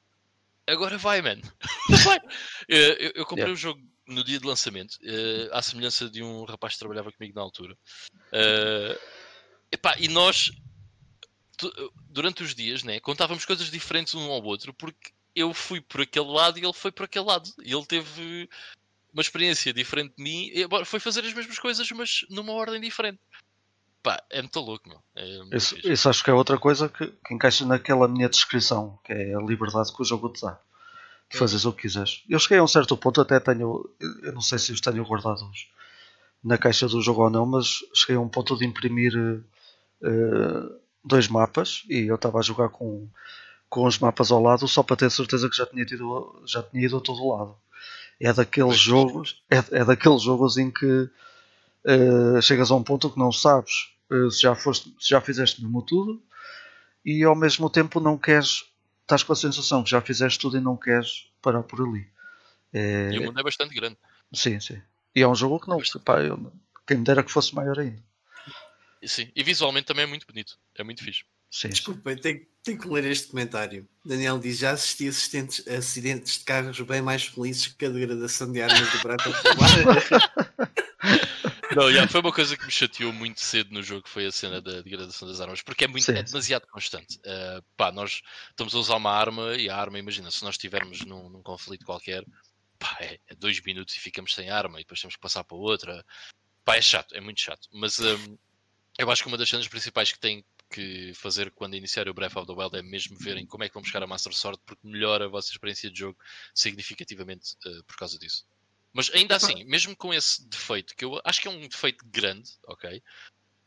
Agora 0.71 0.97
vai, 0.97 1.21
man. 1.21 1.41
vai. 2.05 2.21
Eu, 2.69 3.13
eu, 3.17 3.27
comprei 3.27 3.47
o 3.47 3.49
yeah. 3.49 3.53
um 3.53 3.57
jogo 3.57 3.81
no 4.07 4.23
dia 4.23 4.39
de 4.39 4.47
lançamento, 4.47 4.95
uh, 5.03 5.53
à 5.53 5.63
semelhança 5.63 6.09
de 6.09 6.23
um 6.23 6.45
rapaz 6.45 6.75
que 6.75 6.79
trabalhava 6.79 7.13
comigo 7.13 7.35
na 7.35 7.43
altura. 7.43 7.77
Uh, 8.33 8.99
epá, 9.71 9.97
e 9.99 10.09
nós, 10.09 10.53
durante 12.09 12.43
os 12.43 12.55
dias, 12.55 12.83
né, 12.83 13.01
contávamos 13.01 13.45
coisas 13.45 13.71
diferentes 13.71 14.15
um 14.15 14.31
ao 14.31 14.43
outro, 14.43 14.73
porque 14.73 15.13
eu 15.35 15.53
fui 15.53 15.81
por 15.81 16.03
aquele 16.03 16.27
lado 16.27 16.59
e 16.59 16.65
ele 16.65 16.73
foi 16.73 16.93
por 16.93 17.05
aquele 17.05 17.25
lado. 17.25 17.51
E 17.65 17.73
ele 17.73 17.87
teve 17.87 18.49
uma 19.13 19.23
experiência 19.23 19.73
diferente 19.73 20.15
de 20.17 20.23
mim, 20.23 20.51
e 20.53 20.85
foi 20.85 21.01
fazer 21.01 21.25
as 21.25 21.33
mesmas 21.33 21.59
coisas, 21.59 21.91
mas 21.91 22.25
numa 22.31 22.53
ordem 22.53 22.81
diferente. 22.81 23.19
Pá, 24.03 24.23
é 24.31 24.41
muito 24.41 24.61
louco, 24.61 24.89
meu. 24.89 24.99
É 25.15 25.57
isso, 25.57 25.77
isso, 25.85 26.09
acho 26.09 26.25
que 26.25 26.31
é 26.31 26.35
outra 26.35 26.59
coisa 26.59 26.89
que, 26.89 27.07
que, 27.07 27.35
encaixa 27.35 27.67
naquela 27.67 28.09
minha 28.09 28.29
descrição, 28.29 28.99
que 29.05 29.13
é 29.13 29.35
a 29.35 29.41
liberdade 29.41 29.95
que 29.95 30.01
o 30.01 30.05
jogo 30.05 30.31
te 30.31 30.41
dá. 30.41 30.59
De 31.31 31.39
fazeres 31.39 31.65
o 31.65 31.73
que 31.73 31.83
quiseres. 31.83 32.25
Eu 32.29 32.41
cheguei 32.41 32.59
a 32.59 32.63
um 32.65 32.67
certo 32.67 32.97
ponto, 32.97 33.21
até 33.21 33.39
tenho. 33.39 33.89
Eu 34.23 34.33
não 34.33 34.41
sei 34.41 34.59
se 34.59 34.73
os 34.73 34.81
tenho 34.81 35.05
guardados 35.05 35.69
na 36.43 36.59
caixa 36.59 36.89
do 36.89 37.01
jogo 37.01 37.23
ou 37.23 37.31
não, 37.31 37.47
mas 37.47 37.85
cheguei 37.95 38.17
a 38.17 38.21
um 38.21 38.29
ponto 38.29 38.57
de 38.57 38.67
imprimir 38.67 39.15
uh, 39.17 40.81
dois 41.05 41.29
mapas 41.29 41.85
e 41.89 42.07
eu 42.07 42.15
estava 42.17 42.39
a 42.39 42.43
jogar 42.43 42.71
com, 42.71 43.09
com 43.69 43.87
os 43.87 43.99
mapas 43.99 44.31
ao 44.31 44.43
lado 44.43 44.67
só 44.67 44.83
para 44.83 44.97
ter 44.97 45.11
certeza 45.11 45.49
que 45.49 45.57
já 45.57 45.67
tinha, 45.67 45.85
tido, 45.85 46.43
já 46.47 46.63
tinha 46.63 46.85
ido 46.85 46.97
a 46.97 47.01
todo 47.01 47.29
lado. 47.29 47.57
É 48.19 48.33
daqueles 48.33 48.79
jogos, 48.79 49.43
é, 49.51 49.81
é 49.81 49.85
daqueles 49.85 50.23
jogos 50.23 50.57
em 50.57 50.71
que 50.71 51.09
uh, 51.85 52.43
chegas 52.43 52.71
a 52.71 52.75
um 52.75 52.83
ponto 52.83 53.11
que 53.11 53.19
não 53.19 53.33
sabes 53.33 53.91
uh, 54.11 54.31
se, 54.31 54.43
já 54.43 54.55
foste, 54.55 54.95
se 54.99 55.11
já 55.11 55.21
fizeste 55.21 55.63
mesmo 55.63 55.83
tudo 55.83 56.23
e 57.05 57.25
ao 57.25 57.35
mesmo 57.35 57.71
tempo 57.71 58.01
não 58.01 58.19
queres, 58.19 58.65
estás 59.03 59.23
com 59.23 59.33
a 59.33 59.37
sensação 59.37 59.83
que 59.83 59.91
já 59.91 60.01
fizeste 60.01 60.39
tudo 60.39 60.57
e 60.57 60.61
não 60.61 60.77
queres 60.77 61.31
parar 61.41 61.63
por 61.63 61.81
ali. 61.81 62.07
É... 62.73 63.11
E 63.13 63.19
o 63.19 63.25
mundo 63.25 63.41
é 63.41 63.43
bastante 63.43 63.75
grande. 63.75 63.97
Sim, 64.33 64.61
sim. 64.61 64.81
E 65.15 65.23
é 65.23 65.29
um 65.29 65.35
jogo 65.35 65.59
que 65.59 65.69
não, 65.69 65.79
pá, 66.05 66.21
eu, 66.21 66.53
quem 66.87 66.99
me 66.99 67.05
dera 67.05 67.23
que 67.23 67.33
fosse 67.33 67.55
maior 67.55 67.79
ainda. 67.79 68.03
Sim, 69.03 69.31
e 69.35 69.43
visualmente 69.43 69.87
também 69.87 70.05
é 70.05 70.07
muito 70.07 70.27
bonito, 70.27 70.59
é 70.75 70.85
muito 70.85 71.03
fixe. 71.03 71.25
Sim. 71.51 71.71
Desculpa, 71.71 72.15
tenho, 72.15 72.47
tenho 72.63 72.79
que 72.79 72.87
ler 72.87 73.05
este 73.07 73.29
comentário. 73.29 73.89
Daniel 74.05 74.39
diz: 74.39 74.59
já 74.59 74.71
assisti 74.71 75.09
assistentes, 75.09 75.67
acidentes 75.67 76.39
de 76.39 76.45
carros 76.45 76.81
bem 76.83 77.03
mais 77.03 77.25
felizes 77.25 77.69
que 77.69 77.87
a 77.87 77.89
degradação 77.89 78.53
de 78.53 78.63
armas 78.63 78.93
do 78.93 79.01
Prato 79.01 79.31
Não, 81.75 81.89
yeah, 81.89 82.11
foi 82.11 82.21
uma 82.21 82.33
coisa 82.33 82.57
que 82.57 82.65
me 82.65 82.71
chateou 82.71 83.13
muito 83.13 83.41
cedo 83.41 83.73
no 83.73 83.83
jogo, 83.83 84.09
foi 84.09 84.27
a 84.27 84.33
cena 84.33 84.61
da 84.61 84.81
degradação 84.81 85.29
das 85.29 85.41
armas, 85.41 85.63
porque 85.63 85.85
é, 85.85 85.89
muito, 85.89 86.11
é 86.11 86.23
demasiado 86.23 86.67
constante. 86.67 87.19
Uh, 87.19 87.63
pá, 87.77 87.93
nós 87.93 88.23
estamos 88.49 88.75
a 88.75 88.79
usar 88.79 88.97
uma 88.97 89.13
arma 89.13 89.55
e 89.57 89.71
a 89.71 89.77
arma, 89.77 89.99
imagina, 89.99 90.31
se 90.31 90.43
nós 90.43 90.55
estivermos 90.55 91.05
num, 91.05 91.29
num 91.29 91.43
conflito 91.43 91.87
qualquer, 91.87 92.25
pá, 92.79 92.97
é, 93.01 93.21
é, 93.29 93.35
dois 93.37 93.61
minutos 93.61 93.95
e 93.95 94.01
ficamos 94.01 94.35
sem 94.35 94.51
arma 94.51 94.81
e 94.81 94.83
depois 94.83 95.01
temos 95.01 95.15
que 95.15 95.23
passar 95.23 95.45
para 95.45 95.57
outra. 95.57 96.05
Pá, 96.65 96.77
é 96.77 96.83
chato, 96.83 97.15
é 97.15 97.21
muito 97.21 97.41
chato. 97.41 97.69
Mas 97.73 98.01
um, 98.01 98.39
eu 98.99 99.11
acho 99.11 99.23
que 99.23 99.29
uma 99.29 99.39
das 99.39 99.49
cenas 99.49 99.69
principais 99.69 100.11
que 100.13 100.19
tem 100.19 100.45
que 100.71 101.13
fazer 101.15 101.51
quando 101.51 101.75
iniciarem 101.75 102.11
o 102.11 102.15
Breath 102.15 102.37
of 102.37 102.47
the 102.47 102.53
Wild 102.53 102.77
é 102.77 102.83
mesmo 102.83 103.17
verem 103.19 103.45
como 103.45 103.65
é 103.65 103.69
que 103.69 103.75
vão 103.75 103.83
buscar 103.83 104.03
a 104.03 104.07
Master 104.07 104.33
Sword, 104.33 104.61
porque 104.65 104.87
melhora 104.87 105.27
a 105.27 105.29
vossa 105.29 105.51
experiência 105.51 105.91
de 105.91 105.99
jogo 105.99 106.19
significativamente 106.55 107.55
uh, 107.67 107.85
por 107.85 107.97
causa 107.97 108.19
disso. 108.19 108.45
Mas 108.93 109.11
ainda 109.11 109.37
assim, 109.37 109.65
mesmo 109.65 109.95
com 109.97 110.13
esse 110.13 110.47
defeito, 110.49 110.95
que 110.97 111.05
eu 111.05 111.21
acho 111.25 111.41
que 111.41 111.49
é 111.49 111.51
um 111.51 111.69
defeito 111.69 112.05
grande, 112.07 112.51
ok? 112.67 113.03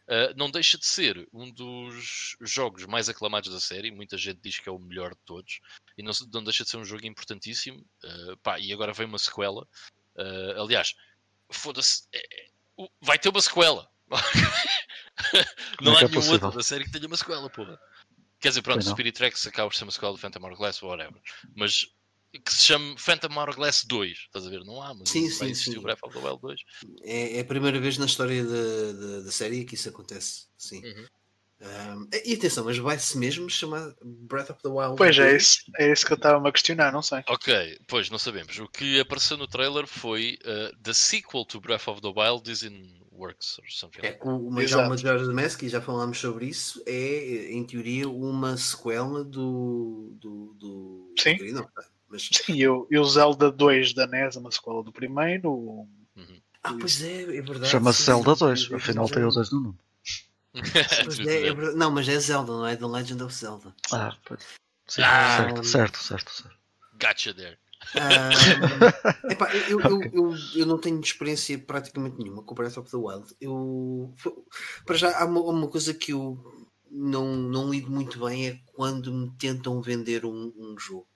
Uh, 0.03 0.35
não 0.35 0.52
deixa 0.52 0.77
de 0.77 0.85
ser 0.85 1.27
um 1.32 1.50
dos 1.50 2.35
jogos 2.42 2.85
mais 2.85 3.08
aclamados 3.08 3.50
da 3.50 3.60
série. 3.60 3.90
Muita 3.90 4.18
gente 4.18 4.42
diz 4.42 4.60
que 4.60 4.68
é 4.68 4.72
o 4.72 4.80
melhor 4.80 5.11
de 5.11 5.22
todos, 5.26 5.61
e 5.98 6.03
não, 6.03 6.11
não 6.34 6.43
deixa 6.43 6.66
de 6.66 6.69
ser 6.69 6.77
um 6.77 6.84
jogo 6.84 7.06
importantíssimo. 7.06 7.80
Uh, 8.03 8.38
pá, 8.43 8.60
e 8.60 8.74
agora 8.74 8.92
vem 8.92 9.08
uma 9.08 9.18
sequela. 9.18 9.66
Uh, 10.16 10.61
aliás, 10.61 10.93
foda-se, 11.50 12.03
é, 12.14 12.19
é 12.19 12.48
vai 13.02 13.18
ter 13.18 13.30
uma 13.30 13.42
sequela. 13.42 13.90
não, 15.82 15.98
há 15.98 16.02
é 16.02 16.08
nenhum 16.08 16.32
outro 16.32 16.52
da 16.52 16.64
série 16.64 16.84
que 16.84 16.92
tenha 16.92 17.08
uma 17.08 17.16
sequela, 17.16 17.50
porra. 17.50 17.80
Quer 18.42 18.50
dizer, 18.50 18.61
pronto, 18.61 18.84
Spirit 18.84 19.18
Tracks 19.18 19.48
acaba 19.48 19.69
por 19.69 19.76
ser 19.76 19.85
uma 19.85 19.92
sequela 19.92 20.11
do 20.11 20.18
Phantom 20.18 20.43
Hourglass 20.43 20.84
ou 20.84 20.90
whatever. 20.90 21.22
Mas 21.56 21.88
que 22.40 22.53
se 22.53 22.64
chame 22.66 22.95
Phantom 22.98 23.36
Hourglass 23.38 23.84
2. 23.86 24.12
Estás 24.12 24.45
a 24.45 24.50
ver? 24.50 24.64
Não 24.64 24.82
há, 24.82 24.94
mas 24.94 25.10
sim, 25.10 25.22
vai 25.22 25.32
sim, 25.32 25.45
existir 25.45 25.72
sim. 25.72 25.78
o 25.78 25.82
Breath 25.82 26.03
of 26.03 26.14
the 26.14 26.26
Wild 26.26 26.42
2. 26.42 26.62
É, 27.03 27.38
é, 27.38 27.40
a 27.42 27.45
primeira 27.45 27.80
vez 27.80 27.98
na 27.98 28.06
história 28.06 28.44
da, 28.44 29.32
série 29.32 29.66
que 29.66 29.76
isso 29.76 29.90
acontece. 29.90 30.48
Sim. 30.58 30.84
Uhum. 30.84 31.06
Um, 31.64 32.10
e 32.26 32.34
atenção, 32.34 32.66
mas 32.66 32.78
vai-se 32.78 33.18
mesmo 33.18 33.50
chamar 33.50 33.94
Breath 34.03 34.50
of 34.50 34.62
the 34.62 34.68
Wild. 34.68 34.98
Pois 34.98 35.18
é, 35.18 35.38
isso, 35.38 35.60
é 35.78 35.92
isso 35.92 36.06
que 36.06 36.12
eu 36.12 36.18
estava 36.18 36.48
a 36.48 36.52
questionar, 36.52 36.92
não 36.92 37.02
sei. 37.02 37.24
Ok, 37.28 37.80
pois 37.88 38.10
não 38.10 38.18
sabemos. 38.18 38.60
O 38.60 38.68
que 38.68 39.00
apareceu 39.00 39.38
no 39.38 39.48
trailer 39.48 39.88
foi 39.88 40.38
uh, 40.44 40.76
The 40.82 40.94
sequel 40.94 41.45
to 41.45 41.62
Breath 41.62 41.88
of 41.88 42.02
the 42.02 42.10
Wild 42.10 42.52
is 42.52 42.64
in 42.64 43.02
works 43.14 43.58
or 43.60 43.66
something. 43.70 44.02
É, 44.06 44.20
o 44.24 44.52
Majora's 44.52 45.30
Mask, 45.30 45.64
e 45.64 45.70
já 45.70 45.80
falámos 45.80 46.20
sobre 46.20 46.48
isso, 46.48 46.84
é 46.86 47.52
em 47.52 47.64
teoria 47.66 48.10
uma 48.10 48.58
sequela 48.58 49.24
do. 49.24 50.18
do, 50.20 50.53
do 50.60 51.14
Sim. 51.18 51.38
Não, 51.53 51.68
mas... 52.14 52.30
Sim, 52.32 52.53
e 52.56 52.67
o, 52.67 52.88
e 52.90 52.98
o 52.98 53.03
Zelda 53.03 53.51
2 53.51 53.93
da 53.93 54.08
NES, 54.08 54.35
uma 54.35 54.51
sequela 54.51 54.83
do 54.83 54.92
primeiro. 54.92 55.51
Uhum. 55.51 55.88
Ah, 56.64 56.75
pois 56.80 57.03
é, 57.03 57.24
é 57.24 57.42
verdade. 57.42 57.67
Chama-se 57.67 58.03
Zelda 58.03 58.35
2, 58.35 58.72
afinal 58.74 59.09
tem 59.09 59.24
o 59.24 59.30
2 59.30 59.51
no 59.51 59.59
nome. 59.59 59.77
é, 61.27 61.48
é 61.48 61.53
não, 61.74 61.92
mas 61.92 62.08
é 62.08 62.19
Zelda, 62.19 62.51
não 62.51 62.66
é 62.66 62.75
The 62.75 62.85
Legend 62.85 63.24
of 63.24 63.33
Zelda. 63.33 63.75
Ah, 63.92 64.16
Sim, 64.88 65.01
ah, 65.01 65.38
certo, 65.38 65.64
certo, 65.64 66.00
certo, 66.00 66.32
certo. 66.32 66.58
Gotcha 67.01 67.33
there. 67.33 67.58
Um, 67.95 69.30
epá, 69.32 69.53
eu, 69.67 69.80
eu, 69.82 70.01
eu, 70.14 70.35
eu, 70.56 70.66
não 70.66 70.77
tenho 70.77 71.00
experiência 71.01 71.58
praticamente 71.59 72.17
nenhuma 72.17 72.43
com 72.43 72.56
Breath 72.56 72.77
of 72.77 72.90
the 72.90 72.98
Wild. 72.98 73.35
Eu, 73.42 74.14
para 74.85 74.95
já, 74.95 75.19
há 75.19 75.25
uma, 75.25 75.42
uma, 75.42 75.67
coisa 75.67 75.93
que 75.93 76.14
eu 76.14 76.38
não, 76.90 77.35
não 77.35 77.69
lido 77.69 77.92
muito 77.92 78.19
bem 78.24 78.48
é 78.48 78.59
quando 78.74 79.11
me 79.11 79.32
tentam 79.38 79.82
vender 79.82 80.25
um, 80.25 80.53
um 80.56 80.77
jogo. 80.77 81.08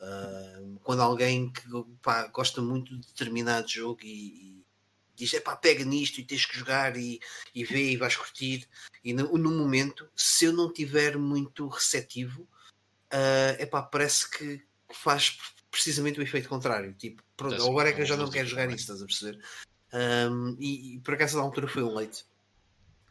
Uh, 0.00 0.78
quando 0.82 1.00
alguém 1.00 1.50
que 1.50 1.62
pá, 2.02 2.26
gosta 2.28 2.60
muito 2.60 2.98
de 2.98 3.06
determinado 3.06 3.68
jogo 3.68 4.00
e, 4.02 4.58
e 4.58 4.66
diz 5.14 5.32
é 5.32 5.40
pá, 5.40 5.56
pega 5.56 5.84
nisto 5.84 6.18
e 6.18 6.24
tens 6.24 6.44
que 6.44 6.58
jogar 6.58 6.96
e, 6.96 7.18
e 7.54 7.64
vê 7.64 7.92
e 7.92 7.96
vais 7.96 8.14
curtir. 8.14 8.68
E 9.02 9.12
no, 9.12 9.38
no 9.38 9.50
momento, 9.50 10.08
se 10.14 10.44
eu 10.44 10.52
não 10.52 10.72
tiver 10.72 11.16
muito 11.16 11.66
receptivo, 11.66 12.42
uh, 12.42 13.60
epá, 13.62 13.82
parece 13.82 14.30
que 14.30 14.62
faz 14.92 15.38
precisamente 15.70 16.18
o 16.20 16.22
efeito 16.22 16.48
contrário. 16.48 16.94
Tipo, 16.94 17.22
pronto, 17.36 17.62
agora 17.62 17.88
é 17.88 17.92
que 17.92 18.02
eu 18.02 18.06
já 18.06 18.16
não 18.16 18.30
quero 18.30 18.48
jogar 18.48 18.68
isso, 18.68 18.92
estás 18.92 19.02
a 19.02 19.06
perceber? 19.06 19.42
Um, 19.92 20.56
e, 20.58 20.96
e, 20.96 21.00
por 21.00 21.14
acaso, 21.14 21.36
na 21.36 21.42
altura 21.42 21.68
foi 21.68 21.82
um 21.82 21.94
leite. 21.94 22.24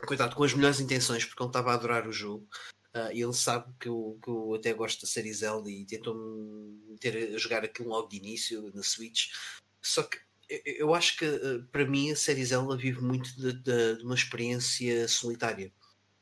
Coitado, 0.06 0.36
com 0.36 0.44
as 0.44 0.54
melhores 0.54 0.80
intenções, 0.80 1.26
porque 1.26 1.42
ele 1.42 1.50
estava 1.50 1.72
a 1.72 1.74
adorar 1.76 2.08
o 2.08 2.12
jogo. 2.12 2.48
Uh, 2.96 3.12
ele 3.12 3.34
sabe 3.34 3.74
que 3.78 3.90
eu, 3.90 4.18
que 4.24 4.30
eu 4.30 4.54
até 4.54 4.74
gosto 4.74 5.02
da 5.02 5.08
série 5.08 5.34
Zelda 5.34 5.70
e 5.70 5.84
tentou-me 5.86 6.80
meter 6.90 7.36
a 7.36 7.38
jogar 7.38 7.62
aquilo 7.66 7.90
logo 7.90 8.08
de 8.08 8.16
início 8.16 8.72
na 8.74 8.82
Switch. 8.82 9.34
Só 9.82 10.04
que 10.04 10.18
eu 10.66 10.96
acho 10.96 11.18
que 11.18 11.26
uh, 11.26 11.62
para 11.72 11.86
mim 11.86 12.12
a 12.12 12.16
série 12.16 12.46
Zelda 12.46 12.78
vive 12.78 13.02
muito 13.02 13.36
de, 13.36 13.52
de, 13.52 13.98
de 13.98 14.04
uma 14.04 14.16
experiência 14.16 15.10
solitária. 15.10 15.74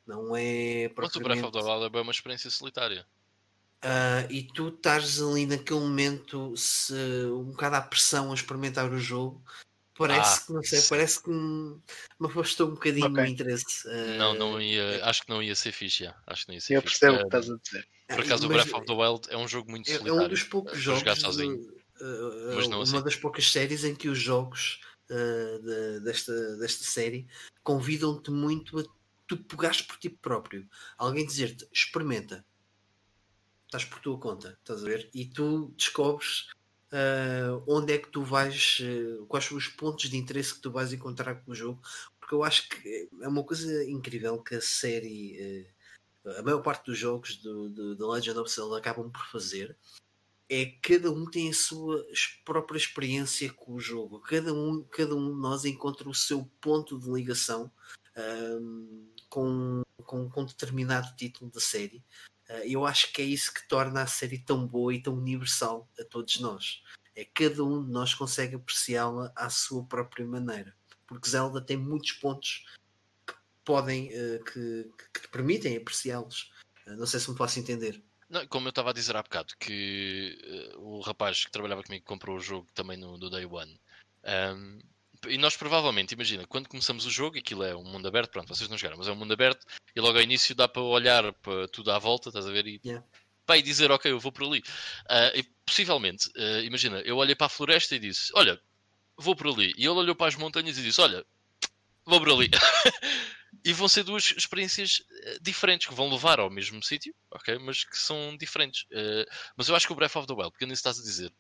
Não 0.08 0.36
é. 0.36 0.92
Mas 0.98 1.16
o 1.16 1.20
Breath 1.20 1.44
of 1.44 1.52
the 1.52 1.60
Wild 1.60 1.96
é 1.96 2.02
uma 2.02 2.12
experiência 2.12 2.50
solitária. 2.50 3.06
Uh, 3.84 4.32
e 4.32 4.44
tu 4.44 4.70
estás 4.70 5.22
ali 5.22 5.46
naquele 5.46 5.80
momento 5.80 6.56
se, 6.58 6.94
um 7.26 7.52
bocado 7.52 7.76
à 7.76 7.82
pressão 7.82 8.32
a 8.32 8.34
experimentar 8.34 8.92
o 8.92 8.98
jogo 8.98 9.44
parece 9.96 10.42
ah, 10.42 10.46
que 10.46 10.54
não 10.54 10.64
sei, 10.64 10.80
sim. 10.80 10.90
parece 10.90 11.24
que 11.24 11.30
me, 11.30 11.82
afastou 12.24 12.68
um 12.68 12.74
bocadinho 12.74 13.08
okay. 13.08 13.24
o 13.24 13.28
interesse. 13.28 13.88
Uh, 13.88 14.18
não, 14.18 14.34
não 14.34 14.62
ia, 14.62 15.06
acho 15.06 15.24
que 15.24 15.30
não 15.30 15.42
ia 15.42 15.56
ser 15.56 15.72
fixe, 15.72 16.06
já. 16.06 16.16
acho 16.28 16.44
que 16.44 16.50
não 16.50 16.56
ia 16.56 16.62
ser 16.62 16.76
Eu 16.76 16.82
fixe. 16.82 17.00
percebo 17.00 17.16
o 17.16 17.20
que 17.20 17.26
estás 17.26 17.50
a 17.50 17.58
dizer. 17.58 17.88
Por 18.08 18.20
acaso, 18.20 18.46
o 18.46 18.50
Breath 18.50 18.74
of 18.74 18.86
the 18.86 18.94
Wild 18.94 19.28
é 19.30 19.38
um 19.38 19.48
jogo 19.48 19.72
muito 19.72 19.90
é, 19.90 19.98
solitário. 19.98 20.22
É 20.22 20.26
um 20.26 20.30
dos 20.30 20.44
poucos 20.44 20.80
jogos. 20.80 21.20
sozinho. 21.20 21.58
Uh, 22.02 22.56
mas 22.56 22.68
não 22.68 22.78
uma 22.78 22.84
assim. 22.84 23.04
das 23.04 23.16
poucas 23.16 23.52
séries 23.52 23.84
em 23.84 23.96
que 23.96 24.10
os 24.10 24.20
jogos 24.20 24.82
de, 25.08 26.00
desta, 26.00 26.58
desta 26.58 26.84
série 26.84 27.28
convidam-te 27.62 28.32
muito 28.32 28.80
a 28.80 28.84
tu 29.28 29.38
pegares 29.38 29.82
por 29.82 29.98
ti 29.98 30.10
próprio. 30.10 30.68
Alguém 30.98 31.26
dizer-te, 31.26 31.68
experimenta 31.72 32.44
estás 33.78 33.86
por 33.86 34.00
tua 34.00 34.20
conta, 34.20 34.58
estás 34.60 34.84
a 34.84 34.88
ver? 34.88 35.10
E 35.14 35.26
tu 35.26 35.74
descobres 35.76 36.48
uh, 36.94 37.64
onde 37.68 37.94
é 37.94 37.98
que 37.98 38.10
tu 38.10 38.24
vais, 38.24 38.80
uh, 38.82 39.26
quais 39.26 39.46
são 39.46 39.58
os 39.58 39.68
pontos 39.68 40.10
de 40.10 40.18
interesse 40.18 40.54
que 40.54 40.62
tu 40.62 40.72
vais 40.72 40.94
encontrar 40.94 41.36
com 41.36 41.52
o 41.52 41.56
jogo, 41.56 41.82
porque 42.20 42.36
eu 42.36 42.44
acho 42.44 42.70
que 42.70 43.10
é 43.22 43.28
uma 43.28 43.44
coisa 43.44 43.84
incrível 43.90 44.42
que 44.42 44.56
a 44.56 44.62
série, 44.62 45.68
uh, 46.24 46.40
a 46.40 46.44
maior 46.44 46.62
parte 46.62 46.86
dos 46.86 46.98
jogos 46.98 47.38
do, 47.38 47.70
do, 47.70 47.96
do 47.96 48.12
Legend 48.12 48.40
of 48.40 48.52
Zelda 48.52 48.78
acabam 48.78 49.12
por 49.12 49.26
fazer. 49.28 49.76
É 50.50 50.66
cada 50.82 51.10
um 51.10 51.26
tem 51.26 51.50
a 51.50 51.54
sua 51.54 52.06
própria 52.46 52.78
experiência 52.78 53.52
com 53.52 53.74
o 53.74 53.80
jogo, 53.80 54.20
cada 54.20 54.54
um, 54.54 54.84
cada 54.84 55.16
um 55.16 55.34
de 55.34 55.42
nós 55.42 55.66
encontra 55.66 56.08
o 56.08 56.14
seu 56.14 56.46
ponto 56.62 57.00
de 57.00 57.10
ligação 57.10 57.72
com, 59.30 59.82
com, 60.04 60.30
com 60.30 60.46
determinado 60.46 61.16
título 61.16 61.50
da 61.50 61.60
série 61.60 62.04
eu 62.66 62.86
acho 62.86 63.12
que 63.14 63.22
é 63.22 63.26
isso 63.26 63.54
que 63.54 63.68
torna 63.68 64.04
a 64.04 64.08
série 64.08 64.38
tão 64.38 64.68
boa 64.68 64.94
e 64.94 65.02
tão 65.02 65.14
universal 65.14 65.90
a 66.00 66.04
todos 66.04 66.40
nós. 66.40 66.84
É 67.16 67.26
cada 67.26 67.64
um 67.64 67.84
de 67.84 67.92
nós 67.92 68.14
consegue 68.14 68.56
apreciá-la 68.56 69.32
à 69.36 69.50
sua 69.50 69.86
própria 69.86 70.26
maneira. 70.26 70.76
Porque 71.06 71.30
Zelda 71.30 71.62
tem 71.62 71.78
muitos 71.78 72.12
pontos 72.14 72.66
que 73.28 73.34
podem, 73.64 74.08
uh, 74.08 74.44
que, 74.44 74.90
que, 75.14 75.22
te 75.22 75.28
permitem 75.28 75.78
apreciá-los. 75.78 76.52
Uh, 76.88 76.96
não 76.96 77.06
sei 77.06 77.20
se 77.20 77.30
me 77.30 77.38
posso 77.38 77.60
entender. 77.60 78.04
Não, 78.30 78.48
como 78.48 78.68
eu 78.68 78.72
estava 78.72 78.90
a 78.90 78.94
dizer 78.94 79.16
há 79.16 79.22
bocado, 79.22 79.54
que 79.60 80.74
o 80.78 81.02
rapaz 81.02 81.46
que 81.46 81.52
trabalhava 81.52 81.84
comigo 81.84 82.04
comprou 82.06 82.38
o 82.38 82.42
jogo 82.42 82.68
também 82.74 82.98
no, 82.98 83.18
no 83.18 83.30
Day 83.30 83.46
One. 83.46 83.80
Um, 84.24 84.80
e 85.28 85.38
nós 85.38 85.56
provavelmente, 85.56 86.14
imagina, 86.14 86.46
quando 86.48 86.68
começamos 86.68 87.06
o 87.06 87.12
jogo, 87.12 87.38
aquilo 87.38 87.64
é 87.64 87.76
um 87.76 87.84
mundo 87.84 88.08
aberto, 88.08 88.32
pronto, 88.32 88.48
vocês 88.48 88.70
não 88.70 88.78
jogaram, 88.78 88.98
mas 88.98 89.08
é 89.08 89.12
um 89.12 89.16
mundo 89.16 89.34
aberto, 89.34 89.66
e 89.96 90.02
logo 90.02 90.18
ao 90.18 90.24
início 90.24 90.56
dá 90.56 90.68
para 90.68 90.82
olhar 90.82 91.34
para 91.34 91.68
tudo 91.68 91.92
à 91.92 92.00
volta, 92.00 92.30
estás 92.30 92.46
a 92.46 92.52
ver? 92.52 92.68
E, 92.68 92.82
yeah. 92.84 93.06
pá, 93.46 93.58
e 93.58 93.62
dizer, 93.62 93.92
ok, 93.92 94.12
eu 94.12 94.20
vou 94.20 94.32
por 94.32 94.46
ali. 94.46 94.60
Uh, 94.60 95.38
e 95.38 95.44
possivelmente, 95.66 96.30
uh, 96.30 96.64
imagina, 96.64 97.00
eu 97.02 97.18
olhei 97.18 97.36
para 97.36 97.48
a 97.48 97.50
floresta 97.50 97.96
e 97.96 98.00
disse, 98.00 98.32
olha, 98.36 98.60
vou 99.18 99.36
por 99.36 99.48
ali. 99.48 99.74
E 99.78 99.82
ele 99.82 99.90
olhou 99.90 100.16
para 100.16 100.28
as 100.28 100.36
montanhas 100.36 100.78
e 100.78 100.84
disse, 100.84 101.02
olha, 101.02 101.26
vou 102.06 102.20
por 102.20 102.32
ali. 102.32 102.50
e 103.64 103.74
vão 103.74 103.88
ser 103.88 104.04
duas 104.04 104.34
experiências 104.38 105.04
ah, 105.10 105.38
diferentes 105.42 105.88
que 105.88 105.94
vão 105.94 106.10
levar 106.10 106.40
ao 106.40 106.50
mesmo 106.50 106.82
sítio, 106.84 107.14
ok? 107.32 107.58
Mas 107.60 107.84
que 107.84 107.98
são 107.98 108.36
diferentes. 108.38 108.84
Uh, 108.84 109.26
mas 109.56 109.68
eu 109.70 109.76
acho 109.76 109.88
que 109.88 109.94
o 109.94 109.96
Breath 109.96 110.16
of 110.16 110.28
the 110.28 110.34
Wild, 110.34 110.52
porque 110.52 110.66
nisso 110.66 110.80
estás 110.80 111.00
a 111.00 111.04
dizer, 111.04 111.32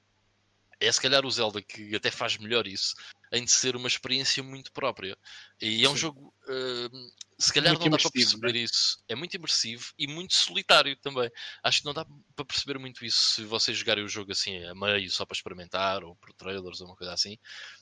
é 0.83 0.91
se 0.91 1.01
calhar 1.01 1.25
o 1.25 1.31
Zelda 1.31 1.61
que 1.61 1.95
até 1.95 2.11
faz 2.11 2.37
melhor 2.37 2.67
isso, 2.67 2.93
em 3.31 3.43
de 3.43 3.51
ser 3.51 3.75
uma 3.75 3.87
experiência 3.87 4.43
muito 4.43 4.71
própria. 4.71 5.17
E 5.61 5.83
é 5.83 5.89
um 5.89 5.93
Sim. 5.93 6.01
jogo, 6.01 6.33
uh, 6.47 7.11
se 7.39 7.51
calhar 7.51 7.73
muito 7.73 7.83
não 7.85 7.97
dá 7.97 7.97
para 7.97 8.11
perceber 8.11 8.53
né? 8.53 8.59
isso. 8.59 9.03
É 9.07 9.15
muito 9.15 9.33
imersivo 9.35 9.85
e 9.97 10.07
muito 10.07 10.35
solitário 10.35 10.95
também. 10.97 11.29
Acho 11.63 11.79
que 11.79 11.85
não 11.85 11.93
dá 11.93 12.05
para 12.35 12.45
perceber 12.45 12.77
muito 12.77 13.03
isso 13.03 13.35
se 13.35 13.43
vocês 13.45 13.77
jogarem 13.77 14.03
o 14.03 14.09
jogo 14.09 14.31
assim 14.31 14.63
a 14.65 14.75
meio, 14.75 15.09
só 15.09 15.25
para 15.25 15.35
experimentar, 15.35 16.03
ou 16.03 16.15
por 16.15 16.33
trailers, 16.33 16.81
ou 16.81 16.87
uma 16.87 16.95
coisa 16.95 17.13
assim. 17.13 17.37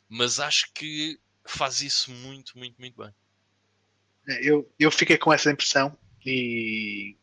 Mas 0.07 0.39
acho 0.39 0.71
que 0.73 1.19
faz 1.45 1.81
isso 1.81 2.11
muito, 2.11 2.57
muito, 2.57 2.79
muito 2.79 2.97
bem. 2.97 3.13
É, 4.29 4.47
eu, 4.47 4.71
eu 4.79 4.91
fiquei 4.91 5.17
com 5.17 5.33
essa 5.33 5.51
impressão 5.51 5.97
e 6.25 7.17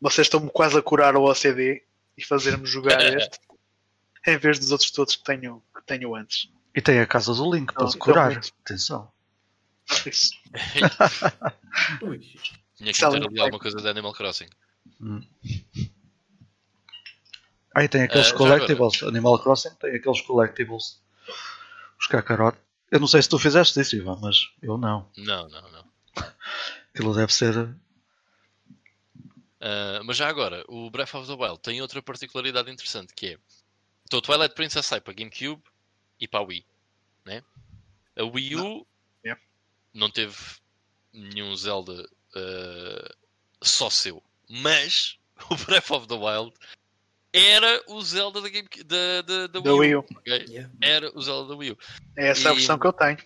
vocês 0.00 0.26
estão-me 0.26 0.50
quase 0.50 0.76
a 0.76 0.82
curar 0.82 1.16
o 1.16 1.30
OCD 1.30 1.84
e 2.18 2.24
fazer-me 2.24 2.66
jogar 2.66 3.00
este 3.16 3.38
em 4.26 4.38
vez 4.38 4.58
dos 4.58 4.72
outros 4.72 4.90
todos 4.90 5.16
que 5.16 5.24
tenho, 5.24 5.62
que 5.74 5.82
tenho 5.84 6.14
antes. 6.14 6.50
E 6.74 6.80
tem 6.80 7.00
a 7.00 7.06
casa 7.06 7.34
do 7.34 7.54
Link 7.54 7.72
para 7.72 7.86
curar. 7.98 8.40
Atenção. 8.64 9.10
Isso. 10.06 10.32
Tinha 12.76 12.92
que 12.92 12.98
ter 12.98 13.04
ali 13.04 13.40
alguma 13.40 13.58
coisa 13.58 13.80
de 13.80 13.88
Animal 13.88 14.12
Crossing. 14.12 14.48
Hum. 15.00 15.22
Aí 17.74 17.88
tem 17.88 18.02
aqueles 18.02 18.30
uh, 18.30 18.36
collectibles. 18.36 19.02
Animal 19.02 19.42
Crossing 19.42 19.74
tem 19.76 19.96
aqueles 19.96 20.20
collectibles. 20.22 21.00
Os 22.00 22.06
cacarotes. 22.06 22.60
Eu 22.90 23.00
não 23.00 23.06
sei 23.06 23.22
se 23.22 23.28
tu 23.28 23.38
fizeste 23.38 23.80
isso, 23.80 23.96
Ivan, 23.96 24.18
mas 24.20 24.50
eu 24.62 24.76
não. 24.76 25.08
Não, 25.16 25.48
não, 25.48 25.70
não. 25.70 25.84
Aquilo 26.92 27.14
deve 27.14 27.32
ser 27.32 27.74
Uh, 29.62 30.02
mas 30.04 30.16
já 30.16 30.28
agora, 30.28 30.64
o 30.66 30.90
Breath 30.90 31.14
of 31.14 31.28
the 31.28 31.40
Wild 31.40 31.60
tem 31.60 31.80
outra 31.80 32.02
particularidade 32.02 32.68
interessante 32.68 33.14
que 33.14 33.28
é 33.28 33.38
então, 34.04 34.18
o 34.18 34.22
Twilight 34.22 34.54
Princess 34.54 34.86
sai 34.86 35.00
para 35.00 35.12
GameCube 35.14 35.62
e 36.20 36.28
para 36.28 36.40
a 36.40 36.42
Wii, 36.42 36.64
né? 37.24 37.42
A 38.16 38.24
Wii 38.24 38.56
U 38.56 38.58
Não. 38.58 38.86
Yeah. 39.24 39.42
não 39.94 40.10
teve 40.10 40.36
nenhum 41.12 41.54
Zelda 41.56 42.02
uh, 42.36 43.16
só 43.62 43.88
seu, 43.90 44.22
mas 44.48 45.18
o 45.50 45.56
Breath 45.56 45.90
of 45.90 46.06
the 46.08 46.14
Wild 46.14 46.52
era 47.32 47.82
o 47.88 48.02
Zelda 48.02 48.42
da, 48.42 48.48
Game, 48.50 48.68
da, 48.84 49.22
da, 49.22 49.46
da, 49.46 49.60
Wii 49.60 49.70
U. 49.72 49.78
Wii 49.78 49.94
U. 49.96 49.98
ok? 50.18 50.46
Yeah. 50.48 50.70
Era 50.82 51.10
o 51.16 51.22
Zelda 51.22 51.48
da 51.48 51.56
Wii 51.56 51.70
U. 51.72 51.78
É 52.16 52.28
essa 52.28 52.50
a 52.50 52.52
E- 52.52 52.56
versão 52.56 52.78
que 52.78 52.86
eu 52.86 52.92
tenho. 52.92 53.18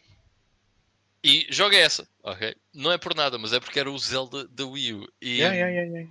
E 1.24 1.44
joga 1.50 1.76
essa, 1.76 2.08
ok? 2.22 2.54
Não 2.72 2.92
é 2.92 2.98
por 2.98 3.12
nada, 3.16 3.36
mas 3.36 3.52
é 3.52 3.58
porque 3.58 3.80
era 3.80 3.90
o 3.90 3.98
Zelda 3.98 4.46
da 4.46 4.64
Wii 4.64 4.92
U. 4.94 5.12
E, 5.20 5.38
Yeah, 5.38 5.56
yeah, 5.56 5.72
yeah, 5.90 6.08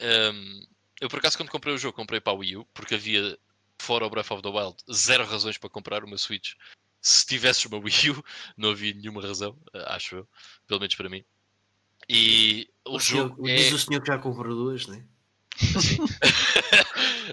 yeah. 0.00 0.32
um, 0.34 0.66
eu 0.98 1.10
por 1.10 1.18
acaso 1.18 1.36
quando 1.36 1.50
comprei 1.50 1.74
o 1.74 1.78
jogo 1.78 1.94
comprei 1.94 2.20
para 2.20 2.32
a 2.32 2.36
Wii 2.36 2.56
U, 2.56 2.64
porque 2.72 2.94
havia, 2.94 3.38
fora 3.80 4.06
o 4.06 4.10
Breath 4.10 4.30
of 4.30 4.42
the 4.42 4.48
Wild, 4.48 4.76
zero 4.92 5.24
razões 5.24 5.58
para 5.58 5.70
comprar 5.70 6.04
uma 6.04 6.18
Switch. 6.18 6.54
Se 7.00 7.26
tivesses 7.26 7.64
uma 7.64 7.78
Wii 8.04 8.10
U, 8.10 8.24
não 8.56 8.70
havia 8.70 8.92
nenhuma 8.94 9.22
razão, 9.22 9.56
eh, 9.74 9.84
acho 9.88 10.16
eu, 10.16 10.28
pelo 10.66 10.80
menos 10.80 10.94
para 10.94 11.08
mim. 11.08 11.24
E 12.08 12.68
o, 12.84 12.96
O 12.96 13.00
senhor- 13.00 13.28
jogo 13.28 13.44
Diz 13.46 13.72
é... 13.72 13.74
o 13.74 13.78
senhor 13.78 14.00
que 14.00 14.06
já 14.08 14.18
comprou 14.18 14.54
duas, 14.54 14.86
né? 14.86 15.04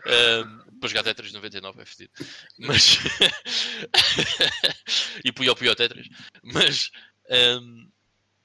um, 0.06 0.80
para 0.80 0.90
jogar 0.90 1.04
Tetris 1.04 1.34
99 1.34 1.82
é 1.82 1.86
fedido. 1.86 2.12
Mas. 2.60 2.98
e 5.24 5.32
Puyo 5.32 5.56
Puyo 5.56 5.76
Tetris. 5.76 6.08
Mas. 6.44 6.92
um, 7.30 7.90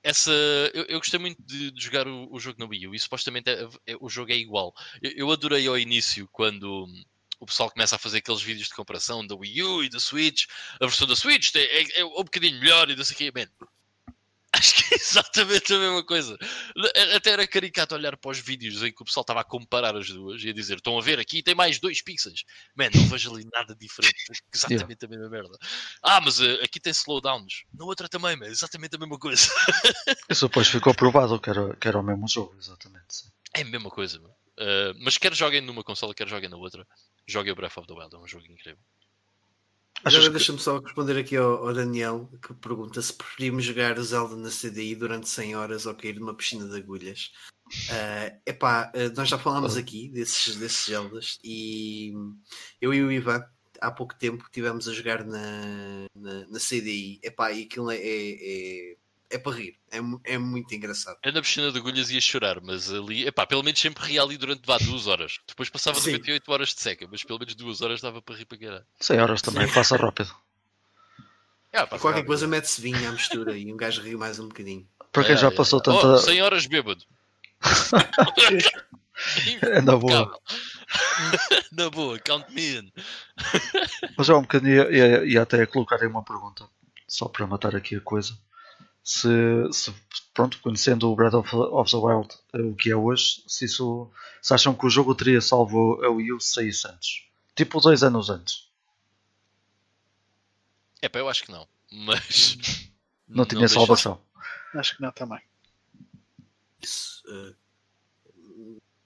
essa, 0.04 0.32
eu, 0.74 0.82
eu 0.88 0.98
gostei 0.98 1.20
muito 1.20 1.40
de, 1.44 1.70
de 1.70 1.80
jogar 1.84 2.08
o, 2.08 2.26
o 2.34 2.40
jogo 2.40 2.58
na 2.58 2.66
Wii 2.66 2.88
U 2.88 2.94
e 2.94 2.98
supostamente 2.98 3.48
é- 3.48 3.68
é- 3.86 3.96
o 4.00 4.08
jogo 4.08 4.32
é 4.32 4.36
igual. 4.36 4.74
Eu, 5.00 5.12
eu 5.12 5.30
adorei 5.30 5.64
ao 5.68 5.78
início 5.78 6.28
quando 6.32 6.88
o 7.42 7.46
pessoal 7.46 7.68
começa 7.68 7.96
a 7.96 7.98
fazer 7.98 8.18
aqueles 8.18 8.40
vídeos 8.40 8.68
de 8.68 8.74
comparação 8.74 9.26
da 9.26 9.34
Wii 9.34 9.62
U 9.64 9.82
e 9.82 9.88
da 9.88 9.98
Switch. 9.98 10.44
A 10.80 10.86
versão 10.86 11.08
da 11.08 11.16
Switch 11.16 11.52
é, 11.56 11.82
é, 11.82 12.00
é 12.00 12.04
um 12.04 12.22
bocadinho 12.22 12.60
melhor 12.60 12.88
e 12.88 12.94
não 12.94 13.04
sei 13.04 13.14
o 13.14 13.18
quê. 13.18 13.32
Man, 13.34 13.48
acho 14.54 14.74
que 14.76 14.94
é 14.94 14.96
exatamente 14.96 15.74
a 15.74 15.78
mesma 15.80 16.04
coisa. 16.04 16.38
Até 17.16 17.30
era 17.30 17.44
caricato 17.48 17.96
olhar 17.96 18.16
para 18.16 18.30
os 18.30 18.38
vídeos 18.38 18.80
em 18.84 18.92
que 18.92 19.02
o 19.02 19.04
pessoal 19.04 19.22
estava 19.22 19.40
a 19.40 19.44
comparar 19.44 19.96
as 19.96 20.08
duas 20.08 20.40
e 20.44 20.50
a 20.50 20.52
dizer: 20.52 20.76
estão 20.76 20.96
a 20.96 21.02
ver 21.02 21.18
aqui, 21.18 21.42
tem 21.42 21.52
mais 21.52 21.80
dois 21.80 22.00
pixels. 22.00 22.44
Man, 22.76 22.90
não 22.94 23.08
vejo 23.08 23.34
ali 23.34 23.44
nada 23.52 23.74
diferente. 23.74 24.14
é 24.30 24.34
Exatamente 24.54 25.04
a 25.04 25.08
mesma 25.08 25.28
merda. 25.28 25.58
Ah, 26.00 26.20
mas 26.20 26.40
eh, 26.40 26.60
aqui 26.62 26.78
tem 26.78 26.92
slowdowns. 26.92 27.64
Na 27.74 27.84
outra 27.84 28.08
também, 28.08 28.36
mas 28.36 28.52
exatamente 28.52 28.94
a 28.94 28.98
mesma 29.00 29.18
coisa. 29.18 29.50
Isso 30.30 30.46
depois 30.46 30.68
ficou 30.68 30.94
provado 30.94 31.40
que 31.40 31.50
era, 31.50 31.74
que 31.74 31.88
era 31.88 31.98
o 31.98 32.04
mesmo 32.04 32.28
jogo, 32.28 32.54
exatamente. 32.56 33.16
sim. 33.16 33.28
É 33.52 33.62
a 33.62 33.64
mesma 33.64 33.90
coisa. 33.90 34.22
Uh, 34.52 34.94
mas 35.00 35.18
quer 35.18 35.34
joguem 35.34 35.60
numa 35.60 35.82
consola, 35.82 36.14
quer 36.14 36.28
joguem 36.28 36.48
na 36.48 36.56
outra. 36.56 36.86
Joguem 37.26 37.52
o 37.52 37.56
Breath 37.56 37.76
of 37.78 37.86
the 37.86 37.94
Wild, 37.94 38.14
é 38.14 38.18
um 38.18 38.26
jogo 38.26 38.46
incrível. 38.46 38.78
Agora 40.04 40.24
que- 40.24 40.30
deixa-me 40.30 40.58
só 40.58 40.78
responder 40.78 41.16
aqui 41.18 41.36
ao, 41.36 41.68
ao 41.68 41.72
Daniel 41.74 42.28
que 42.42 42.52
pergunta 42.54 43.00
se 43.00 43.12
preferimos 43.12 43.64
jogar 43.64 43.98
o 43.98 44.02
Zelda 44.02 44.36
na 44.36 44.50
CDI 44.50 44.96
durante 44.96 45.28
100 45.28 45.54
horas 45.56 45.86
ou 45.86 45.94
cair 45.94 46.18
numa 46.18 46.34
piscina 46.34 46.66
de 46.66 46.76
agulhas. 46.76 47.30
É 47.90 48.36
epá, 48.44 48.90
eh, 48.94 49.08
nós 49.10 49.28
já 49.28 49.38
falámos 49.38 49.76
aqui 49.76 50.08
desses, 50.08 50.56
desses 50.56 50.84
Zeldas 50.86 51.38
e 51.44 52.12
eu 52.80 52.92
e 52.92 53.02
o 53.02 53.12
Ivan 53.12 53.44
há 53.80 53.90
pouco 53.90 54.14
tempo 54.14 54.42
estivemos 54.44 54.88
a 54.88 54.92
jogar 54.92 55.24
na, 55.24 56.06
na, 56.14 56.46
na 56.48 56.58
CDI 56.58 57.20
epá, 57.22 57.52
e 57.52 57.62
aquilo 57.64 57.90
é, 57.90 57.96
é, 57.96 58.02
é, 58.02 58.96
é 59.32 59.38
para 59.38 59.56
rir, 59.56 59.76
é, 59.90 59.98
é 60.34 60.38
muito 60.38 60.74
engraçado. 60.74 61.16
Eu 61.22 61.32
na 61.32 61.40
piscina 61.40 61.72
de 61.72 61.78
agulhas 61.78 62.10
ia 62.10 62.20
chorar, 62.20 62.60
mas 62.60 62.92
ali, 62.92 63.26
epá, 63.26 63.46
pelo 63.46 63.62
menos 63.62 63.80
sempre 63.80 64.04
ria 64.04 64.22
ali 64.22 64.36
durante 64.36 64.62
vá, 64.66 64.78
duas 64.78 65.06
horas. 65.06 65.38
Depois 65.48 65.68
passava 65.70 65.96
de 65.96 66.04
Sim. 66.04 66.12
98 66.12 66.52
horas 66.52 66.68
de 66.74 66.80
seca, 66.80 67.08
mas 67.10 67.24
pelo 67.24 67.38
menos 67.38 67.54
duas 67.54 67.80
horas 67.80 68.00
dava 68.00 68.20
para 68.20 68.36
rir 68.36 68.44
para 68.44 68.58
caralho. 68.58 68.86
100 69.00 69.20
horas 69.20 69.42
também, 69.42 69.72
passa 69.72 69.96
rápido. 69.96 70.34
Pá, 71.72 71.86
Qualquer 71.86 72.08
rápido. 72.08 72.26
coisa 72.26 72.46
mete-se 72.46 72.80
vinho 72.82 73.08
à 73.08 73.12
mistura 73.12 73.56
e 73.56 73.72
um 73.72 73.76
gajo 73.76 74.02
ri 74.02 74.14
mais 74.14 74.38
um 74.38 74.48
bocadinho. 74.48 74.86
Para 75.10 75.24
quem 75.24 75.34
É, 75.34 75.38
já 75.38 75.48
é, 75.48 75.50
passou 75.50 75.78
é. 75.80 75.82
tanta. 75.82 76.06
Oh, 76.06 76.18
100 76.18 76.42
horas 76.42 76.66
bêbado. 76.66 77.04
É 79.62 79.80
na 79.82 79.96
boa. 79.96 80.40
Na 81.72 81.88
boa, 81.90 82.18
count 82.18 82.52
me 82.52 82.78
in. 82.78 82.92
Mas 84.16 84.28
é 84.28 84.34
um 84.34 84.42
bocadinho. 84.42 84.90
Ia, 84.92 85.24
ia 85.24 85.42
até 85.42 85.64
colocar 85.66 85.96
aí 86.00 86.06
uma 86.08 86.24
pergunta, 86.24 86.66
só 87.06 87.28
para 87.28 87.46
matar 87.46 87.76
aqui 87.76 87.96
a 87.96 88.00
coisa. 88.00 88.36
Se, 89.04 89.28
se 89.72 89.92
pronto, 90.32 90.60
conhecendo 90.60 91.10
o 91.10 91.16
Breath 91.16 91.34
of, 91.34 91.54
of 91.56 91.90
the 91.90 91.96
Wild, 91.96 92.28
eh, 92.54 92.62
o 92.62 92.74
que 92.76 92.90
é 92.90 92.96
hoje, 92.96 93.42
se 93.48 93.64
isso. 93.64 94.10
Se 94.40 94.54
acham 94.54 94.74
que 94.74 94.86
o 94.86 94.90
jogo 94.90 95.14
teria 95.14 95.40
salvo 95.40 96.00
a 96.04 96.08
Wii 96.08 96.32
U 96.32 96.40
se 96.40 96.52
saísse 96.52 96.86
antes? 96.88 97.24
Tipo 97.56 97.80
dois 97.80 98.02
anos 98.02 98.30
antes. 98.30 98.68
É 101.00 101.08
pá, 101.08 101.18
eu 101.18 101.28
acho 101.28 101.44
que 101.44 101.50
não. 101.52 101.66
Mas. 101.92 102.56
Não, 103.28 103.44
tinha 103.44 103.60
deixa- 103.60 103.74
salvação. 103.74 104.20
Acho 104.74 104.96
que 104.96 105.02
não 105.02 105.10
também. 105.12 105.40
Isso, 106.80 107.22
eh, 107.28 107.54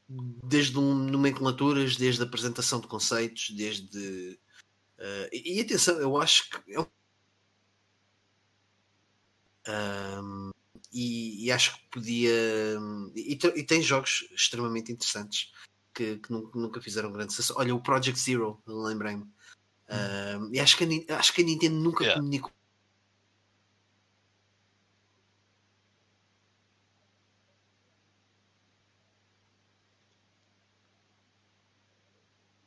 desde 0.09 0.79
um, 0.79 0.95
nomenclaturas, 0.95 1.97
desde 1.97 2.23
a 2.23 2.27
apresentação 2.27 2.81
de 2.81 2.87
conceitos, 2.87 3.51
desde. 3.51 4.39
eh, 4.99 5.31
e, 5.33 5.59
e 5.59 5.61
atenção, 5.61 5.99
eu 5.99 6.17
acho 6.21 6.49
que. 6.51 6.75
É 6.75 6.81
um, 6.81 6.87
Ahm, 9.67 10.51
e, 10.93 11.47
e 11.47 11.53
acho 11.53 11.77
que 11.77 11.89
podia. 11.91 12.31
E, 13.15 13.39
e 13.57 13.63
tem 13.65 13.83
jogos 13.83 14.29
extremamente 14.33 14.93
interessantes 14.93 15.53
que, 15.95 16.19
que 16.19 16.31
nunca, 16.33 16.59
nunca 16.59 16.81
fizeram 16.81 17.13
grande 17.13 17.33
sucesso. 17.33 17.55
Olha, 17.57 17.75
o 17.75 17.83
Project 17.83 18.19
Zero, 18.19 18.63
lembrei-me. 18.67 19.27
Ahm, 19.89 20.51
e 20.53 20.61
acho 20.61 20.77
que, 20.77 21.07
a, 21.09 21.19
acho 21.19 21.33
que 21.33 21.43
a 21.43 21.45
Nintendo 21.45 21.77
nunca 21.77 22.05
Yeah. 22.05 22.21
comunicou. 22.21 22.53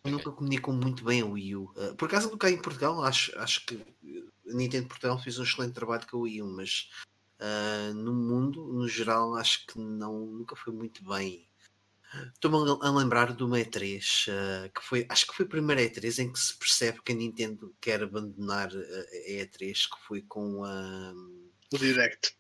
nunca 0.06 0.32
comunicam 0.32 0.74
muito 0.74 1.04
bem 1.04 1.22
a 1.22 1.26
Wii 1.26 1.56
U. 1.56 1.72
Uh, 1.76 1.96
por 1.96 2.08
acaso, 2.08 2.36
cá 2.38 2.50
em 2.50 2.62
Portugal, 2.62 3.04
acho, 3.04 3.38
acho 3.38 3.66
que 3.66 3.86
Nintendo 4.54 4.88
Portugal 4.88 5.22
fez 5.22 5.38
um 5.40 5.44
excelente 5.44 5.74
trabalho 5.74 6.06
com 6.10 6.18
a 6.18 6.20
Wii 6.22 6.42
U, 6.42 6.48
mas 6.48 6.90
uh, 7.40 7.94
no 7.94 8.14
mundo, 8.14 8.66
no 8.74 8.88
geral, 8.88 9.36
acho 9.36 9.66
que 9.68 9.80
não, 9.80 10.26
nunca 10.26 10.56
foi 10.56 10.74
muito 10.74 11.04
bem. 11.08 11.48
Estou-me 12.34 12.58
a 12.82 12.90
lembrar 12.90 13.36
de 13.36 13.44
uma 13.44 13.58
E3, 13.60 14.28
uh, 14.30 14.72
que 14.74 14.82
foi, 14.84 15.06
acho 15.10 15.28
que 15.28 15.34
foi 15.36 15.46
a 15.46 15.50
primeira 15.50 15.82
E3 15.82 16.24
em 16.24 16.32
que 16.34 16.40
se 16.40 16.58
percebe 16.58 17.02
que 17.04 17.12
a 17.12 17.16
Nintendo 17.16 17.76
quer 17.80 18.02
abandonar 18.02 18.70
a 18.70 18.80
a 18.80 19.44
E3, 19.46 19.74
que 19.90 20.08
foi 20.08 20.22
com 20.24 20.64
a. 20.66 21.14
O 21.72 21.78
Direct. 21.78 22.36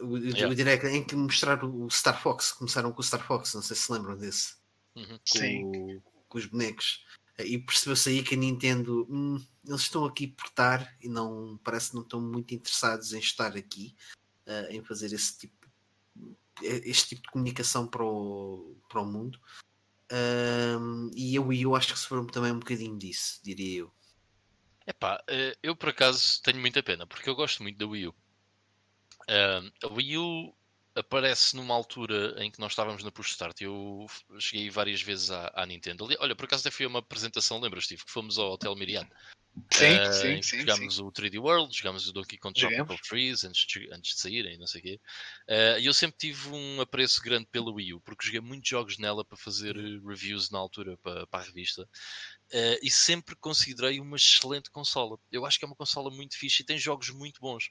O, 0.00 0.06
o- 0.14 0.18
Yeah. 0.18 0.48
o 0.48 0.54
direct 0.54 0.86
em 0.86 1.04
que 1.04 1.14
mostraram 1.14 1.70
o 1.84 1.88
Star 1.90 2.20
Fox, 2.20 2.50
começaram 2.52 2.90
com 2.90 3.00
o 3.00 3.04
Star 3.04 3.24
Fox, 3.24 3.52
não 3.54 3.62
sei 3.62 3.76
se 3.76 3.82
se 3.84 3.92
lembram 3.92 4.16
desse 4.16 4.54
Uhum. 4.96 5.18
Sim. 5.24 5.62
com, 5.62 6.02
com 6.28 6.38
os 6.38 6.46
bonecos. 6.46 7.04
E 7.38 7.58
percebeu-se 7.58 8.08
aí 8.10 8.22
que 8.22 8.34
a 8.34 8.38
Nintendo 8.38 9.06
hum, 9.10 9.42
eles 9.66 9.82
estão 9.82 10.04
aqui 10.04 10.26
por 10.26 10.46
estar 10.46 10.96
e 11.00 11.08
não 11.08 11.58
parece 11.64 11.90
que 11.90 11.96
não 11.96 12.02
estão 12.02 12.20
muito 12.20 12.54
interessados 12.54 13.12
em 13.12 13.18
estar 13.18 13.56
aqui 13.56 13.96
eh, 14.46 14.68
em 14.76 14.82
fazer 14.82 15.12
esse 15.12 15.38
tipo 15.38 15.62
este 16.62 17.10
tipo 17.10 17.22
de 17.22 17.30
comunicação 17.30 17.86
para 17.86 18.04
o, 18.04 18.76
para 18.88 19.00
o 19.00 19.06
mundo. 19.06 19.40
Ahm, 20.10 21.10
e 21.14 21.36
a 21.36 21.40
Wii 21.40 21.66
U 21.66 21.74
acho 21.74 21.94
que 21.94 21.98
sofreu 21.98 22.26
também 22.26 22.52
um 22.52 22.58
bocadinho 22.58 22.98
disso, 22.98 23.40
diria 23.42 23.80
eu. 23.80 23.92
Epá, 24.86 25.22
eh, 25.28 25.56
eu 25.62 25.74
por 25.74 25.88
acaso 25.88 26.42
tenho 26.42 26.60
muita 26.60 26.82
pena, 26.82 27.06
porque 27.06 27.28
eu 27.28 27.34
gosto 27.34 27.62
muito 27.62 27.78
da 27.78 27.86
Wii 27.86 28.08
U. 28.08 28.14
Ahm, 29.28 29.70
a 29.82 29.86
Wii 29.88 30.18
U 30.18 30.54
aparece 30.94 31.56
numa 31.56 31.74
altura 31.74 32.34
em 32.42 32.50
que 32.50 32.60
nós 32.60 32.72
estávamos 32.72 33.02
na 33.02 33.10
push 33.10 33.30
start. 33.30 33.60
Eu 33.60 34.06
cheguei 34.38 34.68
várias 34.70 35.00
vezes 35.02 35.30
à, 35.30 35.50
à 35.54 35.66
Nintendo. 35.66 36.04
Ali- 36.04 36.16
Olha, 36.20 36.34
por 36.36 36.44
acaso 36.44 36.62
até 36.62 36.70
foi 36.70 36.86
uma 36.86 36.98
apresentação, 36.98 37.60
lembras, 37.60 37.84
Steve, 37.84 38.04
que 38.04 38.10
fomos 38.10 38.38
ao 38.38 38.52
Hotel 38.52 38.74
Miriam. 38.76 39.06
Sim, 39.70 39.86
Eh, 39.96 40.12
sim, 40.12 40.42
sim, 40.42 40.60
Jogámos 40.60 40.98
o 40.98 41.10
3D 41.10 41.38
World, 41.38 41.74
jogámos 41.76 42.06
o 42.08 42.12
Donkey 42.12 42.36
Kong 42.38 42.58
Tropical. 42.58 42.98
Freeze 43.04 43.46
antes 43.46 43.66
de, 43.66 43.90
antes 43.92 44.14
de 44.14 44.20
saírem, 44.20 44.58
não 44.58 44.66
sei 44.66 44.80
o 44.80 44.84
quê. 44.84 45.00
Eh, 45.48 45.80
E 45.80 45.86
eu 45.86 45.94
sempre 45.94 46.16
tive 46.18 46.48
um 46.50 46.80
apreço 46.80 47.22
grande 47.22 47.46
pela 47.50 47.70
Wii 47.72 47.94
U, 47.94 48.00
porque 48.00 48.26
joguei 48.26 48.40
muitos 48.40 48.68
jogos 48.68 48.98
nela 48.98 49.24
para 49.24 49.36
fazer 49.36 49.76
eh, 49.76 50.00
reviews 50.06 50.50
na 50.50 50.58
altura 50.58 50.96
para, 50.98 51.26
para 51.26 51.40
a 51.42 51.46
revista. 51.46 51.88
Eh, 52.50 52.80
e 52.82 52.90
sempre 52.90 53.34
considerei 53.36 53.98
uma 54.00 54.16
excelente 54.16 54.70
consola. 54.70 55.18
Eu 55.30 55.44
acho 55.46 55.58
que 55.58 55.64
é 55.64 55.68
uma 55.68 55.76
consola 55.76 56.10
muito 56.10 56.36
fixe 56.38 56.62
e 56.62 56.66
tem 56.66 56.78
jogos 56.78 57.08
muito 57.10 57.40
bons. 57.40 57.70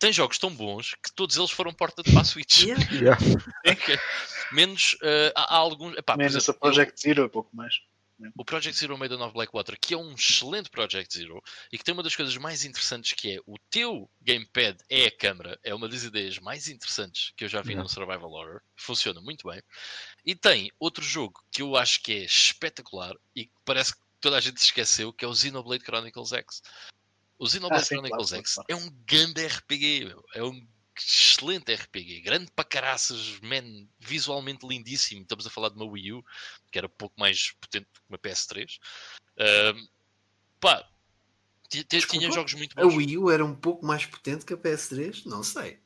Tem 0.00 0.12
jogos 0.12 0.38
tão 0.38 0.52
bons 0.52 0.94
que 0.94 1.12
todos 1.14 1.36
eles 1.36 1.50
foram 1.50 1.72
porta 1.72 2.02
de 2.02 2.10
para 2.10 2.22
a 2.22 2.24
Switch. 2.24 2.62
Yeah. 2.62 2.84
Yeah. 2.90 3.18
Ok. 3.66 3.98
Menos 4.52 4.96
eh, 5.02 5.32
há, 5.36 5.54
há 5.54 5.58
alguns. 5.58 5.96
Epá, 5.96 6.16
Menos 6.16 6.34
exemplo, 6.34 6.50
a 6.56 6.60
Project 6.60 7.00
Zero, 7.00 7.28
pouco 7.30 7.54
mais. 7.54 7.74
o 8.36 8.44
Project 8.44 8.78
Zero 8.78 8.98
Maiden 8.98 9.20
of 9.22 9.32
Blackwater, 9.32 9.78
que 9.80 9.94
é 9.94 9.96
um 9.96 10.12
excelente 10.14 10.68
Project 10.70 11.16
Zero 11.16 11.42
e 11.72 11.78
que 11.78 11.84
tem 11.84 11.92
uma 11.94 12.02
das 12.02 12.16
coisas 12.16 12.36
mais 12.36 12.64
interessantes 12.64 13.12
que 13.12 13.36
é 13.36 13.40
o 13.46 13.56
teu 13.70 14.10
gamepad 14.20 14.76
é 14.90 15.06
a 15.06 15.10
câmera, 15.10 15.58
é 15.62 15.74
uma 15.74 15.88
das 15.88 16.02
ideias 16.02 16.38
mais 16.38 16.66
interessantes 16.68 17.32
que 17.36 17.44
eu 17.44 17.48
já 17.48 17.60
vi 17.62 17.70
Yeah. 17.72 17.82
num 17.82 17.88
survival 17.88 18.30
horror, 18.32 18.60
funciona 18.76 19.20
muito 19.20 19.46
bem. 19.48 19.62
E 20.24 20.34
tem 20.34 20.70
outro 20.78 21.04
jogo 21.04 21.40
que 21.52 21.62
eu 21.62 21.76
acho 21.76 22.02
que 22.02 22.12
é 22.12 22.24
espetacular 22.24 23.14
e 23.36 23.44
que 23.46 23.52
parece 23.64 23.94
que 23.94 24.00
toda 24.20 24.36
a 24.36 24.40
gente 24.40 24.60
se 24.60 24.66
esqueceu, 24.66 25.12
que 25.12 25.24
é 25.24 25.28
o 25.28 25.34
Xenoblade 25.34 25.84
Chronicles 25.84 26.32
X. 26.32 26.62
O 27.40 27.48
Xenoblade 27.48 27.82
Ah, 27.82 27.86
sim, 27.86 27.94
Chronicles 27.96 28.28
claro, 28.28 28.44
X 28.44 28.54
claro, 28.54 28.66
é 28.68 28.76
um 28.76 28.90
grande 29.06 29.46
RPG, 29.46 30.04
meu. 30.04 30.22
é 30.34 30.44
um 30.44 30.68
excelente 30.94 31.72
RPG, 31.72 32.20
grande 32.20 32.52
para 32.54 32.66
caraças, 32.66 33.40
man, 33.40 33.88
visualmente 33.98 34.66
lindíssimo. 34.68 35.22
Estamos 35.22 35.46
a 35.46 35.50
falar 35.50 35.70
de 35.70 35.76
uma 35.76 35.86
Wii 35.86 36.12
U, 36.12 36.24
que 36.70 36.76
era 36.78 36.86
pouco 36.86 37.18
mais 37.18 37.52
potente 37.52 37.86
que 37.94 38.00
uma 38.10 38.18
PS3. 38.18 38.78
Ahm, 39.38 39.88
pá, 40.60 40.86
ti- 41.70 41.82
ti- 41.84 42.06
tinha 42.06 42.30
jogos 42.30 42.52
muito 42.52 42.78
A 42.78 42.82
bons. 42.82 42.94
Wii 42.94 43.16
U 43.16 43.30
era 43.30 43.42
um 43.42 43.54
pouco 43.54 43.86
mais 43.86 44.04
potente 44.04 44.44
que 44.44 44.52
a 44.52 44.58
PS3? 44.58 45.24
Não 45.24 45.42
sei. 45.42 45.80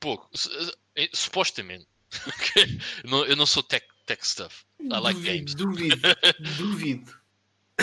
Pouco, 0.00 0.30
su- 0.32 0.50
eh, 0.94 1.10
supostamente. 1.12 1.86
Eu 3.28 3.36
não 3.36 3.44
sou 3.44 3.62
tech, 3.62 3.86
tech 4.06 4.26
stuff. 4.26 4.64
I 4.80 4.98
like 5.00 5.20
games. 5.20 5.54
duvido, 5.54 6.00
duvido. 6.56 7.14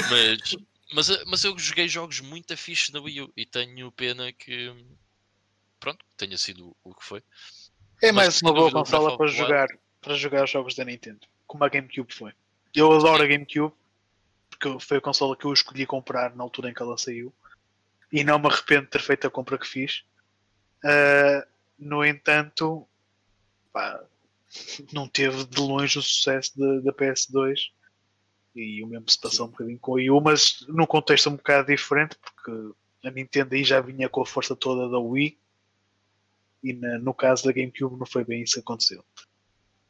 Mas, 0.10 0.56
mas, 0.94 1.10
eh, 1.10 1.24
mas 1.26 1.44
eu 1.44 1.58
joguei 1.58 1.88
jogos 1.88 2.20
muito 2.20 2.56
fixe 2.56 2.94
na 2.94 3.02
Wii 3.02 3.22
U 3.22 3.34
e 3.36 3.46
tenho 3.46 3.92
pena 3.92 4.32
que 4.32 4.74
pronto, 5.80 6.06
tenha 6.16 6.38
sido 6.38 6.76
o 6.82 6.96
que 6.96 7.04
foi. 7.04 7.22
É 8.02 8.12
Mas, 8.12 8.16
mais 8.16 8.36
sem 8.36 8.48
uma 8.48 8.56
boa 8.56 8.72
consola 8.72 9.18
para 9.18 9.28
jogar, 9.28 9.68
para 10.00 10.16
jogar 10.16 10.46
jogos 10.48 10.76
da 10.76 10.86
Nintendo, 10.86 11.28
como 11.46 11.64
a 11.64 11.70
GameCube 11.70 12.14
foi. 12.14 12.32
Eu 12.74 12.92
adoro 12.94 13.22
a 13.22 13.28
GameCube, 13.28 13.74
porque 14.50 14.80
foi 14.80 14.98
a 14.98 15.02
consola 15.02 15.36
que 15.36 15.46
eu 15.46 15.52
escolhi 15.52 15.86
comprar 15.86 16.36
na 16.36 16.44
altura 16.44 16.70
em 16.70 16.74
que 16.74 16.82
ela 16.82 16.98
saiu, 16.98 17.34
e 18.12 18.24
não 18.24 18.40
me 18.40 18.48
arrependo 18.48 18.84
de 18.84 18.92
ter 18.92 19.02
feito 19.02 19.28
a 19.28 19.30
compra 19.30 19.58
que 19.58 19.68
fiz. 19.68 20.06
Ah, 20.84 21.46
no 21.78 22.06
entanto, 22.06 22.88
pá, 23.74 24.02
não 24.94 25.08
teve 25.08 25.46
de 25.46 25.60
longe 25.60 26.00
o 26.00 26.02
sucesso 26.02 26.54
da 26.82 26.94
PS2 26.94 27.73
e 28.56 28.84
o 28.84 28.88
mesmo 28.88 29.10
se 29.10 29.20
passou 29.20 29.48
um 29.48 29.50
bocadinho 29.50 29.80
com 29.80 29.92
a 29.92 29.96
Wii 29.96 30.12
U, 30.12 30.22
mas 30.22 30.64
num 30.68 30.86
contexto 30.86 31.30
um 31.30 31.36
bocado 31.36 31.68
diferente, 31.68 32.16
porque 32.18 32.52
a 33.04 33.12
Nintendo 33.12 33.56
aí 33.56 33.64
já 33.64 33.82
vinha 33.82 34.08
com 34.08 34.22
a 34.22 34.26
força 34.26 34.56
toda 34.56 34.88
da 34.90 35.00
Wii 35.00 35.38
e 36.64 36.74
na- 36.74 37.00
no 37.00 37.14
caso 37.14 37.44
da 37.46 37.52
GameCube 37.52 37.98
não 37.98 38.06
foi 38.06 38.24
bem 38.24 38.44
isso 38.44 38.54
que 38.56 38.60
aconteceu. 38.60 39.04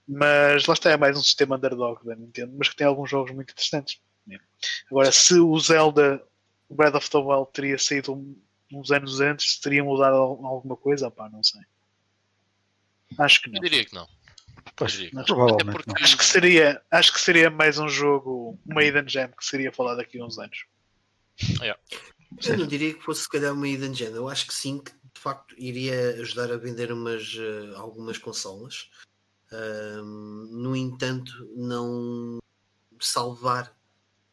Mas 0.08 0.66
lá 0.66 0.74
está, 0.74 0.92
é 0.92 0.98
mais 0.98 1.18
um 1.18 1.22
sistema 1.24 1.56
underdog 1.56 2.04
da 2.06 2.16
Nintendo, 2.16 2.54
mas 2.58 2.68
que 2.70 2.76
tem 2.76 2.88
alguns 2.88 3.10
jogos 3.10 3.32
muito 3.34 3.52
interessantes. 3.52 4.00
né? 4.26 4.40
Agora, 4.90 5.12
se 5.12 5.34
o 5.40 5.60
Zelda 5.60 6.22
Breath 6.70 6.96
of 6.96 7.10
the 7.10 7.18
Wild 7.18 7.50
teria 7.54 7.78
saído 7.78 8.36
uns 8.72 8.92
anos 8.92 9.20
antes, 9.22 9.60
teria 9.60 9.84
mudado 9.84 10.16
al- 10.16 10.46
alguma 10.46 10.76
coisa? 10.76 11.12
Pá, 11.12 11.30
não 11.30 11.44
sei. 11.44 11.62
Acho 13.18 13.42
que 13.42 13.50
não. 13.50 13.58
Eu 13.58 13.62
diria 13.64 13.86
que 13.86 13.94
não. 13.94 14.08
Pois, 14.76 14.96
provavelmente 15.26 15.62
Até 15.62 15.72
porque-. 15.72 16.04
Acho 16.04 16.18
que 16.18 16.26
seria, 16.26 16.82
acho 16.90 17.14
que 17.14 17.22
seria 17.22 17.50
mais 17.50 17.78
um 17.78 17.88
jogo, 17.88 18.58
uma 18.66 18.84
hidden 18.84 19.08
gem 19.08 19.28
que 19.28 19.46
seria 19.46 19.72
falado 19.72 19.98
daqui 19.98 20.20
a 20.20 20.26
uns 20.26 20.38
anos. 20.38 20.66
Eu 22.46 22.58
não 22.58 22.68
diria 22.68 22.94
que 22.94 23.04
fosse 23.04 23.22
se 23.22 23.30
calhar 23.30 23.54
uma 23.54 23.68
hidden 23.68 23.94
gem. 23.94 24.08
Eu 24.08 24.28
acho 24.28 24.48
que 24.48 24.54
sim, 24.54 24.80
que 24.80 24.92
de 24.92 25.20
facto 25.20 25.56
iria 25.58 26.16
ajudar 26.22 26.52
a 26.52 26.58
vender 26.58 26.92
umas, 26.92 27.36
eh, 27.38 27.76
algumas 27.76 28.18
consolas. 28.18 28.90
Ahm, 29.52 30.48
no 30.52 30.76
entanto, 30.76 31.32
não 31.56 32.40
salvar 33.00 33.76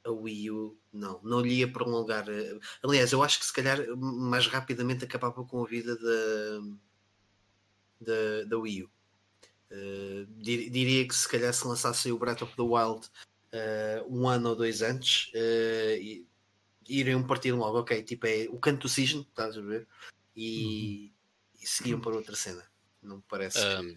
a 0.05 0.11
Wii 0.11 0.51
U, 0.51 0.79
não, 0.93 1.21
não 1.23 1.41
lhe 1.41 1.57
ia 1.59 1.71
prolongar. 1.71 2.27
eh, 2.29 2.59
Aliás, 2.83 3.13
eu 3.13 3.23
acho 3.23 3.39
que 3.39 3.45
se 3.45 3.53
calhar 3.53 3.79
mais 3.97 4.47
rapidamente 4.47 5.05
acabava 5.05 5.45
com 5.45 5.63
a 5.63 5.67
vida 5.67 5.97
da, 5.97 6.61
da, 8.01 8.45
da 8.49 8.59
Wii 8.59 8.85
U. 8.85 8.91
Eh, 9.71 10.27
dir- 10.29 10.69
diria 10.71 11.07
que 11.07 11.15
se 11.15 11.29
calhar 11.29 11.53
se 11.55 11.67
lançasse 11.67 12.11
o 12.11 12.19
Breath 12.19 12.43
of 12.43 12.55
the 12.57 12.63
Wild 12.63 13.09
eh, 13.53 14.03
um 14.09 14.29
ano 14.29 14.51
ou 14.51 14.57
dois 14.57 14.83
antes, 14.83 15.31
e- 15.35 16.27
iriam 16.89 17.25
partir 17.27 17.53
logo, 17.53 17.79
ok, 17.81 18.03
tipo 18.03 18.27
é 18.27 18.49
o 18.51 18.59
canto 18.59 18.83
do 18.83 18.89
cisne, 18.89 19.21
estás 19.23 19.57
a 19.57 19.61
ver? 19.61 19.87
E, 20.37 21.13
e 21.61 21.67
seguiam 21.67 22.01
para 22.01 22.17
outra 22.17 22.35
cena. 22.35 22.65
Não 23.03 23.17
me 23.19 23.23
parece 23.29 23.59
que. 23.81 23.97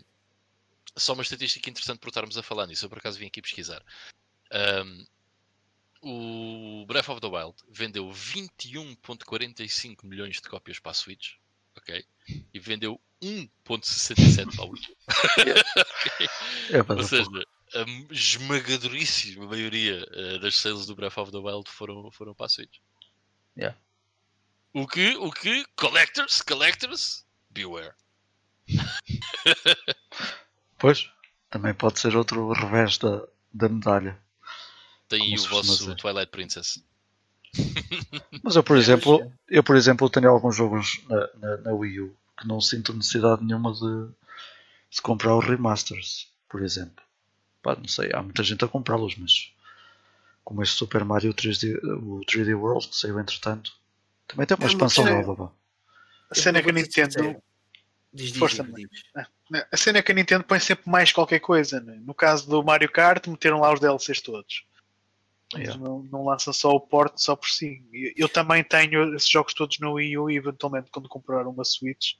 Só 0.95 1.13
uma 1.13 1.23
estatística 1.23 1.69
interessante 1.69 1.99
por 1.99 2.09
estarmos 2.09 2.37
a 2.37 2.43
falar 2.43 2.67
nisso. 2.67 2.85
Eu 2.85 2.89
por 2.89 2.99
acaso 2.99 3.17
vim 3.17 3.25
aqui 3.25 3.41
pesquisar. 3.41 3.83
Ahm, 4.51 5.05
o 6.01 6.85
Breath 6.85 7.09
of 7.09 7.21
the 7.21 7.27
Wild 7.27 7.55
vendeu 7.69 8.09
21.45 8.11 10.05
milhões 10.05 10.35
de 10.35 10.49
cópias 10.49 10.79
para 10.79 10.91
a 10.91 10.95
Switch, 10.95 11.35
ok? 11.83 12.05
E 12.53 12.59
vendeu 12.59 12.99
1.67 13.21 14.55
para 14.55 14.63
a 14.63 14.67
Wii. 14.67 14.97
É, 16.71 16.79
Ou 16.89 16.95
mas 16.95 17.07
seja, 17.07 17.29
a 17.75 18.13
esmagadoríssima 18.13 19.45
maioria 19.45 20.05
eh, 20.11 20.39
das 20.39 20.57
sales 20.57 20.85
do 20.85 20.95
Breath 20.95 21.17
of 21.17 21.31
the 21.31 21.37
Wild 21.37 21.69
foram, 21.69 22.09
foram 22.11 22.33
para 22.33 22.45
a 22.47 22.49
Switch. 22.49 22.79
Yeah. 23.57 23.77
O 24.73 24.87
que, 24.87 25.15
o 25.17 25.31
que, 25.31 25.65
collectors, 25.75 26.41
collectors, 26.41 27.25
beware. 27.49 27.93
Pois, 30.79 31.09
também 31.49 31.73
pode 31.73 31.97
ser 31.97 32.13
outro 32.17 32.51
revés 32.51 32.97
da, 32.97 33.25
da 33.53 33.69
medalha. 33.69 34.21
Tem 35.07 35.33
o 35.33 35.47
vosso. 35.47 35.95
Twilight 35.95 36.29
Princess. 36.29 36.83
Mas 38.43 38.55
eu, 38.55 38.63
por 38.63 38.75
É, 38.77 38.79
exemplo, 38.79 39.19
mas, 39.19 39.31
eu, 39.49 39.63
por 39.63 39.75
exemplo, 39.75 40.09
tenho 40.09 40.29
alguns 40.29 40.55
jogos 40.55 41.01
na, 41.07 41.29
na, 41.37 41.57
na 41.57 41.71
Wii 41.73 41.99
U 42.01 42.15
que 42.39 42.47
não 42.47 42.59
sinto 42.59 42.93
necessidade 42.93 43.43
nenhuma 43.43 43.71
de, 43.73 44.09
de 44.89 45.01
comprar 45.01 45.35
os 45.37 45.45
remasters, 45.45 46.31
por 46.49 46.61
exemplo. 46.61 47.03
Pá, 47.61 47.75
não 47.75 47.87
sei, 47.87 48.09
há 48.13 48.21
muita 48.21 48.43
gente 48.43 48.65
a 48.65 48.67
comprá-los, 48.67 49.15
mas 49.17 49.53
como 50.43 50.61
este 50.63 50.75
Super 50.75 51.05
Mario 51.05 51.33
3D, 51.33 51.77
o 52.01 52.21
3D 52.25 52.57
World 52.59 52.87
que 52.89 52.95
saiu 52.97 53.19
entretanto, 53.19 53.71
também 54.27 54.45
tem 54.45 54.57
uma 54.57 54.65
É 54.65 54.67
expansão 54.67 55.03
cena- 55.05 55.21
nova. 55.21 55.47
pá. 55.47 55.53
A 56.31 56.35
cena 56.35 56.57
é 56.57 56.63
que 56.63 56.69
a 56.69 56.73
Nintendo. 56.73 57.41
Diz, 58.11 58.29
diz, 58.31 58.37
Força, 58.37 58.63
diz, 58.63 58.89
diz. 58.89 59.03
A 59.71 59.77
cena 59.77 59.99
é 59.99 60.01
que 60.01 60.11
a 60.11 60.15
Nintendo 60.15 60.43
põe 60.43 60.59
sempre 60.59 60.89
mais 60.89 61.11
qualquer 61.11 61.39
coisa. 61.39 61.79
né? 61.79 61.99
No 62.03 62.13
caso 62.13 62.47
do 62.49 62.63
Mario 62.63 62.91
Kart, 62.91 63.25
meteram 63.27 63.59
lá 63.59 63.71
os 63.73 63.79
DLCs 63.79 64.21
todos. 64.21 64.65
Yeah. 65.61 65.77
não, 65.81 66.03
não 66.11 66.25
lançam 66.25 66.51
só 66.53 66.71
o 66.71 66.79
porte 66.79 67.21
só 67.21 67.35
por 67.35 67.49
si. 67.49 67.83
Eu, 67.93 68.13
eu 68.17 68.29
também 68.29 68.63
tenho 68.63 69.15
esses 69.15 69.29
jogos 69.29 69.53
todos 69.53 69.79
no 69.79 69.93
Wii 69.93 70.17
U 70.17 70.29
e 70.29 70.35
eventualmente 70.37 70.89
quando 70.91 71.07
comprar 71.09 71.45
uma 71.47 71.63
Switch 71.63 72.13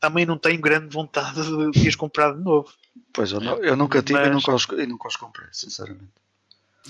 também 0.00 0.24
não 0.24 0.38
tenho 0.38 0.60
grande 0.60 0.94
vontade 0.94 1.42
de, 1.72 1.88
os 1.88 1.96
comprar 1.96 2.32
de 2.32 2.40
novo. 2.42 2.72
Pois 3.12 3.32
eu, 3.32 3.40
não- 3.40 3.58
eu 3.58 3.76
nunca 3.76 4.00
tive 4.02 4.18
e 4.18 4.22
Mas- 4.22 4.32
nunca 4.34 4.54
os, 4.54 4.64
e 4.68 4.86
nunca 4.86 5.08
os 5.08 5.16
comprei, 5.16 5.48
sinceramente. 5.52 6.12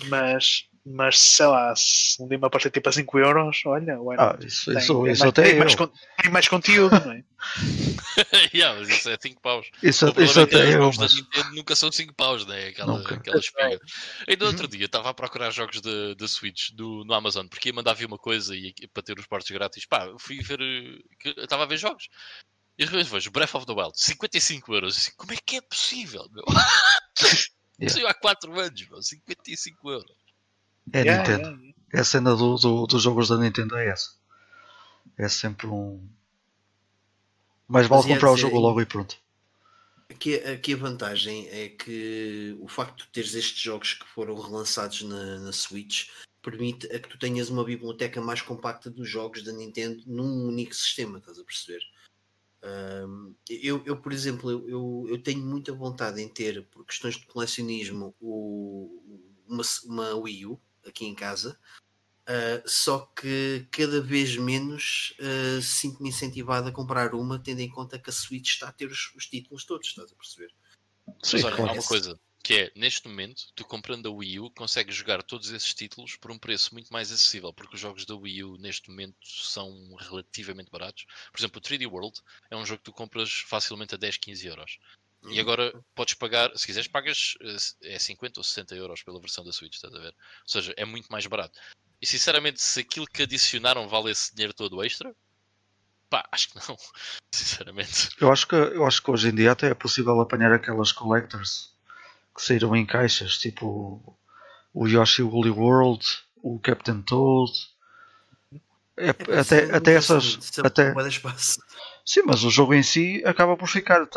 Mas, 0.09 0.67
mas 0.91 1.19
sei 1.19 1.47
lá, 1.47 1.75
se 1.77 2.21
um 2.23 2.29
dia 2.29 2.39
me 2.39 2.47
aparecer 2.47 2.71
tipo 2.71 2.89
a 2.89 2.93
5 2.93 3.19
euros, 3.19 3.61
olha, 3.67 4.01
why 4.01 4.17
Ah, 4.19 4.37
isso, 4.45 4.71
Tem- 4.73 4.79
isso, 4.83 5.03
tem 5.03 5.13
isso 5.13 5.21
mais, 5.21 5.23
até 5.23 5.43
tem 5.43 5.53
eu. 5.53 5.59
mais, 5.59 5.75
tem 5.75 6.31
mais 6.33 6.49
conteúdo, 6.49 6.99
não 7.05 7.13
é? 7.13 7.23
yeah, 8.55 8.79
mas 8.79 8.89
isso 8.89 9.09
é 9.11 9.17
5 9.21 9.41
paus. 9.41 9.67
Isso, 9.83 10.07
O 10.07 10.23
isso 10.23 10.41
é 10.41 10.43
até 10.43 10.57
os 10.65 10.71
eu, 10.71 10.73
jogos 10.81 10.97
da 10.97 11.03
mas 11.05 11.15
Nintendo 11.15 11.55
nunca 11.55 11.77
são 11.77 11.93
5 11.93 12.15
paus, 12.15 12.47
né? 12.47 12.69
Aquela, 12.69 12.99
Nunca. 12.99 13.15
aquela 13.15 13.39
espiga. 13.39 13.79
Ainda 14.27 14.47
outro 14.47 14.67
dia 14.69 14.87
estava 14.87 15.11
a 15.11 15.15
procurar 15.15 15.51
jogos 15.51 15.81
da 15.81 16.15
da 16.15 16.27
Switch 16.29 16.71
do, 16.73 17.05
no 17.05 17.15
Amazon, 17.15 17.47
porque 17.47 17.69
ia 17.69 17.75
mandar 17.75 17.95
vir 17.95 18.07
uma 18.07 18.19
coisa 18.19 18.57
e, 18.57 18.75
para 18.93 19.03
ter 19.03 19.19
os 19.19 19.27
portos 19.27 19.51
grátis. 19.51 19.87
Pá, 19.87 20.09
fui 20.19 20.41
ver. 20.43 20.61
eh, 20.61 21.35
Estava 21.43 21.63
a 21.63 21.67
ver 21.67 21.77
jogos. 21.79 22.09
E 22.77 22.85
de 22.85 22.91
repente 22.91 23.11
vejo 23.11 23.31
Breath 23.31 23.55
of 23.55 23.67
the 23.67 23.73
Wild, 23.73 23.93
55 23.95 24.75
euros. 24.75 24.97
Assim, 24.97 25.13
como 25.17 25.33
é 25.33 25.37
que 25.37 25.57
é 25.57 25.61
possível, 25.61 26.27
meu? 26.33 26.45
Yeah. 27.81 27.95
Saiu 27.95 28.09
há 28.09 28.15
4 28.15 28.59
anos, 28.59 28.89
meu. 28.89 29.01
55 29.01 29.89
euros. 29.89 30.11
É 30.93 31.01
Yeah, 31.03 31.19
Nintendo. 31.19 31.49
yeah, 31.49 31.63
yeah. 31.63 31.79
É 31.93 32.01
a 32.01 32.05
cena 32.05 32.37
do, 32.37 32.57
do- 32.57 32.87
dos 32.87 33.03
jogos 33.03 33.29
da 33.29 33.39
Nintendo 33.39 33.77
é 33.77 33.89
essa. 33.89 34.11
É 35.17 35.29
sempre 35.29 35.67
um. 35.67 36.07
Mais 37.67 37.87
vale 37.87 38.07
comprar 38.07 38.33
o 38.33 38.37
jogo 38.37 38.59
logo 38.59 38.81
e 38.81 38.87
pronto. 38.87 39.17
Aqui, 40.11 40.37
aqui 40.37 40.73
a 40.73 40.77
vantagem 40.77 41.47
é 41.49 41.69
que 41.69 42.57
o 42.61 42.69
facto 42.69 43.05
de 43.05 43.11
teres 43.11 43.35
estes 43.35 43.61
jogos 43.61 43.95
que 43.95 44.07
foram 44.09 44.39
relançados 44.41 45.03
na, 45.03 45.39
na 45.39 45.53
Switch 45.53 46.09
permite 46.43 46.87
a 46.95 46.99
que 46.99 47.09
tu 47.09 47.19
tenhas 47.19 47.51
uma 47.51 47.65
biblioteca 47.65 48.21
mais 48.21 48.41
compacta 48.41 48.91
dos 48.91 49.09
jogos 49.09 49.43
da 49.43 49.53
Nintendo 49.53 50.03
num 50.07 50.47
único 50.49 50.75
sistema, 50.75 51.19
estás 51.19 51.39
a 51.39 51.45
perceber? 51.45 51.81
Ahm, 52.63 53.35
eu, 53.51 53.83
eu, 53.85 53.97
por 53.99 54.13
exemplo, 54.13 54.51
eu, 54.51 54.69
eu, 54.69 55.07
eu 55.11 55.23
tenho 55.23 55.45
muita 55.45 55.73
vontade 55.73 56.21
em 56.23 56.29
ter, 56.29 56.65
por 56.69 56.85
questões 56.87 57.17
de 57.17 57.27
colecionismo, 57.27 58.15
o, 58.21 59.03
uma, 59.47 59.63
uma 59.85 60.15
Wii 60.15 60.47
U 60.47 60.61
aqui 60.89 61.07
em 61.07 61.15
casa. 61.15 61.59
Uh, 62.29 62.61
só 62.67 63.11
que 63.17 63.67
cada 63.71 64.03
vez 64.03 64.37
menos 64.37 65.15
uh, 65.19 65.63
sinto-me 65.63 66.11
incentivado 66.11 66.69
a 66.69 66.73
comprar 66.73 67.15
uma, 67.15 67.39
tendo 67.39 67.61
em 67.61 67.71
conta 67.71 67.99
que 67.99 68.11
a 68.11 68.13
Switch 68.13 68.51
está 68.51 68.69
a 68.69 68.73
ter 68.73 68.91
os, 68.91 69.15
os 69.15 69.27
títulos 69.27 69.65
todos, 69.65 69.89
estás 69.89 70.13
a 70.13 70.15
perceber? 70.15 70.53
Sim, 71.23 71.37
Mas 71.37 71.45
olha, 71.45 71.57
há 71.57 71.73
uma 71.73 71.83
coisa 71.83 72.21
que 72.49 72.55
é, 72.55 72.73
neste 72.75 73.07
momento, 73.07 73.53
tu 73.55 73.63
comprando 73.63 74.09
a 74.09 74.11
Wii 74.11 74.41
U, 74.41 74.51
consegues 74.51 74.95
jogar 74.95 75.23
todos 75.23 75.51
esses 75.51 75.75
títulos 75.75 76.17
por 76.17 76.31
um 76.31 76.39
preço 76.39 76.73
muito 76.73 76.91
mais 76.91 77.13
acessível, 77.13 77.53
porque 77.53 77.75
os 77.75 77.81
jogos 77.81 78.07
da 78.07 78.15
Wii 78.15 78.45
U 78.45 78.57
neste 78.57 78.89
momento 78.89 79.19
são 79.23 79.95
relativamente 79.97 80.71
baratos. 80.71 81.05
Por 81.31 81.39
exemplo, 81.39 81.59
o 81.59 81.63
3D 81.63 81.87
World 81.87 82.19
é 82.51 82.57
um 82.57 82.65
jogo 82.65 82.79
que 82.79 82.85
tu 82.85 82.93
compras 82.93 83.31
facilmente 83.47 83.95
a 83.95 83.99
10, 83.99 84.17
15 84.17 84.47
euros. 84.47 84.79
E 85.25 85.41
agora 85.41 85.73
podes 85.95 86.15
pagar, 86.15 86.57
se 86.57 86.65
quiseres, 86.65 86.89
pagas 86.89 87.35
eh, 87.83 87.95
é 87.95 87.99
50 87.99 88.41
ou 88.41 88.45
60 88.45 88.75
euros 88.77 89.03
pela 89.03 89.21
versão 89.21 89.45
da 89.45 89.53
Switch, 89.53 89.75
estás 89.75 89.95
a 89.95 89.99
ver? 89.99 90.15
Ou 90.43 90.49
seja, 90.49 90.73
é 90.77 90.85
muito 90.85 91.09
mais 91.11 91.27
barato. 91.27 91.59
E 92.01 92.07
sinceramente, 92.07 92.63
se 92.63 92.81
aquilo 92.81 93.07
que 93.07 93.23
adicionaram 93.25 93.89
vale 93.89 94.11
esse 94.11 94.33
dinheiro 94.33 94.55
todo 94.55 94.83
extra, 94.85 95.15
pá, 96.09 96.27
acho 96.31 96.49
que 96.51 96.57
não. 96.57 96.77
Sinceramente. 97.35 98.11
Eu 98.21 98.33
acho 98.33 98.47
que, 98.47 98.55
eu 98.55 98.87
acho 98.87 99.03
que 99.03 99.11
hoje 99.11 99.29
em 99.29 99.35
dia 99.35 99.53
até 99.53 99.71
é 99.71 99.75
possível 99.75 100.19
apanhar 100.21 100.53
aquelas 100.53 100.93
collectors 100.93 101.73
que 102.35 102.43
saíram 102.43 102.75
em 102.75 102.87
caixas, 102.87 103.37
tipo 103.39 104.17
o 104.73 104.87
Yoshi 104.87 105.23
Woolly 105.23 105.51
World, 105.51 106.07
o 106.37 106.59
Captain 106.61 107.03
Toad. 107.03 107.53
É, 108.97 109.09
É, 109.09 109.41
até, 109.41 109.65
é 109.65 109.75
até 109.77 109.95
essas. 109.95 110.59
é 110.59 110.67
Até. 110.67 110.95
Sim, 112.09 112.23
mas 112.25 112.43
o 112.43 112.51
jogo 112.51 112.73
em 112.73 112.83
si 112.83 113.23
acaba 113.27 113.55
por 113.55 113.69
ficar, 113.69 114.09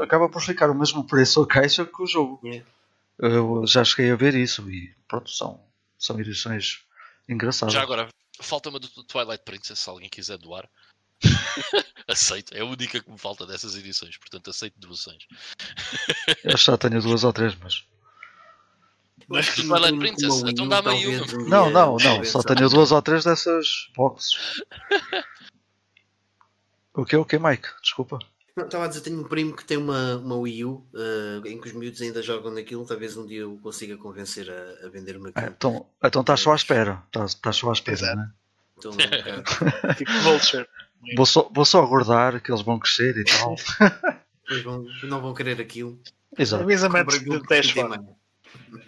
acaba 0.00 0.28
por 0.28 0.40
ficar 0.40 0.70
o 0.70 0.74
mesmo 0.74 1.04
preço 1.04 1.42
a 1.42 1.46
caixa 1.46 1.84
que 1.84 2.00
o 2.00 2.06
jogo. 2.06 2.40
Yeah. 2.44 2.64
Eu 3.18 3.66
já 3.66 3.82
cheguei 3.82 4.12
a 4.12 4.16
ver 4.16 4.36
isso 4.36 4.70
e 4.70 4.94
pronto, 5.08 5.28
são, 5.28 5.60
são 5.98 6.20
edições 6.20 6.84
engraçadas. 7.28 7.74
Já 7.74 7.82
agora, 7.82 8.08
falta-me 8.40 8.78
do 8.78 8.88
Twilight 8.88 9.42
Princess, 9.44 9.80
se 9.80 9.90
alguém 9.90 10.08
quiser 10.08 10.38
doar. 10.38 10.68
aceito, 12.08 12.54
é 12.54 12.60
a 12.60 12.64
única 12.64 13.00
que 13.00 13.10
me 13.10 13.18
falta 13.18 13.46
dessas 13.46 13.76
edições, 13.76 14.16
portanto 14.16 14.50
aceito 14.50 14.78
doações. 14.78 15.26
Eu 16.44 16.56
já 16.56 16.76
tenho 16.76 17.00
duas 17.00 17.24
ou 17.24 17.32
três, 17.32 17.56
mas. 17.56 17.84
Mas 19.28 19.48
que 19.48 19.62
Twilight 19.62 19.98
Princess, 19.98 20.42
então 20.42 20.68
dá-me 20.68 20.90
aí 20.90 21.06
uma. 21.06 21.26
Não, 21.48 21.70
não, 21.70 21.96
não, 21.96 22.24
só 22.24 22.42
tenho 22.42 22.68
duas 22.68 22.92
ou 22.92 23.02
três 23.02 23.24
dessas 23.24 23.88
boxes. 23.96 24.62
O 26.94 27.04
que 27.04 27.16
o 27.16 27.24
que, 27.24 27.38
Mike? 27.38 27.68
Desculpa. 27.82 28.18
Não, 28.56 28.66
Estava 28.66 28.84
a 28.84 28.88
dizer, 28.88 29.00
tenho 29.00 29.18
um 29.20 29.24
primo 29.24 29.56
que 29.56 29.64
tem 29.64 29.78
uma, 29.78 30.16
uma 30.16 30.36
Wii 30.36 30.64
U 30.66 30.86
eh, 30.94 31.48
em 31.48 31.58
que 31.60 31.68
os 31.68 31.72
miúdos 31.74 32.02
ainda 32.02 32.22
jogam 32.22 32.52
naquilo. 32.52 32.84
Talvez 32.86 33.16
um 33.16 33.24
dia 33.26 33.40
eu 33.40 33.58
consiga 33.62 33.96
convencer 33.96 34.50
a, 34.50 34.86
a 34.86 34.90
vender-me 34.90 35.28
Ah, 35.34 35.40
aquilo. 35.40 35.54
Então 35.56 35.86
então 36.04 36.20
estás 36.20 36.40
só 36.40 36.52
à 36.52 36.56
espera. 36.56 37.02
Estás, 37.06 37.30
estás 37.32 37.56
só 37.56 37.70
à 37.70 37.72
espera, 37.72 38.14
né? 38.14 38.30
Então, 38.76 38.90
não, 38.92 38.98
cara, 38.98 39.94
Tipo 39.94 40.12
Vulture. 40.22 40.68
Vou 41.16 41.24
só, 41.26 41.48
vou 41.52 41.64
só 41.64 41.82
aguardar 41.82 42.40
que 42.42 42.50
eles 42.52 42.62
vão 42.62 42.78
crescer 42.78 43.16
e 43.16 43.24
tal. 43.24 43.56
vão- 44.62 44.84
não 45.04 45.20
vão 45.22 45.32
querer 45.34 45.58
aquilo. 45.60 45.98
Exato. 46.38 46.62
Avisa-me 46.64 46.98
Compra 46.98 47.14
antes 47.14 47.20
aquilo 47.20 47.36
de 47.36 47.42
que 47.42 47.48
10 47.48 47.72
tem 47.72 47.82
fora. 47.82 47.88
mais. 48.02 48.82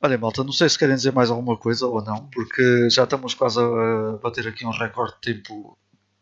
Olha, 0.00 0.16
malta, 0.18 0.44
não 0.44 0.52
sei 0.52 0.68
se 0.68 0.78
querem 0.78 0.94
dizer 0.94 1.12
mais 1.12 1.28
alguma 1.30 1.56
coisa 1.56 1.84
ou 1.86 2.00
não, 2.02 2.26
porque 2.28 2.88
já 2.88 3.02
estamos 3.04 3.34
quase 3.34 3.58
a 3.60 4.16
bater 4.22 4.46
aqui 4.46 4.64
um 4.64 4.70
recorde 4.70 5.14
de 5.20 5.34
tempo 5.34 5.76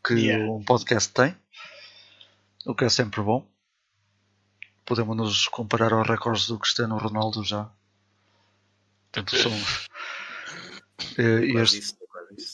que 0.06 0.14
Yeah. 0.14 0.44
um 0.52 0.62
podcast 0.62 1.12
tem, 1.12 1.36
o 2.64 2.74
que 2.74 2.84
é 2.84 2.88
sempre 2.88 3.20
bom. 3.22 3.46
Podemos 4.84 5.16
nos 5.16 5.48
comparar 5.48 5.92
aos 5.92 6.06
recordes 6.08 6.46
do 6.46 6.58
Cristiano 6.58 6.96
Ronaldo 6.96 7.42
já. 7.44 7.70
Portanto, 9.12 9.36
são... 9.36 9.52
E- 11.18 11.46
e 11.46 11.52
Quase 11.52 11.78
este, 11.78 11.96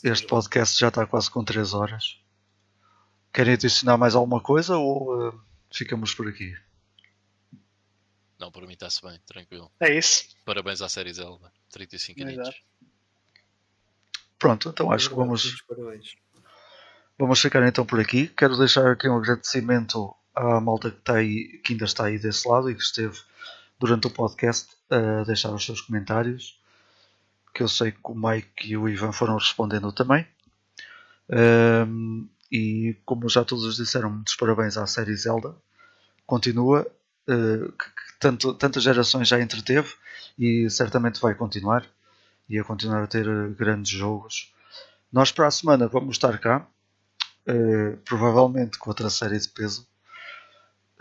este 0.08 0.26
podcast 0.26 0.78
já 0.80 0.88
está 0.88 1.06
quase 1.06 1.30
com 1.30 1.44
3 1.44 1.74
horas. 1.74 2.18
Querem 3.32 3.54
adicionar 3.54 3.96
mais 3.98 4.14
alguma 4.14 4.40
coisa 4.40 4.76
ou 4.76 5.28
eh, 5.28 5.32
ficamos 5.72 6.14
por 6.14 6.28
aqui? 6.28 6.54
Não, 8.38 8.50
para 8.50 8.66
mim 8.66 8.72
está-se 8.72 9.00
bem, 9.02 9.18
tranquilo. 9.26 9.70
É 9.80 9.96
isso. 9.96 10.24
Parabéns 10.44 10.82
à 10.82 10.88
série 10.88 11.12
Zelda, 11.12 11.52
35 11.70 12.20
anos. 12.22 12.62
Pronto, 14.38 14.68
então 14.70 14.90
acho 14.90 15.08
que 15.08 15.14
vamos, 15.14 15.62
Parabéns. 15.62 16.14
Vamos 17.18 17.40
ficar 17.40 17.66
então 17.66 17.84
por 17.84 18.00
aqui. 18.00 18.28
Quero 18.28 18.56
deixar 18.56 18.90
aqui 18.90 19.08
um 19.08 19.16
agradecimento 19.16 20.14
à 20.34 20.60
malta 20.60 20.90
que, 20.90 20.98
está 20.98 21.14
aí, 21.16 21.60
que 21.64 21.72
ainda 21.72 21.84
está 21.84 22.06
aí 22.06 22.18
desse 22.18 22.48
lado 22.48 22.70
e 22.70 22.74
que 22.74 22.82
esteve 22.82 23.18
durante 23.78 24.06
o 24.06 24.10
podcast 24.10 24.68
a 24.90 25.24
deixar 25.24 25.50
os 25.50 25.64
seus 25.64 25.80
comentários. 25.80 26.58
Que 27.54 27.62
eu 27.62 27.68
sei 27.68 27.92
que 27.92 27.98
o 28.04 28.14
Mike 28.14 28.70
e 28.72 28.76
o 28.76 28.88
Ivan 28.88 29.12
foram 29.12 29.36
respondendo 29.36 29.92
também. 29.92 30.26
Ahm, 31.30 32.26
e 32.50 32.96
como 33.04 33.28
já 33.28 33.44
todos 33.44 33.76
disseram, 33.76 34.10
muitos 34.10 34.34
parabéns 34.36 34.76
à 34.76 34.86
série 34.86 35.16
Zelda. 35.16 35.54
Continua, 36.26 36.86
que, 37.26 37.86
que 37.86 38.18
tanto, 38.18 38.54
tantas 38.54 38.82
gerações 38.82 39.28
já 39.28 39.40
entreteve 39.40 39.94
e 40.38 40.68
certamente 40.70 41.20
vai 41.20 41.34
continuar. 41.34 41.86
E 42.48 42.58
a 42.58 42.64
continuar 42.64 43.02
a 43.04 43.06
ter 43.06 43.26
eh, 43.26 43.48
grandes 43.56 43.92
jogos. 43.92 44.52
Nós 45.10 45.32
para 45.32 45.46
a 45.46 45.50
semana 45.50 45.86
vamos 45.88 46.16
estar 46.16 46.36
cá. 46.38 46.66
Uh, 47.48 47.96
provavelmente 48.04 48.78
com 48.78 48.90
outra 48.90 49.10
série 49.10 49.38
de 49.38 49.48
peso. 49.48 49.86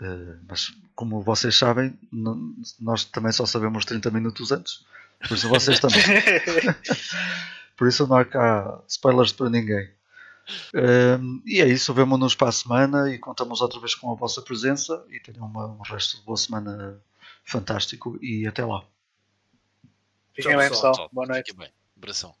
Uh, 0.00 0.38
mas 0.48 0.72
como 0.94 1.22
vocês 1.22 1.56
sabem, 1.56 1.96
não- 2.10 2.54
nós 2.80 3.04
também 3.04 3.30
só 3.32 3.46
sabemos 3.46 3.84
30 3.84 4.10
minutos 4.10 4.50
antes. 4.50 4.84
Por 5.28 5.34
isso 5.36 5.48
vocês 5.48 5.78
também. 5.78 6.02
Por 7.76 7.88
isso 7.88 8.06
não 8.06 8.16
há 8.16 8.24
cá 8.24 8.80
spoilers 8.88 9.32
para 9.32 9.48
ninguém. 9.50 9.88
Um, 10.74 11.40
e 11.46 11.60
é 11.60 11.68
isso, 11.68 11.94
vemo-nos 11.94 12.34
para 12.34 12.48
a 12.48 12.52
semana 12.52 13.08
e 13.12 13.18
contamos 13.18 13.60
outra 13.60 13.78
vez 13.80 13.94
com 13.94 14.10
a 14.10 14.14
vossa 14.16 14.42
presença 14.42 15.04
e 15.08 15.20
tenham 15.20 15.46
uma- 15.46 15.66
um 15.68 15.80
resto 15.82 16.18
de 16.18 16.24
boa 16.24 16.36
semana 16.36 17.00
fantástico 17.44 18.18
e 18.20 18.46
até 18.46 18.64
lá. 18.64 18.84
Fiquem 20.34 20.56
bem, 20.56 20.68
pessoal. 20.68 20.92
pessoal. 20.92 21.10
Boa 21.12 21.26
noite. 21.26 21.50
Fiquem 21.52 21.66
bem. 21.66 21.72
Abração. 21.96 22.34